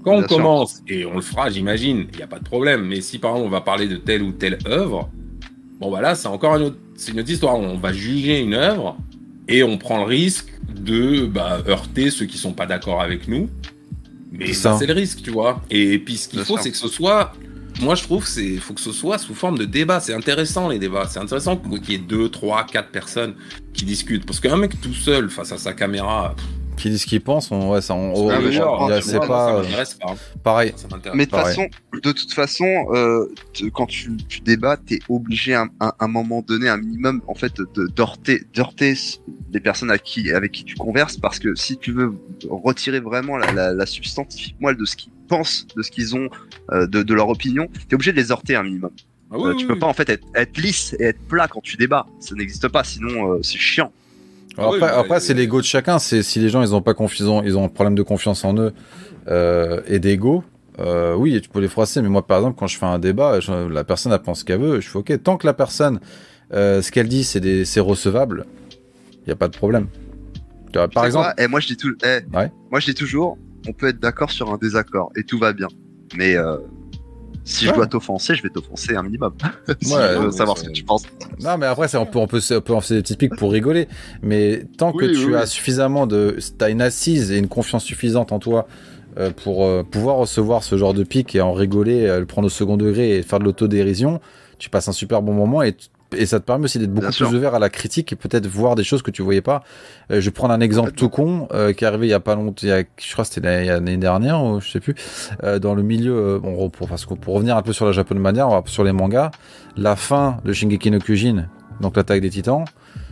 Quand 0.03 0.15
on 0.15 0.23
commence, 0.23 0.81
et 0.87 1.05
on 1.05 1.15
le 1.15 1.21
fera, 1.21 1.49
j'imagine, 1.49 2.07
il 2.11 2.17
n'y 2.17 2.23
a 2.23 2.27
pas 2.27 2.39
de 2.39 2.43
problème, 2.43 2.85
mais 2.85 3.01
si 3.01 3.19
par 3.19 3.31
exemple 3.31 3.47
on 3.47 3.51
va 3.51 3.61
parler 3.61 3.87
de 3.87 3.95
telle 3.95 4.21
ou 4.21 4.31
telle 4.31 4.57
œuvre, 4.67 5.09
bon 5.79 5.89
voilà, 5.89 6.15
c'est 6.15 6.27
encore 6.27 6.57
une 6.57 6.63
autre, 6.63 6.77
une 7.07 7.19
autre 7.19 7.29
histoire. 7.29 7.55
On 7.55 7.77
va 7.77 7.93
juger 7.93 8.39
une 8.39 8.53
œuvre 8.53 8.97
et 9.47 9.63
on 9.63 9.77
prend 9.77 9.99
le 9.99 10.05
risque 10.05 10.53
de 10.73 11.25
bah, 11.25 11.59
heurter 11.67 12.09
ceux 12.09 12.25
qui 12.25 12.37
sont 12.37 12.53
pas 12.53 12.65
d'accord 12.65 13.01
avec 13.01 13.27
nous. 13.27 13.49
Mais 14.31 14.47
C'est 14.47 14.53
ça, 14.53 14.77
c'est 14.77 14.87
le 14.87 14.93
risque, 14.93 15.21
tu 15.21 15.31
vois. 15.31 15.61
Et 15.69 15.99
puis 15.99 16.17
ce 16.17 16.27
qu'il 16.27 16.39
faut, 16.43 16.57
c'est 16.57 16.71
que 16.71 16.77
ce 16.77 16.87
soit. 16.87 17.33
Moi, 17.81 17.95
je 17.95 18.03
trouve 18.03 18.27
c'est 18.27 18.57
faut 18.57 18.73
que 18.73 18.81
ce 18.81 18.91
soit 18.91 19.17
sous 19.17 19.33
forme 19.33 19.57
de 19.57 19.65
débat. 19.65 19.99
C'est 19.99 20.13
intéressant 20.13 20.69
les 20.69 20.79
débats. 20.79 21.07
C'est 21.09 21.19
intéressant 21.19 21.57
qu'il 21.57 21.91
y 21.91 21.95
ait 21.95 21.97
deux, 21.97 22.29
trois, 22.29 22.65
quatre 22.65 22.89
personnes 22.89 23.35
qui 23.73 23.85
discutent. 23.85 24.25
Parce 24.25 24.39
qu'un 24.39 24.57
mec 24.57 24.79
tout 24.81 24.93
seul 24.93 25.29
face 25.29 25.51
à 25.51 25.57
sa 25.57 25.73
caméra, 25.73 26.35
Qui 26.77 26.89
dit 26.89 26.97
ce 26.99 27.05
qu'ils 27.05 27.21
pensent, 27.21 27.51
on, 27.51 27.71
ouais, 27.71 27.81
ça, 27.81 27.93
on, 27.93 28.09
Ah, 28.29 28.39
oh, 28.39 28.47
il 28.47 28.53
y 28.89 28.91
a- 28.91 29.01
c'est 29.01 29.17
vois, 29.17 29.27
pas 29.27 29.63
ça 29.63 29.77
euh, 29.79 29.85
pas. 30.01 30.15
pareil. 30.43 30.73
Ça 30.75 30.87
m'intéresse 30.91 31.17
Mais 31.17 31.25
de 31.25 31.29
toute 31.29 31.39
Pareil. 31.39 31.55
façon, 31.55 31.67
de 31.93 32.11
toute 32.11 32.33
façon, 32.33 32.85
euh, 32.93 33.27
te- 33.53 33.65
quand 33.69 33.85
tu, 33.85 34.17
tu 34.27 34.41
débats, 34.41 34.75
t'es 34.77 34.99
obligé 35.07 35.53
à, 35.53 35.67
à 35.79 35.95
un 35.99 36.07
moment 36.07 36.41
donné, 36.41 36.67
un 36.69 36.77
minimum, 36.77 37.21
en 37.27 37.35
fait, 37.35 37.53
de 37.57 37.87
d'heurter, 37.87 38.41
d'heurter 38.53 38.95
les 39.51 39.59
personnes 39.59 39.91
à 39.91 39.97
qui, 39.99 40.31
avec 40.31 40.51
qui 40.51 40.63
tu 40.63 40.75
converses, 40.75 41.17
parce 41.17 41.37
que 41.39 41.53
si 41.55 41.77
tu 41.77 41.91
veux 41.91 42.13
retirer 42.49 42.99
vraiment 42.99 43.37
la, 43.37 43.51
la, 43.51 43.73
la 43.73 43.85
substantifique 43.85 44.55
moelle 44.59 44.77
de 44.77 44.85
ce 44.85 44.95
qu'ils 44.95 45.13
pensent, 45.27 45.67
de 45.75 45.83
ce 45.83 45.91
qu'ils 45.91 46.15
ont, 46.15 46.27
euh, 46.71 46.87
de, 46.87 47.03
de 47.03 47.13
leur 47.13 47.29
opinion, 47.29 47.67
t'es 47.87 47.93
obligé 47.95 48.11
de 48.11 48.17
les 48.17 48.31
heurter 48.31 48.55
un 48.55 48.63
minimum. 48.63 48.91
Ah 49.31 49.35
oui, 49.37 49.49
Euh, 49.49 49.53
tu 49.53 49.57
oui, 49.59 49.67
peux 49.67 49.73
oui. 49.73 49.79
pas 49.79 49.87
en 49.87 49.93
fait 49.93 50.09
être, 50.09 50.25
être 50.35 50.57
lisse 50.57 50.95
et 50.99 51.03
être 51.05 51.21
plat 51.27 51.47
quand 51.47 51.61
tu 51.61 51.77
débats. 51.77 52.05
Ça 52.19 52.35
n'existe 52.35 52.67
pas, 52.67 52.83
sinon 52.83 53.33
euh, 53.33 53.39
c'est 53.43 53.57
chiant. 53.57 53.91
Alors 54.57 54.69
Ah 54.71 54.73
oui, 54.73 54.77
après, 54.81 54.91
bah, 54.93 54.99
après, 54.99 55.19
c'est 55.19 55.33
l'ego 55.33 55.59
de 55.59 55.65
chacun. 55.65 55.99
C'est 55.99 56.21
si 56.23 56.39
les 56.39 56.49
gens 56.49 56.61
ils 56.61 56.75
ont 56.75 56.81
pas 56.81 56.93
confiance, 56.93 57.43
ils 57.45 57.57
ont 57.57 57.65
un 57.65 57.69
problème 57.69 57.95
de 57.95 58.03
confiance 58.03 58.43
en 58.45 58.55
eux 58.57 58.73
euh, 59.27 59.81
et 59.87 59.99
d'ego. 59.99 60.43
euh, 60.79 61.15
oui, 61.15 61.39
tu 61.41 61.49
peux 61.49 61.59
les 61.59 61.67
froisser. 61.67 62.01
Mais 62.01 62.09
moi, 62.09 62.25
par 62.25 62.37
exemple, 62.39 62.57
quand 62.59 62.67
je 62.67 62.77
fais 62.77 62.85
un 62.85 62.99
débat, 62.99 63.39
je- 63.39 63.67
la 63.67 63.83
personne 63.83 64.11
elle 64.11 64.19
pense 64.21 64.39
ce 64.39 64.45
qu'elle 64.45 64.59
veut. 64.59 64.79
Je 64.81 64.89
fais 64.89 64.97
ok. 64.99 65.21
Tant 65.23 65.37
que 65.37 65.45
la 65.47 65.53
personne, 65.53 65.99
euh, 66.53 66.81
ce 66.81 66.91
qu'elle 66.91 67.07
dit, 67.07 67.23
c'est 67.23 67.79
recevable. 67.79 68.45
Il 69.25 69.29
y 69.29 69.31
a 69.31 69.35
pas 69.35 69.47
de 69.47 69.55
problème. 69.55 69.87
Tu 70.71 70.79
vois, 70.79 70.87
par 70.87 71.05
exemple, 71.05 71.29
Eh, 71.37 71.47
moi 71.47 71.59
je 71.59 71.67
dis 71.67 71.77
tout, 71.77 71.95
eh, 72.03 72.21
Ouais. 72.35 72.51
moi 72.71 72.79
je 72.79 72.85
dis 72.87 72.95
toujours, 72.95 73.37
on 73.67 73.73
peut 73.73 73.87
être 73.87 73.99
d'accord 73.99 74.31
sur 74.31 74.51
un 74.51 74.57
désaccord 74.57 75.11
et 75.15 75.23
tout 75.23 75.37
va 75.37 75.53
bien. 75.53 75.67
Mais 76.17 76.35
euh, 76.35 76.57
si 77.45 77.65
Ouais. 77.65 77.71
je 77.71 77.75
dois 77.75 77.87
t'offenser, 77.87 78.35
je 78.35 78.43
vais 78.43 78.49
t'offenser 78.49 78.95
un 78.95 79.03
minimum. 79.03 79.33
si 79.81 79.93
Ouais, 79.93 79.99
je 80.13 80.19
veux 80.19 80.25
mais 80.27 80.31
savoir 80.31 80.57
c'est- 80.57 80.63
ce 80.65 80.69
que 80.69 80.73
tu 80.73 80.83
penses. 80.83 81.03
Non, 81.41 81.57
mais 81.57 81.65
après, 81.65 81.93
on 81.95 82.05
peut, 82.05 82.19
on 82.19 82.27
peut, 82.27 82.39
on 82.51 82.61
peut 82.61 82.73
en 82.73 82.81
faire 82.81 82.97
des 82.97 83.01
petites 83.03 83.17
piques 83.19 83.35
pour 83.35 83.51
rigoler. 83.51 83.87
Mais 84.21 84.65
tant 84.77 84.91
que 84.93 85.05
Oui, 85.05 85.13
tu 85.13 85.25
oui, 85.27 85.35
as 85.35 85.41
oui. 85.41 85.47
suffisamment 85.47 86.07
de, 86.07 86.37
t'as 86.57 86.69
une 86.69 86.81
assise 86.81 87.31
et 87.31 87.37
une 87.37 87.47
confiance 87.49 87.83
suffisante 87.83 88.31
en 88.31 88.39
toi 88.39 88.67
euh, 89.19 89.29
pour 89.31 89.65
euh, 89.65 89.83
pouvoir 89.83 90.15
recevoir 90.17 90.63
ce 90.63 90.77
genre 90.77 90.93
de 90.93 91.03
pique 91.03 91.35
et 91.35 91.41
en 91.41 91.53
rigoler, 91.53 92.05
euh, 92.07 92.19
le 92.19 92.25
prendre 92.25 92.47
au 92.47 92.49
second 92.49 92.77
degré 92.77 93.17
et 93.17 93.21
faire 93.23 93.39
de 93.39 93.43
l'autodérision, 93.43 94.19
tu 94.57 94.69
passes 94.69 94.87
un 94.87 94.91
super 94.93 95.21
bon 95.21 95.33
moment 95.33 95.61
et, 95.61 95.75
et 96.17 96.25
ça 96.25 96.39
te 96.39 96.45
permet 96.45 96.65
aussi 96.65 96.79
d'être 96.79 96.89
beaucoup 96.91 97.01
Bien 97.07 97.09
plus 97.09 97.25
sûr. 97.27 97.33
ouvert 97.33 97.55
à 97.55 97.59
la 97.59 97.69
critique 97.69 98.11
et 98.13 98.15
peut-être 98.15 98.47
voir 98.47 98.75
des 98.75 98.83
choses 98.83 99.01
que 99.01 99.11
tu 99.11 99.21
voyais 99.21 99.41
pas. 99.41 99.63
Euh, 100.11 100.19
je 100.19 100.25
vais 100.25 100.31
prendre 100.31 100.53
un 100.53 100.59
exemple 100.61 100.91
tout 100.91 101.09
con 101.09 101.47
euh, 101.53 101.73
qui 101.73 101.83
est 101.83 101.87
arrivé 101.87 102.07
il 102.07 102.09
y 102.09 102.13
a 102.13 102.19
pas 102.19 102.35
longtemps, 102.35 102.61
il 102.63 102.69
y 102.69 102.71
a, 102.71 102.83
je 102.97 103.11
crois 103.13 103.25
que 103.25 103.31
c'était 103.33 103.65
l'année 103.65 103.97
dernière, 103.97 104.43
ou 104.43 104.59
je 104.61 104.69
sais 104.69 104.79
plus, 104.79 104.95
euh, 105.43 105.59
dans 105.59 105.75
le 105.75 105.83
milieu, 105.83 106.15
euh, 106.15 106.39
bon, 106.39 106.69
pour, 106.69 106.87
parce 106.87 107.05
que 107.05 107.13
pour 107.13 107.35
revenir 107.35 107.57
un 107.57 107.61
peu 107.61 107.73
sur 107.73 107.85
la 107.85 107.91
Japon 107.91 108.15
on 108.17 108.21
va 108.49 108.61
sur 108.65 108.83
les 108.83 108.91
mangas, 108.91 109.31
la 109.77 109.95
fin 109.95 110.37
de 110.45 110.53
Shingeki 110.53 110.91
no 110.91 110.99
Kyojin, 110.99 111.47
donc 111.81 111.95
l'attaque 111.97 112.21
des 112.21 112.29
titans, 112.29 112.65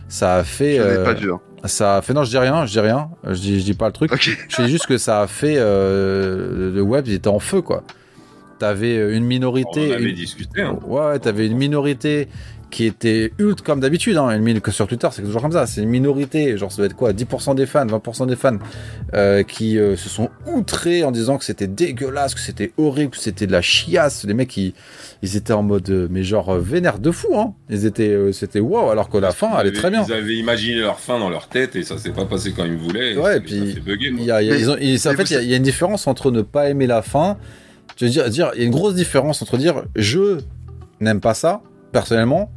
ça 0.08 0.36
a 0.36 0.44
fait, 0.44 0.76
Je 0.76 0.82
euh, 0.82 1.04
pas 1.04 1.14
vu. 1.14 1.32
hein. 1.32 1.40
ça 1.64 1.96
a 1.96 2.02
fait, 2.02 2.12
non, 2.14 2.22
je 2.24 2.30
dis 2.30 2.38
rien, 2.38 2.66
je 2.66 2.72
dis 2.72 2.80
rien, 2.80 3.08
je 3.24 3.40
dis, 3.40 3.58
je 3.60 3.64
dis 3.64 3.74
pas 3.74 3.86
le 3.86 3.92
truc. 3.92 4.12
Je 4.48 4.62
dis 4.62 4.68
juste 4.70 4.86
que 4.86 4.98
ça 4.98 5.22
a 5.22 5.26
fait 5.26 5.54
euh, 5.58 6.70
le 6.72 6.82
web, 6.82 7.06
il 7.08 7.14
était 7.14 7.28
en 7.28 7.38
feu 7.38 7.62
quoi. 7.62 7.82
T'avais 8.58 9.16
une 9.16 9.24
On 9.24 9.26
minorité, 9.26 9.90
en 9.90 9.94
avait 9.96 10.10
une- 10.10 10.14
discuté. 10.14 10.62
hein. 10.62 10.78
ouais, 10.86 11.00
ouais, 11.06 11.18
t'avais 11.18 11.46
une 11.48 11.56
minorité 11.56 12.28
qui 12.72 12.86
était 12.86 13.32
ultra 13.38 13.64
comme 13.66 13.80
d'habitude, 13.80 14.16
hein, 14.16 14.30
une 14.30 14.60
que 14.60 14.72
sur 14.72 14.88
Twitter, 14.88 15.06
c'est 15.12 15.22
toujours 15.22 15.42
comme 15.42 15.52
ça. 15.52 15.66
C'est 15.66 15.82
une 15.82 15.88
minorité, 15.90 16.56
genre 16.58 16.72
ça 16.72 16.78
doit 16.78 16.86
être 16.86 16.96
quoi, 16.96 17.12
10% 17.12 17.54
des 17.54 17.66
fans, 17.66 17.86
20% 17.86 18.26
des 18.26 18.34
fans, 18.34 18.56
euh, 19.14 19.42
qui 19.44 19.78
euh, 19.78 19.94
se 19.94 20.08
sont 20.08 20.30
outrés 20.52 21.04
en 21.04 21.12
disant 21.12 21.38
que 21.38 21.44
c'était 21.44 21.68
dégueulasse, 21.68 22.34
que 22.34 22.40
c'était 22.40 22.72
horrible, 22.78 23.10
que 23.12 23.18
c'était 23.18 23.46
de 23.46 23.52
la 23.52 23.62
chiasse. 23.62 24.24
Les 24.24 24.34
mecs, 24.34 24.56
ils, 24.56 24.72
ils 25.22 25.36
étaient 25.36 25.52
en 25.52 25.62
mode, 25.62 25.88
euh, 25.90 26.08
mais 26.10 26.24
genre 26.24 26.56
vénère 26.58 26.98
de 26.98 27.10
fou, 27.12 27.28
hein. 27.38 27.54
Ils 27.70 27.86
étaient, 27.86 28.08
euh, 28.08 28.32
c'était 28.32 28.58
wow, 28.60 28.88
alors 28.90 29.08
que 29.10 29.18
la 29.18 29.30
fin, 29.30 29.50
elle 29.52 29.66
est 29.66 29.68
avaient- 29.68 29.72
très 29.78 29.90
bien. 29.90 30.04
Ils 30.08 30.12
avaient 30.14 30.34
imaginé 30.34 30.80
leur 30.80 30.98
fin 30.98 31.18
dans 31.20 31.30
leur 31.30 31.48
tête 31.48 31.76
et 31.76 31.84
ça 31.84 31.98
s'est 31.98 32.10
pas 32.10 32.24
passé 32.24 32.52
comme 32.52 32.66
ils 32.66 32.76
voulaient. 32.78 33.16
Ouais, 33.16 33.36
et 33.36 33.40
puis. 33.40 33.76
Il 33.86 34.24
y 34.24 34.30
a, 34.30 34.36
en 34.36 34.40
fait, 35.14 35.30
il 35.30 35.34
y, 35.34 35.36
a- 35.36 35.42
il 35.42 35.48
y 35.50 35.54
a 35.54 35.56
une 35.58 35.62
différence 35.62 36.06
entre 36.06 36.30
ne 36.30 36.40
pas 36.42 36.68
aimer 36.70 36.86
la 36.86 37.02
fin. 37.02 37.36
Je 37.98 38.06
veux 38.06 38.10
dire, 38.10 38.28
dire, 38.30 38.50
il 38.54 38.60
y 38.60 38.62
a 38.62 38.66
une 38.66 38.72
grosse 38.72 38.94
différence 38.94 39.42
entre 39.42 39.58
dire 39.58 39.84
je 39.94 40.38
n'aime 41.00 41.20
pas 41.20 41.34
ça 41.34 41.60
personnellement 41.92 42.50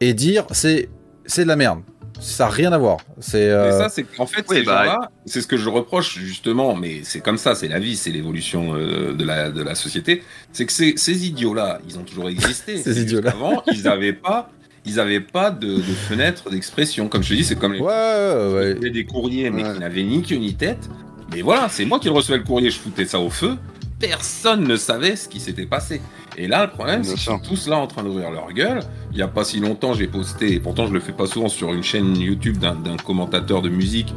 et 0.00 0.14
dire 0.14 0.44
c'est 0.52 0.88
c'est 1.26 1.42
de 1.44 1.48
la 1.48 1.56
merde. 1.56 1.80
Ça 2.20 2.46
n'a 2.46 2.50
rien 2.50 2.72
à 2.72 2.78
voir. 2.78 2.96
C'est 3.20 3.48
euh, 3.48 3.70
ça, 3.78 3.88
c'est 3.88 4.02
qu'en 4.02 4.26
fait, 4.26 4.44
Oui, 4.48 4.56
ces 4.56 4.62
bah, 4.64 4.98
c'est 5.24 5.40
ce 5.40 5.46
que 5.46 5.56
je 5.56 5.68
reproche 5.68 6.18
justement, 6.18 6.74
mais 6.74 7.02
c'est 7.04 7.20
comme 7.20 7.38
ça, 7.38 7.54
c'est 7.54 7.68
la 7.68 7.78
vie, 7.78 7.94
c'est 7.94 8.10
l'évolution 8.10 8.74
euh, 8.74 9.14
de, 9.14 9.24
la, 9.24 9.50
de 9.52 9.62
la 9.62 9.76
société. 9.76 10.24
C'est 10.52 10.66
que 10.66 10.72
ces, 10.72 10.94
ces 10.96 11.26
idiots-là, 11.28 11.78
ils 11.88 11.96
ont 11.96 12.02
toujours 12.02 12.28
existé. 12.28 12.76
Ces 12.82 13.02
idiots-là. 13.02 13.30
qu'avant, 13.30 13.62
ils 13.72 13.84
n'avaient 13.84 14.12
pas, 14.14 14.50
ils 14.84 14.98
avaient 14.98 15.20
pas 15.20 15.52
de, 15.52 15.76
de 15.76 15.80
fenêtre 15.82 16.50
d'expression. 16.50 17.08
Comme 17.08 17.22
je 17.22 17.28
te 17.28 17.34
dis, 17.34 17.44
c'est 17.44 17.54
comme 17.56 17.74
les 17.74 17.80
ouais, 17.80 18.74
ouais, 18.82 18.90
des 18.90 19.04
courriers, 19.04 19.50
mais 19.50 19.62
Ouais. 19.62 19.74
qui 19.74 19.78
n'avaient 19.78 20.02
ni 20.02 20.20
queue 20.22 20.36
ni 20.36 20.54
tête. 20.54 20.88
Mais 21.32 21.42
voilà, 21.42 21.68
c'est 21.68 21.84
moi 21.84 22.00
qui 22.00 22.08
recevais 22.08 22.38
le 22.38 22.44
courrier, 22.44 22.70
je 22.70 22.80
foutais 22.80 23.04
ça 23.04 23.20
au 23.20 23.30
feu. 23.30 23.56
Personne 23.98 24.64
ne 24.64 24.76
savait 24.76 25.16
ce 25.16 25.28
qui 25.28 25.40
s'était 25.40 25.66
passé. 25.66 26.00
Et 26.36 26.46
là, 26.46 26.64
le 26.66 26.70
problème, 26.70 27.02
c'est 27.02 27.14
qu'ils 27.14 27.22
sont 27.22 27.38
tous 27.40 27.66
là 27.68 27.76
en 27.78 27.86
train 27.88 28.04
d'ouvrir 28.04 28.30
leur 28.30 28.52
gueule. 28.52 28.80
Il 29.10 29.16
n'y 29.16 29.22
a 29.22 29.28
pas 29.28 29.44
si 29.44 29.58
longtemps, 29.58 29.92
j'ai 29.94 30.06
posté, 30.06 30.54
et 30.54 30.60
pourtant 30.60 30.86
je 30.86 30.92
le 30.92 31.00
fais 31.00 31.12
pas 31.12 31.26
souvent 31.26 31.48
sur 31.48 31.72
une 31.72 31.82
chaîne 31.82 32.16
YouTube 32.16 32.58
d'un 32.58 32.96
commentateur 33.04 33.60
de 33.62 33.68
musique. 33.68 34.14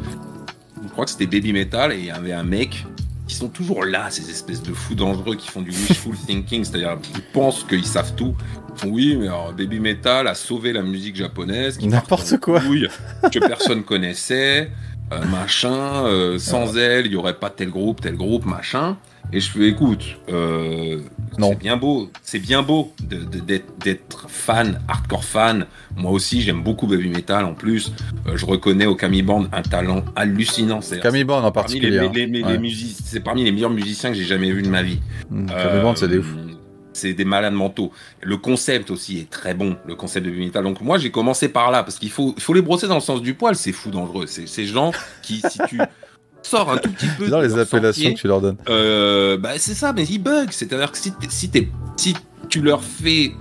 Je 0.83 0.89
crois 0.89 1.05
que 1.05 1.11
c'était 1.11 1.25
Baby 1.25 1.53
Metal, 1.53 1.91
et 1.93 1.97
il 1.99 2.05
y 2.05 2.11
avait 2.11 2.33
un 2.33 2.43
mec 2.43 2.85
qui 3.27 3.35
sont 3.35 3.47
toujours 3.47 3.85
là, 3.85 4.09
ces 4.09 4.29
espèces 4.29 4.61
de 4.61 4.73
fous 4.73 4.93
dangereux 4.93 5.35
qui 5.35 5.47
font 5.47 5.61
du 5.61 5.71
wishful 5.71 6.15
thinking, 6.27 6.63
c'est-à-dire 6.65 6.97
qu'ils 7.01 7.21
pensent 7.33 7.63
qu'ils 7.63 7.85
savent 7.85 8.13
tout. 8.15 8.35
Font, 8.75 8.89
oui, 8.89 9.15
mais 9.17 9.27
alors, 9.27 9.53
Baby 9.53 9.79
Metal 9.79 10.27
a 10.27 10.35
sauvé 10.35 10.73
la 10.73 10.81
musique 10.83 11.15
japonaise. 11.15 11.77
qui 11.77 11.87
N'importe 11.87 12.37
quoi. 12.39 12.59
couille, 12.59 12.87
que 13.31 13.39
personne 13.47 13.83
connaissait, 13.83 14.69
euh, 15.13 15.23
machin. 15.25 16.05
euh, 16.05 16.37
sans 16.37 16.77
elle, 16.77 17.05
il 17.07 17.13
y 17.13 17.15
aurait 17.15 17.39
pas 17.39 17.49
tel 17.49 17.69
groupe, 17.69 18.01
tel 18.01 18.15
groupe, 18.15 18.45
machin. 18.45 18.97
Et 19.33 19.39
je 19.39 19.49
fais, 19.49 19.67
écoute, 19.69 20.03
euh, 20.29 20.99
Non. 21.37 21.51
c'est 21.51 21.59
bien 21.59 21.77
beau, 21.77 22.09
c'est 22.21 22.39
bien 22.39 22.61
beau 22.63 22.93
d'être 22.99 24.29
fan, 24.29 24.79
hardcore 24.87 25.23
fan. 25.23 25.65
Moi 25.95 26.11
aussi, 26.11 26.41
j'aime 26.41 26.61
beaucoup 26.63 26.87
Baby 26.87 27.09
Metal. 27.09 27.45
En 27.45 27.53
plus, 27.53 27.93
Euh, 28.27 28.35
je 28.35 28.45
reconnais 28.45 28.85
au 28.85 28.95
Kami 28.95 29.21
Band 29.21 29.45
un 29.51 29.61
talent 29.61 30.03
hallucinant. 30.15 30.81
C'est 30.81 30.99
Camille 30.99 31.23
Band 31.23 31.43
en 31.43 31.51
particulier. 31.51 31.97
hein. 31.99 32.11
Ouais. 32.13 32.71
c'est 33.05 33.19
parmi 33.21 33.43
les 33.43 33.51
meilleurs 33.51 33.69
musiciens 33.71 34.09
que 34.11 34.15
j'ai 34.17 34.25
jamais 34.25 34.51
vu 34.51 34.61
de 34.61 34.69
ma 34.69 34.83
vie. 34.83 34.99
Mm, 35.29 35.45
Camille 35.47 35.81
Band, 35.81 35.95
c'est 35.95 36.07
des 36.07 36.17
Euh, 36.17 36.19
ouf. 36.19 36.35
C'est 36.93 37.13
des 37.13 37.23
malades 37.23 37.53
mentaux. 37.53 37.91
Le 38.21 38.35
concept 38.35 38.91
aussi 38.91 39.19
est 39.19 39.29
très 39.29 39.53
bon, 39.53 39.77
le 39.87 39.95
concept 39.95 40.25
de 40.25 40.31
Baby 40.31 40.45
Metal. 40.47 40.61
Donc 40.63 40.81
moi, 40.81 40.97
j'ai 40.97 41.09
commencé 41.09 41.47
par 41.47 41.71
là 41.71 41.83
parce 41.83 41.97
qu'il 41.97 42.09
faut, 42.11 42.35
faut 42.37 42.53
les 42.53 42.61
brosser 42.61 42.87
dans 42.89 42.95
le 42.95 43.01
sens 43.01 43.21
du 43.21 43.33
poil. 43.33 43.55
C'est 43.55 43.71
fou 43.71 43.91
dangereux. 43.91 44.25
C'est 44.27 44.45
ces 44.45 44.65
gens 44.65 44.91
qui, 45.23 45.41
si 45.49 45.59
tu 45.69 45.79
sors 46.43 46.71
un 46.71 46.77
tout 46.77 46.89
petit 46.91 47.07
peu 47.17 47.27
Dans 47.27 47.39
les 47.41 47.57
appellations 47.57 48.01
sentier, 48.03 48.13
que 48.15 48.19
tu 48.19 48.27
leur 48.27 48.41
donnes. 48.41 48.57
euh, 48.69 49.37
bah 49.37 49.51
c'est 49.57 49.73
ça, 49.73 49.93
mais 49.93 50.03
ils 50.03 50.19
bug. 50.19 50.49
C'est-à-dire 50.51 50.91
que 50.91 50.97
si, 50.97 51.13
tu 52.49 52.61
leur 52.61 52.83
fais 52.83 53.31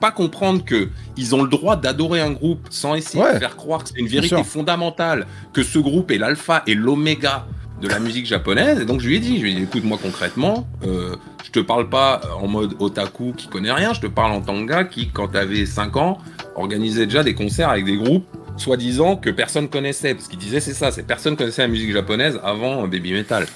pas 0.00 0.10
comprendre 0.10 0.64
que 0.64 0.88
ils 1.16 1.34
ont 1.34 1.42
le 1.42 1.48
droit 1.48 1.76
d'adorer 1.76 2.20
un 2.20 2.32
groupe 2.32 2.66
sans 2.70 2.94
essayer 2.96 3.22
Ouais. 3.22 3.34
de 3.34 3.38
faire 3.38 3.54
croire 3.56 3.84
que 3.84 3.90
c'est 3.90 3.98
une 4.00 4.08
vérité 4.08 4.42
fondamentale, 4.42 5.26
que 5.52 5.62
ce 5.62 5.78
groupe 5.78 6.10
est 6.10 6.18
l'alpha 6.18 6.62
et 6.66 6.74
l'oméga 6.74 7.46
de 7.80 7.86
la 7.88 8.00
musique 8.00 8.26
japonaise. 8.26 8.80
Et 8.80 8.84
donc 8.84 9.00
je 9.00 9.06
lui 9.08 9.16
ai 9.16 9.20
dit, 9.20 9.36
je 9.38 9.42
lui 9.42 9.52
ai 9.52 9.54
dit, 9.54 9.62
écoute 9.62 9.84
moi 9.84 9.98
concrètement, 10.02 10.66
euh, 10.84 11.14
je 11.44 11.50
te 11.50 11.60
parle 11.60 11.88
pas 11.88 12.20
en 12.40 12.48
mode 12.48 12.74
otaku 12.80 13.32
qui 13.36 13.46
connaît 13.48 13.72
rien, 13.72 13.92
je 13.92 14.00
te 14.00 14.06
parle 14.08 14.32
en 14.32 14.40
tant 14.40 14.54
que 14.60 14.68
gars 14.68 14.84
qui, 14.84 15.08
quand 15.10 15.28
t'avais 15.28 15.66
5 15.66 15.96
ans, 15.96 16.18
organisait 16.56 17.06
déjà 17.06 17.22
des 17.22 17.34
concerts 17.34 17.68
avec 17.68 17.84
des 17.84 17.96
groupes 17.96 18.26
soi-disant 18.56 19.16
que 19.16 19.30
personne 19.30 19.68
connaissait. 19.68 20.14
Parce 20.14 20.28
qu'il 20.28 20.38
disait 20.38 20.60
c'est 20.60 20.74
ça, 20.74 20.90
c'est 20.90 21.06
personne 21.06 21.36
connaissait 21.36 21.62
la 21.62 21.68
musique 21.68 21.92
japonaise 21.92 22.40
avant 22.42 22.84
euh, 22.84 22.86
Baby 22.86 23.12
Metal. 23.12 23.46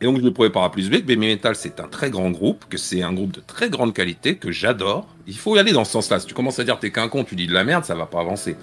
Et 0.00 0.04
donc 0.04 0.16
je 0.16 0.22
lui 0.22 0.32
prouvais 0.32 0.50
par 0.50 0.64
A 0.64 0.72
plus 0.72 0.90
B 0.90 0.94
que 0.94 1.02
Baby 1.02 1.28
Metal 1.28 1.54
c'est 1.54 1.78
un 1.78 1.86
très 1.86 2.10
grand 2.10 2.30
groupe, 2.30 2.64
que 2.68 2.76
c'est 2.76 3.02
un 3.02 3.12
groupe 3.12 3.30
de 3.30 3.40
très 3.40 3.70
grande 3.70 3.94
qualité, 3.94 4.34
que 4.34 4.50
j'adore. 4.50 5.06
Il 5.28 5.36
faut 5.36 5.54
y 5.54 5.60
aller 5.60 5.70
dans 5.70 5.84
ce 5.84 5.92
sens-là. 5.92 6.18
Si 6.18 6.26
tu 6.26 6.34
commences 6.34 6.58
à 6.58 6.64
dire 6.64 6.80
t'es 6.80 6.90
qu'un 6.90 7.08
con, 7.08 7.22
tu 7.22 7.36
dis 7.36 7.46
de 7.46 7.52
la 7.52 7.62
merde, 7.62 7.84
ça 7.84 7.94
va 7.94 8.06
pas 8.06 8.18
avancer. 8.18 8.56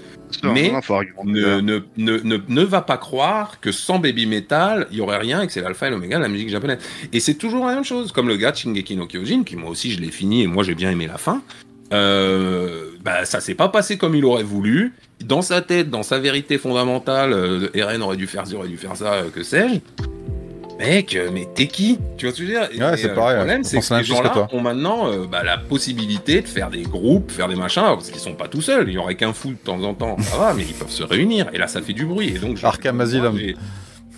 Mais 0.43 0.69
non, 0.69 0.81
ne, 1.23 1.61
ne, 1.61 1.81
ne, 1.95 2.37
ne 2.45 2.63
va 2.63 2.81
pas 2.81 2.97
croire 2.97 3.61
que 3.61 3.71
sans 3.71 3.99
Baby 3.99 4.25
Metal, 4.25 4.87
il 4.91 4.97
y 4.97 5.01
aurait 5.01 5.17
rien 5.17 5.41
et 5.41 5.47
que 5.47 5.53
c'est 5.53 5.61
l'alpha 5.61 5.87
et 5.87 5.91
l'oméga 5.91 6.17
de 6.17 6.23
la 6.23 6.27
musique 6.27 6.49
japonaise. 6.49 6.79
Et 7.13 7.21
c'est 7.21 7.35
toujours 7.35 7.65
la 7.65 7.75
même 7.75 7.85
chose. 7.85 8.11
Comme 8.11 8.27
le 8.27 8.35
gars 8.35 8.51
de 8.51 8.57
Shingeki 8.57 8.97
no 8.97 9.07
Kyojin, 9.07 9.43
qui 9.43 9.55
moi 9.55 9.69
aussi 9.69 9.91
je 9.91 10.01
l'ai 10.01 10.11
fini 10.11 10.41
et 10.43 10.47
moi 10.47 10.65
j'ai 10.65 10.75
bien 10.75 10.91
aimé 10.91 11.07
la 11.07 11.17
fin. 11.17 11.41
Euh, 11.93 12.88
bah, 13.03 13.25
ça 13.25 13.39
s'est 13.39 13.55
pas 13.55 13.69
passé 13.69 13.97
comme 13.97 14.15
il 14.15 14.25
aurait 14.25 14.43
voulu. 14.43 14.93
Dans 15.23 15.41
sa 15.41 15.61
tête, 15.61 15.89
dans 15.89 16.03
sa 16.03 16.19
vérité 16.19 16.57
fondamentale, 16.57 17.33
euh, 17.33 17.67
Eren 17.73 18.01
aurait 18.01 18.17
dû 18.17 18.27
faire 18.27 18.47
ci, 18.47 18.55
aurait 18.55 18.67
dû 18.69 18.77
faire 18.77 18.95
ça, 18.95 19.13
euh, 19.13 19.29
que 19.29 19.43
sais-je. 19.43 19.79
Mec, 20.79 21.13
euh, 21.17 21.29
mais 21.33 21.45
t'es 21.53 21.67
qui? 21.67 21.99
Tu 22.17 22.25
vois 22.25 22.33
ce 22.33 22.39
que 22.39 22.47
je 22.47 22.53
veux 22.53 22.57
dire? 22.57 22.69
Ouais, 22.87 22.95
c'est 22.95 23.09
euh, 23.09 23.13
pareil, 23.15 23.33
Le 23.35 23.39
problème, 23.39 23.63
c'est 23.65 23.79
que 23.79 23.83
ces 23.85 24.03
gens-là 24.05 24.47
ont 24.53 24.61
maintenant 24.61 25.11
euh, 25.11 25.25
bah, 25.29 25.43
la 25.43 25.57
possibilité 25.57 26.41
de 26.41 26.47
faire 26.47 26.69
des 26.69 26.83
groupes, 26.83 27.31
faire 27.31 27.49
des 27.49 27.55
machins, 27.55 27.81
parce 27.83 28.09
qu'ils 28.09 28.21
sont 28.21 28.33
pas 28.35 28.47
tout 28.47 28.61
seuls. 28.61 28.85
Il 28.87 28.93
y 28.93 28.97
aurait 28.97 29.15
qu'un 29.15 29.33
fou 29.33 29.49
de 29.49 29.57
temps 29.57 29.81
en 29.83 29.93
temps, 29.93 30.15
ça 30.21 30.37
va, 30.37 30.53
mais 30.53 30.63
ils 30.63 30.73
peuvent 30.73 30.89
se 30.89 31.03
réunir. 31.03 31.47
Et 31.53 31.57
là, 31.57 31.67
ça 31.67 31.81
fait 31.81 31.91
du 31.91 32.05
bruit. 32.05 32.29
Et 32.33 32.39
donc, 32.39 32.55
je- 32.55 32.65
Arkham 32.65 32.95
moi, 32.95 33.05
Asylum. 33.05 33.37
j'ai- 33.37 33.57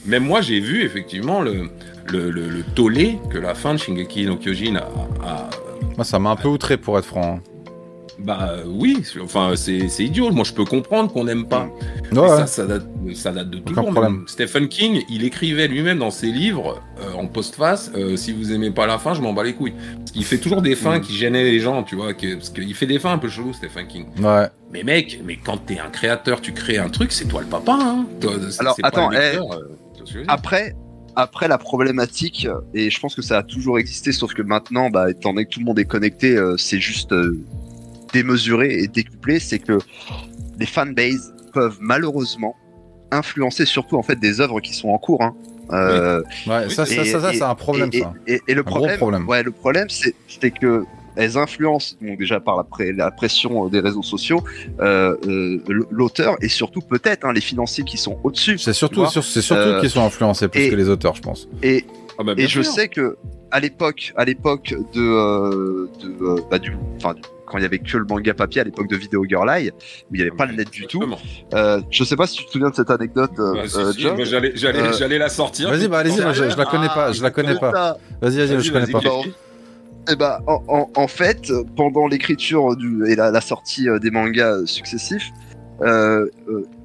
Même 0.06 0.24
moi, 0.24 0.42
j'ai 0.42 0.60
vu 0.60 0.84
effectivement 0.84 1.42
le, 1.42 1.70
le, 2.12 2.30
le, 2.30 2.48
le 2.48 2.64
tollé 2.76 3.18
que 3.32 3.40
la 3.40 3.56
fin 3.56 3.74
de 3.74 3.80
Shingeki 3.80 4.28
no 4.28 4.36
Kyojin 4.36 4.76
a, 4.76 4.82
a- 5.28 5.50
Moi, 5.96 6.06
ça 6.06 6.20
m'a 6.20 6.30
un 6.30 6.36
peu 6.36 6.48
outré 6.48 6.78
pour 6.78 7.00
être 7.00 7.06
franc. 7.06 7.40
Bah 8.20 8.50
euh, 8.52 8.64
oui, 8.68 8.98
c'est- 9.04 9.20
enfin 9.20 9.54
c'est 9.56 9.80
idiot. 10.00 10.32
Moi, 10.32 10.44
je 10.44 10.54
peux 10.54 10.66
comprendre 10.66 11.12
qu'on 11.12 11.24
n'aime 11.24 11.48
pas. 11.48 11.70
Ouais, 12.12 12.28
ça, 12.28 12.48
ça 12.48 12.66
date, 12.66 12.86
ça 13.14 13.32
date 13.32 13.50
de 13.50 13.58
toujours. 13.60 13.86
problème. 13.92 14.14
Même 14.18 14.24
Stephen 14.28 14.68
King, 14.68 15.02
il 15.10 15.24
écrivait 15.24 15.68
lui-même 15.68 16.00
dans 16.00 16.12
ses 16.12 16.28
livres 16.28 16.82
euh, 17.02 17.14
en 17.14 17.28
postface 17.28 17.92
euh, 17.96 18.16
si 18.18 18.32
vous 18.34 18.52
aimez 18.52 18.72
pas 18.72 18.86
la 18.88 18.98
fin, 19.00 19.14
je 19.14 19.22
m'en 19.22 19.34
bats 19.34 19.44
les 19.44 19.54
couilles. 19.54 19.74
Parce 19.98 20.12
qu'il 20.12 20.26
fait 20.26 20.38
toujours 20.38 20.62
des 20.62 20.76
fins 20.76 20.98
Mm. 20.98 21.02
qui 21.02 21.14
gênaient 21.16 21.44
les 21.44 21.60
gens, 21.60 21.84
tu 21.84 21.96
vois. 21.96 22.14
Que, 22.14 22.36
parce 22.36 22.50
qu'il 22.50 22.74
fait 22.76 22.86
des 22.88 23.00
fins 23.00 23.14
un 23.14 23.18
peu 23.18 23.30
chelou, 23.30 23.54
Stephen 23.54 23.88
King. 23.88 24.06
Ouais. 24.22 24.48
Mais 24.72 24.84
mec, 24.84 25.20
mais 25.26 25.38
quand 25.44 25.58
t'es 25.66 25.80
un 25.80 25.90
créateur, 25.90 26.42
tu 26.42 26.54
crées 26.54 26.78
un 26.78 26.90
truc, 26.90 27.12
c'est 27.12 27.26
toi 27.26 27.42
le 27.42 27.48
papa. 27.48 27.78
Hein. 27.80 28.06
Toi, 28.20 28.34
Alors, 28.60 28.76
pas 28.82 28.88
attends, 28.88 29.10
le 29.10 29.18
lecteur, 29.18 29.52
euh, 29.54 30.24
Après, 30.28 30.76
après 31.16 31.48
la 31.48 31.58
problématique, 31.58 32.48
et 32.74 32.90
je 32.90 33.00
pense 33.00 33.16
que 33.16 33.22
ça 33.22 33.40
a 33.40 33.44
toujours 33.44 33.78
existé, 33.80 34.12
sauf 34.14 34.34
que 34.34 34.42
maintenant, 34.42 34.90
bah, 34.90 35.12
étant 35.12 35.34
donné 35.34 35.46
que 35.46 35.50
tout 35.52 35.60
le 35.60 35.66
monde 35.66 35.80
est 35.80 35.86
connecté, 35.86 36.36
euh, 36.38 36.56
c'est 36.58 36.80
juste 36.80 37.12
euh, 37.12 37.38
démesuré 38.14 38.74
et 38.74 38.88
décuplé, 38.88 39.40
c'est 39.40 39.60
que 39.60 39.78
les 40.60 40.66
fanbases 40.66 41.34
peuvent 41.54 41.78
malheureusement 41.80 42.56
influencer 43.12 43.66
surtout 43.66 43.98
en 43.98 44.04
fait 44.04 44.20
des 44.20 44.40
œuvres 44.42 44.60
qui 44.62 44.74
sont 44.74 44.90
en 44.90 44.98
cours. 44.98 45.22
Hein. 45.22 45.36
Euh, 45.72 46.22
Ouais, 46.48 46.70
ça, 46.70 46.86
ça, 46.86 47.06
ça, 47.06 47.20
ça, 47.22 47.34
c'est 47.34 47.42
un 47.44 47.56
problème, 47.56 47.90
et, 47.94 48.00
ça. 48.02 48.14
et- 48.28 48.42
et 48.48 48.54
le 48.54 48.64
gros 48.64 48.76
problème, 48.80 48.98
problème. 48.98 49.28
ouais, 49.28 49.44
le 49.44 49.52
problème, 49.52 49.88
c'est 49.90 50.52
que 50.52 50.84
elles 51.18 51.38
influencent 51.38 51.96
donc 52.02 52.18
déjà 52.20 52.40
par 52.40 52.56
la, 52.56 52.64
pré- 52.64 52.94
la 52.94 53.12
pression 53.12 53.68
des 53.68 53.82
réseaux 53.82 54.02
sociaux 54.02 54.42
euh, 54.80 55.16
euh, 55.28 55.62
l'auteur 55.90 56.38
et 56.42 56.48
surtout 56.48 56.80
peut-être 56.80 57.26
hein, 57.26 57.34
les 57.34 57.42
financiers 57.42 57.84
qui 57.84 57.98
sont 57.98 58.18
au-dessus. 58.24 58.58
C'est 58.58 58.72
surtout, 58.74 59.06
c'est 59.08 59.42
surtout 59.42 59.62
Euh, 59.62 59.82
qu'ils 59.82 59.90
sont 59.90 60.06
influencés 60.06 60.48
plus 60.48 60.62
et- 60.62 60.70
que 60.70 60.76
les 60.76 60.88
auteurs, 60.88 61.16
je 61.16 61.22
pense. 61.22 61.50
Et, 61.64 61.86
Ah 62.18 62.24
bah, 62.24 62.34
et 62.38 62.48
je 62.48 62.62
sais 62.62 62.88
que 62.88 63.18
à 63.52 63.60
l'époque, 63.60 64.14
à 64.16 64.24
l'époque 64.24 64.74
de, 64.94 65.02
euh, 65.02 65.90
de 66.02 66.16
euh, 66.24 66.36
bah, 66.50 66.60
du, 66.60 66.74
enfin, 66.98 67.14
du- 67.14 67.22
quand 67.52 67.58
il 67.58 67.64
y 67.64 67.66
avait 67.66 67.80
que 67.80 67.98
le 67.98 68.06
manga 68.06 68.34
papier, 68.34 68.62
à 68.62 68.64
l'époque 68.64 68.88
de 68.88 68.96
Video 68.96 69.26
Girl 69.28 69.50
Eye, 69.50 69.72
où 70.10 70.16
il 70.16 70.18
n'y 70.18 70.22
avait 70.22 70.32
pas 70.36 70.46
le 70.46 70.54
net 70.54 70.70
du 70.72 70.88
tout. 70.88 71.04
Euh, 71.54 71.82
je 71.90 72.04
sais 72.06 72.16
pas 72.16 72.26
si 72.26 72.38
tu 72.38 72.46
te 72.46 72.52
souviens 72.52 72.70
de 72.70 72.76
cette 72.76 72.90
anecdote, 72.90 73.32
euh, 73.40 73.54
Bah, 73.56 73.68
si, 73.68 73.78
euh, 73.78 73.92
si, 73.92 74.04
bah, 74.06 74.16
j'allais, 74.24 74.52
j'allais, 74.56 74.80
Euh, 74.80 74.94
j'allais 74.94 75.18
la 75.18 75.28
sortir. 75.30 75.70
Vas-y, 75.70 75.88
bah, 75.90 76.00
allez-y, 76.00 76.16
je, 76.18 76.50
je 76.50 76.58
la 76.58 76.66
connais 76.66 76.88
Ah, 76.90 76.96
pas, 76.96 77.12
je 77.12 77.22
la 77.22 77.30
connais 77.32 77.56
pas. 77.60 77.72
Vas-y, 78.22 78.38
vas-y, 78.38 78.48
Vas-y, 78.48 78.62
je 78.62 78.72
connais 78.72 78.86
vas-y, 78.86 79.04
pas. 79.04 79.12
Eh 80.12 80.16
ben, 80.16 80.40
en, 80.48 80.64
en- 80.68 80.90
en 80.96 81.08
fait, 81.08 81.52
pendant 81.76 82.08
l'écriture 82.08 82.76
du 82.76 83.06
et 83.08 83.16
la, 83.16 83.30
la 83.32 83.42
sortie 83.42 83.88
euh, 83.90 84.00
des 84.00 84.10
mangas 84.12 84.66
successifs, 84.66 85.30
euh, 85.82 86.26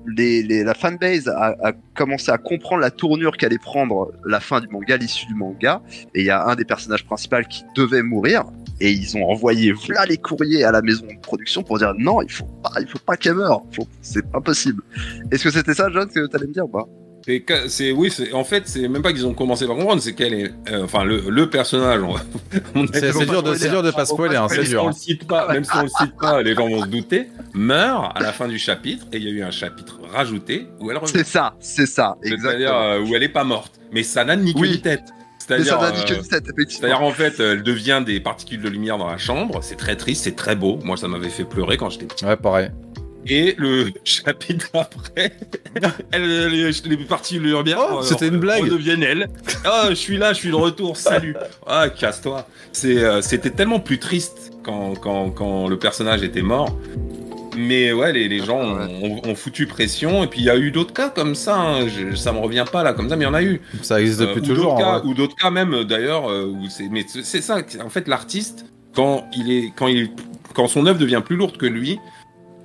les, 0.07 0.43
les- 0.43 0.65
la 0.65 0.75
fanbase 0.75 1.29
a, 1.29 1.57
a 1.63 1.73
commencé 1.95 2.31
à 2.31 2.39
comprendre 2.39 2.81
la 2.83 2.91
tournure 2.91 3.37
qu'allait 3.37 3.59
prendre 3.59 4.13
la 4.27 4.41
fin 4.41 4.61
du 4.61 4.69
manga, 4.69 4.97
l'issue 4.97 5.27
du 5.27 5.35
manga. 5.35 5.81
Et 6.15 6.21
il 6.21 6.27
y 6.27 6.31
a 6.31 6.45
un 6.47 6.55
des 6.57 6.65
personnages 6.65 7.05
principaux 7.05 7.37
qui 7.49 7.65
devait 7.75 8.03
mourir. 8.03 8.45
Et 8.81 8.91
ils 8.91 9.17
ont 9.17 9.25
envoyé 9.31 9.73
voilà 9.73 10.05
les 10.05 10.19
courriers 10.19 10.63
à 10.65 10.71
la 10.71 10.83
maison 10.83 11.07
de 11.07 11.19
production 11.23 11.63
pour 11.63 11.79
dire 11.79 11.93
non, 11.99 12.21
il 12.23 12.31
faut 12.31 12.45
pas, 12.63 12.73
il 12.81 12.87
faut 12.87 12.99
pas 12.99 13.17
qu'elle 13.17 13.35
meure. 13.35 13.63
Faut- 13.75 13.89
C'est 14.03 14.31
pas 14.31 14.41
possible. 14.41 14.83
Est-ce 15.31 15.45
que 15.45 15.51
c'était 15.51 15.73
ça, 15.75 15.89
John, 15.93 16.09
que 16.09 16.27
t'allais 16.27 16.47
me 16.47 16.53
dire 16.53 16.65
ou 16.65 16.69
pas? 16.69 16.85
C'est, 17.25 17.41
que- 17.41 17.67
c'est, 17.69 17.91
oui, 17.91 18.09
c'est, 18.09 18.33
en 18.35 18.45
fait, 18.45 18.65
c'est 18.69 18.87
même 18.87 19.03
pas 19.03 19.13
qu'ils 19.13 19.27
ont 19.27 19.35
commencé 19.35 19.67
par 19.67 19.75
comprendre, 19.75 20.01
c'est 20.01 20.13
qu'elle 20.15 20.33
est, 20.35 20.53
euh, 20.71 20.85
enfin, 20.85 21.03
le, 21.03 21.23
le 21.29 21.51
personnage, 21.51 22.01
on, 22.03 22.15
on 22.81 22.87
C'est 22.93 23.13
c'est 23.13 23.27
dur 23.27 23.43
de, 23.43 23.55
c'est 23.55 23.69
dur 23.71 23.83
de 23.83 23.91
pas 23.91 24.05
spoiler, 24.05 24.37
hein, 24.37 24.47
c'est 24.49 24.59
même 24.59 24.65
si 24.65 24.71
dur. 24.71 24.85
on 24.85 24.87
hein. 24.89 24.91
le 24.95 24.97
cite 25.01 25.27
pas, 25.27 25.53
même 25.53 25.65
si 25.65 25.71
on 25.75 25.83
le 25.83 25.89
cite 25.89 26.17
pas, 26.21 26.43
les 26.43 26.55
gens 26.55 26.69
vont 26.69 26.83
se 26.85 26.87
douter, 26.89 27.27
meurt 27.55 28.17
à 28.17 28.21
la 28.21 28.33
fin 28.33 28.47
du 28.47 28.59
chapitre, 28.61 29.07
et 29.13 29.17
il 29.17 29.25
y 29.25 29.27
a 29.29 29.31
eu 29.31 29.43
un 29.43 29.51
chapitre 29.51 29.99
rajouté 30.13 30.69
où 30.79 30.89
elle 30.93 30.99
revient. 30.99 31.13
C'est 31.17 31.27
ça, 31.27 31.55
c'est 31.59 31.87
ça, 31.87 32.17
C'est-à-dire 32.23 32.73
euh, 32.77 33.01
où 33.01 33.17
elle 33.17 33.23
est 33.25 33.29
pas 33.29 33.43
morte. 33.45 33.81
Mais 33.91 34.05
ça 34.05 34.25
n'a 34.25 34.37
ni 34.37 34.53
queue 34.55 34.61
Oui. 34.61 34.71
ni 34.73 34.81
tête. 34.81 35.03
C'est-à-dire, 35.47 35.81
euh, 35.81 35.91
17, 35.91 36.15
effectivement. 36.17 36.67
c'est-à-dire 36.69 37.03
en 37.03 37.11
fait, 37.13 37.39
elle 37.41 37.63
devient 37.63 38.03
des 38.05 38.21
particules 38.21 38.61
de 38.63 38.69
lumière 38.69 38.99
dans 38.99 39.09
la 39.09 39.19
chambre. 39.19 39.61
C'est 39.63 39.77
très 39.77 39.97
triste, 39.97 40.25
c'est 40.25 40.37
très 40.37 40.57
beau. 40.57 40.79
Moi, 40.83 40.97
ça 40.97 41.09
m'avait 41.09 41.29
fait 41.29 41.45
pleurer 41.45 41.77
quand 41.77 41.91
j'étais 41.91 42.07
petit. 42.07 42.25
Ouais, 42.25 42.37
pareil. 42.37 42.71
Et 43.29 43.55
le 43.59 43.91
chapitre 44.05 44.69
après, 44.75 45.33
elle, 46.13 46.49
les, 46.49 46.71
les 46.71 46.97
particules 46.99 47.43
de 47.43 47.57
lumière 47.57 47.79
Oh, 47.93 48.03
c'était 48.03 48.29
une 48.29 48.39
blague. 48.39 48.63
redeviennent 48.63 49.03
elle. 49.03 49.29
Ah, 49.65 49.87
je 49.91 49.95
suis 49.95 50.17
là, 50.17 50.33
je 50.33 50.39
suis 50.39 50.51
de 50.51 50.55
retour. 50.55 50.97
Salut. 50.97 51.35
Ah, 51.67 51.89
casse-toi. 51.89 52.47
C'est, 52.73 52.99
euh, 53.03 53.21
c'était 53.23 53.51
tellement 53.51 53.81
plus 53.81 53.99
triste 53.99 54.53
quand, 54.63 54.95
quand, 54.95 55.31
quand 55.31 55.69
le 55.69 55.79
personnage 55.79 56.23
était 56.23 56.43
mort. 56.43 56.77
Mais 57.57 57.93
ouais, 57.93 58.13
les, 58.13 58.29
les 58.29 58.45
gens 58.45 58.59
ont, 58.61 58.79
ont- 59.03 59.21
ont 59.25 59.35
foutu 59.35 59.67
pression. 59.67 60.23
Et 60.25 60.27
puis 60.27 60.41
il 60.41 60.45
y 60.47 60.51
a 60.51 60.57
eu 60.57 60.71
d'autres 60.71 60.93
cas 60.93 61.09
comme 61.09 61.35
ça. 61.35 61.57
hein. 61.57 61.87
Je- 61.89 62.15
ça 62.15 62.33
me 62.33 62.39
revient 62.39 62.65
pas 62.71 62.83
là 62.83 62.93
comme 62.93 63.09
ça, 63.09 63.17
mais 63.17 63.25
il 63.25 63.29
y 63.29 63.31
en 63.31 63.35
a 63.35 63.43
eu. 63.43 63.61
Ça 63.83 64.01
existe 64.01 64.21
Euh, 64.21 64.27
depuis 64.35 64.41
ou 64.41 64.55
toujours. 64.55 64.79
cas, 64.79 64.97
hein, 64.97 65.03
ou 65.05 65.15
d'autres 65.15 65.37
cas 65.37 65.51
même 65.51 65.73
euh, 65.75 65.85
d'ailleurs 65.85 66.31
euh, 66.31 66.53
mais 66.91 67.05
c'est 67.09 67.41
ça 67.41 67.59
en 67.85 67.89
fait 67.89 68.09
l'artiste 68.09 68.67
quand 68.95 69.27
il 69.37 69.51
est 69.51 69.73
quand 69.77 69.87
il 69.89 70.11
quand 70.55 70.69
son 70.69 70.87
œuvre 70.87 70.99
devient 70.99 71.23
plus 71.25 71.37
lourde 71.37 71.57
que 71.57 71.67
lui 71.67 71.99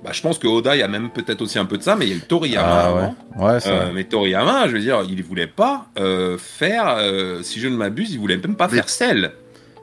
bah, 0.04 0.10
je 0.12 0.20
pense 0.20 0.38
que 0.38 0.46
Oda 0.48 0.74
il 0.74 0.80
y 0.80 0.82
a 0.82 0.88
même 0.88 1.10
peut-être 1.10 1.42
aussi 1.42 1.58
un 1.58 1.64
peu 1.64 1.78
de 1.78 1.82
ça 1.82 1.94
mais 1.96 2.06
il 2.06 2.10
y 2.10 2.12
a 2.14 2.16
eu 2.16 2.20
Toriyama 2.20 2.68
Ah 2.84 2.94
ouais. 2.94 3.44
Ouais, 3.44 3.60
c'est 3.60 3.70
Euh, 3.70 3.90
mais 3.94 4.04
Toriyama 4.04 4.66
je 4.68 4.72
veux 4.72 4.80
dire 4.80 5.02
il 5.08 5.22
voulait 5.22 5.46
pas 5.46 5.86
euh, 5.98 6.36
faire 6.38 6.96
euh, 6.98 7.42
si 7.42 7.60
je 7.60 7.68
ne 7.68 7.76
m'abuse 7.76 8.12
il 8.12 8.18
voulait 8.18 8.36
même 8.38 8.56
pas 8.56 8.66
Mais- 8.68 8.76
faire 8.76 8.88
Cell 8.88 9.32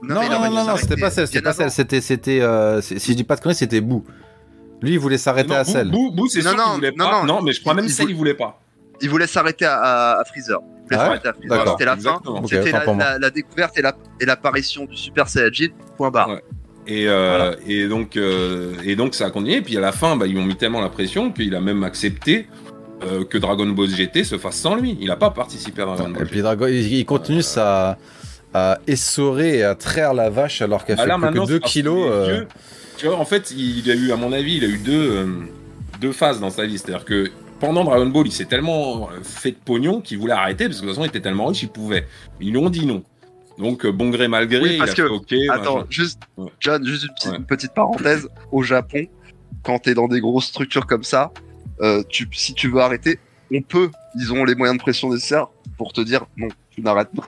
Non, 0.02 0.16
non, 0.30 0.50
non, 0.52 0.66
non, 0.66 0.76
c'était 0.78 0.96
pas 0.98 1.08
été 1.08 1.16
celle, 1.16 1.28
c'était 1.28 1.42
pas 1.42 1.54
celle, 1.54 1.72
c'était, 1.72 2.02
c'était, 2.02 2.42
euh, 2.42 2.82
si 2.82 2.98
je 3.00 3.14
dis 3.14 3.24
pas 3.26 3.36
de 3.36 3.42
conneries, 3.42 3.56
c'était 3.58 3.82
Boo. 3.82 4.04
Lui, 4.82 4.92
il 4.94 5.00
voulait 5.00 5.18
s'arrêter 5.18 5.56
à 5.56 5.64
celle. 5.64 5.90
Boo, 5.92 6.12
Boo, 6.12 6.28
c'est 6.28 6.40
Non, 6.42 6.50
sûr 6.52 6.58
non, 6.58 6.64
qu'il 6.66 6.74
voulait 6.76 6.92
non, 6.98 7.06
pas 7.06 7.20
non. 7.20 7.26
non 7.26 7.42
mais 7.42 7.52
je 7.54 7.62
crois 7.62 7.74
même 7.74 7.88
Cell 7.90 8.04
voulait- 8.06 8.14
il 8.14 8.18
voulait 8.18 8.34
pas 8.34 8.62
Il 9.02 9.10
voulait 9.10 9.28
s'arrêter 9.28 9.66
à, 9.66 10.20
à, 10.20 10.24
Freezer. 10.26 10.60
Il 10.62 10.84
voulait 10.86 10.98
Ah 11.00 11.06
s'arrêter 11.06 11.28
à 11.30 11.34
Freezer. 11.34 11.58
D'accord. 11.58 11.74
C'était 11.74 11.86
la 11.86 11.98
fin. 11.98 12.20
C'était 12.48 13.20
la, 13.20 13.30
découverte 13.30 13.78
et 13.78 13.82
la- 13.82 13.96
et 14.22 14.26
l'apparition 14.26 14.86
du 14.86 14.96
Super 14.96 15.28
Saiyajin. 15.28 15.68
Point 15.98 16.12
barre. 16.12 16.30
Ouais. 16.30 16.44
Et, 16.88 17.08
euh, 17.08 17.56
et 17.68 17.88
donc 17.88 18.18
euh, 18.18 18.74
et 18.84 18.96
donc 18.96 19.14
ça 19.16 19.26
a 19.28 19.30
continué. 19.32 19.58
Et 19.58 19.62
puis 19.62 19.78
à 19.78 19.82
la 19.82 19.92
fin, 19.92 20.16
bah, 20.16 20.26
ils 20.28 20.38
ont 20.40 20.44
mis 20.46 20.56
tellement 20.56 20.82
la 20.82 20.90
pression 20.90 21.32
qu'il 21.32 21.54
a 21.56 21.62
même 21.62 21.84
accepté 21.84 22.48
euh, 23.04 23.24
que 23.26 23.38
Dragon 23.38 23.68
Ball 23.68 23.88
GT 23.90 24.24
se 24.24 24.38
fasse 24.38 24.56
sans 24.56 24.76
lui. 24.76 24.98
Il 25.00 25.08
n'a 25.08 25.16
pas 25.18 25.30
participé 25.30 25.82
à 25.84 25.86
Dragon 25.86 26.10
Et 26.10 26.14
Ball. 26.14 26.28
puis 26.28 26.42
Dragon, 26.42 26.68
il, 26.68 27.06
continue 27.06 27.44
à, 27.58 27.98
à 28.54 28.80
essorer 28.88 29.60
et 29.60 29.64
à 29.64 29.76
traire 29.76 30.14
la 30.16 30.30
vache 30.32 30.62
alors 30.64 30.84
qu'elle 30.84 30.96
Bah 30.98 31.04
fait 31.04 31.10
là, 31.10 31.18
plus 31.18 31.40
que 31.42 31.46
2 31.46 31.46
c'est 31.54 31.60
parce 31.60 31.72
qu'il 31.74 31.82
kilos. 31.84 32.08
euh, 32.12 32.26
vieux. 32.26 32.48
Tu 33.00 33.06
vois, 33.08 33.16
en 33.18 33.24
fait, 33.24 33.52
il 33.52 33.90
a 33.90 33.96
eu, 33.96 34.12
à 34.12 34.18
mon 34.18 34.34
avis, 34.34 34.58
il 34.58 34.66
a 34.66 34.68
eu 34.68 34.78
deux, 34.78 35.12
euh, 35.12 35.26
deux 36.02 36.12
phases 36.12 36.42
dans 36.42 36.50
sa 36.50 36.66
vie. 36.66 36.78
C'est-à-dire 36.78 37.06
que 37.06 37.32
pendant 37.62 37.86
Dragon 37.86 38.08
Ball, 38.08 38.28
il 38.28 38.32
s'est 38.34 38.44
tellement 38.44 39.10
euh, 39.10 39.24
fait 39.24 39.52
de 39.52 39.56
pognon 39.64 40.02
qu'il 40.02 40.18
voulait 40.18 40.34
arrêter 40.34 40.66
parce 40.66 40.82
que 40.82 40.82
de 40.86 40.88
toute 40.90 40.96
façon, 40.98 41.06
il 41.06 41.10
était 41.10 41.22
tellement 41.22 41.46
riche, 41.46 41.64
il 41.64 41.70
pouvait. 41.70 42.06
Ils 42.42 42.52
lui 42.52 42.58
ont 42.58 42.70
dit 42.70 42.86
non. 42.86 43.02
Donc, 43.58 43.86
euh, 43.86 43.92
bon 43.94 44.10
gré 44.10 44.28
mal 44.28 44.48
gré, 44.50 44.62
Oui, 44.62 44.70
il 44.74 44.78
parce 44.80 44.92
a 44.92 44.96
que- 44.96 45.04
fait 45.04 45.08
OK. 45.14 45.34
Attends, 45.50 45.76
machin. 45.78 45.88
juste, 45.90 46.20
Ouais. 46.36 46.52
John, 46.60 46.86
juste 46.86 47.04
une 47.06 47.14
petite, 47.14 47.32
Ouais. 47.32 47.38
une 47.38 47.46
petite 47.46 47.74
parenthèse. 47.74 48.28
Au 48.52 48.64
Japon, 48.64 49.06
quand 49.64 49.80
t'es 49.80 49.94
dans 49.94 50.10
des 50.10 50.20
grosses 50.20 50.48
structures 50.48 50.86
comme 50.86 51.04
ça, 51.06 51.32
euh, 51.82 52.04
tu, 52.10 52.28
si 52.34 52.54
tu 52.54 52.70
veux 52.70 52.82
arrêter, 52.82 53.18
on 53.54 53.62
peut. 53.62 53.90
Ils 54.20 54.34
ont 54.34 54.44
les 54.44 54.56
moyens 54.56 54.78
de 54.78 54.82
pression 54.82 55.10
nécessaires 55.10 55.48
pour 55.78 55.94
te 55.94 56.02
dire 56.02 56.26
non, 56.36 56.50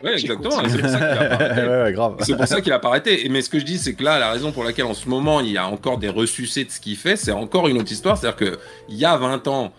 Ouais, 0.04 0.14
exactement. 0.14 0.52
C'est 0.68 0.80
pour 0.80 0.90
ça 0.90 0.98
qu'il 0.98 1.06
a 1.18 1.26
pas 1.26 1.36
arrêté. 1.46 1.62
ouais, 1.68 1.84
ouais, 1.84 1.94
grave. 1.94 2.16
C'est 2.22 2.36
pour 2.38 2.48
ça 2.48 2.62
qu'il 2.62 2.72
a 2.74 2.80
pas 2.80 2.88
arrêté. 2.90 3.26
Et- 3.26 3.30
Mais 3.30 3.42
ce 3.42 3.50
que 3.50 3.60
je 3.60 3.66
dis, 3.66 3.78
c'est 3.78 3.94
que 3.94 4.04
là, 4.04 4.20
la 4.20 4.32
raison 4.32 4.52
pour 4.52 4.64
laquelle 4.64 4.86
en 4.86 4.94
ce 4.94 5.08
moment 5.10 5.40
il 5.40 5.52
y 5.52 5.58
a 5.58 5.68
encore 5.68 5.98
des 5.98 6.10
ressucés 6.10 6.64
de 6.66 6.72
ce 6.72 6.80
qu'il 6.80 6.96
fait, 6.96 7.16
c'est 7.16 7.32
encore 7.32 7.68
une 7.68 7.78
autre 7.80 7.92
histoire. 7.92 8.18
C'est-à-dire 8.18 8.38
que 8.38 8.60
il 8.90 8.96
y 8.98 9.06
a 9.06 9.16
20 9.18 9.48
ans, 9.48 9.72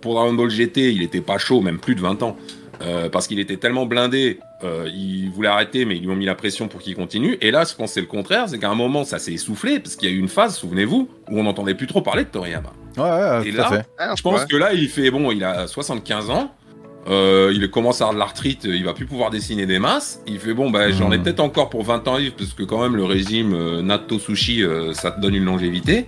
pour 0.00 0.14
Dragon 0.14 0.32
Ball 0.34 0.50
GT, 0.50 0.92
il 0.92 1.02
était 1.02 1.20
pas 1.20 1.38
chaud, 1.38 1.60
même 1.60 1.78
plus 1.78 1.94
de 1.94 2.00
20 2.00 2.22
ans, 2.22 2.36
euh, 2.82 3.08
parce 3.08 3.26
qu'il 3.26 3.38
était 3.40 3.56
tellement 3.56 3.86
blindé. 3.86 4.38
euh, 4.64 4.88
il 4.94 5.28
voulait 5.30 5.48
arrêter, 5.48 5.84
mais 5.84 5.96
ils 5.96 6.02
lui 6.02 6.08
ont 6.10 6.16
mis 6.16 6.24
la 6.24 6.34
pression 6.34 6.66
pour 6.68 6.80
qu'il 6.80 6.94
continue. 6.96 7.36
Et 7.42 7.50
là, 7.50 7.64
je 7.68 7.74
pense 7.74 7.90
que 7.90 7.94
c'est 7.94 8.00
le 8.00 8.06
contraire, 8.06 8.48
c'est 8.48 8.58
qu'à 8.58 8.70
un 8.70 8.74
moment, 8.74 9.04
ça 9.04 9.18
s'est 9.18 9.32
essoufflé, 9.34 9.80
parce 9.80 9.96
qu'il 9.96 10.08
y 10.08 10.12
a 10.12 10.14
eu 10.14 10.18
une 10.18 10.28
phase, 10.28 10.56
souvenez-vous, 10.56 11.08
où 11.30 11.38
on 11.38 11.42
n'entendait 11.42 11.74
plus 11.74 11.86
trop 11.86 12.00
parler 12.00 12.24
de 12.24 12.30
Toriyama. 12.30 12.72
Ouais, 12.96 13.02
ouais, 13.02 13.48
Et 13.48 13.50
tout 13.50 13.56
là, 13.58 13.66
à 13.66 13.70
fait. 13.70 13.86
Ah, 13.98 14.14
Je 14.16 14.22
pense 14.22 14.40
ouais. 14.40 14.46
que 14.48 14.56
là, 14.56 14.72
il 14.72 14.88
fait 14.88 15.10
bon, 15.10 15.30
il 15.30 15.44
a 15.44 15.66
75 15.66 16.30
ans. 16.30 16.54
Euh, 17.08 17.52
il 17.54 17.70
commence 17.70 18.00
à 18.00 18.04
avoir 18.04 18.14
de 18.14 18.18
l'arthrite, 18.18 18.64
il 18.64 18.84
va 18.84 18.92
plus 18.92 19.06
pouvoir 19.06 19.30
dessiner 19.30 19.64
des 19.66 19.78
masses. 19.78 20.20
Il 20.26 20.40
fait 20.40 20.54
bon, 20.54 20.70
bah, 20.70 20.90
j'en 20.90 21.12
ai 21.12 21.18
Mhm. 21.18 21.22
peut-être 21.24 21.40
encore 21.40 21.70
pour 21.70 21.84
20 21.84 22.06
ans 22.08 22.18
parce 22.36 22.52
que 22.52 22.64
quand 22.64 22.82
même 22.82 22.96
le 22.96 23.04
régime 23.04 23.54
euh, 23.54 23.80
natto 23.80 24.18
sushi, 24.18 24.62
euh, 24.64 24.92
ça 24.92 25.12
te 25.12 25.20
donne 25.20 25.34
une 25.36 25.44
longévité. 25.44 26.06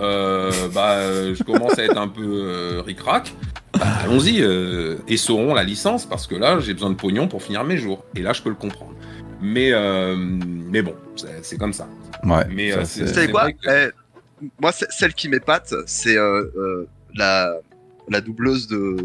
Euh, 0.00 0.50
bah, 0.74 0.94
euh, 0.94 1.34
je 1.36 1.42
commence 1.44 1.78
à 1.78 1.84
être 1.84 1.98
un 1.98 2.08
peu 2.08 2.22
euh, 2.24 2.82
ric-rac. 2.84 3.32
Bah, 3.74 3.86
allons-y, 4.02 4.42
euh, 4.42 4.96
essorons 5.06 5.54
la 5.54 5.62
licence 5.62 6.04
parce 6.04 6.26
que 6.26 6.34
là, 6.34 6.58
j'ai 6.58 6.74
besoin 6.74 6.90
de 6.90 6.96
pognon 6.96 7.28
pour 7.28 7.42
finir 7.44 7.62
mes 7.62 7.76
jours. 7.76 8.04
Et 8.16 8.22
là, 8.22 8.32
je 8.32 8.42
peux 8.42 8.48
le 8.48 8.56
comprendre. 8.56 8.92
Mais, 9.40 9.70
euh, 9.72 10.16
mais 10.18 10.82
bon, 10.82 10.94
c'est 11.42 11.58
comme 11.58 11.72
ça. 11.72 11.86
Ouais. 12.24 12.44
Mais, 12.50 12.72
ça, 12.72 12.78
euh, 12.78 12.82
c'est- 12.84 13.00
Vous 13.02 13.06
savez 13.14 13.26
c'est 13.26 13.32
quoi 13.32 13.52
que- 13.52 13.88
Eh, 13.88 13.90
Moi, 14.60 14.72
celle 14.72 15.12
qui 15.14 15.28
m'épate, 15.28 15.72
c'est 15.86 16.16
euh, 16.16 16.44
euh, 16.56 16.88
la, 17.14 17.52
la 18.08 18.20
doubleuse 18.22 18.66
de, 18.68 18.96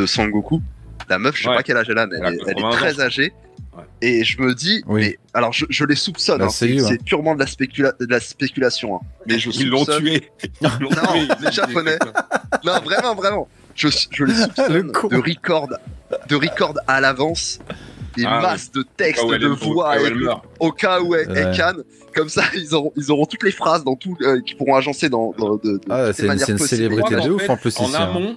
de 0.00 0.06
Sangoku. 0.06 0.60
La 1.08 1.18
meuf, 1.18 1.36
je 1.36 1.42
sais 1.42 1.48
Ouais. 1.48 1.56
pas 1.56 1.62
quel 1.62 1.76
âge 1.76 1.86
elle 1.90 1.98
a, 1.98 2.06
mais 2.06 2.16
Elle 2.18 2.34
est- 2.34 2.38
elle 2.46 2.54
80 2.54 2.60
est 2.60 2.64
ans, 2.64 2.70
très 2.70 3.00
âgée. 3.00 3.32
Ouais. 3.76 3.84
Et 4.02 4.24
je 4.24 4.40
me 4.40 4.54
dis, 4.54 4.82
Oui. 4.86 5.00
mais 5.02 5.18
alors 5.34 5.52
je, 5.52 5.64
je 5.68 5.84
les 5.84 5.94
soupçonne, 5.94 6.38
La 6.40 6.46
hein, 6.46 6.48
c'est 6.50 7.02
purement 7.04 7.34
de 7.34 7.40
la, 7.40 7.46
spécula- 7.46 7.92
de 8.00 8.06
la 8.06 8.20
spéculation. 8.20 8.96
hein. 8.96 9.00
Mais 9.26 9.38
je 9.38 9.50
Ils 9.50 9.68
l'ont 9.68 9.84
soupçonne- 9.84 10.02
tué. 10.04 10.30
Ils 10.60 10.68
l'ont 10.80 10.90
Non, 10.90 11.12
tué. 11.12 11.28
les 11.44 11.52
Japonais. 11.52 11.98
Non, 12.64 12.80
vraiment, 12.84 13.14
vraiment. 13.14 13.48
Je, 13.74 13.88
je 14.10 14.24
les 14.24 14.32
Le 14.34 14.38
soupçonne 14.42 14.92
de 14.92 15.16
record, 15.16 15.68
de 16.28 16.34
record 16.36 16.74
à 16.86 17.00
l'avance. 17.00 17.58
Des 18.16 18.24
Ah, 18.26 18.40
masses 18.42 18.72
de 18.72 18.84
textes, 18.96 19.24
de 19.24 19.46
voix, 19.46 19.94
cas 19.94 20.00
où 20.00 20.04
et 20.04 20.06
elle 20.08 20.14
meurt. 20.16 20.44
au 20.58 20.72
cas 20.72 21.00
où 21.00 21.14
elle, 21.14 21.30
elle 21.36 21.46
Ouais. 21.50 21.56
canne. 21.56 21.82
Comme 22.12 22.28
ça, 22.28 22.42
ils 22.54 22.74
auront, 22.74 22.92
ils 22.96 23.12
auront 23.12 23.24
toutes 23.24 23.44
les 23.44 23.52
phrases 23.52 23.84
dans 23.84 23.94
tout, 23.94 24.16
euh, 24.22 24.40
qui 24.44 24.56
pourront 24.56 24.74
agencer 24.74 25.08
dans, 25.08 25.32
dans 25.38 25.54
de, 25.56 25.60
de 25.62 25.80
Ah, 25.88 26.12
c'est 26.12 26.26
une, 26.26 26.32
une 26.32 26.58
célébrité 26.58 27.14
de 27.14 27.30
ouf 27.30 27.48
en 27.48 27.56
plus 27.56 27.78
En 27.78 27.84
ici. 27.84 27.94
hein. 27.96 28.36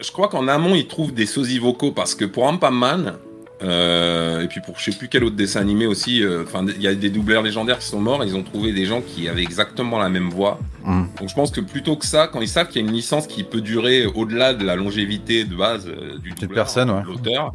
Je 0.00 0.10
crois 0.12 0.28
qu'en 0.28 0.48
amont, 0.48 0.74
ils 0.74 0.86
trouvent 0.86 1.14
des 1.14 1.26
sosies 1.26 1.58
vocaux 1.58 1.92
parce 1.92 2.14
que 2.14 2.24
pour 2.24 2.44
Ampaman, 2.44 3.14
euh, 3.62 4.42
et 4.42 4.48
puis 4.48 4.60
pour 4.60 4.78
je 4.78 4.90
sais 4.90 4.96
plus 4.96 5.08
quel 5.08 5.24
autre 5.24 5.36
dessin 5.36 5.60
animé 5.60 5.86
aussi, 5.86 6.22
euh, 6.22 6.42
enfin 6.44 6.66
il 6.66 6.82
y 6.82 6.88
a 6.88 6.94
des 6.94 7.08
doubleurs 7.08 7.42
légendaires 7.42 7.78
qui 7.78 7.86
sont 7.86 8.00
morts, 8.00 8.24
ils 8.24 8.34
ont 8.34 8.42
trouvé 8.42 8.72
des 8.72 8.84
gens 8.84 9.00
qui 9.00 9.28
avaient 9.28 9.42
exactement 9.42 9.98
la 9.98 10.08
même 10.08 10.28
voix. 10.28 10.58
Mm. 10.84 11.04
Donc 11.18 11.28
je 11.28 11.34
pense 11.34 11.50
que 11.50 11.60
plutôt 11.60 11.96
que 11.96 12.04
ça, 12.04 12.26
quand 12.26 12.40
ils 12.40 12.48
savent 12.48 12.68
qu'il 12.68 12.82
y 12.82 12.84
a 12.84 12.88
une 12.88 12.94
licence 12.94 13.26
qui 13.26 13.44
peut 13.44 13.60
durer 13.60 14.06
au-delà 14.06 14.54
de 14.54 14.64
la 14.64 14.76
longévité 14.76 15.44
de 15.44 15.54
base 15.54 15.86
euh, 15.88 16.18
du 16.18 16.30
doubleur, 16.30 16.64
personne, 16.64 16.90
ouais. 16.90 17.02
de 17.02 17.06
l'auteur, 17.06 17.52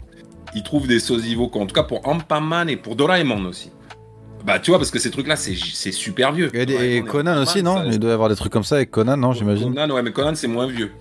ils 0.55 0.63
trouvent 0.63 0.87
des 0.87 0.99
sosies 0.99 1.35
vocaux. 1.35 1.59
En 1.59 1.65
tout 1.65 1.75
cas 1.75 1.83
pour 1.83 2.07
Ampaman 2.07 2.69
et 2.69 2.77
pour 2.77 2.95
Doraemon 2.95 3.45
aussi. 3.45 3.71
Bah, 4.45 4.57
tu 4.57 4.71
vois, 4.71 4.79
parce 4.79 4.89
que 4.89 4.99
ces 4.99 5.11
trucs-là, 5.11 5.35
c'est 5.35 5.55
c'est 5.55 5.91
super 5.91 6.31
vieux. 6.31 6.49
Et, 6.55 7.03
Conan 7.03 7.41
aussi, 7.41 7.61
80, 7.61 7.63
non? 7.63 7.77
ça- 7.77 7.83
Il 7.91 7.99
doit 7.99 8.11
y 8.11 8.13
avoir 8.13 8.29
des 8.29 8.35
trucs 8.35 8.53
comme 8.53 8.63
ça 8.63 8.75
avec 8.75 8.89
Conan, 8.89 9.17
non 9.17 9.33
J'imagine? 9.33 9.73
Conan, 9.73 9.93
ouais, 9.93 10.01
mais 10.01 10.11
Conan, 10.11 10.33
c'est 10.33 10.47
moins 10.47 10.65
vieux. 10.65 10.91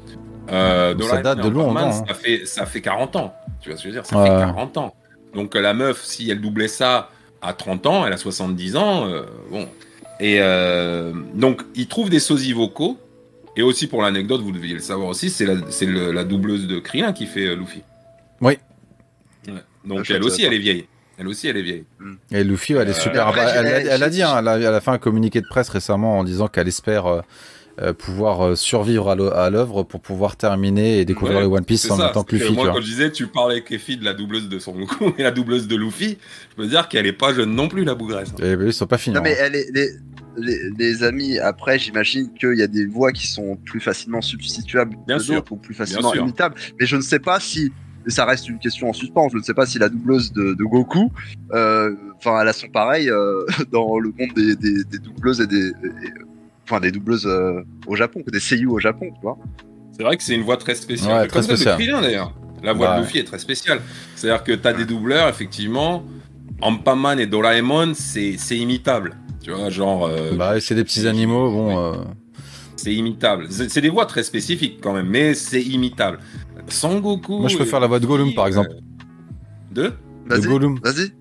Euh, 0.51 0.95
Ça 1.03 1.23
date 1.23 1.41
de 1.41 1.49
non, 1.51 1.77
hein. 1.77 1.93
ça, 1.93 2.15
fait, 2.15 2.47
ça 2.47 2.67
fait 2.67 2.81
40 2.81 3.17
ans. 3.17 3.35
Tu 3.61 3.69
vois 3.71 3.77
ce 3.79 3.83
que 3.85 3.89
je 3.91 3.95
veux 3.95 4.01
dire 4.01 4.07
Ça 4.07 4.17
Ouais. 4.19 4.25
fait 4.25 4.31
40 4.47 4.77
ans. 4.79 4.95
Donc 5.35 5.55
euh, 5.57 5.61
la 5.61 5.75
meuf, 5.75 6.03
si 6.05 6.31
elle 6.31 6.41
doublait 6.41 6.69
ça 6.69 7.11
à 7.43 7.53
30 7.53 7.87
ans, 7.87 8.07
elle 8.07 8.13
a 8.13 8.17
70 8.17 8.77
ans. 8.77 9.07
euh, 9.09 9.23
bon. 9.51 9.69
Et 10.21 10.39
euh, 10.41 11.13
donc, 11.35 11.63
il 11.77 11.87
trouve 11.87 12.11
des 12.11 12.19
sosies 12.21 12.53
vocaux. 12.53 12.99
Et 13.57 13.63
aussi, 13.63 13.87
pour 13.89 14.03
l'anecdote, 14.03 14.41
vous 14.41 14.53
deviez 14.53 14.75
le 14.75 14.81
savoir 14.81 15.09
aussi, 15.09 15.31
c'est 15.31 15.45
la, 15.47 15.55
c'est 15.71 15.87
le- 15.87 16.13
la 16.13 16.25
doubleuse 16.25 16.67
de 16.67 16.79
Krillin 16.79 17.13
qui 17.13 17.27
fait 17.27 17.47
euh, 17.47 17.55
Luffy. 17.57 17.83
Oui. 18.41 18.59
Ouais. 19.47 19.55
Donc, 19.85 20.09
elle 20.11 20.23
aussi, 20.23 20.45
elle 20.45 20.55
est 20.55 20.59
vieille. 20.59 20.87
Elle 21.19 21.27
aussi, 21.29 21.49
elle 21.49 21.57
est 21.57 21.63
vieille. 21.63 21.85
Et 22.31 22.45
Luffy, 22.45 22.75
elle 22.75 22.89
est 22.89 22.91
Euh, 22.93 22.95
super. 22.95 23.27
après, 23.29 23.45
bah, 23.45 23.53
elle, 23.57 23.67
a- 23.67 23.79
elle 23.95 24.03
a 24.03 24.07
j'ai- 24.07 24.11
dit, 24.11 24.23
hein, 24.23 24.37
elle, 24.39 24.49
a, 24.49 24.57
elle 24.59 24.67
a 24.67 24.81
fait 24.81 24.91
un 24.93 24.99
communiqué 24.99 25.41
de 25.41 25.47
presse 25.49 25.69
récemment 25.69 26.19
en 26.19 26.25
disant 26.25 26.47
qu'elle 26.49 26.69
espère 26.69 27.23
euh, 27.81 27.89
euh, 27.89 27.93
pouvoir 27.93 28.41
euh, 28.45 28.55
survivre 28.57 29.11
à 29.11 29.51
l'œuvre 29.51 29.83
pour 29.83 30.01
pouvoir 30.01 30.37
terminer 30.37 30.99
et 31.01 31.05
découvrir 31.05 31.37
Ouais, 31.39 31.43
le 31.45 31.49
One 31.49 31.65
Piece 31.65 31.91
en 31.91 31.97
ça, 31.97 32.05
même 32.05 32.13
temps 32.13 32.23
que 32.25 32.37
Luffy. 32.37 32.53
moi, 32.53 32.67
tu 32.67 32.71
quand 32.73 32.81
je 32.81 32.87
disais, 32.87 33.11
tu 33.13 33.27
parlais 33.27 33.55
avec 33.57 33.71
Effie 33.73 33.97
de 33.97 34.05
la 34.05 34.15
doubleuse 34.15 34.49
de 34.49 34.59
Son 34.59 34.73
Goku 34.73 35.13
et 35.19 35.23
la 35.23 35.31
doubleuse 35.31 35.69
de 35.69 35.77
Luffy, 35.77 36.19
je 36.51 36.57
peux 36.57 36.67
dire 36.67 36.89
qu'elle 36.89 37.07
est 37.07 37.13
pas 37.13 37.33
jeune 37.35 37.55
non 37.55 37.69
plus, 37.69 37.85
la 37.85 37.95
bougresse. 37.95 38.31
Et 38.43 38.57
bah, 38.57 38.65
ils 38.67 38.73
sont 38.73 38.87
pas 38.87 38.99
finis. 38.99 39.17
Non 39.17 39.23
mais 39.23 39.33
hein. 39.35 39.45
elle 39.47 39.57
est- 39.57 39.71
les, 39.73 39.91
les, 40.37 40.59
les 40.79 41.03
amis, 41.03 41.39
après 41.39 41.79
j'imagine 41.79 42.33
qu'il 42.35 42.55
y 42.57 42.63
a 42.63 42.67
des 42.69 42.87
voix 42.87 43.11
qui 43.13 43.27
sont 43.27 43.57
plus 43.57 43.81
facilement 43.81 44.21
substituables 44.21 44.97
Bien 45.07 45.17
que 45.19 45.23
sûr. 45.23 45.35
d'autres 45.37 45.53
ou 45.53 45.57
plus 45.57 45.75
facilement 45.75 46.15
imitables. 46.15 46.55
Mais 46.81 46.87
je 46.87 46.97
ne 46.97 47.01
sais 47.03 47.19
pas 47.19 47.41
si, 47.41 47.73
et 48.07 48.11
ça 48.11 48.25
reste 48.25 48.49
une 48.49 48.59
question 48.59 48.89
en 48.89 48.93
suspens, 48.93 49.29
je 49.33 49.37
ne 49.39 49.43
sais 49.43 49.55
pas 49.55 49.67
si 49.67 49.79
la 49.79 49.89
doubleuse 49.89 50.33
de, 50.33 50.55
de 50.55 50.65
Goku, 50.65 51.11
euh, 51.53 51.95
enfin 52.17 52.41
elle 52.41 52.49
a 52.49 52.53
son 52.53 52.69
pareil 52.69 53.11
euh, 53.11 53.45
dans 53.73 53.99
le 53.99 54.13
monde 54.19 54.31
des, 54.37 54.55
des, 54.57 54.85
des 54.85 54.99
doubleuses 54.99 55.41
et 55.41 55.47
des... 55.47 55.69
et- 55.69 55.73
enfin 56.69 56.81
des 56.81 56.91
doubleuses 56.93 57.27
euh, 57.27 57.63
au 57.87 57.97
Japon, 57.97 58.23
des 58.31 58.41
seiyuu 58.41 58.67
au 58.69 58.79
Japon, 58.79 59.07
tu 59.15 59.21
vois. 59.23 59.39
C'est 59.97 60.03
vrai 60.03 60.17
que 60.17 60.23
c'est 60.23 60.35
une 60.35 60.43
voix 60.43 60.57
très 60.57 60.75
spéciale. 60.75 61.23
Ouais, 61.23 61.27
très 61.27 61.41
Comme 61.41 61.57
de 61.57 61.65
Krillin 61.65 62.01
d'ailleurs. 62.01 62.33
La 62.63 62.73
voix 62.73 62.97
de 62.97 63.01
Luffy 63.03 63.19
est 63.19 63.25
très 63.25 63.39
spéciale. 63.39 63.81
C'est-à-dire 64.17 64.43
que 64.45 64.53
tu 64.53 64.67
as 64.69 64.73
des 64.73 64.85
doubleurs, 64.85 65.29
effectivement. 65.29 66.05
Ampaman 66.61 67.19
et 67.21 67.27
Doraemon, 67.27 67.93
c'est 67.95 68.35
c'est 68.37 68.57
imitable. 68.57 69.17
Tu 69.43 69.51
vois, 69.53 69.71
genre. 69.71 70.07
euh, 70.07 70.33
Bah, 70.37 70.61
c'est 70.61 70.75
des 70.75 70.85
petits 70.85 71.07
animaux, 71.07 71.51
bon. 71.51 71.79
euh, 71.79 71.93
C'est 72.77 72.93
imitable. 72.93 73.47
C'est 73.51 73.81
des 73.81 73.89
voix 73.89 74.07
très 74.07 74.23
spécifiques 74.25 74.81
quand 74.83 74.93
même, 74.93 75.07
mais 75.09 75.35
c'est 75.35 75.63
imitable. 75.63 76.19
Sangoku. 76.69 77.39
Moi, 77.39 77.49
je 77.49 77.57
peux 77.57 77.65
faire 77.65 77.81
la 77.81 77.87
voix 77.87 78.01
de 78.01 78.07
Gollum, 78.07 78.35
par 78.35 78.45
euh, 78.45 78.49
exemple. 78.49 78.71
De 79.71 79.83
De 79.85 79.93
Vas-y, 80.27 80.47
Gollum. 80.47 80.79
vas-y. 80.83 81.13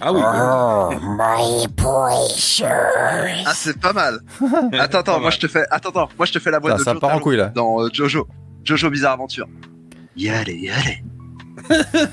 Ah 0.00 0.12
oui. 0.12 0.20
Oh, 0.22 0.90
my 1.02 1.66
precious. 1.74 2.64
Ah 3.46 3.52
c'est 3.54 3.78
pas 3.80 3.92
mal. 3.92 4.18
attends, 4.78 4.98
attends, 4.98 5.20
moi 5.20 5.30
je 5.30 5.38
te 5.38 5.46
fais, 5.48 5.64
attends, 5.70 5.88
attends, 5.90 6.08
moi 6.18 6.26
je 6.26 6.32
te 6.32 6.38
fais 6.38 6.50
la 6.50 6.58
voix 6.58 6.72
Ça, 6.72 6.76
de 6.78 6.82
ça 6.82 6.92
Jotaro 6.92 7.08
part 7.10 7.16
en 7.16 7.20
couille 7.20 7.36
là. 7.38 7.46
dans 7.54 7.80
euh, 7.82 7.88
Jojo, 7.92 8.26
Jojo 8.62 8.90
Bizarre 8.90 9.12
Aventure. 9.14 9.46
Yale, 10.16 10.48
yale. 10.50 10.98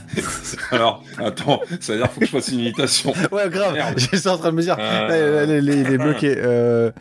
Alors, 0.71 1.03
attends, 1.17 1.59
ça 1.81 1.93
veut 1.93 1.99
dire 1.99 2.07
qu'il 2.07 2.13
faut 2.13 2.19
que 2.21 2.25
je 2.25 2.31
fasse 2.31 2.47
une 2.49 2.59
imitation. 2.59 3.13
Ouais, 3.31 3.49
grave. 3.49 3.73
Merde. 3.73 3.99
J'étais 3.99 4.27
en 4.29 4.37
train 4.37 4.51
de 4.51 4.55
me 4.55 4.61
dire. 4.61 4.77
Euh. 4.79 5.59
Il 5.61 5.69
est 5.93 5.97
bloqué. 5.97 6.33
Euh, 6.37 6.91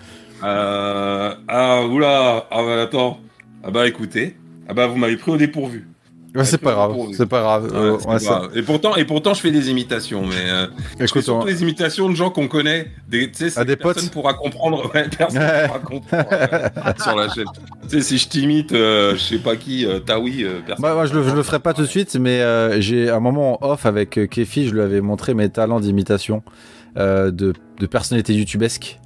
Euh, 0.45 1.35
ah, 1.47 1.83
oula, 1.87 2.47
ah 2.51 2.63
bah 2.65 2.83
attends. 2.83 3.21
Ah 3.63 3.71
bah 3.71 3.87
écoutez, 3.87 4.37
ah 4.69 4.75
bah 4.75 4.89
vous 4.89 4.97
m'avez 4.97 5.17
pris 5.17 5.31
au 5.31 5.37
dépourvu. 5.37 5.89
Ouais, 6.35 6.45
c'est 6.45 6.59
pas 6.59 6.73
grave. 6.73 6.97
C'est 7.17 7.27
pas 7.27 7.41
grave. 7.41 7.71
Euh, 7.75 7.99
ouais, 7.99 8.19
grave. 8.19 8.51
Et 8.57 8.63
pourtant, 8.63 8.97
et 8.97 9.05
pourtant, 9.05 9.35
je 9.35 9.41
fais 9.41 9.51
des 9.51 9.71
imitations, 9.71 10.25
mais 10.27 10.35
euh, 10.51 10.67
je 10.93 10.97
fais 10.99 11.05
Écoute, 11.05 11.23
surtout 11.25 11.43
on- 11.43 11.45
des 11.45 11.63
imitations 11.63 12.09
de 12.09 12.15
gens 12.15 12.31
qu'on 12.31 12.49
connaît. 12.49 12.89
Des, 13.09 13.31
c'est 13.33 13.53
Ah, 13.57 13.65
des 13.65 13.77
personne 13.77 14.05
potes 14.05 14.13
pourra 14.13 14.35
comprendre. 14.35 14.91
Ouais, 14.95 15.07
personne 15.17 15.41
pourra 15.67 15.79
comprendre 15.79 16.27
euh, 16.33 16.69
sur 17.03 17.17
la 17.17 17.29
chaîne. 17.29 17.45
Tu 17.83 17.89
sais, 17.89 18.01
si 18.03 18.19
je 18.19 18.29
t'imite, 18.29 18.73
je 18.73 19.17
sais 19.19 19.39
pas 19.39 19.57
qui, 19.57 19.87
Taoui, 20.07 20.45
personne. 20.67 20.95
Moi, 20.95 21.07
je, 21.07 21.15
le, 21.15 21.23
je 21.29 21.35
le 21.35 21.43
ferai 21.43 21.59
pas 21.61 21.75
tout 21.75 21.83
de 21.83 21.87
suite, 21.87 22.15
mais 22.17 22.41
j'ai 22.81 23.11
un 23.11 23.21
moment 23.21 23.63
en 23.65 23.71
off 23.73 23.87
avec 23.87 24.29
Kefi, 24.31 24.69
je 24.69 24.75
lui 24.75 24.81
avais 24.81 25.01
montré 25.01 25.35
mes 25.35 25.49
talents 25.49 25.81
d'imitation 25.81 26.43
de, 26.97 27.31
de 27.31 27.87
personnalités 27.87 28.35
youtubesques. 28.35 28.99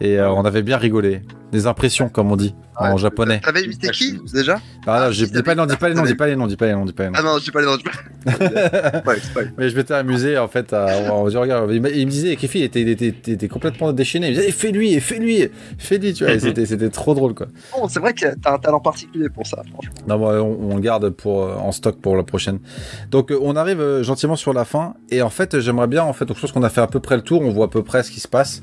Et 0.00 0.18
euh, 0.18 0.30
on 0.30 0.44
avait 0.44 0.62
bien 0.62 0.76
rigolé. 0.76 1.22
Des 1.52 1.68
impressions, 1.68 2.08
comme 2.08 2.32
on 2.32 2.36
dit, 2.36 2.52
en 2.76 2.96
japonais. 2.96 3.40
T'avais 3.40 3.62
imité 3.62 3.88
qui 3.90 4.18
déjà? 4.34 4.58
Ah, 4.88 5.04
Ah, 5.04 5.10
j'ai- 5.12 5.26
si, 5.26 5.30
dis 5.32 5.42
pas 5.44 5.52
les 5.52 5.56
noms, 5.56 5.66
dis 5.66 5.76
pas 5.76 5.88
les 5.88 5.94
noms, 5.94 6.02
dis 6.02 6.16
pas 6.16 6.26
les 6.26 6.34
noms, 6.34 6.48
dis 6.48 6.56
pas 6.56 6.66
les 6.66 6.72
noms, 6.72 6.84
dis 6.84 6.92
pas 6.92 7.04
les 7.04 7.10
noms. 7.10 7.16
Ah 7.16 7.22
non, 7.22 7.38
je 7.38 7.44
dis 7.44 7.50
pas 7.52 7.60
les 7.60 7.66
noms. 7.66 7.76
je 7.78 9.50
Mais 9.56 9.68
je 9.68 9.76
m'étais 9.76 9.94
amusé 9.94 10.36
en 10.36 10.48
fait 10.48 10.72
à, 10.72 11.12
on 11.12 11.28
dit, 11.28 11.36
regarde, 11.36 11.70
il, 11.72 11.80
me 11.80 12.10
disait 12.10 12.34
Kefi 12.34 12.58
il 12.58 12.64
était, 12.64 12.80
il 12.80 12.88
était, 12.88 13.14
il 13.28 13.32
était 13.34 13.46
complètement 13.46 13.92
déchaîné. 13.92 14.26
Il 14.26 14.30
me 14.30 14.34
disait 14.34 14.48
Eh, 14.48 14.52
fais-lui, 14.52 14.98
fais-lui, 14.98 15.48
fais-lui, 15.78 16.12
tu 16.14 16.24
vois. 16.24 16.36
C'était 16.40 16.66
c'était 16.66 16.90
trop 16.90 17.14
drôle 17.14 17.34
quoi. 17.34 17.46
Bon, 17.72 17.86
c'est 17.86 18.00
vrai 18.00 18.14
que 18.14 18.26
t'as 18.42 18.54
un 18.54 18.58
talent 18.58 18.80
particulier 18.80 19.28
pour 19.28 19.46
ça, 19.46 19.62
franchement. 19.72 19.94
Non, 20.08 20.18
bon, 20.18 20.30
on, 20.30 20.72
on 20.72 20.74
le 20.74 20.82
garde 20.82 21.10
pour, 21.10 21.44
euh, 21.44 21.54
en 21.54 21.70
stock 21.70 22.00
pour 22.00 22.16
la 22.16 22.24
prochaine. 22.24 22.58
Donc, 23.12 23.30
euh, 23.30 23.38
on 23.40 23.54
arrive 23.54 24.02
gentiment 24.02 24.34
sur 24.34 24.52
la 24.52 24.64
fin. 24.64 24.94
Et 25.10 25.22
en 25.22 25.30
fait, 25.30 25.60
j'aimerais 25.60 25.86
bien, 25.86 26.02
en 26.02 26.12
fait, 26.12 26.24
donc, 26.24 26.36
je 26.36 26.40
pense 26.42 26.50
qu'on 26.50 26.64
a 26.64 26.68
fait 26.70 26.80
à 26.80 26.88
peu 26.88 26.98
près 26.98 27.14
le 27.14 27.22
tour. 27.22 27.42
On 27.42 27.50
voit 27.50 27.66
à 27.66 27.68
peu 27.68 27.84
près 27.84 28.02
ce 28.02 28.10
qui 28.10 28.18
se 28.18 28.26
passe 28.28 28.60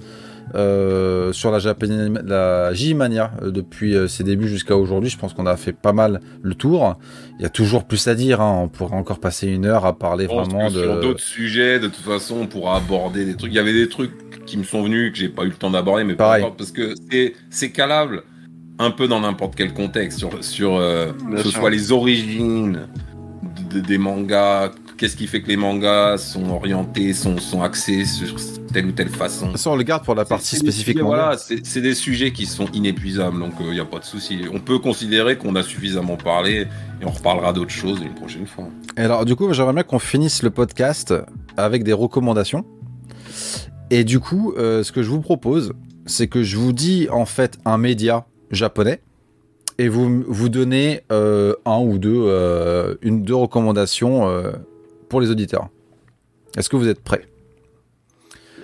euh, 0.56 1.32
sur 1.34 1.52
la, 1.52 1.60
Japan, 1.60 1.88
la 2.26 2.74
J-Mania 2.74 3.32
euh, 3.42 3.52
depuis 3.52 3.96
euh, 3.96 4.08
ses 4.08 4.24
débuts 4.24 4.48
jusqu'à 4.48 4.76
aujourd'hui. 4.78 5.10
Je 5.10 5.18
pense 5.18 5.34
qu'on 5.34 5.46
a 5.46 5.56
fait 5.58 5.74
pas 5.74 5.94
mal 5.94 6.20
le 6.42 6.56
tour. 6.56 6.96
Il 7.40 7.44
y 7.44 7.46
a 7.46 7.50
toujours 7.50 7.86
plus 7.86 8.08
à 8.08 8.16
dire. 8.16 8.42
Hein. 8.42 8.62
On 8.64 8.68
pourrait 8.68 8.96
encore 8.96 9.20
passer 9.20 9.48
une 9.48 9.66
heure 9.66 9.86
à 9.86 9.98
parler 9.98 10.26
Je 10.26 10.30
pense 10.30 10.48
vraiment 10.48 10.68
que 10.70 10.74
de. 10.74 10.80
Sur 10.84 11.00
d'autres 11.02 11.20
sujets, 11.20 11.80
de 11.80 11.88
toute 11.88 11.96
façon, 12.06 12.38
on 12.42 12.48
pourra 12.48 12.78
aborder 12.78 13.26
des 13.26 13.36
trucs. 13.36 13.52
Il 13.52 13.56
y 13.56 13.60
avait 13.60 13.74
des 13.74 13.90
trucs 13.90 14.12
qui 14.46 14.58
me 14.58 14.64
sont 14.64 14.84
venus 14.84 15.12
que 15.12 15.18
j'ai 15.18 15.30
pas 15.30 15.44
eu 15.44 15.48
le 15.48 15.54
temps 15.54 15.70
d'aborder, 15.72 16.04
mais 16.04 16.16
Pareil. 16.16 16.44
pas 16.44 16.54
parce 16.58 16.72
que 16.72 16.94
c'est 17.12 17.34
c'est 17.50 17.72
calable 17.72 18.24
un 18.80 18.90
peu 18.92 19.08
dans 19.08 19.20
n'importe 19.22 19.56
quel 19.56 19.74
contexte 19.74 20.18
sur 20.20 20.44
sur 20.44 20.76
euh, 20.78 21.12
que 21.36 21.44
ce 21.44 21.50
soit 21.52 21.70
les 21.70 21.92
origines 21.92 22.80
de- 23.70 23.80
de- 23.80 23.86
des 23.86 23.98
mangas. 23.98 24.72
Qu'est-ce 25.02 25.18
qui 25.18 25.26
fait 25.26 25.42
que 25.42 25.48
les 25.48 25.58
mangas 25.58 26.20
sont 26.20 26.52
orientés, 26.52 27.14
sont, 27.14 27.40
sont 27.40 27.64
axés 27.64 28.06
sur 28.06 28.36
telle 28.72 28.86
ou 28.86 28.92
telle 28.92 29.10
façon 29.10 29.50
Ça, 29.56 29.72
on 29.72 29.76
le 29.76 29.82
garde 29.82 30.06
pour 30.06 30.14
la 30.14 30.26
partie 30.26 30.58
spécifique. 30.58 31.02
Voilà, 31.02 31.38
c'est 31.40 31.82
des 31.82 31.96
sujets 31.96 32.32
qui 32.32 32.46
sont 32.46 32.68
inépuisables, 32.68 33.40
donc 33.40 33.54
il 33.62 33.72
n'y 33.72 33.80
a 33.80 33.86
pas 33.86 33.98
de 33.98 34.04
souci. 34.04 34.42
On 34.54 34.60
peut 34.60 34.78
considérer 34.78 35.40
qu'on 35.40 35.56
a 35.56 35.64
suffisamment 35.64 36.18
parlé 36.18 36.68
et 37.02 37.06
on 37.06 37.10
reparlera 37.10 37.52
d'autres 37.52 37.72
choses 37.72 38.00
une 38.00 38.14
prochaine 38.14 38.46
fois. 38.46 38.66
Et 38.96 39.02
alors, 39.02 39.26
du 39.26 39.36
coup, 39.36 39.52
j'aimerais 39.54 39.74
bien 39.74 39.82
qu'on 39.82 39.98
finisse 39.98 40.44
le 40.44 40.52
podcast 40.52 41.16
avec 41.58 41.84
des 41.84 41.94
recommandations. 41.94 42.64
Et 43.90 44.04
du 44.04 44.20
coup, 44.20 44.54
euh, 44.56 44.84
ce 44.84 44.92
que 44.92 45.02
je 45.02 45.10
vous 45.10 45.22
propose, 45.22 45.74
c'est 46.06 46.28
que 46.28 46.44
je 46.44 46.58
vous 46.58 46.74
dis 46.74 47.08
en 47.10 47.26
fait 47.26 47.58
un 47.66 47.80
média 47.80 48.28
japonais 48.52 49.02
et 49.80 49.88
vous 49.88 50.24
vous 50.28 50.50
donnez 50.50 51.02
euh, 51.12 51.56
un 51.66 51.80
ou 51.80 51.98
deux, 51.98 52.24
euh, 52.28 52.94
une, 53.02 53.24
deux 53.24 53.34
recommandations 53.34 54.30
euh, 54.30 54.52
pour 55.12 55.22
les 55.22 55.30
auditeurs. 55.30 55.68
Est-ce 56.58 56.70
que 56.70 56.76
vous 56.78 56.88
êtes 56.88 57.04
prêts 57.04 57.26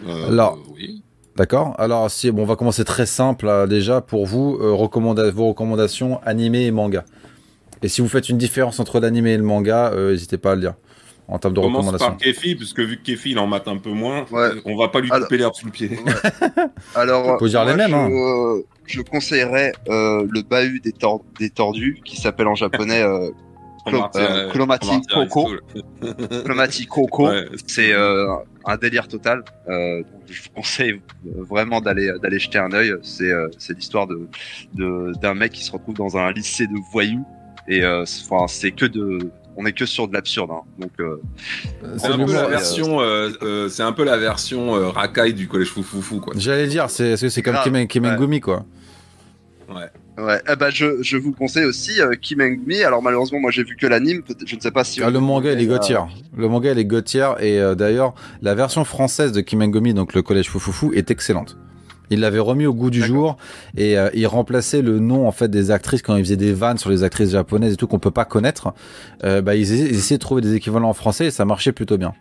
Euh, 0.07 0.29
Alors. 0.29 0.57
oui. 0.75 1.03
D'accord 1.35 1.75
Alors, 1.77 2.09
si, 2.09 2.31
bon, 2.31 2.41
on 2.41 2.45
va 2.45 2.55
commencer 2.55 2.83
très 2.83 3.05
simple 3.05 3.47
euh, 3.47 3.67
déjà 3.67 4.01
pour 4.01 4.25
vous, 4.25 4.57
euh, 4.59 4.71
recommanda- 4.73 5.29
vos 5.29 5.49
recommandations 5.49 6.19
animé 6.25 6.65
et 6.65 6.71
manga. 6.71 7.05
Et 7.83 7.89
si 7.89 8.01
vous 8.01 8.07
faites 8.07 8.29
une 8.29 8.39
différence 8.39 8.79
entre 8.79 8.99
l'animé 8.99 9.33
et 9.33 9.37
le 9.37 9.43
manga, 9.43 9.91
euh, 9.93 10.11
n'hésitez 10.11 10.39
pas 10.39 10.53
à 10.53 10.55
le 10.55 10.61
dire 10.61 10.73
en 11.27 11.37
termes 11.37 11.53
de 11.53 11.59
On 11.59 11.63
commence 11.63 11.77
recommandations. 11.85 12.07
par 12.07 12.17
Kefi, 12.17 12.55
puisque 12.55 12.79
vu 12.79 12.97
que 12.97 13.03
Kefi 13.03 13.31
il 13.31 13.39
en 13.39 13.45
mate 13.45 13.67
un 13.67 13.77
peu 13.77 13.91
moins, 13.91 14.25
Ouais. 14.31 14.49
on 14.65 14.75
va 14.77 14.87
pas 14.87 14.99
lui 15.01 15.11
Alors- 15.11 15.27
couper 15.27 15.37
l'herbe 15.37 15.53
sous 15.53 15.65
le 15.67 15.71
pied. 15.73 15.91
Alors, 16.95 17.37
Faut 17.37 17.47
dire 17.49 17.65
les 17.65 17.75
mêmes, 17.75 17.91
je, 17.91 17.95
hein. 17.95 18.09
euh, 18.09 18.63
je 18.85 19.01
conseillerais 19.01 19.73
euh, 19.89 20.25
le 20.27 20.41
bahut 20.41 20.79
des, 20.79 20.93
tor- 20.93 21.23
des 21.39 21.49
tordus, 21.51 21.99
qui 22.03 22.15
s'appelle 22.19 22.47
en 22.47 22.55
japonais 22.55 23.03
Clomati 24.51 24.87
Coco. 25.13 25.49
Clomati 26.45 26.85
Coco. 26.87 27.29
C'est 27.67 27.93
euh, 27.93 28.27
un 28.65 28.77
délire 28.77 29.07
total. 29.07 29.43
Euh, 29.69 30.03
je 30.29 30.41
vous 30.43 30.49
conseille 30.55 31.01
vraiment 31.25 31.81
d'aller 31.81 32.11
d'aller 32.21 32.39
jeter 32.39 32.57
un 32.59 32.71
œil. 32.73 32.93
C'est 33.01 33.31
euh, 33.31 33.47
c'est 33.57 33.73
l'histoire 33.73 34.07
de 34.07 34.27
de- 34.73 35.13
d'un 35.21 35.33
mec 35.33 35.51
qui 35.53 35.63
se 35.63 35.71
retrouve 35.71 35.95
dans 35.95 36.17
un 36.17 36.31
lycée 36.31 36.67
de 36.67 36.75
voyous 36.91 37.25
et 37.67 37.83
euh, 37.83 38.05
c'est- 38.05 38.23
enfin 38.29 38.47
c'est 38.47 38.71
que 38.71 38.85
de 38.85 39.29
on 39.59 39.65
est 39.65 39.73
que 39.73 39.85
sur 39.87 40.07
de 40.07 40.13
l'absurde. 40.13 40.51
hein. 40.51 40.61
Donc 40.77 40.91
euh, 40.99 41.19
C'est 41.97 42.07
un 42.07 42.17
peu 42.25 42.31
la 42.33 42.47
version, 42.47 43.01
euh, 43.01 43.31
euh, 43.41 43.69
c'est 43.69 43.81
un 43.83 43.91
peu 43.91 44.03
la 44.03 44.17
version 44.17 44.71
racaille 44.91 45.33
du 45.33 45.47
collège 45.47 45.69
foufoufou 45.69 46.19
quoi. 46.19 46.33
J'allais 46.37 46.67
dire, 46.67 46.89
c'est 46.91 47.19
que 47.19 47.29
c'est 47.29 47.41
comme 47.41 47.53
Grave, 47.53 47.63
Kemen, 47.65 47.87
Kemengumi 47.87 48.39
quoi. 48.39 48.65
Ouais. 49.69 49.89
Ouais. 50.17 50.41
Eh 50.51 50.55
ben 50.55 50.69
je 50.69 51.01
je 51.01 51.17
vous 51.17 51.31
conseille 51.31 51.65
aussi 51.65 52.01
euh, 52.01 52.13
Kimengumi. 52.19 52.83
Alors 52.83 53.01
malheureusement 53.01 53.39
moi 53.39 53.51
j'ai 53.51 53.63
vu 53.63 53.75
que 53.75 53.87
l'anime. 53.87 54.21
Je 54.45 54.55
ne 54.55 54.61
sais 54.61 54.71
pas 54.71 54.83
si 54.83 55.01
Ah, 55.03 55.09
le 55.09 55.19
manga 55.19 55.51
il 55.53 55.59
est 55.61 55.65
Euh, 55.69 55.77
Gautier. 55.77 55.97
Le 56.35 56.47
manga 56.47 56.71
il 56.71 56.79
est 56.79 56.85
Gautier 56.85 57.27
et 57.39 57.59
euh, 57.59 57.75
d'ailleurs 57.75 58.13
la 58.41 58.55
version 58.55 58.83
française 58.85 59.31
de 59.31 59.41
Kimengumi, 59.41 59.93
donc 59.93 60.13
le 60.13 60.21
collège 60.21 60.49
Foufoufou, 60.49 60.91
est 60.93 61.11
excellente. 61.11 61.57
Il 62.09 62.21
l'avait 62.21 62.39
remis 62.39 62.65
au 62.65 62.73
goût 62.73 62.89
du 62.89 63.03
jour 63.03 63.35
et 63.75 63.97
euh, 63.97 64.09
il 64.13 64.25
remplaçait 64.27 64.81
le 64.81 64.99
nom 64.99 65.27
en 65.27 65.31
fait 65.33 65.49
des 65.49 65.71
actrices 65.71 66.01
quand 66.01 66.15
il 66.15 66.23
faisait 66.23 66.37
des 66.37 66.53
vannes 66.53 66.77
sur 66.77 66.89
les 66.89 67.03
actrices 67.03 67.31
japonaises 67.31 67.73
et 67.73 67.75
tout 67.75 67.87
qu'on 67.87 67.99
peut 67.99 68.11
pas 68.11 68.23
connaître. 68.23 68.73
Euh, 69.25 69.41
bah 69.41 69.55
ils, 69.55 69.73
essa- 69.73 69.87
ils 69.89 69.95
essayaient 69.95 70.17
de 70.17 70.21
trouver 70.21 70.41
des 70.41 70.55
équivalents 70.55 70.89
en 70.89 70.93
français 70.93 71.25
et 71.25 71.31
ça 71.31 71.43
marchait 71.43 71.73
plutôt 71.73 71.97
bien. 71.97 72.13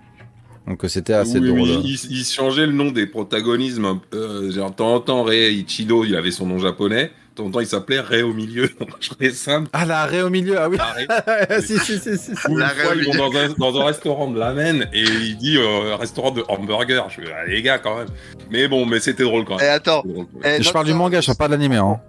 Donc 0.67 0.85
euh, 0.85 0.89
c'était 0.89 1.13
assez 1.13 1.39
Oui, 1.39 1.47
drôle. 1.47 1.61
oui, 1.61 1.81
il, 2.11 2.19
il 2.19 2.25
changeait 2.25 2.67
le 2.67 2.73
nom 2.73 2.91
des 2.91 3.07
protagonismes. 3.07 4.01
Euh, 4.13 4.51
genre, 4.51 4.71
de 4.73 4.75
temps 4.75 4.93
en 4.95 4.99
temps, 4.99 5.23
Rei 5.23 5.53
Ichido, 5.55 6.05
il 6.05 6.17
avait 6.17 6.33
son 6.33 6.47
nom 6.47 6.59
japonais. 6.59 7.13
Temps 7.37 7.61
il 7.61 7.67
s'appelait 7.67 8.01
Rei 8.01 8.23
au 8.23 8.33
milieu. 8.33 8.69
Je 9.01 9.11
trouvais 9.11 9.31
ça. 9.31 9.61
Ah, 9.73 9.85
l'arrêt 9.85 10.23
au 10.23 10.31
milieu, 10.31 10.59
ah 10.59 10.69
oui. 10.69 10.77
marrer. 10.79 11.07
si, 11.61 11.79
si, 11.79 11.99
si. 11.99 12.33
Ou 12.49 12.57
La 12.57 12.71
fois, 12.71 12.95
ils 12.97 13.05
vont 13.05 13.31
dans 13.31 13.39
un, 13.39 13.49
dans 13.59 13.81
un 13.81 13.85
restaurant 13.85 14.31
de 14.31 14.39
lamen 14.39 14.89
et 14.93 15.03
il 15.03 15.37
dit 15.37 15.57
euh, 15.59 15.97
restaurant 15.97 16.31
de 16.31 16.43
hamburger. 16.49 17.07
Je 17.11 17.23
fais, 17.23 17.29
ah, 17.33 17.47
les 17.47 17.63
gars, 17.63 17.79
quand 17.79 17.97
même. 17.99 18.09
Mais 18.51 18.69
bon, 18.69 18.87
mais 18.87 19.01
c'était 19.01 19.25
drôle 19.25 19.45
quand 19.45 19.59
Et 19.59 19.63
même. 19.63 19.75
attends. 19.75 20.03
Drôle, 20.05 20.27
quand 20.33 20.41
même. 20.49 20.57
eh, 20.61 20.63
Je 20.63 20.71
parle 20.73 20.87
du 20.87 20.95
manga, 20.95 21.21
je 21.21 21.27
parle 21.27 21.37
pas 21.39 21.47
de 21.49 21.53
l'animé. 21.53 21.77
Hein. 21.77 22.01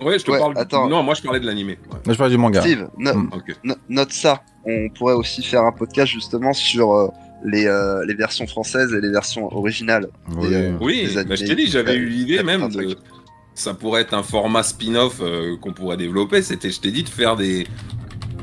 Ouais, 0.00 0.18
je 0.18 0.24
te 0.24 0.30
Ouais, 0.32 0.38
parle. 0.38 0.54
attends. 0.56 0.88
Non, 0.88 1.02
moi, 1.02 1.14
je 1.14 1.22
parlais 1.22 1.38
de 1.38 1.46
l'animé. 1.46 1.78
Ouais. 1.90 1.98
Moi, 2.04 2.14
je 2.14 2.18
parle 2.18 2.30
du 2.30 2.38
manga. 2.38 2.60
Steve, 2.60 2.88
no- 2.98 3.14
Mm. 3.14 3.30
No- 3.64 3.74
note 3.88 4.12
ça. 4.12 4.40
On 4.64 4.88
pourrait 4.88 5.14
aussi 5.14 5.42
faire 5.44 5.62
un 5.62 5.72
podcast 5.72 6.10
justement 6.12 6.52
sur 6.52 6.92
euh, 6.92 7.08
les, 7.44 7.66
euh, 7.66 8.04
les 8.06 8.14
versions 8.14 8.46
françaises 8.46 8.92
et 8.94 9.00
les 9.00 9.10
versions 9.10 9.54
originales. 9.56 10.08
Oui. 10.36 10.48
Et, 10.52 10.56
euh, 10.56 10.72
Oui, 10.80 11.06
des 11.14 11.24
bah, 11.24 11.34
je 11.36 11.44
t'ai 11.44 11.54
dit, 11.54 11.66
j'avais 11.68 11.94
eu 11.96 12.06
l'idée 12.06 12.42
même 12.42 12.68
de. 12.68 12.96
Ça 13.54 13.74
pourrait 13.74 14.02
être 14.02 14.14
un 14.14 14.22
format 14.22 14.62
spin-off 14.62 15.18
euh, 15.20 15.56
qu'on 15.58 15.72
pourrait 15.72 15.96
développer. 15.98 16.42
C'était, 16.42 16.70
je 16.70 16.80
t'ai 16.80 16.90
dit, 16.90 17.02
de 17.02 17.08
faire 17.08 17.36
des 17.36 17.66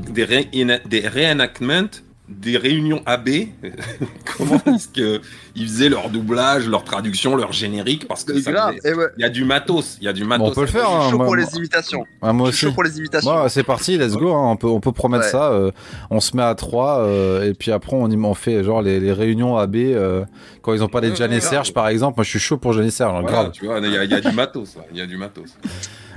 des, 0.09 0.23
ré- 0.23 0.49
des 0.85 1.07
reenactments, 1.07 1.89
des 2.29 2.57
réunions 2.57 3.01
AB. 3.05 3.29
Comment 4.37 4.61
est-ce 4.67 4.87
que 4.87 5.19
ils 5.55 5.67
faisaient 5.67 5.89
leur 5.89 6.09
doublage, 6.09 6.67
leur 6.67 6.83
traduction, 6.83 7.35
leur 7.35 7.51
générique 7.51 8.07
parce 8.07 8.23
que 8.23 8.33
C'est 8.35 8.41
ça 8.43 8.51
grave. 8.51 8.75
faisait- 8.75 8.93
ouais, 8.93 9.07
il 9.17 9.21
y 9.21 9.25
a 9.25 9.29
du 9.29 9.43
matos, 9.43 9.97
il 9.99 10.05
y 10.05 10.07
a 10.07 10.13
du 10.13 10.23
matos. 10.23 10.45
Bon, 10.45 10.51
on 10.51 10.55
peut 10.55 10.61
le 10.61 10.67
je 10.67 10.71
faire. 10.71 10.85
suis 10.85 10.95
hein, 10.95 11.09
chaud 11.09 11.17
moi- 11.17 11.25
pour 11.25 11.35
moi- 11.35 11.45
les 11.45 11.57
imitations. 11.57 12.05
Ah, 12.21 12.31
moi 12.31 12.51
Je 12.51 12.55
suis 12.55 12.65
aussi. 12.67 12.71
chaud 12.71 12.75
pour 12.75 12.83
les 12.83 12.97
imitations. 12.99 13.31
Bon, 13.33 13.49
c'est 13.49 13.63
parti, 13.63 13.97
let's 13.97 14.13
go. 14.15 14.31
hein, 14.33 14.51
On 14.51 14.55
peut, 14.57 14.67
on 14.67 14.79
peut 14.79 14.91
promettre 14.91 15.25
Ouais. 15.25 15.31
ça. 15.31 15.51
euh, 15.51 15.71
on 16.11 16.19
se 16.19 16.37
met 16.37 16.43
à 16.43 16.53
trois 16.55 16.99
euh, 16.99 17.49
et 17.49 17.53
puis 17.53 17.71
après 17.71 17.95
on, 17.95 18.07
y- 18.09 18.35
fait 18.35 18.63
genre 18.63 18.81
les, 18.81 18.99
les 18.99 19.11
réunions 19.11 19.57
AB 19.57 19.75
euh, 19.77 20.23
quand 20.61 20.73
ils 20.73 20.83
ont 20.83 20.87
parlé 20.87 21.07
de 21.07 21.13
Ouais, 21.13 21.17
Jeanne 21.17 21.31
et 21.31 21.35
ouais, 21.35 21.41
Serge 21.41 21.73
par 21.73 21.87
exemple. 21.87 22.17
Moi, 22.17 22.23
je 22.23 22.29
suis 22.29 22.39
chaud 22.39 22.57
pour 22.57 22.73
Jeanne 22.73 22.85
et 22.85 22.91
Serge. 22.91 23.15
hein, 23.15 23.21
Voilà, 23.21 23.37
grave. 23.43 23.51
tu 23.53 23.65
vois, 23.65 23.79
il 23.79 23.91
y, 23.91 23.97
a- 23.97 24.03
il 24.03 24.11
y 24.11 24.13
a 24.13 24.21
du 24.21 24.31
matos, 24.35 24.77
il 24.91 24.97
y 24.97 25.01
a 25.01 25.05
du 25.07 25.17
matos. 25.17 25.57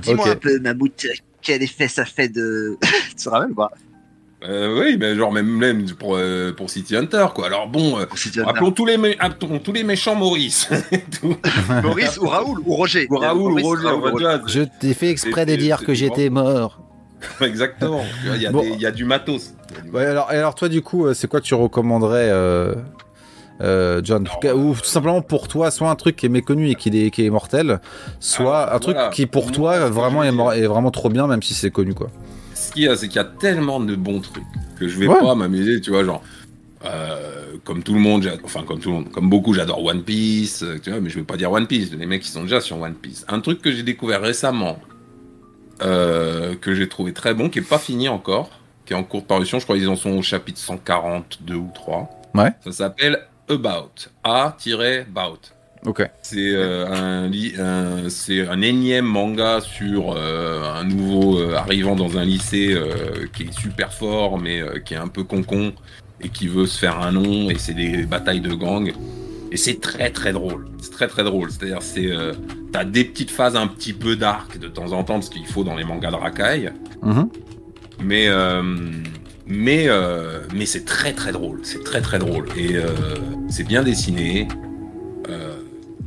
Dis-moi 0.02 0.28
un 0.28 0.36
peu, 0.36 0.59
Mammouth, 0.60 1.06
quel 1.40 1.62
effet 1.62 1.89
ça 1.89 2.05
fait 2.05 2.28
de. 2.28 2.76
tu 3.10 3.14
te 3.24 3.28
rappelles 3.28 3.55
pas? 3.55 3.70
Euh, 4.48 4.81
oui, 4.81 4.97
mais 4.98 5.14
genre 5.14 5.31
même, 5.32 5.47
même 5.47 5.86
pour, 5.93 6.16
euh, 6.16 6.52
pour 6.52 6.69
City 6.69 6.97
Hunter, 6.97 7.27
quoi. 7.35 7.47
Alors 7.47 7.69
bon, 7.69 7.98
euh, 8.01 8.06
appelons 8.47 8.73
tous 8.73 8.86
les, 8.86 8.97
mé- 8.97 9.16
appelons 9.20 9.59
tous 9.60 9.73
les 9.73 9.85
méchants 9.85 10.14
Maurice. 10.16 10.69
Maurice 11.82 12.19
ou 12.19 12.27
Raoul 12.27 12.59
ou 12.66 12.74
Roger 12.74 13.06
Ou 13.10 13.19
Raoul 13.19 13.52
ou 13.60 13.62
Roger. 13.62 14.39
Je 14.47 14.62
t'ai 14.62 14.94
fait 14.94 15.10
exprès 15.10 15.47
de 15.47 15.55
dire 15.56 15.85
que 15.85 15.94
j'étais 15.94 16.28
mort. 16.31 16.81
Exactement. 17.40 18.02
Il 18.35 18.43
y, 18.43 18.47
a 18.47 18.51
Bon. 18.51 18.62
des- 18.62 18.70
il 18.70 18.81
y 18.81 18.86
a 18.86 18.90
du 18.90 19.05
matos. 19.05 19.55
Ouais, 19.93 20.06
alors, 20.06 20.32
et 20.32 20.36
alors 20.36 20.55
toi 20.56 20.69
du 20.69 20.82
coup, 20.82 21.06
euh, 21.06 21.14
c'est 21.14 21.28
quoi 21.28 21.40
que 21.40 21.47
tu 21.47 21.55
recommanderais, 21.55 22.28
euh, 22.31 22.74
euh, 23.60 24.01
John? 24.02 24.27
Ou 24.56 24.74
tout 24.74 24.85
simplement 24.85 25.23
pour 25.23 25.47
toi, 25.47 25.70
soit 25.70 25.89
un 25.89 25.94
truc 25.94 26.16
qui 26.16 26.27
est 26.27 26.28
méconnu 26.28 26.69
et 26.70 26.74
qui 26.74 26.89
est, 26.89 27.10
qui 27.10 27.24
est 27.24 27.31
mortel, 27.31 27.81
soit 28.19 28.74
un 28.74 28.78
truc 28.81 28.97
voilà. 28.97 29.10
qui 29.10 29.27
pour 29.27 29.52
toi 29.52 29.89
vraiment 29.89 30.24
est, 30.24 30.59
est 30.59 30.66
vraiment 30.66 30.90
trop 30.90 31.10
bien, 31.10 31.28
même 31.28 31.43
si 31.44 31.55
c'est 31.55 31.70
connu 31.70 31.94
quoi. 31.94 32.09
Ce 32.73 32.74
qu'il 32.74 32.85
y 32.85 32.89
a, 32.89 32.97
c'est 32.97 33.07
qu'il 33.09 33.16
y 33.16 33.19
a 33.19 33.24
tellement 33.24 33.81
de 33.81 33.94
bons 33.94 34.20
trucs 34.20 34.44
que 34.81 34.89
je 34.89 34.99
vais 34.99 35.07
Ouais. 35.07 35.20
pas 35.20 35.35
m'amuser, 35.35 35.81
tu 35.82 35.90
vois, 35.90 36.05
genre. 36.05 36.23
euh, 36.86 37.59
comme 37.65 37.82
tout 37.85 37.93
le 37.94 38.01
monde, 38.01 38.28
enfin 38.43 38.62
comme 38.65 38.81
tout 38.81 38.89
le 38.89 38.94
monde, 38.97 39.11
comme 39.12 39.28
beaucoup, 39.31 39.53
j'adore 39.55 39.85
One 39.85 40.03
Piece, 40.03 40.62
euh, 40.65 40.78
tu 40.82 40.90
vois, 40.90 41.01
mais 41.01 41.11
je 41.11 41.16
vais 41.19 41.23
pas 41.24 41.36
dire 41.36 41.53
One 41.53 41.66
Piece. 41.69 41.93
Les 41.93 42.07
mecs 42.07 42.23
qui 42.23 42.28
sont 42.31 42.43
déjà 42.43 42.61
sur 42.61 42.81
One 42.81 42.94
Piece. 42.94 43.24
Un 43.28 43.39
truc 43.40 43.61
que 43.62 43.70
j'ai 43.70 43.82
découvert 43.85 44.20
récemment, 44.23 44.78
euh, 45.82 46.55
que 46.57 46.74
j'ai 46.74 46.89
trouvé 46.89 47.12
très 47.12 47.35
bon, 47.35 47.49
qui 47.51 47.59
est 47.61 47.69
pas 47.69 47.78
fini 47.78 48.09
encore, 48.09 48.51
qui 48.86 48.94
est 48.94 48.97
en 48.97 49.05
cours 49.05 49.20
de 49.23 49.27
parution. 49.27 49.59
Je 49.59 49.65
crois 49.65 49.77
qu'ils 49.77 49.89
en 49.89 49.94
sont 49.97 50.11
au 50.11 50.23
chapitre 50.23 50.59
142 50.59 51.55
ou 51.55 51.70
3. 51.74 52.11
Ouais. 52.35 52.51
Ça 52.65 52.73
s'appelle 52.73 53.20
About. 53.49 53.90
A-About. 54.24 55.39
C'est 56.22 56.50
euh, 56.54 56.86
un, 56.86 57.28
li- 57.28 57.54
un- 57.59 58.09
c'est 58.09 58.46
un 58.46 58.62
énième 58.62 59.04
manga 59.04 59.60
sur 59.60 60.12
euh, 60.16 60.62
un 60.74 60.84
nouveau 60.84 61.38
euh, 61.40 61.54
arrivant 61.56 61.96
dans 61.96 62.18
un 62.18 62.24
lycée 62.24 62.76
qui 63.34 63.44
est 63.44 63.52
super 63.52 63.92
fort 63.92 64.38
mais 64.38 64.62
qui 64.84 64.94
est 64.94 64.98
un 64.98 65.09
peu 65.09 65.24
concon 65.24 65.72
et 66.20 66.28
qui 66.28 66.46
veut 66.46 66.66
se 66.66 66.78
faire 66.78 67.00
un 67.00 67.10
nom 67.12 67.50
et 67.50 67.56
c'est 67.59 67.74
des 67.74 68.04
batailles 68.04 68.40
de 68.40 68.54
gang 68.54 68.92
et 69.50 69.56
c'est 69.56 69.80
très 69.80 70.10
très 70.10 70.32
drôle. 70.32 70.66
C'est 70.80 70.92
très 70.92 71.09
très 71.09 71.24
drôle. 71.24 71.50
C'est-à-dire 71.50 71.82
c'est 71.82 72.10
t'as 72.72 72.84
des 72.84 73.04
petites 73.04 73.30
phases 73.32 73.56
un 73.56 73.66
petit 73.66 73.92
peu 73.92 74.14
dark 74.16 74.59
de 74.59 74.68
temps 74.68 74.92
en 74.92 75.02
temps 75.04 75.14
parce 75.14 75.28
qu'il 75.30 75.46
faut 75.46 75.64
dans 75.64 75.74
les 75.74 75.84
mangas 75.84 76.10
de 76.12 76.16
racaille 76.16 76.70
Mhm. 77.02 77.28
mais 78.04 78.28
mais 79.46 79.88
mais 80.54 80.66
c'est 80.66 80.84
très 80.84 81.12
très 81.12 81.32
drôle 81.32 81.60
c'est 81.64 81.82
très 81.82 82.00
très 82.00 82.18
drôle 82.20 82.46
et 82.56 82.76
c'est 83.48 83.64
bien 83.66 83.82
dessiné 83.82 84.46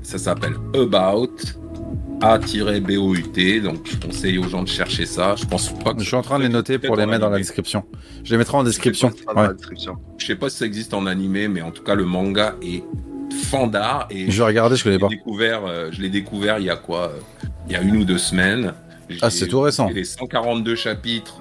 ça 0.06 0.18
s'appelle 0.18 0.56
About 0.74 1.30
A-B-O-U-T 2.22 3.62
donc 3.62 3.80
je 3.86 3.98
conseille 3.98 4.38
aux 4.38 4.48
gens 4.48 4.64
de 4.64 4.68
chercher 4.68 5.06
ça 5.06 5.36
je 5.36 5.46
pense 5.46 5.70
pas 5.84 5.94
que 5.94 6.00
Je 6.02 6.06
suis 6.08 6.16
en 6.16 6.22
train 6.22 6.38
de 6.38 6.44
les 6.44 6.50
noter 6.50 6.80
pour 6.80 6.96
les 6.96 7.06
mettre 7.06 7.22
dans 7.22 7.30
la 7.30 7.38
description. 7.38 7.84
Je 8.24 8.32
les 8.32 8.38
mettrai 8.38 8.58
en 8.58 8.64
description. 8.64 9.10
Ça 9.12 9.18
sera 9.24 9.34
dans 9.34 9.42
Ouais. 9.42 9.48
la 9.48 9.54
description. 9.54 9.98
je 10.18 10.26
sais 10.26 10.36
pas 10.36 10.50
si 10.50 10.58
ça 10.58 10.66
existe 10.66 10.94
en 10.94 11.06
animé 11.06 11.48
mais 11.48 11.62
en 11.62 11.72
tout 11.72 11.84
cas 11.84 11.96
le 11.96 12.06
manga 12.06 12.56
est 12.62 12.84
fandard 13.50 14.08
et 14.10 14.32
Je 14.32 14.38
vais 14.38 14.46
regarder, 14.48 14.76
je 14.76 14.84
connais 14.84 14.96
l'ai 14.96 15.02
pas. 15.02 15.08
découvert 15.10 15.66
euh, 15.66 15.90
je 15.92 16.02
l'ai 16.02 16.10
découvert 16.10 16.60
il 16.60 16.66
y 16.66 16.70
a 16.70 16.78
quoi 16.78 17.10
euh, 17.10 17.20
il 17.68 17.74
y 17.74 17.76
a 17.76 17.82
une 17.82 17.98
ou 17.98 18.06
deux 18.06 18.18
semaines 18.18 18.74
Ah, 19.22 19.30
c'est 19.30 19.48
tout 19.48 19.62
récent. 19.62 19.88
fait 19.90 19.94
les 19.94 20.04
142 20.04 20.76
chapitres 20.76 21.40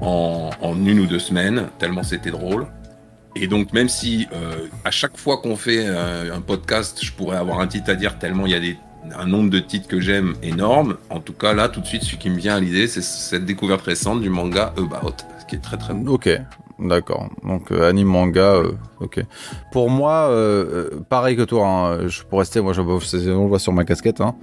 en, 0.00 0.50
en 0.60 0.86
une 0.86 1.00
ou 1.00 1.06
deux 1.06 1.18
semaines, 1.18 1.68
tellement 1.78 2.02
c'était 2.02 2.30
drôle. 2.30 2.66
Et 3.36 3.46
donc, 3.48 3.72
même 3.72 3.88
si 3.88 4.26
euh, 4.32 4.68
à 4.84 4.90
chaque 4.90 5.16
fois 5.16 5.38
qu'on 5.38 5.56
fait 5.56 5.84
euh, 5.86 6.34
un 6.34 6.40
podcast, 6.40 6.98
je 7.02 7.12
pourrais 7.12 7.36
avoir 7.36 7.60
un 7.60 7.66
titre 7.66 7.90
à 7.90 7.94
dire 7.94 8.18
tellement 8.18 8.46
il 8.46 8.52
y 8.52 8.54
a 8.54 8.60
des, 8.60 8.76
un 9.18 9.26
nombre 9.26 9.50
de 9.50 9.58
titres 9.58 9.88
que 9.88 10.00
j'aime 10.00 10.34
énorme, 10.42 10.96
en 11.10 11.20
tout 11.20 11.32
cas, 11.32 11.52
là, 11.52 11.68
tout 11.68 11.80
de 11.80 11.86
suite, 11.86 12.02
ce 12.04 12.14
qui 12.16 12.30
me 12.30 12.36
vient 12.38 12.56
à 12.56 12.60
l'idée, 12.60 12.86
c'est 12.86 13.02
cette 13.02 13.44
découverte 13.44 13.82
récente 13.82 14.20
du 14.20 14.30
manga 14.30 14.72
About, 14.76 15.14
ce 15.40 15.46
qui 15.46 15.56
est 15.56 15.62
très 15.62 15.76
très 15.76 15.94
bon. 15.94 16.06
Ok, 16.12 16.30
d'accord. 16.78 17.28
Donc 17.42 17.72
euh, 17.72 17.88
anime 17.90 18.06
manga, 18.06 18.54
euh, 18.54 18.72
ok. 19.00 19.20
Pour 19.72 19.90
moi, 19.90 20.28
euh, 20.30 20.90
euh, 20.94 21.00
pareil 21.08 21.36
que 21.36 21.42
toi, 21.42 21.66
hein, 21.66 22.06
je 22.08 22.22
peux 22.22 22.36
rester, 22.36 22.60
moi 22.60 22.72
je, 22.72 22.82
c'est- 23.04 23.30
on 23.30 23.42
le 23.42 23.48
voit 23.48 23.58
sur 23.58 23.72
ma 23.72 23.84
casquette. 23.84 24.20
Hein. 24.20 24.36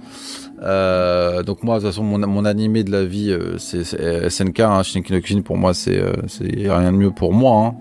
Donc 1.46 1.62
moi, 1.62 1.76
de 1.78 1.80
toute 1.80 1.90
façon, 1.90 2.04
mon, 2.04 2.18
mon 2.26 2.44
animé 2.44 2.84
de 2.84 2.92
la 2.92 3.04
vie, 3.04 3.34
c'est 3.58 3.84
SNK, 4.30 4.60
hein, 4.60 4.82
Shingeki 4.82 5.36
no 5.36 5.42
pour 5.42 5.56
moi, 5.56 5.72
c'est 5.74 6.00
c'est 6.28 6.44
rien 6.44 6.92
de 6.92 6.96
mieux 6.98 7.10
pour 7.10 7.32
moi. 7.32 7.66
Hein. 7.66 7.74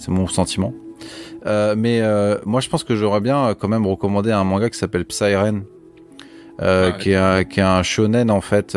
C'est 0.00 0.10
mon 0.10 0.26
sentiment. 0.26 0.72
Euh, 1.46 1.74
mais 1.76 2.00
euh, 2.00 2.38
moi, 2.46 2.60
je 2.60 2.68
pense 2.70 2.84
que 2.84 2.96
j'aurais 2.96 3.20
bien 3.20 3.48
euh, 3.48 3.54
quand 3.54 3.68
même 3.68 3.86
recommandé 3.86 4.32
un 4.32 4.44
manga 4.44 4.70
qui 4.70 4.78
s'appelle 4.78 5.04
Psyren. 5.04 5.62
Euh, 6.62 6.90
Ah 6.92 6.98
qui, 6.98 7.10
est 7.12 7.16
un, 7.16 7.44
qui 7.44 7.60
est 7.60 7.62
un 7.62 7.82
shonen 7.82 8.30
en 8.30 8.42
fait 8.42 8.76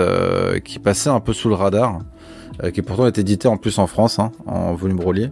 qui 0.64 0.80
passait 0.80 1.10
un 1.10 1.20
peu 1.20 1.34
sous 1.34 1.50
le 1.50 1.56
radar 1.56 2.00
qui 2.74 2.82
pourtant 2.82 3.08
est 3.08 3.18
édité 3.18 3.50
en 3.50 3.58
plus 3.58 3.78
en 3.78 3.88
France, 3.88 4.20
hein, 4.20 4.32
en 4.46 4.74
volume 4.74 5.02
relié. 5.02 5.32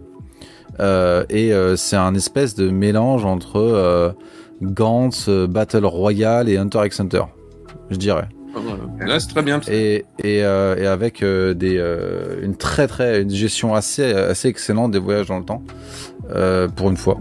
Et 1.30 1.54
c'est 1.78 1.96
un 1.96 2.14
espèce 2.14 2.56
de 2.56 2.70
mélange 2.70 3.24
entre 3.24 4.16
Gantz, 4.62 5.30
Battle 5.30 5.86
Royale 5.86 6.50
et 6.50 6.58
Hunter 6.58 6.82
x 6.86 7.00
Hunter, 7.00 7.24
je 7.90 7.96
dirais. 7.96 8.28
Là, 9.00 9.20
c'est 9.20 9.28
très 9.30 9.42
bien. 9.44 9.60
Et, 9.70 10.06
et, 10.24 10.44
euh, 10.44 10.76
et 10.78 10.86
avec 10.88 11.24
euh, 11.24 11.54
des, 11.54 11.78
euh, 11.78 12.40
une 12.44 12.56
très 12.56 12.88
très 12.88 13.22
une 13.22 13.30
gestion 13.30 13.74
assez 13.74 14.04
assez 14.14 14.48
excellente 14.50 14.92
des 14.92 15.00
voyages 15.00 15.28
dans 15.28 15.40
le 15.40 15.46
temps 15.46 15.64
euh, 16.36 16.68
pour 16.68 16.90
une 16.90 16.98
fois. 16.98 17.18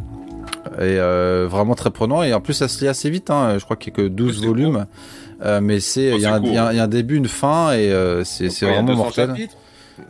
Et 0.78 0.98
euh, 0.98 1.46
vraiment 1.50 1.74
très 1.74 1.90
prenant 1.90 2.22
et 2.22 2.32
en 2.34 2.40
plus 2.40 2.54
ça 2.54 2.68
se 2.68 2.80
lit 2.80 2.88
assez 2.88 3.10
vite. 3.10 3.30
Hein, 3.30 3.56
je 3.58 3.64
crois 3.64 3.76
qu'il 3.76 3.92
y 3.92 3.96
a 4.00 4.02
que 4.02 4.08
12 4.08 4.40
c'est 4.40 4.46
volumes, 4.46 4.86
Euh, 5.42 5.60
mais 5.62 5.80
c'est 5.80 6.12
Oh, 6.12 6.16
il 6.16 6.22
y, 6.22 6.26
a 6.26 6.34
un- 6.34 6.88
début, 6.88 7.16
une 7.16 7.26
fin 7.28 7.72
et 7.72 7.90
euh, 7.90 8.24
c'est 8.24 8.50
c'est 8.50 8.66
Ouais, 8.66 8.72
il 8.72 8.74
y 8.74 8.78
a 8.78 8.82
vraiment 8.82 8.92
200 8.92 9.02
mortel. 9.04 9.28
chapitres. 9.30 9.54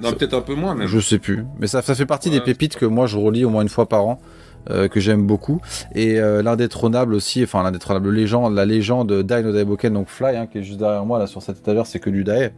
Non, 0.03 0.13
peut-être 0.13 0.35
un 0.35 0.41
peu 0.41 0.55
moins, 0.55 0.75
même. 0.75 0.87
Je 0.89 0.99
sais 1.01 1.19
plus, 1.19 1.45
mais 1.61 1.67
ça, 1.67 1.83
ça 1.83 1.95
fait 1.95 2.07
partie 2.07 2.31
des 2.31 2.41
pépites 2.41 2.77
que 2.77 2.87
moi 2.87 3.07
je 3.07 3.17
relis 3.17 3.45
au 3.45 3.51
moins 3.51 3.63
une 3.63 3.69
fois 3.69 3.89
par 3.89 4.05
an, 4.07 4.21
euh, 4.69 4.89
que 4.89 5.01
j'aime 5.01 5.27
beaucoup. 5.27 5.61
Et 5.95 6.21
euh, 6.21 6.43
l'indétrônable 6.43 7.15
aussi, 7.15 7.43
enfin 7.43 7.63
l'indétrônable 7.63 8.11
légende, 8.11 8.55
la 8.55 8.67
légende 8.67 9.23
Dai 9.23 9.43
no 9.43 9.53
Daiboken, 9.53 9.95
donc 9.95 10.09
Fly, 10.09 10.37
hein, 10.37 10.47
qui 10.47 10.59
est 10.59 10.63
juste 10.63 10.79
derrière 10.79 11.05
moi 11.07 11.19
là 11.19 11.27
sur 11.27 11.43
cette 11.43 11.59
étagère, 11.59 11.87
c'est 11.87 12.01
que 12.01 12.11
du 12.11 12.25
Dai, 12.25 12.51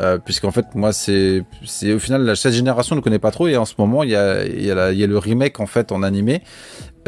euh, 0.00 0.18
puisqu'en 0.18 0.50
fait 0.50 0.66
moi 0.74 0.92
c'est, 0.92 1.44
au 1.94 1.98
final 1.98 2.22
la 2.22 2.36
cette 2.36 2.54
génération 2.54 2.96
ne 2.96 3.00
connaît 3.00 3.18
pas 3.18 3.30
trop 3.30 3.48
et 3.48 3.56
en 3.56 3.64
ce 3.64 3.74
moment 3.78 4.02
il 4.02 4.10
y 4.10 4.16
a, 4.16 4.44
y 4.46 4.66
y 4.66 4.70
a 5.04 5.06
le 5.06 5.18
remake 5.18 5.60
en 5.60 5.66
fait 5.66 5.92
en 5.92 6.02
animé 6.02 6.42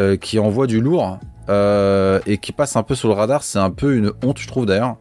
euh, 0.01 0.17
qui 0.17 0.41
envoie 0.41 0.67
du 0.67 0.81
lourd 0.81 1.21
euh, 1.49 2.19
et 2.27 2.39
qui 2.39 2.51
passe 2.51 2.75
un 2.75 2.83
peu 2.83 2.97
sous 2.97 3.07
le 3.07 3.13
radar. 3.13 3.45
C'est 3.45 3.61
un 3.61 3.71
peu 3.71 3.95
une 3.95 4.13
honte, 4.25 4.39
je 4.39 4.49
trouve 4.49 4.67
d'ailleurs. 4.67 4.97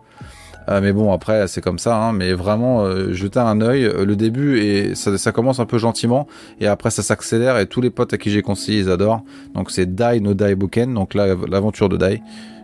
Euh, 0.70 0.82
mais 0.82 0.94
bon, 0.94 1.12
après, 1.12 1.48
c'est 1.48 1.62
comme 1.62 1.80
ça. 1.80 1.98
Hein, 1.98 2.14
mais 2.14 2.34
vraiment, 2.34 2.84
euh, 2.84 3.14
jeter 3.14 3.40
un 3.40 3.62
œil. 3.62 3.86
Euh, 3.86 4.06
le 4.06 4.16
début, 4.16 4.60
et 4.60 4.96
ça, 4.96 5.32
commence 5.32 5.60
un 5.60 5.66
peu 5.66 5.78
gentiment. 5.78 6.28
Et 6.60 6.68
après, 6.68 6.90
ça 6.90 7.04
s'accélère. 7.04 7.58
Et 7.58 7.66
tous 7.68 7.82
les 7.82 7.90
potes 7.90 8.14
à 8.14 8.18
qui 8.18 8.32
j'ai 8.32 8.42
conseillé, 8.42 8.80
ils 8.80 8.90
adorent. 8.90 9.24
Donc, 9.56 9.72
c'est 9.72 9.96
Dai 9.96 10.20
no 10.20 10.34
Dai 10.34 10.56
Boken. 10.56 10.94
Donc, 10.94 11.14
l'aventure 11.14 11.90
de 11.90 11.98
Dai. 11.98 12.22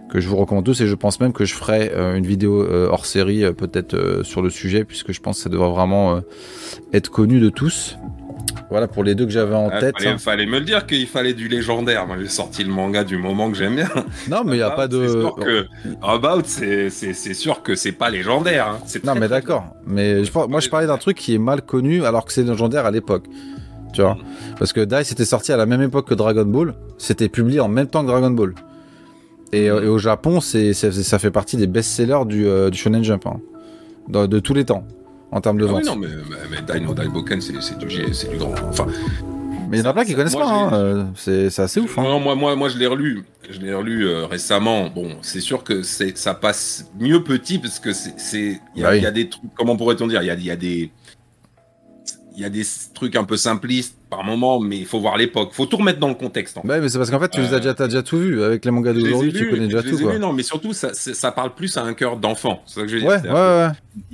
Que 0.09 0.19
je 0.19 0.27
vous 0.27 0.37
recommande 0.37 0.65
tous. 0.65 0.81
Et 0.81 0.87
je 0.87 0.95
pense 0.95 1.19
même 1.19 1.33
que 1.33 1.45
je 1.45 1.53
ferai 1.53 1.91
euh, 1.93 2.15
une 2.15 2.25
vidéo 2.25 2.65
hors 2.89 3.05
série, 3.05 3.43
peut-être 3.53 4.21
sur 4.23 4.41
le 4.41 4.49
sujet. 4.49 4.83
Puisque 4.83 5.11
je 5.11 5.19
pense 5.19 5.37
que 5.37 5.43
ça 5.43 5.49
devrait 5.49 5.69
vraiment 5.69 6.21
être 6.93 7.11
connu 7.11 7.39
de 7.39 7.49
tous. 7.49 7.97
Voilà, 8.69 8.87
pour 8.87 9.03
les 9.03 9.15
deux 9.15 9.25
que 9.25 9.31
j'avais 9.31 9.55
en 9.55 9.69
Ah, 9.71 9.79
tête. 9.79 9.95
fallait, 9.97 10.09
hein. 10.11 10.17
fallait 10.17 10.45
me 10.45 10.59
le 10.59 10.65
dire 10.65 10.85
qu'il 10.85 11.07
fallait 11.07 11.33
du 11.33 11.47
légendaire. 11.47 12.05
Moi, 12.07 12.17
j'ai 12.19 12.27
sorti 12.27 12.63
le 12.63 12.71
manga 12.71 13.03
du 13.03 13.17
moment 13.17 13.49
que 13.51 13.57
j'aime 13.57 13.75
bien. 13.75 13.89
Non, 14.29 14.43
mais 14.45 14.53
il 14.53 14.57
n'y 14.57 14.61
a 14.63 14.71
pas 14.71 14.87
de. 14.87 15.07
sûr 15.07 15.35
que, 15.35 15.65
About, 16.01 16.43
c'est- 16.45 16.89
sûr 17.33 17.63
que 17.63 17.75
c'est 17.75 17.91
pas 17.91 18.09
légendaire. 18.09 18.67
hein. 18.67 18.79
Non, 19.03 19.15
mais 19.15 19.27
d'accord. 19.27 19.65
Mais 19.87 20.23
je, 20.23 20.31
moi, 20.47 20.59
je 20.59 20.69
parlais 20.69 20.87
d'un 20.87 20.97
truc 20.97 21.17
qui 21.17 21.35
est 21.35 21.39
mal 21.39 21.61
connu 21.61 22.05
alors 22.05 22.25
que 22.25 22.33
c'est 22.33 22.43
légendaire 22.43 22.85
à 22.85 22.91
l'époque. 22.91 23.25
Tu 23.93 24.01
vois? 24.03 24.17
Parce 24.59 24.71
que 24.71 24.81
Dice 24.81 25.11
était 25.11 25.25
sorti 25.25 25.51
à 25.51 25.57
la 25.57 25.65
même 25.65 25.81
époque 25.81 26.07
que 26.07 26.13
Dragon 26.13 26.45
Ball. 26.45 26.75
C'était 26.99 27.27
publié 27.29 27.59
en 27.59 27.67
même 27.69 27.87
temps 27.87 28.01
que 28.03 28.07
Dragon 28.07 28.29
Ball. 28.29 28.53
Et, 29.51 29.67
euh, 29.69 29.83
et 29.83 29.87
au 29.87 29.97
Japon, 29.97 30.41
c'est- 30.41 30.73
ça 30.73 31.17
fait 31.17 31.31
partie 31.31 31.57
des 31.57 31.65
best-sellers 31.65 32.25
du, 32.27 32.45
euh, 32.47 32.69
du 32.69 32.77
Shonen 32.77 33.03
Jump. 33.03 33.25
hein. 33.25 33.39
de, 34.07 34.25
de 34.25 34.39
tous 34.39 34.53
les 34.55 34.65
temps. 34.65 34.83
En 35.31 35.41
termes 35.41 35.57
de 35.59 35.65
Ah 35.65 35.71
vente. 35.71 35.81
oui, 35.83 35.87
non, 35.87 35.95
mais, 35.95 36.07
mais, 36.49 36.79
Dino 36.79 36.93
Daiboken, 36.93 37.39
c'est 37.41 37.77
du, 37.77 37.85
du 37.87 38.37
grand. 38.37 38.53
Enfin, 38.69 38.87
mais 39.69 39.77
il 39.77 39.83
y 39.83 39.87
en 39.87 39.89
a 39.91 39.93
plein 39.93 40.03
qui 40.05 40.15
connaissent 40.15 40.33
moi, 40.33 40.41
pas. 40.45 40.51
hein, 40.51 40.73
euh, 40.73 41.03
C'est, 41.15 41.59
assez 41.59 41.79
ouf. 41.79 41.99
hein. 41.99 42.03
Non, 42.03 42.19
moi, 42.19 42.33
moi, 42.33 42.55
moi, 42.55 42.69
je 42.69 42.77
l'ai 42.79 42.87
relu. 42.87 43.23
Je 43.47 43.59
l'ai 43.59 43.71
relu 43.73 44.07
euh, 44.07 44.25
récemment. 44.25 44.89
Bon, 44.89 45.17
c'est 45.21 45.41
sûr 45.41 45.63
que 45.63 45.83
ça 45.83 46.33
passe 46.33 46.89
mieux 46.99 47.23
petit 47.23 47.59
parce 47.59 47.79
que 47.79 47.93
c'est, 47.93 48.13
c'est, 48.17 48.59
il 48.75 48.81
y, 48.81 48.83
a- 48.83 48.87
Bah 48.87 48.91
oui. 48.93 48.97
il 48.97 49.03
y 49.03 49.05
a 49.07 49.11
des 49.11 49.29
trucs. 49.29 49.43
Comment 49.55 49.75
pourrait-on 49.77 50.07
dire? 50.07 50.23
Il 50.23 50.25
y 50.25 50.31
a, 50.31 50.33
il 50.33 50.43
y 50.45 50.49
a 50.51 50.55
des, 50.55 50.89
il 52.35 52.41
y 52.41 52.45
a 52.45 52.49
des 52.49 52.63
trucs 52.93 53.15
un 53.15 53.23
peu 53.23 53.37
simplistes 53.37 53.95
par 54.09 54.23
moment, 54.23 54.59
mais 54.59 54.77
il 54.77 54.85
faut 54.85 54.99
voir 54.99 55.17
l'époque. 55.17 55.49
Faut 55.53 55.65
tout 55.65 55.77
remettre 55.77 55.99
dans 55.99 56.07
le 56.07 56.15
contexte. 56.15 56.57
En 56.57 56.61
fait. 56.61 56.79
Mais 56.81 56.89
c'est 56.89 56.97
parce 56.97 57.11
qu'en 57.11 57.19
fait, 57.19 57.29
tu 57.29 57.39
as 57.41 57.53
Euh, 57.53 57.87
déjà, 57.87 58.01
tout 58.03 58.17
vu. 58.17 58.43
Avec 58.43 58.65
les 58.65 58.71
mangas 58.71 58.93
d'aujourd'hui, 58.93 59.33
tu 59.33 59.49
connais 59.49 59.67
déjà 59.67 59.83
tout. 59.83 59.97
Quoi. 59.99 60.17
non, 60.17 60.33
mais 60.33 60.41
surtout, 60.43 60.73
ça, 60.73 61.31
parle 61.31 61.53
plus 61.53 61.77
à 61.77 61.83
un 61.83 61.93
cœur 61.93 62.17
d'enfant. 62.17 62.61
C'est 62.65 62.75
ça 62.75 62.81
que 62.81 62.87
je 62.87 62.95
veux 62.95 63.01
dire. 63.01 63.11
Ouais, 63.31 63.31
ouais. 63.33 63.67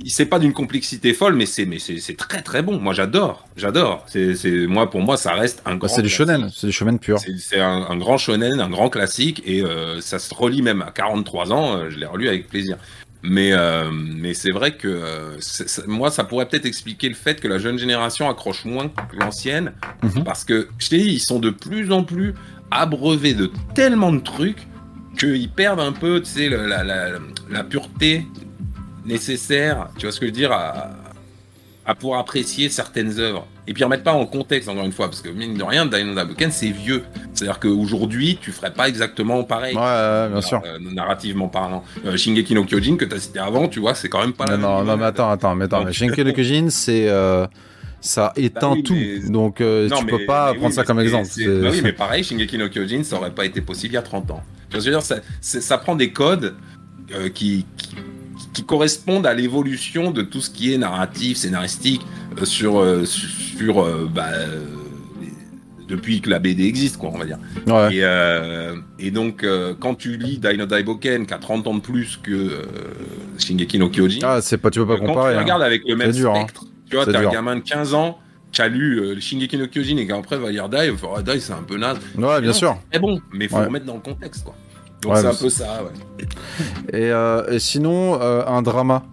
C'est 0.06 0.26
pas 0.26 0.38
d'une 0.38 0.52
complexité 0.52 1.14
folle, 1.14 1.34
mais 1.34 1.46
c'est, 1.46 2.16
très 2.16 2.42
très 2.42 2.62
bon. 2.62 2.78
Moi, 2.78 2.92
j'adore, 2.94 3.46
j'adore. 3.56 4.04
C'est, 4.08 4.34
moi, 4.66 4.90
pour 4.90 5.00
moi, 5.00 5.16
ça 5.16 5.32
reste 5.32 5.62
un 5.64 5.72
Bah, 5.72 5.86
grand. 5.86 5.88
c'est 5.88 6.02
du 6.02 6.08
shonen, 6.08 6.50
c'est 6.54 6.66
du 6.66 6.72
shonen 6.72 6.98
pur. 6.98 7.18
C'est 7.38 7.60
un, 7.60 7.86
un 7.88 7.96
grand 7.96 8.18
shonen, 8.18 8.60
un 8.60 8.68
grand 8.70 8.90
classique, 8.90 9.42
et 9.46 9.62
euh, 9.62 10.00
ça 10.00 10.18
se 10.18 10.34
relit 10.34 10.62
même 10.62 10.82
à 10.82 10.90
43 10.90 11.52
ans. 11.52 11.76
euh, 11.76 11.90
je 11.90 11.98
l'ai 11.98 12.06
relu 12.06 12.28
avec 12.28 12.48
plaisir. 12.48 12.76
Mais, 13.28 13.52
euh, 13.52 13.90
mais 13.92 14.34
c'est 14.34 14.50
vrai 14.52 14.76
que 14.76 14.86
euh, 14.88 15.36
moi, 15.86 16.10
ça 16.10 16.22
pourrait 16.24 16.46
peut-être 16.46 16.66
expliquer 16.66 17.08
le 17.08 17.14
fait 17.14 17.40
que 17.40 17.48
la 17.48 17.58
jeune 17.58 17.78
génération 17.78 18.28
accroche 18.30 18.64
moins 18.64 18.88
que 18.88 19.16
l'ancienne, 19.16 19.72
Mhm. 20.02 20.22
parce 20.24 20.44
que 20.44 20.68
je 20.78 20.88
t'ai 20.88 20.98
dit, 20.98 21.08
ils 21.14 21.18
sont 21.20 21.38
de 21.40 21.50
plus 21.50 21.90
en 21.92 22.04
plus 22.04 22.34
abreuvés 22.70 23.34
de 23.34 23.50
tellement 23.74 24.12
de 24.12 24.20
trucs 24.20 24.66
qu'ils 25.18 25.48
perdent 25.50 25.80
un 25.80 25.92
peu, 25.92 26.20
tu 26.20 26.30
sais, 26.30 26.48
le- 26.48 26.66
la, 26.66 26.84
la, 26.84 27.08
la 27.50 27.64
pureté 27.64 28.26
nécessaire, 29.04 29.88
tu 29.96 30.06
vois 30.06 30.12
ce 30.12 30.20
que 30.20 30.26
je 30.26 30.30
veux 30.30 30.36
dire, 30.36 30.52
à, 30.52 30.90
à 31.86 31.94
pouvoir 31.94 32.20
apprécier 32.20 32.68
certaines 32.68 33.18
œuvres. 33.20 33.46
Et 33.68 33.72
puis 33.72 33.84
remettre 33.84 34.02
pas 34.02 34.12
en 34.12 34.26
contexte, 34.26 34.68
encore 34.68 34.84
une 34.84 34.92
fois, 34.92 35.06
parce 35.06 35.20
que 35.22 35.28
mine 35.28 35.56
de 35.56 35.62
rien, 35.62 35.86
Dino 35.86 36.14
Daboken, 36.14 36.50
c'est 36.50 36.70
vieux. 36.70 37.02
C'est-à-dire 37.32 37.58
qu'aujourd'hui, 37.60 38.38
tu 38.40 38.50
ferais 38.52 38.72
pas 38.72 38.88
exactement 38.88 39.42
pareil. 39.44 39.74
Ouais, 39.76 39.80
ouais, 39.82 40.28
bien 40.30 40.40
sûr. 40.40 40.62
Euh, 40.64 40.78
narrativement 40.80 41.48
parlant. 41.48 41.84
Euh, 42.04 42.16
Shingeki 42.16 42.54
no 42.54 42.64
Kyojin, 42.64 42.96
que 42.96 43.04
tu 43.04 43.14
as 43.14 43.18
cité 43.20 43.38
avant, 43.38 43.68
tu 43.68 43.80
vois, 43.80 43.94
c'est 43.94 44.08
quand 44.08 44.20
même 44.20 44.32
pas 44.32 44.46
la 44.46 44.56
Non, 44.56 44.78
même 44.78 44.86
non, 44.86 44.92
non, 44.92 44.96
mais 44.98 45.04
attends, 45.06 45.30
attends, 45.30 45.54
mais 45.54 45.64
attends. 45.66 45.84
Mais 45.84 45.92
Shinki 45.92 46.24
no 46.24 46.32
Kyojin, 46.34 46.68
c'est. 46.70 47.08
euh, 47.08 47.46
ça 48.00 48.32
éteint 48.36 48.68
Bah 48.70 48.74
oui, 48.76 48.82
tout. 48.82 48.94
mais- 48.94 49.30
Donc, 49.30 49.60
euh, 49.60 49.88
Non, 49.88 49.98
tu 49.98 50.04
mais- 50.04 50.12
peux 50.12 50.26
pas 50.26 50.52
prendre 50.54 50.66
oui, 50.68 50.72
ça 50.72 50.84
comme 50.84 51.00
exemple. 51.00 51.26
bah 51.36 51.68
oui, 51.72 51.80
mais 51.82 51.92
pareil, 52.04 52.22
Shingeki 52.22 52.58
no 52.58 52.68
Kyojin, 52.68 53.02
ça 53.04 53.16
aurait 53.16 53.34
pas 53.34 53.44
été 53.46 53.60
possible 53.60 53.92
il 53.92 53.96
y 53.96 53.98
a 53.98 54.02
30 54.02 54.30
ans. 54.30 54.42
Je 54.70 54.76
veux 54.78 54.82
dire, 54.90 55.02
ça, 55.40 55.78
prend 55.78 55.94
des 55.96 56.10
codes 56.12 56.54
euh, 57.14 57.28
qui, 57.30 57.64
qui, 57.76 57.96
qui 58.56 58.64
correspondent 58.64 59.26
à 59.26 59.34
l'évolution 59.34 60.10
de 60.12 60.22
tout 60.22 60.40
ce 60.40 60.48
qui 60.48 60.72
est 60.72 60.78
narratif, 60.78 61.36
scénaristique, 61.36 62.00
euh, 62.40 62.46
sur, 62.46 62.80
euh, 62.80 63.04
sur 63.04 63.82
euh, 63.84 64.08
bah, 64.10 64.30
depuis 65.86 66.22
que 66.22 66.30
la 66.30 66.38
BD 66.38 66.64
existe, 66.64 66.96
quoi, 66.96 67.10
on 67.12 67.18
va 67.18 67.26
dire. 67.26 67.38
Ouais. 67.66 67.96
Et, 68.98 69.06
et 69.08 69.10
donc, 69.10 69.46
quand 69.78 69.94
tu 69.94 70.16
lis 70.16 70.38
Dino 70.38 70.64
Daiboken, 70.64 71.26
qui 71.26 71.34
a 71.34 71.38
30 71.38 71.66
ans 71.66 71.74
de 71.74 71.80
plus 71.80 72.18
que 72.22 72.62
Shingeki 73.38 73.78
no 73.78 73.90
Kyojin, 73.90 74.20
Ah, 74.24 74.40
c'est 74.40 74.56
pas, 74.56 74.70
tu 74.70 74.80
peux 74.80 74.86
pas 74.86 74.96
quand 74.96 75.06
comparer. 75.06 75.44
tu 75.44 75.50
hein. 75.50 75.60
avec 75.60 75.82
le 75.86 75.94
même 75.94 76.12
dur, 76.12 76.32
hein. 76.34 76.44
spectre, 76.44 76.64
tu 76.88 76.96
vois, 76.96 77.04
t'as 77.04 77.20
un 77.20 77.30
gamin 77.30 77.56
de 77.56 77.60
15 77.60 77.92
ans 77.92 78.18
qui 78.52 78.62
a 78.62 78.68
lu 78.68 79.20
Shingeki 79.20 79.58
no 79.58 79.66
Kyojin 79.66 79.98
et 79.98 80.06
qui 80.06 80.12
après 80.12 80.38
va 80.38 80.50
lire 80.50 80.70
Dai, 80.70 80.86
il 80.86 80.92
va 80.92 80.96
faire 80.96 81.10
ah, 81.18 81.22
Dai 81.22 81.38
c'est 81.40 81.52
un 81.52 81.62
peu 81.62 81.76
naze. 81.76 81.98
Ouais, 82.16 82.40
bien 82.40 82.50
Non, 82.50 82.52
sûr. 82.52 82.78
C'est 82.90 82.98
bon, 83.00 83.20
mais 83.34 83.48
faut 83.48 83.58
Ouais. 83.58 83.66
remettre 83.66 83.84
dans 83.84 83.94
le 83.96 84.00
contexte 84.00 84.44
quoi. 84.44 84.54
Donc 85.02 85.14
Ouais, 85.14 85.20
c'est 85.20 85.26
un 85.26 85.34
peu 85.34 85.48
ça, 85.50 85.82
ouais. 85.84 86.24
Et, 86.92 87.10
euh, 87.12 87.44
et 87.50 87.58
sinon, 87.58 88.20
euh, 88.20 88.44
un 88.46 88.62
drama. 88.62 89.04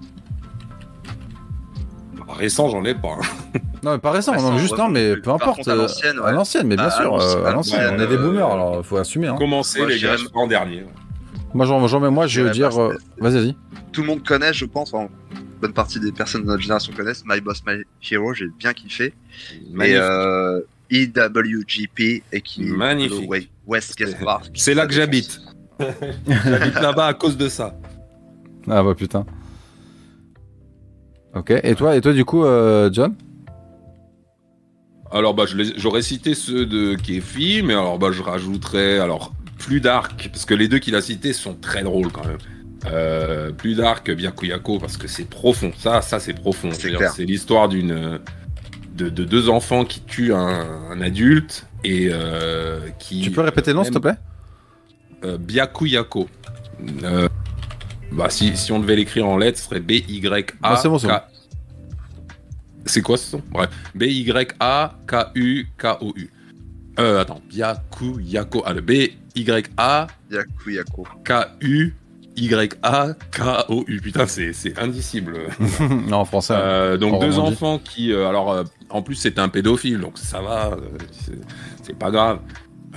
Récent, 2.29 2.67
j'en 2.69 2.83
ai 2.83 2.95
pas. 2.95 3.17
hein. 3.19 3.59
Non, 3.83 3.91
mais 3.91 3.97
pas 3.99 4.11
récent, 4.11 4.31
Récent, 4.31 4.51
non, 4.53 4.57
juste 4.57 4.71
ouais, 4.73 4.77
non, 4.79 4.89
mais 4.89 5.17
peu 5.17 5.29
importe. 5.29 5.57
contre, 5.57 5.69
à 5.69 5.73
euh, 5.73 5.75
l'ancienne, 5.75 6.19
ouais. 6.19 6.25
À 6.25 6.31
l'ancienne, 6.31 6.67
mais 6.67 6.75
bien 6.75 6.85
à 6.85 6.89
sûr. 6.91 7.21
À 7.45 7.51
l'ancienne, 7.51 7.81
ouais, 7.81 7.95
on 7.95 7.99
est 7.99 8.07
des 8.07 8.17
boomers, 8.17 8.49
alors 8.51 8.83
faut 8.85 8.97
assumer. 8.97 9.27
Hein. 9.27 9.35
Commencer 9.37 9.79
Moi, 9.79 9.89
les 9.89 9.99
gars, 9.99 10.15
en 10.33 10.47
dernier. 10.47 10.83
Moi, 11.53 11.65
j'en, 11.67 11.85
j'en- 11.87 11.99
mais 11.99 12.09
moi, 12.09 12.25
je 12.25 12.41
veux 12.41 12.49
dire. 12.49 12.75
euh, 12.81 12.95
Vas-y, 13.19 13.33
vas-y. 13.35 13.55
Tout 13.91 14.01
le 14.01 14.07
monde 14.07 14.25
connaît, 14.25 14.53
je 14.53 14.65
pense, 14.65 14.93
en 14.95 15.09
bonne 15.61 15.73
partie 15.73 15.99
des 15.99 16.11
personnes 16.11 16.41
de 16.41 16.47
notre 16.47 16.61
génération 16.61 16.91
connaissent 16.93 17.23
My 17.27 17.39
Boss 17.39 17.61
My 17.67 17.83
Hero, 18.09 18.33
j'ai 18.33 18.47
bien 18.57 18.73
kiffé. 18.73 19.13
Et 19.53 19.73
Magnifique. 19.73 20.01
euh, 20.01 20.61
EWGP 20.91 22.23
et 22.31 22.41
qui 22.41 22.63
Magnifique. 22.63 23.51
West 23.67 23.95
Park. 24.23 24.49
C'est 24.55 24.73
là 24.73 24.87
que 24.87 24.93
j'habite. 24.93 25.39
j'habite 26.27 26.75
là-bas 26.75 27.07
à 27.07 27.13
cause 27.13 27.37
de 27.37 27.47
ça. 27.47 27.75
Ah 28.69 28.83
bah 28.83 28.95
putain. 28.95 29.25
Ok, 31.35 31.51
et 31.51 31.75
toi, 31.75 31.95
et 31.95 32.01
toi 32.01 32.13
du 32.13 32.25
coup, 32.25 32.43
euh, 32.45 32.89
John? 32.91 33.15
Alors 35.11 35.33
bah 35.33 35.43
j'aurais 35.77 36.01
cité 36.01 36.33
ceux 36.33 36.65
de 36.65 36.95
Kefi, 36.95 37.61
mais 37.63 37.73
alors 37.73 37.99
bah 37.99 38.09
je 38.11 38.21
rajouterais 38.23 38.99
alors 38.99 39.31
plus 39.59 39.79
dark 39.79 40.29
parce 40.31 40.45
que 40.45 40.53
les 40.53 40.67
deux 40.67 40.79
qu'il 40.79 40.95
a 40.95 41.01
cités 41.01 41.33
sont 41.33 41.55
très 41.55 41.83
drôles 41.83 42.11
quand 42.11 42.25
même. 42.25 42.37
Euh, 42.91 43.51
plus 43.51 43.75
dark 43.75 44.11
Byakuyako 44.11 44.79
parce 44.79 44.97
que 44.97 45.07
c'est 45.07 45.25
profond. 45.29 45.71
Ça 45.77 46.01
ça 46.01 46.19
c'est 46.19 46.33
profond. 46.33 46.69
C'est 46.71 46.81
C'est-à-dire, 46.81 46.97
clair. 46.97 47.11
C'est 47.11 47.25
l'histoire 47.25 47.69
d'une 47.69 48.19
de, 48.95 49.09
de 49.09 49.23
deux 49.23 49.49
enfants 49.49 49.85
qui 49.85 50.01
tuent 50.01 50.33
un, 50.33 50.67
un 50.91 51.01
adulte 51.01 51.65
et 51.83 52.09
euh, 52.11 52.79
qui. 52.99 53.21
Tu 53.21 53.31
peux 53.31 53.41
répéter 53.41 53.71
le 53.71 53.77
nom, 53.77 53.83
s'il 53.83 53.93
te 53.93 53.99
plaît? 53.99 54.15
Byakuyako. 55.23 56.27
Euh, 57.03 57.29
bah 58.11 58.29
si, 58.29 58.55
si 58.57 58.71
on 58.71 58.79
devait 58.79 58.95
l'écrire 58.95 59.27
en 59.27 59.37
lettres, 59.37 59.59
ce 59.59 59.65
serait 59.65 59.79
B 59.79 59.91
Y 59.91 60.55
A. 60.61 60.71
Non, 60.71 60.75
c'est 60.81 60.89
bon, 60.89 60.99
c'est 60.99 61.07
bon. 61.07 61.19
C'est 62.85 63.01
quoi 63.01 63.17
ce 63.17 63.29
son? 63.31 63.41
Bref, 63.51 63.69
B 63.95 64.03
Y 64.03 64.55
A 64.59 64.95
K 65.07 65.15
U 65.35 65.65
K 65.77 65.85
O 66.01 66.13
U. 66.15 66.29
Euh, 66.99 67.21
attends, 67.21 67.41
Byakuyako. 67.49 68.63
Ah, 68.65 68.73
le 68.73 68.81
B 68.81 68.91
Y 69.35 69.69
A 69.77 70.07
Yaku 70.29 70.69
Yako. 70.71 71.07
K 71.23 71.31
U 71.61 71.93
Y 72.35 72.77
A 72.83 73.13
K 73.31 73.65
O 73.69 73.83
U. 73.87 74.01
Putain, 74.01 74.27
c'est 74.27 74.77
indicible. 74.77 75.37
Non, 76.07 76.17
en 76.17 76.25
français. 76.25 76.53
Euh, 76.55 76.97
donc 76.97 77.21
deux 77.21 77.39
enfants 77.39 77.79
qui, 77.79 78.11
euh, 78.11 78.27
alors 78.27 78.51
euh, 78.51 78.63
en 78.89 79.01
plus 79.01 79.15
c'est 79.15 79.39
un 79.39 79.49
pédophile, 79.49 79.99
donc 79.99 80.17
ça 80.17 80.41
va, 80.41 80.71
euh, 80.71 80.97
c'est 81.81 81.97
pas 81.97 82.11
grave. 82.11 82.39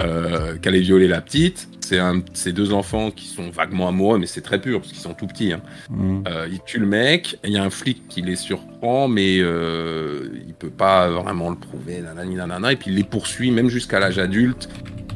Euh, 0.00 0.56
Qu'elle 0.58 0.74
ait 0.76 0.80
violé 0.80 1.08
la 1.08 1.20
petite, 1.20 1.68
c'est 1.80 1.98
un, 1.98 2.20
c'est 2.34 2.52
deux 2.52 2.72
enfants 2.72 3.10
qui 3.10 3.26
sont 3.26 3.48
vaguement 3.50 3.88
amoureux, 3.88 4.18
mais 4.18 4.26
c'est 4.26 4.40
très 4.40 4.60
pur 4.60 4.80
parce 4.80 4.92
qu'ils 4.92 5.00
sont 5.00 5.14
tout 5.14 5.26
petits. 5.26 5.52
Hein. 5.52 5.60
Mm. 5.88 6.24
Euh, 6.28 6.48
il 6.50 6.60
tue 6.66 6.78
le 6.80 6.86
mec, 6.86 7.38
il 7.44 7.52
y 7.52 7.56
a 7.56 7.62
un 7.62 7.70
flic 7.70 8.06
qui 8.08 8.22
les 8.22 8.36
surprend, 8.36 9.08
mais 9.08 9.38
euh, 9.40 10.28
il 10.46 10.52
peut 10.54 10.70
pas 10.70 11.08
vraiment 11.08 11.50
le 11.50 11.56
prouver, 11.56 12.00
nanani, 12.00 12.34
nanana, 12.34 12.72
et 12.72 12.76
puis 12.76 12.90
il 12.90 12.96
les 12.96 13.04
poursuit 13.04 13.50
même 13.50 13.68
jusqu'à 13.68 14.00
l'âge 14.00 14.18
adulte. 14.18 14.68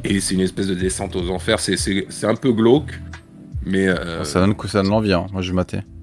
Et 0.03 0.19
c'est 0.19 0.33
une 0.33 0.41
espèce 0.41 0.67
de 0.67 0.73
descente 0.73 1.15
aux 1.15 1.29
enfers. 1.29 1.59
C'est- 1.59 2.25
un 2.25 2.35
peu 2.35 2.51
glauque, 2.51 2.99
mais 3.65 3.87
euh, 3.87 4.23
Ça 4.23 4.39
donne, 4.39 4.55
ça 4.67 4.81
donne 4.81 4.89
l'envie, 4.91 5.13
hein. 5.13 5.27
moi 5.31 5.41
je 5.41 5.53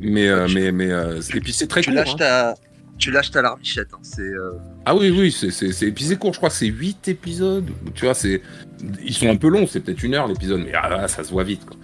mais 0.01 0.29
euh, 0.29 0.47
mais 0.55 0.71
mais 0.71 0.91
euh, 0.91 1.21
et 1.35 1.41
puis 1.41 1.53
c'est 1.53 1.67
très 1.67 1.81
Tu 1.81 1.91
court. 1.91 1.97
lâches 1.97 2.13
hein. 2.15 2.17
ta, 2.19 2.55
tu 2.99 3.11
lâches 3.11 3.31
ta 3.31 3.43
larmichette. 3.43 3.89
Hein. 3.93 3.99
C'est 4.03 4.23
euh, 4.23 4.53
Ah 4.85 4.95
oui, 4.95 5.11
oui, 5.11 5.33
c'est, 5.33 5.51
c'est, 5.51 5.73
c'est... 5.73 5.87
Et 5.87 5.93
puis 5.93 6.05
c'est 6.05 6.17
court, 6.17 6.33
je 6.33 6.39
crois 6.39 6.51
que 6.51 6.55
c'est 6.55 6.67
8 6.67 7.09
épisodes. 7.09 7.69
Tu 7.95 8.05
vois, 8.05 8.15
c'est... 8.15 8.43
Ils 9.05 9.15
sont 9.15 9.29
un 9.29 9.37
peu 9.37 9.49
longs, 9.49 9.67
c'est 9.67 9.81
peut-être 9.81 10.03
une 10.03 10.15
heure 10.15 10.27
l'épisode, 10.27 10.63
mais 10.65 10.73
ah, 10.75 10.89
là, 10.89 11.09
ça 11.09 11.25
se 11.25 11.31
voit 11.31 11.45
vite. 11.45 11.65
Quoi. 11.65 11.77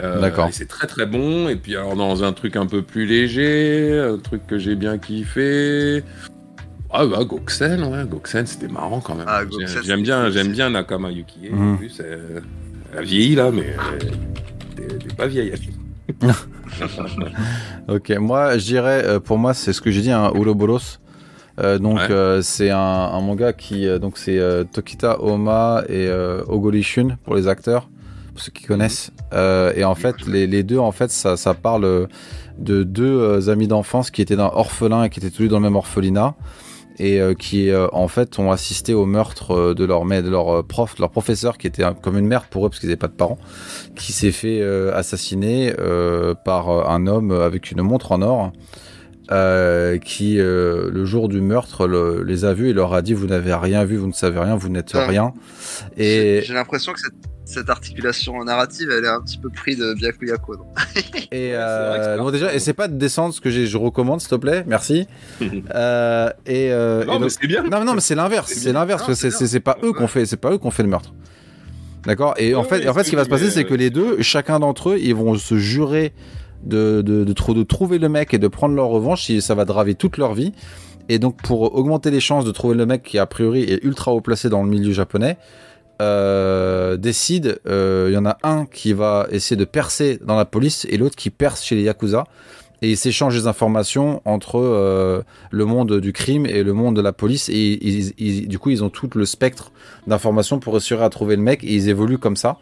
Euh, 0.00 0.20
D'accord. 0.20 0.48
et 0.48 0.52
C'est 0.52 0.66
très 0.66 0.86
très 0.86 1.06
bon. 1.06 1.48
Et 1.48 1.56
puis 1.56 1.76
alors 1.76 1.96
dans 1.96 2.24
un 2.24 2.32
truc 2.32 2.56
un 2.56 2.66
peu 2.66 2.82
plus 2.82 3.06
léger, 3.06 4.00
un 4.00 4.18
truc 4.18 4.46
que 4.46 4.58
j'ai 4.58 4.74
bien 4.74 4.98
kiffé. 4.98 6.02
Ah 6.90 7.06
bah 7.06 7.24
Goxen, 7.24 7.82
ouais, 7.84 8.04
Goxen, 8.08 8.46
c'était 8.46 8.68
marrant 8.68 9.00
quand 9.00 9.14
même. 9.14 9.26
Ah, 9.28 9.42
j'aime 9.82 10.02
bien, 10.02 10.30
j'aime 10.30 10.52
bien 10.52 10.70
Nakama 10.70 11.10
Yukie. 11.10 11.50
Mhm. 11.50 11.74
En 11.74 11.76
plus, 11.76 12.00
euh, 12.00 12.40
elle 12.92 12.98
a 12.98 13.02
vieilli 13.02 13.34
là, 13.34 13.50
mais 13.50 13.74
t'es, 14.76 14.86
t'es 14.86 15.14
pas 15.14 15.26
vieille. 15.26 15.52
Ok, 17.88 18.10
moi 18.18 18.58
je 18.58 18.64
dirais, 18.64 19.02
euh, 19.04 19.20
pour 19.20 19.38
moi 19.38 19.54
c'est 19.54 19.72
ce 19.72 19.80
que 19.80 19.90
j'ai 19.90 20.02
dit, 20.02 20.10
un 20.10 20.30
Ouroboros. 20.30 20.98
Euh, 21.60 21.78
donc 21.78 21.98
Ouais. 21.98 22.10
euh, 22.10 22.42
c'est 22.42 22.70
un, 22.70 22.78
un 22.78 23.20
manga 23.20 23.52
qui 23.52 23.86
euh, 23.86 23.98
donc 24.00 24.18
c'est 24.18 24.40
Tokita 24.72 25.20
Oma 25.22 25.84
et 25.88 26.08
Ogori 26.48 26.82
Shun 26.82 27.16
pour 27.24 27.34
les 27.36 27.46
acteurs 27.46 27.88
pour 28.32 28.42
ceux 28.42 28.50
qui 28.50 28.64
connaissent 28.64 29.12
et 29.76 29.84
en 29.84 29.94
fait 29.94 30.26
les, 30.26 30.48
les 30.48 30.64
deux 30.64 30.78
en 30.78 30.90
fait 30.90 31.10
ça, 31.12 31.36
ça 31.36 31.54
parle 31.54 32.08
de 32.58 32.82
deux 32.82 33.48
amis 33.48 33.68
d'enfance 33.68 34.10
qui 34.10 34.22
étaient 34.22 34.34
dans 34.34 34.52
orphelins 34.52 35.04
et 35.04 35.10
qui 35.10 35.20
étaient 35.20 35.30
tous 35.30 35.46
dans 35.46 35.58
le 35.58 35.62
même 35.62 35.76
orphelinat 35.76 36.34
et 36.98 37.20
qui 37.38 37.70
en 37.92 38.08
fait 38.08 38.38
ont 38.40 38.50
assisté 38.50 38.92
au 38.94 39.04
meurtre 39.06 39.74
de 39.74 39.84
leur, 39.84 40.04
ma- 40.04 40.22
de 40.22 40.30
leur 40.30 40.64
prof, 40.64 40.96
de 40.96 41.00
leur 41.02 41.10
professeur 41.10 41.58
qui 41.58 41.68
était 41.68 41.84
comme 42.02 42.18
une 42.18 42.26
mère 42.26 42.44
pour 42.48 42.66
eux 42.66 42.68
parce 42.70 42.80
qu'ils 42.80 42.88
n'avaient 42.88 42.96
pas 42.96 43.08
de 43.08 43.12
parents, 43.12 43.38
qui 43.96 44.12
s'est 44.12 44.32
fait 44.32 44.62
assassiner 44.92 45.72
par 46.44 46.68
un 46.90 47.06
homme 47.06 47.30
avec 47.30 47.70
une 47.70 47.82
montre 47.82 48.10
en 48.12 48.22
or. 48.22 48.52
Euh, 49.30 49.96
qui 49.98 50.38
euh, 50.38 50.90
le 50.92 51.04
jour 51.06 51.28
du 51.28 51.40
meurtre 51.40 51.86
le- 51.86 52.22
les 52.22 52.44
a 52.44 52.52
vus 52.52 52.68
et 52.68 52.72
leur 52.74 52.92
a 52.92 53.00
dit 53.02 53.14
vous 53.14 53.26
n'avez 53.26 53.54
rien 53.54 53.84
vu 53.84 53.96
vous 53.96 54.06
ne 54.06 54.12
savez 54.12 54.38
rien 54.38 54.54
vous 54.56 54.68
n'êtes 54.68 54.90
Ah. 54.94 55.06
rien 55.06 55.32
J'ai 55.96 56.38
et, 56.38 56.42
j'ai 56.42 56.52
l'impression 56.52 56.92
que 56.92 57.00
cette, 57.00 57.14
cette 57.46 57.68
articulation 57.70 58.42
narrative, 58.44 58.90
elle 58.90 59.04
est 59.04 59.08
un 59.08 59.20
petit 59.20 59.38
peu 59.38 59.48
pris 59.50 59.76
de 59.76 59.94
Byakuya-ko. 59.94 60.56
non 60.56 60.64
Et 61.30 61.50
c'est 61.50 61.52
vrai 61.52 61.52
que 61.52 61.54
euh, 61.56 62.16
c'est 62.16 62.22
bon, 62.22 62.30
déjà, 62.30 62.58
c'est 62.58 62.72
pas 62.74 62.88
de 62.88 62.96
descendre 62.96 63.34
ce 63.34 63.40
que 63.40 63.50
j'ai- 63.50 63.66
je 63.66 63.76
recommande, 63.78 64.20
s'il 64.20 64.30
te 64.30 64.34
plaît, 64.36 64.64
merci. 64.66 65.06
Euh, 65.74 66.28
et, 66.46 66.70
euh, 66.72 67.04
Non, 67.04 67.12
et 67.12 67.16
mais 67.16 67.20
donc- 67.20 67.30
c'est 67.30 67.46
bien. 67.46 67.62
non, 67.62 67.84
non, 67.84 67.94
mais 67.94 68.00
c'est 68.00 68.14
l'inverse, 68.14 68.52
C'est 68.52 68.72
l'inverse, 68.72 69.02
Non, 69.02 69.06
parce 69.08 69.18
que 69.20 69.28
c'est 69.28 69.30
c'est 69.30 69.38
c'est- 69.46 69.46
c'est 69.52 69.60
pas 69.60 69.76
eux 69.82 69.92
qu'on 69.92 70.06
fait, 70.06 70.24
c'est 70.26 70.36
pas 70.38 70.52
eux 70.52 70.58
qu'on 70.58 70.70
fait 70.70 70.82
le 70.82 70.88
meurtre. 70.88 71.12
D'accord? 72.06 72.34
Et 72.38 72.54
en 72.54 72.64
fait, 72.64 72.80
ouais, 72.80 72.88
en 72.88 72.94
fait, 72.94 73.04
ce 73.04 73.10
qui 73.10 73.16
va 73.16 73.24
se 73.24 73.30
passer, 73.30 73.50
c'est 73.50 73.64
que 73.64 73.72
les 73.74 73.88
deux, 73.90 74.20
chacun 74.20 74.58
d'entre 74.60 74.90
eux, 74.90 74.98
ils 75.00 75.14
vont 75.14 75.36
se 75.36 75.56
jurer 75.56 76.12
de 76.64 77.02
de, 77.02 77.24
de, 77.24 77.32
trou- 77.32 77.54
de 77.54 77.62
trouver 77.62 77.98
le 77.98 78.08
mec 78.08 78.34
et 78.34 78.38
de 78.38 78.48
prendre 78.48 78.74
leur 78.74 78.88
revanche. 78.88 79.30
Ça 79.40 79.54
va 79.54 79.64
draver 79.64 79.94
toute 79.94 80.16
leur 80.16 80.34
vie. 80.34 80.52
Et 81.08 81.18
donc, 81.18 81.36
pour 81.42 81.74
augmenter 81.74 82.10
les 82.10 82.20
chances 82.20 82.46
de 82.46 82.50
trouver 82.50 82.74
le 82.74 82.86
mec 82.86 83.02
qui 83.02 83.18
a 83.18 83.26
priori 83.26 83.62
est 83.62 83.84
ultra 83.84 84.12
haut 84.12 84.22
placé 84.22 84.48
dans 84.48 84.62
le 84.62 84.70
milieu 84.70 84.92
japonais, 84.92 85.36
euh, 86.00 86.96
décide, 86.96 87.60
euh, 87.66 88.06
il 88.10 88.14
y 88.14 88.16
en 88.16 88.24
a 88.24 88.38
un 88.42 88.64
qui 88.64 88.94
va 88.94 89.26
essayer 89.30 89.56
de 89.56 89.66
percer 89.66 90.18
dans 90.24 90.34
la 90.34 90.46
police 90.46 90.86
et 90.88 90.96
l'autre 90.96 91.14
qui 91.14 91.28
perce 91.28 91.62
chez 91.62 91.74
les 91.74 91.82
Yakuza. 91.82 92.24
Et 92.82 92.90
ils 92.90 92.96
s'échangent 92.96 93.38
des 93.38 93.46
informations 93.46 94.20
entre 94.24 94.58
euh, 94.58 95.22
le 95.50 95.64
monde 95.64 96.00
du 96.00 96.12
crime 96.12 96.44
et 96.44 96.62
le 96.62 96.72
monde 96.72 96.96
de 96.96 97.00
la 97.00 97.12
police. 97.12 97.48
Et 97.50 98.46
du 98.46 98.58
coup, 98.58 98.70
ils 98.70 98.82
ont 98.82 98.90
tout 98.90 99.08
le 99.14 99.24
spectre 99.26 99.72
d'informations 100.06 100.58
pour 100.58 100.72
réussir 100.72 101.02
à 101.02 101.08
trouver 101.08 101.36
le 101.36 101.42
mec. 101.42 101.64
Et 101.64 101.72
ils 101.74 101.88
évoluent 101.88 102.18
comme 102.18 102.36
ça. 102.36 102.56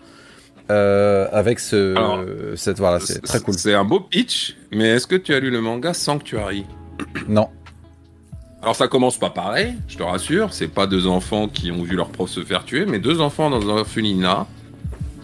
Euh, 0.71 1.29
avec 1.33 1.61
ce, 1.61 1.97
Alors, 1.97 2.25
cette 2.57 2.79
voilà, 2.79 3.01
c'est 3.01 3.21
très 3.21 3.41
cool. 3.41 3.55
C'est 3.55 3.75
un 3.75 3.85
beau 3.85 4.01
pitch, 4.01 4.57
mais 4.71 4.89
est-ce 4.89 5.07
que 5.07 5.17
tu 5.17 5.35
as 5.35 5.41
lu 5.41 5.51
le 5.51 5.61
manga 5.61 5.93
Sanctuary 5.95 6.65
Non, 7.29 7.49
Alors 8.63 8.77
ça 8.77 8.89
commence 8.89 9.19
pas 9.19 9.31
pareil, 9.31 9.75
je 9.89 9.97
te 9.97 10.03
rassure, 10.03 10.53
c'est 10.53 10.69
pas 10.69 10.87
deux 10.87 11.07
enfants 11.07 11.49
qui 11.49 11.71
ont 11.71 11.83
vu 11.83 11.97
leur 11.97 12.09
prof 12.09 12.31
se 12.31 12.45
faire 12.45 12.65
tuer, 12.65 12.87
mais 12.87 12.99
deux 12.99 13.21
enfants 13.21 13.51
dans 13.51 13.69
un 13.69 13.79
orphelinat 13.79 14.47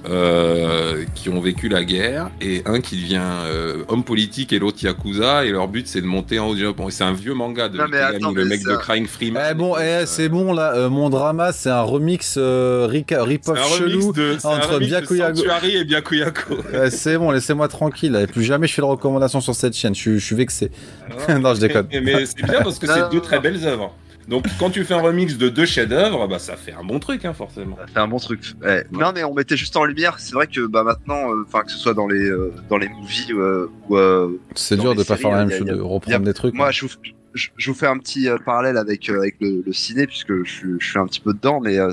euh, 0.08 1.04
qui 1.14 1.28
ont 1.28 1.40
vécu 1.40 1.68
la 1.68 1.84
guerre 1.84 2.30
et 2.40 2.62
un 2.66 2.80
qui 2.80 2.96
devient 2.96 3.20
euh, 3.22 3.84
homme 3.88 4.04
politique 4.04 4.52
et 4.52 4.58
l'autre 4.58 4.78
yakuza 4.82 5.44
et 5.44 5.50
leur 5.50 5.68
but 5.68 5.86
c'est 5.88 6.00
de 6.00 6.06
monter 6.06 6.38
en 6.38 6.48
haut 6.48 6.54
du 6.54 6.62
Japon. 6.62 6.88
C'est 6.90 7.04
un 7.04 7.12
vieux 7.12 7.34
manga 7.34 7.68
de 7.68 7.78
Non, 7.78 7.84
mais 7.90 7.98
Ikegami, 7.98 8.16
attends, 8.24 8.30
le 8.32 8.42
mais 8.44 8.48
mec 8.50 8.60
ça- 8.62 8.70
de 8.72 8.76
Crying 8.76 9.06
Freeman. 9.06 9.42
Eh 9.50 9.54
bon, 9.54 9.76
eh, 9.76 10.04
c'est 10.06 10.28
bon 10.28 10.52
là. 10.52 10.72
euh, 10.74 10.88
mon 10.88 11.10
drama, 11.10 11.52
c'est 11.52 11.70
un 11.70 11.82
remix 11.82 12.34
euh, 12.38 12.86
rip-off 12.88 13.76
chelou. 13.78 14.12
de, 14.12 14.36
c'est 14.38 14.46
un 14.46 14.50
entre 14.50 14.74
remix 14.74 14.90
de 14.90 14.96
Byakuya- 14.96 15.34
Sanctuary 15.34 15.76
et 15.76 15.84
Byakuyako. 15.84 16.54
C'est 16.90 17.18
bon, 17.18 17.30
laissez-moi 17.30 17.68
tranquille. 17.68 18.12
là. 18.12 18.22
Et 18.22 18.26
plus 18.26 18.44
jamais 18.44 18.66
je 18.66 18.74
fais 18.74 18.82
de 18.82 18.86
recommandations 18.86 19.40
sur 19.40 19.54
cette 19.54 19.74
chaîne. 19.76 19.94
Je, 19.94 20.00
suis- 20.00 20.18
je 20.18 20.24
suis 20.24 20.36
vexé. 20.36 20.70
non, 21.40 21.54
je 21.54 21.60
déconne. 21.60 21.86
Mais, 21.92 22.00
mais 22.00 22.26
c'est 22.26 22.42
bien 22.44 22.62
parce 22.62 22.78
que 22.78 22.86
c'est 22.86 23.10
deux 23.10 23.20
très 23.20 23.40
belles 23.40 23.64
œuvres. 23.66 23.92
Donc 24.28 24.44
quand 24.58 24.70
tu 24.70 24.84
fais 24.84 24.94
un 24.94 25.00
remix 25.00 25.38
de 25.38 25.48
deux 25.48 25.64
chefs-d'œuvre, 25.64 26.28
bah 26.28 26.38
ça 26.38 26.56
fait 26.56 26.72
un 26.74 26.84
bon 26.84 26.98
truc 26.98 27.24
hein, 27.24 27.32
forcément. 27.32 27.76
Ça 27.76 27.86
fait 27.86 27.98
un 28.00 28.08
bon 28.08 28.18
truc. 28.18 28.40
Ouais. 28.62 28.84
Non, 28.92 29.12
mais 29.14 29.24
on 29.24 29.32
mettait 29.34 29.56
juste 29.56 29.76
en 29.76 29.84
lumière. 29.84 30.18
C'est 30.20 30.34
vrai 30.34 30.46
que 30.46 30.66
bah 30.66 30.84
maintenant, 30.84 31.32
euh, 31.32 31.44
enfin 31.46 31.62
que 31.62 31.70
ce 31.72 31.78
soit 31.78 31.94
dans 31.94 32.06
les 32.06 32.28
euh, 32.28 32.52
dans 32.68 32.76
les 32.76 32.88
movies 32.88 33.32
euh, 33.32 33.70
ou 33.88 33.96
euh, 33.96 34.38
C'est 34.54 34.76
Dans 34.76 34.82
dur 34.82 34.90
les 34.92 34.98
de 34.98 35.02
pas 35.04 35.16
séries, 35.16 35.22
faire 35.22 35.30
la 35.30 35.46
même 35.46 35.50
y 35.50 35.54
a- 35.54 35.58
chose, 35.58 35.66
de 35.68 35.74
y 35.76 35.78
a- 35.80 35.82
reprendre 35.82 36.20
des 36.26 36.34
trucs. 36.34 36.54
moi, 36.54 36.70
je 36.70 36.84
vous, 36.84 36.92
je, 37.34 37.48
je 37.56 37.70
vous 37.70 37.76
fais 37.76 37.86
un 37.86 37.96
petit 37.98 38.28
euh, 38.28 38.36
parallèle 38.44 38.76
avec 38.76 39.08
euh, 39.08 39.18
avec 39.18 39.36
le, 39.40 39.62
le 39.64 39.72
ciné 39.72 40.06
puisque 40.06 40.44
je, 40.44 40.50
suis- 40.50 40.76
je 40.78 40.86
suis 40.86 40.98
un 40.98 41.06
petit 41.06 41.20
peu 41.20 41.32
dedans, 41.32 41.60
mais 41.60 41.78
euh, 41.78 41.92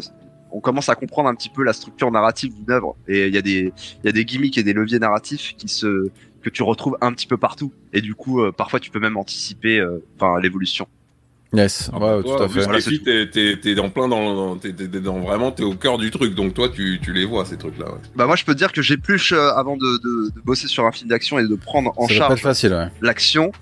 on 0.52 0.60
commence 0.60 0.90
à 0.90 0.96
comprendre 0.96 1.30
un 1.30 1.36
petit 1.36 1.50
peu 1.50 1.64
la 1.64 1.72
structure 1.74 2.12
narrative 2.12 2.54
d'une 2.54 2.70
œuvre. 2.72 2.98
Et 3.08 3.28
il 3.28 3.34
y 3.34 3.38
a 3.38 3.42
des 3.42 3.72
il 4.04 4.06
y 4.06 4.10
a 4.10 4.12
des 4.12 4.26
gimmicks 4.26 4.58
et 4.58 4.64
des 4.64 4.74
leviers 4.74 5.00
narratifs 5.00 5.56
qui 5.58 5.70
se 5.70 6.10
que 6.42 6.50
tu 6.50 6.64
retrouves 6.64 6.98
un 7.00 7.14
petit 7.14 7.28
peu 7.28 7.38
partout. 7.38 7.72
Et 7.94 8.02
du 8.02 8.14
coup, 8.14 8.42
euh, 8.42 8.52
parfois, 8.52 8.82
tu 8.82 8.92
peux 8.92 9.00
même 9.00 9.16
anticiper 9.16 9.80
euh, 9.80 10.04
enfin 10.20 10.38
l'évolution. 10.42 10.86
Yes, 11.54 11.90
ouais, 11.94 12.22
tout 12.24 12.34
à 12.34 12.50
fait. 12.50 12.64
Voilà, 12.64 12.82
filles, 12.82 13.02
t'es- 13.02 13.30
t'es 13.30 13.58
t'es 13.62 13.76
dans 13.76 13.90
plein 13.90 14.08
dans, 14.10 14.58
t'es 14.58 14.74
t'es- 14.74 14.88
t'es 14.90 15.00
dans 15.00 15.20
vraiment, 15.22 15.52
t'es 15.52 15.64
au 15.64 15.74
cœur 15.76 15.98
du 15.98 16.12
truc. 16.12 16.36
Donc 16.36 16.54
toi, 16.54 16.68
tu, 16.68 17.00
tu 17.02 17.14
les 17.14 17.24
vois 17.26 17.46
ces 17.46 17.58
trucs-là. 17.58 17.86
Ouais. 17.94 18.00
Bah 18.16 18.26
moi, 18.26 18.36
je 18.36 18.44
peux 18.44 18.54
te 18.54 18.58
dire 18.58 18.74
que 18.74 18.82
j'épluche 18.82 19.32
euh, 19.32 19.52
avant 19.54 19.78
de, 19.78 19.98
de, 20.04 20.32
de 20.36 20.42
bosser 20.42 20.68
sur 20.68 20.86
un 20.86 20.92
film 20.92 21.10
d'action 21.10 21.40
et 21.40 21.48
de 21.48 21.56
prendre 21.56 21.94
en 21.98 22.08
Ça 22.08 22.14
charge 22.14 22.42
facile, 22.42 22.74
ouais. 22.74 22.88
l'action, 23.02 23.54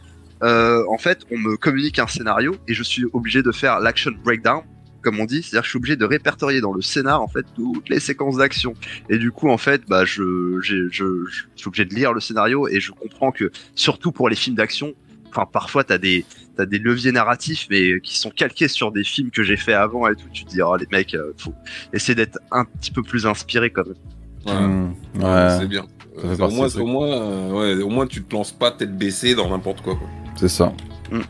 euh, 0.41 0.83
en 0.89 0.97
fait, 0.97 1.19
on 1.31 1.37
me 1.37 1.55
communique 1.55 1.99
un 1.99 2.07
scénario 2.07 2.55
et 2.67 2.73
je 2.73 2.81
suis 2.83 3.05
obligé 3.13 3.43
de 3.43 3.51
faire 3.51 3.79
l'action 3.79 4.11
breakdown, 4.23 4.61
comme 5.03 5.19
on 5.19 5.25
dit, 5.25 5.43
c'est-à-dire 5.43 5.61
que 5.61 5.65
je 5.65 5.69
suis 5.71 5.77
obligé 5.77 5.95
de 5.95 6.05
répertorier 6.05 6.61
dans 6.61 6.73
le 6.73 6.81
scénar 6.81 7.21
en 7.21 7.27
fait 7.27 7.45
toutes 7.55 7.89
les 7.89 7.99
séquences 7.99 8.37
d'action. 8.37 8.73
Et 9.09 9.19
du 9.19 9.31
coup, 9.31 9.49
en 9.49 9.57
fait, 9.59 9.83
bah 9.87 10.03
je, 10.03 10.59
j'ai- 10.63 10.87
je, 10.89 11.25
je, 11.29 11.43
suis 11.55 11.67
obligé 11.67 11.85
de 11.85 11.93
lire 11.93 12.11
le 12.13 12.21
scénario 12.21 12.67
et 12.67 12.79
je 12.79 12.91
comprends 12.91 13.31
que 13.31 13.51
surtout 13.75 14.11
pour 14.11 14.29
les 14.29 14.35
films 14.35 14.55
d'action, 14.55 14.93
enfin 15.29 15.45
parfois 15.51 15.83
t'as 15.83 15.97
des 15.99 16.25
t'as 16.55 16.65
des 16.65 16.79
leviers 16.79 17.11
narratifs 17.11 17.67
mais 17.69 17.99
qui 18.01 18.17
sont 18.17 18.29
calqués 18.29 18.67
sur 18.67 18.91
des 18.91 19.03
films 19.03 19.31
que 19.31 19.43
j'ai 19.43 19.57
fait 19.57 19.73
avant 19.73 20.07
et 20.07 20.15
tout. 20.15 20.27
Tu 20.31 20.45
te 20.45 20.49
dis 20.49 20.61
oh 20.61 20.75
les 20.75 20.87
mecs, 20.91 21.13
euh, 21.15 21.33
faut 21.37 21.53
essayer 21.93 22.15
d'être 22.15 22.39
un 22.51 22.65
petit 22.65 22.91
peu 22.91 23.03
plus 23.03 23.25
inspiré 23.25 23.69
quand 23.71 23.83
même. 23.85 24.93
Ouais, 25.15 25.23
ouais, 25.23 25.57
C'est 25.59 25.67
bien. 25.67 25.85
Euh, 26.23 26.35
au, 26.37 26.51
moins, 26.51 26.67
au, 26.75 27.03
euh, 27.03 27.75
ouais, 27.77 27.81
au 27.83 27.89
moins, 27.89 28.05
tu 28.05 28.21
te 28.23 28.35
lances 28.35 28.51
pas 28.51 28.69
tête 28.71 28.95
baissée 28.97 29.33
dans 29.35 29.49
n'importe 29.49 29.81
quoi. 29.81 29.95
quoi. 29.95 30.07
c'est 30.35 30.47
ça. 30.49 30.71
Hmm. 31.11 31.21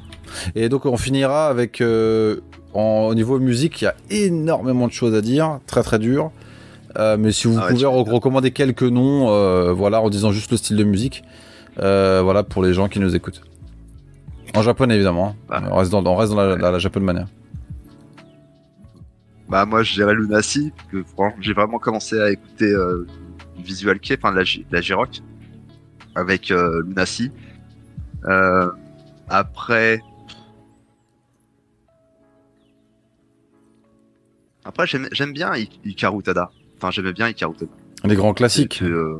Et 0.55 0.67
donc, 0.67 0.85
on 0.85 0.97
finira 0.97 1.47
avec. 1.47 1.79
euh, 1.79 2.41
en- 2.73 3.07
au 3.09 3.15
niveau 3.15 3.39
musique, 3.39 3.81
il 3.81 3.85
y 3.85 3.87
a 3.87 3.95
énormément 4.09 4.87
de 4.87 4.91
choses 4.91 5.13
à 5.15 5.21
dire, 5.21 5.59
très 5.67 5.83
très 5.83 5.99
dur. 5.99 6.31
Euh, 6.97 7.17
mais 7.17 7.31
si 7.31 7.47
vous 7.47 7.57
Ah 7.59 7.67
pouvez 7.69 7.85
recommander 7.85 8.51
quelques 8.51 8.83
noms, 8.83 9.29
euh, 9.29 9.71
voilà, 9.71 10.01
en 10.01 10.09
disant 10.09 10.31
juste 10.31 10.51
le 10.51 10.57
style 10.57 10.75
de 10.77 10.83
musique, 10.83 11.23
euh, 11.79 12.21
voilà, 12.23 12.43
pour 12.43 12.61
les 12.63 12.73
gens 12.73 12.87
qui 12.89 12.99
nous 12.99 13.15
écoutent. 13.15 13.41
En 14.55 14.61
japonais, 14.61 14.95
évidemment. 14.95 15.29
hein. 15.29 15.35
Ah. 15.49 15.69
On 15.71 15.77
reste 15.77 15.91
dans, 15.91 16.05
on 16.05 16.15
reste 16.15 16.31
dans 16.33 16.37
la, 16.43 16.55
la, 16.55 16.71
la. 16.71 17.25
Bah 19.49 19.65
moi 19.65 19.83
je 19.83 19.93
dirais 19.93 20.15
Lunacy, 20.15 20.71
parce 20.75 20.89
que 20.89 21.03
j'ai 21.41 21.53
vraiment 21.53 21.77
commencé 21.77 22.19
à 22.19 22.31
écouter 22.31 22.65
euh, 22.71 23.05
Visual 23.57 23.99
Kei, 23.99 24.17
enfin 24.17 24.31
la, 24.33 24.43
la 24.71 24.81
J-Rock, 24.81 25.21
avec 26.15 26.49
euh, 26.51 26.81
Lunacy. 26.87 27.31
Euh, 28.25 28.71
après... 29.29 30.01
Après 34.65 34.87
j'aime 34.87 35.33
bien 35.33 35.51
Hikaru 35.83 36.23
Tada. 36.23 36.49
Enfin 36.77 36.89
j'aimais 36.91 37.13
bien 37.13 37.27
Hikaru 37.27 37.53
Tada. 37.55 37.71
Les 38.05 38.15
grands 38.15 38.33
classiques. 38.33 38.81
Euh, 38.81 39.19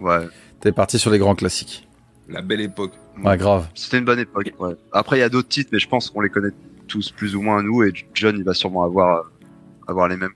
ouais, 0.00 0.26
T'es 0.60 0.72
parti 0.72 0.98
sur 0.98 1.10
les 1.10 1.18
grands 1.18 1.34
classiques. 1.34 1.87
La 2.28 2.42
belle 2.42 2.60
époque. 2.60 2.92
Ouais, 3.24 3.36
grave. 3.36 3.66
c'était 3.74 3.98
une 3.98 4.04
bonne 4.04 4.18
époque. 4.18 4.52
Ouais. 4.58 4.74
Après 4.92 5.16
il 5.16 5.20
y 5.20 5.22
a 5.22 5.28
d'autres 5.28 5.48
titres, 5.48 5.70
mais 5.72 5.78
je 5.78 5.88
pense 5.88 6.10
qu'on 6.10 6.20
les 6.20 6.28
connaît 6.28 6.52
tous 6.86 7.10
plus 7.10 7.34
ou 7.36 7.42
moins 7.42 7.62
nous, 7.62 7.82
et 7.82 7.92
John 8.14 8.36
il 8.38 8.44
va 8.44 8.54
sûrement 8.54 8.84
avoir, 8.84 9.18
euh, 9.18 9.22
avoir 9.88 10.08
les 10.08 10.16
mêmes. 10.16 10.32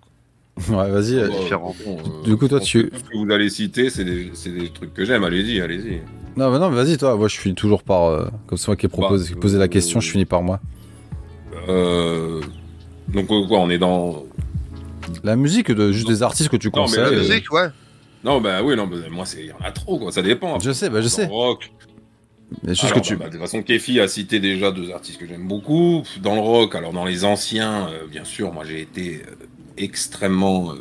Ouais, 0.69 0.91
vas-y. 0.91 1.15
euh, 1.19 1.29
Bon, 1.29 1.41
différent. 1.43 1.75
bon, 1.85 1.99
euh, 1.99 2.25
Du 2.25 2.37
coup, 2.37 2.47
toi, 2.49 2.61
tu- 2.61 2.89
Tout 2.91 2.97
ce 2.99 3.05
que 3.05 3.17
vous 3.25 3.31
allez 3.33 3.49
citer, 3.49 3.89
c'est 3.89 4.05
des, 4.05 4.31
c'est 4.35 4.51
des 4.51 4.69
trucs 4.71 4.93
que 4.93 5.05
j'aime. 5.05 5.25
Allez-y, 5.25 5.61
allez-y. 5.63 6.01
Non, 6.37 6.51
mais 6.51 6.59
non, 6.59 6.69
mais 6.71 6.77
vas-y, 6.77 6.99
toi. 6.99 7.17
Moi, 7.17 7.29
je 7.29 7.39
finis 7.39 7.55
toujours 7.55 7.83
par. 7.83 8.05
euh, 8.05 8.27
comme 8.47 8.59
c'est 8.59 8.69
moi 8.69 8.77
qui 8.77 8.85
ai 8.87 8.89
proposé, 8.91 9.29
Bah, 9.31 9.35
qui 9.35 9.41
posé 9.41 9.59
la 9.59 9.69
question, 9.69 10.01
je 10.01 10.11
finis 10.11 10.25
par 10.27 10.43
moi. 10.43 10.61
Euh, 11.69 12.41
donc 13.09 13.27
quoi, 13.29 13.59
on 13.61 13.71
est 13.71 13.79
dans. 13.79 14.25
La 15.25 15.37
musique, 15.37 15.71
de, 15.71 15.91
juste 15.93 16.09
des 16.09 16.23
artistes 16.23 16.49
que 16.51 16.57
tu 16.57 16.69
Non, 16.69 16.73
mais 16.75 16.81
conseilles. 16.83 17.01
la 17.05 17.11
La 17.11 17.17
euh, 17.17 17.21
musique, 17.21 17.53
ouais. 17.53 17.69
Non, 18.25 18.41
bah 18.41 18.63
oui, 18.63 18.77
non, 18.77 18.87
bah, 18.87 18.97
moi, 19.11 19.25
il 19.39 19.47
y 19.47 19.53
en 19.53 19.59
a 19.65 19.73
trop, 19.73 19.99
quoi. 19.99 20.13
Ça 20.13 20.23
dépend. 20.23 20.59
Je 20.61 20.71
sais, 20.73 20.89
bah, 20.91 21.01
je 21.01 21.09
sais. 21.09 21.27
Rock. 21.27 21.73
Mais 22.63 22.71
juste 22.75 22.85
Alors, 22.85 22.97
que 22.97 23.01
tu. 23.01 23.17
bah, 23.17 23.25
bah, 23.25 23.27
de 23.31 23.33
toute 23.37 23.41
façon, 23.41 23.63
Kefi 23.63 23.99
a 24.01 24.09
cité 24.09 24.39
déjà 24.39 24.71
deux 24.71 24.91
artistes 24.93 25.19
que 25.19 25.27
j'aime 25.27 25.49
beaucoup. 25.49 26.03
Dans 26.21 26.35
le 26.35 26.41
rock, 26.41 26.75
alors 26.75 26.93
dans 26.93 27.05
les 27.07 27.25
anciens, 27.25 27.89
euh, 27.89 28.07
bien 28.07 28.25
sûr, 28.25 28.53
moi 28.53 28.65
j'ai 28.65 28.83
été 28.83 29.23
euh, 29.27 29.35
extrêmement 29.79 30.73
euh, 30.73 30.77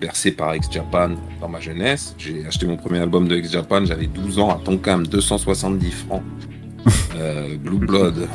bercé 0.00 0.32
par 0.32 0.54
Ex-Japan 0.54 1.10
dans 1.40 1.48
ma 1.48 1.60
jeunesse. 1.60 2.14
J'ai 2.16 2.46
acheté 2.46 2.66
mon 2.66 2.78
premier 2.78 2.98
album 2.98 3.28
de 3.28 3.36
Ex-Japan, 3.36 3.84
j'avais 3.84 4.06
12 4.06 4.38
ans, 4.38 4.50
à 4.50 4.58
Tonkam, 4.64 5.06
270 5.06 5.90
francs. 5.90 6.22
Euh, 7.14 7.56
Blue 7.58 7.76
Blood. 7.78 8.26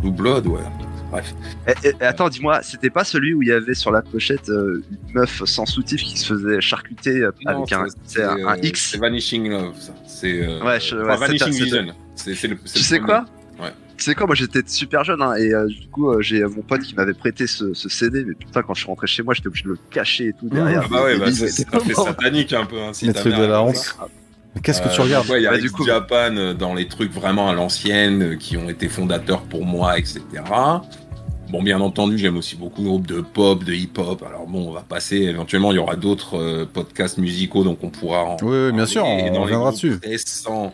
Blue 0.00 0.10
Blood, 0.10 0.46
ouais. 0.48 0.60
Bref. 1.16 1.34
Et, 1.84 1.88
et- 1.88 1.92
et 2.00 2.04
attends, 2.04 2.28
dis-moi, 2.28 2.60
c'était 2.62 2.90
pas 2.90 3.04
celui 3.04 3.34
où 3.34 3.42
il 3.42 3.48
y 3.48 3.52
avait 3.52 3.74
sur 3.74 3.90
la 3.90 4.02
pochette 4.02 4.48
euh, 4.48 4.82
une 4.90 5.14
meuf 5.14 5.42
sans 5.44 5.66
soutif 5.66 6.02
qui 6.02 6.16
se 6.18 6.34
faisait 6.34 6.60
charcuter 6.60 7.22
euh, 7.22 7.30
Non, 7.44 7.58
avec 7.62 7.72
un, 7.72 7.86
c'est- 7.88 7.96
c'est 8.06 8.22
un, 8.22 8.36
c'est, 8.36 8.42
un 8.44 8.52
euh, 8.52 8.56
X 8.62 8.88
C'est 8.92 8.98
Vanishing 8.98 9.48
Love, 9.50 9.74
ça. 9.78 9.94
C'est 10.06 10.42
euh, 10.42 10.62
Ouais, 10.64 10.80
je- 10.80 10.96
enfin, 10.96 11.06
ouais, 11.06 11.12
c'est- 11.12 11.18
Vanishing 11.44 11.64
Vision. 11.64 11.86
C'est, 12.14 12.34
c'est 12.34 12.48
le, 12.48 12.58
c'est 12.64 12.72
Tu 12.74 12.78
le 12.80 12.84
sais 12.84 12.98
quoi 13.00 13.24
Ouais. 13.60 13.70
Tu 13.96 14.04
sais 14.04 14.14
quoi, 14.14 14.26
moi 14.26 14.34
j'étais 14.34 14.60
super 14.66 15.04
jeune 15.04 15.22
hein, 15.22 15.34
et 15.36 15.54
euh, 15.54 15.66
du 15.66 15.88
coup 15.88 16.10
euh, 16.10 16.20
j'ai 16.20 16.44
mon 16.44 16.60
pote 16.60 16.82
qui 16.82 16.94
m'avait 16.94 17.14
prêté 17.14 17.46
ce, 17.46 17.72
ce 17.72 17.88
CD, 17.88 18.24
mais 18.26 18.34
putain 18.34 18.60
quand 18.62 18.74
je 18.74 18.80
suis 18.80 18.86
rentré 18.88 19.06
chez 19.06 19.22
moi 19.22 19.32
j'étais 19.32 19.46
obligé 19.48 19.64
de 19.64 19.70
le 19.70 19.78
cacher 19.90 20.26
et 20.28 20.32
tout 20.34 20.50
derrière. 20.50 20.82
Ah 20.84 20.88
bah 20.90 21.04
ouais, 21.04 21.18
bah, 21.18 21.32
c'est, 21.32 21.48
ça 21.48 21.80
fait 21.80 21.94
satanique 21.94 22.52
un 22.52 22.66
peu. 22.66 22.78
Hein, 22.78 22.90
si 22.92 23.10
trucs 23.14 23.34
de 23.34 23.44
la 23.44 23.62
honte. 23.62 23.96
Qu'est-ce 24.62 24.80
que 24.82 24.88
tu 24.94 25.00
Euh, 25.00 25.04
regardes 25.04 25.28
ouais, 25.30 25.40
Il 25.40 25.44
y 25.44 25.46
a 25.46 25.52
Bah, 25.52 25.58
du 25.58 25.70
coup- 25.70 25.86
Japan 25.86 26.54
dans 26.58 26.74
les 26.74 26.88
trucs 26.88 27.10
vraiment 27.12 27.48
à 27.48 27.54
l'ancienne 27.54 28.36
qui 28.38 28.56
ont 28.58 28.68
été 28.68 28.88
fondateurs 28.88 29.42
pour 29.42 29.64
moi, 29.64 29.98
etc. 29.98 30.20
Bon, 31.50 31.62
bien 31.62 31.80
entendu, 31.80 32.18
j'aime 32.18 32.36
aussi 32.36 32.56
beaucoup 32.56 32.82
le 32.82 32.88
groupe 32.88 33.06
de 33.06 33.20
pop, 33.20 33.62
de 33.62 33.72
hip-hop. 33.72 34.22
Alors 34.26 34.46
bon, 34.46 34.68
on 34.68 34.72
va 34.72 34.82
passer. 34.82 35.16
Éventuellement, 35.16 35.70
il 35.72 35.76
y 35.76 35.78
aura 35.78 35.94
d'autres 35.96 36.36
euh, 36.38 36.64
podcasts 36.66 37.18
musicaux, 37.18 37.62
donc 37.62 37.84
on 37.84 37.90
pourra. 37.90 38.24
En 38.24 38.36
Oui, 38.42 38.66
oui, 38.66 38.72
bien 38.72 38.86
sûr, 38.86 39.04
on- 39.04 39.30
dans 39.32 39.40
on 39.40 39.42
reviendra 39.42 39.70
dessus. 39.70 39.98
Récents, 40.02 40.72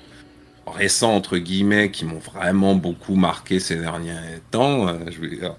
récents 0.66 1.14
entre 1.14 1.36
guillemets, 1.38 1.90
qui 1.90 2.04
m'ont 2.06 2.18
vraiment 2.20 2.74
beaucoup 2.74 3.16
marqué 3.16 3.60
ces 3.60 3.76
derniers 3.76 4.14
temps. 4.50 4.88
euh, 4.88 4.94
je 5.10 5.20
vais 5.20 5.28
dire, 5.36 5.56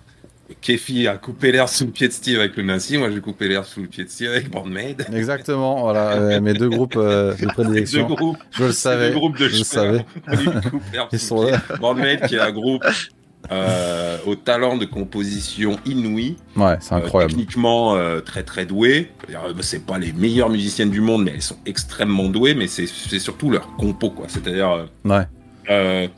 Kefi 0.61 1.07
a 1.07 1.17
coupé 1.17 1.51
l'air 1.51 1.69
sous 1.69 1.85
le 1.85 1.91
pied 1.91 2.07
de 2.07 2.13
Steve 2.13 2.39
avec 2.39 2.55
le 2.57 2.63
Nazi. 2.63 2.97
Moi, 2.97 3.11
j'ai 3.11 3.21
coupé 3.21 3.47
l'air 3.47 3.65
sous 3.65 3.81
le 3.81 3.87
pied 3.87 4.03
de 4.05 4.09
Steve 4.09 4.29
avec 4.31 4.49
Bandmaid. 4.49 5.05
Exactement, 5.13 5.81
voilà, 5.81 6.13
euh, 6.13 6.41
mes 6.41 6.53
deux 6.53 6.69
groupes 6.69 6.95
euh, 6.97 7.33
de 7.35 7.41
Deux 7.41 7.47
prédilection. 7.47 8.07
groupes, 8.07 8.37
Je 8.51 8.63
le 8.63 8.67
deux 8.69 8.73
savais, 8.73 9.11
groupes 9.11 9.37
de 9.37 9.47
je 9.47 9.57
le 9.59 9.63
savais. 9.63 10.05
Ils 11.11 11.19
sont 11.19 11.43
là. 11.43 11.61
Bandmaid, 11.79 12.25
qui 12.27 12.35
est 12.35 12.39
un 12.39 12.51
groupe 12.51 12.83
euh, 13.51 14.17
au 14.25 14.35
talent 14.35 14.77
de 14.77 14.85
composition 14.85 15.77
inouï, 15.85 16.37
Ouais, 16.55 16.77
c'est 16.79 16.93
euh, 16.93 16.97
incroyable. 16.97 17.33
techniquement 17.33 17.95
euh, 17.95 18.19
très 18.21 18.43
très 18.43 18.65
doué. 18.65 19.11
C'est 19.61 19.85
pas 19.85 19.97
les 19.99 20.13
meilleures 20.13 20.49
musiciennes 20.49 20.89
du 20.91 21.01
monde, 21.01 21.23
mais 21.23 21.31
elles 21.35 21.41
sont 21.41 21.57
extrêmement 21.65 22.29
douées. 22.29 22.53
Mais 22.55 22.67
c'est 22.67 22.87
surtout 23.19 23.49
leur 23.49 23.75
compo, 23.75 24.09
quoi. 24.09 24.25
C'est-à-dire 24.29 24.87
Ouais, 25.05 26.09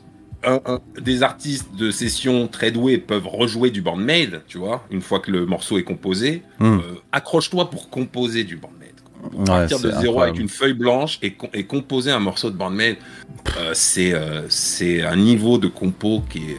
un- 0.44 0.60
un- 0.66 0.80
des 1.00 1.22
artistes 1.24 1.74
de 1.76 1.90
session 1.90 2.46
très 2.46 2.70
doués 2.70 2.98
peuvent 2.98 3.26
rejouer 3.26 3.70
du 3.70 3.82
bandmade, 3.82 4.42
tu 4.46 4.58
vois, 4.58 4.84
une 4.90 5.00
fois 5.00 5.18
que 5.18 5.30
le 5.32 5.44
morceau 5.46 5.78
est 5.78 5.82
composé. 5.82 6.42
Hmm. 6.60 6.78
Accroche-toi 7.10 7.68
pour 7.70 7.90
composer 7.90 8.44
du 8.44 8.56
bandmade. 8.56 8.76
Pour 9.30 9.40
Ouais, 9.40 9.44
partir 9.46 9.78
de 9.80 9.90
zéro 9.90 9.96
incroyable. 9.98 10.22
avec 10.22 10.40
une 10.40 10.48
feuille 10.48 10.74
blanche 10.74 11.18
et, 11.22 11.32
com- 11.32 11.50
et 11.52 11.64
composer 11.64 12.12
un 12.12 12.20
morceau 12.20 12.50
de 12.50 12.56
bandmade, 12.56 12.96
c'est 13.72 14.12
c'est 14.48 15.02
un 15.02 15.16
niveau 15.16 15.58
de 15.58 15.66
compo 15.66 16.22
qui 16.30 16.38
est 16.52 16.58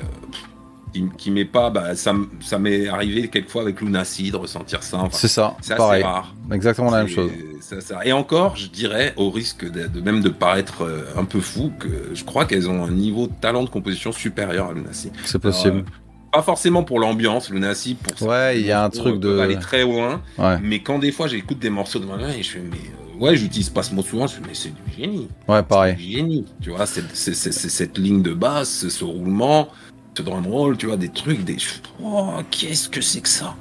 qui, 0.93 1.06
qui 1.17 1.32
m'est 1.32 1.45
pas. 1.45 1.69
Bah, 1.69 1.95
ça, 1.95 2.14
m'est 2.59 2.88
arrivé 2.88 3.27
quelquefois 3.27 3.61
avec 3.64 3.82
Lunacy 3.82 4.32
de 4.32 4.38
ressentir 4.38 4.83
ça. 4.83 4.98
Enfin, 4.98 5.09
c'est 5.17 5.27
ça, 5.27 5.56
c'est 5.61 5.75
pareil, 5.75 6.03
rare. 6.03 6.33
exactement 6.51 6.91
la 6.91 6.99
même 6.99 7.07
chose. 7.07 7.32
ça. 7.61 8.06
Et 8.06 8.11
encore, 8.14 8.56
je 8.56 8.67
dirais, 8.67 9.14
au 9.17 9.30
risque 9.30 9.69
de, 9.69 9.88
de 9.88 10.01
même 10.01 10.22
de 10.22 10.30
paraître 10.30 10.83
euh, 10.83 11.06
un 11.17 11.25
peu 11.25 11.40
fou, 11.40 11.72
que 11.80 11.88
je 12.14 12.24
crois 12.24 12.45
qu'elles 12.45 12.69
ont 12.69 12.83
un 12.83 12.91
niveau 12.91 13.27
de 13.27 13.33
talent 13.40 13.64
de 13.64 13.69
composition 13.69 14.11
supérieur 14.11 14.69
à 14.69 14.74
Lunacy. 14.74 15.11
C'est 15.25 15.40
possible. 15.40 15.83
Pas 16.32 16.41
forcément 16.41 16.83
pour 16.83 16.99
l'ambiance, 16.99 17.49
Lunacy, 17.49 17.95
pour 17.95 18.17
ça. 18.19 18.25
Ouais, 18.25 18.59
il 18.59 18.66
y 18.66 18.72
a 18.72 18.83
un 18.83 18.90
truc 18.90 19.19
de- 19.19 19.40
aller 19.40 19.57
très 19.57 19.83
loin, 19.83 20.22
Ouais, 20.38 20.57
mais 20.61 20.80
quand 20.82 20.99
des 20.99 21.11
fois 21.11 21.27
j'écoute 21.27 21.59
des 21.59 21.69
morceaux 21.69 21.99
de 21.99 22.06
moi 22.06 22.17
et 22.38 22.43
je 22.43 22.49
fais, 22.51 22.59
mais 22.59 22.77
euh, 22.77 23.24
ouais, 23.24 23.35
j'utilise 23.38 23.69
pas 23.69 23.82
ce 23.82 23.95
mot 23.95 24.03
souvent, 24.03 24.27
je 24.27 24.35
fais, 24.35 24.41
mais 24.41 24.53
c'est 24.53 24.69
du 24.69 24.93
génie. 25.01 25.30
ouais, 25.48 25.57
C'est 25.59 25.67
pareil. 25.67 25.95
du 25.95 26.03
génie. 26.03 26.45
Tu 26.61 26.69
vois, 26.69 26.85
c'est 26.85 27.01
cette 27.14 27.98
ligne 27.98 28.22
de 28.22 28.33
basse, 28.33 28.88
ce 28.90 29.03
roulement, 29.06 29.69
ce 30.17 30.23
drum 30.23 30.47
roll, 30.47 30.77
tu 30.77 30.87
vois, 30.87 30.97
des 30.97 31.09
trucs, 31.09 31.43
des. 31.43 31.57
Oh, 32.03 32.29
qu'est-ce 32.49 32.89
que 32.89 33.01
c'est 33.01 33.21
que 33.21 33.29
ça 33.29 33.55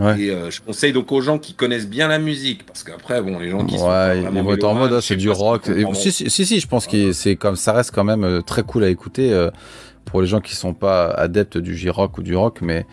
Ouais. 0.00 0.20
Et 0.20 0.30
euh, 0.30 0.48
je 0.48 0.60
conseille 0.60 0.92
donc 0.92 1.10
aux 1.10 1.20
gens 1.20 1.38
qui 1.38 1.54
connaissent 1.54 1.88
bien 1.88 2.06
la 2.06 2.20
musique, 2.20 2.64
parce 2.64 2.84
qu'après, 2.84 3.20
bon, 3.20 3.38
les 3.38 3.50
gens 3.50 3.64
qui 3.64 3.76
sont. 3.78 3.88
Ouais, 3.88 4.20
vraiment 4.20 4.40
ils 4.40 4.44
vont 4.44 4.52
être 4.52 4.64
en 4.64 4.74
mode, 4.74 5.00
c'est 5.00 5.16
du 5.16 5.28
rock. 5.28 5.68
Et- 5.68 5.84
si, 5.94 6.12
si, 6.12 6.30
si, 6.30 6.46
si, 6.46 6.60
je 6.60 6.68
pense 6.68 6.86
que 6.86 7.12
c'est 7.12 7.34
comme 7.36 7.56
ça 7.56 7.72
reste 7.72 7.90
quand 7.92 8.04
même 8.04 8.22
euh, 8.24 8.40
très 8.40 8.62
cool 8.62 8.84
à 8.84 8.88
écouter 8.88 9.32
euh, 9.32 9.50
pour 10.04 10.20
les 10.20 10.28
gens 10.28 10.40
qui 10.40 10.54
sont 10.54 10.72
pas 10.72 11.08
adeptes 11.10 11.58
du 11.58 11.76
J-rock 11.76 12.16
ou 12.18 12.22
du 12.22 12.36
rock, 12.36 12.60
mais 12.62 12.86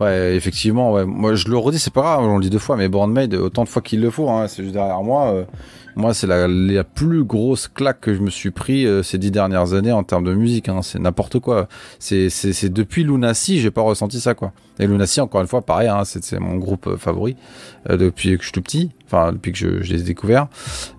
ouais, 0.00 0.34
effectivement, 0.34 0.92
ouais. 0.92 1.04
Moi, 1.04 1.36
je 1.36 1.46
le 1.48 1.56
redis, 1.56 1.78
c'est 1.78 1.92
pas 1.92 2.02
grave, 2.02 2.20
on 2.24 2.36
le 2.38 2.42
dit 2.42 2.50
deux 2.50 2.58
fois, 2.58 2.76
mais 2.76 2.88
Born 2.88 3.16
autant 3.36 3.62
de 3.62 3.68
fois 3.68 3.80
qu'il 3.80 4.00
le 4.00 4.10
faut, 4.10 4.28
hein, 4.28 4.48
c'est 4.48 4.62
juste 4.64 4.74
derrière 4.74 5.02
moi. 5.02 5.46
Moi, 5.98 6.14
c'est 6.14 6.28
la, 6.28 6.84
plus 6.84 7.24
grosse 7.24 7.66
claque 7.66 8.00
que 8.00 8.14
je 8.14 8.20
me 8.20 8.30
suis 8.30 8.52
pris 8.52 8.86
euh, 8.86 9.02
ces 9.02 9.18
dix 9.18 9.32
dernières 9.32 9.74
années 9.74 9.90
en 9.90 10.04
termes 10.04 10.22
de 10.22 10.32
musique. 10.32 10.68
Hein, 10.68 10.80
c'est 10.80 11.00
n'importe 11.00 11.40
quoi. 11.40 11.66
C'est, 11.98 12.28
depuis 12.72 13.02
Lunacy, 13.02 13.58
j'ai 13.58 13.72
pas 13.72 13.82
ressenti 13.82 14.20
ça, 14.20 14.34
quoi. 14.34 14.52
Et 14.78 14.86
Lunacy, 14.86 15.20
encore 15.20 15.40
une 15.40 15.48
fois, 15.48 15.60
pareil, 15.60 15.88
hein, 15.88 16.04
c'est, 16.04 16.38
mon 16.38 16.54
groupe 16.54 16.86
euh, 16.86 16.96
favori 16.96 17.36
euh, 17.90 17.96
depuis 17.96 18.30
que 18.36 18.42
je 18.42 18.44
suis 18.44 18.52
tout 18.52 18.62
petit. 18.62 18.92
Enfin, 19.06 19.32
depuis 19.32 19.50
que 19.50 19.58
je, 19.58 19.92
les 19.92 20.00
ai 20.00 20.04
découverts. 20.04 20.46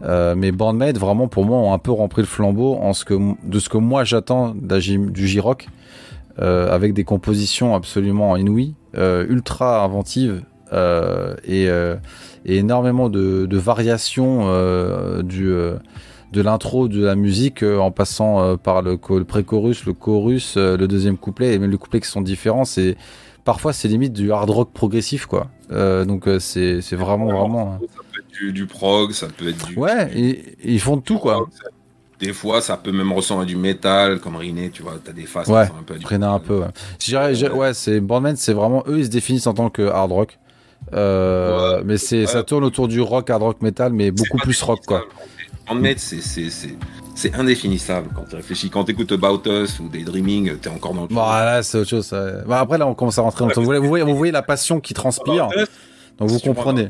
Mais 0.02 0.52
Bandmate, 0.52 0.98
vraiment, 0.98 1.30
pour 1.30 1.46
moi, 1.46 1.60
ont 1.60 1.72
un 1.72 1.80
peu 1.80 1.92
rempli 1.92 2.22
le 2.22 2.28
flambeau 2.28 2.76
en 2.76 2.92
ce 2.92 3.06
que, 3.06 3.14
de 3.48 3.60
ce 3.60 3.70
que 3.70 3.78
moi 3.78 4.04
j'attends 4.04 4.54
du 4.54 5.28
J-Rock, 5.28 5.68
avec 6.38 6.94
des 6.94 7.04
compositions 7.04 7.76
absolument 7.76 8.36
inouïes, 8.36 8.74
ultra 8.96 9.84
inventives 9.84 10.42
et, 10.74 11.70
et 12.46 12.58
énormément 12.58 13.10
de, 13.10 13.46
de 13.46 13.58
variations 13.58 14.44
euh, 14.46 15.22
du, 15.24 15.50
euh, 15.50 15.76
de 16.32 16.42
l'intro 16.42 16.88
de 16.88 17.04
la 17.04 17.16
musique 17.16 17.64
euh, 17.64 17.78
en 17.78 17.92
passant 17.92 18.58
par 18.58 18.82
le, 18.82 18.98
pré-chorus, 18.98 19.86
le 19.86 19.94
chorus, 19.94 20.58
le 20.58 20.88
deuxième 20.88 21.18
couplet 21.18 21.54
et 21.54 21.60
même 21.60 21.72
les 21.72 21.78
couplets 21.78 22.00
qui 22.02 22.08
sont 22.10 22.22
différents. 22.22 22.66
C'est 22.66 22.96
parfois 23.46 23.74
c'est 23.74 23.88
limite 23.88 24.14
du 24.14 24.32
hard 24.32 24.50
rock 24.50 24.72
progressif 24.74 25.26
quoi. 25.26 25.48
Euh, 25.72 26.06
donc 26.06 26.28
c'est 26.40 26.82
c'est 26.82 26.96
vraiment 26.96 27.26
vraiment. 27.28 27.80
Ça 27.82 28.02
peut 28.12 28.20
être 28.20 28.40
du, 28.40 28.52
du 28.54 28.66
prog, 28.66 29.12
ça 29.12 29.28
peut 29.36 29.50
être 29.50 29.66
du. 29.68 29.76
Ouais, 29.78 30.06
du- 30.08 30.18
et- 30.18 30.30
et 30.64 30.74
ils 30.74 30.80
font 30.80 30.98
de 30.98 31.02
tout 31.02 31.18
quoi. 31.20 31.46
ça- 31.52 31.70
Des 32.20 32.34
fois, 32.34 32.60
ça 32.60 32.76
peut 32.76 32.92
même 32.92 33.14
ressembler 33.14 33.44
à 33.44 33.46
du 33.48 33.56
métal, 33.56 34.20
comme 34.20 34.36
Riné, 34.36 34.72
tu 34.72 34.84
vois, 34.84 34.96
t'as 35.04 35.14
des 35.14 35.26
faces 35.26 35.48
qui 35.48 35.72
un 35.80 35.84
peu 35.86 35.94
à 35.94 35.98
du 35.98 36.06
un 36.34 36.40
peu. 36.40 36.60
Ouais, 36.60 36.68
ouais 37.54 37.74
c'est 37.74 38.02
Bandman, 38.02 38.36
c'est 38.36 38.52
vraiment 38.54 38.84
eux 38.88 39.00
ils 39.00 39.06
se 39.06 39.10
définissent 39.10 39.48
en 39.48 39.54
tant 39.54 39.70
que 39.70 39.84
hard 39.84 40.12
rock. 40.12 40.38
Euh, 40.94 41.78
Ouais, 41.78 41.84
mais 41.86 41.98
c'est 41.98 42.26
ça 42.26 42.44
tourne 42.44 42.64
autour 42.64 42.88
du 42.88 43.02
rock, 43.02 43.30
hard 43.30 43.42
rock, 43.44 43.62
metal, 43.62 43.94
mais 43.94 44.12
beaucoup 44.12 44.38
plus 44.38 44.62
rock 44.62 44.80
quoi. 44.86 45.04
fait, 45.84 46.00
c'est 46.00 46.22
c'est 46.22 46.50
c'est 46.50 46.76
c'est 47.16 47.36
indéfinissable 47.36 48.10
quand 48.16 48.24
tu 48.30 48.36
réfléchis. 48.38 48.70
Quand 48.70 48.86
tu 48.86 48.92
écoutes 48.94 49.12
About 49.12 49.42
Us 49.46 49.80
ou 49.80 49.90
des 49.90 50.04
Dreaming, 50.04 50.58
t'es 50.58 50.70
encore 50.70 50.94
dans 50.94 51.02
le. 51.02 51.08
Bon, 51.10 51.22
là, 51.22 51.62
c'est 51.64 51.78
autre 51.80 51.90
chose. 51.90 52.06
ça. 52.06 52.44
Bah, 52.48 52.62
après, 52.62 52.78
là, 52.78 52.88
on 52.88 52.94
commence 52.94 53.18
à 53.18 53.24
rentrer 53.24 53.42
dans 53.44 53.50
le. 53.50 53.56
Vous 53.56 53.64
voyez, 53.66 53.82
vous 53.82 53.88
voyez, 53.90 54.06
vous 54.06 54.16
voyez 54.16 54.32
la 54.32 54.42
passion 54.42 54.80
qui 54.80 54.94
transpire. 54.94 55.50
Donc, 56.18 56.30
vous 56.30 56.40
comprenez. 56.40 56.90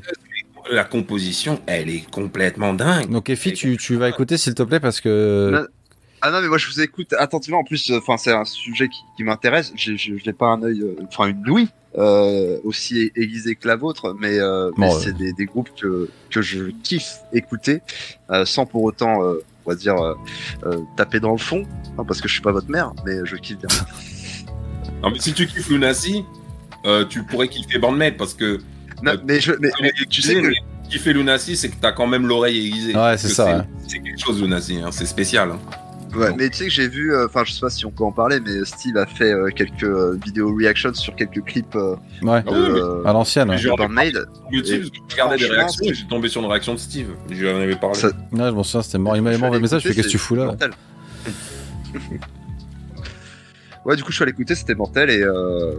La 0.72 0.84
composition, 0.84 1.60
elle 1.66 1.90
est 1.90 2.08
complètement 2.12 2.74
dingue. 2.76 3.10
Donc, 3.10 3.32
Effie, 3.32 3.54
tu, 3.54 3.76
tu 3.78 3.96
vas 3.96 4.08
écouter, 4.08 4.38
s'il 4.38 4.54
te 4.54 4.62
plaît, 4.62 4.80
parce 4.80 5.02
que. 5.02 5.68
Ah 6.22 6.32
non, 6.32 6.42
mais 6.42 6.48
moi 6.48 6.58
je 6.58 6.68
vous 6.68 6.82
écoute 6.82 7.14
attentivement. 7.18 7.60
En 7.60 7.64
plus, 7.64 7.92
enfin, 7.92 8.18
c'est 8.18 8.32
un 8.34 8.46
sujet 8.46 8.88
qui, 8.90 9.00
qui 9.18 9.24
m'intéresse. 9.24 9.72
J'ai- 9.76 9.98
J'ai 9.98 10.18
j'ai 10.18 10.34
pas 10.34 10.48
un 10.48 10.62
œil, 10.64 10.82
euh, 10.82 10.96
enfin 11.08 11.28
une 11.28 11.48
ouïe 11.50 11.68
euh, 11.98 12.60
aussi 12.64 13.00
ai- 13.00 13.12
aiguisé 13.16 13.56
que 13.56 13.68
la 13.68 13.76
vôtre, 13.76 14.16
mais, 14.20 14.38
euh, 14.38 14.70
mais 14.78 14.88
Bon, 14.88 14.96
euh. 14.96 15.00
c'est 15.00 15.16
des, 15.18 15.34
des 15.34 15.46
groupes 15.46 15.70
que 15.80 16.10
que 16.30 16.42
je 16.42 16.66
kiffe 16.84 17.20
écouter, 17.34 17.82
euh, 18.32 18.46
sans 18.46 18.66
pour 18.66 18.84
autant, 18.84 19.24
euh, 19.24 19.44
on 19.66 19.70
va 19.72 19.76
dire, 19.76 19.96
euh, 19.98 20.14
euh, 20.66 20.78
taper 20.98 21.20
dans 21.20 21.32
le 21.32 21.38
fond, 21.38 21.64
hein, 21.98 22.04
parce 22.06 22.22
que 22.22 22.28
je 22.28 22.34
suis 22.34 22.44
pas 22.44 22.52
votre 22.52 22.70
mère, 22.70 22.92
mais 23.06 23.18
je 23.26 23.36
kiffe 23.38 23.58
bien. 23.58 23.70
Non, 25.02 25.12
mais 25.12 25.20
si 25.20 25.32
tu 25.34 25.48
kiffes 25.48 25.70
Lunacy, 25.70 26.26
euh, 26.86 27.06
tu 27.06 27.24
pourrais 27.24 27.48
kiffer 27.48 27.80
Bandmate 27.80 28.18
parce 28.18 28.34
que. 28.34 28.60
Non, 29.02 29.14
Euh, 29.14 29.18
mais 29.26 29.40
je, 29.40 29.54
mais, 29.54 29.70
mais 29.82 29.92
tu 30.10 30.22
sais 30.22 30.36
que 30.36 30.48
mais 30.48 30.56
kiffer 30.90 31.14
Lunacy, 31.14 31.56
c'est 31.56 31.70
que 31.70 31.76
t'as 31.80 31.94
quand 31.94 32.06
même 32.08 32.28
l'oreille 32.28 32.68
aiguisée. 32.68 32.94
Ouais, 32.96 33.18
c'est 33.18 33.30
ça, 33.30 33.46
ouais. 33.60 33.64
C'est 33.88 34.00
quelque 34.00 34.20
chose, 34.20 34.42
Lunacy, 34.42 34.76
hein, 34.84 34.92
c'est 34.92 35.06
spécial. 35.06 35.52
hein. 35.52 35.60
Ouais, 36.16 36.34
mais 36.36 36.50
tu 36.50 36.58
sais 36.58 36.64
que 36.66 36.72
j'ai 36.72 36.88
vu, 36.88 37.14
euh, 37.14 37.26
enfin 37.28 37.44
je 37.46 37.52
sais 37.54 37.60
pas 37.60 37.70
si 37.70 37.86
on 37.86 37.92
peut 37.92 38.04
en 38.04 38.12
parler, 38.12 38.40
mais 38.40 38.66
Steve 38.66 38.98
a 38.98 39.06
fait 39.06 39.32
euh, 39.32 39.50
quelques 39.56 39.84
euh, 39.84 40.18
vidéos 40.24 40.54
reactions 40.56 40.94
sur 40.94 41.16
quelques 41.16 41.44
clips 41.44 41.76
euh, 41.76 41.96
Ouais, 42.24 42.42
de, 42.42 42.48
Ah 42.50 42.54
euh, 42.54 43.04
à 43.06 43.14
l'ancienne. 43.14 43.50
J'ai- 44.52 44.84
regardais 45.12 45.38
des 45.38 45.46
réactions 45.46 45.86
et 45.86 45.94
j'ai 45.94 46.08
tombé 46.08 46.28
sur 46.30 46.42
une 46.42 46.48
réaction 46.50 46.74
de 46.74 46.80
Steve. 46.80 47.10
Je 47.30 47.36
lui 47.36 47.50
en 47.50 47.58
avais 47.58 47.76
parlé. 47.76 47.96
Ça- 47.98 48.08
Ouais, 48.08 48.14
je 48.32 48.52
m'en 48.52 48.64
souviens, 48.64 48.82
c'était 48.82 48.98
mort. 48.98 49.16
Il 49.16 49.22
m'a 49.22 49.36
envoyé 49.36 49.56
un 49.56 49.60
message, 49.60 49.84
je 49.84 49.90
fais 49.90 49.94
Qu'est-ce 49.96 50.08
que 50.08 50.12
tu 50.12 50.18
fous 50.18 50.36
là. 50.36 50.56
Ouais, 53.86 53.96
du 53.96 54.04
coup, 54.04 54.12
je 54.12 54.16
suis 54.16 54.24
allé 54.24 54.32
écouter, 54.34 54.56
c'était 54.56 54.76
mortel 54.76 55.10
et 55.10 55.22
euh... 55.24 55.76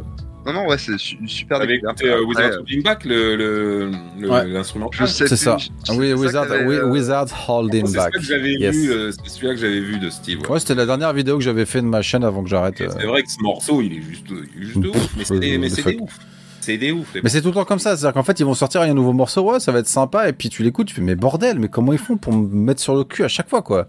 non, 0.46 0.52
non, 0.54 0.66
ouais, 0.68 0.78
c'est 0.78 0.92
une 1.12 1.28
super 1.28 1.60
écouté 1.62 2.08
euh, 2.08 2.24
Wizard 2.24 2.50
Holding 2.60 2.82
Back, 2.82 3.04
le, 3.04 3.36
le, 3.36 3.90
le- 4.18 4.30
Ouais. 4.30 4.46
l'instrument 4.46 4.88
je 4.92 5.04
sais 5.04 5.28
C'est 5.28 5.36
ça. 5.36 5.56
Ah 5.60 5.92
Oui, 5.94 6.12
ça 6.30 6.46
oui, 6.66 6.76
euh, 6.76 6.86
Wizard 6.86 7.26
Holding 7.48 7.92
Back. 7.94 8.12
que 8.14 8.20
j'avais 8.22 8.52
Yes. 8.54 8.74
vu, 8.74 8.90
euh, 8.90 9.10
c'est 9.12 9.28
celui-là 9.30 9.54
que 9.54 9.60
j'avais 9.60 9.80
vu 9.80 9.98
de 9.98 10.08
Steve. 10.10 10.40
ouais. 10.40 10.48
Ouais, 10.50 10.60
c'était 10.60 10.74
la 10.74 10.86
dernière 10.86 11.12
vidéo 11.12 11.36
que 11.36 11.44
j'avais 11.44 11.66
fait 11.66 11.80
de 11.82 11.86
ma 11.86 12.02
chaîne 12.02 12.24
avant 12.24 12.42
que 12.42 12.48
j'arrête. 12.48 12.80
Euh. 12.80 12.88
C'est 12.98 13.06
vrai 13.06 13.22
que 13.22 13.30
ce 13.30 13.40
morceau, 13.42 13.82
il 13.82 13.92
est 13.98 14.02
juste, 14.02 14.26
il 14.56 14.62
est 14.62 14.66
juste 14.66 14.80
Pff, 14.80 14.94
ouf. 14.96 15.10
Mais 15.16 15.24
c'est 15.24 15.38
des, 15.38 15.56
euh, 15.58 15.60
le 15.92 16.02
ouf. 16.02 16.18
C'est 16.62 16.76
des 16.78 16.92
ouf. 16.92 17.06
Mais 17.22 17.28
c'est 17.30 17.40
tout 17.42 17.48
le 17.48 17.54
temps 17.54 17.64
comme 17.64 17.78
ça, 17.78 17.96
c'est-à-dire 17.96 18.12
qu'en 18.14 18.22
fait 18.22 18.38
ils 18.40 18.44
vont 18.46 18.54
sortir 18.54 18.82
un 18.82 18.92
nouveau 18.94 19.12
morceau, 19.12 19.42
ouais, 19.50 19.60
ça 19.60 19.72
va 19.72 19.78
être 19.78 19.88
sympa, 19.88 20.28
et 20.28 20.32
puis 20.34 20.48
tu 20.50 20.62
l'écoutes, 20.62 20.88
tu 20.88 20.94
fais 20.94 21.00
mais 21.02 21.14
bordel, 21.16 21.58
mais 21.58 21.68
comment 21.68 21.92
ils 21.92 21.98
font 21.98 22.16
pour 22.18 22.32
me 22.34 22.46
mettre 22.48 22.80
sur 22.82 22.94
le 22.94 23.04
cul 23.04 23.24
à 23.24 23.28
chaque 23.28 23.48
fois 23.48 23.62
quoi? 23.62 23.86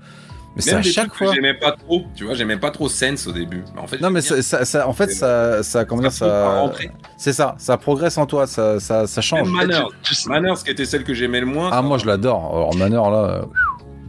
Mais 0.56 0.62
c'est 0.62 0.74
à 0.74 0.82
chaque 0.82 1.14
fois. 1.16 1.34
J'aimais 1.34 1.54
pas 1.54 1.72
trop, 1.72 2.04
tu 2.14 2.26
vois, 2.26 2.34
j'aimais 2.34 2.58
pas 2.58 2.72
trop 2.72 2.90
Sense 2.90 3.26
au 3.28 3.32
début. 3.32 3.64
Mais 3.74 3.80
en 3.82 3.88
fait, 3.88 4.02
Non 4.02 4.10
mais 4.10 4.22
ça, 4.22 4.42
ça, 4.42 4.66
ça- 4.66 4.88
en 4.88 4.92
fait 4.94 5.10
ça, 5.12 5.64
ça 5.64 5.86
comment 5.86 6.02
dire 6.02 6.12
Ça 6.12 6.72
c'est 7.18 7.32
ça, 7.34 7.56
ça 7.58 7.78
progresse 7.78 8.18
en 8.18 8.26
toi, 8.26 8.48
ça, 8.48 8.80
ça, 8.82 9.08
ça 9.08 9.22
change. 9.22 9.48
Même 9.48 9.68
Manners, 9.68 9.86
tu 10.04 10.14
sais- 10.14 10.28
Manners, 10.30 10.56
qui 10.64 10.72
était 10.72 10.86
celle 10.86 11.04
que 11.06 11.14
j'aimais 11.14 11.40
le 11.40 11.46
moins. 11.46 11.70
Ah 11.72 11.82
moi 11.82 11.98
je 11.98 12.06
l'adore. 12.06 12.52
Alors 12.54 12.76
Manor 12.76 13.12
là, 13.12 13.46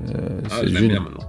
euh, 0.08 0.40
Ah, 0.50 0.54
c'est 0.60 0.70
bien 0.72 1.00
maintenant. 1.00 1.28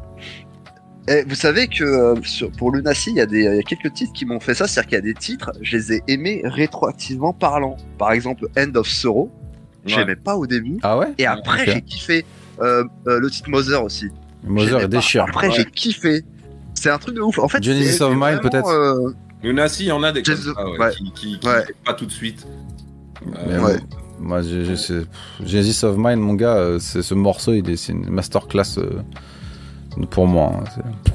Eh, 1.10 1.24
vous 1.28 1.36
savez 1.36 1.68
que 1.68 1.84
euh, 1.84 2.16
sur, 2.24 2.50
pour 2.52 2.72
Lunacy, 2.72 3.10
il 3.12 3.18
y, 3.18 3.22
a 3.22 3.26
des- 3.26 3.40
il 3.44 3.56
y 3.56 3.60
a 3.60 3.64
quelques 3.64 3.94
titres 3.94 4.14
qui 4.14 4.26
m'ont 4.26 4.40
fait 4.40 4.54
ça, 4.54 4.68
c'est-à-dire 4.68 4.88
qu'il 4.90 4.96
y 4.96 5.00
a 5.00 5.14
des 5.14 5.14
titres, 5.14 5.52
je 5.62 5.76
les 5.78 5.94
ai 5.94 6.04
aimés 6.08 6.42
rétroactivement 6.46 7.34
parlant. 7.34 7.76
Par 7.98 8.14
exemple, 8.14 8.48
End 8.58 8.74
of 8.76 8.88
Sorrow, 8.88 9.30
Ouais. 9.86 9.92
j'aimais 9.94 10.16
pas 10.16 10.38
au 10.38 10.48
début, 10.48 10.78
Ah 10.82 10.98
ouais 10.98 11.14
et 11.18 11.26
après 11.26 11.64
Ok. 11.64 11.70
j'ai 11.74 11.82
kiffé 11.82 12.26
euh, 12.62 12.86
euh, 13.08 13.20
le 13.20 13.30
titre 13.30 13.50
Mother 13.50 13.84
aussi. 13.84 14.10
Mother 14.46 14.82
est 14.82 14.88
déchire. 14.88 15.24
Après, 15.28 15.48
Ouais. 15.48 15.54
j'ai 15.56 15.66
kiffé. 15.66 16.24
C'est 16.74 16.90
un 16.90 16.98
truc 16.98 17.16
de 17.16 17.22
ouf. 17.22 17.40
En 17.40 17.48
fait, 17.48 17.64
Genesis 17.64 18.02
of 18.02 18.12
Mine, 18.12 18.20
vraiment, 18.20 18.42
peut-être 18.42 18.68
euh, 18.68 19.14
Lunassi, 19.44 19.84
il 19.84 19.88
y 19.88 19.92
en 19.92 20.04
a 20.04 20.12
des 20.12 20.22
comme 20.24 20.36
ça, 20.36 20.52
ouais, 20.70 20.78
ouais. 20.78 20.92
qui, 20.92 21.12
qui, 21.14 21.40
qui 21.40 21.48
Ouais. 21.48 21.64
pas 21.86 21.94
tout 21.94 22.06
de 22.06 22.12
suite. 22.12 22.46
Mais 23.26 23.54
Euh, 23.54 23.62
Ouais. 23.66 23.80
Moi, 24.20 24.42
Genesis 24.42 25.84
of 25.86 25.98
Mine, 25.98 26.20
mon 26.20 26.34
gars, 26.36 26.56
euh, 26.56 26.80
c'est 26.80 27.02
ce 27.02 27.14
morceau, 27.14 27.54
il 27.54 27.70
est, 27.70 27.76
c'est 27.76 27.92
une 27.94 28.10
masterclass 28.10 28.78
euh, 28.78 29.02
pour 30.10 30.28
moi. 30.28 30.52
hein. 30.56 30.64
C'est- 30.76 31.12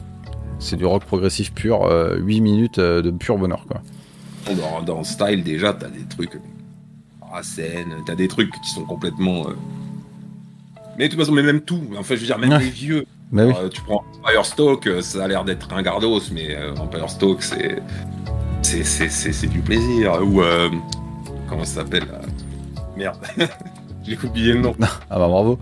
C'est 0.60 0.76
du 0.76 0.84
rock 0.86 1.04
progressif 1.04 1.52
pur, 1.54 1.84
euh, 1.86 2.16
8 2.18 2.40
minutes 2.40 2.78
euh, 2.80 3.00
de 3.00 3.10
pur 3.12 3.38
bonheur, 3.38 3.64
quoi. 3.68 3.80
Dans, 4.56 4.82
dans 4.82 5.04
Style, 5.04 5.44
déjà, 5.44 5.72
t'as 5.72 5.86
des 5.88 6.02
trucs. 6.08 6.32
Racine, 7.22 7.94
t'as 8.06 8.14
des 8.16 8.26
trucs 8.26 8.50
qui 8.50 8.70
sont 8.70 8.82
complètement. 8.84 9.48
euh, 9.48 9.52
Mais 10.98 11.04
de 11.06 11.10
toute 11.12 11.20
façon, 11.20 11.32
mais 11.32 11.42
même 11.44 11.60
tout. 11.60 11.80
Enfin, 11.96 12.14
je 12.16 12.20
veux 12.20 12.26
dire, 12.26 12.38
même 12.38 12.50
Ouais. 12.50 12.58
les 12.58 12.70
vieux. 12.70 13.04
Mais 13.30 13.44
oui. 13.44 13.52
Euh, 13.58 13.68
tu 13.68 13.80
prends 13.82 14.02
Firestalk, 14.26 14.86
euh, 14.86 15.02
ça 15.02 15.24
a 15.24 15.28
l'air 15.28 15.44
d'être 15.44 15.72
un 15.72 15.82
gardos, 15.82 16.20
mais 16.32 16.54
euh, 16.56 16.74
Firestalk, 16.90 17.42
c'est. 17.42 17.82
C'est, 18.62 18.82
c'est, 18.84 19.08
c'est, 19.08 19.32
c'est 19.32 19.46
du 19.46 19.60
plaisir. 19.60 20.20
Ou. 20.22 20.42
euh, 20.42 20.68
comment 21.48 21.64
ça 21.64 21.82
s'appelle 21.82 22.06
là 22.10 22.20
Merde. 22.96 23.16
J'ai 24.04 24.18
oublié 24.24 24.52
le 24.54 24.60
nom. 24.60 24.74
Ah 25.10 25.18
bah 25.18 25.28
bravo. 25.28 25.58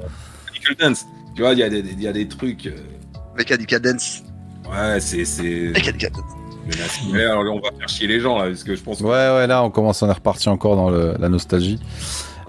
Nickel 0.53 0.77
Dance. 0.77 1.05
Tu 1.35 1.43
vois, 1.43 1.53
il 1.53 1.59
y, 1.59 1.62
a 1.62 1.69
des- 1.69 1.81
il 1.81 2.01
y 2.01 2.09
a 2.09 2.12
des 2.12 2.27
trucs. 2.28 2.67
euh, 2.67 2.77
Mechanica 3.36 3.78
Dance. 3.78 4.23
Ouais, 4.70 4.99
c'est. 5.01 5.25
c'est... 5.25 5.70
Mechanica 5.75 6.09
Dance. 6.11 6.25
Mais 7.12 7.25
alors, 7.25 7.45
on 7.55 7.61
va 7.61 7.69
faire 7.78 7.89
chier 7.89 8.07
les 8.09 8.19
gens 8.20 8.39
là, 8.39 8.47
parce 8.47 8.65
que 8.65 8.75
je 8.75 8.83
pense 8.83 8.99
que 8.99 9.05
Ouais, 9.05 9.11
ouais, 9.11 9.47
là, 9.47 9.62
on 9.62 9.70
commence, 9.70 10.03
on 10.03 10.09
est 10.09 10.12
reparti 10.12 10.49
encore 10.49 10.75
dans 10.77 10.91
le- 10.91 11.15
la 11.19 11.28
nostalgie. 11.28 11.78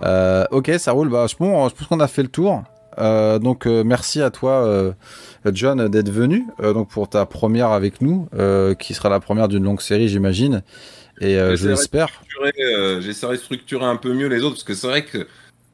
Euh, 0.04 0.46
ok, 0.52 0.72
ça 0.78 0.92
roule. 0.94 1.10
Bah, 1.10 1.26
je 1.30 1.36
pense, 1.36 1.72
je 1.72 1.76
pense 1.76 1.88
qu'on 1.88 2.00
a 2.00 2.08
fait 2.08 2.24
le 2.24 2.30
tour. 2.30 2.64
Euh, 3.00 3.40
donc, 3.40 3.66
euh, 3.68 3.84
merci 3.84 4.22
à 4.22 4.30
toi, 4.32 4.66
euh, 4.66 4.92
John, 5.46 5.88
d'être 5.88 6.10
venu 6.10 6.46
donc 6.62 6.90
pour 6.90 7.10
ta 7.10 7.26
première 7.26 7.70
avec 7.70 8.02
nous, 8.02 8.28
qui 8.80 8.94
sera 8.94 9.10
la 9.10 9.20
première 9.20 9.48
d'une 9.48 9.64
longue 9.64 9.82
série, 9.82 10.08
j'imagine. 10.10 10.64
Et 11.22 11.36
je 11.56 11.68
l'espère. 11.70 12.10
j'essaierai 13.02 13.38
de 13.38 13.42
structurer 13.42 13.86
un 13.86 13.96
peu 13.96 14.14
mieux 14.14 14.28
les 14.28 14.42
autres 14.44 14.56
parce 14.56 14.64
que 14.64 14.74
c'est 14.74 14.88
vrai 14.88 15.06
que 15.06 15.28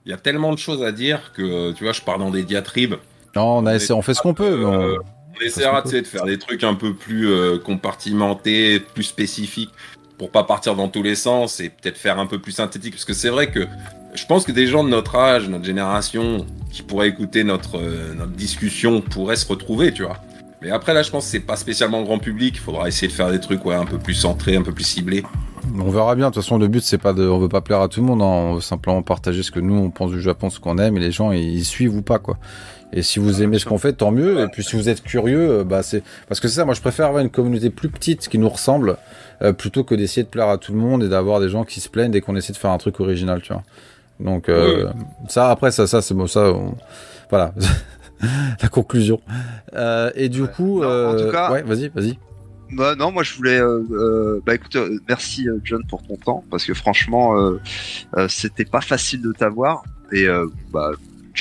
il 0.06 0.12
y 0.12 0.14
a 0.14 0.18
tellement 0.18 0.52
de 0.52 0.60
choses 0.60 0.84
à 0.84 0.92
dire 0.92 1.32
que 1.34 1.72
tu 1.72 1.84
vois, 1.86 1.94
je 1.94 2.02
pars 2.02 2.20
dans 2.20 2.30
des 2.30 2.44
diatribes. 2.44 2.96
Non, 3.36 3.58
on 3.60 3.66
a 3.66 3.74
essayé, 3.76 3.94
on 3.94 4.02
fait 4.02 4.14
ce 4.14 4.22
qu'on 4.22 4.34
peut. 4.34 4.58
mais 4.58 4.66
on- 4.66 4.98
on 5.36 5.44
essaiera 5.44 5.82
de 5.82 6.04
faire 6.04 6.26
des 6.26 6.38
trucs 6.38 6.64
un 6.64 6.76
peu 6.76 6.94
plus 6.94 7.28
euh, 7.32 7.58
compartimentés, 7.58 8.80
plus 8.80 9.04
spécifiques 9.04 9.72
pour 10.20 10.30
pas 10.30 10.44
partir 10.44 10.76
dans 10.76 10.88
tous 10.90 11.02
les 11.02 11.16
sens 11.16 11.60
et 11.60 11.70
peut-être 11.70 11.98
faire 11.98 12.20
un 12.20 12.28
peu 12.28 12.38
plus 12.40 12.52
synthétique 12.52 12.94
parce 12.94 13.06
que 13.06 13.14
c'est 13.14 13.30
vrai 13.30 13.50
que 13.50 13.62
je 14.16 14.26
pense 14.26 14.46
que 14.46 14.52
des 14.52 14.68
gens 14.68 14.84
de 14.84 14.90
notre 14.90 15.16
âge, 15.16 15.50
notre 15.50 15.66
génération, 15.66 16.46
qui 16.72 16.82
pourraient 16.82 17.10
écouter 17.10 17.44
notre 17.44 17.78
euh, 17.78 18.14
notre 18.16 18.32
discussion 18.32 19.02
pourraient 19.02 19.36
se 19.36 19.48
retrouver, 19.48 19.92
tu 19.92 20.04
vois. 20.04 20.18
Mais 20.62 20.72
après 20.72 20.94
là, 20.94 21.04
je 21.04 21.12
pense 21.12 21.26
que 21.26 21.32
c'est 21.32 21.40
pas 21.42 21.58
spécialement 21.58 22.02
grand 22.04 22.20
public. 22.20 22.56
Il 22.56 22.60
faudra 22.62 22.88
essayer 22.88 23.08
de 23.08 23.14
faire 23.14 23.30
des 23.32 23.40
trucs 23.40 23.66
ouais, 23.66 23.76
un 23.76 23.86
peu 23.86 23.98
plus 23.98 24.14
centrés, 24.14 24.56
un 24.56 24.62
peu 24.62 24.72
plus 24.72 24.86
ciblés. 24.86 25.24
On 25.78 25.90
verra 25.90 26.16
bien. 26.16 26.30
De 26.30 26.34
toute 26.34 26.44
façon, 26.44 26.58
le 26.58 26.68
but, 26.68 26.82
c'est 26.84 26.98
pas 26.98 27.14
de, 27.14 27.28
on 27.28 27.38
veut 27.38 27.50
pas 27.50 27.62
plaire 27.62 27.82
à 27.82 27.88
tout 27.90 28.00
le 28.00 28.06
monde. 28.06 28.22
hein. 28.22 28.26
On 28.26 28.54
veut 28.56 28.62
simplement 28.62 29.02
partager 29.02 29.44
ce 29.44 29.52
que 29.52 29.60
nous 29.60 29.76
on 29.76 29.90
pense 29.90 30.12
du 30.12 30.22
Japon, 30.22 30.50
ce 30.50 30.60
qu'on 30.60 30.78
aime, 30.78 30.96
et 30.98 31.00
les 31.00 31.12
gens 31.12 31.32
ils, 31.32 31.58
ils 31.58 31.66
suivent 31.66 31.96
ou 31.96 32.02
pas 32.02 32.20
quoi. 32.20 32.38
Et 32.96 33.02
si 33.02 33.18
vous 33.20 33.42
aimez 33.42 33.58
ce 33.60 33.66
qu'on 33.66 33.78
fait, 33.80 33.94
tant 33.94 34.12
mieux. 34.12 34.40
Et 34.42 34.48
puis 34.48 34.64
si 34.64 34.76
vous 34.76 34.88
êtes 34.88 35.02
curieux, 35.04 35.50
euh, 35.50 35.64
bah 35.64 35.84
c'est 35.84 36.04
parce 36.30 36.40
que 36.40 36.48
c'est 36.48 36.56
ça. 36.56 36.66
Moi, 36.66 36.76
je 36.76 36.82
préfère 36.82 37.08
avoir 37.08 37.22
une 37.24 37.30
communauté 37.32 37.70
plus 37.70 37.90
petite 37.90 38.30
qui 38.30 38.38
nous 38.38 38.50
ressemble 38.50 38.98
euh, 39.42 39.52
plutôt 39.52 39.84
que 39.84 39.96
d'essayer 39.96 40.24
de 40.24 40.28
plaire 40.30 40.48
à 40.48 40.58
tout 40.58 40.72
le 40.74 40.80
monde 40.80 41.04
et 41.04 41.10
d'avoir 41.10 41.40
des 41.40 41.50
gens 41.50 41.64
qui 41.66 41.82
se 41.82 41.90
plaignent 41.90 42.12
dès 42.12 42.22
qu'on 42.22 42.36
essaie 42.36 42.54
de 42.54 42.58
faire 42.58 42.72
un 42.72 42.78
truc 42.78 43.00
original, 43.00 43.42
tu 43.42 43.52
vois. 43.52 43.64
Donc 44.24 44.50
euh, 44.50 44.90
ça, 45.28 45.50
après 45.52 45.72
ça, 45.72 45.86
ça 45.86 46.02
c'est 46.02 46.14
bon, 46.16 46.26
ça. 46.28 46.52
on- 46.54 46.76
Voilà. 47.30 47.54
La 48.62 48.70
conclusion. 48.70 49.20
Euh, 49.76 50.10
et 50.16 50.30
du 50.30 50.46
coup, 50.48 50.82
Non, 50.82 50.88
en 51.10 51.12
tout 51.16 51.24
euh, 51.24 51.32
cas- 51.32 51.52
ouais, 51.52 51.62
vas-y, 51.64 51.90
vas-y. 51.90 52.18
Bah 52.72 52.96
non, 52.96 53.12
moi 53.12 53.22
je 53.24 53.36
voulais. 53.36 53.60
bah 54.46 54.56
écoute, 54.56 54.78
merci 55.08 55.48
John 55.64 55.84
pour 55.88 56.02
ton 56.04 56.16
temps 56.16 56.44
parce 56.50 56.66
que 56.66 56.74
franchement, 56.74 57.36
c'était 58.30 58.66
pas 58.66 58.82
facile 58.82 59.22
de 59.22 59.32
t'avoir 59.32 59.84
et 60.12 60.26
bah 60.72 60.92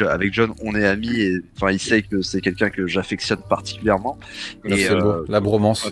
avec 0.09 0.33
John, 0.35 0.53
on 0.63 0.75
est 0.75 0.87
amis 0.87 1.21
et 1.21 1.37
enfin 1.57 1.71
il 1.71 1.79
sait 1.79 2.03
que 2.03 2.21
c'est 2.23 2.41
quelqu'un 2.41 2.69
que 2.71 2.87
j'affectionne 2.87 3.41
particulièrement. 3.49 4.19
Là, 4.65 4.77
Et, 4.77 4.91
euh, 4.91 5.25
La 5.29 5.41
bromance. 5.41 5.91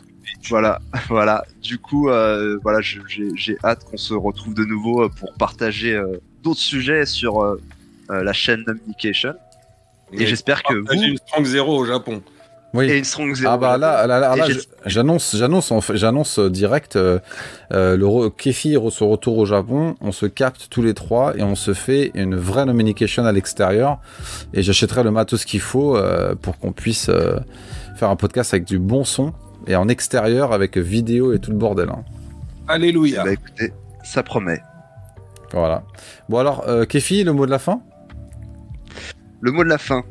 Voilà, 0.49 0.81
voilà. 1.09 1.45
Du 1.63 1.79
coup, 1.79 2.09
euh, 2.11 2.59
voilà, 2.63 2.81
j'ai 2.81 3.57
hâte 3.65 3.85
qu'on 3.85 3.97
se 3.99 4.15
retrouve 4.15 4.55
de 4.55 4.65
nouveau 4.65 5.09
pour 5.11 5.33
partager 5.35 5.95
euh, 5.95 6.17
d'autres 6.43 6.61
sujets 6.61 7.07
sur 7.07 7.43
euh, 7.43 7.61
euh, 8.11 8.23
la 8.23 8.33
chaîne 8.33 8.65
Communication. 8.65 9.35
Et 10.13 10.27
j'espère 10.27 10.63
que 10.63 10.75
J'ai 10.91 10.97
vous 10.99 11.03
une 11.05 11.17
strong 11.19 11.45
zéro 11.45 11.79
au 11.79 11.85
Japon. 11.85 12.23
Oui. 12.73 12.89
et 12.89 12.99
une 12.99 13.05
strong 13.05 13.35
zero. 13.35 13.51
Ah 13.53 13.57
bah 13.59 13.77
là, 13.77 14.07
là, 14.07 14.21
là, 14.21 14.37
Et 14.49 14.53
j'annonce, 14.87 15.35
j'annonce, 15.37 15.73
en 15.73 15.81
fait- 15.81 15.97
j'annonce 15.97 16.39
euh, 16.39 16.49
direct 16.49 16.95
euh, 16.95 17.19
euh, 17.73 17.97
le 17.97 18.07
re- 18.07 18.31
Kefi 18.33 18.75
re- 18.77 18.91
son 18.91 19.09
retour 19.09 19.39
au 19.39 19.45
Japon. 19.45 19.97
On 20.01 20.13
se 20.13 20.27
capte 20.27 20.69
tous 20.71 20.81
les 20.81 20.95
trois 20.95 21.37
et 21.37 21.43
on 21.43 21.57
se 21.57 21.75
fait 21.75 22.13
une 22.15 22.37
vraie 22.37 22.67
communication 22.67 23.25
à 23.25 23.33
l'extérieur. 23.33 23.99
Et 24.55 24.63
j'achèterai 24.63 25.03
le 25.03 25.11
matos 25.11 25.45
qu'il 25.45 25.59
faut 25.61 25.97
euh, 25.97 26.37
pour 26.41 26.59
qu'on 26.61 26.71
puisse 26.71 27.09
euh, 27.09 27.39
faire 27.97 28.09
un 28.09 28.15
podcast 28.17 28.55
avec 28.55 28.67
du 28.67 28.79
bon 28.79 29.03
son 29.05 29.33
et 29.67 29.75
en 29.75 29.89
extérieur 29.89 30.53
avec 30.53 30.77
vidéo 30.79 31.33
et 31.33 31.41
tout 31.41 31.51
le 31.51 31.57
bordel. 31.57 31.89
hein. 31.89 32.05
Alléluia. 32.69 33.25
Bah 33.25 33.33
écoutez, 33.33 33.73
ça 34.05 34.23
promet. 34.23 34.61
Voilà. 35.53 35.83
Bon 36.29 36.39
alors, 36.39 36.69
euh, 36.69 36.85
Kefi, 36.85 37.25
le 37.25 37.33
mot 37.33 37.47
de 37.47 37.51
la 37.51 37.59
fin? 37.59 37.81
Le 39.41 39.53
mot 39.53 39.65
de 39.65 39.69
la 39.69 39.79
fin. 39.79 40.03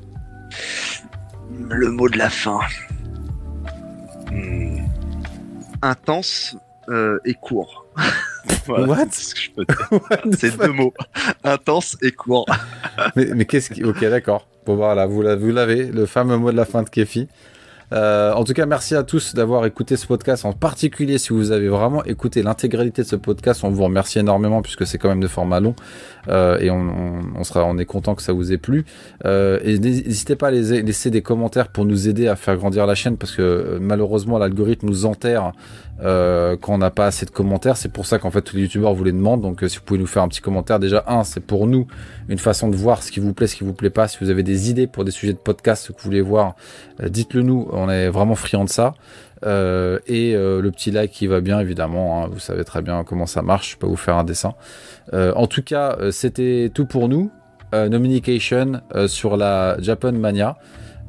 Le 1.69 1.89
mot 1.89 2.09
de 2.09 2.17
la 2.17 2.29
fin. 2.29 2.59
Hmm. 4.31 4.77
Intense 5.81 6.57
euh, 6.89 7.19
et 7.25 7.33
court. 7.33 7.85
Voilà, 8.65 8.87
What? 8.87 9.05
c'est 9.11 10.49
ce 10.51 10.57
deux 10.57 10.71
mots. 10.71 10.93
Intense 11.43 11.97
et 12.01 12.11
court. 12.11 12.45
mais, 13.15 13.25
mais 13.35 13.45
qu'est-ce 13.45 13.69
qui... 13.69 13.83
Ok, 13.83 14.01
d'accord. 14.01 14.47
Bon, 14.65 14.75
voilà, 14.75 15.05
vous 15.05 15.21
l'avez, 15.21 15.41
vous 15.45 15.51
l'avez, 15.51 15.85
le 15.85 16.05
fameux 16.05 16.37
mot 16.37 16.51
de 16.51 16.57
la 16.57 16.65
fin 16.65 16.83
de 16.83 16.89
Kefi. 16.89 17.27
Euh, 17.91 18.33
en 18.33 18.43
tout 18.43 18.53
cas, 18.53 18.65
merci 18.65 18.95
à 18.95 19.03
tous 19.03 19.33
d'avoir 19.33 19.65
écouté 19.65 19.97
ce 19.97 20.05
podcast, 20.05 20.45
en 20.45 20.53
particulier 20.53 21.17
si 21.17 21.33
vous 21.33 21.51
avez 21.51 21.67
vraiment 21.67 22.03
écouté 22.03 22.43
l'intégralité 22.43 23.01
de 23.01 23.07
ce 23.07 23.15
podcast. 23.15 23.63
On 23.63 23.69
vous 23.69 23.83
remercie 23.83 24.19
énormément 24.19 24.61
puisque 24.61 24.85
c'est 24.85 24.97
quand 24.97 25.09
même 25.09 25.19
de 25.19 25.27
format 25.27 25.59
long 25.59 25.75
euh, 26.27 26.57
et 26.59 26.69
on, 26.69 27.43
sera, 27.43 27.65
on 27.65 27.77
est 27.77 27.85
content 27.85 28.15
que 28.15 28.21
ça 28.21 28.33
vous 28.33 28.51
ait 28.53 28.57
plu. 28.57 28.85
Euh, 29.25 29.59
et 29.63 29.79
n'hésitez 29.79 30.35
pas 30.35 30.47
à 30.47 30.51
laisser 30.51 31.09
des 31.09 31.21
commentaires 31.21 31.69
pour 31.69 31.85
nous 31.85 32.07
aider 32.07 32.27
à 32.27 32.35
faire 32.35 32.57
grandir 32.57 32.85
la 32.85 32.95
chaîne 32.95 33.17
parce 33.17 33.35
que 33.35 33.77
malheureusement 33.81 34.37
l'algorithme 34.37 34.87
nous 34.87 35.05
enterre 35.05 35.53
euh, 36.01 36.55
quand 36.59 36.73
on 36.73 36.77
n'a 36.77 36.91
pas 36.91 37.07
assez 37.07 37.25
de 37.25 37.31
commentaires. 37.31 37.77
C'est 37.77 37.91
pour 37.91 38.05
ça 38.05 38.19
qu'en 38.19 38.31
fait 38.31 38.41
tous 38.41 38.55
les 38.55 38.63
youtubeurs 38.63 38.93
vous 38.93 39.03
les 39.03 39.11
demandent. 39.11 39.41
Donc 39.41 39.63
euh, 39.63 39.67
si 39.67 39.77
vous 39.77 39.83
pouvez 39.83 39.99
nous 39.99 40.07
faire 40.07 40.23
un 40.23 40.27
petit 40.27 40.41
commentaire, 40.41 40.79
déjà 40.79 41.03
un, 41.07 41.23
c'est 41.23 41.39
pour 41.39 41.67
nous 41.67 41.87
une 42.27 42.37
façon 42.37 42.69
de 42.69 42.75
voir 42.75 43.03
ce 43.03 43.11
qui 43.11 43.19
vous 43.19 43.33
plaît, 43.33 43.47
ce 43.47 43.55
qui 43.55 43.63
vous 43.63 43.73
plaît 43.73 43.89
pas. 43.89 44.07
Si 44.07 44.17
vous 44.21 44.29
avez 44.29 44.43
des 44.43 44.69
idées 44.69 44.87
pour 44.87 45.05
des 45.05 45.11
sujets 45.11 45.33
de 45.33 45.37
podcast 45.37 45.87
que 45.87 45.93
vous 45.93 46.03
voulez 46.03 46.21
voir, 46.21 46.55
euh, 47.01 47.09
dites-le 47.09 47.41
nous. 47.41 47.67
On 47.71 47.89
est 47.89 48.09
vraiment 48.09 48.35
friands 48.35 48.65
de 48.65 48.69
ça. 48.69 48.93
Et 49.41 50.33
le 50.33 50.69
petit 50.69 50.91
like 50.91 51.11
qui 51.11 51.25
va 51.27 51.39
bien 51.39 51.61
évidemment. 51.61 52.25
hein. 52.25 52.29
vous 52.29 52.39
savez 52.39 52.65
très 52.65 52.81
bien 52.81 53.05
comment 53.05 53.25
ça 53.25 53.41
marche. 53.41 53.71
Je 53.71 53.77
peux 53.77 53.87
vous 53.87 53.95
faire 53.95 54.17
un 54.17 54.25
dessin. 54.25 54.53
En 55.13 55.47
tout 55.47 55.63
cas, 55.63 55.97
c'était 56.11 56.69
tout 56.73 56.85
pour 56.85 57.07
nous. 57.07 57.31
Euh, 57.75 59.07
sur 59.07 59.37
la 59.37 59.77
Japan 59.79 60.11
Mania. 60.13 60.57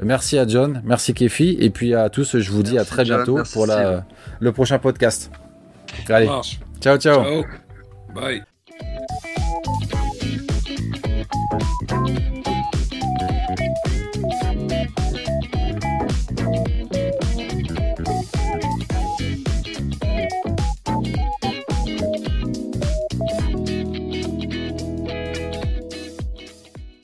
Merci 0.03 0.39
à 0.39 0.47
John, 0.47 0.83
merci 0.85 1.15
Kefi, 1.15 1.57
et 1.61 1.70
puis 1.70 1.95
à 1.95 2.09
tous, 2.09 2.39
je 2.39 2.51
vous 2.51 2.62
dis 2.62 2.79
à 2.79 2.85
très 2.85 3.05
John, 3.05 3.19
bientôt 3.19 3.43
pour 3.53 3.67
la, 3.67 4.05
le 4.41 4.53
prochain 4.53 4.79
podcast. 4.79 5.31
Allez, 6.09 6.27
ciao 6.81 6.97
ciao. 6.97 7.23
Ciao. 7.23 7.45
Bye. 8.15 8.43